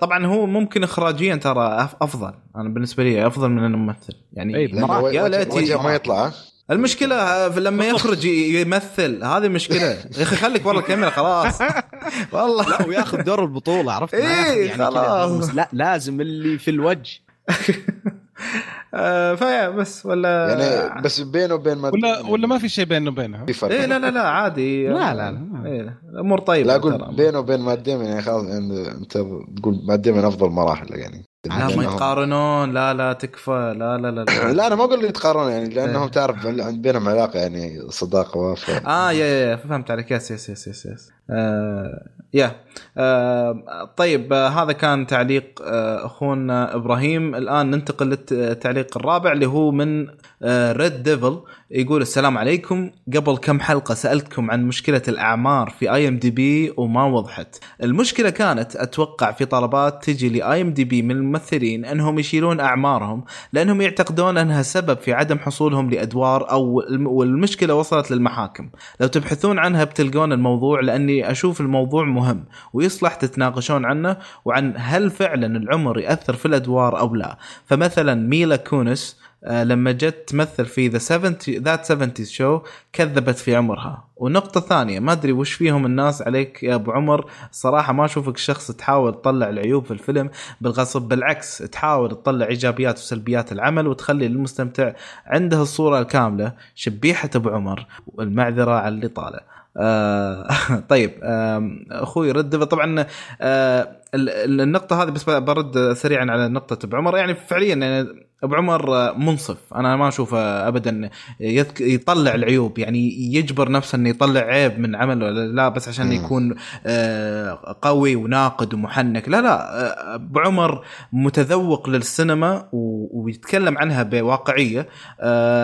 طبعا 0.00 0.26
هو 0.26 0.46
ممكن 0.46 0.82
اخراجيا 0.82 1.36
ترى 1.36 1.88
أفضل. 2.02 2.32
أنا 2.56 2.68
بالنسبة 2.68 3.04
لي 3.04 3.26
أفضل 3.26 3.48
من 3.48 3.64
انه 3.64 3.76
ممثل 3.78 4.14
يعني 4.32 4.66
وجه- 5.02 5.14
يا 5.16 5.28
ليتي- 5.28 5.74
ما 5.76 5.94
يطلع؟ 5.94 6.30
المشكلة 6.70 7.14
آه، 7.16 7.48
في 7.48 7.60
لما 7.60 7.84
يخرج 7.94 8.24
يمثل 8.24 9.24
هذه 9.24 9.48
مشكلة. 9.48 9.78
يا 10.18 10.22
أخي 10.22 10.36
خليك 10.36 10.66
ورا 10.66 10.78
الكاميرا 10.78 11.10
خلاص. 11.10 11.60
والله. 12.32 12.68
لا 12.68 12.86
وياخذ 12.86 13.22
دور 13.22 13.42
البطولة 13.42 13.92
عرفت؟ 13.92 14.14
إيه، 14.14 14.66
يعني 14.66 14.84
خلاص. 14.84 15.54
لا 15.54 15.68
لازم 15.72 16.20
اللي 16.20 16.58
في 16.58 16.70
الوجه. 16.70 17.20
آه، 18.94 19.34
فيا 19.34 19.68
بس 19.68 20.06
ولا 20.06 20.48
يعني 20.48 21.02
بس 21.02 21.20
بينه 21.20 21.54
وبين 21.54 21.78
ما 21.78 21.88
ولا 21.90 22.20
ولا 22.20 22.46
ما 22.46 22.58
في 22.58 22.68
شيء 22.68 22.84
بينه 22.84 23.10
وبينها 23.10 23.46
في 23.46 23.52
فرق 23.52 23.72
إيه 23.74 23.86
لا 23.86 23.98
لا 23.98 24.10
لا 24.10 24.28
عادي 24.28 24.88
لا، 24.88 25.14
لا، 25.14 25.32
لا. 25.32 25.66
إيه 25.66 25.98
الأمور 26.12 26.38
طيبة 26.40 26.68
لا. 26.68 26.76
أقول 26.76 27.16
بينه 27.16 27.38
وبين 27.38 27.60
مات 27.60 27.78
ديمون 27.78 28.04
يعني 28.04 28.22
خلاص 28.22 28.44
يعني 28.44 28.90
أنت 28.90 29.12
تقول 29.58 29.80
مات 29.88 30.00
ديمون 30.00 30.24
أفضل 30.24 30.48
مراحل 30.50 30.94
يعني 30.98 31.24
لا 31.46 31.76
ما 31.76 31.82
يتقارنون 31.82 32.72
لا 32.72 32.94
لا 32.94 33.12
تكفى 33.12 33.74
لا 33.78 33.98
لا 33.98 34.10
لا, 34.10 34.24
لا. 34.24 34.52
لا 34.52 34.66
أنا 34.66 34.74
ما 34.74 34.84
أقول 34.84 35.04
يتقارنون 35.04 35.50
يعني 35.52 35.68
لأنهم 35.68 36.02
إيه. 36.02 36.08
تعرف 36.10 36.46
عند 36.46 36.82
بينهم 36.82 37.08
علاقة 37.08 37.38
يعني 37.38 37.80
صداقة 37.88 38.38
وفاء 38.38 38.86
آه 38.86 39.12
yeah 39.12 39.26
yeah 39.26 39.50
yeah 39.50 39.56
فهمت 39.56 39.90
عليك 39.90 40.10
yes 40.10 40.30
yes 40.30 40.48
yes 40.48 40.66
yes, 40.66 40.86
yes. 40.86 41.10
آه 41.30 42.06
yeah 42.34 42.50
آه 42.98 43.90
طيب 43.96 44.32
آه 44.32 44.48
هذا 44.48 44.72
كان 44.72 45.06
تعليق 45.06 45.62
آه 45.62 46.06
أخونا 46.06 46.74
إبراهيم 46.74 47.34
الآن 47.34 47.70
ننتقل 47.70 48.18
للتعليق 48.30 48.83
الرابع 48.96 49.32
اللي 49.32 49.46
هو 49.46 49.70
من 49.70 50.06
آه 50.42 50.72
Red 50.72 51.02
Devil 51.02 51.40
يقول 51.74 52.02
السلام 52.02 52.38
عليكم. 52.38 52.90
قبل 53.16 53.36
كم 53.36 53.60
حلقة 53.60 53.94
سألتكم 53.94 54.50
عن 54.50 54.62
مشكلة 54.68 55.02
الأعمار 55.08 55.70
في 55.78 55.92
IMDb 55.92 56.72
وما 56.76 57.04
وضحت. 57.04 57.56
المشكلة 57.82 58.30
كانت 58.30 58.76
أتوقع 58.76 59.32
في 59.32 59.44
طلبات 59.44 60.04
تجي 60.04 60.28
ل 60.28 60.60
IMDb 60.62 61.02
من 61.02 61.10
الممثلين 61.10 61.84
أنهم 61.84 62.18
يشيلون 62.18 62.60
أعمارهم 62.60 63.24
لأنهم 63.52 63.80
يعتقدون 63.80 64.38
أنها 64.38 64.62
سبب 64.62 64.98
في 64.98 65.12
عدم 65.12 65.38
حصولهم 65.38 65.90
لأدوار 65.90 66.50
أو 66.50 66.80
الم- 66.80 67.06
والمشكلة 67.06 67.74
وصلت 67.74 68.10
للمحاكم. 68.10 68.68
لو 69.00 69.06
تبحثون 69.06 69.58
عنها 69.58 69.84
بتلقون 69.84 70.32
الموضوع 70.32 70.80
لأني 70.80 71.30
أشوف 71.30 71.60
الموضوع 71.60 72.04
مهم 72.04 72.44
ويصلح 72.72 73.14
تتناقشون 73.14 73.84
عنه 73.84 74.16
وعن 74.44 74.74
هل 74.76 75.10
فعلا 75.10 75.46
العمر 75.56 75.98
ياثر 75.98 76.32
في 76.36 76.46
الأدوار 76.46 76.98
أو 76.98 77.14
لا. 77.14 77.38
فمثلا 77.66 78.14
ميلا 78.14 78.56
كونس 78.56 79.23
لما 79.48 79.92
جت 79.92 80.14
تمثل 80.28 80.64
في 80.66 80.88
ذا 80.88 80.98
70 80.98 81.36
That 81.48 81.84
'70s 81.84 82.12
Show 82.24 82.60
كذبت 82.92 83.36
في 83.36 83.56
عمرها. 83.56 84.04
والنقطة 84.16 84.58
الثانية 84.58 85.00
ما 85.00 85.12
أدري 85.12 85.32
وش 85.32 85.52
فيهم 85.52 85.86
الناس 85.86 86.22
عليك 86.22 86.62
يا 86.62 86.74
أبو 86.74 86.92
عمر. 86.92 87.30
صراحة 87.52 87.92
ما 87.92 88.04
أشوفك 88.04 88.36
شخص 88.36 88.70
تحاول 88.70 89.12
تطلع 89.14 89.48
العيوب 89.48 89.84
في 89.84 89.90
الفيلم. 89.90 90.30
بالغصب 90.60 91.02
بالعكس 91.02 91.58
تحاول 91.58 92.10
تطلع 92.10 92.46
إيجابيات 92.46 92.98
وسلبيات 92.98 93.52
العمل 93.52 93.86
وتخلي 93.86 94.26
المستمتع 94.26 94.92
عنده 95.26 95.62
الصورة 95.62 96.00
الكاملة. 96.00 96.52
شبيحة 96.74 97.30
أبو 97.36 97.48
عمر 97.50 97.86
والمعذرة 98.06 98.70
على 98.72 98.94
اللي 98.94 99.08
طالع. 99.08 99.40
آه 99.76 100.48
طيب 100.88 101.12
آم، 101.22 101.86
أخوي 101.90 102.30
رد 102.32 102.64
طبعا 102.66 103.06
آه 103.40 103.88
ال- 104.14 104.30
ال- 104.30 104.60
النقطة 104.60 105.02
هذه 105.02 105.10
بس 105.10 105.24
برد 105.30 105.92
سريعا 105.92 106.26
على 106.30 106.48
نقطة 106.48 106.86
أبو 106.86 106.96
عمر. 106.96 107.16
يعني 107.16 107.34
فعليا 107.34 107.74
يعني 107.74 108.08
أبو 108.44 108.54
عمر 108.54 108.96
آه، 108.96 109.18
منصف 109.18 109.74
أنا 109.74 109.96
ما 109.96 110.08
أشوفه 110.08 110.68
ابدا 110.68 111.10
يذك... 111.40 111.80
يطلع 111.80 112.34
العيوب 112.34 112.78
يعني 112.78 113.34
يجبر 113.34 113.70
نفسه 113.70 113.96
إنه 113.96 114.08
يطلع 114.08 114.40
عيب 114.40 114.78
من 114.78 114.96
عمله 114.96 115.30
لا 115.30 115.68
بس 115.68 115.88
عشان 115.88 116.06
مم. 116.06 116.12
يكون 116.12 116.54
آه، 116.86 117.76
قوي 117.82 118.16
وناقد 118.16 118.74
ومحنك 118.74 119.28
لا 119.28 119.40
لا 119.40 119.80
آه، 119.80 120.14
أبو 120.14 120.40
عمر 120.40 120.84
متذوق 121.12 121.88
للسينما. 121.88 122.68
ويتكلم 123.12 123.78
عنها 123.78 124.02
بواقعية 124.02 124.88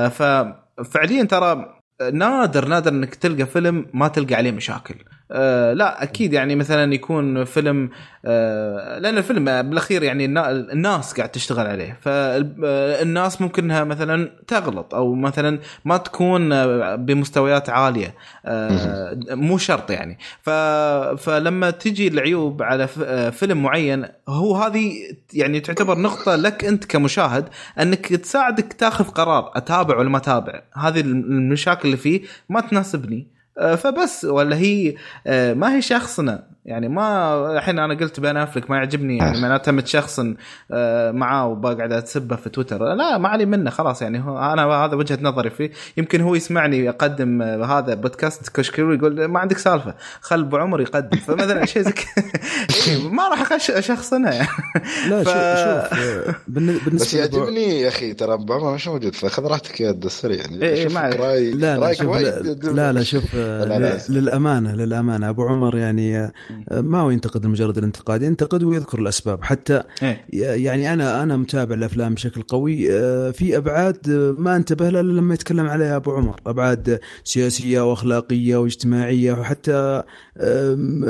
ففعليا 0.09 1.25
ترى 1.25 1.81
نادر 2.13 2.69
نادر 2.69 2.91
إنك 2.91 3.15
تلقى 3.15 3.47
فيلم 3.47 3.87
ما 3.95 4.09
تلقى 4.09 4.35
عليه 4.35 4.51
مشاكل 4.51 4.95
آه 5.33 5.73
لا 5.73 6.03
أكيد 6.03 6.33
يعني 6.33 6.57
مثلا 6.57 6.95
يكون 6.95 7.45
فيلم 7.45 7.91
آه 8.25 8.99
لأن 8.99 9.19
الفيلم 9.19 9.45
بالأخير 9.45 10.03
يعني 10.03 10.25
النا- 10.25 10.51
الناس 10.51 11.13
قاعد 11.15 11.29
تشتغل 11.29 11.67
عليه. 11.67 11.99
فالناس 12.01 13.41
ممكنها 13.41 13.85
مثلا 13.85 14.31
تغلط 14.47 14.95
أو 14.95 15.15
مثلا 15.15 15.59
ما 15.85 15.97
تكون 15.97 16.53
آه، 16.53 16.95
بمستويات 16.95 17.71
عالية. 17.71 18.15
آه 18.47 19.19
مو 19.31 19.59
شرط 19.59 19.91
يعني. 19.91 20.19
فلما 21.19 21.71
تجي 21.71 22.09
العيوب 22.09 22.63
على 22.63 22.89
آه، 23.05 23.31
فيلم 23.31 23.63
معين 23.63 24.07
هو 24.29 24.57
هذه 24.57 24.93
يعني 25.35 25.61
تعتبر 25.61 25.99
نقطة 25.99 26.37
لك 26.37 26.65
أنت 26.65 26.85
كمشاهد 26.85 27.49
أنك 27.81 28.07
تساعدك 28.07 28.73
تاخذ 28.73 29.05
قرار 29.05 29.51
أتابع 29.55 29.97
ولا 29.99 30.09
ما 30.09 30.19
أتابع. 30.19 30.63
هذه 30.77 31.01
المشاكل 31.01 31.81
اللي 31.89 31.97
فيه 31.97 32.21
ما 32.49 32.61
تناسبني. 32.61 33.27
آه، 33.27 33.40
فبس 33.57 34.25
ولا 34.25 34.57
هي 34.57 34.95
آه، 35.27 35.55
ما 35.55 35.77
هي 35.77 35.83
شخصنا. 35.83 36.51
يعني 36.65 36.89
ما 36.89 37.35
الحين 37.57 37.79
أنا 37.79 37.95
قلت 37.95 38.21
بين 38.21 38.37
افلك 38.37 38.71
ما 38.71 38.77
يعجبني 38.77 39.17
يعني 39.19 39.41
معناته 39.41 39.73
متشخصن 39.73 40.37
آه، 40.73 41.11
معاه 41.11 41.47
وبقعد 41.47 41.93
أتسبه 41.93 42.37
في 42.37 42.51
تويتر. 42.51 42.95
لا 42.95 43.19
ما 43.19 43.29
علي 43.29 43.47
منه 43.47 43.71
خلاص 43.71 44.03
يعني 44.03 44.21
هو 44.25 44.39
أنا 44.39 44.63
هذا 44.67 44.95
وجهة 44.95 45.19
نظري 45.23 45.51
فيه. 45.51 45.71
يمكن 45.97 46.21
هو 46.21 46.35
يسمعني 46.35 46.89
اقدم 46.89 47.43
آه، 47.43 47.65
هذا 47.79 47.95
بودكاست 47.95 48.49
كشكري 48.49 48.83
ويقول 48.87 49.25
ما 49.25 49.41
عندك 49.41 49.59
سالفة. 49.59 49.95
خل 50.21 50.41
أبو 50.41 50.57
عمر 50.57 50.81
يقدم. 50.81 51.19
فمثلا 51.19 51.67
شيء 51.67 51.83
زي 51.83 51.93
كذا. 51.93 52.05
إيه، 52.89 53.09
ما 53.11 53.29
راح 53.29 53.53
اشخصنها 53.53 54.33
يعني 54.33 54.49
لا 55.09 55.23
ف- 55.25 55.27
شوف 55.29 55.35
شوف 55.35 55.99
آه، 56.29 56.35
بالن- 56.49 56.79
بس 56.79 56.85
بالنسبة 56.85 57.21
لأبو- 57.21 57.35
يعجبني 57.39 57.81
يا 57.81 57.89
أخي 57.89 58.13
ترى 58.15 58.35
أبو 58.35 58.53
عمر 58.53 58.75
مش 58.75 58.89
موجود 58.89 59.15
فخذ 59.15 59.47
راحتك 59.47 59.81
يا 59.81 59.91
الدستري 59.91 60.37
يعني 60.37 60.63
إيه، 60.63 60.83
شوف 60.85 60.95
ما 60.95 61.01
عليك. 61.01 61.21
راي 61.21 61.51
لا 61.51 61.77
لا 61.77 61.83
رايك 61.87 61.99
شوف 61.99 62.07
وايد 62.09 62.65
لا, 62.65 62.93
لا 62.93 63.03
شوف 63.03 63.25
آه، 63.35 63.65
لا، 63.65 63.79
لا. 63.79 63.97
ل- 64.09 64.13
للأمانة 64.15 64.75
للأمانة 64.75 65.29
أبو 65.29 65.43
عمر 65.47 65.77
يعني 65.77 66.19
آه، 66.19 66.33
ما 66.71 67.01
هو 67.01 67.11
ينتقد 67.11 67.47
لمجرد 67.47 67.79
الانتقاد 67.79 68.23
ينتقد 68.23 68.63
ويذكر 68.63 68.99
الأسباب. 68.99 69.45
حتى 69.45 69.83
إيه. 70.03 70.25
يعني 70.65 70.93
أنا 70.93 71.23
أنا 71.23 71.37
متابع 71.37 71.75
الأفلام 71.75 72.15
بشكل 72.15 72.43
قوي. 72.43 72.93
آه، 72.93 73.31
في 73.31 73.57
أبعاد 73.57 74.11
آه، 74.11 74.35
ما 74.39 74.57
انتبه 74.57 74.91
لها 74.91 75.03
لما 75.03 75.35
يتكلم 75.35 75.67
عليها 75.67 75.97
أبو 75.97 76.13
عمر. 76.13 76.41
أبعاد 76.47 77.01
سياسية 77.25 77.91
وأخلاقية 77.91 78.57
واجتماعية 78.57 79.33
وحتى 79.33 80.03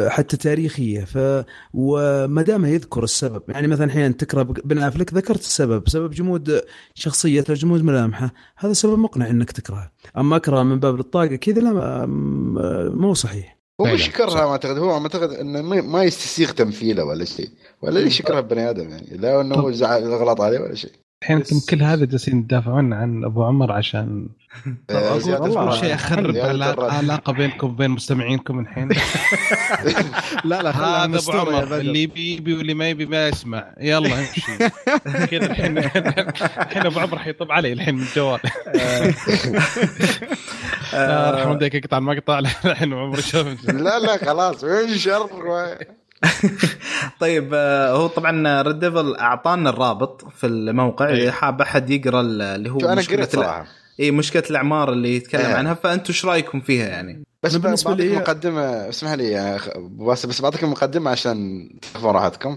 حتى 0.08 0.36
تاريخية. 0.36 1.04
ف 1.04 1.44
وما 1.74 2.42
دام 2.42 2.64
يذكر 2.64 3.04
السبب. 3.04 3.42
يعني 3.48 3.66
مثلا 3.66 3.84
الحين 3.84 4.16
تكره 4.16 4.42
بن 4.42 4.78
أفلك 4.78 5.14
ذكرت 5.14 5.40
السبب. 5.40 5.88
سبب 5.88 6.10
جمود 6.10 6.60
شخصيته 6.94 7.54
جمود 7.54 7.84
ملامحة. 7.84 8.32
هذا 8.56 8.72
سبب 8.72 8.98
مقنع 8.98 9.30
إنك 9.30 9.50
تكرهه. 9.50 9.92
أما 10.18 10.36
أكره 10.36 10.62
من 10.62 10.80
باب 10.80 11.00
الطاقة 11.00 11.36
كذا 11.36 11.60
لا 11.60 12.06
ما 12.06 13.06
هو 13.06 13.14
صحيح. 13.14 13.59
هو 13.80 13.84
مش 13.84 14.08
يكرهها 14.08 14.30
صح. 14.30 14.42
ما 14.42 14.50
أعتقد. 14.50 14.78
هو 14.78 14.98
أعتقد 15.02 15.32
إنه 15.32 15.62
ما 15.62 15.80
ما 15.80 16.04
يستسيغ 16.04 16.50
تمثيله 16.50 17.04
ولا 17.04 17.24
شيء 17.24 17.50
ولا 17.82 17.98
ليش 18.00 18.20
يكره 18.20 18.38
البني 18.38 18.70
آدم 18.70 18.90
يعني 18.90 19.16
لا 19.16 19.40
إنه 19.40 19.54
هو 19.54 19.70
زعل 19.70 20.14
غلط 20.14 20.40
عليه 20.40 20.58
ولا 20.58 20.74
شيء. 20.74 20.92
الحين 21.22 21.36
أنتم 21.36 21.60
كل 21.70 21.82
هذا 21.82 22.04
جالسين 22.04 22.46
تدافعون 22.46 22.92
عن 22.92 23.24
أبو 23.24 23.44
عمر 23.44 23.72
عشان 23.72 24.28
آه، 24.90 25.18
أقول. 25.18 25.76
شيء 25.76 25.94
أخرب. 25.94 26.30
العلاقه 26.30 27.32
بينكم 27.32 27.68
وبين 27.68 27.90
مستمعينكم 27.90 28.58
الحين. 28.58 28.88
لا 30.44 30.62
لا 30.62 30.70
هذا 30.70 31.18
أبو 31.18 31.32
عمر. 31.32 31.76
اللي 31.76 32.02
يبي 32.02 32.34
يبي 32.36 32.54
واللي 32.54 32.74
ما 32.74 32.88
يبي 32.88 33.06
ما 33.06 33.28
يسمع. 33.28 33.74
يلا 33.80 34.18
امشي. 34.18 34.40
كذا 35.26 35.46
الحين 35.46 35.78
الحين 35.78 36.86
أبو 36.86 37.00
عمر 37.00 37.18
حيطب 37.18 37.52
علي 37.52 37.72
الحين 37.72 37.94
من 37.94 38.02
الجوال. 38.02 38.40
لا 40.92 41.30
رحم 41.30 41.50
والديك 41.50 41.76
أقطع 41.76 41.98
المقطع. 41.98 42.38
الحين 42.64 42.92
أبو 42.92 43.00
عمر 43.02 43.20
شوف 43.20 43.64
لا 43.64 43.98
لا 43.98 44.16
خلاص. 44.16 44.64
وين 44.64 44.98
شر؟ 44.98 45.30
طيب 47.20 47.50
آه، 47.54 47.92
هو 47.92 48.06
طبعا 48.06 48.62
Red 48.62 48.78
Devil 48.78 49.16
أعطانا 49.16 49.70
الرابط 49.70 50.24
في 50.36 50.46
الموقع 50.46 51.08
إيه. 51.08 51.22
اذا 51.22 51.32
حاب 51.32 51.60
أحد 51.60 51.90
يقرأ 51.90 52.20
اللي 52.20 52.70
هو 52.70 52.80
أنا 52.80 53.02
قريت 53.02 53.32
صراحة 53.32 53.79
اي 54.00 54.10
مشكلة 54.10 54.42
الأعمار 54.50 54.92
اللي 54.92 55.16
يتكلم 55.16 55.40
إيه. 55.46 55.54
عنها 55.54 55.74
فانتم 55.74 56.04
إيش 56.08 56.24
رأيكم 56.26 56.60
فيها 56.60 56.88
يعني؟ 56.88 57.22
بس 57.42 57.56
بعطيك 57.56 57.88
لي- 58.00 58.16
مقدمة 58.16 58.88
اسمح 58.88 59.12
لي 59.12 59.30
يا 59.32 59.58
بس 59.98 60.26
بس 60.26 60.40
بعطيك 60.42 60.64
مقدمة 60.64 61.10
عشان 61.10 61.68
تاخذون 61.92 62.14
راحتكم. 62.14 62.56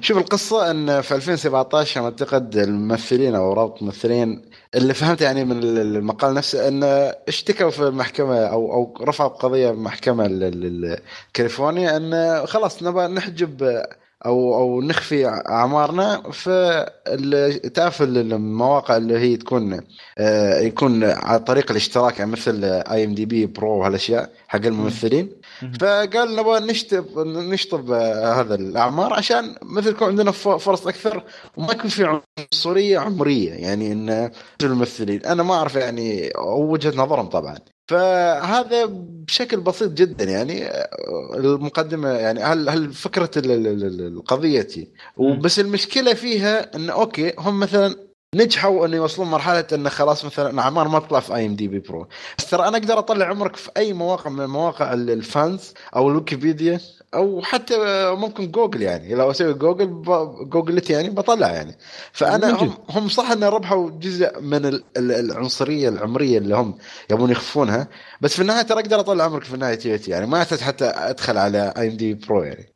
شوف 0.00 0.18
القصة 0.18 0.70
إن 0.70 1.00
في 1.00 1.14
2017 1.14 2.00
أنا 2.00 2.08
أعتقد 2.08 2.56
الممثلين 2.56 3.34
أو 3.34 3.52
رابط 3.52 3.78
الممثلين 3.82 4.42
اللي 4.74 4.94
فهمت 4.94 5.20
يعني 5.20 5.44
من 5.44 5.62
المقال 5.62 6.34
نفسه 6.34 6.68
انه 6.68 6.86
اشتكوا 7.28 7.70
في 7.70 7.82
المحكمة 7.82 8.38
أو 8.38 8.72
أو 8.72 9.04
رفعوا 9.04 9.28
قضية 9.28 9.70
بمحكمه 9.70 10.26
ال- 10.26 10.42
ال- 10.44 10.64
ال- 10.84 10.98
كاليفورنيا 11.34 11.96
انه 11.96 12.44
خلاص 12.46 12.82
نبغى 12.82 13.06
نحجب 13.08 13.82
أو 14.26 14.54
أو 14.54 14.80
نخفي 14.82 15.26
أعمارنا 15.28 16.30
في 16.30 16.86
ال- 17.08 17.72
تعرف 17.72 18.02
ال- 18.02 18.32
المواقع 18.32 18.96
اللي 18.96 19.18
هي 19.18 19.36
تكون 19.36 19.80
آه، 20.18 20.58
يكون 20.60 21.04
على 21.04 21.38
طريق 21.38 21.70
الاشتراك 21.70 22.18
يعني 22.18 22.30
مثل 22.30 22.64
IMDb 22.64 23.46
Pro 23.46 23.78
وهالأشياء 23.78 24.30
حق 24.48 24.60
الممثلين 24.66 25.24
مم. 25.24 25.39
فقال 25.80 26.36
نبغى 26.36 26.60
نشطب 26.60 27.18
نشطب 27.26 27.90
آه، 27.92 28.40
هذا 28.40 28.54
الأعمار 28.54 29.12
عشان 29.14 29.54
مثل 29.62 29.88
يكون 29.90 30.08
عندنا 30.08 30.30
فرص 30.30 30.86
أكثر 30.86 31.24
وما 31.56 31.72
يكون 31.72 31.90
في 31.90 32.20
عنصرية 32.52 32.98
عمرية. 32.98 33.52
يعني 33.52 33.92
إن 33.92 34.30
الممثلين 34.62 35.24
أنا 35.26 35.42
ما 35.42 35.54
أعرف 35.54 35.74
يعني 35.76 36.32
وجهة 36.46 36.92
نظرهم 36.96 37.26
طبعا. 37.26 37.58
فهذا 37.88 38.84
بشكل 38.90 39.60
بسيط 39.60 39.92
جدا 39.92 40.24
يعني 40.24 40.66
آه، 40.66 40.88
المقدمة 41.34 42.08
يعني 42.08 42.40
هل 42.40 42.68
هل 42.68 42.92
فكرة 42.92 43.30
ال- 43.36 43.50
ال- 43.50 43.66
ال- 43.84 44.06
القضية. 44.06 44.68
وبس 45.16 45.58
المشكلة 45.60 46.14
فيها 46.14 46.76
انه 46.76 46.92
أوكي 46.92 47.32
هم 47.38 47.60
مثلا 47.60 48.09
نجحوا 48.34 48.86
إنه 48.86 48.96
يوصلون 48.96 49.28
مرحلة 49.30 49.66
انه 49.72 49.88
خلاص 49.88 50.24
مثلا 50.24 50.60
اعمار 50.62 50.88
ما 50.88 50.98
تطلع 50.98 51.20
في 51.20 51.34
IMDb 51.34 51.78
Pro 51.78 52.08
بس 52.38 52.50
ترى 52.50 52.68
أنا 52.68 52.76
أقدر 52.76 52.98
أطلع 52.98 53.26
عمرك 53.26 53.56
في 53.56 53.70
أي 53.76 53.92
مواقع 53.92 54.30
من 54.30 54.46
مواقع 54.46 54.92
ال- 54.92 55.10
ال 55.10 55.23
fans 55.23 55.74
أو 55.96 56.08
الويكيبيديا 56.10 56.80
أو 57.14 57.42
حتى 57.42 57.74
ممكن 58.14 58.50
جوجل 58.50 58.82
يعني. 58.82 59.14
لو 59.14 59.30
أسوي 59.30 59.52
جوجل 59.54 60.02
Google 60.48 60.80
it 60.80 60.90
يعني 60.90 61.10
بطلع 61.10 61.48
يعني. 61.48 61.76
فأنا. 62.12 62.50
هم 62.62 62.74
هم 62.90 63.08
صح 63.08 63.30
إنه 63.30 63.48
ربحوا 63.48 63.90
جزء 63.90 64.40
من 64.40 64.66
ال- 64.66 64.84
ال- 64.96 65.12
العنصرية 65.12 65.88
العمرية 65.88 66.38
اللي 66.38 66.54
هم 66.56 66.74
يبون 67.10 67.30
يخفونها. 67.30 67.88
بس 68.20 68.34
في 68.34 68.42
النهاية 68.42 68.62
ترى 68.62 68.80
أقدر 68.80 69.00
أطلع 69.00 69.24
عمرك 69.24 69.44
في 69.44 69.54
النهاية 69.54 70.00
يعني. 70.08 70.26
ما 70.26 70.38
يحتاج 70.38 70.60
حتى 70.60 70.84
أدخل 70.84 71.38
على 71.38 71.72
IMDb 71.76 72.14
Pro 72.14 72.42
يعني. 72.42 72.72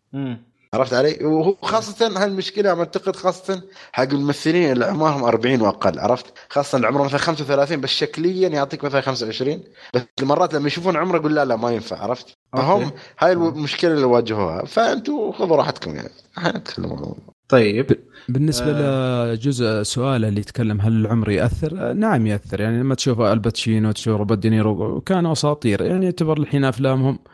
عرفت 0.75 0.95
علي؟ 0.95 1.19
وهو 1.23 1.57
خاصة 1.63 2.25
هالمشكلة 2.25 2.79
أعتقد 2.79 3.17
خاصة 3.17 3.63
حق 3.93 4.03
الممثلين 4.13 4.73
اللي 4.73 4.85
عمرهم 4.85 5.25
40 5.25 5.61
وأقل 5.61 5.99
عرفت؟ 5.99 6.27
خاصة 6.49 6.77
اللي 6.77 6.87
عمرهم 6.87 7.07
مثلا 7.07 7.19
35 7.19 7.81
بس 7.81 7.91
شكليا 7.91 8.49
يعطيك 8.49 8.85
مثلا 8.85 9.01
25 9.01 9.63
بس 9.95 10.03
مرات 10.23 10.55
لما 10.55 10.67
يشوفون 10.67 10.97
عمره 10.97 11.17
يقول 11.17 11.35
لا 11.35 11.45
لا 11.45 11.57
ما 11.57 11.71
ينفع 11.71 11.99
عرفت؟ 11.99 12.37
فهم. 12.53 12.91
هاي 13.19 13.33
المشكلة 13.33 13.95
اللي 13.95 14.05
واجهوها 14.05 14.65
فأنتوا 14.65 15.33
خذوا 15.33 15.57
راحتكم 15.57 15.95
يعني 15.95 16.11
عن 16.37 16.63
الموضوع. 16.79 17.17
طيب 17.49 17.87
بالنسبة 18.29 18.73
لجزء 18.73 19.83
سؤاله 19.83 20.29
اللي 20.29 20.41
يتكلم 20.41 20.81
هل 20.81 20.93
العمر 20.93 21.31
يأثر؟ 21.31 21.91
آه، 21.91 21.93
نعم 21.93 22.27
يأثر 22.27 22.61
يعني 22.61 22.81
لما 22.81 22.95
تشوف 22.95 23.21
آل 23.21 23.37
باتشينو 23.37 23.93
تشوف 23.93 24.17
روبرت 24.17 24.39
دينيرو 24.39 25.01
كانوا 25.01 25.33
أساطير 25.33 25.83
يعني 25.83 26.05
يعتبر 26.05 26.39
الحين 26.39 26.65
أفلامهم 26.65 27.19
آه، 27.27 27.34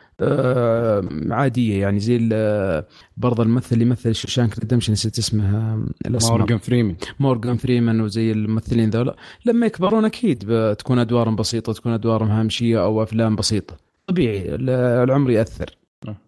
عادية 1.31 1.81
يعني 1.81 1.99
زي 1.99 2.15
ال- 2.21 2.83
برضه 3.17 3.43
الممثل 3.43 3.67
اللي 3.75 3.85
يمثل 3.85 4.15
Shawshank 4.15 4.59
Redemption 4.59 4.93
نسيت 4.93 5.17
اسمه 5.17 5.43
آه، 5.57 5.85
الاسمر 6.07 6.37
مورجان 6.37 6.57
فريمان. 6.57 6.95
مورغان 7.19 7.57
فريمان 7.57 8.01
وزي 8.01 8.31
الممثلين 8.31 8.89
ذولا. 8.89 9.15
لما 9.45 9.65
يكبرون 9.65 10.05
أكيد 10.05 10.43
بتكون 10.47 10.99
أدوارهم 10.99 11.35
بسيطة 11.35 11.73
تكون 11.73 11.91
أدوارهم 11.93 12.27
هامشية 12.31 12.83
أو 12.83 13.03
أفلام 13.03 13.35
بسيطة. 13.35 13.77
طبيعي 14.07 14.55
ال- 14.55 14.69
العمر 15.03 15.31
يأثر. 15.31 15.77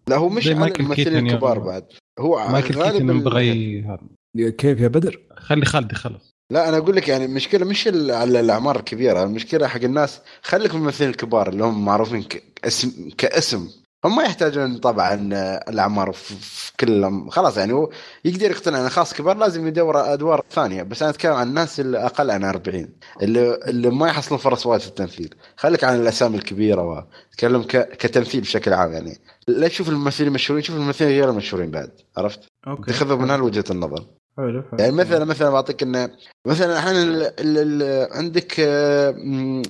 لا 0.07 0.15
هو 0.17 0.29
مش 0.29 0.47
مايكل 0.47 0.83
الممثلين 0.83 1.27
الكبار. 1.27 1.59
بعد. 1.59 1.83
هو 2.19 2.47
مايكل 2.51 2.75
غالب 2.77 2.91
كيتن 2.93 3.09
ال- 3.09 3.23
بغى 3.23 3.81
هذا. 3.81 3.99
كيف 4.49 4.79
يا 4.79 4.87
بدر؟ 4.87 5.19
خلي 5.37 5.65
خالد 5.65 5.91
يخلص 5.91 6.33
لا 6.51 6.69
أنا 6.69 6.77
أقول 6.77 6.95
لك 6.95 7.07
يعني 7.07 7.25
المشكلة 7.25 7.65
مش 7.65 7.87
ال- 7.87 8.11
على 8.11 8.39
الأعمار 8.39 8.75
الكبيرة 8.79 9.23
المشكلة 9.23 9.67
حق 9.67 9.83
الناس. 9.83 10.21
خليك 10.41 10.73
من 10.75 10.81
الممثلين 10.81 11.09
الكبار 11.09 11.49
اللي 11.49 11.63
هم 11.63 11.85
معروفين 11.85 12.23
كاسم 12.61 13.09
كاسم. 13.17 13.67
هم 14.05 14.15
ما 14.15 14.23
يحتاجون 14.23 14.77
طبعا 14.77 15.29
آه، 15.33 15.65
الأعمار 15.69 16.11
في 16.11 16.71
كل 16.79 17.29
خلاص 17.29 17.57
يعني 17.57 17.73
هو 17.73 17.89
يقدر 18.25 18.51
يقتنع 18.51 18.81
ان 18.81 18.89
خاص 18.89 19.13
كبار 19.13 19.37
لازم 19.37 19.67
يدور 19.67 20.13
أدوار 20.13 20.43
ثانية. 20.51 20.83
بس 20.83 21.01
أنا 21.01 21.11
أتكلم 21.11 21.33
عن 21.33 21.47
الناس 21.47 21.79
اللي 21.79 22.05
أقل 22.05 22.31
عن 22.31 22.43
40 22.43 22.89
اللي 23.21 23.59
اللي 23.67 23.89
ما 23.89 24.07
يحصلون 24.07 24.39
فرص 24.39 24.65
وايد 24.65 24.81
في 24.81 24.87
التمثيل 24.87 25.35
خليك 25.57 25.83
عن 25.83 25.95
الأسامي 25.95 26.37
الكبيرة 26.37 27.05
وتكلم. 27.31 27.63
كتمثيل 27.63 28.41
بشكل 28.41 28.73
عام 28.73 28.93
يعني. 28.93 29.17
لا 29.47 29.67
تشوف 29.67 29.89
الممثلين 29.89 30.27
المشهورين 30.27 30.63
شوف 30.63 30.75
الممثلين 30.75 31.09
غير 31.11 31.29
المشهورين 31.29 31.71
بعد 31.71 31.91
عرفت؟ 32.17 32.39
أوكي. 32.67 32.91
تاخذه 32.91 33.15
من 33.15 33.29
هالوجهه 33.29 33.65
النظر. 33.71 34.05
حلو 34.37 34.63
حلو. 34.71 34.79
يعني 34.79 34.91
مثلا 34.91 35.25
مثلا 35.25 35.49
بعطيك 35.49 35.83
إنه 35.83 36.09
مثلا 36.47 36.79
أحيانا 36.79 37.33
عندك 38.11 38.55
آه، 38.59 39.15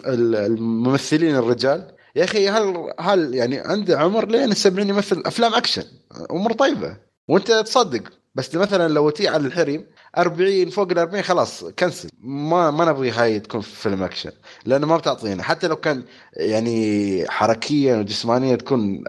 الممثلين 0.07 1.35
الرجال. 1.35 1.92
يا 2.15 2.23
أخي 2.23 2.49
هل 2.49 2.93
هل 2.99 3.35
يعني 3.35 3.59
عنده 3.59 3.99
عمر 3.99 4.27
لين 4.27 4.51
السبعين 4.51 4.89
يمثل 4.89 5.23
أفلام 5.25 5.53
أكشن؟ 5.53 5.83
أمور 6.31 6.53
طيبة. 6.53 6.97
وأنت 7.27 7.51
تصدق 7.51 8.03
بس 8.35 8.55
مثلا 8.55 8.93
لو 8.93 9.09
تي 9.09 9.27
على 9.27 9.47
الحريم 9.47 9.85
40 10.17 10.69
فوق 10.69 10.91
ال 10.91 10.99
40 10.99 11.23
خلاص 11.23 11.63
cancel 11.63 12.09
ما 12.19 12.71
ما 12.71 12.85
نبغي 12.85 13.11
هاي 13.11 13.39
تكون 13.39 13.61
في 13.61 13.75
فيلم 13.75 14.03
أكشن 14.03 14.31
لأنه 14.65 14.87
ما 14.87 14.97
بتعطينا. 14.97 15.43
حتى 15.43 15.67
لو 15.67 15.75
كان 15.75 16.03
يعني 16.33 17.25
حركيا 17.29 17.97
وجسمانيا 17.97 18.55
تكون 18.55 19.03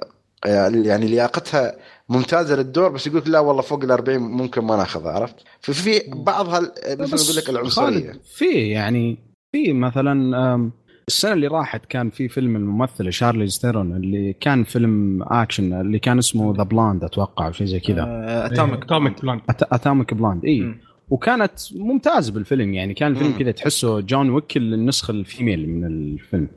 يعني 0.44 1.06
لياقتها 1.06 1.76
ممتازة 2.08 2.56
للدور 2.56 2.88
بس 2.88 3.06
يقول 3.06 3.22
لا 3.26 3.38
والله 3.38 3.62
فوق 3.62 3.82
ال 3.84 3.90
40 3.90 4.18
ممكن 4.18 4.60
ما 4.60 4.76
ناخذها 4.76 5.12
عرفت؟ 5.12 5.36
ففي 5.60 6.02
بعض 6.06 6.48
هال 6.48 6.72
مثل 6.98 7.24
أقول 7.24 7.36
لك 7.36 7.50
العنصريه 7.50 8.20
في 8.34 8.68
يعني 8.68 9.18
في 9.52 9.72
مثلا 9.72 10.70
السنة 11.08 11.32
اللي 11.32 11.46
راحت 11.46 11.86
كان 11.86 12.10
في 12.10 12.28
فيلم 12.28 12.56
الممثلة 12.56 13.10
شارليز 13.10 13.58
ثيرون 13.58 13.96
اللي 13.96 14.32
كان 14.32 14.64
فيلم 14.64 15.22
اكشن 15.22 15.72
اللي 15.80 15.98
كان 15.98 16.18
اسمه 16.18 16.56
The 16.56 16.62
Blonde 16.62 17.04
أتوقع 17.04 17.46
أو 17.46 17.52
شيء 17.52 17.66
زي 17.66 17.80
كذا. 17.80 18.04
Atomic. 18.46 18.82
Atomic 18.82 19.22
Blonde 19.22 19.40
Atomic 19.48 20.14
Blonde 20.14 20.44
اي 20.44 20.74
وكانت 21.10 21.52
ممتاز 21.74 22.28
بالفيلم 22.28 22.74
يعني 22.74 22.94
كان 22.94 23.10
الفيلم. 23.12 23.32
كذا 23.38 23.50
تحسه 23.50 24.00
John 24.00 24.30
Wick 24.30 24.56
النسخة 24.56 25.10
ال 25.10 25.19
female 25.19 25.68
من 25.68 25.84
الفيلم. 25.86 26.48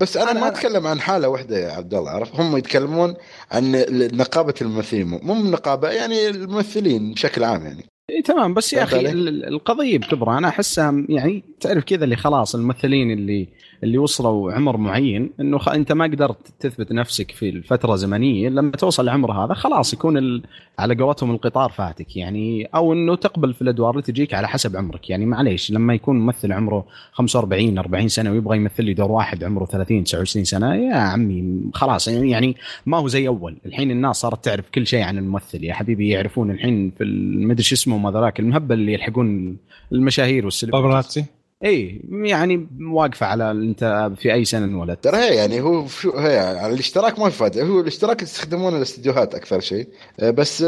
بس 0.00 0.16
أنا 0.16 0.30
أنا- 0.32 0.40
ما 0.42 0.48
أتكلم 0.48 0.86
عن 0.86 1.00
حالة 1.00 1.28
واحدة 1.28 1.58
يا 1.58 1.72
عبد 1.72 1.94
الله 1.94 2.10
عرفت؟ 2.10 2.40
هم 2.40 2.56
يتكلمون 2.56 3.14
عن 3.52 3.72
نقابة 4.12 4.54
الممثلين 4.62 5.06
مو 5.22 5.34
من 5.34 5.50
نقابة 5.50 5.88
يعني 5.88 6.28
الممثلين 6.28 7.12
بشكل 7.12 7.44
عام 7.44 7.62
يعني. 7.62 7.84
اي 8.10 8.22
تمام. 8.22 8.54
بس 8.54 8.72
يا 8.72 8.82
أخي 8.82 9.10
القضية 9.48 9.98
بكبرها 9.98 10.38
أنا 10.38 10.48
أحسها 10.48 11.04
يعني 11.08 11.44
تعرف 11.60 11.84
كذا 11.84 12.04
اللي 12.04 12.16
خلاص 12.16 12.54
الممثلين 12.54 13.10
اللي 13.10 13.48
اللي 13.82 13.98
وصلوا 13.98 14.52
عمر 14.52 14.76
معين 14.76 15.30
إنه 15.40 15.58
خ... 15.58 15.68
أنت 15.68 15.92
ما 15.92 16.04
قدرت 16.04 16.38
تثبت 16.60 16.92
نفسك 16.92 17.30
في 17.30 17.48
الفترة 17.48 17.96
زمنية 17.96 18.48
لما 18.48 18.70
توصل 18.70 19.02
العمر 19.02 19.32
هذا 19.32 19.54
خلاص 19.54 19.92
يكون 19.92 20.16
ال... 20.18 20.42
على 20.78 20.94
قولتهم 20.94 21.30
القطار 21.30 21.70
فاتك 21.70 22.16
يعني 22.16 22.64
أو 22.64 22.92
إنه 22.92 23.16
تقبل 23.16 23.54
في 23.54 23.62
الأدوار 23.62 23.90
اللي 23.90 24.02
تجيك 24.02 24.34
على 24.34 24.48
حسب 24.48 24.76
عمرك. 24.76 25.10
يعني 25.10 25.26
معليش 25.26 25.70
لما 25.70 25.94
يكون 25.94 26.18
ممثل 26.20 26.52
عمره 26.52 26.84
45 27.12 27.78
40 27.78 28.08
سنة 28.08 28.30
ويبغى 28.32 28.56
يمثل 28.56 28.84
لي 28.84 28.94
دور 28.94 29.10
واحد 29.10 29.44
عمره 29.44 29.64
30 29.64 30.04
29 30.04 30.44
سنة 30.44 30.74
يا 30.74 30.94
عمي 30.94 31.60
خلاص 31.74 32.08
يعني 32.08 32.56
ما 32.86 32.98
هو 32.98 33.08
زي 33.08 33.28
أول. 33.28 33.56
الحين 33.66 33.90
الناس 33.90 34.16
صارت 34.16 34.44
تعرف 34.44 34.70
كل 34.70 34.86
شيء 34.86 35.02
عن 35.02 35.18
الممثل. 35.18 35.64
يا 35.64 35.74
حبيبي 35.74 36.08
يعرفون 36.08 36.50
الحين 36.50 36.90
في 36.98 37.04
المدري 37.04 37.62
شو 37.62 37.74
اسمه 37.74 38.10
ذاك 38.10 38.40
المهبل 38.40 38.74
اللي 38.74 38.92
يلحقون 38.92 39.56
المشاهير 39.92 40.44
وال 40.44 40.50
celebrities 40.50 40.84
paparazzi. 40.84 41.24
اي 41.64 42.00
يعني 42.10 42.68
واقفة 42.92 43.26
على 43.26 43.50
أنت 43.50 44.10
في 44.16 44.32
أي 44.32 44.44
سنة 44.44 44.64
انولدت. 44.64 45.04
ترى 45.04 45.16
هي 45.16 45.36
يعني 45.36 45.60
هو 45.60 45.86
شو 45.86 46.18
هي 46.18 46.32
يعني 46.32 46.74
الاشتراك 46.74 47.18
ما 47.18 47.30
في 47.30 47.36
فائده 47.36 47.62
هو 47.62 47.80
الاشتراك 47.80 48.22
يستخدمونه 48.22 48.76
الاستديوهات 48.76 49.34
أكثر 49.34 49.60
شيء. 49.60 49.88
آه، 50.20 50.30
بس 50.30 50.62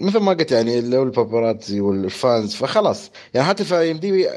مثل 0.00 0.20
ما 0.20 0.32
قلت 0.32 0.52
يعني 0.52 0.96
هو 0.96 1.02
الباباراتزي 1.02 1.80
والفانز 1.80 2.54
فخلاص. 2.54 3.10
يعني 3.34 3.46
حتى 3.46 3.64
في 3.64 3.90
إم 3.90 3.96
دي 3.96 4.28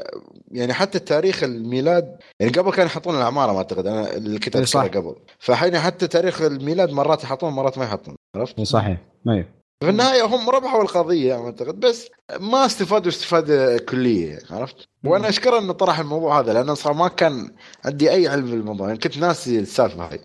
يعني 0.52 0.72
حتى 0.72 0.98
تاريخ 0.98 1.42
الميلاد 1.42 2.16
يعني 2.40 2.52
قبل 2.52 2.70
كانوا 2.70 2.86
يحطون 2.86 3.16
الأعمار 3.16 3.52
ما 3.52 3.58
أعتقد. 3.58 3.86
أنا 3.86 4.16
اللي 4.16 4.38
كنت 4.38 4.56
إي 4.56 4.66
صح. 4.66 4.80
اذكره 4.80 5.00
قبل. 5.00 5.14
فحين 5.38 5.78
حتى 5.78 6.06
تاريخ 6.06 6.42
الميلاد 6.42 6.90
مرات 6.90 7.24
يحطون 7.24 7.52
مرات 7.52 7.78
ما 7.78 7.84
يحطون. 7.84 8.14
عرفت؟ 8.36 8.58
إي 8.58 8.64
صحيح. 8.64 8.98
أيوه 9.28 9.57
في 9.80 9.90
النهاية 9.90 10.24
هم 10.24 10.50
ربحوا 10.50 10.82
القضية 10.82 11.36
ما 11.36 11.46
أعتقد. 11.46 11.80
بس 11.80 12.10
ما 12.40 12.66
استفادوا 12.66 13.08
استفاده 13.08 13.78
كلية 13.78 14.38
عرفت؟ 14.50 14.88
وأنا 15.04 15.28
اشكر 15.28 15.58
إنه 15.58 15.72
طرح 15.72 15.98
الموضوع 15.98 16.40
هذا 16.40 16.52
لأنه 16.52 16.74
صار 16.74 16.92
ما 16.92 17.08
كان 17.08 17.54
عندي 17.84 18.10
أي 18.10 18.28
علم 18.28 18.50
بالموضوع. 18.50 18.86
يعني 18.86 18.98
كنت 18.98 19.18
ناسي 19.18 19.58
السالفة 19.58 20.04
هاي. 20.04 20.20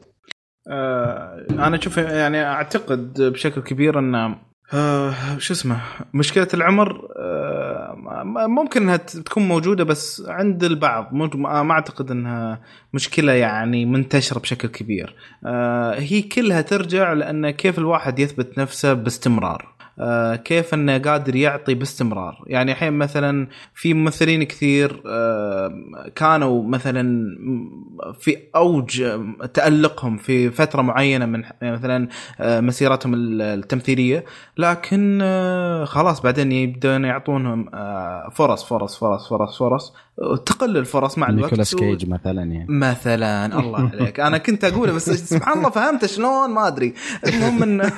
آه 0.71 1.45
أنا 1.49 1.77
أشوف 1.77 1.97
يعني 1.97 2.43
أعتقد 2.43 3.21
بشكل 3.21 3.61
كبير 3.61 3.99
إن 3.99 4.35
آه 4.73 5.13
شو 5.37 5.53
اسمه 5.53 5.81
مشكلة 6.13 6.47
العمر 6.53 7.07
آه 7.17 8.23
ممكن 8.47 8.81
إنها 8.81 8.97
تكون 8.97 9.47
موجودة 9.47 9.83
بس 9.83 10.23
عند 10.27 10.63
البعض. 10.63 11.09
مو- 11.13 11.27
ما 11.63 11.71
أعتقد 11.71 12.11
إنها 12.11 12.59
مشكلة 12.93 13.31
يعني 13.31 13.85
منتشرة 13.85 14.39
بشكل 14.39 14.67
كبير. 14.67 15.15
آه 15.45 15.99
هي 15.99 16.21
كلها 16.21 16.61
ترجع 16.61 17.13
لأن 17.13 17.49
كيف 17.49 17.79
الواحد 17.79 18.19
يثبت 18.19 18.57
نفسه 18.57 18.93
باستمرار. 18.93 19.61
آه 19.67 19.72
كيف 20.35 20.73
إنه 20.73 20.97
قادر 20.97 21.35
يعطي 21.35 21.73
باستمرار. 21.73 22.43
يعني 22.47 22.71
الحين 22.71 22.93
مثلا 22.93 23.47
في 23.73 23.93
ممثلين 23.93 24.43
كثير 24.43 25.01
آه 25.07 25.73
كانوا 26.15 26.63
مثلا 26.63 27.25
في 28.19 28.37
أوج 28.55 29.03
تألقهم 29.53 30.17
في 30.17 30.49
فترة 30.51 30.81
معينة 30.81 31.25
من 31.25 31.43
مثلا 31.61 32.07
آه، 32.39 32.59
مسيرتهم 32.59 33.13
ال- 33.13 33.41
التمثيلية. 33.41 34.25
لكن 34.57 35.19
آه، 35.21 35.85
خلاص 35.85 36.21
بعدين 36.21 36.51
يبدون 36.51 37.05
يعطونهم 37.05 37.69
آه، 37.73 38.29
فرص 38.35 38.63
فرص 38.63 38.97
فرص 38.99 39.29
فرص 39.29 39.57
فرص. 39.59 39.93
تقل 40.45 40.77
الفرص 40.77 41.17
مع 41.17 41.29
الوقت 41.29 41.43
نيكولاس 41.43 41.73
و- 41.73 41.77
كيج 41.77 42.09
مثلا 42.09 42.41
يعني 42.43 42.65
مثلا 42.69 43.59
الله 43.59 43.79
عليك 43.93 44.19
أنا 44.19 44.37
كنت 44.37 44.63
اقوله 44.63 44.93
بس 44.93 45.09
سبحان 45.09 45.57
الله 45.57 45.69
فهمت 45.69 46.05
شلون 46.05 46.49
ما 46.49 46.67
أدري 46.67 46.93
المهم 47.27 47.63
انه 47.63 47.91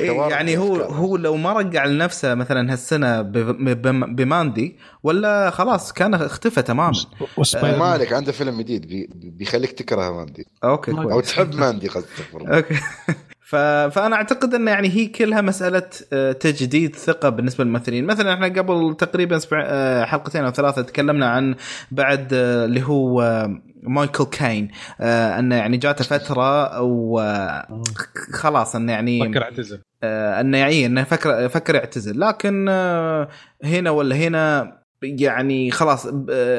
يعني 0.30 0.58
هو. 0.58 0.76
هو 0.76 1.16
لو 1.16 1.36
ما 1.36 1.52
رجع 1.52 1.84
لنفسه 1.86 2.34
مثلا 2.34 2.72
هالسنة 2.72 3.22
بماندي 3.22 4.76
ولا 5.02 5.50
خلاص 5.50 5.92
كان 5.92 6.14
اختفى 6.14 6.62
تماما 6.62 6.92
وسبايدر 7.36 7.78
مان. 7.78 7.90
مالك 7.98 8.12
عنده 8.12 8.32
فيلم 8.32 8.60
جديد 8.60 8.86
بي- 8.86 9.08
بيخليك 9.14 9.72
تكره 9.72 10.10
ماندي 10.10 10.46
أوكي 10.64 10.90
أو 10.90 11.20
تحب 11.20 11.54
ماندي 11.54 11.90
الله. 12.34 12.56
أوكي. 12.56 12.74
فأنا 13.50 14.16
أعتقد 14.16 14.54
ان 14.54 14.68
يعني 14.68 14.88
هي 14.88 15.06
كلها 15.06 15.40
مسألة 15.40 15.88
آه، 16.12 16.32
تجديد 16.32 16.96
ثقة 16.96 17.28
بالنسبة 17.28 17.64
للممثلين. 17.64 18.06
مثلا 18.06 18.34
إحنا 18.34 18.46
قبل 18.46 18.96
تقريبا 18.98 19.40
آه، 19.52 20.04
حلقتين 20.04 20.44
أو 20.44 20.50
ثلاثة 20.50 20.82
تكلمنا 20.82 21.30
عن 21.30 21.54
بعد 21.90 22.28
آه، 22.32 22.64
اللي 22.64 22.82
هو 22.82 23.48
مايكل 23.82 24.24
كاين 24.24 24.68
آه، 25.00 25.38
إنه 25.38 25.54
يعني 25.54 25.76
جاته 25.76 26.04
فترة 26.04 26.80
وخلاص 26.80 28.76
إنه 28.76 28.92
يعني 28.92 29.20
فكر 29.20 29.42
اعتزل. 29.42 29.80
آه، 30.02 30.40
إنه 30.40 30.58
يعني 30.58 30.86
إنه 30.86 31.04
فكر 31.04 31.48
فكر 31.48 31.74
يعتزل. 31.74 32.20
لكن 32.20 32.66
آه، 32.68 33.28
هنا 33.64 33.90
ولا 33.90 34.16
هنا 34.16 34.79
يعني 35.02 35.70
خلاص 35.70 36.06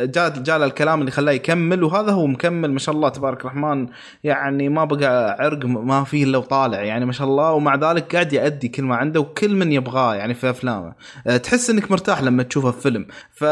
جاء 0.03 0.29
جاء 0.29 0.65
الكلام 0.65 0.99
اللي 0.99 1.11
خلاه 1.11 1.31
يكمل 1.31 1.83
وهذا 1.83 2.11
هو 2.11 2.27
مكمل 2.27 2.71
ما 2.71 2.79
شاء 2.79 2.95
الله 2.95 3.09
تبارك 3.09 3.41
الرحمن. 3.41 3.87
يعني 4.23 4.69
ما 4.69 4.85
بقى 4.85 5.37
عرق 5.39 5.65
ما 5.65 6.03
فيه 6.03 6.23
إلا 6.23 6.37
وطالع 6.37 6.81
يعني 6.81 7.05
ما 7.05 7.11
شاء 7.11 7.27
الله. 7.27 7.51
ومع 7.51 7.75
ذلك 7.75 8.15
قاعد 8.15 8.33
يأدي 8.33 8.67
كل 8.67 8.83
ما 8.83 8.95
عنده 8.95 9.19
وكل 9.19 9.55
من 9.55 9.71
يبغاه 9.71 10.15
يعني 10.15 10.33
في 10.33 10.49
أفلامه. 10.49 10.93
آه، 11.27 11.37
تحس 11.37 11.69
إنك 11.69 11.91
مرتاح 11.91 12.21
لما 12.21 12.43
تشوفه 12.43 12.71
في 12.71 12.81
فيلم 12.81 13.07
ف... 13.31 13.43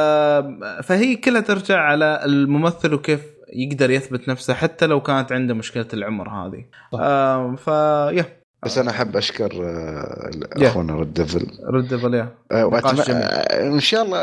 فهي 0.84 1.16
كلها 1.16 1.42
ترجع 1.42 1.80
على 1.80 2.22
الممثل 2.26 2.93
وكيف 2.93 3.22
يقدر 3.53 3.90
يثبت 3.92 4.30
نفسه 4.30 4.53
حتى 4.53 4.85
لو 4.85 5.01
كانت 5.01 5.32
عنده 5.32 5.53
مشكلة 5.53 5.88
العمر 5.93 6.30
هذه. 6.30 6.66
صح. 6.93 7.00
آه 7.01 7.56
ف 7.56 7.68
يا. 8.18 8.39
بس 8.65 8.77
أنا 8.77 8.91
أحب 8.91 9.17
أشكر 9.17 9.51
آه، 9.65 10.29
يا. 10.57 10.67
أخونا 10.67 10.93
رد 10.95 11.13
ديفل 11.13 11.47
آه، 12.15 12.29
نقاش 12.53 12.99
وأتم- 12.99 13.07
جميل. 13.07 13.21
آه، 13.23 13.67
إن 13.67 13.79
شاء 13.79 14.03
الله 14.05 14.17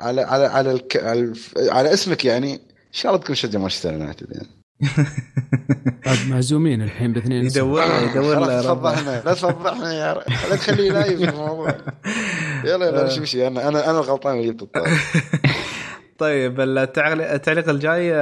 على 0.00 0.20
على 0.22 0.46
على 0.46 0.70
الك... 0.72 0.96
على. 1.04 1.32
على 1.58 1.92
اسمك 1.92 2.24
يعني 2.24 2.54
إن 2.54 2.60
شاء 2.92 3.12
الله 3.12 3.24
تكون 3.24 3.34
شجع 3.36 3.58
مانشستر 3.58 3.92
يونايتد 3.92 4.26
يعني 4.32 4.48
بعد 6.06 6.18
معزومين 6.28 6.82
الحين 6.82 7.12
باثنين 7.12 7.46
يدور 7.46 7.82
يدور 8.10 8.36
ربع. 8.38 8.60
تفضحنا 8.60 9.22
لا 9.24 9.34
تفضحنا 9.34 9.92
يا 9.94 10.14
لا 10.50 10.56
تخليه 10.56 10.90
live 10.92 11.18
في 11.18 11.28
الموضوع 11.28 11.68
يلا 12.64 12.86
يلا 12.86 13.02
نمشي 13.04 13.20
مشي 13.20 13.46
أنا 13.46 13.68
أنا 13.68 13.90
أنا 13.90 13.98
الغلطان 13.98 14.36
اللي 14.38 14.50
جبت 14.52 14.62
الطاولة 14.62 14.90
طيب 16.18 16.60
التعليق 16.60 17.68
الجاي 17.68 18.12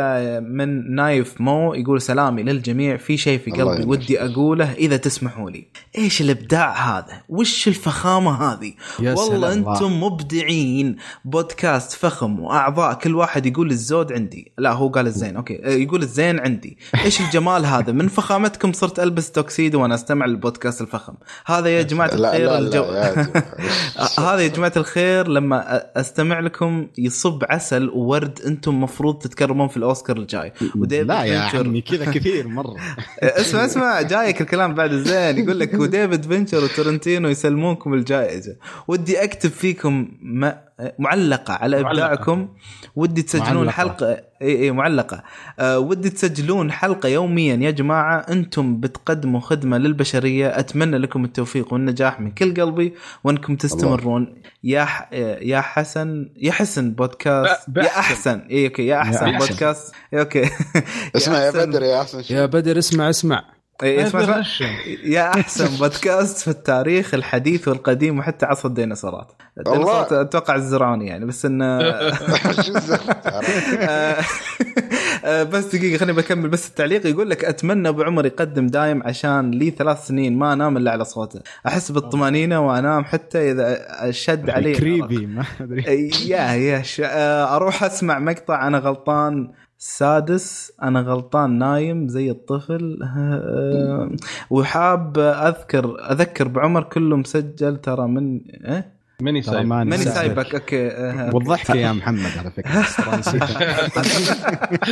من 0.40 0.94
نايف 0.94 1.40
مو 1.40 1.74
يقول 1.74 2.00
سلامي 2.00 2.42
للجميع 2.42 2.96
في 2.96 3.16
شيء 3.16 3.38
في 3.38 3.50
قلبي. 3.50 3.84
ودي 3.84 4.24
أقوله 4.24 4.72
إذا 4.72 4.96
تسمحوا 4.96 5.50
لي. 5.50 5.66
إيش 5.98 6.20
الإبداع 6.20 6.72
هذا؟ 6.72 7.22
وش 7.28 7.68
الفخامة 7.68 8.52
هذه؟ 8.52 8.72
والله. 9.00 9.52
أنتم 9.52 10.02
مبدعين. 10.02 10.96
بودكاست 11.24 11.92
فخم 11.92 12.40
وأعضاء 12.40 12.94
كل 12.94 13.14
واحد 13.14 13.46
يقول 13.46 13.70
الزود 13.70 14.12
عندي. 14.12 14.52
لا 14.58 14.72
هو 14.72 14.88
قال 14.88 15.06
الزين 15.06 15.36
أوكي. 15.36 15.64
آه، 15.64 15.68
يقول 15.68 16.02
الزين 16.02 16.40
عندي. 16.40 16.78
إيش 17.04 17.20
الجمال 17.20 17.66
هذا؟ 17.66 17.92
من 17.92 18.08
فخامتكم 18.08 18.72
صرت 18.72 19.00
ألبس 19.00 19.30
توكسيدو 19.30 19.82
وأنا 19.82 19.94
أستمع 19.94 20.26
للبودكاست 20.26 20.80
الفخم. 20.80 21.14
هذا 21.46 21.68
يا 21.68 21.82
جماعة 21.82 22.08
لا 22.08 22.14
الخير 22.14 22.46
لا 22.46 22.58
الجو 22.58 22.84
لا 22.84 23.08
يا 23.08 23.12
جماعة. 23.12 23.44
آه، 24.18 24.34
هذا 24.34 24.40
يا 24.40 24.48
جماعة 24.48 24.72
الخير 24.76 25.28
لما 25.28 25.82
أستمع 26.00 26.40
لكم 26.40 26.86
يصب 26.98 27.44
عسل 27.50 27.82
وورد 27.91 28.39
أنتم 28.47 28.81
مفروض 28.81 29.19
تتكرمون 29.19 29.69
في 29.69 29.77
الأوسكار 29.77 30.17
الجاي. 30.17 30.52
وديفيد 30.77 31.07
لا 31.07 31.25
يا 31.25 31.49
فينشر- 31.49 31.67
عمي 31.67 31.81
كذا 31.81 32.05
كثير 32.05 32.49
مرة. 32.49 32.77
اسمع 33.23 33.65
اسمع 33.65 34.02
جايك 34.02 34.41
الكلام 34.41 34.75
بعد 34.75 34.93
الزين. 34.93 35.39
يقول 35.39 35.61
لك 35.61 35.75
وديفيد 35.75 36.25
فينشر 36.25 36.65
وتارانتينو 36.65 37.28
يسلمونكم 37.28 37.94
الجائزة. 37.94 38.57
ودي 38.89 39.25
أكتب 39.25 39.51
فيكم 39.51 40.09
م- 40.23 40.51
معلقة 40.99 41.55
على 41.55 41.83
معلقة. 41.83 41.91
إبداعكم. 42.12 42.49
ودي 42.97 43.23
تسجلون 43.23 43.55
معلقة. 43.67 43.70
حلقة 43.73 44.20
إي 44.43 44.62
إي 44.62 44.70
معلقة. 44.70 45.23
أه 45.59 45.78
ودي 45.78 46.11
تسجلون 46.11 46.73
حلقة 46.73 47.09
يوميا 47.09 47.55
يا 47.57 47.70
جماعة. 47.70 48.17
أنتم 48.19 48.81
بتقدموا 48.81 49.41
خدمة 49.41 49.78
للبشرية. 49.78 50.59
أتمنى 50.59 50.99
لكم 50.99 51.25
التوفيق 51.25 51.73
والنجاح 51.73 52.20
من 52.20 52.31
كل 52.31 52.55
قلبي 52.62 52.94
وأنكم 53.25 53.57
تستمرون. 53.57 54.43
يا 54.65 54.85
ح... 54.85 55.09
يا 55.43 55.61
حسن 55.61 56.28
يا 56.36 56.52
حسن 56.52 56.91
بودكاست. 56.91 57.70
ب- 57.70 57.78
يا. 57.78 57.86
أحسن. 57.86 58.39
إي 58.51 58.67
أوكي 58.67 58.86
يا 58.86 59.01
أحسن 59.01 59.27
أحسن. 59.27 59.47
بودكاست. 59.49 59.94
أوكي. 60.15 60.43
اسمع 61.17 61.39
يا 61.39 61.51
بدر 61.51 61.83
يا 61.83 62.01
أحسن. 62.01 62.23
شيء 62.23 62.36
يا 62.36 62.47
بدر 62.47 62.78
اسمع 62.78 63.11
اسمع. 63.11 63.44
اسمع 63.83 64.20
اسمع. 64.20 64.39
غشم. 64.39 64.70
يا 65.05 65.28
أحسن 65.35 65.77
بودكاست 65.81 66.39
في 66.39 66.49
التاريخ 66.49 67.15
الحديث 67.15 67.69
والقديم 67.69 68.19
وحتى 68.19 68.47
عصر 68.47 68.69
الديناصورات. 68.69 69.33
الديناصورات 69.59 70.12
أتوقع 70.12 70.55
الزرعوني 70.55 71.07
يعني 71.07 71.25
بس 71.27 71.47
انه؟ 71.47 71.65
آه، 75.25 75.43
بس 75.43 75.77
دقيقة 75.77 75.99
خليني 75.99 76.19
بكمل. 76.19 76.49
بس 76.49 76.69
التعليق 76.69 77.07
يقول 77.07 77.31
لك 77.31 77.44
أتمنى 77.44 77.89
أبو 77.89 78.02
عمر 78.02 78.27
يقدم 78.27 78.67
دايم 78.67 79.02
عشان 79.02 79.51
لي 79.51 79.70
ثلاث 79.70 80.07
سنين 80.07 80.39
ما 80.39 80.52
أنام 80.52 80.77
إلا 80.77 80.91
على 80.91 81.05
صوته. 81.05 81.41
أحس 81.67 81.93
بالطمأنينة 81.93 82.67
وأنام 82.67 83.05
حتى 83.05 83.51
إذا 83.51 83.86
شد 84.11 84.51
علي 84.51 84.75
كريبي 84.75 85.27
ما 85.27 85.44
أدري. 85.61 86.11
يا 86.27 86.52
يا 86.52 86.83
ش... 86.83 87.01
آه، 87.05 87.57
أروح 87.57 87.85
أسمع 87.85 88.19
مقطع 88.19 88.67
أنا 88.67 88.78
غلطان. 88.78 89.52
سادس 89.85 90.73
أنا 90.83 91.01
غلطان 91.01 91.59
نايم 91.59 92.09
زي 92.09 92.31
الطفل 92.31 92.99
وحاب 94.51 95.19
أذكر 95.19 95.97
أذكر 96.12 96.49
بعمر 96.49 96.83
كله 96.83 97.17
مسجل 97.17 97.77
ترى 97.77 98.07
من 98.09 98.41
إيه؟ 98.51 98.93
ماني 99.20 99.41
ترى 99.41 99.55
سايب 99.55 99.67
ماني 99.67 99.97
سايبك. 99.97 100.15
سايبك 100.15 100.55
أوكي 100.55 100.89
والضحك 101.35 101.70
يا 101.70 101.93
محمد 101.93 102.31
على 102.39 102.51
فكرة. 102.51 102.83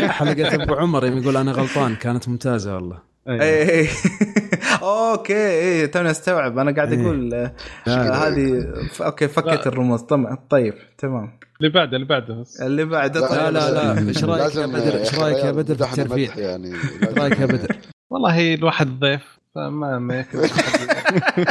حلقة 0.18 0.62
أبو 0.62 0.74
عمر 0.74 1.06
يوم 1.06 1.18
يقول 1.18 1.36
أنا 1.36 1.52
غلطان 1.52 1.96
كانت 1.96 2.28
ممتازة 2.28 2.74
والله. 2.74 3.09
اي 3.30 3.80
اي 3.80 3.88
أوكي 4.82 5.34
اي 5.34 5.86
توني 5.86 6.10
استوعب. 6.10 6.58
أنا 6.58 6.74
قاعد 6.74 6.92
إيه. 6.92 7.02
أقول 7.02 7.34
آه،؟ 7.34 7.54
هذه 7.88 8.74
أوكي 9.00 9.28
فكت. 9.28 9.66
الرموز. 9.66 10.00
طبعا 10.00 10.38
طيب 10.50 10.74
تمام. 10.98 11.38
اللي 11.60 11.72
بعده 11.72 11.96
اللي 11.96 12.06
بعده. 12.06 12.34
بس. 12.34 12.60
اللي 12.60 12.84
بعده. 12.84 13.20
لا، 13.20 13.28
طيب. 13.28 13.54
لا 13.54 13.70
لا. 13.70 14.08
إيش 14.08 14.24
رأيك 14.24 14.54
يا 14.54 14.66
بدر؟ 14.66 14.98
إيش 14.98 15.14
رأيك 15.18 15.44
يا 15.44 15.50
بدر 15.50 15.74
في 15.74 15.82
مدحنا 15.82 16.02
الترفيه؟ 16.02 16.26
مدح 16.26 16.36
يعني. 16.36 16.72
إيش 16.74 17.18
رأيك 17.18 17.40
يا 17.40 17.46
بدر؟ 17.46 17.76
والله 18.10 18.54
الواحد 18.54 19.00
ضيف 19.00 19.40
فما 19.54 19.98
ما 19.98 20.24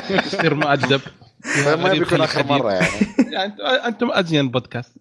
يصير 0.09 0.55
مؤدب. 0.55 1.01
ما 1.83 1.91
بيكون 1.91 2.21
آخر 2.21 2.45
مرة 2.45 2.71
يعني. 2.71 2.87
يعني 3.31 3.53
أنتم 3.87 4.11
أزين 4.11 4.49
بودكاست. 4.49 4.97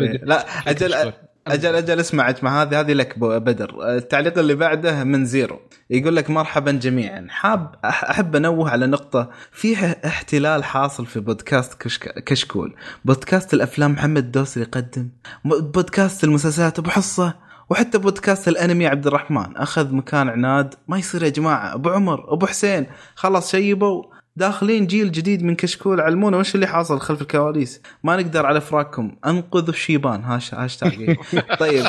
إيه، 0.00 0.24
لا 0.24 0.46
أجل 0.66 1.12
أجل 1.52 1.74
أجل 1.74 2.00
اسمع 2.00 2.30
اسمع 2.30 2.62
هذه 2.62 2.80
هذه 2.80 2.92
لك 2.92 3.18
بدر. 3.18 3.96
التعليق 3.96 4.38
اللي 4.38 4.54
بعده 4.54 5.04
من 5.04 5.24
زيرو. 5.24 5.60
يقول 5.90 6.16
لك 6.16 6.30
مرحبا 6.30 6.72
جميعا. 6.72 7.26
حاب 7.30 7.74
أحب 7.84 8.36
أنوه 8.36 8.70
على 8.70 8.86
نقطة. 8.86 9.30
فيه 9.52 10.00
احتلال 10.06 10.64
حاصل 10.64 11.06
في 11.06 11.20
بودكاست 11.20 11.74
كشك 11.82 12.24
كشكول. 12.24 12.74
بودكاست 13.04 13.54
الأفلام 13.54 13.92
محمد 13.92 14.24
الدوسري 14.24 14.62
يقدم. 14.62 15.08
بودكاست 15.44 16.24
المسلسلات 16.24 16.78
أبو 16.78 16.90
حصة. 16.90 17.34
وحتى 17.70 17.98
بودكاست 17.98 18.48
الأنمي 18.48 18.86
عبد 18.86 19.06
الرحمن. 19.06 19.56
أخذ 19.56 19.94
مكان 19.94 20.28
عناد. 20.28 20.74
ما 20.88 20.98
يصير 20.98 21.22
يا 21.22 21.28
جماعة. 21.28 21.74
أبو 21.74 21.90
عمر 21.90 22.32
أبو 22.32 22.46
حسين. 22.46 22.86
خلاص 23.14 23.50
شيبوا. 23.50 24.04
داخلين 24.38 24.86
جيل 24.86 25.12
جديد 25.12 25.42
من 25.42 25.54
كشكول 25.54 26.00
علمونا 26.00 26.36
وش 26.36 26.54
اللي 26.54 26.66
حاصل 26.66 27.00
خلف 27.00 27.22
الكواليس؟ 27.22 27.82
ما 28.04 28.16
نقدر 28.16 28.46
على 28.46 28.60
فراقكم. 28.60 29.16
انقذوا 29.26 29.68
الشيبان. 29.68 30.24
هاش 30.24 30.54
هاشتاج 30.54 31.16
طيب. 31.60 31.84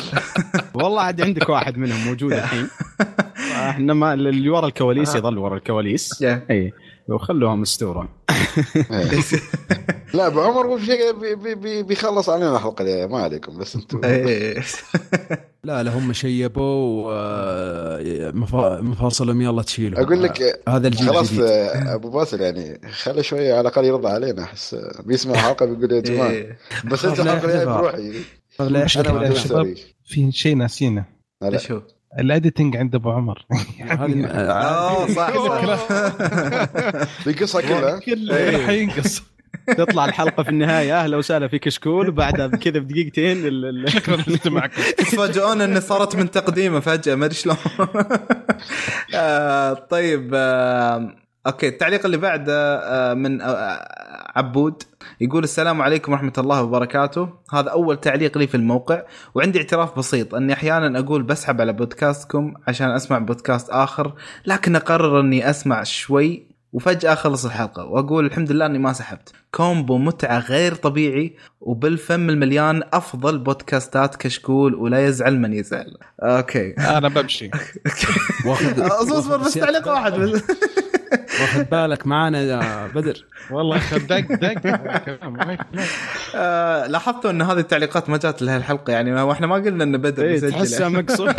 والله 0.74 1.02
عاد 1.02 1.20
عندك 1.20 1.48
واحد 1.48 1.78
منهم 1.78 2.04
موجود 2.06 2.32
الحين. 2.32 2.68
إحنا 3.70 3.94
ما 3.94 4.14
اللي 4.14 4.48
ورا 4.50 4.66
الكواليس 4.66 5.14
يظل 5.14 5.38
ورا 5.38 5.56
الكواليس. 5.56 6.22
إي. 6.50 6.72
وخلوهم 7.14 7.60
مستوره 7.60 8.08
إيه. 8.90 9.20
لا 10.14 10.26
أبو 10.26 10.40
عمر 10.40 10.66
هو 10.66 10.78
بيخلص 11.82 12.28
علينا 12.28 12.56
الحلقة 12.56 12.84
دي 12.84 13.06
ما 13.06 13.18
عليكم 13.18 13.58
بس 13.58 13.76
أنتم 13.76 14.00
إيه. 14.04 14.62
لا 15.64 15.82
لا 15.82 15.98
هم 15.98 16.12
شيبوا 16.12 17.12
آه، 17.12 18.30
مفا- 18.30 18.80
مفاصلهم 18.80 19.40
يلا 19.40 19.62
تشيلهم 19.62 20.04
أقول 20.04 20.22
لك 20.22 20.42
آه، 20.42 20.76
هذا 20.76 20.88
الجيل 20.88 21.08
خلاص 21.08 21.32
آه، 21.38 21.94
أبو 21.94 22.10
باسل 22.10 22.40
يعني 22.40 22.80
خلي 22.92 23.22
شوية 23.22 23.52
على 23.52 23.60
الأقل 23.60 23.84
يرضى 23.84 24.08
علينا 24.08 24.42
أحس 24.42 24.76
بيسمع 25.04 25.32
الحلقة 25.34 25.66
بيقول 25.66 25.92
يا 25.92 26.00
جماعة 26.00 26.30
إيه. 26.30 26.58
بس 26.84 27.04
أنت 27.04 27.20
الحلقة. 27.20 27.64
بروحي 27.80 28.12
لا 28.60 28.80
يا. 28.80 28.86
شباب. 29.34 29.74
في 30.04 30.32
شيء 30.32 30.56
ناسينه 30.56 31.04
لا. 31.42 31.58
ال 32.18 32.25
editing 32.25 32.76
عند 32.76 32.94
أبو 32.94 33.10
عمر. 33.10 33.46
هذه 33.80 34.26
آه، 34.26 34.52
آه 34.52 35.06
صح 35.06 35.30
قصة 37.40 37.60
كلها. 37.60 37.98
كله 38.00 38.66
حينقص 38.66 39.22
تطلع 39.66 40.04
الحلقة 40.04 40.42
في 40.42 40.48
النهاية 40.48 41.00
أهلا 41.00 41.16
وسهلا 41.16 41.48
في 41.48 41.58
كشكول 41.58 42.08
وبعدها 42.08 42.46
كذا 42.48 42.78
بدقيقتين 42.78 43.42
شكرا 43.88 44.16
لاستماعكم 44.16 44.82
تفاجئون 44.98 45.60
إن 45.60 45.80
صارت 45.80 46.16
من 46.16 46.30
تقديمه 46.30 46.80
فجأة 46.80 47.14
ما 47.14 47.24
أدري 47.24 47.34
شلون. 47.36 47.56
آه، 49.14 49.72
طيب 49.74 50.30
آه، 50.34 51.16
أوكي 51.46 51.68
التعليق 51.68 52.04
اللي 52.04 52.16
بعده 52.16 52.78
آه، 52.78 53.14
من 53.14 53.40
آه، 53.40 53.50
عبود 54.36 54.82
يقول 55.20 55.44
السلام 55.44 55.82
عليكم 55.82 56.12
ورحمة 56.12 56.32
الله 56.38 56.62
وبركاته. 56.62 57.28
هذا 57.52 57.70
أول 57.70 58.00
تعليق 58.00 58.38
لي 58.38 58.46
في 58.46 58.56
الموقع 58.56 59.02
وعندي 59.34 59.58
اعتراف 59.58 59.98
بسيط 59.98 60.34
أني 60.34 60.52
أحيانا 60.52 60.98
أقول 60.98 61.22
بسحب 61.22 61.60
على 61.60 61.72
بودكاستكم 61.72 62.54
عشان 62.68 62.90
أسمع 62.90 63.18
بودكاست 63.18 63.70
آخر 63.70 64.12
لكن 64.46 64.76
أقرر 64.76 65.20
أني 65.20 65.50
أسمع 65.50 65.82
شوي 65.82 66.50
وفجأة 66.72 67.12
أخلص 67.12 67.44
الحلقة 67.44 67.84
وأقول 67.84 68.26
الحمد 68.26 68.52
لله 68.52 68.66
أني 68.66 68.78
ما 68.78 68.92
سحبت. 68.92 69.32
combo 69.54 69.98
متعة 69.98 70.38
غير 70.38 70.74
طبيعي 70.74 71.36
وبالفم 71.60 72.30
المليان 72.30 72.82
أفضل 72.92 73.38
بودكاستات 73.38 74.16
كشكول 74.16 74.74
ولا 74.74 75.06
يزعل 75.06 75.38
من 75.38 75.52
يزعل. 75.52 75.96
أوكي. 76.22 76.74
أنا 76.78 77.08
بمشي. 77.08 77.50
أصبر 78.78 79.36
بس 79.36 79.54
تعليق 79.54 79.88
واحد. 79.88 80.42
بس 81.12 81.40
واخذ 81.40 81.64
بالك 81.64 82.06
معانا 82.06 82.40
يا 82.40 82.86
بدر 82.94 83.24
والله 83.50 83.76
اخذ 83.76 83.98
دق 84.06 84.20
دق. 84.34 84.80
آه، 86.34 86.86
لاحظتوا 86.86 87.30
إن 87.30 87.42
هذه 87.42 87.58
التعليقات 87.58 88.10
ما 88.10 88.16
جات 88.16 88.42
لها 88.42 88.56
الحلقة 88.56 88.92
يعني 88.92 89.22
وإحنا 89.22 89.46
ما 89.46 89.54
قلنا 89.54 89.84
إن 89.84 89.96
بدر 89.98 90.24
إيه، 90.24 90.50
تحسها. 90.50 90.88
مقصود 90.98 91.34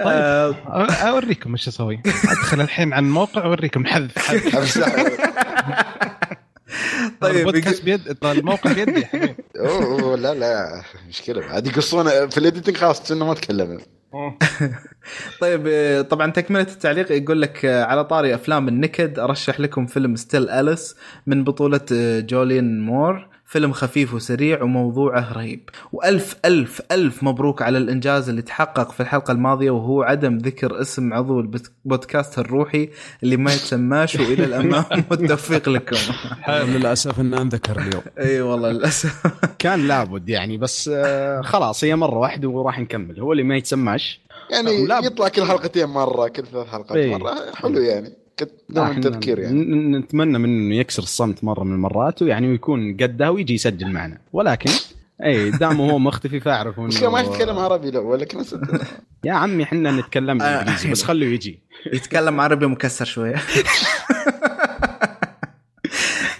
آه، 0.00 0.52
أ- 0.52 1.04
أوريكم 1.06 1.52
إيش 1.52 1.68
أسوي 1.68 2.00
أدخل 2.06 2.60
الحين 2.60 2.92
على 2.92 3.04
الموقع 3.06 3.44
اوريكم 3.44 3.86
حذف 3.86 4.18
حذف 4.28 4.78
طيب 7.20 7.36
البودكاست 7.36 7.84
بيد 7.84 8.16
الموقع 8.24 8.72
بيدي 8.72 9.00
يا 9.00 9.06
حبيبي. 9.06 9.34
أوه، 9.58 10.02
أوه، 10.02 10.16
لا 10.16 10.34
لا 10.34 10.82
مشكله 11.08 11.44
عاد 11.44 11.66
يقصون 11.66 12.28
في 12.28 12.38
ال 12.38 12.43
editing 12.43 12.76
خلاص 12.76 13.10
انه 13.10 13.26
ما 13.26 13.34
تكلمنا. 13.34 13.80
طيب 15.40 15.66
آه، 15.66 16.02
طبعا 16.02 16.30
تكملة 16.30 16.62
التعليق 16.62 17.12
يقول 17.12 17.42
لك 17.42 17.64
آه، 17.64 17.84
على 17.84 18.04
طاري 18.04 18.34
أفلام 18.34 18.68
النكد 18.68 19.18
أرشح 19.18 19.60
لكم 19.60 19.86
فيلم 19.86 20.16
Still 20.16 20.50
Alice 20.50 20.96
من 21.26 21.44
بطولة 21.44 21.80
آه، 21.92 22.20
جولين 22.20 22.80
مور. 22.80 23.28
فيلم 23.46 23.72
خفيف 23.72 24.14
وسريع 24.14 24.62
وموضوعه 24.62 25.32
رهيب. 25.32 25.70
وألف 25.92 26.36
ألف 26.44 26.82
ألف 26.92 27.22
مبروك 27.22 27.62
على 27.62 27.78
الإنجاز 27.78 28.28
اللي 28.28 28.42
تحقق 28.42 28.92
في 28.92 29.00
الحلقة 29.00 29.32
الماضية 29.32 29.70
وهو 29.70 30.02
عدم 30.02 30.38
ذكر 30.38 30.80
اسم 30.80 31.14
عضو 31.14 31.40
البودكاست 31.40 32.38
الروحي 32.38 32.90
اللي 33.22 33.36
ما 33.36 33.52
يتسماش 33.52 34.14
وإلى 34.16 34.44
الأمام 34.44 34.84
والتوفيق 35.10 35.68
لكم. 35.68 35.96
للأسف 36.48 37.20
انه 37.20 37.42
أنذكر 37.42 37.78
اليوم. 37.80 38.02
إي 38.18 38.40
والله 38.40 38.70
للأسف. 38.70 39.26
كان 39.58 39.86
لابد 39.88 40.28
يعني 40.28 40.58
بس 40.58 40.90
آه، 40.94 41.40
خلاص 41.40 41.84
هي 41.84 41.96
مرة 41.96 42.18
واحدة 42.18 42.48
وراح 42.48 42.80
نكمل. 42.80 43.20
هو 43.20 43.32
اللي 43.32 43.42
ما 43.42 43.56
يتسمعش 43.56 44.20
يعني 44.50 45.06
يطلع 45.06 45.28
كل 45.28 45.44
حلقتين 45.44 45.86
مرة 45.86 46.28
كل 46.28 46.46
ثلاث 46.46 46.66
حلقات. 46.68 47.06
مرة. 47.06 47.34
حلو 47.54 47.80
يعني. 47.80 48.25
كنت 48.38 48.50
نوع 48.70 48.84
من 48.84 48.90
إحنا 48.90 49.06
التذكير 49.08 49.38
يعني. 49.38 49.54
ن- 49.64 49.96
نتمنى 49.96 50.38
منه 50.38 50.58
إنه 50.66 50.74
يكسر 50.74 51.02
الصمت 51.02 51.44
مرة 51.44 51.64
من 51.64 51.72
المرات 51.74 52.22
ويعني 52.22 52.48
ويكون 52.48 52.96
قدها 52.96 53.28
ويجي 53.28 53.54
يسجل 53.54 53.92
معنا. 53.92 54.18
ولكن 54.32 54.70
اي 55.24 55.50
دام 55.50 55.80
هو 55.80 55.98
مختفي 55.98 56.40
فاعرف 56.40 56.80
بس 56.80 57.02
ما 57.02 57.20
انه 57.20 57.30
يتكلم 57.34 57.58
عربي 57.58 57.90
لا 57.90 57.98
ولكن 57.98 58.38
يا 59.24 59.32
عمي 59.32 59.62
إحنا 59.62 59.90
نتكلم 59.90 60.42
آه. 60.42 60.60
انجليزي 60.60 60.90
بس 60.90 61.02
خليه 61.02 61.26
يجي. 61.34 61.58
يتكلم 61.92 62.40
عربي 62.40 62.66
مكسر 62.66 63.04
شوية. 63.04 63.34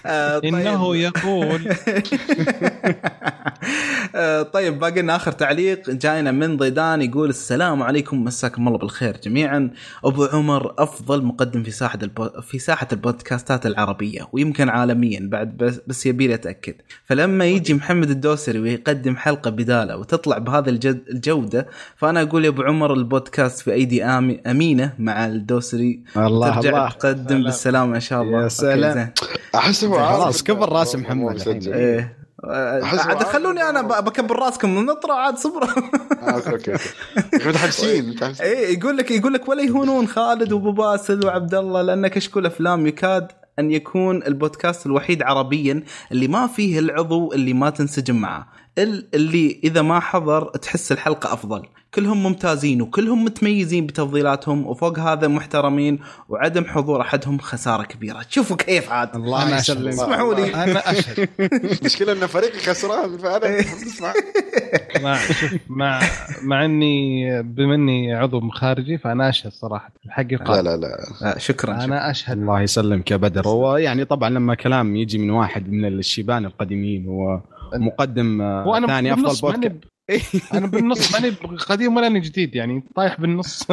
آه، 0.07 0.39
طيب. 0.39 0.55
إنه 0.55 0.95
يقول. 0.95 1.61
آه، 4.15 4.41
طيب 4.43 4.79
باقي 4.79 5.01
لنا 5.01 5.15
آخر 5.15 5.31
تعليق. 5.31 5.89
جاينا 5.89 6.31
من 6.31 6.57
ضيدان 6.57 7.01
يقول 7.01 7.29
السلام 7.29 7.83
عليكم 7.83 8.23
مساكم 8.23 8.67
الله 8.67 8.77
بالخير 8.77 9.17
جميعا. 9.23 9.69
أبو 10.05 10.25
عمر 10.25 10.73
أفضل 10.77 11.23
مقدم 11.23 11.63
في 11.63 11.71
ساحة 11.71 11.99
البو... 12.03 12.29
في 12.41 12.59
ساحة 12.59 12.87
البودكاستات 12.91 13.65
العربية 13.65 14.27
ويمكن 14.31 14.69
عالميا 14.69 15.19
بعد 15.31 15.57
بس, 15.57 15.79
بس 15.87 16.05
يبي 16.05 16.27
لي 16.27 16.33
أتأكد. 16.33 16.73
فلما 17.05 17.45
يجي 17.45 17.73
محمد 17.73 18.09
الدوسري 18.09 18.59
ويقدم 18.59 19.15
حلقة 19.15 19.49
بدالة 19.51 19.97
وتطلع 19.97 20.37
بهذا 20.37 20.69
الجد... 20.69 21.03
الجودة 21.09 21.67
فأنا 21.95 22.21
أقول 22.21 22.43
يا 22.45 22.49
أبو 22.49 22.61
عمر 22.61 22.93
البودكاست 22.93 23.59
في 23.59 23.73
أيدي 23.73 24.05
آمي... 24.05 24.41
أمينة 24.47 24.93
مع 24.99 25.25
الدوسري. 25.25 25.99
الله 26.17 26.55
ترجع 26.55 26.69
الله. 26.69 26.89
تقدم 26.89 27.43
بالسلامه 27.43 27.95
إن 27.95 27.99
شاء 27.99 28.21
الله. 28.21 28.43
يا 28.43 28.47
سلام. 28.47 29.13
أحس 29.55 29.83
خلاص 30.05 30.43
كبر 30.43 30.69
راس 30.69 30.95
محمد. 30.95 31.39
إيه. 31.73 32.17
عاد 32.43 33.23
خلوني 33.23 33.61
أنا 33.69 33.81
بكبر 33.81 34.35
راسكم 34.39 34.85
نطرة 34.85 35.13
عاد 35.13 35.37
صبروا 35.37 35.69
آه، 35.69 36.31
أوكي 36.31 36.51
أوكي 36.51 36.73
متحمسين 37.49 38.09
متحمسين 38.09 38.45
إيه 38.45 38.77
يقول 38.79 38.97
لك 38.97 39.11
يقول 39.11 39.33
لك 39.33 39.49
ولا 39.49 39.63
يهونون 39.63 40.07
خالد 40.07 40.51
وأبو 40.51 40.71
باسل 40.71 41.25
وعبد 41.25 41.53
الله 41.55 41.81
لأن 41.81 42.07
كشكول 42.07 42.45
أفلام 42.45 42.87
يكاد 42.87 43.27
أن 43.59 43.71
يكون 43.71 44.23
البودكاست 44.23 44.85
الوحيد 44.85 45.21
عربيا 45.23 45.83
اللي 46.11 46.27
ما 46.27 46.47
فيه 46.47 46.79
العضو 46.79 47.33
اللي 47.33 47.53
ما 47.53 47.69
تنسجم 47.69 48.15
معه. 48.15 48.47
ال- 48.77 49.07
اللي 49.13 49.59
إذا 49.63 49.81
ما 49.81 49.99
حضر 49.99 50.43
تحس 50.49 50.91
الحلقة 50.91 51.33
أفضل. 51.33 51.63
كلهم 51.97 52.23
ممتازين 52.23 52.81
وكلهم 52.81 53.25
متميزين 53.25 53.85
بتفضيلاتهم 53.87 54.67
وفوق 54.67 54.99
هذا 54.99 55.27
محترمين 55.27 55.99
وعدم 56.29 56.65
حضور 56.65 57.01
أحدهم 57.01 57.37
خسارة 57.37 57.83
كبيرة. 57.83 58.25
شوفوا 58.29 58.55
كيف 58.57 58.91
عاد. 58.91 59.15
الله 59.15 59.57
يسلمك. 59.57 59.93
اسمحوا 59.93 60.33
لي. 60.33 60.53
أنا 60.55 60.91
أشهد. 60.91 61.29
المشكلة 61.81 62.11
إن 62.11 62.27
فريقي 62.27 62.59
خسران 62.59 63.17
فأنا 63.17 63.65
مع 65.01 65.17
مع 65.69 66.01
مع 66.43 66.65
اني 66.65 67.43
بما 67.43 67.75
إني 67.75 68.13
عضو 68.13 68.49
خارجي 68.49 68.97
فأنا 68.97 69.29
أشهد 69.29 69.51
صراحة. 69.51 69.91
الحق 70.05 70.23
لا 70.23 70.33
يقال 70.33 70.65
لا. 70.65 70.97
لا 71.21 71.37
شكرا 71.37 71.83
أنا 71.83 72.11
أشهد. 72.11 72.37
الله 72.37 72.61
يسلمك 72.61 73.11
يا 73.11 73.17
بدر. 73.17 73.47
هو 73.47 73.77
يعني 73.77 74.05
طبعا 74.05 74.29
لما 74.29 74.55
كلام 74.55 74.95
يجي 74.95 75.17
من 75.17 75.29
واحد 75.29 75.69
من 75.69 75.85
الشيبان 75.85 76.45
القديمين 76.45 77.05
هو 77.07 77.41
مقدم 77.73 78.37
ثاني 78.87 79.13
أفضل 79.13 79.41
بودكاست 79.41 79.96
أنا 80.53 80.67
بالنص 80.67 81.13
ماني 81.13 81.29
قديم 81.69 81.97
ولا 81.97 82.07
اني 82.07 82.19
جديد 82.19 82.55
يعني 82.55 82.83
طايح 82.95 83.21
بالنص. 83.21 83.67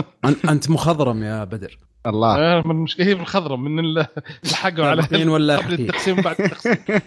أنت 0.48 0.70
مخضرم 0.70 1.22
يا 1.22 1.44
بدر. 1.44 1.78
الله. 2.06 2.36
آه، 2.38 2.62
من 2.66 2.70
المشكلة 2.70 3.06
هي 3.06 3.14
من 3.56 3.78
ال- 3.78 4.06
الحقوا 4.44 4.84
على 4.84 5.02
ولا 5.28 5.56
قبل؟ 5.56 5.74
التقسيم 5.74 6.16
بعد 6.16 6.36
التقسيم. 6.40 6.76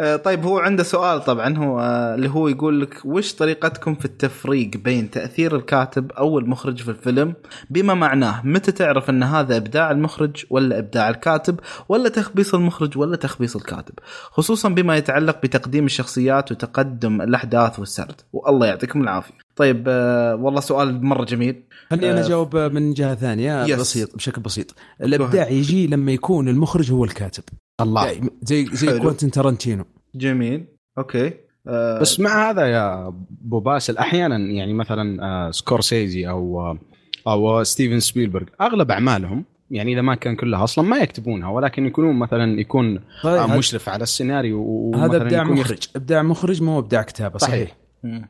آه، 0.00 0.16
طيب 0.16 0.44
هو 0.44 0.58
عنده 0.58 0.82
سؤال 0.82 1.24
طبعا 1.24 1.56
هو 1.58 1.80
آه، 1.80 2.14
اللي 2.14 2.28
هو 2.30 2.48
يقول 2.48 2.80
لك 2.80 3.00
وش 3.04 3.34
طريقتكم 3.34 3.94
في 3.94 4.04
التفريق 4.04 4.70
بين 4.76 5.10
تأثير 5.10 5.56
الكاتب 5.56 6.12
أو 6.12 6.38
المخرج 6.38 6.82
في 6.82 6.88
الفيلم؟ 6.90 7.34
بما 7.70 7.94
معناه 7.94 8.46
متى 8.46 8.72
تعرف 8.72 9.10
أن 9.10 9.22
هذا 9.22 9.56
إبداع 9.56 9.90
المخرج 9.90 10.44
ولا 10.50 10.78
إبداع 10.78 11.08
الكاتب 11.08 11.60
ولا 11.88 12.08
تخبيص 12.08 12.54
المخرج 12.54 12.98
ولا 12.98 13.16
تخبيص 13.16 13.56
الكاتب؟ 13.56 13.94
خصوصا 14.30 14.68
بما 14.68 14.96
يتعلق 14.96 15.42
بتقديم 15.42 15.84
الشخصيات 15.84 16.52
وتقدم 16.52 17.20
الأحداث 17.22 17.78
والسرد. 17.78 18.20
والله 18.32 18.66
يعطيكم 18.66 19.02
العافية. 19.02 19.34
طيب 19.60 19.84
آه، 19.88 20.34
والله 20.34 20.60
سؤال 20.60 21.04
مرة 21.04 21.24
جميل. 21.24 21.62
خليني 21.90 22.10
أنا 22.10 22.20
آه، 22.20 22.26
أجاوب 22.26 22.56
من 22.56 22.92
جهة 22.92 23.14
ثانية 23.14 23.64
يس. 23.64 23.80
بسيط 23.80 24.16
بشكل 24.16 24.40
بسيط. 24.40 24.74
الإبداع 25.02 25.48
يجي 25.48 25.86
لما 25.86 26.12
يكون 26.12 26.48
المخرج 26.48 26.92
هو 26.92 27.04
الكاتب. 27.04 27.44
الله. 27.80 28.06
يعني 28.06 28.30
زي 28.42 28.66
زي 28.72 28.88
حلو. 28.88 29.02
كوينتن 29.02 29.30
تارانتينو. 29.30 29.84
جميل. 30.14 30.64
أوكي. 30.98 31.32
آه، 31.66 32.00
بس 32.00 32.20
مع 32.20 32.50
هذا 32.50 32.66
يا 32.66 33.08
أبو 33.08 33.60
باسل 33.60 33.96
أحيانا 33.96 34.36
يعني 34.36 34.74
مثلا 34.74 35.24
آه، 35.24 35.50
سكورسيزي 35.50 36.28
أو 36.28 36.60
آه، 36.60 36.78
أو 37.26 37.64
ستيفن 37.64 38.00
سبيلبرغ 38.00 38.46
أغلب 38.60 38.90
أعمالهم 38.90 39.44
يعني 39.70 39.92
إذا 39.92 40.00
ما 40.00 40.14
كان 40.14 40.36
كلها 40.36 40.64
أصلا 40.64 40.84
ما 40.84 40.96
يكتبونها 40.96 41.48
ولكن 41.48 41.86
يكونون 41.86 42.18
مثلا 42.18 42.60
يكون 42.60 43.00
طيب 43.22 43.50
مشرف 43.50 43.88
على 43.88 44.02
السيناريو 44.02 44.92
هذا 44.94 45.04
ومثلاً 45.04 45.22
إبداع 45.22 45.44
مخرج. 45.44 45.88
إبداع 45.96 46.22
مخرج 46.22 46.62
مو 46.62 46.78
إبداع 46.78 47.02
كتابة 47.02 47.38
صحيح, 47.38 47.76
صحيح. 48.02 48.28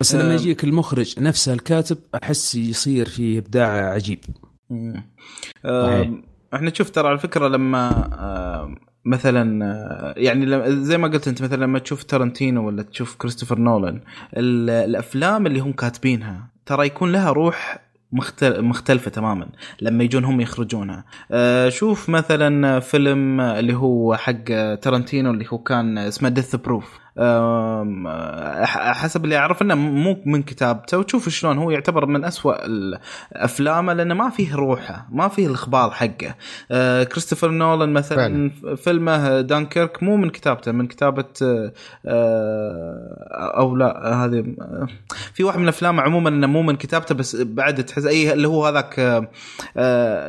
بس 0.00 0.14
لما 0.14 0.30
آه. 0.30 0.34
يجيك 0.34 0.64
المخرج 0.64 1.14
نفسه 1.20 1.52
الكاتب 1.52 1.98
أحس 2.22 2.54
يصير 2.54 3.08
فيه 3.08 3.38
إبداع 3.38 3.90
عجيب. 3.92 4.18
آه، 5.64 6.10
إحنا 6.54 6.70
نشوف 6.70 6.90
ترى 6.90 7.08
على 7.08 7.18
فكرة 7.18 7.48
لما 7.48 7.88
آه، 8.18 8.74
مثلا 9.04 10.14
يعني 10.16 10.46
زي 10.84 10.98
ما 10.98 11.08
قلت 11.08 11.28
أنت 11.28 11.42
مثلا 11.42 11.56
لما 11.64 11.78
تشوف 11.78 12.02
تارنتينو 12.02 12.66
ولا 12.66 12.82
تشوف 12.82 13.16
كريستوفر 13.16 13.58
نولان 13.58 14.00
ال- 14.36 14.70
الأفلام 14.70 15.46
اللي 15.46 15.60
هم 15.60 15.72
كاتبينها 15.72 16.48
ترى 16.66 16.86
يكون 16.86 17.12
لها 17.12 17.30
روح 17.32 17.78
مختل- 18.12 18.62
مختلفة 18.62 19.10
تماما 19.10 19.48
لما 19.80 20.04
يجون 20.04 20.24
هم 20.24 20.40
يخرجونها 20.40 21.04
شوف 21.68 22.08
مثلا 22.08 22.80
فيلم 22.80 23.40
اللي 23.40 23.74
هو 23.74 24.14
حق 24.16 24.44
تارنتينو 24.74 25.30
اللي 25.30 25.44
هو 25.48 25.58
كان 25.58 25.98
اسمه 25.98 26.28
Death 26.28 26.56
Proof 26.56 26.98
حسب 28.92 29.24
اللي 29.24 29.36
أعرف 29.36 29.62
إنه 29.62 29.74
مو 29.74 30.22
من 30.26 30.42
كتابته 30.42 30.98
وتشوف 30.98 31.28
شلون 31.28 31.58
هو 31.58 31.70
يعتبر 31.70 32.06
من 32.06 32.24
أسوأ 32.24 32.54
افلامه 33.32 33.92
لأنه 33.92 34.14
ما 34.14 34.30
فيه 34.30 34.54
روحه 34.54 35.06
ما 35.10 35.28
فيه 35.28 35.46
الإخبار 35.46 35.90
حقه. 35.90 36.34
آه، 36.70 37.04
كريستوفر 37.04 37.50
نولان 37.50 37.92
مثلا 37.92 38.50
فيلمه 38.76 39.40
دانكيرك 39.40 40.02
مو 40.02 40.16
من 40.16 40.30
كتابته 40.30 40.72
من 40.72 40.86
كتابة 40.86 41.24
آه، 41.42 41.72
أو 43.56 43.76
لا 43.76 44.14
هذه 44.14 44.54
آه، 44.60 44.86
في 45.34 45.44
واحد 45.44 45.58
من 45.58 45.64
الافلام 45.64 46.00
عموما 46.00 46.28
إنه 46.28 46.46
مو 46.46 46.62
من 46.62 46.76
كتابته 46.76 47.14
بس 47.14 47.36
بعد 47.36 47.84
تحس 47.84 48.04
أي 48.04 48.32
اللي 48.32 48.48
هو 48.48 48.66
هذاك 48.66 48.94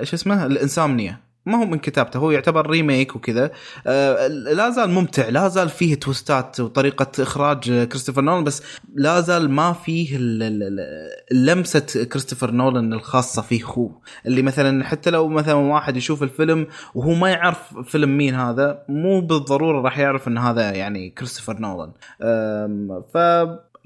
شو 0.04 0.16
اسمه؟ 0.16 0.46
الإنسامنيا. 0.46 1.33
ما 1.46 1.58
هو 1.58 1.66
من 1.66 1.78
كتابته 1.78 2.18
هو 2.18 2.32
يعتبر 2.32 2.70
ريميك 2.70 3.16
وكذا. 3.16 3.52
آه، 3.88 4.28
لا 4.28 4.70
زال 4.70 4.90
ممتع 4.90 5.30
لا 5.30 5.48
زال 5.48 5.70
فيه 5.70 5.96
توستات 5.96 6.60
وطريقة 6.60 7.24
إخراج 7.24 7.84
كريستوفر 7.84 8.22
نولان 8.22 8.44
بس 8.44 8.64
لا 8.96 9.22
زال 9.22 9.52
ما 9.52 9.74
فيه 9.74 10.18
لمسة 11.32 12.06
كريستوفر 12.12 12.52
نولان 12.52 12.94
الخاصة 12.94 13.42
فيه. 13.42 13.64
هو 13.66 13.90
اللي 14.26 14.42
مثلا 14.42 14.84
حتى 14.84 15.10
لو 15.10 15.28
مثلا 15.28 15.54
واحد 15.54 15.98
يشوف 15.98 16.24
الفيلم 16.24 16.68
وهو 16.96 17.14
ما 17.14 17.30
يعرف 17.30 17.80
فيلم 17.84 18.18
مين 18.18 18.36
هذا 18.36 18.84
مو 18.90 19.22
بالضرورة 19.22 19.82
راح 19.82 20.00
يعرف 20.00 20.28
إن 20.28 20.38
هذا 20.38 20.72
يعني 20.72 21.10
كريستوفر 21.10 21.60
نولان. 21.60 21.92
ف 23.14 23.18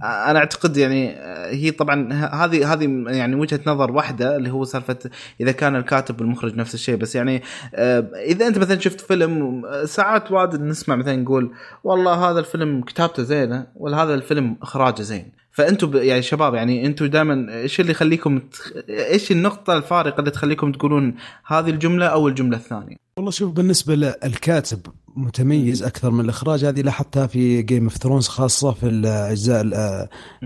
أنا 0.03 0.39
أعتقد 0.39 0.77
يعني 0.77 1.09
آه، 1.11 1.51
هي 1.51 1.71
طبعا 1.71 2.13
هذه 2.13 2.73
هذه 2.73 3.03
يعني 3.07 3.35
وجهة 3.35 3.59
نظر 3.67 3.91
واحدة 3.91 4.35
اللي 4.35 4.51
هو 4.51 4.63
سالفة 4.63 4.97
إذا 5.41 5.51
كان 5.51 5.75
الكاتب 5.75 6.21
والمخرج 6.21 6.55
نفس 6.55 6.73
الشيء 6.73 6.95
بس 6.95 7.15
يعني 7.15 7.43
آه، 7.75 8.09
إذا 8.25 8.47
أنت 8.47 8.57
مثلا 8.57 8.79
شفت 8.79 9.01
فيلم 9.01 9.65
آه، 9.65 9.85
ساعات 9.85 10.31
واجد 10.31 10.61
نسمع 10.61 10.95
مثلا 10.95 11.15
نقول 11.15 11.51
والله 11.83 12.29
هذا 12.31 12.39
الفيلم 12.39 12.81
كتابته 12.81 13.23
زينة 13.23 13.67
ولا 13.75 14.03
هذا 14.03 14.13
الفيلم 14.13 14.57
إخراجه 14.61 15.01
زين. 15.01 15.31
فانتم 15.57 15.97
يعني 15.97 16.21
شباب 16.21 16.53
يعني 16.53 16.85
أنتم 16.85 17.05
دائما 17.05 17.61
إيش 17.61 17.79
اللي 17.79 17.91
يخليكم 17.91 18.39
تخ... 18.39 18.71
إيش 18.89 19.31
النقطة 19.31 19.77
الفارقة 19.77 20.19
اللي 20.19 20.31
تخليكم 20.31 20.71
تقولون 20.71 21.15
هذه 21.45 21.69
الجملة 21.69 22.05
أو 22.05 22.27
الجملة 22.27 22.57
الثانية؟ 22.57 22.95
والله 23.17 23.31
شوف 23.31 23.51
بالنسبة 23.51 23.95
للكاتب 23.95 24.79
متميز 25.15 25.83
أكثر 25.83 26.11
من 26.11 26.19
الإخراج. 26.19 26.65
هذه 26.65 26.81
لاحظتها 26.81 27.27
في 27.27 27.61
Game 27.61 27.83
of 27.83 27.97
Thrones 27.97 28.27
خاصة 28.27 28.71
في 28.71 28.87
الأجزاء. 28.87 29.63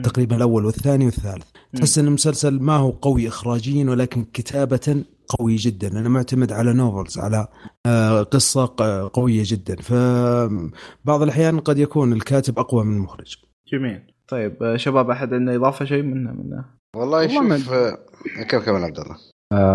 تقريبا 0.03 0.35
الأول 0.35 0.65
والثاني 0.65 1.05
والثالث. 1.05 1.45
تحس 1.75 1.97
إن 1.97 2.07
المسلسل 2.07 2.59
ما 2.59 2.75
هو 2.75 2.89
قوي 2.89 3.27
اخراجيا 3.27 3.89
ولكن 3.89 4.25
كتابه 4.33 5.03
قوي 5.29 5.55
جدا. 5.55 5.89
لأنه 5.89 6.09
معتمد 6.09 6.51
على 6.51 6.73
novels 6.73 7.19
على 7.19 7.47
آه، 7.85 8.23
قصة 8.23 8.75
قوية 9.13 9.43
جدا. 9.45 9.75
فبعض 9.75 11.21
الأحيان 11.21 11.59
قد 11.59 11.77
يكون 11.77 12.13
الكاتب 12.13 12.59
أقوى 12.59 12.85
من 12.85 12.95
المخرج. 12.95 13.35
جميل. 13.73 14.10
طيب 14.31 14.63
آه، 14.63 14.77
شباب 14.77 15.09
أحد 15.09 15.33
عنده 15.33 15.55
إضافة 15.55 15.85
شيء 15.85 16.03
منه 16.03 16.31
منه 16.31 16.65
والله 16.95 17.27
شوف 17.27 17.73
آه، 17.73 17.97
كم 18.49 18.59
كمل 18.59 18.83
عبد 18.83 18.99
الله؟ 18.99 19.17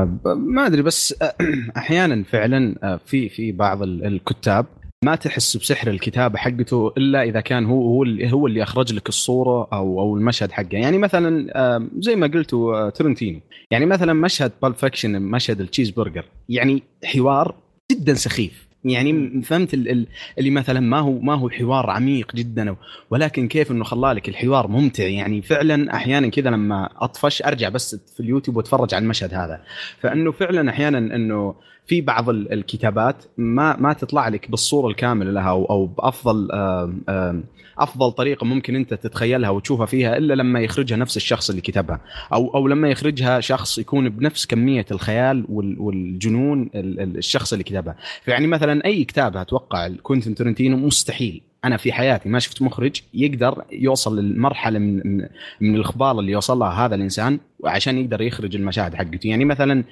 ب- 0.05 0.29
ما 0.29 0.67
أدري 0.67 0.83
بس 0.83 1.15
أحيانا 1.77 2.23
فعلا 2.25 2.75
آه، 2.83 3.01
في 3.07 3.29
في 3.29 3.53
بعض 3.53 3.83
ال- 3.83 4.05
الكتاب 4.07 4.67
ما 5.05 5.15
تحس 5.15 5.57
بسحر 5.57 5.91
الكتابة 5.91 6.39
حقته 6.39 6.93
إلا 6.99 7.23
إذا 7.23 7.41
كان 7.41 7.65
هو 7.67 7.83
هو 7.89 8.03
اللي 8.03 8.33
هو 8.33 8.47
اللي 8.47 8.63
أخرج 8.63 8.93
لك 8.93 9.09
الصورة 9.09 9.69
أو 9.73 10.01
أو 10.01 10.17
المشهد 10.17 10.53
حقه. 10.53 10.69
يعني 10.73 10.99
مثلا 10.99 11.47
آه، 11.57 11.87
زي 11.99 12.17
ما 12.17 12.27
قلتوا 12.27 12.77
آه، 12.87 12.91
ترنتينو. 12.91 13.41
يعني 13.71 13.87
مثلا 13.87 14.13
مشهد 14.13 14.53
Pulp 14.63 14.75
Fiction 14.75 15.23
مشهد 15.23 15.61
التشيز 15.61 15.91
برجر 15.91 16.25
يعني 16.49 16.83
حوار 17.05 17.55
جدا 17.93 18.15
سخيف. 18.15 18.66
يعني 18.91 19.43
فهمت 19.43 19.75
ال- 19.75 19.89
ال- 19.89 20.07
اللي 20.39 20.51
مثلا 20.51 20.81
ما 20.81 20.99
هو 21.01 21.19
ما 21.19 21.35
هو 21.35 21.49
حوار 21.51 21.91
عميق 21.91 22.35
جدا 22.35 22.77
ولكن 23.11 23.49
كيف 23.49 23.71
إنه 23.71 23.85
خلالك 23.85 24.29
الحوار 24.29 24.69
ممتع؟ 24.69 25.05
يعني 25.05 25.43
فعلا 25.43 25.95
أحيانا 25.97 26.29
كذا 26.29 26.51
لما 26.51 26.89
أطفش 26.97 27.43
أرجع 27.43 27.69
بس 27.69 27.97
في 28.15 28.21
اليوتيوب 28.21 28.57
وأتفرج 28.57 28.95
على 28.95 29.03
المشهد 29.03 29.35
هذا. 29.35 29.61
فإنه 30.01 30.33
فعلا 30.33 30.71
أحيانا 30.71 30.99
إنه 30.99 31.55
في 31.87 32.01
بعض 32.01 32.29
ال- 32.29 32.53
الكتابات 32.53 33.25
ما 33.37 33.77
ما 33.77 33.93
تطلع 33.93 34.29
لك 34.29 34.51
بالصورة 34.51 34.89
الكاملة 34.89 35.31
لها 35.31 35.51
أو, 35.51 35.65
أو 35.65 35.87
بأفضل 35.87 36.53
آم، 36.53 37.01
آم، 37.09 37.45
أفضل 37.79 38.13
طريقة 38.13 38.45
ممكن 38.45 38.77
أنت 38.77 38.95
تتخيلها 38.95 39.51
وتشوفها 39.51 39.87
فيها 39.87 40.17
إلا 40.17 40.35
لما 40.35 40.61
يخرجها 40.61 40.97
نفس 40.97 41.17
الشخص 41.17 41.51
اللي 41.51 41.63
كتبها 41.63 42.01
أو 42.33 42.55
أو 42.55 42.69
لما 42.69 42.89
يخرجها 42.91 43.41
شخص 43.41 43.79
يكون 43.79 44.09
بنفس 44.09 44.47
كمية 44.47 44.87
الخيال 44.91 45.45
وال- 45.49 45.79
والجنون 45.79 46.71
ال- 46.75 47.01
ال- 47.01 47.17
الشخص 47.19 47.53
اللي 47.53 47.65
كتبها. 47.65 47.97
فيعني 48.25 48.47
مثلا 48.47 48.85
أي 48.85 49.05
كتاب 49.05 49.37
أتوقع 49.37 49.89
كوينتن 50.03 50.35
تارنتينو 50.35 50.77
مستحيل. 50.77 51.41
أنا 51.65 51.77
في 51.77 51.93
حياتي 51.93 52.29
ما 52.29 52.39
شفت 52.39 52.63
مخرج 52.63 53.01
يقدر 53.15 53.63
يوصل 53.73 54.19
للمرحلة 54.21 54.79
من 54.79 54.97
من, 55.07 55.27
من 55.61 55.75
الإخراج 55.75 56.19
اللي 56.21 56.33
يوصل 56.33 56.59
لها 56.59 56.87
هذا 56.87 56.95
الإنسان 56.95 57.39
عشان 57.65 57.99
يقدر 57.99 58.23
يخرج 58.23 58.57
المشاهد 58.57 58.95
حقته. 58.95 59.29
يعني 59.29 59.45
مثلا 59.45 59.85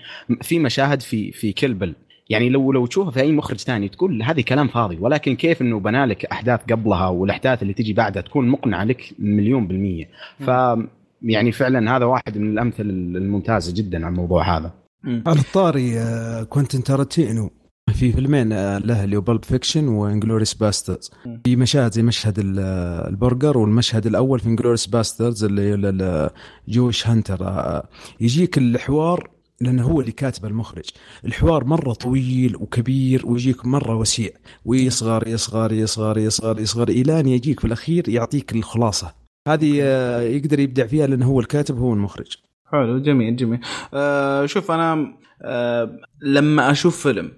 في 0.42 0.58
مشاهد 0.58 1.00
في 1.00 1.32
في 1.32 1.52
Kill 1.52 1.73
Bill 1.73 1.94
يعني 2.30 2.48
لو 2.48 2.72
لو 2.72 2.86
تشوفها 2.86 3.10
في 3.10 3.20
أي 3.20 3.32
مخرج 3.32 3.56
ثاني 3.60 3.88
تقول 3.88 4.22
هذه 4.22 4.40
كلام 4.40 4.68
فاضي 4.68 4.96
ولكن 5.00 5.36
كيف 5.36 5.62
إنه 5.62 5.80
بنى 5.80 6.04
لك 6.06 6.24
أحداث 6.24 6.60
قبلها 6.70 7.08
والأحداث 7.08 7.62
اللي 7.62 7.72
تجي 7.74 7.92
بعدها 7.92 8.22
تكون 8.22 8.48
مقنعة 8.48 8.84
لك 8.84 9.14
مليون 9.18 9.66
بالمية. 9.66 10.08
ف 10.40 10.50
يعني 11.22 11.52
فعلا 11.52 11.96
هذا 11.96 12.04
واحد 12.04 12.38
من 12.38 12.50
الأمثلة 12.52 12.90
الممتازة 12.90 13.74
جدا 13.74 13.98
على 14.06 14.12
الموضوع 14.12 14.56
هذا. 14.58 14.72
على 15.26 15.38
الطاري 15.40 15.98
آه، 15.98 16.42
كوينتن 16.42 16.82
تارانتينو. 16.82 17.50
في 17.92 18.12
فيلمين 18.12 18.52
آه، 18.52 18.78
له 18.78 19.04
اللي 19.04 19.16
هو 19.16 19.20
Pulp 19.20 19.44
Fiction 19.44 19.88
و 19.88 19.94
Inglourious 19.94 20.54
Basterds. 20.54 21.10
في 21.44 21.56
مشاهد 21.56 21.92
زي 21.92 22.02
مشهد 22.02 22.38
ال- 22.38 22.58
آه، 22.58 23.08
البرجر 23.08 23.58
والمشهد 23.58 24.06
الأول 24.06 24.40
في 24.40 24.46
Inglourious 24.46 24.86
Basterds 24.86 25.44
اللي 25.44 25.74
ال- 25.74 26.02
ال- 26.02 26.30
Jewish 26.68 27.08
hunter 27.08 27.38
يجيك 28.20 28.58
الحوار 28.58 29.30
لأنه 29.60 29.82
هو 29.82 30.00
اللي 30.00 30.12
كاتب 30.12 30.44
المخرج. 30.44 30.90
الحوار 31.24 31.64
مرة 31.64 31.92
طويل 31.92 32.56
وكبير 32.56 33.26
ويجيك 33.26 33.66
مرة 33.66 33.96
وسيع. 33.96 34.30
ويصغر 34.64 35.28
يصغر 35.28 35.72
يصغر 35.72 36.18
يصغر 36.18 36.60
يصغر 36.60 36.88
إلى 36.88 37.20
أن 37.20 37.28
يجيك 37.28 37.60
في 37.60 37.66
الأخير 37.66 38.08
يعطيك 38.08 38.52
الخلاصة. 38.52 39.14
هذه 39.48 39.78
آه، 39.82 40.20
يقدر 40.20 40.60
يبدع 40.60 40.86
فيها 40.86 41.06
لأنه 41.06 41.26
هو 41.26 41.40
الكاتب 41.40 41.78
هو 41.78 41.92
المخرج. 41.92 42.36
حلو 42.72 42.98
جميل 42.98 43.36
جميل. 43.36 43.60
آه 43.94 44.46
شوف 44.46 44.70
أنا 44.70 45.16
آه 45.42 45.98
لما 46.22 46.70
أشوف 46.70 47.02
فيلم 47.02 47.32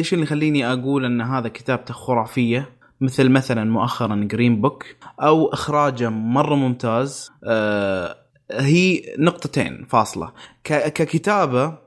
شو 0.00 0.16
اللي 0.16 0.22
يخليني 0.22 0.72
أقول 0.72 1.04
أن 1.04 1.20
هذا 1.20 1.48
كتابته 1.48 1.94
خرافيه 1.94 2.68
مثل 3.00 3.28
مثلا 3.28 3.64
مؤخرا 3.64 4.16
جرين 4.30 4.60
بوك 4.60 4.84
أو 5.22 5.46
إخراجه 5.46 6.08
مرة 6.08 6.54
ممتاز 6.54 7.30
آه 7.44 8.16
هي 8.52 9.14
نقطتين 9.18 9.86
فاصلة. 9.90 10.32
ككتابة 10.64 11.78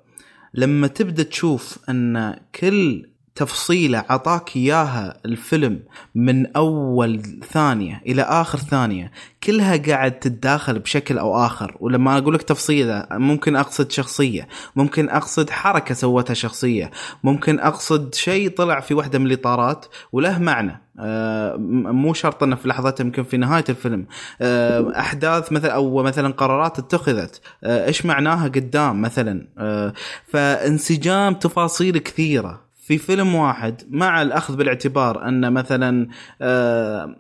لما 0.54 0.88
تبدأ 0.88 1.24
تشوف 1.24 1.80
أن 1.90 2.40
كل 2.56 3.11
تفصيله 3.36 4.06
عطاك 4.10 4.56
إياها 4.56 5.20
الفيلم 5.26 5.80
من 6.16 6.56
أول 6.56 7.22
ثانية 7.52 8.02
إلى 8.08 8.22
آخر 8.22 8.58
ثانية 8.58 9.12
كلها 9.44 9.78
قاعد 9.78 10.20
تتداخل 10.20 10.80
بشكل 10.80 11.18
أو 11.18 11.46
آخر. 11.46 11.78
ولما 11.80 12.18
أقول 12.18 12.34
لك 12.34 12.42
تفصيلة 12.42 13.08
ممكن 13.12 13.56
أقصد 13.56 13.92
شخصية 13.92 14.48
ممكن 14.76 15.10
أقصد 15.10 15.50
حركة 15.50 15.94
سوتها 15.96 16.34
شخصية 16.34 16.92
ممكن 17.24 17.60
أقصد 17.60 18.16
شيء 18.16 18.50
طلع 18.50 18.80
في 18.80 18.94
واحدة 18.94 19.20
من 19.20 19.26
الإطارات 19.26 19.86
وله 20.12 20.40
معنى. 20.40 20.82
م- 20.96 21.96
مو 21.96 22.14
شرط 22.14 22.44
إنه 22.44 22.56
في 22.56 22.68
لحظتها 22.68 23.04
يمكن 23.04 23.24
في 23.24 23.38
نهاية 23.38 23.64
الفيلم. 23.70 24.06
آه، 24.42 24.92
أحداث 25.00 25.52
مثلا 25.52 25.72
أو 25.74 26.04
مثلا 26.04 26.34
قرارات 26.34 26.80
اتخذت. 26.80 27.42
آه، 27.64 27.86
إيش 27.86 28.06
معناها 28.06 28.48
قدام 28.48 29.02
مثلا؟ 29.02 29.48
آه، 29.58 29.94
فانسجام 30.28 31.34
تفاصيل 31.34 31.98
كثيرة. 31.98 32.71
في 32.82 32.98
فيلم 32.98 33.36
واحد 33.36 33.82
مع 33.90 34.22
الأخذ 34.22 34.56
بالاعتبار 34.56 35.28
أن 35.28 35.54
مثلا 35.54 36.08
آه 36.42 37.16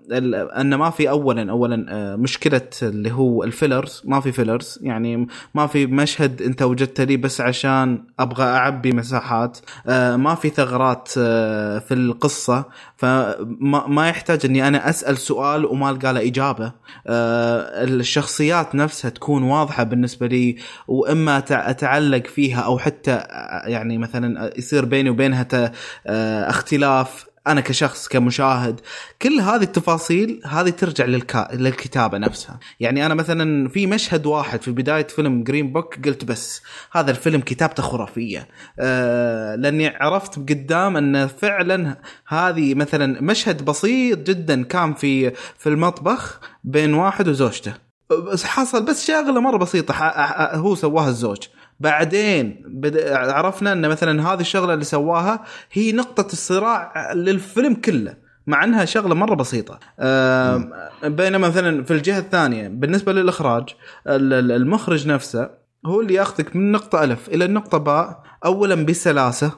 أن 0.61 0.75
ما 0.75 0.89
في 0.89 1.09
اولا 1.09 1.51
اولا 1.51 1.85
آه 1.89 2.15
مشكلة 2.15 2.61
اللي 2.83 3.11
هو 3.11 3.43
الفيلرز 3.43 4.01
ما 4.05 4.19
في 4.19 4.31
فيلرز 4.31 4.79
يعني 4.81 5.27
ما 5.55 5.67
في 5.67 5.85
مشهد 5.85 6.41
أنت 6.41 6.61
وجدت 6.61 7.01
لي 7.01 7.17
بس 7.17 7.41
عشان 7.41 8.03
أبغى 8.19 8.43
أعبي 8.43 8.91
مساحات 8.91 9.57
آه 9.87 10.15
ما 10.15 10.35
في 10.35 10.49
ثغرات 10.49 11.09
آه 11.17 11.79
في 11.79 11.93
القصة 11.93 12.65
فما 13.01 13.87
ما 13.87 14.09
يحتاج 14.09 14.45
إني 14.45 14.67
أنا 14.67 14.89
أسأل 14.89 15.17
سؤال 15.17 15.65
وما 15.65 15.89
ألقى 15.89 16.13
له 16.13 16.27
إجابة. 16.27 16.71
آه 17.07 17.83
الشخصيات 17.83 18.75
نفسها 18.75 19.09
تكون 19.09 19.43
واضحة 19.43 19.83
بالنسبة 19.83 20.27
لي 20.27 20.55
وإما 20.87 21.37
أتعلق 21.51 22.27
فيها 22.27 22.61
أو 22.61 22.77
حتى 22.77 23.11
آه، 23.11 23.67
يعني 23.67 23.97
مثلا 23.97 24.53
يصير 24.57 24.85
بيني 24.85 25.09
وبينها 25.09 25.47
آه، 26.07 26.49
اختلاف. 26.49 27.30
أنا 27.47 27.61
كشخص 27.61 28.07
كمشاهد 28.07 28.79
كل 29.21 29.39
هذه 29.39 29.63
التفاصيل 29.63 30.41
هذه 30.45 30.69
ترجع 30.69 31.05
للكا... 31.05 31.47
للكتابة 31.53 32.17
نفسها. 32.17 32.59
يعني 32.79 33.05
أنا 33.05 33.13
مثلا 33.13 33.69
في 33.69 33.87
مشهد 33.87 34.25
واحد 34.25 34.61
في 34.61 34.71
بداية 34.71 35.07
فيلم 35.07 35.43
جرين 35.43 35.73
بوك 35.73 36.07
قلت 36.07 36.25
بس 36.25 36.61
هذا 36.91 37.11
الفيلم 37.11 37.41
كتابته 37.41 37.83
خرافية. 37.83 38.47
آه 38.79 39.55
لأني 39.55 39.87
عرفت 39.87 40.35
قدام 40.39 40.97
أن 40.97 41.27
فعلا 41.27 41.97
هذه 42.27 42.75
مثلا 42.75 43.21
مشهد 43.21 43.65
بسيط 43.65 44.19
جدا 44.19 44.63
كان 44.63 44.93
في 44.93 45.31
في 45.57 45.69
المطبخ 45.69 46.39
بين 46.63 46.93
واحد 46.93 47.27
وزوجته. 47.27 47.73
بس 48.33 48.43
حصل 48.43 48.85
بس 48.85 49.07
شغلة 49.07 49.39
مرة 49.39 49.57
بسيطة 49.57 49.93
هو 50.55 50.75
سواها 50.75 51.09
الزوج. 51.09 51.39
بعدين 51.81 52.63
بد... 52.67 52.97
عرفنا 53.11 53.71
إن 53.73 53.89
مثلا 53.89 54.33
هذه 54.33 54.39
الشغلة 54.41 54.73
اللي 54.73 54.85
سواها 54.85 55.43
هي 55.71 55.91
نقطة 55.91 56.25
الصراع 56.33 57.13
للفيلم 57.13 57.73
كله 57.73 58.15
مع 58.47 58.63
إنها 58.63 58.85
شغلة 58.85 59.15
مرة 59.15 59.35
بسيطة. 59.35 59.79
بينما 61.03 61.47
مثلا 61.47 61.83
في 61.83 61.93
الجهة 61.93 62.19
الثانية 62.19 62.67
بالنسبة 62.67 63.13
للإخراج 63.13 63.63
ال- 64.07 64.33
ال- 64.33 64.51
المخرج 64.51 65.07
نفسه 65.07 65.49
هو 65.85 66.01
اللي 66.01 66.13
ياخذك 66.13 66.55
من 66.55 66.71
نقطة 66.71 67.03
ألف 67.03 67.29
إلى 67.29 67.45
النقطة 67.45 67.77
باء 67.77 68.23
أولا 68.45 68.75
بسلاسة 68.75 69.51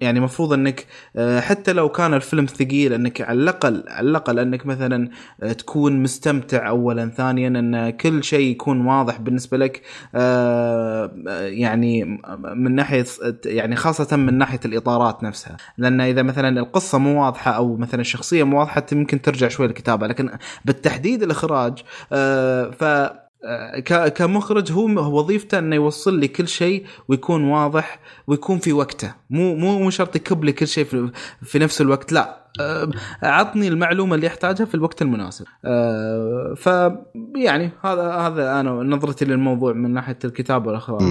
يعني 0.00 0.20
مفروض 0.20 0.52
أنك 0.52 0.86
آه، 1.16 1.40
حتى 1.40 1.72
لو 1.72 1.88
كان 1.88 2.14
الفيلم 2.14 2.46
ثقيل 2.46 2.92
أنك 2.92 3.20
على 3.20 3.38
الأقل 3.38 3.84
على 3.88 4.10
الأقل 4.10 4.38
أنك 4.38 4.66
مثلا 4.66 5.10
آه، 5.42 5.52
تكون 5.52 6.02
مستمتع 6.02 6.68
أولا 6.68 7.08
ثانيا 7.08 7.48
أن 7.48 7.90
كل 7.90 8.24
شيء 8.24 8.50
يكون 8.50 8.86
واضح 8.86 9.20
بالنسبة 9.20 9.56
لك 9.56 9.82
آه، 10.14 11.10
يعني 11.40 12.04
من 12.54 12.74
ناحية 12.74 13.04
يعني 13.44 13.76
خاصة 13.76 14.16
من 14.16 14.38
ناحية 14.38 14.60
الإطارات 14.64 15.22
نفسها. 15.22 15.56
لأن 15.78 16.00
إذا 16.00 16.22
مثلا 16.22 16.60
القصة 16.60 16.98
مو 16.98 17.24
واضحة 17.24 17.50
أو 17.50 17.76
مثلا 17.76 18.00
الشخصية 18.00 18.44
مو 18.44 18.58
واضحة 18.58 18.86
يمكن 18.92 19.22
ترجع 19.22 19.48
شوي 19.48 19.66
الكتابة. 19.66 20.06
لكن 20.06 20.30
بالتحديد 20.64 21.22
الإخراج 21.22 21.82
ف 22.78 22.84
كمخرج 24.14 24.72
هو 24.72 25.18
وظيفته 25.18 25.58
إنه 25.58 25.76
يوصل 25.76 26.18
لي 26.18 26.28
كل 26.28 26.48
شيء 26.48 26.86
ويكون 27.08 27.44
واضح 27.44 28.00
ويكون 28.26 28.58
في 28.58 28.72
وقته. 28.72 29.14
مو 29.30 29.54
مو 29.54 29.78
مو 29.78 29.90
شرط 29.90 30.16
يكب 30.16 30.44
لي 30.44 30.52
كل 30.52 30.66
شيء 30.66 30.84
في, 30.84 31.10
في 31.42 31.58
نفس 31.58 31.80
الوقت 31.80 32.12
لا. 32.12 32.46
عطني 33.22 33.68
المعلومة 33.68 34.14
اللي 34.14 34.26
احتاجها 34.26 34.64
في 34.64 34.74
الوقت 34.74 35.02
المناسب. 35.02 35.44
ف 36.56 36.66
يعني 37.36 37.70
هذا 37.84 38.12
هذا 38.12 38.60
أنا 38.60 38.70
نظرتي 38.70 39.24
للموضوع 39.24 39.72
من 39.72 39.90
ناحية 39.90 40.18
الكتابة 40.24 40.66
والاخراج. 40.66 41.02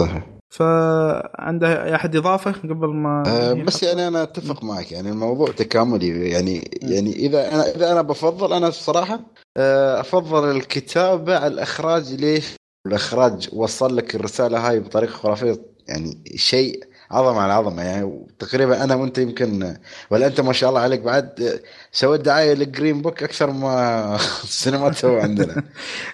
صحيح. 0.00 0.33
فعنده 0.56 1.94
أحد 1.94 2.16
إضافة 2.16 2.52
قبل 2.52 2.88
ما 2.88 3.22
أه 3.26 3.52
بس 3.52 3.82
يعني 3.82 4.08
أنا 4.08 4.22
أتفق 4.22 4.64
معك 4.64 4.92
يعني 4.92 5.10
الموضوع 5.10 5.48
تكاملي 5.50 6.30
يعني 6.30 6.70
يعني 6.82 7.12
إذا 7.12 7.54
أنا 7.54 7.74
إذا 7.74 7.92
أنا 7.92 8.02
بفضل 8.02 8.52
أنا 8.52 8.68
الصراحه 8.68 9.20
أه 9.56 10.00
أفضل 10.00 10.50
الكتابة 10.56 11.36
على 11.38 11.54
الإخراج 11.54 12.14
ليش؟ 12.14 12.56
الإخراج 12.86 13.48
وصل 13.52 13.96
لك 13.96 14.14
الرسالة 14.14 14.68
هاي 14.68 14.80
بطريقة 14.80 15.12
خرافية 15.12 15.56
يعني 15.88 16.24
شيء 16.36 16.84
عظمة 17.10 17.40
على 17.40 17.52
عظمة 17.52 17.82
يعني 17.82 18.26
تقريبا 18.38 18.84
أنا 18.84 18.94
وأنت 18.94 19.18
يمكن 19.18 19.76
ولا 20.10 20.26
أنت 20.26 20.40
ما 20.40 20.52
شاء 20.52 20.70
الله 20.70 20.80
عليك 20.80 21.00
بعد 21.00 21.60
سويت 21.92 22.20
دعاية 22.20 22.54
لل 22.54 22.68
Green 22.68 23.02
Book 23.02 23.22
أكثر 23.22 23.50
ما 23.50 24.14
السينمات 24.44 24.94
سووا 24.94 25.22
عندنا 25.22 25.62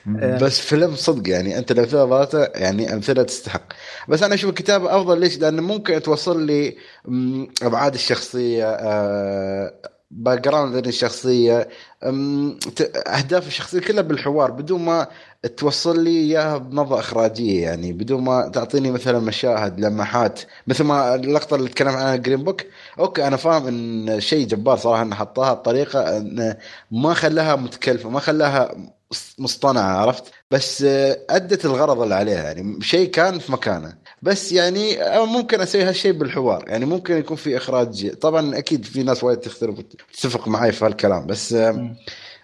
بس 0.43 0.60
فيلم 0.60 0.94
صدق 0.94 1.28
يعني 1.31 1.59
أنت 1.59 1.70
الامثله 1.70 2.19
ذاته 2.19 2.44
يعني 2.60 2.94
أمثلة 2.94 3.23
تستحق 3.23 3.73
بس 4.09 4.23
أنا 4.23 4.35
أشوف 4.35 4.51
الكتابه 4.51 4.97
أفضل 4.97 5.20
ليش؟ 5.20 5.39
لأن 5.39 5.60
ممكن 5.60 6.02
توصل 6.02 6.47
لي 6.47 6.77
أبعاد 7.62 7.94
الشخصية 7.94 8.65
آه، 8.65 9.73
background 10.10 10.86
الشخصية. 10.86 11.68
أهداف 13.06 13.47
الشخصية 13.47 13.80
كلها 13.80 14.02
بالحوار 14.02 14.50
بدون 14.50 14.80
ما 14.84 15.08
توصل 15.56 16.05
لي 16.05 16.10
إياها 16.10 16.56
بنظرة 16.58 16.98
إخراجية 16.98 17.62
يعني 17.62 17.92
بدون 17.92 18.24
ما 18.24 18.48
تعطيني 18.48 18.90
مثلا 18.90 19.18
مشاهد 19.18 19.80
لمحات 19.80 20.40
مثل 20.66 20.84
ما 20.84 21.14
اللقطة 21.14 21.56
اللي 21.56 21.68
تكلم 21.68 21.89
عنها 21.89 22.16
Green 22.17 22.44
Book 22.44 22.62
okay 22.99 23.26
أنا 23.26 23.36
فاهم 23.36 23.66
إن 23.66 24.20
شيء 24.20 24.47
جبار 24.47 24.76
صراحة 24.76 25.02
إنه 25.02 25.14
حطها 25.14 25.52
بطريقة 25.55 26.16
انه 26.16 26.56
ما 26.90 27.14
خلاها 27.14 27.56
متكلفة 27.56 28.08
ما 28.10 28.20
خلاها 28.20 28.74
مصطنعة 29.39 29.82
عرفت؟ 29.97 30.24
بس 30.50 30.82
أدت 31.30 31.64
الغرض 31.64 32.00
اللي 32.00 32.14
عليها 32.14 32.42
يعني 32.44 32.80
شيء 32.82 33.10
كان 33.10 33.39
في 33.39 33.52
مكانه. 33.52 34.00
بس 34.23 34.52
يعني 34.52 34.97
ممكن 35.26 35.60
أسوي 35.60 35.82
هالشيء 35.82 36.12
بالحوار. 36.12 36.65
يعني 36.68 36.84
ممكن 36.86 37.16
يكون 37.16 37.36
في 37.36 37.57
إخراج 37.57 38.10
طبعا 38.15 38.58
أكيد 38.58 38.84
في 38.84 39.02
ناس 39.02 39.24
وايد 39.24 39.39
تختلف 39.39 39.78
وتتفق 39.78 40.49
معي 40.49 40.73
في 40.73 40.84
هالكلام 40.84 41.26
بس 41.26 41.52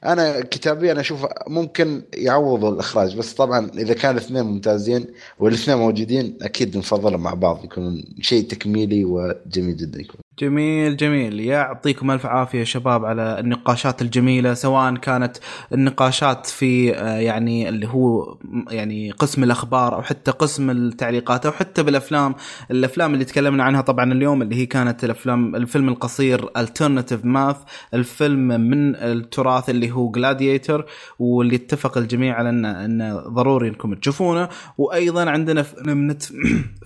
أنا 0.05 0.40
كتابيا 0.40 0.92
أنا 0.92 1.00
أشوف 1.00 1.26
ممكن 1.48 2.02
يعوضوا 2.14 2.70
الإخراج 2.70 3.16
بس 3.16 3.34
طبعا 3.34 3.70
إذا 3.78 3.94
كان 3.94 4.10
الاثنين 4.10 4.42
ممتازين 4.44 5.06
والاثنين 5.38 5.76
موجودين 5.78 6.38
أكيد 6.42 6.76
نفضلهم 6.76 7.20
مع 7.22 7.34
بعض 7.34 7.64
يكون 7.64 8.05
شيء 8.20 8.44
تكميلي 8.48 9.05
وجميل 9.05 9.76
جدا 9.76 10.00
يكون. 10.00 10.25
جميل 10.39 10.97
جميل. 10.97 11.40
يعطيكم 11.40 12.10
ألف 12.10 12.26
عافية 12.26 12.65
شباب 12.65 13.05
على 13.05 13.40
النقاشات 13.40 14.02
الجميلة 14.02 14.55
سواء 14.55 14.97
كانت 14.97 15.36
النقاشات 15.73 16.47
في 16.47 16.94
آه، 16.94 17.18
يعني 17.18 17.68
اللي 17.68 17.89
هو 17.89 18.36
يعني 18.70 19.10
قسم 19.10 19.44
الأخبار 19.44 19.94
أو 19.94 20.02
حتى 20.02 20.31
قسم 20.31 20.70
التعليقات 20.70 21.47
أو 21.47 21.52
حتى 21.52 21.82
بالأفلام. 21.82 22.34
الأفلام 22.70 23.15
اللي 23.15 23.24
تكلمنا 23.24 23.65
عنها 23.65 23.81
طبعا 23.81 24.12
اليوم 24.12 24.42
اللي 24.42 24.56
هي 24.56 24.66
كانت 24.66 25.05
الأفلام 25.05 25.56
الفيلم 25.56 25.89
القصير 25.89 26.47
Alternative 26.47 27.24
ماث 27.24 27.56
الفيلم 27.94 28.48
من 28.48 28.97
التراث 28.97 29.70
اللي 29.70 29.90
هو 29.90 30.10
جلاديتر 30.10 30.86
واللي 31.18 31.56
اتفق 31.56 31.98
الجميع 31.98 32.34
على 32.34 32.48
ان 32.48 32.65
إنه 32.65 33.16
ضروري 33.16 33.68
إنكم 33.68 33.94
تشوفونه. 33.94 34.48
وأيضا 34.78 35.31
عندنا 35.31 35.62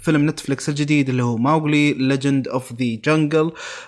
فيلم 0.01 0.27
نتفلكس 0.27 0.69
الجديد 0.71 1.09
اللي 1.09 1.23
هو 1.23 1.37
Mowgli 1.37 1.93
Legend 1.93 2.49
of 2.49 2.73
the 2.73 2.99
Jungle 3.05 3.40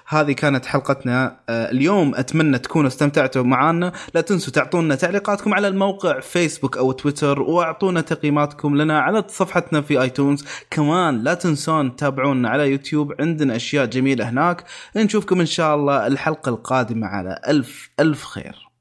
هذه 0.06 0.32
كانت 0.32 0.66
حلقتنا. 0.66 1.36
آه، 1.48 1.70
اليوم 1.70 2.14
أتمنى 2.14 2.58
تكونوا 2.58 2.88
استمتعتوا 2.88 3.42
معنا 3.42 3.92
لا 4.14 4.20
تنسوا 4.20 4.52
تعطونا 4.52 4.94
تعليقاتكم 4.94 5.54
على 5.54 5.68
الموقع 5.68 6.20
فيسبوك 6.20 6.76
أو 6.76 6.92
تويتر 6.92 7.42
وأعطونا 7.42 8.00
تقييماتكم 8.00 8.76
لنا 8.76 9.00
على 9.00 9.24
صفحتنا 9.28 9.80
في 9.80 10.02
iTunes 10.02 10.44
كمان 10.70 11.22
لا 11.22 11.34
تنسون 11.34 11.96
تتابعونا 11.96 12.48
على 12.48 12.70
يوتيوب. 12.70 13.12
عندنا 13.20 13.56
أشياء 13.56 13.86
جميلة 13.86 14.28
هناك. 14.28 14.64
نشوفكم 14.96 15.40
إن 15.40 15.46
شاء 15.46 15.74
الله 15.76 16.06
الحلقة 16.06 16.48
القادمة 16.48 17.06
على 17.06 17.40
ألف 17.48 17.90
ألف 18.00 18.24
خير. 18.24 18.71